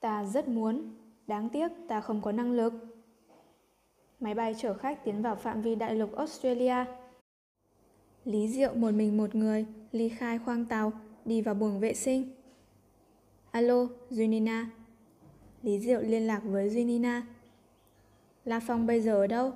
Ta 0.00 0.24
rất 0.24 0.48
muốn, 0.48 0.82
đáng 1.26 1.48
tiếc 1.48 1.68
ta 1.88 2.00
không 2.00 2.22
có 2.22 2.32
năng 2.32 2.52
lực. 2.52 2.72
Máy 4.20 4.34
bay 4.34 4.54
chở 4.58 4.74
khách 4.74 5.04
tiến 5.04 5.22
vào 5.22 5.36
phạm 5.36 5.62
vi 5.62 5.74
đại 5.74 5.94
lục 5.94 6.16
Australia. 6.16 6.84
Lý 8.24 8.48
Diệu 8.48 8.74
một 8.74 8.90
mình 8.94 9.16
một 9.16 9.34
người, 9.34 9.66
ly 9.92 10.08
khai 10.08 10.38
khoang 10.38 10.64
tàu, 10.64 10.92
đi 11.24 11.40
vào 11.40 11.54
buồng 11.54 11.80
vệ 11.80 11.94
sinh. 11.94 12.30
Alo, 13.50 13.86
Junina. 14.10 14.64
Lý 15.62 15.80
Diệu 15.80 16.00
liên 16.00 16.26
lạc 16.26 16.40
với 16.44 16.70
Junina. 16.70 17.20
La 18.44 18.60
Phong 18.60 18.86
bây 18.86 19.00
giờ 19.00 19.14
ở 19.14 19.26
đâu? 19.26 19.52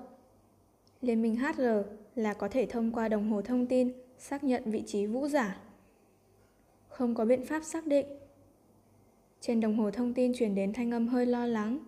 Liên 1.00 1.22
minh 1.22 1.36
HR 1.36 1.62
là 2.14 2.34
có 2.34 2.48
thể 2.48 2.66
thông 2.66 2.92
qua 2.92 3.08
đồng 3.08 3.30
hồ 3.30 3.42
thông 3.42 3.66
tin 3.66 3.92
xác 4.18 4.44
nhận 4.44 4.62
vị 4.66 4.82
trí 4.86 5.06
vũ 5.06 5.28
giả. 5.28 5.60
Không 6.88 7.14
có 7.14 7.24
biện 7.24 7.46
pháp 7.46 7.64
xác 7.64 7.86
định. 7.86 8.06
Trên 9.40 9.60
đồng 9.60 9.76
hồ 9.76 9.90
thông 9.90 10.14
tin 10.14 10.34
truyền 10.34 10.54
đến 10.54 10.72
thanh 10.72 10.90
âm 10.90 11.08
hơi 11.08 11.26
lo 11.26 11.46
lắng. 11.46 11.78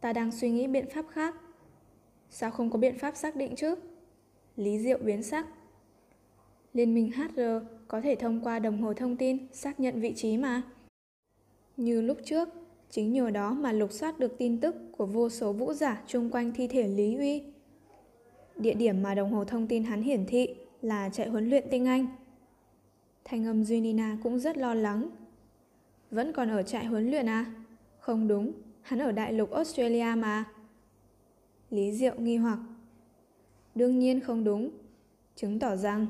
Ta 0.00 0.12
đang 0.12 0.32
suy 0.32 0.50
nghĩ 0.50 0.66
biện 0.66 0.86
pháp 0.94 1.06
khác. 1.10 1.34
Sao 2.30 2.50
không 2.50 2.70
có 2.70 2.78
biện 2.78 2.98
pháp 2.98 3.16
xác 3.16 3.36
định 3.36 3.56
chứ? 3.56 3.74
Lý 4.56 4.78
Diệu 4.78 4.98
biến 4.98 5.22
sắc. 5.22 5.46
Liên 6.72 6.94
minh 6.94 7.10
HR 7.12 7.40
có 7.88 8.00
thể 8.00 8.14
thông 8.14 8.40
qua 8.40 8.58
đồng 8.58 8.82
hồ 8.82 8.94
thông 8.94 9.16
tin 9.16 9.46
xác 9.52 9.80
nhận 9.80 10.00
vị 10.00 10.12
trí 10.16 10.36
mà. 10.36 10.62
Như 11.76 12.00
lúc 12.00 12.18
trước, 12.24 12.48
chính 12.90 13.12
nhờ 13.12 13.30
đó 13.30 13.54
mà 13.54 13.72
lục 13.72 13.92
soát 13.92 14.18
được 14.18 14.38
tin 14.38 14.60
tức 14.60 14.74
của 14.92 15.06
vô 15.06 15.28
số 15.28 15.52
vũ 15.52 15.72
giả 15.72 16.02
chung 16.06 16.30
quanh 16.30 16.52
thi 16.52 16.68
thể 16.68 16.88
Lý 16.88 17.16
Uy. 17.16 17.42
Địa 18.56 18.74
điểm 18.74 19.02
mà 19.02 19.14
đồng 19.14 19.32
hồ 19.32 19.44
thông 19.44 19.66
tin 19.66 19.84
hắn 19.84 20.02
hiển 20.02 20.26
thị 20.26 20.54
là 20.86 21.08
chạy 21.08 21.28
huấn 21.28 21.50
luyện 21.50 21.64
tiếng 21.70 21.86
Anh. 21.86 22.06
Thanh 23.24 23.46
âm 23.46 23.62
Junina 23.62 24.16
cũng 24.22 24.38
rất 24.38 24.56
lo 24.56 24.74
lắng. 24.74 25.08
Vẫn 26.10 26.32
còn 26.32 26.50
ở 26.50 26.62
trại 26.62 26.86
huấn 26.86 27.10
luyện 27.10 27.28
à? 27.28 27.52
Không 27.98 28.28
đúng, 28.28 28.52
hắn 28.82 28.98
ở 28.98 29.12
đại 29.12 29.32
lục 29.32 29.50
Australia 29.50 30.14
mà. 30.16 30.44
Lý 31.70 31.92
Diệu 31.92 32.14
nghi 32.18 32.36
hoặc. 32.36 32.58
Đương 33.74 33.98
nhiên 33.98 34.20
không 34.20 34.44
đúng, 34.44 34.70
chứng 35.36 35.58
tỏ 35.58 35.76
rằng 35.76 36.06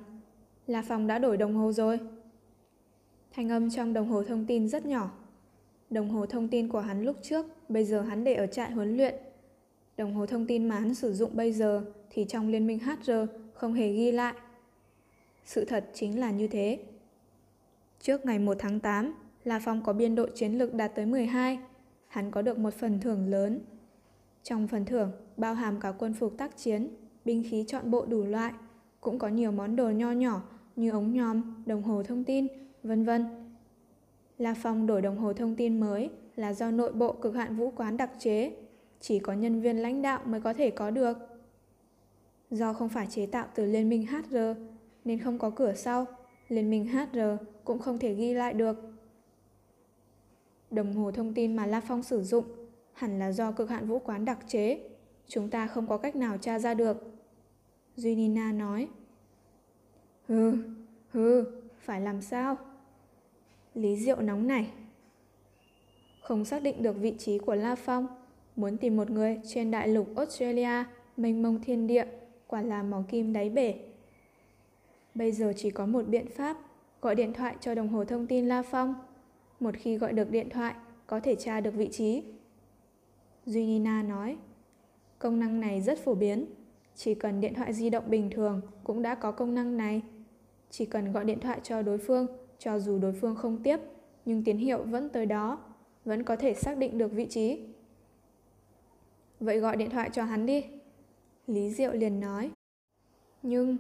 là 0.67 0.83
phòng 0.83 1.07
đã 1.07 1.19
đổi 1.19 1.37
đồng 1.37 1.55
hồ 1.55 1.73
rồi. 1.73 1.99
Thanh 3.33 3.49
âm 3.49 3.71
trong 3.71 3.93
đồng 3.93 4.09
hồ 4.09 4.25
thông 4.25 4.47
tin 4.47 4.69
rất 4.69 4.87
nhỏ. 4.87 5.11
Đồng 5.91 6.09
hồ 6.09 6.27
thông 6.27 6.49
tin 6.49 6.69
của 6.69 6.81
hắn 6.81 7.03
lúc 7.03 7.17
trước, 7.23 7.47
bây 7.69 7.85
giờ 7.85 8.03
hắn 8.03 8.25
để 8.25 8.35
ở 8.35 8.47
trại 8.47 8.71
huấn 8.71 8.97
luyện. 8.97 9.15
Đồng 9.97 10.15
hồ 10.15 10.27
thông 10.27 10.47
tin 10.47 10.69
mà 10.69 10.79
hắn 10.81 10.95
sử 10.95 11.13
dụng 11.13 11.31
bây 11.37 11.53
giờ 11.53 11.85
thì 12.11 12.25
trong 12.29 12.49
liên 12.49 12.67
minh 12.67 12.79
HR 12.79 13.11
không 13.55 13.73
hề 13.73 13.93
ghi 13.93 14.13
lại. 14.13 14.35
Sự 15.47 15.65
thật 15.65 15.85
chính 15.95 16.21
là 16.21 16.31
như 16.31 16.49
thế. 16.49 16.79
Trước 18.01 18.27
ngày 18.27 18.39
1 18.39 18.57
tháng 18.59 18.81
8, 18.81 19.15
La 19.45 19.61
Phong 19.65 19.83
có 19.83 19.93
biên 19.93 20.15
độ 20.15 20.27
chiến 20.35 20.53
lược 20.59 20.75
đạt 20.75 20.95
tới 20.95 21.07
12. 21.07 21.59
Hắn 22.07 22.31
có 22.31 22.43
được 22.43 22.59
một 22.59 22.75
phần 22.75 23.01
thưởng 23.01 23.29
lớn. 23.29 23.61
Trong 24.43 24.69
phần 24.69 24.85
thưởng, 24.85 25.13
bao 25.37 25.55
hàm 25.55 25.81
cả 25.81 25.93
quân 25.99 26.15
phục 26.15 26.39
tác 26.39 26.57
chiến, 26.57 26.89
binh 27.25 27.43
khí 27.51 27.65
chọn 27.67 27.91
bộ 27.91 28.07
đủ 28.07 28.25
loại, 28.25 28.53
cũng 29.01 29.19
có 29.19 29.29
nhiều 29.29 29.53
món 29.53 29.77
đồ 29.77 29.91
nho 29.91 30.13
nhỏ 30.13 30.43
như 30.77 30.91
ống 30.91 31.13
nhòm, 31.13 31.63
đồng 31.67 31.83
hồ 31.83 32.03
thông 32.03 32.25
tin, 32.25 32.47
vân 32.83 33.05
vân. 33.05 33.27
La 34.39 34.55
Phong 34.63 34.87
đổi 34.87 35.03
đồng 35.03 35.19
hồ 35.19 35.33
thông 35.33 35.57
tin 35.57 35.81
mới 35.81 36.11
là 36.37 36.53
do 36.53 36.71
nội 36.71 36.93
bộ 36.93 37.13
cực 37.13 37.35
hạn 37.35 37.57
vũ 37.57 37.71
quán 37.77 37.97
đặc 37.97 38.11
chế, 38.19 38.57
chỉ 39.01 39.19
có 39.19 39.33
nhân 39.33 39.61
viên 39.61 39.83
lãnh 39.83 40.03
đạo 40.03 40.21
mới 40.25 40.41
có 40.41 40.53
thể 40.53 40.71
có 40.71 40.91
được. 40.91 41.19
Do 42.51 42.73
không 42.73 42.89
phải 42.89 43.07
chế 43.11 43.27
tạo 43.27 43.47
từ 43.55 43.65
Liên 43.65 43.89
minh 43.89 44.07
HR 44.07 44.37
nên 45.07 45.19
không 45.19 45.39
có 45.39 45.51
cửa 45.51 45.75
sau, 45.75 46.07
Liên 46.49 46.71
minh 46.71 46.87
HR 46.87 47.19
cũng 47.65 47.79
không 47.79 47.99
thể 47.99 48.15
ghi 48.15 48.35
lại 48.35 48.55
được. 48.55 48.77
Đồng 50.71 50.93
hồ 50.93 51.11
thông 51.11 51.35
tin 51.35 51.57
mà 51.57 51.67
La 51.67 51.81
Phong 51.81 52.03
sử 52.03 52.23
dụng 52.23 52.45
hẳn 52.93 53.19
là 53.19 53.33
do 53.33 53.53
cực 53.53 53.71
hạn 53.71 53.87
vũ 53.87 53.99
quán 53.99 54.25
đặc 54.25 54.39
chế, 54.49 54.81
chúng 55.29 55.51
ta 55.51 55.67
không 55.67 55.87
có 55.87 55.99
cách 55.99 56.17
nào 56.17 56.39
tra 56.39 56.59
ra 56.59 56.75
được. 56.75 56.97
Duy 57.97 58.15
Nina 58.15 58.53
nói. 58.53 58.89
Hừ, 60.29 60.57
hừ, 61.09 61.45
phải 61.81 62.01
làm 62.01 62.23
sao? 62.23 62.57
Lý 63.75 63.97
Diệu 63.97 64.21
nóng 64.21 64.47
này. 64.47 64.71
Không 66.23 66.45
xác 66.45 66.63
định 66.63 66.83
được 66.83 66.97
vị 66.97 67.15
trí 67.19 67.39
của 67.39 67.55
La 67.55 67.75
Phong, 67.75 68.07
muốn 68.57 68.77
tìm 68.77 68.97
một 68.97 69.11
người 69.11 69.41
trên 69.49 69.71
đại 69.71 69.89
lục 69.89 70.17
Australia, 70.17 70.85
mênh 71.17 71.43
mông 71.43 71.61
thiên 71.63 71.87
địa, 71.87 72.07
quả 72.47 72.63
là 72.63 72.83
mỏ 72.83 73.03
kim 73.09 73.33
đáy 73.33 73.51
bể. 73.51 73.75
Bây 75.17 75.33
giờ 75.33 75.53
chỉ 75.57 75.71
có 75.71 75.87
một 75.87 76.03
biện 76.09 76.27
pháp, 76.27 76.57
gọi 77.01 77.15
điện 77.15 77.33
thoại 77.33 77.57
cho 77.61 77.75
đồng 77.75 77.89
hồ 77.89 78.05
thông 78.05 78.27
tin 78.27 78.49
La 78.49 78.63
Phong. 78.63 78.95
Một 79.61 79.75
khi 79.79 79.97
gọi 79.97 80.13
được 80.13 80.31
điện 80.31 80.51
thoại, 80.51 80.75
có 81.07 81.21
thể 81.21 81.35
tra 81.35 81.61
được 81.61 81.75
vị 81.75 81.89
trí. 81.93 82.23
Duy 83.47 83.67
Nina 83.67 84.03
nói, 84.03 84.37
công 85.19 85.41
năng 85.41 85.61
này 85.61 85.81
rất 85.81 85.99
phổ 86.05 86.15
biến, 86.15 86.47
chỉ 86.95 87.15
cần 87.15 87.41
điện 87.41 87.55
thoại 87.55 87.73
di 87.73 87.91
động 87.91 88.05
bình 88.07 88.31
thường 88.31 88.61
cũng 88.85 89.03
đã 89.03 89.15
có 89.15 89.33
công 89.33 89.55
năng 89.55 89.77
này. 89.77 90.03
Chỉ 90.71 90.85
cần 90.85 91.13
gọi 91.13 91.25
điện 91.25 91.41
thoại 91.41 91.61
cho 91.63 91.83
đối 91.83 91.99
phương, 91.99 92.27
cho 92.59 92.79
dù 92.79 92.99
đối 92.99 93.13
phương 93.13 93.37
không 93.37 93.63
tiếp, 93.63 93.81
nhưng 94.25 94.45
tín 94.45 94.57
hiệu 94.57 94.83
vẫn 94.83 95.09
tới 95.09 95.27
đó, 95.27 95.59
vẫn 96.05 96.23
có 96.25 96.37
thể 96.37 96.55
xác 96.55 96.79
định 96.79 96.99
được 96.99 97.13
vị 97.13 97.27
trí. 97.31 97.61
Vậy 99.41 99.61
gọi 99.61 99.77
điện 99.77 99.91
thoại 99.91 100.11
cho 100.13 100.25
hắn 100.25 100.47
đi. 100.47 100.65
Lý 101.47 101.71
Diệu 101.71 101.93
liền 101.93 102.21
nói. 102.21 102.51
Nhưng 103.43 103.77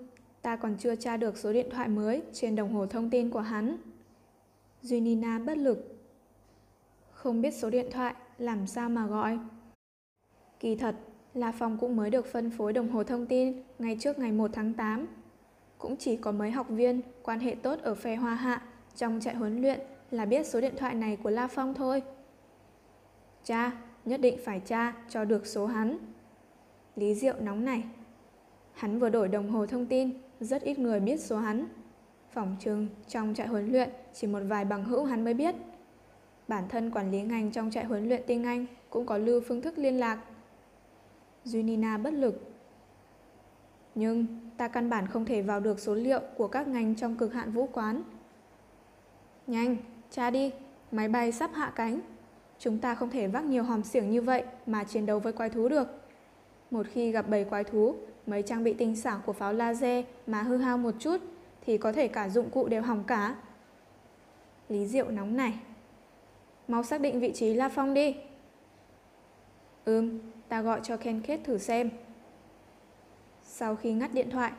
ta 0.46 0.56
còn 0.56 0.76
chưa 0.78 0.96
tra 0.96 1.16
được 1.16 1.36
số 1.36 1.52
điện 1.52 1.66
thoại 1.70 1.88
mới 1.88 2.22
trên 2.32 2.56
đồng 2.56 2.72
hồ 2.72 2.86
thông 2.86 3.10
tin 3.10 3.30
của 3.30 3.40
hắn. 3.40 3.76
Junina 4.82 5.44
bất 5.44 5.58
lực. 5.58 5.98
Không 7.12 7.40
biết 7.40 7.54
số 7.54 7.70
điện 7.70 7.86
thoại, 7.90 8.14
làm 8.38 8.66
sao 8.66 8.88
mà 8.88 9.06
gọi? 9.06 9.38
Kỳ 10.60 10.76
thật, 10.76 10.96
La 11.34 11.52
Phong 11.52 11.78
cũng 11.78 11.96
mới 11.96 12.10
được 12.10 12.26
phân 12.26 12.50
phối 12.50 12.72
đồng 12.72 12.88
hồ 12.88 13.04
thông 13.04 13.26
tin 13.26 13.62
ngay 13.78 13.96
trước 14.00 14.18
ngày 14.18 14.32
1 14.32 14.50
tháng 14.52 14.74
8. 14.74 15.06
Cũng 15.78 15.96
chỉ 15.96 16.16
có 16.16 16.32
mấy 16.32 16.50
học 16.50 16.66
viên 16.68 17.00
quan 17.22 17.40
hệ 17.40 17.54
tốt 17.62 17.78
ở 17.82 17.94
phe 17.94 18.16
Hoa 18.16 18.34
Hạ 18.34 18.62
trong 18.96 19.20
trại 19.20 19.34
huấn 19.34 19.62
luyện 19.62 19.80
là 20.10 20.24
biết 20.24 20.46
số 20.46 20.60
điện 20.60 20.74
thoại 20.76 20.94
này 20.94 21.16
của 21.22 21.30
La 21.30 21.46
Phong 21.46 21.74
thôi. 21.74 22.02
Cha, 23.44 23.72
nhất 24.04 24.20
định 24.20 24.38
phải 24.44 24.60
tra 24.60 24.94
cho 25.08 25.24
được 25.24 25.46
số 25.46 25.66
hắn. 25.66 25.98
Lý 26.96 27.14
Diệu 27.14 27.34
nóng 27.40 27.64
này. 27.64 27.84
Hắn 28.72 28.98
vừa 28.98 29.08
đổi 29.08 29.28
đồng 29.28 29.50
hồ 29.50 29.66
thông 29.66 29.86
tin, 29.86 30.25
rất 30.40 30.62
ít 30.62 30.78
người 30.78 31.00
biết 31.00 31.20
số 31.20 31.36
hắn. 31.36 31.66
Phòng 32.30 32.56
trừng 32.60 32.88
trong 33.08 33.34
trại 33.34 33.46
huấn 33.46 33.72
luyện 33.72 33.90
chỉ 34.14 34.26
một 34.26 34.40
vài 34.48 34.64
bằng 34.64 34.84
hữu 34.84 35.04
hắn 35.04 35.24
mới 35.24 35.34
biết. 35.34 35.54
Bản 36.48 36.64
thân 36.68 36.90
quản 36.90 37.10
lý 37.10 37.22
ngành 37.22 37.52
trong 37.52 37.70
trại 37.70 37.84
huấn 37.84 38.08
luyện 38.08 38.22
tiếng 38.26 38.44
Anh 38.44 38.66
cũng 38.90 39.06
có 39.06 39.18
lưu 39.18 39.40
phương 39.40 39.62
thức 39.62 39.78
liên 39.78 39.98
lạc. 39.98 40.18
Junina 41.44 42.02
bất 42.02 42.12
lực. 42.12 42.52
Nhưng 43.94 44.26
ta 44.56 44.68
căn 44.68 44.90
bản 44.90 45.06
không 45.06 45.24
thể 45.24 45.42
vào 45.42 45.60
được 45.60 45.80
số 45.80 45.94
liệu 45.94 46.20
của 46.36 46.48
các 46.48 46.68
ngành 46.68 46.94
trong 46.94 47.16
cực 47.16 47.32
hạn 47.32 47.52
vũ 47.52 47.68
quán. 47.72 48.02
Nhanh, 49.46 49.76
cha 50.10 50.30
đi, 50.30 50.52
máy 50.92 51.08
bay 51.08 51.32
sắp 51.32 51.50
hạ 51.54 51.72
cánh. 51.76 52.00
Chúng 52.58 52.78
ta 52.78 52.94
không 52.94 53.10
thể 53.10 53.28
vác 53.28 53.44
nhiều 53.44 53.62
hòm 53.62 53.82
xiểng 53.82 54.10
như 54.10 54.22
vậy 54.22 54.44
mà 54.66 54.84
chiến 54.84 55.06
đấu 55.06 55.18
với 55.18 55.32
quái 55.32 55.50
thú 55.50 55.68
được. 55.68 55.88
Một 56.70 56.86
khi 56.92 57.12
gặp 57.12 57.28
bầy 57.28 57.44
quái 57.44 57.64
thú, 57.64 57.94
mấy 58.26 58.42
trang 58.42 58.64
bị 58.64 58.74
tinh 58.74 58.96
xảo 58.96 59.20
của 59.26 59.32
pháo 59.32 59.52
laser 59.52 60.04
mà 60.26 60.42
hư 60.42 60.56
hao 60.56 60.78
một 60.78 60.94
chút 60.98 61.20
thì 61.66 61.78
có 61.78 61.92
thể 61.92 62.08
cả 62.08 62.28
dụng 62.28 62.50
cụ 62.50 62.68
đều 62.68 62.82
hỏng 62.82 63.04
cả. 63.04 63.36
Lý 64.68 64.86
Diệu 64.86 65.10
nóng 65.10 65.36
này. 65.36 65.58
Mau 66.68 66.82
xác 66.82 67.00
định 67.00 67.20
vị 67.20 67.32
trí 67.34 67.54
La 67.54 67.68
Phong 67.68 67.94
đi. 67.94 68.16
Ừm, 69.84 70.18
ta 70.48 70.62
gọi 70.62 70.80
cho 70.82 70.96
Ken 70.96 71.20
Kết 71.20 71.40
thử 71.44 71.58
xem. 71.58 71.90
Sau 73.42 73.76
khi 73.76 73.92
ngắt 73.92 74.14
điện 74.14 74.30
thoại, 74.30 74.52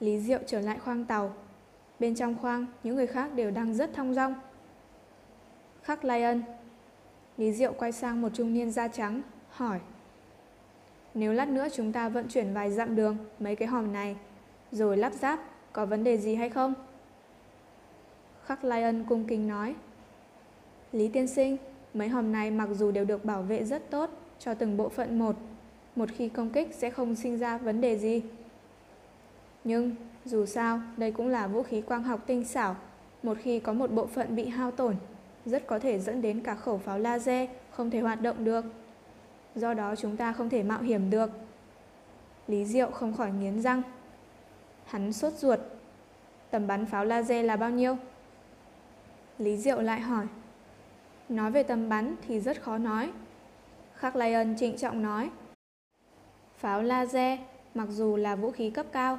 Lý 0.00 0.20
Diệu 0.20 0.38
trở 0.46 0.60
lại 0.60 0.78
khoang 0.78 1.04
tàu. 1.04 1.34
Bên 1.98 2.14
trong 2.14 2.36
khoang, 2.38 2.66
những 2.82 2.96
người 2.96 3.06
khác 3.06 3.34
đều 3.34 3.50
đang 3.50 3.74
rất 3.74 3.94
thong 3.94 4.14
dong. 4.14 4.34
Khắc 5.82 6.04
Lion. 6.04 6.42
Lý 7.36 7.52
Diệu 7.52 7.72
quay 7.72 7.92
sang 7.92 8.22
một 8.22 8.28
trung 8.34 8.54
niên 8.54 8.70
da 8.70 8.88
trắng, 8.88 9.22
hỏi. 9.48 9.80
Nếu 11.14 11.32
lát 11.32 11.48
nữa 11.48 11.66
chúng 11.72 11.92
ta 11.92 12.08
vận 12.08 12.28
chuyển 12.28 12.54
vài 12.54 12.70
dặm 12.70 12.96
đường 12.96 13.16
mấy 13.38 13.56
cái 13.56 13.68
hòm 13.68 13.92
này, 13.92 14.16
rồi 14.72 14.96
lắp 14.96 15.12
ráp, 15.12 15.40
có 15.72 15.86
vấn 15.86 16.04
đề 16.04 16.18
gì 16.18 16.34
hay 16.34 16.48
không? 16.50 16.74
Khắc 18.44 18.64
Lion 18.64 19.04
cung 19.08 19.24
kính 19.24 19.48
nói. 19.48 19.74
Lý 20.92 21.08
tiên 21.08 21.26
sinh, 21.26 21.56
mấy 21.94 22.08
hòm 22.08 22.32
này 22.32 22.50
mặc 22.50 22.68
dù 22.72 22.90
đều 22.90 23.04
được 23.04 23.24
bảo 23.24 23.42
vệ 23.42 23.64
rất 23.64 23.90
tốt 23.90 24.10
cho 24.38 24.54
từng 24.54 24.76
bộ 24.76 24.88
phận 24.88 25.18
một, 25.18 25.36
một 25.96 26.08
khi 26.16 26.28
công 26.28 26.50
kích 26.50 26.74
sẽ 26.74 26.90
không 26.90 27.14
sinh 27.14 27.38
ra 27.38 27.58
vấn 27.58 27.80
đề 27.80 27.98
gì. 27.98 28.22
Nhưng, 29.64 29.94
dù 30.24 30.46
sao, 30.46 30.80
đây 30.96 31.12
cũng 31.12 31.28
là 31.28 31.46
vũ 31.46 31.62
khí 31.62 31.80
quang 31.80 32.02
học 32.02 32.20
tinh 32.26 32.44
xảo, 32.44 32.76
một 33.22 33.38
khi 33.42 33.60
có 33.60 33.72
một 33.72 33.92
bộ 33.92 34.06
phận 34.06 34.36
bị 34.36 34.48
hao 34.48 34.70
tổn, 34.70 34.96
rất 35.46 35.66
có 35.66 35.78
thể 35.78 35.98
dẫn 35.98 36.22
đến 36.22 36.40
cả 36.40 36.54
khẩu 36.54 36.78
pháo 36.78 36.98
laser 36.98 37.48
không 37.70 37.90
thể 37.90 38.00
hoạt 38.00 38.22
động 38.22 38.44
được. 38.44 38.64
Do 39.54 39.74
đó 39.74 39.94
chúng 39.96 40.16
ta 40.16 40.32
không 40.32 40.50
thể 40.50 40.62
mạo 40.62 40.82
hiểm 40.82 41.10
được. 41.10 41.30
Lý 42.46 42.64
Diệu 42.64 42.90
không 42.90 43.14
khỏi 43.14 43.32
nghiến 43.32 43.62
răng. 43.62 43.82
Hắn 44.84 45.12
sốt 45.12 45.32
ruột. 45.32 45.60
Tầm 46.50 46.66
bắn 46.66 46.86
pháo 46.86 47.04
laser 47.04 47.46
là 47.46 47.56
bao 47.56 47.70
nhiêu? 47.70 47.96
Lý 49.38 49.56
Diệu 49.56 49.80
lại 49.80 50.00
hỏi. 50.00 50.26
Nói 51.28 51.50
về 51.50 51.62
tầm 51.62 51.88
bắn 51.88 52.14
thì 52.28 52.40
rất 52.40 52.62
khó 52.62 52.78
nói. 52.78 53.12
Khắc 53.94 54.16
Lai 54.16 54.34
Ân 54.34 54.56
trịnh 54.58 54.76
trọng 54.76 55.02
nói. 55.02 55.30
Pháo 56.58 56.82
laser 56.82 57.40
mặc 57.74 57.88
dù 57.90 58.16
là 58.16 58.36
vũ 58.36 58.50
khí 58.50 58.70
cấp 58.70 58.86
cao, 58.92 59.18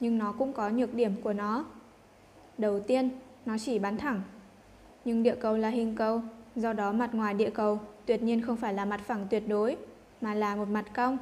nhưng 0.00 0.18
nó 0.18 0.32
cũng 0.32 0.52
có 0.52 0.70
nhược 0.70 0.94
điểm 0.94 1.12
của 1.22 1.32
nó. 1.32 1.64
Đầu 2.58 2.80
tiên, 2.80 3.10
nó 3.46 3.58
chỉ 3.58 3.78
bắn 3.78 3.98
thẳng. 3.98 4.22
Nhưng 5.04 5.22
địa 5.22 5.36
cầu 5.40 5.56
là 5.56 5.68
hình 5.68 5.96
cầu, 5.96 6.22
do 6.56 6.72
đó 6.72 6.92
mặt 6.92 7.14
ngoài 7.14 7.34
địa 7.34 7.50
cầu 7.50 7.80
tuyệt 8.06 8.22
nhiên 8.22 8.42
không 8.42 8.56
phải 8.56 8.74
là 8.74 8.84
mặt 8.84 9.00
phẳng 9.06 9.26
tuyệt 9.30 9.42
đối, 9.48 9.76
mà 10.20 10.34
là 10.34 10.56
một 10.56 10.68
mặt 10.68 10.84
cong. 10.94 11.18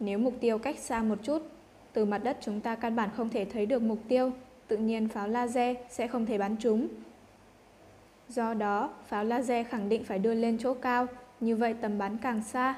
Nếu 0.00 0.18
mục 0.18 0.34
tiêu 0.40 0.58
cách 0.58 0.78
xa 0.78 1.02
một 1.02 1.18
chút, 1.22 1.42
từ 1.92 2.04
mặt 2.04 2.18
đất 2.18 2.38
chúng 2.40 2.60
ta 2.60 2.74
căn 2.74 2.96
bản 2.96 3.10
không 3.16 3.28
thể 3.28 3.44
thấy 3.44 3.66
được 3.66 3.82
mục 3.82 3.98
tiêu, 4.08 4.30
tự 4.68 4.76
nhiên 4.76 5.08
pháo 5.08 5.28
laser 5.28 5.76
sẽ 5.90 6.06
không 6.06 6.26
thể 6.26 6.38
bắn 6.38 6.56
trúng. 6.56 6.88
Do 8.28 8.54
đó, 8.54 8.90
pháo 9.06 9.24
laser 9.24 9.66
khẳng 9.66 9.88
định 9.88 10.04
phải 10.04 10.18
đưa 10.18 10.34
lên 10.34 10.58
chỗ 10.58 10.74
cao, 10.74 11.06
như 11.40 11.56
vậy 11.56 11.74
tầm 11.80 11.98
bắn 11.98 12.18
càng 12.18 12.42
xa. 12.42 12.74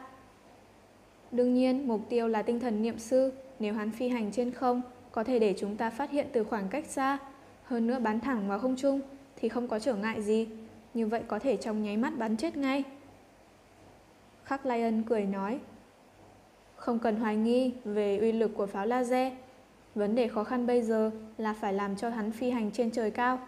Đương 1.30 1.54
nhiên, 1.54 1.88
mục 1.88 2.00
tiêu 2.08 2.28
là 2.28 2.42
tinh 2.42 2.60
thần 2.60 2.82
niệm 2.82 2.98
sư, 2.98 3.32
nếu 3.58 3.74
hắn 3.74 3.90
phi 3.90 4.08
hành 4.08 4.32
trên 4.32 4.50
không, 4.50 4.82
có 5.12 5.24
thể 5.24 5.38
để 5.38 5.54
chúng 5.58 5.76
ta 5.76 5.90
phát 5.90 6.10
hiện 6.10 6.26
từ 6.32 6.44
khoảng 6.44 6.68
cách 6.68 6.86
xa, 6.86 7.18
hơn 7.64 7.86
nữa 7.86 7.98
bắn 7.98 8.20
thẳng 8.20 8.48
vào 8.48 8.58
không 8.58 8.76
trung 8.76 9.00
thì 9.36 9.48
không 9.48 9.68
có 9.68 9.78
trở 9.78 9.94
ngại 9.94 10.22
gì, 10.22 10.48
như 10.94 11.06
vậy 11.06 11.22
có 11.28 11.38
thể 11.38 11.56
trong 11.56 11.82
nháy 11.82 11.96
mắt 11.96 12.18
bắn 12.18 12.36
chết 12.36 12.56
ngay. 12.56 12.84
Khắc 14.44 14.66
Lion 14.66 15.02
cười 15.02 15.26
nói, 15.26 15.58
không 16.76 16.98
cần 16.98 17.16
hoài 17.16 17.36
nghi 17.36 17.72
về 17.84 18.18
uy 18.18 18.32
lực 18.32 18.50
của 18.56 18.66
pháo 18.66 18.86
laser. 18.86 19.32
Vấn 19.94 20.14
đề 20.14 20.28
khó 20.28 20.44
khăn 20.44 20.66
bây 20.66 20.82
giờ 20.82 21.10
là 21.38 21.52
phải 21.52 21.72
làm 21.72 21.96
cho 21.96 22.08
hắn 22.08 22.32
phi 22.32 22.50
hành 22.50 22.70
trên 22.70 22.90
trời 22.90 23.10
cao. 23.10 23.38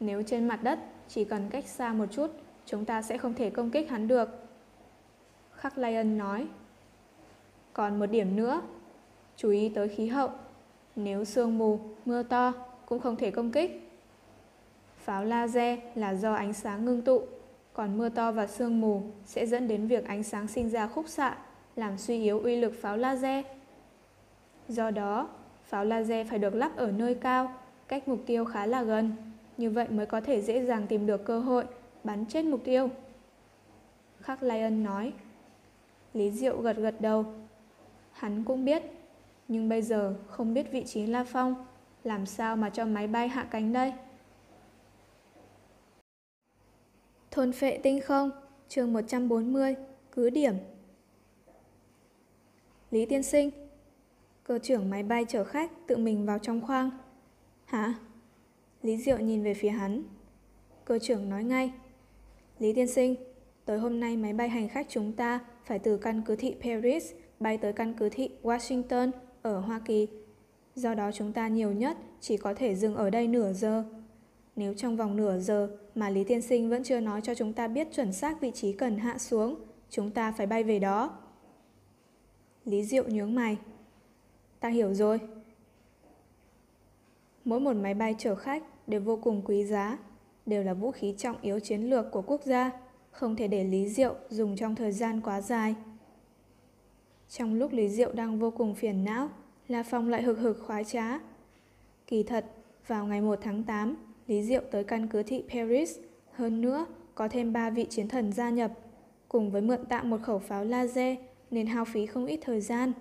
Nếu 0.00 0.22
trên 0.22 0.48
mặt 0.48 0.62
đất 0.62 0.78
chỉ 1.08 1.24
cần 1.24 1.48
cách 1.50 1.66
xa 1.66 1.92
một 1.92 2.06
chút 2.10 2.30
chúng 2.66 2.84
ta 2.84 3.02
sẽ 3.02 3.18
không 3.18 3.34
thể 3.34 3.50
công 3.50 3.70
kích 3.70 3.90
hắn 3.90 4.08
được. 4.08 4.28
Khắc 5.52 5.78
Lion 5.78 6.18
nói. 6.18 6.46
Còn 7.72 7.98
một 7.98 8.06
điểm 8.06 8.36
nữa, 8.36 8.62
chú 9.36 9.50
ý 9.50 9.68
tới 9.68 9.88
khí 9.88 10.06
hậu. 10.06 10.30
Nếu 10.96 11.24
sương 11.24 11.58
mù, 11.58 11.80
mưa 12.04 12.22
to, 12.22 12.52
cũng 12.86 13.00
không 13.00 13.16
thể 13.16 13.30
công 13.30 13.50
kích. 13.50 13.83
Pháo 15.04 15.24
laser 15.24 15.78
là 15.94 16.14
do 16.14 16.34
ánh 16.34 16.52
sáng 16.52 16.84
ngưng 16.84 17.02
tụ, 17.02 17.22
còn 17.72 17.98
mưa 17.98 18.08
to 18.08 18.32
và 18.32 18.46
sương 18.46 18.80
mù 18.80 19.02
sẽ 19.24 19.46
dẫn 19.46 19.68
đến 19.68 19.86
việc 19.86 20.04
ánh 20.04 20.22
sáng 20.22 20.48
sinh 20.48 20.70
ra 20.70 20.86
khúc 20.86 21.08
xạ, 21.08 21.36
làm 21.76 21.98
suy 21.98 22.22
yếu 22.22 22.40
uy 22.40 22.56
lực 22.56 22.72
pháo 22.80 22.96
laser. 22.96 23.44
Do 24.68 24.90
đó, 24.90 25.28
pháo 25.64 25.84
laser 25.84 26.28
phải 26.28 26.38
được 26.38 26.54
lắp 26.54 26.76
ở 26.76 26.90
nơi 26.90 27.14
cao, 27.14 27.52
cách 27.88 28.08
mục 28.08 28.18
tiêu 28.26 28.44
khá 28.44 28.66
là 28.66 28.82
gần, 28.82 29.12
như 29.56 29.70
vậy 29.70 29.88
mới 29.88 30.06
có 30.06 30.20
thể 30.20 30.42
dễ 30.42 30.64
dàng 30.64 30.86
tìm 30.86 31.06
được 31.06 31.24
cơ 31.24 31.40
hội 31.40 31.64
bắn 32.04 32.26
chết 32.26 32.44
mục 32.44 32.60
tiêu. 32.64 32.88
Khắc 34.20 34.42
Lion 34.42 34.84
nói. 34.84 35.12
Lý 36.14 36.30
Diệu 36.30 36.60
gật 36.60 36.76
gật 36.76 37.00
đầu. 37.00 37.24
Hắn 38.12 38.44
cũng 38.44 38.64
biết, 38.64 38.82
nhưng 39.48 39.68
bây 39.68 39.82
giờ 39.82 40.14
không 40.28 40.54
biết 40.54 40.72
vị 40.72 40.84
trí 40.84 41.06
La 41.06 41.24
Phong, 41.24 41.66
làm 42.04 42.26
sao 42.26 42.56
mà 42.56 42.70
cho 42.70 42.84
máy 42.84 43.06
bay 43.06 43.28
hạ 43.28 43.46
cánh 43.50 43.72
đây? 43.72 43.92
Thôn 47.34 47.52
phệ 47.52 47.78
tinh 47.78 48.00
không, 48.00 48.30
chương 48.68 48.92
140, 48.92 49.74
cứ 50.12 50.30
điểm. 50.30 50.54
Lý 52.90 53.06
Tiên 53.06 53.22
Sinh, 53.22 53.50
cơ 54.44 54.58
trưởng 54.58 54.90
máy 54.90 55.02
bay 55.02 55.24
chở 55.28 55.44
khách 55.44 55.70
tự 55.86 55.96
mình 55.96 56.26
vào 56.26 56.38
trong 56.38 56.60
khoang. 56.60 56.90
Hả? 57.64 57.94
Lý 58.82 58.96
Diệu 58.96 59.18
nhìn 59.18 59.42
về 59.42 59.54
phía 59.54 59.68
hắn. 59.68 60.02
Cơ 60.84 60.98
trưởng 60.98 61.28
nói 61.28 61.44
ngay. 61.44 61.72
Lý 62.58 62.72
Tiên 62.72 62.88
Sinh, 62.88 63.14
tới 63.64 63.78
hôm 63.78 64.00
nay 64.00 64.16
máy 64.16 64.32
bay 64.32 64.48
hành 64.48 64.68
khách 64.68 64.86
chúng 64.88 65.12
ta 65.12 65.40
phải 65.64 65.78
từ 65.78 65.96
căn 65.96 66.22
cứ 66.26 66.36
thị 66.36 66.54
Paris 66.62 67.12
bay 67.40 67.58
tới 67.58 67.72
căn 67.72 67.94
cứ 67.94 68.08
thị 68.08 68.30
Washington 68.42 69.10
ở 69.42 69.60
Hoa 69.60 69.80
Kỳ. 69.84 70.08
Do 70.74 70.94
đó 70.94 71.10
chúng 71.12 71.32
ta 71.32 71.48
nhiều 71.48 71.72
nhất 71.72 71.96
chỉ 72.20 72.36
có 72.36 72.54
thể 72.54 72.74
dừng 72.74 72.94
ở 72.94 73.10
đây 73.10 73.28
nửa 73.28 73.52
giờ. 73.52 73.84
Nếu 74.56 74.74
trong 74.74 74.96
vòng 74.96 75.16
nửa 75.16 75.38
giờ 75.38 75.70
mà 75.94 76.10
Lý 76.10 76.24
Tiên 76.24 76.42
Sinh 76.42 76.70
vẫn 76.70 76.84
chưa 76.84 77.00
nói 77.00 77.20
cho 77.20 77.34
chúng 77.34 77.52
ta 77.52 77.68
biết 77.68 77.88
chuẩn 77.92 78.12
xác 78.12 78.40
vị 78.40 78.50
trí 78.54 78.72
cần 78.72 78.98
hạ 78.98 79.18
xuống, 79.18 79.56
chúng 79.90 80.10
ta 80.10 80.32
phải 80.32 80.46
bay 80.46 80.62
về 80.62 80.78
đó. 80.78 81.18
Lý 82.64 82.84
Diệu 82.84 83.04
nhướng 83.08 83.34
mày. 83.34 83.56
Ta 84.60 84.68
hiểu 84.68 84.94
rồi. 84.94 85.20
Mỗi 87.44 87.60
một 87.60 87.76
máy 87.76 87.94
bay 87.94 88.14
chở 88.18 88.34
khách 88.34 88.62
đều 88.86 89.00
vô 89.00 89.16
cùng 89.22 89.42
quý 89.44 89.64
giá, 89.64 89.98
đều 90.46 90.62
là 90.62 90.74
vũ 90.74 90.90
khí 90.90 91.14
trọng 91.18 91.40
yếu 91.40 91.60
chiến 91.60 91.82
lược 91.82 92.10
của 92.10 92.22
quốc 92.22 92.40
gia, 92.44 92.70
không 93.10 93.36
thể 93.36 93.48
để 93.48 93.64
Lý 93.64 93.88
Diệu 93.88 94.14
dùng 94.28 94.56
trong 94.56 94.74
thời 94.74 94.92
gian 94.92 95.20
quá 95.20 95.40
dài. 95.40 95.74
Trong 97.28 97.54
lúc 97.54 97.72
Lý 97.72 97.88
Diệu 97.88 98.12
đang 98.12 98.38
vô 98.38 98.50
cùng 98.50 98.74
phiền 98.74 99.04
não, 99.04 99.28
La 99.68 99.82
Phong 99.82 100.08
lại 100.08 100.22
hực 100.22 100.38
hực 100.38 100.62
khoái 100.66 100.84
trá. 100.84 101.18
Kỳ 102.06 102.22
thật, 102.22 102.44
vào 102.86 103.06
ngày 103.06 103.20
1 103.20 103.38
tháng 103.42 103.62
8, 103.62 103.96
Lý 104.26 104.42
Diệu 104.42 104.62
tới 104.70 104.84
căn 104.84 105.08
cứ 105.08 105.22
thị 105.22 105.44
Paris, 105.48 105.98
hơn 106.32 106.60
nữa 106.60 106.86
có 107.14 107.28
thêm 107.28 107.52
3 107.52 107.70
vị 107.70 107.86
chiến 107.90 108.08
thần 108.08 108.32
gia 108.32 108.50
nhập, 108.50 108.72
cùng 109.28 109.50
với 109.50 109.62
mượn 109.62 109.84
tạm 109.88 110.10
một 110.10 110.22
khẩu 110.22 110.38
pháo 110.38 110.64
laser 110.64 111.18
nên 111.50 111.66
hao 111.66 111.84
phí 111.84 112.06
không 112.06 112.26
ít 112.26 112.40
thời 112.42 112.60
gian. 112.60 112.92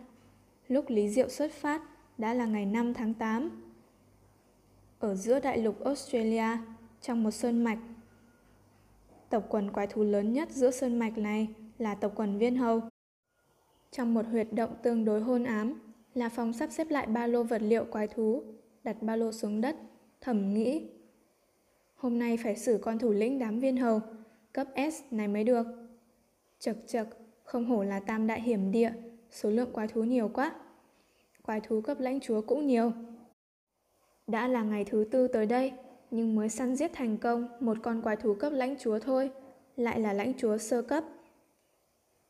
Lúc 0.67 0.85
Lý 0.87 1.09
Diệu 1.09 1.29
xuất 1.29 1.51
phát 1.51 1.81
đã 2.17 2.33
là 2.33 2.45
ngày 2.45 2.65
5 2.65 2.93
tháng 2.93 3.13
8. 3.13 3.49
Ở 4.99 5.15
giữa 5.15 5.39
đại 5.39 5.57
lục 5.57 5.83
Australia, 5.83 6.57
trong 7.01 7.23
một 7.23 7.31
sơn 7.31 7.63
mạch, 7.63 7.79
tộc 9.29 9.45
quần 9.49 9.71
quái 9.71 9.87
thú 9.87 10.03
lớn 10.03 10.33
nhất 10.33 10.51
giữa 10.51 10.71
sơn 10.71 10.99
mạch 10.99 11.17
này 11.17 11.47
là 11.77 11.95
tộc 11.95 12.11
quần 12.15 12.37
viên 12.37 12.55
hầu. 12.55 12.81
Trong 13.91 14.13
một 14.13 14.25
huyệt 14.25 14.47
động 14.51 14.75
tương 14.83 15.05
đối 15.05 15.21
hôn 15.21 15.43
ám, 15.43 15.93
La 16.13 16.29
Phong 16.29 16.53
sắp 16.53 16.69
xếp 16.71 16.87
lại 16.89 17.07
ba 17.07 17.27
lô 17.27 17.43
vật 17.43 17.61
liệu 17.61 17.85
quái 17.85 18.07
thú, 18.07 18.43
đặt 18.83 19.01
ba 19.01 19.15
lô 19.15 19.31
xuống 19.31 19.61
đất, 19.61 19.75
thẩm 20.21 20.53
nghĩ. 20.53 20.87
Hôm 22.03 22.19
nay 22.19 22.37
phải 22.37 22.55
xử 22.55 22.79
con 22.81 22.99
thủ 22.99 23.11
lĩnh 23.11 23.39
đám 23.39 23.59
viên 23.59 23.77
hầu, 23.77 24.01
cấp 24.53 24.67
S 24.91 25.01
này 25.11 25.27
mới 25.27 25.43
được. 25.43 25.67
Chật 26.59 26.77
chật, 26.87 27.07
không 27.43 27.65
hổ 27.65 27.83
là 27.83 27.99
tam 27.99 28.27
đại 28.27 28.41
hiểm 28.41 28.71
địa, 28.71 28.91
số 29.31 29.49
lượng 29.49 29.71
quái 29.73 29.87
thú 29.87 30.03
nhiều 30.03 30.31
quá. 30.33 30.55
Quái 31.41 31.61
thú 31.61 31.81
cấp 31.81 31.99
lãnh 31.99 32.19
chúa 32.19 32.41
cũng 32.41 32.67
nhiều. 32.67 32.91
Đã 34.27 34.47
là 34.47 34.63
ngày 34.63 34.85
thứ 34.85 35.07
tư 35.11 35.27
tới 35.27 35.45
đây, 35.45 35.73
nhưng 36.11 36.35
mới 36.35 36.49
săn 36.49 36.75
giết 36.75 36.91
thành 36.93 37.17
công 37.17 37.47
một 37.59 37.77
con 37.83 38.01
quái 38.01 38.15
thú 38.15 38.35
cấp 38.39 38.53
lãnh 38.53 38.75
chúa 38.79 38.99
thôi, 38.99 39.31
lại 39.75 39.99
là 39.99 40.13
lãnh 40.13 40.33
chúa 40.37 40.57
sơ 40.57 40.81
cấp. 40.81 41.03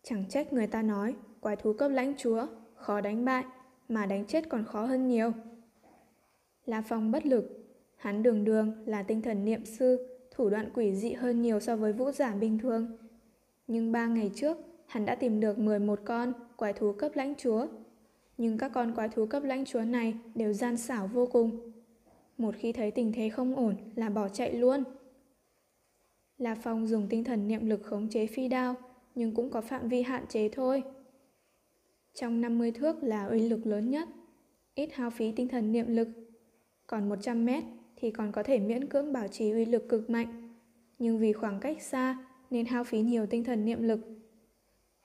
Chẳng 0.03 0.23
trách 0.29 0.53
người 0.53 0.67
ta 0.67 0.81
nói, 0.81 1.15
quái 1.39 1.55
thú 1.55 1.73
cấp 1.73 1.91
lãnh 1.91 2.13
chúa, 2.17 2.47
khó 2.75 3.01
đánh 3.01 3.25
bại, 3.25 3.45
mà 3.89 4.05
đánh 4.05 4.25
chết 4.25 4.49
còn 4.49 4.65
khó 4.65 4.85
hơn 4.85 5.07
nhiều. 5.07 5.31
La 6.65 6.81
Phong 6.81 7.11
bất 7.11 7.25
lực, 7.25 7.62
hắn 8.03 8.23
đường 8.23 8.45
đường 8.45 8.73
là 8.85 9.03
tinh 9.03 9.21
thần 9.21 9.45
niệm 9.45 9.65
sư, 9.65 10.07
thủ 10.31 10.49
đoạn 10.49 10.69
quỷ 10.73 10.95
dị 10.95 11.13
hơn 11.13 11.41
nhiều 11.41 11.59
so 11.59 11.75
với 11.75 11.93
vũ 11.93 12.11
giả 12.11 12.35
bình 12.35 12.59
thường. 12.59 12.97
Nhưng 13.67 13.91
ba 13.91 14.07
ngày 14.07 14.31
trước, 14.35 14.57
hắn 14.87 15.05
đã 15.05 15.15
tìm 15.15 15.39
được 15.39 15.59
11 15.59 15.99
con 16.05 16.33
quái 16.55 16.73
thú 16.73 16.93
cấp 16.93 17.11
lãnh 17.15 17.35
chúa. 17.35 17.67
Nhưng 18.37 18.57
các 18.57 18.71
con 18.73 18.95
quái 18.95 19.09
thú 19.09 19.25
cấp 19.25 19.43
lãnh 19.43 19.65
chúa 19.65 19.81
này 19.81 20.13
đều 20.35 20.53
gian 20.53 20.77
xảo 20.77 21.07
vô 21.07 21.25
cùng. 21.25 21.71
Một 22.37 22.55
khi 22.57 22.73
thấy 22.73 22.91
tình 22.91 23.11
thế 23.13 23.29
không 23.29 23.55
ổn 23.55 23.75
là 23.95 24.09
bỏ 24.09 24.29
chạy 24.29 24.53
luôn. 24.53 24.83
La 26.37 26.55
Phong 26.55 26.87
dùng 26.87 27.07
tinh 27.09 27.23
thần 27.23 27.47
niệm 27.47 27.69
lực 27.69 27.83
khống 27.83 28.09
chế 28.09 28.27
phi 28.27 28.47
đao, 28.47 28.75
nhưng 29.15 29.35
cũng 29.35 29.49
có 29.49 29.61
phạm 29.61 29.89
vi 29.89 30.01
hạn 30.01 30.25
chế 30.29 30.49
thôi. 30.49 30.83
Trong 32.13 32.41
50 32.41 32.71
thước 32.71 33.03
là 33.03 33.25
uy 33.25 33.49
lực 33.49 33.65
lớn 33.65 33.89
nhất, 33.89 34.09
ít 34.75 34.89
hao 34.93 35.09
phí 35.09 35.31
tinh 35.31 35.47
thần 35.47 35.71
niệm 35.71 35.85
lực. 35.87 36.07
Còn 36.87 37.09
100 37.09 37.45
mét 37.45 37.63
thì 38.03 38.11
còn 38.11 38.31
có 38.31 38.43
thể 38.43 38.59
miễn 38.59 38.89
cưỡng 38.89 39.13
bảo 39.13 39.27
trì 39.27 39.51
uy 39.51 39.65
lực 39.65 39.89
cực 39.89 40.09
mạnh. 40.09 40.53
Nhưng 40.99 41.19
vì 41.19 41.33
khoảng 41.33 41.59
cách 41.59 41.81
xa 41.81 42.17
nên 42.49 42.65
hao 42.65 42.83
phí 42.83 43.01
nhiều 43.01 43.25
tinh 43.25 43.43
thần 43.43 43.65
niệm 43.65 43.83
lực. 43.83 43.99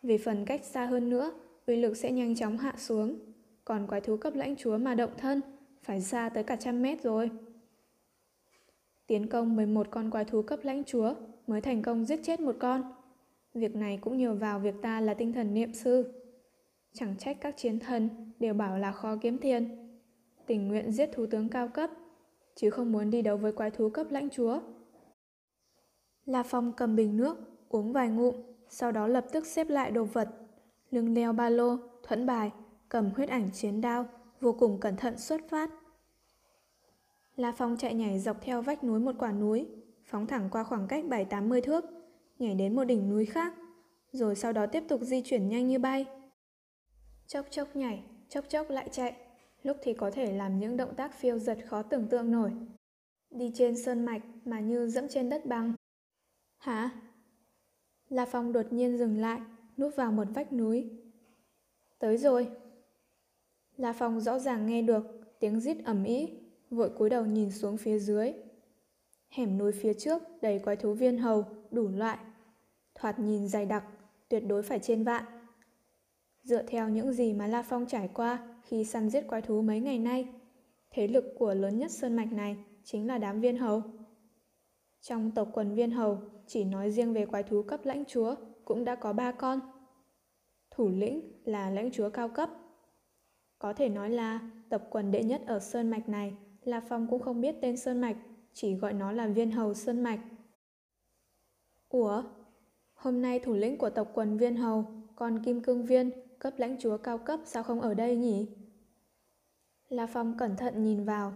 Vì 0.03 0.19
phần 0.19 0.45
cách 0.45 0.65
xa 0.65 0.87
hơn 0.87 1.11
nữa, 1.11 1.33
uy 1.67 1.77
lực 1.77 1.97
sẽ 1.97 2.13
nhanh 2.13 2.37
chóng 2.37 2.59
hạ 2.59 2.75
xuống. 2.77 3.19
Còn 3.65 3.87
quái 3.87 4.01
thú 4.01 4.17
cấp 4.17 4.35
lãnh 4.35 4.57
chúa 4.57 4.79
mà 4.79 4.95
động 4.95 5.11
thân, 5.19 5.41
phải 5.83 6.01
xa 6.01 6.29
tới 6.29 6.45
cả 6.45 6.57
trăm 6.57 6.83
mét 6.83 7.03
rồi. 7.03 7.31
Tiến 9.07 9.27
công 9.27 9.57
11 9.57 9.91
con 9.91 10.11
quái 10.11 10.25
thú 10.25 10.43
cấp 10.43 10.59
lãnh 10.63 10.85
chúa 10.85 11.15
mới 11.47 11.61
thành 11.61 11.83
công 11.83 12.05
giết 12.05 12.21
chết 12.23 12.41
một 12.41 12.57
con. 12.59 12.83
Việc 13.55 13.77
này 13.77 13.99
cũng 14.01 14.19
nhờ 14.19 14.35
vào 14.35 14.59
việc 14.59 14.75
ta 14.83 15.01
là 15.01 15.15
tinh 15.15 15.33
thần 15.33 15.55
niệm 15.55 15.75
sư. 15.75 16.13
Chẳng 16.93 17.15
trách 17.19 17.41
các 17.41 17.57
chiến 17.57 17.79
thần 17.79 18.09
đều 18.39 18.55
bảo 18.55 18.79
là 18.79 18.93
khó 18.93 19.17
kiếm 19.17 19.39
tiền. 19.39 19.89
Tình 20.47 20.69
nguyện 20.69 20.93
giết 20.93 21.11
thú 21.13 21.27
tướng 21.27 21.49
cao 21.49 21.69
cấp, 21.69 21.91
chứ 22.59 22.71
không 22.71 22.93
muốn 22.93 23.11
đi 23.11 23.23
đấu 23.23 23.37
với 23.37 23.53
quái 23.53 23.71
thú 23.71 23.89
cấp 23.91 24.07
lãnh 24.11 24.31
chúa. 24.31 24.61
La 26.27 26.43
Phong 26.43 26.73
cầm 26.73 26.97
bình 26.97 27.17
nước, 27.17 27.37
uống 27.69 27.93
vài 27.93 28.09
ngụm, 28.09 28.35
sau 28.69 28.93
đó 28.93 29.07
lập 29.07 29.27
tức 29.33 29.47
xếp 29.47 29.69
lại 29.69 29.91
đồ 29.91 30.05
vật. 30.05 30.29
Lưng 30.91 31.15
leo 31.15 31.33
ba 31.33 31.51
lô, 31.51 31.77
thuẫn 32.03 32.27
bài, 32.27 32.53
cầm 32.89 33.11
huyết 33.17 33.29
ảnh 33.29 33.51
chiến 33.53 33.81
đao, 33.81 34.07
vô 34.41 34.53
cùng 34.53 34.81
cẩn 34.81 34.97
thận 34.97 35.19
xuất 35.19 35.41
phát. 35.49 35.71
La 37.37 37.53
Phong 37.53 37.77
chạy 37.77 37.95
nhảy 37.95 38.19
dọc 38.19 38.37
theo 38.43 38.63
vách 38.63 38.85
núi 38.85 39.01
một 39.01 39.15
quả 39.19 39.33
núi, 39.33 39.69
phóng 40.05 40.27
thẳng 40.27 40.49
qua 40.53 40.65
khoảng 40.65 40.89
cách 40.89 41.05
7-80 41.05 41.61
thước, 41.61 41.85
nhảy 42.39 42.55
đến 42.55 42.77
một 42.77 42.85
đỉnh 42.85 43.09
núi 43.09 43.27
khác, 43.27 43.55
rồi 44.13 44.35
sau 44.35 44.53
đó 44.53 44.67
tiếp 44.67 44.85
tục 44.89 45.01
di 45.03 45.23
chuyển 45.23 45.49
nhanh 45.49 45.69
như 45.69 45.79
bay. 45.79 46.07
Chốc 47.27 47.47
chốc 47.51 47.77
nhảy, 47.77 48.03
chốc 48.29 48.45
chốc 48.49 48.71
lại 48.71 48.89
chạy, 48.93 49.28
lúc 49.63 49.77
thì 49.83 49.95
có 49.95 50.11
thể 50.11 50.33
làm 50.33 50.59
những 50.59 50.77
động 50.77 50.95
tác 50.95 51.15
phiêu 51.15 51.39
giật 51.39 51.59
khó 51.67 51.83
tưởng 51.83 52.07
tượng 52.09 52.31
nổi. 52.31 52.53
Đi 53.31 53.53
trên 53.55 53.77
sơn 53.77 54.05
mạch 54.05 54.23
mà 54.45 54.61
như 54.61 54.89
dẫm 54.89 55.09
trên 55.09 55.29
đất 55.29 55.47
băng, 55.47 55.75
Hả? 56.59 56.91
La 58.09 58.27
Phong 58.27 58.53
đột 58.53 58.73
nhiên 58.73 58.99
dừng 58.99 59.19
lại, 59.21 59.41
núp 59.77 59.97
vào 59.97 60.13
một 60.13 60.25
vách 60.35 60.53
núi. 60.53 60.91
Tới 61.99 62.17
rồi. 62.17 62.49
La 63.77 63.93
Phong 63.93 64.21
rõ 64.21 64.39
ràng 64.39 64.67
nghe 64.67 64.83
được 64.83 65.05
tiếng 65.41 65.61
rít 65.61 65.77
ầm 65.85 66.05
ĩ, 66.05 66.29
vội 66.71 66.91
cúi 66.91 67.11
đầu 67.11 67.27
nhìn 67.27 67.51
xuống 67.51 67.77
phía 67.77 67.99
dưới. 67.99 68.33
Hẻm 69.29 69.59
núi 69.59 69.73
phía 69.73 69.95
trước 69.95 70.23
đầy 70.41 70.59
quái 70.59 70.77
thú 70.77 70.95
viên 70.95 71.19
hầu 71.19 71.45
đủ 71.71 71.89
loại, 71.89 72.19
thoạt 72.95 73.19
nhìn 73.19 73.49
dày 73.49 73.67
đặc, 73.67 73.85
tuyệt 74.29 74.43
đối 74.47 74.63
phải 74.63 74.79
trên 74.79 75.05
vạn. 75.05 75.25
Dựa 76.43 76.63
theo 76.63 76.89
những 76.89 77.13
gì 77.13 77.33
mà 77.33 77.47
La 77.47 77.63
Phong 77.63 77.87
trải 77.87 78.09
qua 78.15 78.58
khi 78.69 78.85
săn 78.85 79.11
giết 79.11 79.29
quái 79.29 79.43
thú 79.43 79.63
mấy 79.63 79.81
ngày 79.81 79.99
nay, 79.99 80.29
thế 80.91 81.09
lực 81.09 81.25
của 81.39 81.55
lớn 81.55 81.79
nhất 81.79 81.91
sơn 81.91 82.17
mạch 82.17 82.33
này 82.33 82.57
chính 82.85 83.07
là 83.07 83.19
đám 83.19 83.41
viên 83.41 83.57
hầu. 83.57 83.83
Trong 85.01 85.31
tộc 85.31 85.49
quần 85.53 85.75
viên 85.75 85.91
hầu, 85.91 86.19
chỉ 86.47 86.65
nói 86.65 86.91
riêng 86.91 87.13
về 87.13 87.27
quái 87.27 87.43
thú 87.43 87.63
cấp 87.63 87.81
lãnh 87.85 88.05
chúa 88.05 88.35
cũng 88.65 88.85
đã 88.85 88.95
có 88.95 89.13
ba 89.13 89.33
con. 89.33 89.61
Thủ 90.71 90.89
lĩnh 90.89 91.33
là 91.45 91.71
lãnh 91.71 91.91
chúa 91.91 92.11
cao 92.11 92.29
cấp. 92.29 92.51
Có 93.59 93.73
thể 93.73 93.89
nói 93.89 94.11
là 94.11 94.51
tập 94.69 94.87
quần 94.91 95.11
đệ 95.11 95.23
nhất 95.23 95.43
ở 95.47 95.59
sơn 95.59 95.91
mạch 95.91 96.09
này, 96.09 96.35
là 96.65 96.81
Phong 96.81 97.07
cũng 97.11 97.23
không 97.23 97.41
biết 97.41 97.55
tên 97.61 97.77
sơn 97.77 98.01
mạch, 98.01 98.17
chỉ 98.53 98.75
gọi 98.75 98.93
nó 98.93 99.13
là 99.13 99.27
viên 99.27 99.51
hầu 99.51 99.75
sơn 99.75 100.03
mạch. 100.03 100.21
Ủa? 101.89 102.23
Hôm 102.95 103.23
nay 103.23 103.39
thủ 103.39 103.55
lĩnh 103.55 103.79
của 103.79 103.91
tộc 103.91 104.11
quần 104.15 104.39
viên 104.39 104.57
hầu, 104.57 104.85
còn 105.17 105.45
Kim 105.45 105.61
Cương 105.61 105.85
Viên, 105.85 106.11
cấp 106.39 106.55
lãnh 106.57 106.77
chúa 106.79 106.97
cao 106.97 107.19
cấp 107.19 107.41
sao 107.45 107.63
không 107.63 107.81
ở 107.81 107.95
đây 107.95 108.17
nhỉ? 108.17 108.47
La 109.89 110.07
Phong 110.07 110.39
cẩn 110.39 110.57
thận 110.57 110.83
nhìn 110.83 111.05
vào. 111.05 111.33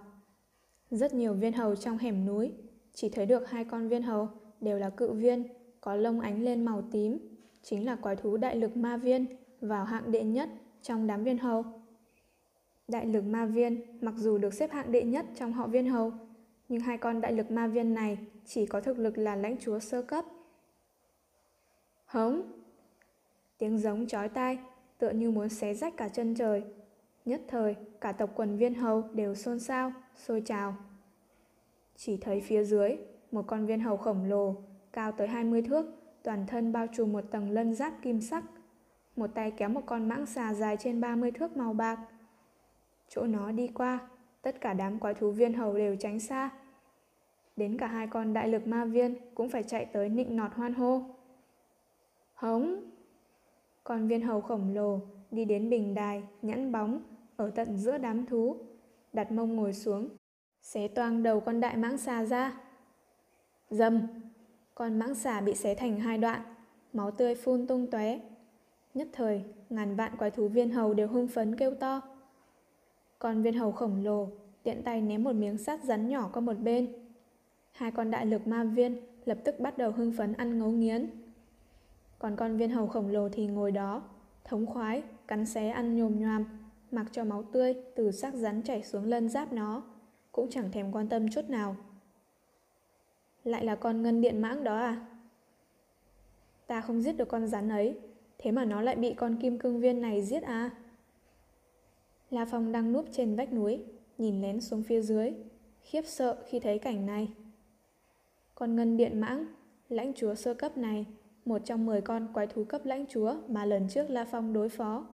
Rất 0.91 1.15
nhiều 1.15 1.35
viên 1.35 1.53
hầu 1.53 1.77
trong 1.77 1.99
hẻm 1.99 2.27
núi, 2.27 2.53
chỉ 2.95 3.09
thấy 3.09 3.27
được 3.27 3.51
hai 3.51 3.65
con 3.65 3.89
viên 3.89 4.03
hầu 4.03 4.29
đều 4.61 4.79
là 4.79 4.91
cự 4.91 5.13
viên, 5.13 5.45
có 5.81 5.97
lông 5.97 6.21
ánh 6.21 6.43
lên 6.43 6.65
màu 6.65 6.83
tím, 6.93 7.19
chính 7.63 7.87
là 7.87 7.97
quái 7.97 8.17
thú 8.17 8.37
đại 8.37 8.57
lực 8.57 8.77
ma 8.77 8.97
viên, 8.97 9.27
vào 9.61 9.85
hạng 9.85 10.13
đệ 10.13 10.25
nhất 10.25 10.49
trong 10.83 11.07
đám 11.07 11.25
viên 11.25 11.39
hầu. 11.39 11.65
Đại 12.89 13.07
lực 13.07 13.25
ma 13.25 13.47
viên 13.47 13.81
mặc 14.01 14.15
dù 14.17 14.39
được 14.39 14.55
xếp 14.55 14.71
hạng 14.71 14.93
đệ 14.93 15.03
nhất 15.03 15.27
trong 15.39 15.53
họ 15.53 15.67
viên 15.67 15.87
hầu, 15.87 16.13
nhưng 16.69 16.81
hai 16.81 16.99
con 16.99 17.21
đại 17.21 17.33
lực 17.33 17.51
ma 17.51 17.67
viên 17.67 17.95
này 17.95 18.19
chỉ 18.47 18.67
có 18.67 18.81
thực 18.81 18.99
lực 18.99 19.19
là 19.19 19.37
lãnh 19.37 19.57
chúa 19.61 19.79
sơ 19.79 20.03
cấp. 20.03 20.25
Hống! 22.07 22.43
Tiếng 23.59 23.79
giống 23.79 24.07
chói 24.07 24.29
tai, 24.29 24.59
tựa 24.99 25.11
như 25.11 25.31
muốn 25.31 25.49
xé 25.49 25.75
rách 25.75 25.97
cả 25.97 26.09
chân 26.09 26.35
trời. 26.35 26.63
Nhất 27.25 27.41
thời, 27.49 27.77
cả 28.01 28.13
tộc 28.13 28.31
quần 28.35 28.57
viên 28.57 28.75
hầu 28.75 29.03
đều 29.13 29.35
xôn 29.35 29.61
xao, 29.61 29.93
sôi 30.15 30.41
trào. 30.41 30.75
Chỉ 31.97 32.17
thấy 32.17 32.41
phía 32.41 32.65
dưới, 32.65 32.97
một 33.33 33.47
con 33.47 33.67
viên 33.67 33.81
hầu 33.81 33.97
khổng 33.97 34.25
lồ, 34.25 34.57
cao 34.93 35.13
tới 35.13 35.29
20 35.29 35.63
thước, 35.63 35.87
toàn 36.23 36.47
thân 36.47 36.73
bao 36.73 36.87
trùm 36.87 37.13
một 37.13 37.25
tầng 37.31 37.51
lân 37.51 37.75
giáp 37.75 37.93
kim 38.03 38.21
sắc. 38.21 38.45
Một 39.17 39.27
tay 39.35 39.51
kéo 39.51 39.69
một 39.69 39.83
con 39.87 40.09
mãng 40.09 40.27
xà 40.27 40.55
dài 40.55 40.77
trên 40.77 41.01
30 41.01 41.31
thước 41.31 41.57
màu 41.57 41.73
bạc. 41.73 41.99
Chỗ 43.09 43.27
nó 43.27 43.53
đi 43.53 43.69
qua, 43.69 43.99
tất 44.43 44.61
cả 44.61 44.75
đám 44.75 44.99
quái 44.99 45.15
thú 45.15 45.31
viên 45.31 45.53
hầu 45.53 45.75
đều 45.75 45.97
tránh 45.97 46.21
xa. 46.21 46.51
Đến 47.57 47.79
cả 47.79 47.87
hai 47.87 48.07
con 48.07 48.33
đại 48.33 48.49
lực 48.49 48.67
ma 48.67 48.85
viên 48.85 49.15
cũng 49.35 49.49
phải 49.49 49.63
chạy 49.63 49.85
tới 49.85 50.09
nịnh 50.09 50.37
nọt 50.37 50.55
hoan 50.55 50.75
hô. 50.75 51.03
Hống! 52.35 52.85
Con 53.85 54.09
viên 54.09 54.23
hầu 54.23 54.41
khổng 54.41 54.75
lồ 54.75 55.01
đi 55.31 55.45
đến 55.45 55.71
bình 55.71 55.95
đài, 55.95 56.23
nhẵn 56.43 56.73
bóng, 56.73 57.01
ở 57.37 57.51
tận 57.51 57.77
giữa 57.77 57.99
đám 57.99 58.27
thú, 58.27 58.57
đặt 59.13 59.33
mông 59.33 59.57
ngồi 59.57 59.73
xuống, 59.73 60.09
xé 60.63 60.89
toang 60.89 61.23
đầu 61.23 61.41
con 61.41 61.61
đại 61.61 61.77
mãng 61.77 61.99
xà 61.99 62.25
ra. 62.25 62.61
Dầm! 63.71 64.01
Con 64.75 64.99
mãng 64.99 65.15
xà 65.15 65.41
bị 65.41 65.55
xé 65.55 65.75
thành 65.75 66.01
hai 66.01 66.19
đoạn, 66.19 66.43
máu 66.93 67.11
tươi 67.11 67.35
phun 67.35 67.67
tung 67.67 67.91
tóe. 67.91 68.21
Nhất 68.95 69.09
thời, 69.13 69.45
ngàn 69.71 69.97
vạn 69.97 70.17
quái 70.17 70.31
thú 70.31 70.49
viên 70.49 70.71
hầu 70.71 70.95
đều 70.95 71.09
hưng 71.09 71.29
phấn 71.29 71.57
kêu 71.57 71.75
to. 71.75 72.01
Con 73.19 73.43
viên 73.43 73.55
hầu 73.55 73.73
khổng 73.73 74.05
lồ 74.05 74.29
tiện 74.63 74.83
tay 74.83 75.01
ném 75.01 75.25
một 75.25 75.33
miếng 75.33 75.59
sắt 75.59 75.85
rắn 75.85 76.09
nhỏ 76.09 76.31
qua 76.33 76.41
một 76.41 76.59
bên. 76.63 76.93
Hai 77.73 77.91
con 77.91 78.11
đại 78.11 78.27
lực 78.27 78.47
ma 78.47 78.65
viên 78.65 79.01
lập 79.25 79.39
tức 79.45 79.61
bắt 79.61 79.79
đầu 79.79 79.93
hưng 79.93 80.13
phấn 80.13 80.33
ăn 80.33 80.59
ngấu 80.59 80.71
nghiến. 80.71 81.11
Còn 82.19 82.37
con 82.37 82.57
viên 82.57 82.71
hầu 82.71 82.87
khổng 82.87 83.09
lồ 83.09 83.29
thì 83.29 83.47
ngồi 83.47 83.73
đó, 83.73 84.03
thống 84.45 84.67
khoái, 84.67 85.03
cắn 85.29 85.47
xé 85.47 85.69
ăn 85.69 85.97
nhồm 85.97 86.21
nhoàm, 86.21 86.45
mặc 86.93 87.07
cho 87.13 87.25
máu 87.25 87.43
tươi 87.43 87.75
từ 87.95 88.11
xác 88.11 88.35
rắn 88.35 88.63
chảy 88.63 88.83
xuống 88.83 89.05
lân 89.05 89.29
giáp 89.29 89.53
nó, 89.53 89.83
cũng 90.33 90.51
chẳng 90.51 90.71
thèm 90.73 90.93
quan 90.93 91.09
tâm 91.09 91.31
chút 91.31 91.51
nào. 91.51 91.77
Lại 93.45 93.65
là 93.65 93.75
con 93.75 94.03
ngân 94.03 94.21
điện 94.21 94.43
mãng 94.43 94.65
đó 94.65 94.79
à? 94.79 95.07
Ta 96.67 96.81
không 96.81 97.03
giết 97.03 97.13
được 97.13 97.29
con 97.29 97.47
rắn 97.47 97.69
ấy, 97.69 97.99
thế 98.39 98.51
mà 98.51 98.65
nó 98.65 98.83
lại 98.83 98.97
bị 98.97 99.15
con 99.15 99.37
kim 99.37 99.59
cương 99.59 99.81
viên 99.81 100.01
này 100.01 100.23
giết 100.23 100.43
à? 100.43 100.71
La 102.31 102.45
Phong 102.45 102.73
đang 102.73 102.93
núp 102.93 103.07
trên 103.13 103.37
vách 103.37 103.53
núi, 103.53 103.85
nhìn 104.19 104.43
lén 104.43 104.61
xuống 104.61 104.83
phía 104.83 105.01
dưới, 105.01 105.33
khiếp 105.83 106.03
sợ 106.07 106.37
khi 106.49 106.61
thấy 106.61 106.79
cảnh 106.79 107.07
này. 107.07 107.29
Con 108.55 108.77
ngân 108.77 108.97
điện 108.97 109.21
mãng, 109.21 109.47
lãnh 109.89 110.13
chúa 110.15 110.35
sơ 110.35 110.55
cấp 110.55 110.79
này, 110.79 111.07
một 111.45 111.59
trong 111.65 111.87
10 111.87 112.01
con 112.01 112.29
quái 112.35 112.47
thú 112.47 112.65
cấp 112.65 112.81
lãnh 112.85 113.07
chúa 113.07 113.35
mà 113.49 113.65
lần 113.65 113.89
trước 113.89 114.11
La 114.11 114.25
Phong 114.25 114.53
đối 114.53 114.69
phó. 114.69 115.07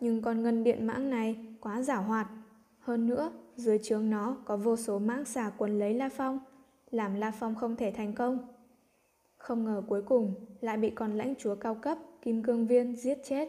Nhưng 0.00 0.22
con 0.22 0.42
ngân 0.42 0.64
điện 0.64 0.86
mãng 0.86 1.10
này 1.10 1.46
quá 1.60 1.82
giả 1.82 1.96
hoạt. 1.96 2.28
Hơn 2.78 3.06
nữa, 3.06 3.32
dưới 3.56 3.78
trướng 3.78 4.10
nó 4.10 4.36
có 4.44 4.56
vô 4.56 4.76
số 4.76 4.98
mãng 4.98 5.24
xà 5.24 5.52
quấn 5.58 5.78
lấy 5.78 5.94
La 5.94 6.08
Phong, 6.08 6.40
làm 6.90 7.14
La 7.14 7.30
Phong 7.30 7.54
không 7.54 7.76
thể 7.76 7.90
thành 7.90 8.12
công. 8.12 8.38
Không 9.36 9.64
ngờ 9.64 9.82
cuối 9.88 10.02
cùng 10.02 10.34
lại 10.60 10.76
bị 10.76 10.90
con 10.90 11.14
lãnh 11.14 11.34
chúa 11.38 11.54
cao 11.54 11.74
cấp 11.74 11.98
Kim 12.22 12.42
Cương 12.42 12.66
Viên 12.66 12.96
giết 12.96 13.18
chết. 13.24 13.48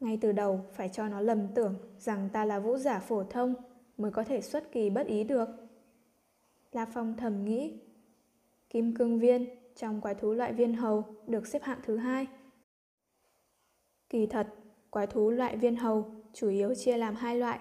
Ngay 0.00 0.18
từ 0.20 0.32
đầu 0.32 0.60
phải 0.72 0.88
cho 0.88 1.08
nó 1.08 1.20
lầm 1.20 1.48
tưởng 1.54 1.74
rằng 1.98 2.28
ta 2.32 2.44
là 2.44 2.60
vũ 2.60 2.76
giả 2.76 2.98
phổ 2.98 3.24
thông 3.24 3.54
mới 3.96 4.10
có 4.10 4.24
thể 4.24 4.40
xuất 4.40 4.72
kỳ 4.72 4.90
bất 4.90 5.06
ý 5.06 5.24
được. 5.24 5.48
La 6.72 6.86
Phong 6.86 7.16
thầm 7.16 7.44
nghĩ. 7.44 7.80
Kim 8.70 8.94
Cương 8.94 9.18
Viên 9.18 9.46
trong 9.76 10.00
quái 10.00 10.14
thú 10.14 10.32
loại 10.32 10.52
viên 10.52 10.74
hầu 10.74 11.04
được 11.26 11.46
xếp 11.46 11.62
hạng 11.62 11.80
thứ 11.82 11.96
hai. 11.96 12.26
Kỳ 14.10 14.26
thật, 14.26 14.54
quái 14.90 15.06
thú 15.06 15.30
loại 15.30 15.56
viên 15.56 15.76
hầu 15.76 16.10
chủ 16.32 16.48
yếu 16.48 16.74
chia 16.74 16.96
làm 16.96 17.14
hai 17.14 17.36
loại. 17.36 17.58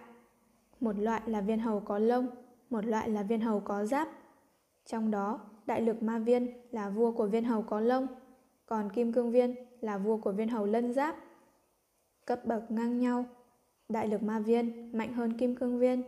Một 0.79 0.99
loại 0.99 1.21
là 1.25 1.41
viên 1.41 1.59
hầu 1.59 1.79
có 1.79 1.99
lông, 1.99 2.27
một 2.69 2.85
loại 2.85 3.09
là 3.09 3.23
viên 3.23 3.41
hầu 3.41 3.59
có 3.59 3.85
giáp. 3.85 4.09
Trong 4.85 5.11
đó, 5.11 5.39
đại 5.65 5.81
lực 5.81 6.03
ma 6.03 6.19
viên 6.19 6.47
là 6.71 6.89
vua 6.89 7.11
của 7.11 7.27
viên 7.27 7.43
hầu 7.43 7.61
có 7.61 7.79
lông, 7.79 8.07
còn 8.65 8.89
kim 8.89 9.13
cương 9.13 9.31
viên 9.31 9.55
là 9.81 9.97
vua 9.97 10.17
của 10.17 10.31
viên 10.31 10.47
hầu 10.47 10.65
lân 10.65 10.93
giáp. 10.93 11.15
Cấp 12.25 12.45
bậc 12.45 12.71
ngang 12.71 12.99
nhau, 12.99 13.25
đại 13.89 14.07
lực 14.07 14.23
ma 14.23 14.39
viên 14.39 14.97
mạnh 14.97 15.13
hơn 15.13 15.37
kim 15.37 15.55
cương 15.55 15.79
viên, 15.79 16.03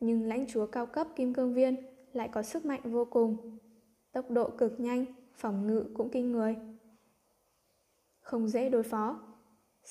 nhưng 0.00 0.22
lãnh 0.22 0.46
chúa 0.46 0.66
cao 0.66 0.86
cấp 0.86 1.06
kim 1.16 1.34
cương 1.34 1.54
viên 1.54 1.76
lại 2.12 2.28
có 2.28 2.42
sức 2.42 2.64
mạnh 2.64 2.80
vô 2.84 3.04
cùng. 3.04 3.58
Tốc 4.12 4.30
độ 4.30 4.50
cực 4.50 4.80
nhanh, 4.80 5.04
phòng 5.34 5.66
ngự 5.66 5.84
cũng 5.94 6.08
kinh 6.08 6.32
người. 6.32 6.56
Không 8.20 8.48
dễ 8.48 8.68
đối 8.68 8.82
phó. 8.82 9.20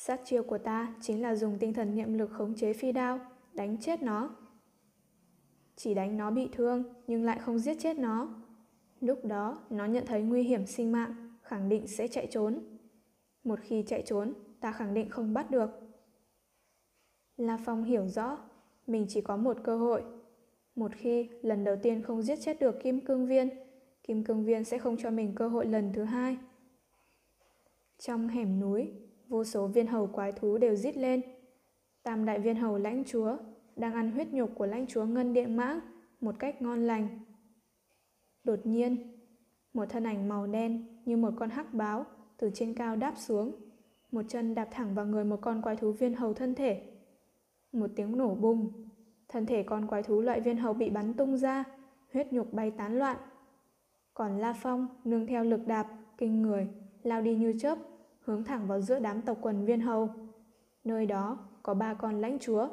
Sát 0.02 0.22
chiêu 0.26 0.44
của 0.44 0.58
ta 0.58 0.94
chính 1.02 1.22
là 1.22 1.36
dùng 1.36 1.58
tinh 1.60 1.74
thần 1.74 1.96
niệm 1.96 2.14
lực 2.14 2.32
khống 2.32 2.56
chế 2.56 2.74
phi 2.74 2.92
đao, 2.92 3.20
đánh 3.54 3.78
chết 3.78 4.02
nó. 4.02 4.36
Chỉ 5.76 5.94
đánh 5.94 6.18
nó 6.18 6.32
bị 6.32 6.50
thương 6.52 6.84
nhưng 7.08 7.24
lại 7.24 7.40
không 7.40 7.60
giết 7.60 7.78
chết 7.80 7.98
nó. 7.98 8.44
Lúc 9.00 9.26
đó 9.26 9.58
nó 9.70 9.86
nhận 9.86 10.06
thấy 10.06 10.22
nguy 10.22 10.44
hiểm 10.44 10.66
sinh 10.66 10.92
mạng, 10.92 11.38
khẳng 11.42 11.70
định 11.70 11.88
sẽ 11.88 12.08
chạy 12.08 12.28
trốn. 12.32 12.78
Một 13.44 13.60
khi 13.62 13.84
chạy 13.88 14.04
trốn, 14.06 14.34
ta 14.60 14.72
khẳng 14.72 14.94
định 14.94 15.10
không 15.10 15.34
bắt 15.34 15.52
được. 15.52 15.70
La 17.38 17.58
Phong 17.66 17.84
hiểu 17.84 18.08
rõ, 18.08 18.38
mình 18.88 19.06
chỉ 19.10 19.22
có 19.22 19.38
một 19.38 19.58
cơ 19.64 19.78
hội. 19.78 20.04
Một 20.76 20.92
khi 20.96 21.30
lần 21.42 21.64
đầu 21.64 21.76
tiên 21.84 22.04
không 22.04 22.22
giết 22.22 22.40
chết 22.42 22.60
được 22.60 22.76
Kim 22.84 23.06
Cương 23.06 23.28
Viên, 23.28 23.50
Kim 24.04 24.24
Cương 24.24 24.46
Viên 24.46 24.64
sẽ 24.64 24.78
không 24.78 24.98
cho 24.98 25.12
mình 25.12 25.36
cơ 25.36 25.48
hội 25.48 25.66
lần 25.66 25.94
thứ 25.94 26.04
hai. 26.04 26.38
Trong 27.98 28.28
hẻm 28.28 28.60
núi, 28.60 28.92
vô 29.30 29.44
số 29.44 29.68
viên 29.68 29.88
hầu 29.88 30.08
quái 30.08 30.32
thú 30.32 30.58
đều 30.58 30.76
rít 30.76 30.98
lên. 30.98 31.22
Tam 32.04 32.26
đại 32.26 32.40
viên 32.40 32.56
hầu 32.56 32.78
lãnh 32.78 33.04
chúa 33.04 33.38
đang 33.76 33.94
ăn 33.94 34.12
huyết 34.12 34.28
nhục 34.32 34.56
của 34.56 34.66
lãnh 34.66 34.88
chúa 34.88 35.06
Ngân 35.06 35.34
Điện 35.34 35.58
Mã 35.58 35.82
một 36.22 36.36
cách 36.40 36.62
ngon 36.62 36.88
lành. 36.88 37.20
Đột 38.44 38.60
nhiên, 38.64 39.18
một 39.74 39.86
thân 39.90 40.04
ảnh 40.04 40.30
màu 40.30 40.48
đen 40.48 41.02
như 41.06 41.18
một 41.18 41.34
con 41.36 41.50
hắc 41.50 41.74
báo 41.74 42.06
từ 42.38 42.52
trên 42.54 42.74
cao 42.74 42.96
đáp 42.96 43.14
xuống, 43.18 43.56
một 44.12 44.22
chân 44.28 44.56
đạp 44.56 44.68
thẳng 44.72 44.96
vào 44.96 45.06
người 45.06 45.24
một 45.24 45.40
con 45.42 45.62
quái 45.62 45.76
thú 45.76 45.92
viên 45.92 46.14
hầu 46.14 46.34
thân 46.34 46.56
thể. 46.56 46.82
Một 47.72 47.90
tiếng 47.96 48.18
nổ 48.18 48.36
bùng, 48.36 48.90
thân 49.28 49.46
thể 49.46 49.64
con 49.64 49.88
quái 49.88 50.04
thú 50.04 50.22
loại 50.22 50.42
viên 50.42 50.58
hầu 50.58 50.74
bị 50.74 50.90
bắn 50.90 51.14
tung 51.14 51.38
ra, 51.38 51.64
huyết 52.14 52.34
nhục 52.34 52.54
bay 52.54 52.72
tán 52.72 53.00
loạn. 53.00 53.18
Còn 54.14 54.38
La 54.38 54.54
Phong 54.54 54.88
nương 55.04 55.28
theo 55.28 55.44
lực 55.44 55.68
đạp, 55.68 55.88
kinh 56.18 56.42
người, 56.42 56.68
lao 57.04 57.22
đi 57.22 57.36
như 57.36 57.54
chớp, 57.60 57.78
hướng 58.30 58.44
thẳng 58.44 58.68
vào 58.68 58.82
giữa 58.82 59.00
đám 59.00 59.22
tộc 59.22 59.38
quần 59.42 59.66
viên 59.66 59.82
hầu. 59.82 60.10
Nơi 60.84 61.06
đó 61.06 61.38
có 61.64 61.74
ba 61.74 61.94
con 61.94 62.22
lãnh 62.22 62.40
chúa. 62.40 62.68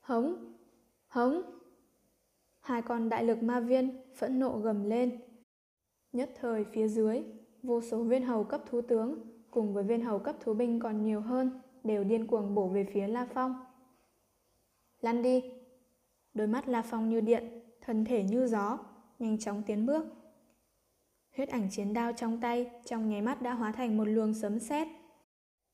Hống! 0.00 0.54
Hống! 1.08 1.42
Hai 2.60 2.82
con 2.82 3.08
đại 3.08 3.24
lực 3.24 3.42
ma 3.42 3.60
viên 3.60 4.00
phẫn 4.14 4.38
nộ 4.38 4.58
gầm 4.58 4.84
lên. 4.84 5.20
Nhất 6.12 6.30
thời 6.40 6.64
phía 6.64 6.88
dưới, 6.88 7.24
vô 7.62 7.80
số 7.80 8.02
viên 8.02 8.22
hầu 8.22 8.44
cấp 8.44 8.62
thú 8.66 8.80
tướng 8.80 9.18
cùng 9.50 9.74
với 9.74 9.84
viên 9.84 10.04
hầu 10.04 10.18
cấp 10.18 10.36
thú 10.40 10.54
binh 10.54 10.80
còn 10.80 11.02
nhiều 11.02 11.20
hơn 11.20 11.60
đều 11.84 12.04
điên 12.04 12.26
cuồng 12.26 12.54
bổ 12.54 12.68
về 12.68 12.84
phía 12.84 13.06
La 13.08 13.26
Phong. 13.34 13.54
Lăn 15.00 15.22
đi! 15.22 15.52
Đôi 16.34 16.46
mắt 16.46 16.68
La 16.68 16.82
Phong 16.82 17.08
như 17.08 17.20
điện, 17.20 17.60
thân 17.80 18.04
thể 18.04 18.22
như 18.22 18.46
gió, 18.46 18.78
nhanh 19.18 19.38
chóng 19.38 19.62
tiến 19.66 19.86
bước. 19.86 20.04
Huyết 21.36 21.48
ảnh 21.48 21.68
chiến 21.70 21.92
đao 21.92 22.12
trong 22.12 22.40
tay 22.40 22.70
trong 22.84 23.08
nháy 23.08 23.22
mắt 23.22 23.42
đã 23.42 23.52
hóa 23.54 23.72
thành 23.72 23.96
một 23.96 24.04
luồng 24.04 24.34
sấm 24.34 24.58
sét. 24.58 24.88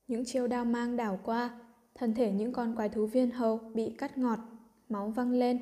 Những 0.07 0.25
chiêu 0.25 0.47
đao 0.47 0.65
mang 0.65 0.97
đảo 0.97 1.19
qua, 1.25 1.61
thân 1.95 2.15
thể 2.15 2.33
những 2.33 2.53
con 2.53 2.77
quái 2.77 2.89
thú 2.89 3.07
viên 3.07 3.31
hầu 3.31 3.59
bị 3.59 3.95
cắt 3.99 4.19
ngọt, 4.19 4.39
máu 4.89 5.09
văng 5.09 5.33
lên, 5.33 5.59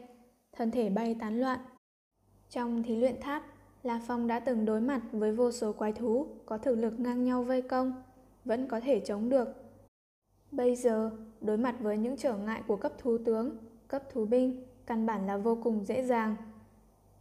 thân 0.52 0.70
thể 0.70 0.90
bay 0.90 1.16
tán 1.20 1.40
loạn. 1.40 1.60
Trong 2.50 2.82
thí 2.82 2.96
luyện 2.96 3.20
tháp, 3.20 3.42
La 3.82 4.00
Phong 4.06 4.26
đã 4.26 4.40
từng 4.40 4.64
đối 4.64 4.80
mặt 4.80 5.00
với 5.12 5.32
vô 5.32 5.52
số 5.52 5.72
quái 5.72 5.92
thú 5.92 6.26
có 6.46 6.58
thực 6.58 6.74
lực 6.74 7.00
ngang 7.00 7.24
nhau 7.24 7.42
vây 7.42 7.62
công, 7.62 8.02
vẫn 8.44 8.68
có 8.68 8.80
thể 8.80 9.00
chống 9.00 9.28
được. 9.28 9.48
Bây 10.50 10.76
giờ, 10.76 11.10
đối 11.40 11.56
mặt 11.56 11.76
với 11.80 11.98
những 11.98 12.16
trở 12.16 12.36
ngại 12.36 12.62
của 12.66 12.76
cấp 12.76 12.92
thú 12.98 13.18
tướng, 13.24 13.56
cấp 13.88 14.02
thú 14.12 14.24
binh, 14.24 14.64
căn 14.86 15.06
bản 15.06 15.26
là 15.26 15.36
vô 15.36 15.58
cùng 15.62 15.84
dễ 15.84 16.02
dàng. 16.02 16.36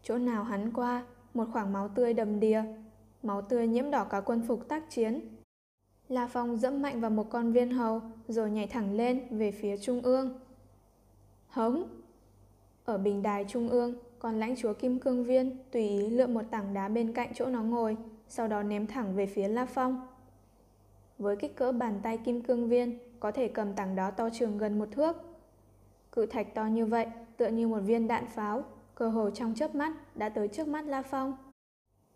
Chỗ 0.03 0.17
nào 0.17 0.43
hắn 0.43 0.73
qua, 0.73 1.03
một 1.39 1.47
khoảng 1.51 1.73
máu 1.73 1.87
tươi 1.87 2.13
đầm 2.13 2.39
đìa, 2.39 2.63
máu 3.23 3.41
tươi 3.41 3.67
nhiễm 3.67 3.91
đỏ 3.91 4.03
cả 4.03 4.21
quân 4.21 4.41
phục 4.47 4.67
tác 4.67 4.89
chiến. 4.89 5.21
La 6.09 6.27
Phong 6.27 6.57
dẫm 6.57 6.81
mạnh 6.81 7.01
vào 7.01 7.11
một 7.11 7.29
con 7.29 7.51
viên 7.51 7.71
hầu 7.71 8.01
rồi 8.27 8.51
nhảy 8.51 8.67
thẳng 8.67 8.93
lên 8.93 9.37
về 9.37 9.51
phía 9.51 9.77
trung 9.77 10.01
ương. 10.01 10.39
Hống! 11.47 11.83
Ở 12.85 12.97
bình 12.97 13.21
đài 13.21 13.45
trung 13.47 13.69
ương, 13.69 13.95
còn 14.19 14.39
lãnh 14.39 14.55
chúa 14.55 14.73
Kim 14.73 14.99
Cương 14.99 15.23
Viên 15.23 15.57
tùy 15.71 15.89
ý 15.89 16.09
lượm 16.09 16.33
một 16.33 16.41
tảng 16.51 16.73
đá 16.73 16.87
bên 16.87 17.13
cạnh 17.13 17.31
chỗ 17.35 17.45
nó 17.45 17.63
ngồi, 17.63 17.97
sau 18.27 18.47
đó 18.47 18.63
ném 18.63 18.87
thẳng 18.87 19.15
về 19.15 19.25
phía 19.25 19.47
La 19.47 19.65
Phong. 19.65 20.07
Với 21.17 21.35
kích 21.35 21.55
cỡ 21.55 21.71
bàn 21.71 21.99
tay 22.03 22.17
Kim 22.17 22.41
Cương 22.41 22.69
Viên, 22.69 22.99
có 23.19 23.31
thể 23.31 23.47
cầm 23.47 23.73
tảng 23.73 23.95
đá 23.95 24.11
to 24.11 24.29
trường 24.29 24.57
gần 24.57 24.79
một 24.79 24.87
thước. 24.91 25.15
Cự 26.11 26.25
thạch 26.25 26.55
to 26.55 26.65
như 26.65 26.85
vậy, 26.85 27.07
tựa 27.37 27.47
như 27.47 27.67
một 27.67 27.79
viên 27.79 28.07
đạn 28.07 28.25
pháo, 28.27 28.63
cơ 28.99 29.09
hồ 29.09 29.29
trong 29.29 29.55
chớp 29.55 29.75
mắt 29.75 30.17
đã 30.17 30.29
tới 30.29 30.47
trước 30.47 30.67
mắt 30.67 30.85
La 30.85 31.01
Phong. 31.01 31.37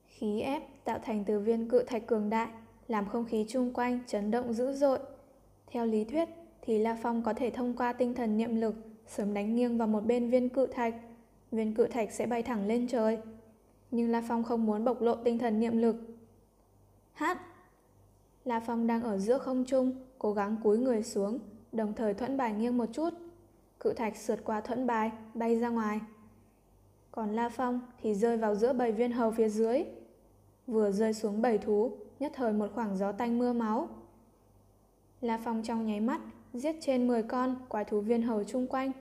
Khí 0.08 0.42
ép 0.42 0.86
tạo 0.86 1.00
thành 1.00 1.24
từ 1.26 1.40
viên 1.40 1.70
cự 1.70 1.84
thạch 1.84 2.08
cường 2.08 2.30
đại, 2.30 2.48
làm 2.88 3.06
không 3.10 3.26
khí 3.26 3.46
chung 3.50 3.74
quanh 3.74 4.00
chấn 4.08 4.32
động 4.32 4.54
dữ 4.54 4.74
dội. 4.74 5.00
Theo 5.68 5.86
lý 5.86 6.04
thuyết 6.04 6.30
thì 6.62 6.80
La 6.80 6.98
Phong 7.02 7.24
có 7.24 7.34
thể 7.34 7.50
thông 7.50 7.78
qua 7.78 7.94
tinh 7.94 8.14
thần 8.14 8.38
niệm 8.38 8.56
lực 8.56 8.76
sớm 9.08 9.34
đánh 9.34 9.56
nghiêng 9.56 9.78
vào 9.78 9.88
một 9.88 10.06
bên 10.06 10.30
viên 10.30 10.50
cự 10.50 10.66
thạch, 10.66 10.96
viên 11.52 11.74
cự 11.74 11.88
thạch 11.88 12.12
sẽ 12.12 12.26
bay 12.26 12.44
thẳng 12.44 12.68
lên 12.68 12.88
trời. 12.88 13.18
Nhưng 13.92 14.12
La 14.12 14.24
Phong 14.28 14.44
không 14.44 14.66
muốn 14.66 14.86
bộc 14.86 15.02
lộ 15.02 15.16
tinh 15.16 15.38
thần 15.38 15.60
niệm 15.60 15.78
lực. 15.78 15.96
Hát! 17.14 17.42
La 18.46 18.60
Phong 18.60 18.88
đang 18.88 19.04
ở 19.04 19.18
giữa 19.18 19.38
không 19.38 19.66
trung, 19.66 19.92
cố 20.20 20.34
gắng 20.34 20.58
cúi 20.64 20.78
người 20.78 21.04
xuống, 21.04 21.40
đồng 21.72 21.94
thời 21.94 22.14
thuẫn 22.14 22.38
bài 22.38 22.54
nghiêng 22.54 22.78
một 22.78 22.90
chút. 22.94 23.10
Cự 23.80 23.94
thạch 23.94 24.18
sượt 24.18 24.40
qua 24.44 24.62
thuẫn 24.62 24.88
bài, 24.88 25.12
bay 25.34 25.60
ra 25.60 25.70
ngoài. 25.70 26.00
Còn 27.16 27.36
La 27.36 27.50
Phong 27.50 27.82
thì 28.02 28.14
rơi 28.14 28.38
vào 28.38 28.56
giữa 28.56 28.74
bầy 28.74 28.92
viên 28.92 29.12
hầu 29.12 29.32
phía 29.32 29.50
dưới. 29.50 29.84
Vừa 30.68 30.92
rơi 30.92 31.14
xuống 31.14 31.42
bầy 31.42 31.58
thú, 31.58 31.92
nhất 32.20 32.32
thời 32.36 32.54
một 32.54 32.68
khoảng 32.76 32.98
gió 32.98 33.12
tanh 33.12 33.40
mưa 33.40 33.54
máu. 33.54 33.90
La 35.22 35.40
Phong 35.44 35.64
trong 35.64 35.86
nháy 35.88 36.00
mắt 36.00 36.22
giết 36.54 36.76
trên 36.82 37.08
10 37.08 37.24
con 37.24 37.56
quái 37.70 37.86
thú 37.86 38.02
viên 38.02 38.22
hầu 38.22 38.44
chung 38.44 38.68
quanh. 38.68 38.92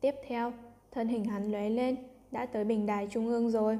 Tiếp 0.00 0.14
theo, 0.26 0.52
thân 0.90 1.08
hình 1.08 1.24
hắn 1.24 1.52
lóe 1.52 1.70
lên, 1.70 1.96
đã 2.30 2.46
tới 2.46 2.64
bình 2.64 2.86
đài 2.86 3.08
trung 3.10 3.28
ương 3.28 3.50
rồi. 3.50 3.78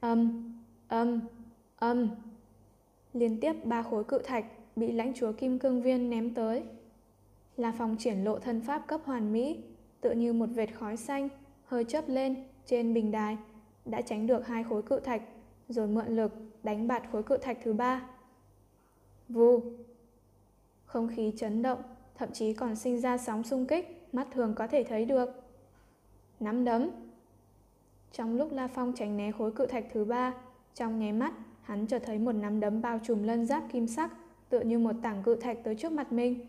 Âm, 0.00 0.52
âm, 0.88 1.20
âm. 1.76 2.10
Liên 3.12 3.40
tiếp 3.40 3.64
ba 3.64 3.82
khối 3.82 4.04
cự 4.04 4.18
thạch 4.18 4.44
bị 4.76 4.92
lãnh 4.92 5.14
chúa 5.14 5.32
Kim 5.32 5.58
Cương 5.58 5.82
Viên 5.82 6.10
ném 6.10 6.34
tới. 6.34 6.62
La 7.56 7.72
Phong 7.78 7.96
triển 7.98 8.24
lộ 8.24 8.38
thân 8.38 8.60
pháp 8.60 8.86
cấp 8.86 9.00
hoàn 9.04 9.32
mỹ, 9.32 9.58
tựa 10.00 10.12
như 10.12 10.32
một 10.32 10.48
vệt 10.54 10.74
khói 10.74 10.96
xanh, 10.96 11.28
hơi 11.66 11.84
chớp 11.84 12.08
lên 12.08 12.44
trên 12.66 12.94
bình 12.94 13.10
đài, 13.10 13.36
đã 13.84 14.00
tránh 14.00 14.26
được 14.26 14.46
hai 14.46 14.64
khối 14.64 14.82
cự 14.82 15.00
thạch, 15.00 15.22
rồi 15.68 15.86
mượn 15.86 16.16
lực 16.16 16.32
đánh 16.62 16.88
bạt 16.88 17.02
khối 17.12 17.22
cự 17.22 17.36
thạch 17.36 17.58
thứ 17.64 17.72
ba. 17.72 18.08
Vù! 19.28 19.62
Không 20.84 21.08
khí 21.16 21.32
chấn 21.36 21.62
động, 21.62 21.82
thậm 22.14 22.28
chí 22.32 22.52
còn 22.52 22.76
sinh 22.76 23.00
ra 23.00 23.18
sóng 23.18 23.42
xung 23.42 23.66
kích, 23.66 24.08
mắt 24.12 24.28
thường 24.32 24.54
có 24.56 24.66
thể 24.66 24.84
thấy 24.84 25.04
được. 25.04 25.42
Nắm 26.40 26.64
đấm. 26.64 26.90
Trong 28.12 28.36
lúc 28.36 28.52
La 28.52 28.68
Phong 28.68 28.92
tránh 28.96 29.16
né 29.16 29.32
khối 29.32 29.52
cự 29.52 29.66
thạch 29.66 29.84
thứ 29.92 30.04
ba, 30.04 30.34
trong 30.74 30.98
nháy 30.98 31.12
mắt, 31.12 31.34
hắn 31.62 31.86
chợt 31.86 32.02
thấy 32.06 32.18
một 32.18 32.32
nắm 32.32 32.60
đấm 32.60 32.80
bao 32.80 33.00
trùm 33.04 33.22
lân 33.22 33.46
giáp 33.46 33.62
kim 33.72 33.86
sắc, 33.86 34.10
tựa 34.48 34.60
như 34.60 34.78
một 34.78 34.92
tảng 35.02 35.22
cự 35.22 35.34
thạch 35.34 35.58
tới 35.64 35.74
trước 35.74 35.92
mặt 35.92 36.12
mình. 36.12 36.46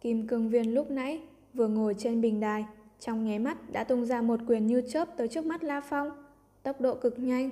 Kim 0.00 0.26
cương 0.26 0.48
viên 0.48 0.74
lúc 0.74 0.90
nãy 0.90 1.20
vừa 1.54 1.68
ngồi 1.68 1.94
trên 1.98 2.20
bình 2.20 2.40
đài, 2.40 2.66
trong 3.00 3.24
nháy 3.24 3.38
mắt 3.38 3.72
đã 3.72 3.84
tung 3.84 4.04
ra 4.04 4.22
một 4.22 4.40
quyền 4.46 4.66
như 4.66 4.82
chớp 4.88 5.08
tới 5.16 5.28
trước 5.28 5.46
mắt 5.46 5.64
La 5.64 5.80
Phong, 5.80 6.10
tốc 6.62 6.80
độ 6.80 6.94
cực 6.94 7.18
nhanh. 7.18 7.50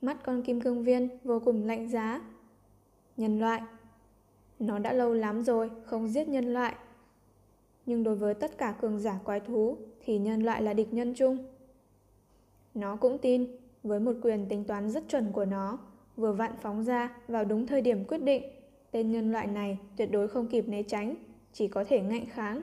Mắt 0.00 0.16
con 0.24 0.42
kim 0.42 0.60
cương 0.60 0.84
viên 0.84 1.08
vô 1.24 1.40
cùng 1.44 1.66
lạnh 1.66 1.88
giá. 1.88 2.20
Nhân 3.16 3.38
loại, 3.38 3.62
nó 4.58 4.78
đã 4.78 4.92
lâu 4.92 5.14
lắm 5.14 5.42
rồi 5.42 5.70
không 5.84 6.08
giết 6.08 6.28
nhân 6.28 6.52
loại. 6.52 6.74
Nhưng 7.86 8.02
đối 8.02 8.16
với 8.16 8.34
tất 8.34 8.58
cả 8.58 8.74
cường 8.80 8.98
giả 8.98 9.18
quái 9.24 9.40
thú 9.40 9.76
thì 10.04 10.18
nhân 10.18 10.42
loại 10.42 10.62
là 10.62 10.74
địch 10.74 10.92
nhân 10.92 11.14
chung. 11.14 11.38
Nó 12.74 12.96
cũng 12.96 13.18
tin, 13.18 13.46
với 13.82 14.00
một 14.00 14.12
quyền 14.22 14.46
tính 14.48 14.64
toán 14.64 14.90
rất 14.90 15.08
chuẩn 15.08 15.32
của 15.32 15.44
nó, 15.44 15.78
vừa 16.16 16.32
vặn 16.32 16.52
phóng 16.62 16.84
ra 16.84 17.16
vào 17.28 17.44
đúng 17.44 17.66
thời 17.66 17.82
điểm 17.82 18.04
quyết 18.04 18.22
định, 18.22 18.42
tên 18.90 19.12
nhân 19.12 19.32
loại 19.32 19.46
này 19.46 19.78
tuyệt 19.96 20.10
đối 20.12 20.28
không 20.28 20.46
kịp 20.46 20.68
né 20.68 20.82
tránh, 20.82 21.14
chỉ 21.52 21.68
có 21.68 21.84
thể 21.84 22.00
ngạnh 22.00 22.26
kháng. 22.26 22.60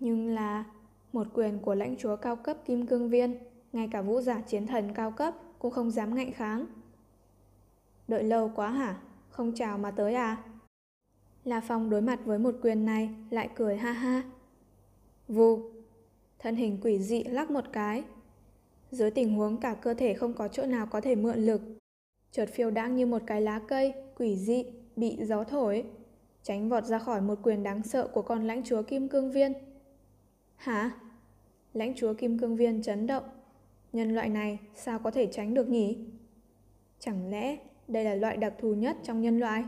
Nhưng 0.00 0.28
là 0.28 0.64
một 1.12 1.26
quyền 1.34 1.58
của 1.58 1.74
lãnh 1.74 1.96
chúa 1.96 2.16
cao 2.16 2.36
cấp 2.36 2.56
Kim 2.64 2.86
Cương 2.86 3.10
Viên, 3.10 3.38
ngay 3.72 3.88
cả 3.92 4.02
vũ 4.02 4.20
giả 4.20 4.40
chiến 4.40 4.66
thần 4.66 4.94
cao 4.94 5.10
cấp 5.10 5.34
cũng 5.58 5.70
không 5.70 5.90
dám 5.90 6.14
ngạnh 6.14 6.32
kháng. 6.32 6.66
Đợi 8.08 8.24
lâu 8.24 8.52
quá 8.54 8.70
hả? 8.70 9.00
không 9.38 9.52
chào 9.54 9.78
mà 9.78 9.90
tới 9.90 10.14
à? 10.14 10.36
La 11.44 11.60
Phong 11.60 11.90
đối 11.90 12.00
mặt 12.00 12.20
với 12.24 12.38
một 12.38 12.54
quyền 12.62 12.84
này 12.84 13.10
lại 13.30 13.48
cười 13.54 13.76
ha 13.76 13.92
ha. 13.92 14.22
Vù, 15.28 15.70
thân 16.38 16.56
hình 16.56 16.78
quỷ 16.82 16.98
dị 16.98 17.24
lắc 17.24 17.50
một 17.50 17.64
cái. 17.72 18.04
Dưới 18.90 19.10
tình 19.10 19.34
huống 19.34 19.56
cả 19.56 19.74
cơ 19.74 19.94
thể 19.94 20.14
không 20.14 20.32
có 20.32 20.48
chỗ 20.48 20.66
nào 20.66 20.86
có 20.86 21.00
thể 21.00 21.14
mượn 21.14 21.38
lực, 21.38 21.60
chợt 22.32 22.48
phiêu 22.52 22.70
đãng 22.70 22.96
như 22.96 23.06
một 23.06 23.22
cái 23.26 23.40
lá 23.40 23.58
cây, 23.68 23.94
quỷ 24.16 24.36
dị, 24.36 24.64
bị 24.96 25.18
gió 25.24 25.44
thổi, 25.44 25.84
tránh 26.42 26.68
vọt 26.68 26.84
ra 26.84 26.98
khỏi 26.98 27.20
một 27.20 27.38
quyền 27.42 27.62
đáng 27.62 27.82
sợ 27.82 28.06
của 28.06 28.22
con 28.22 28.46
lãnh 28.46 28.64
chúa 28.64 28.82
Kim 28.82 29.08
Cương 29.08 29.30
Viên. 29.30 29.52
Hả? 30.58 30.90
Lãnh 31.74 31.94
chúa 31.94 32.14
Kim 32.14 32.38
Cương 32.38 32.56
Viên 32.56 32.82
chấn 32.82 33.06
động. 33.06 33.24
Nhân 33.92 34.14
loại 34.14 34.28
này 34.28 34.58
sao 34.74 34.98
có 34.98 35.10
thể 35.10 35.28
tránh 35.32 35.54
được 35.54 35.68
nhỉ? 35.68 35.98
Chẳng 36.98 37.30
lẽ 37.30 37.56
đây 37.88 38.04
là 38.04 38.14
loại 38.14 38.36
đặc 38.36 38.54
thù 38.58 38.74
nhất 38.74 38.96
trong 39.02 39.22
nhân 39.22 39.40
loại. 39.40 39.64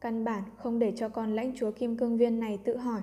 Căn 0.00 0.24
bản 0.24 0.42
không 0.56 0.78
để 0.78 0.92
cho 0.96 1.08
con 1.08 1.34
lãnh 1.34 1.56
chúa 1.56 1.70
kim 1.70 1.96
cương 1.96 2.16
viên 2.16 2.40
này 2.40 2.58
tự 2.64 2.76
hỏi. 2.76 3.00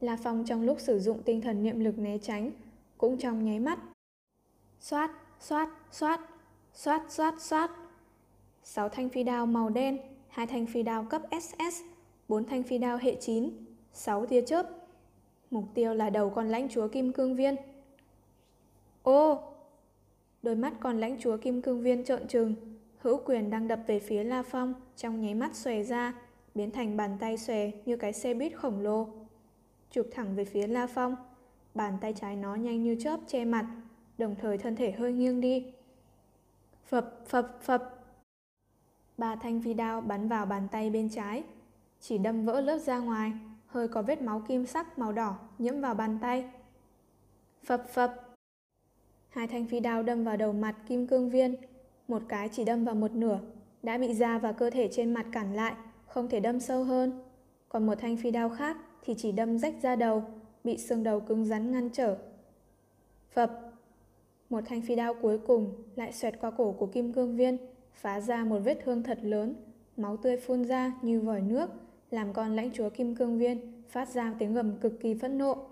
La 0.00 0.16
Phong 0.22 0.44
trong 0.44 0.62
lúc 0.62 0.80
sử 0.80 0.98
dụng 0.98 1.22
tinh 1.22 1.40
thần 1.40 1.62
niệm 1.62 1.80
lực 1.80 1.98
né 1.98 2.18
tránh, 2.18 2.50
cũng 2.98 3.18
trong 3.18 3.44
nháy 3.44 3.60
mắt. 3.60 3.78
Xoát, 4.80 5.10
xoát, 5.40 5.68
xoát, 5.90 6.20
xoát, 6.74 7.02
xoát, 7.08 7.34
xoát. 7.40 7.70
Sáu 8.62 8.88
thanh 8.88 9.08
phi 9.08 9.24
đao 9.24 9.46
màu 9.46 9.70
đen, 9.70 9.98
hai 10.28 10.46
thanh 10.46 10.66
phi 10.66 10.82
đao 10.82 11.04
cấp 11.04 11.22
SS, 11.42 11.82
bốn 12.28 12.44
thanh 12.44 12.62
phi 12.62 12.78
đao 12.78 12.96
hệ 12.96 13.16
9, 13.20 13.50
sáu 13.92 14.26
tia 14.26 14.42
chớp. 14.42 14.81
Mục 15.52 15.64
tiêu 15.74 15.94
là 15.94 16.10
đầu 16.10 16.30
con 16.30 16.48
lãnh 16.48 16.68
chúa 16.68 16.88
kim 16.88 17.12
cương 17.12 17.36
viên. 17.36 17.56
Ô! 19.02 19.40
Đôi 20.42 20.54
mắt 20.54 20.74
con 20.80 21.00
lãnh 21.00 21.20
chúa 21.20 21.36
kim 21.36 21.62
cương 21.62 21.82
viên 21.82 22.04
trợn 22.04 22.28
trừng, 22.28 22.54
Hữu 22.98 23.20
quyền 23.24 23.50
đang 23.50 23.68
đập 23.68 23.80
về 23.86 24.00
phía 24.00 24.24
La 24.24 24.42
Phong, 24.42 24.74
trong 24.96 25.20
nháy 25.20 25.34
mắt 25.34 25.56
xòe 25.56 25.82
ra, 25.82 26.14
biến 26.54 26.70
thành 26.70 26.96
bàn 26.96 27.16
tay 27.20 27.38
xòe 27.38 27.70
như 27.86 27.96
cái 27.96 28.12
xe 28.12 28.34
buýt 28.34 28.56
khổng 28.56 28.80
lồ. 28.80 29.08
Chụp 29.90 30.06
thẳng 30.12 30.36
về 30.36 30.44
phía 30.44 30.66
La 30.66 30.86
Phong, 30.86 31.16
bàn 31.74 31.98
tay 32.00 32.12
trái 32.12 32.36
nó 32.36 32.54
nhanh 32.54 32.82
như 32.82 32.96
chớp 33.00 33.20
che 33.26 33.44
mặt, 33.44 33.66
đồng 34.18 34.34
thời 34.40 34.58
thân 34.58 34.76
thể 34.76 34.92
hơi 34.92 35.12
nghiêng 35.12 35.40
đi. 35.40 35.72
Phập, 36.84 37.18
phập, 37.26 37.58
phập. 37.62 38.04
Ba 39.18 39.36
thanh 39.36 39.62
phi 39.62 39.74
đao 39.74 40.00
bắn 40.00 40.28
vào 40.28 40.46
bàn 40.46 40.68
tay 40.72 40.90
bên 40.90 41.08
trái, 41.08 41.42
chỉ 42.00 42.18
đâm 42.18 42.44
vỡ 42.44 42.60
lớp 42.60 42.78
ra 42.78 42.98
ngoài, 42.98 43.32
hơi 43.72 43.88
có 43.88 44.02
vết 44.02 44.22
máu 44.22 44.42
kim 44.48 44.66
sắc 44.66 44.98
màu 44.98 45.12
đỏ 45.12 45.36
nhiễm 45.58 45.80
vào 45.80 45.94
bàn 45.94 46.18
tay. 46.22 46.44
Phập 47.64 47.88
phập. 47.88 48.34
Hai 49.28 49.46
thanh 49.46 49.66
phi 49.66 49.80
đao 49.80 50.02
đâm 50.02 50.24
vào 50.24 50.36
đầu 50.36 50.52
mặt 50.52 50.76
kim 50.88 51.06
cương 51.06 51.30
viên, 51.30 51.56
một 52.08 52.22
cái 52.28 52.48
chỉ 52.52 52.64
đâm 52.64 52.84
vào 52.84 52.94
một 52.94 53.12
nửa, 53.12 53.40
đã 53.82 53.98
bị 53.98 54.14
da 54.14 54.38
và 54.38 54.52
cơ 54.52 54.70
thể 54.70 54.88
trên 54.92 55.14
mặt 55.14 55.26
cản 55.32 55.54
lại, 55.54 55.74
không 56.06 56.28
thể 56.28 56.40
đâm 56.40 56.60
sâu 56.60 56.84
hơn. 56.84 57.22
Còn 57.68 57.86
một 57.86 57.94
thanh 58.00 58.16
phi 58.16 58.30
đao 58.30 58.48
khác 58.48 58.76
thì 59.02 59.14
chỉ 59.18 59.32
đâm 59.32 59.58
rách 59.58 59.74
ra 59.82 59.96
đầu, 59.96 60.24
bị 60.64 60.78
xương 60.78 61.02
đầu 61.02 61.20
cứng 61.20 61.44
rắn 61.44 61.72
ngăn 61.72 61.90
trở. 61.90 62.16
Phập! 63.32 63.72
Một 64.50 64.60
thanh 64.66 64.82
phi 64.82 64.94
đao 64.94 65.14
cuối 65.14 65.38
cùng 65.38 65.74
lại 65.96 66.12
xoẹt 66.12 66.40
qua 66.40 66.50
cổ 66.50 66.72
của 66.72 66.86
kim 66.86 67.12
cương 67.12 67.36
viên, 67.36 67.58
phá 67.92 68.20
ra 68.20 68.44
một 68.44 68.58
vết 68.64 68.78
thương 68.84 69.02
thật 69.02 69.18
lớn, 69.22 69.54
máu 69.96 70.16
tươi 70.16 70.36
phun 70.36 70.64
ra 70.64 70.92
như 71.02 71.20
vòi 71.20 71.40
nước, 71.40 71.70
làm 72.12 72.32
con 72.32 72.56
lãnh 72.56 72.70
chúa 72.72 72.90
kim 72.90 73.14
cương 73.14 73.38
viên, 73.38 73.82
phát 73.88 74.08
ra 74.08 74.34
tiếng 74.38 74.54
gầm 74.54 74.76
cực 74.76 75.00
kỳ 75.00 75.14
phẫn 75.14 75.38
nộ. 75.38 75.71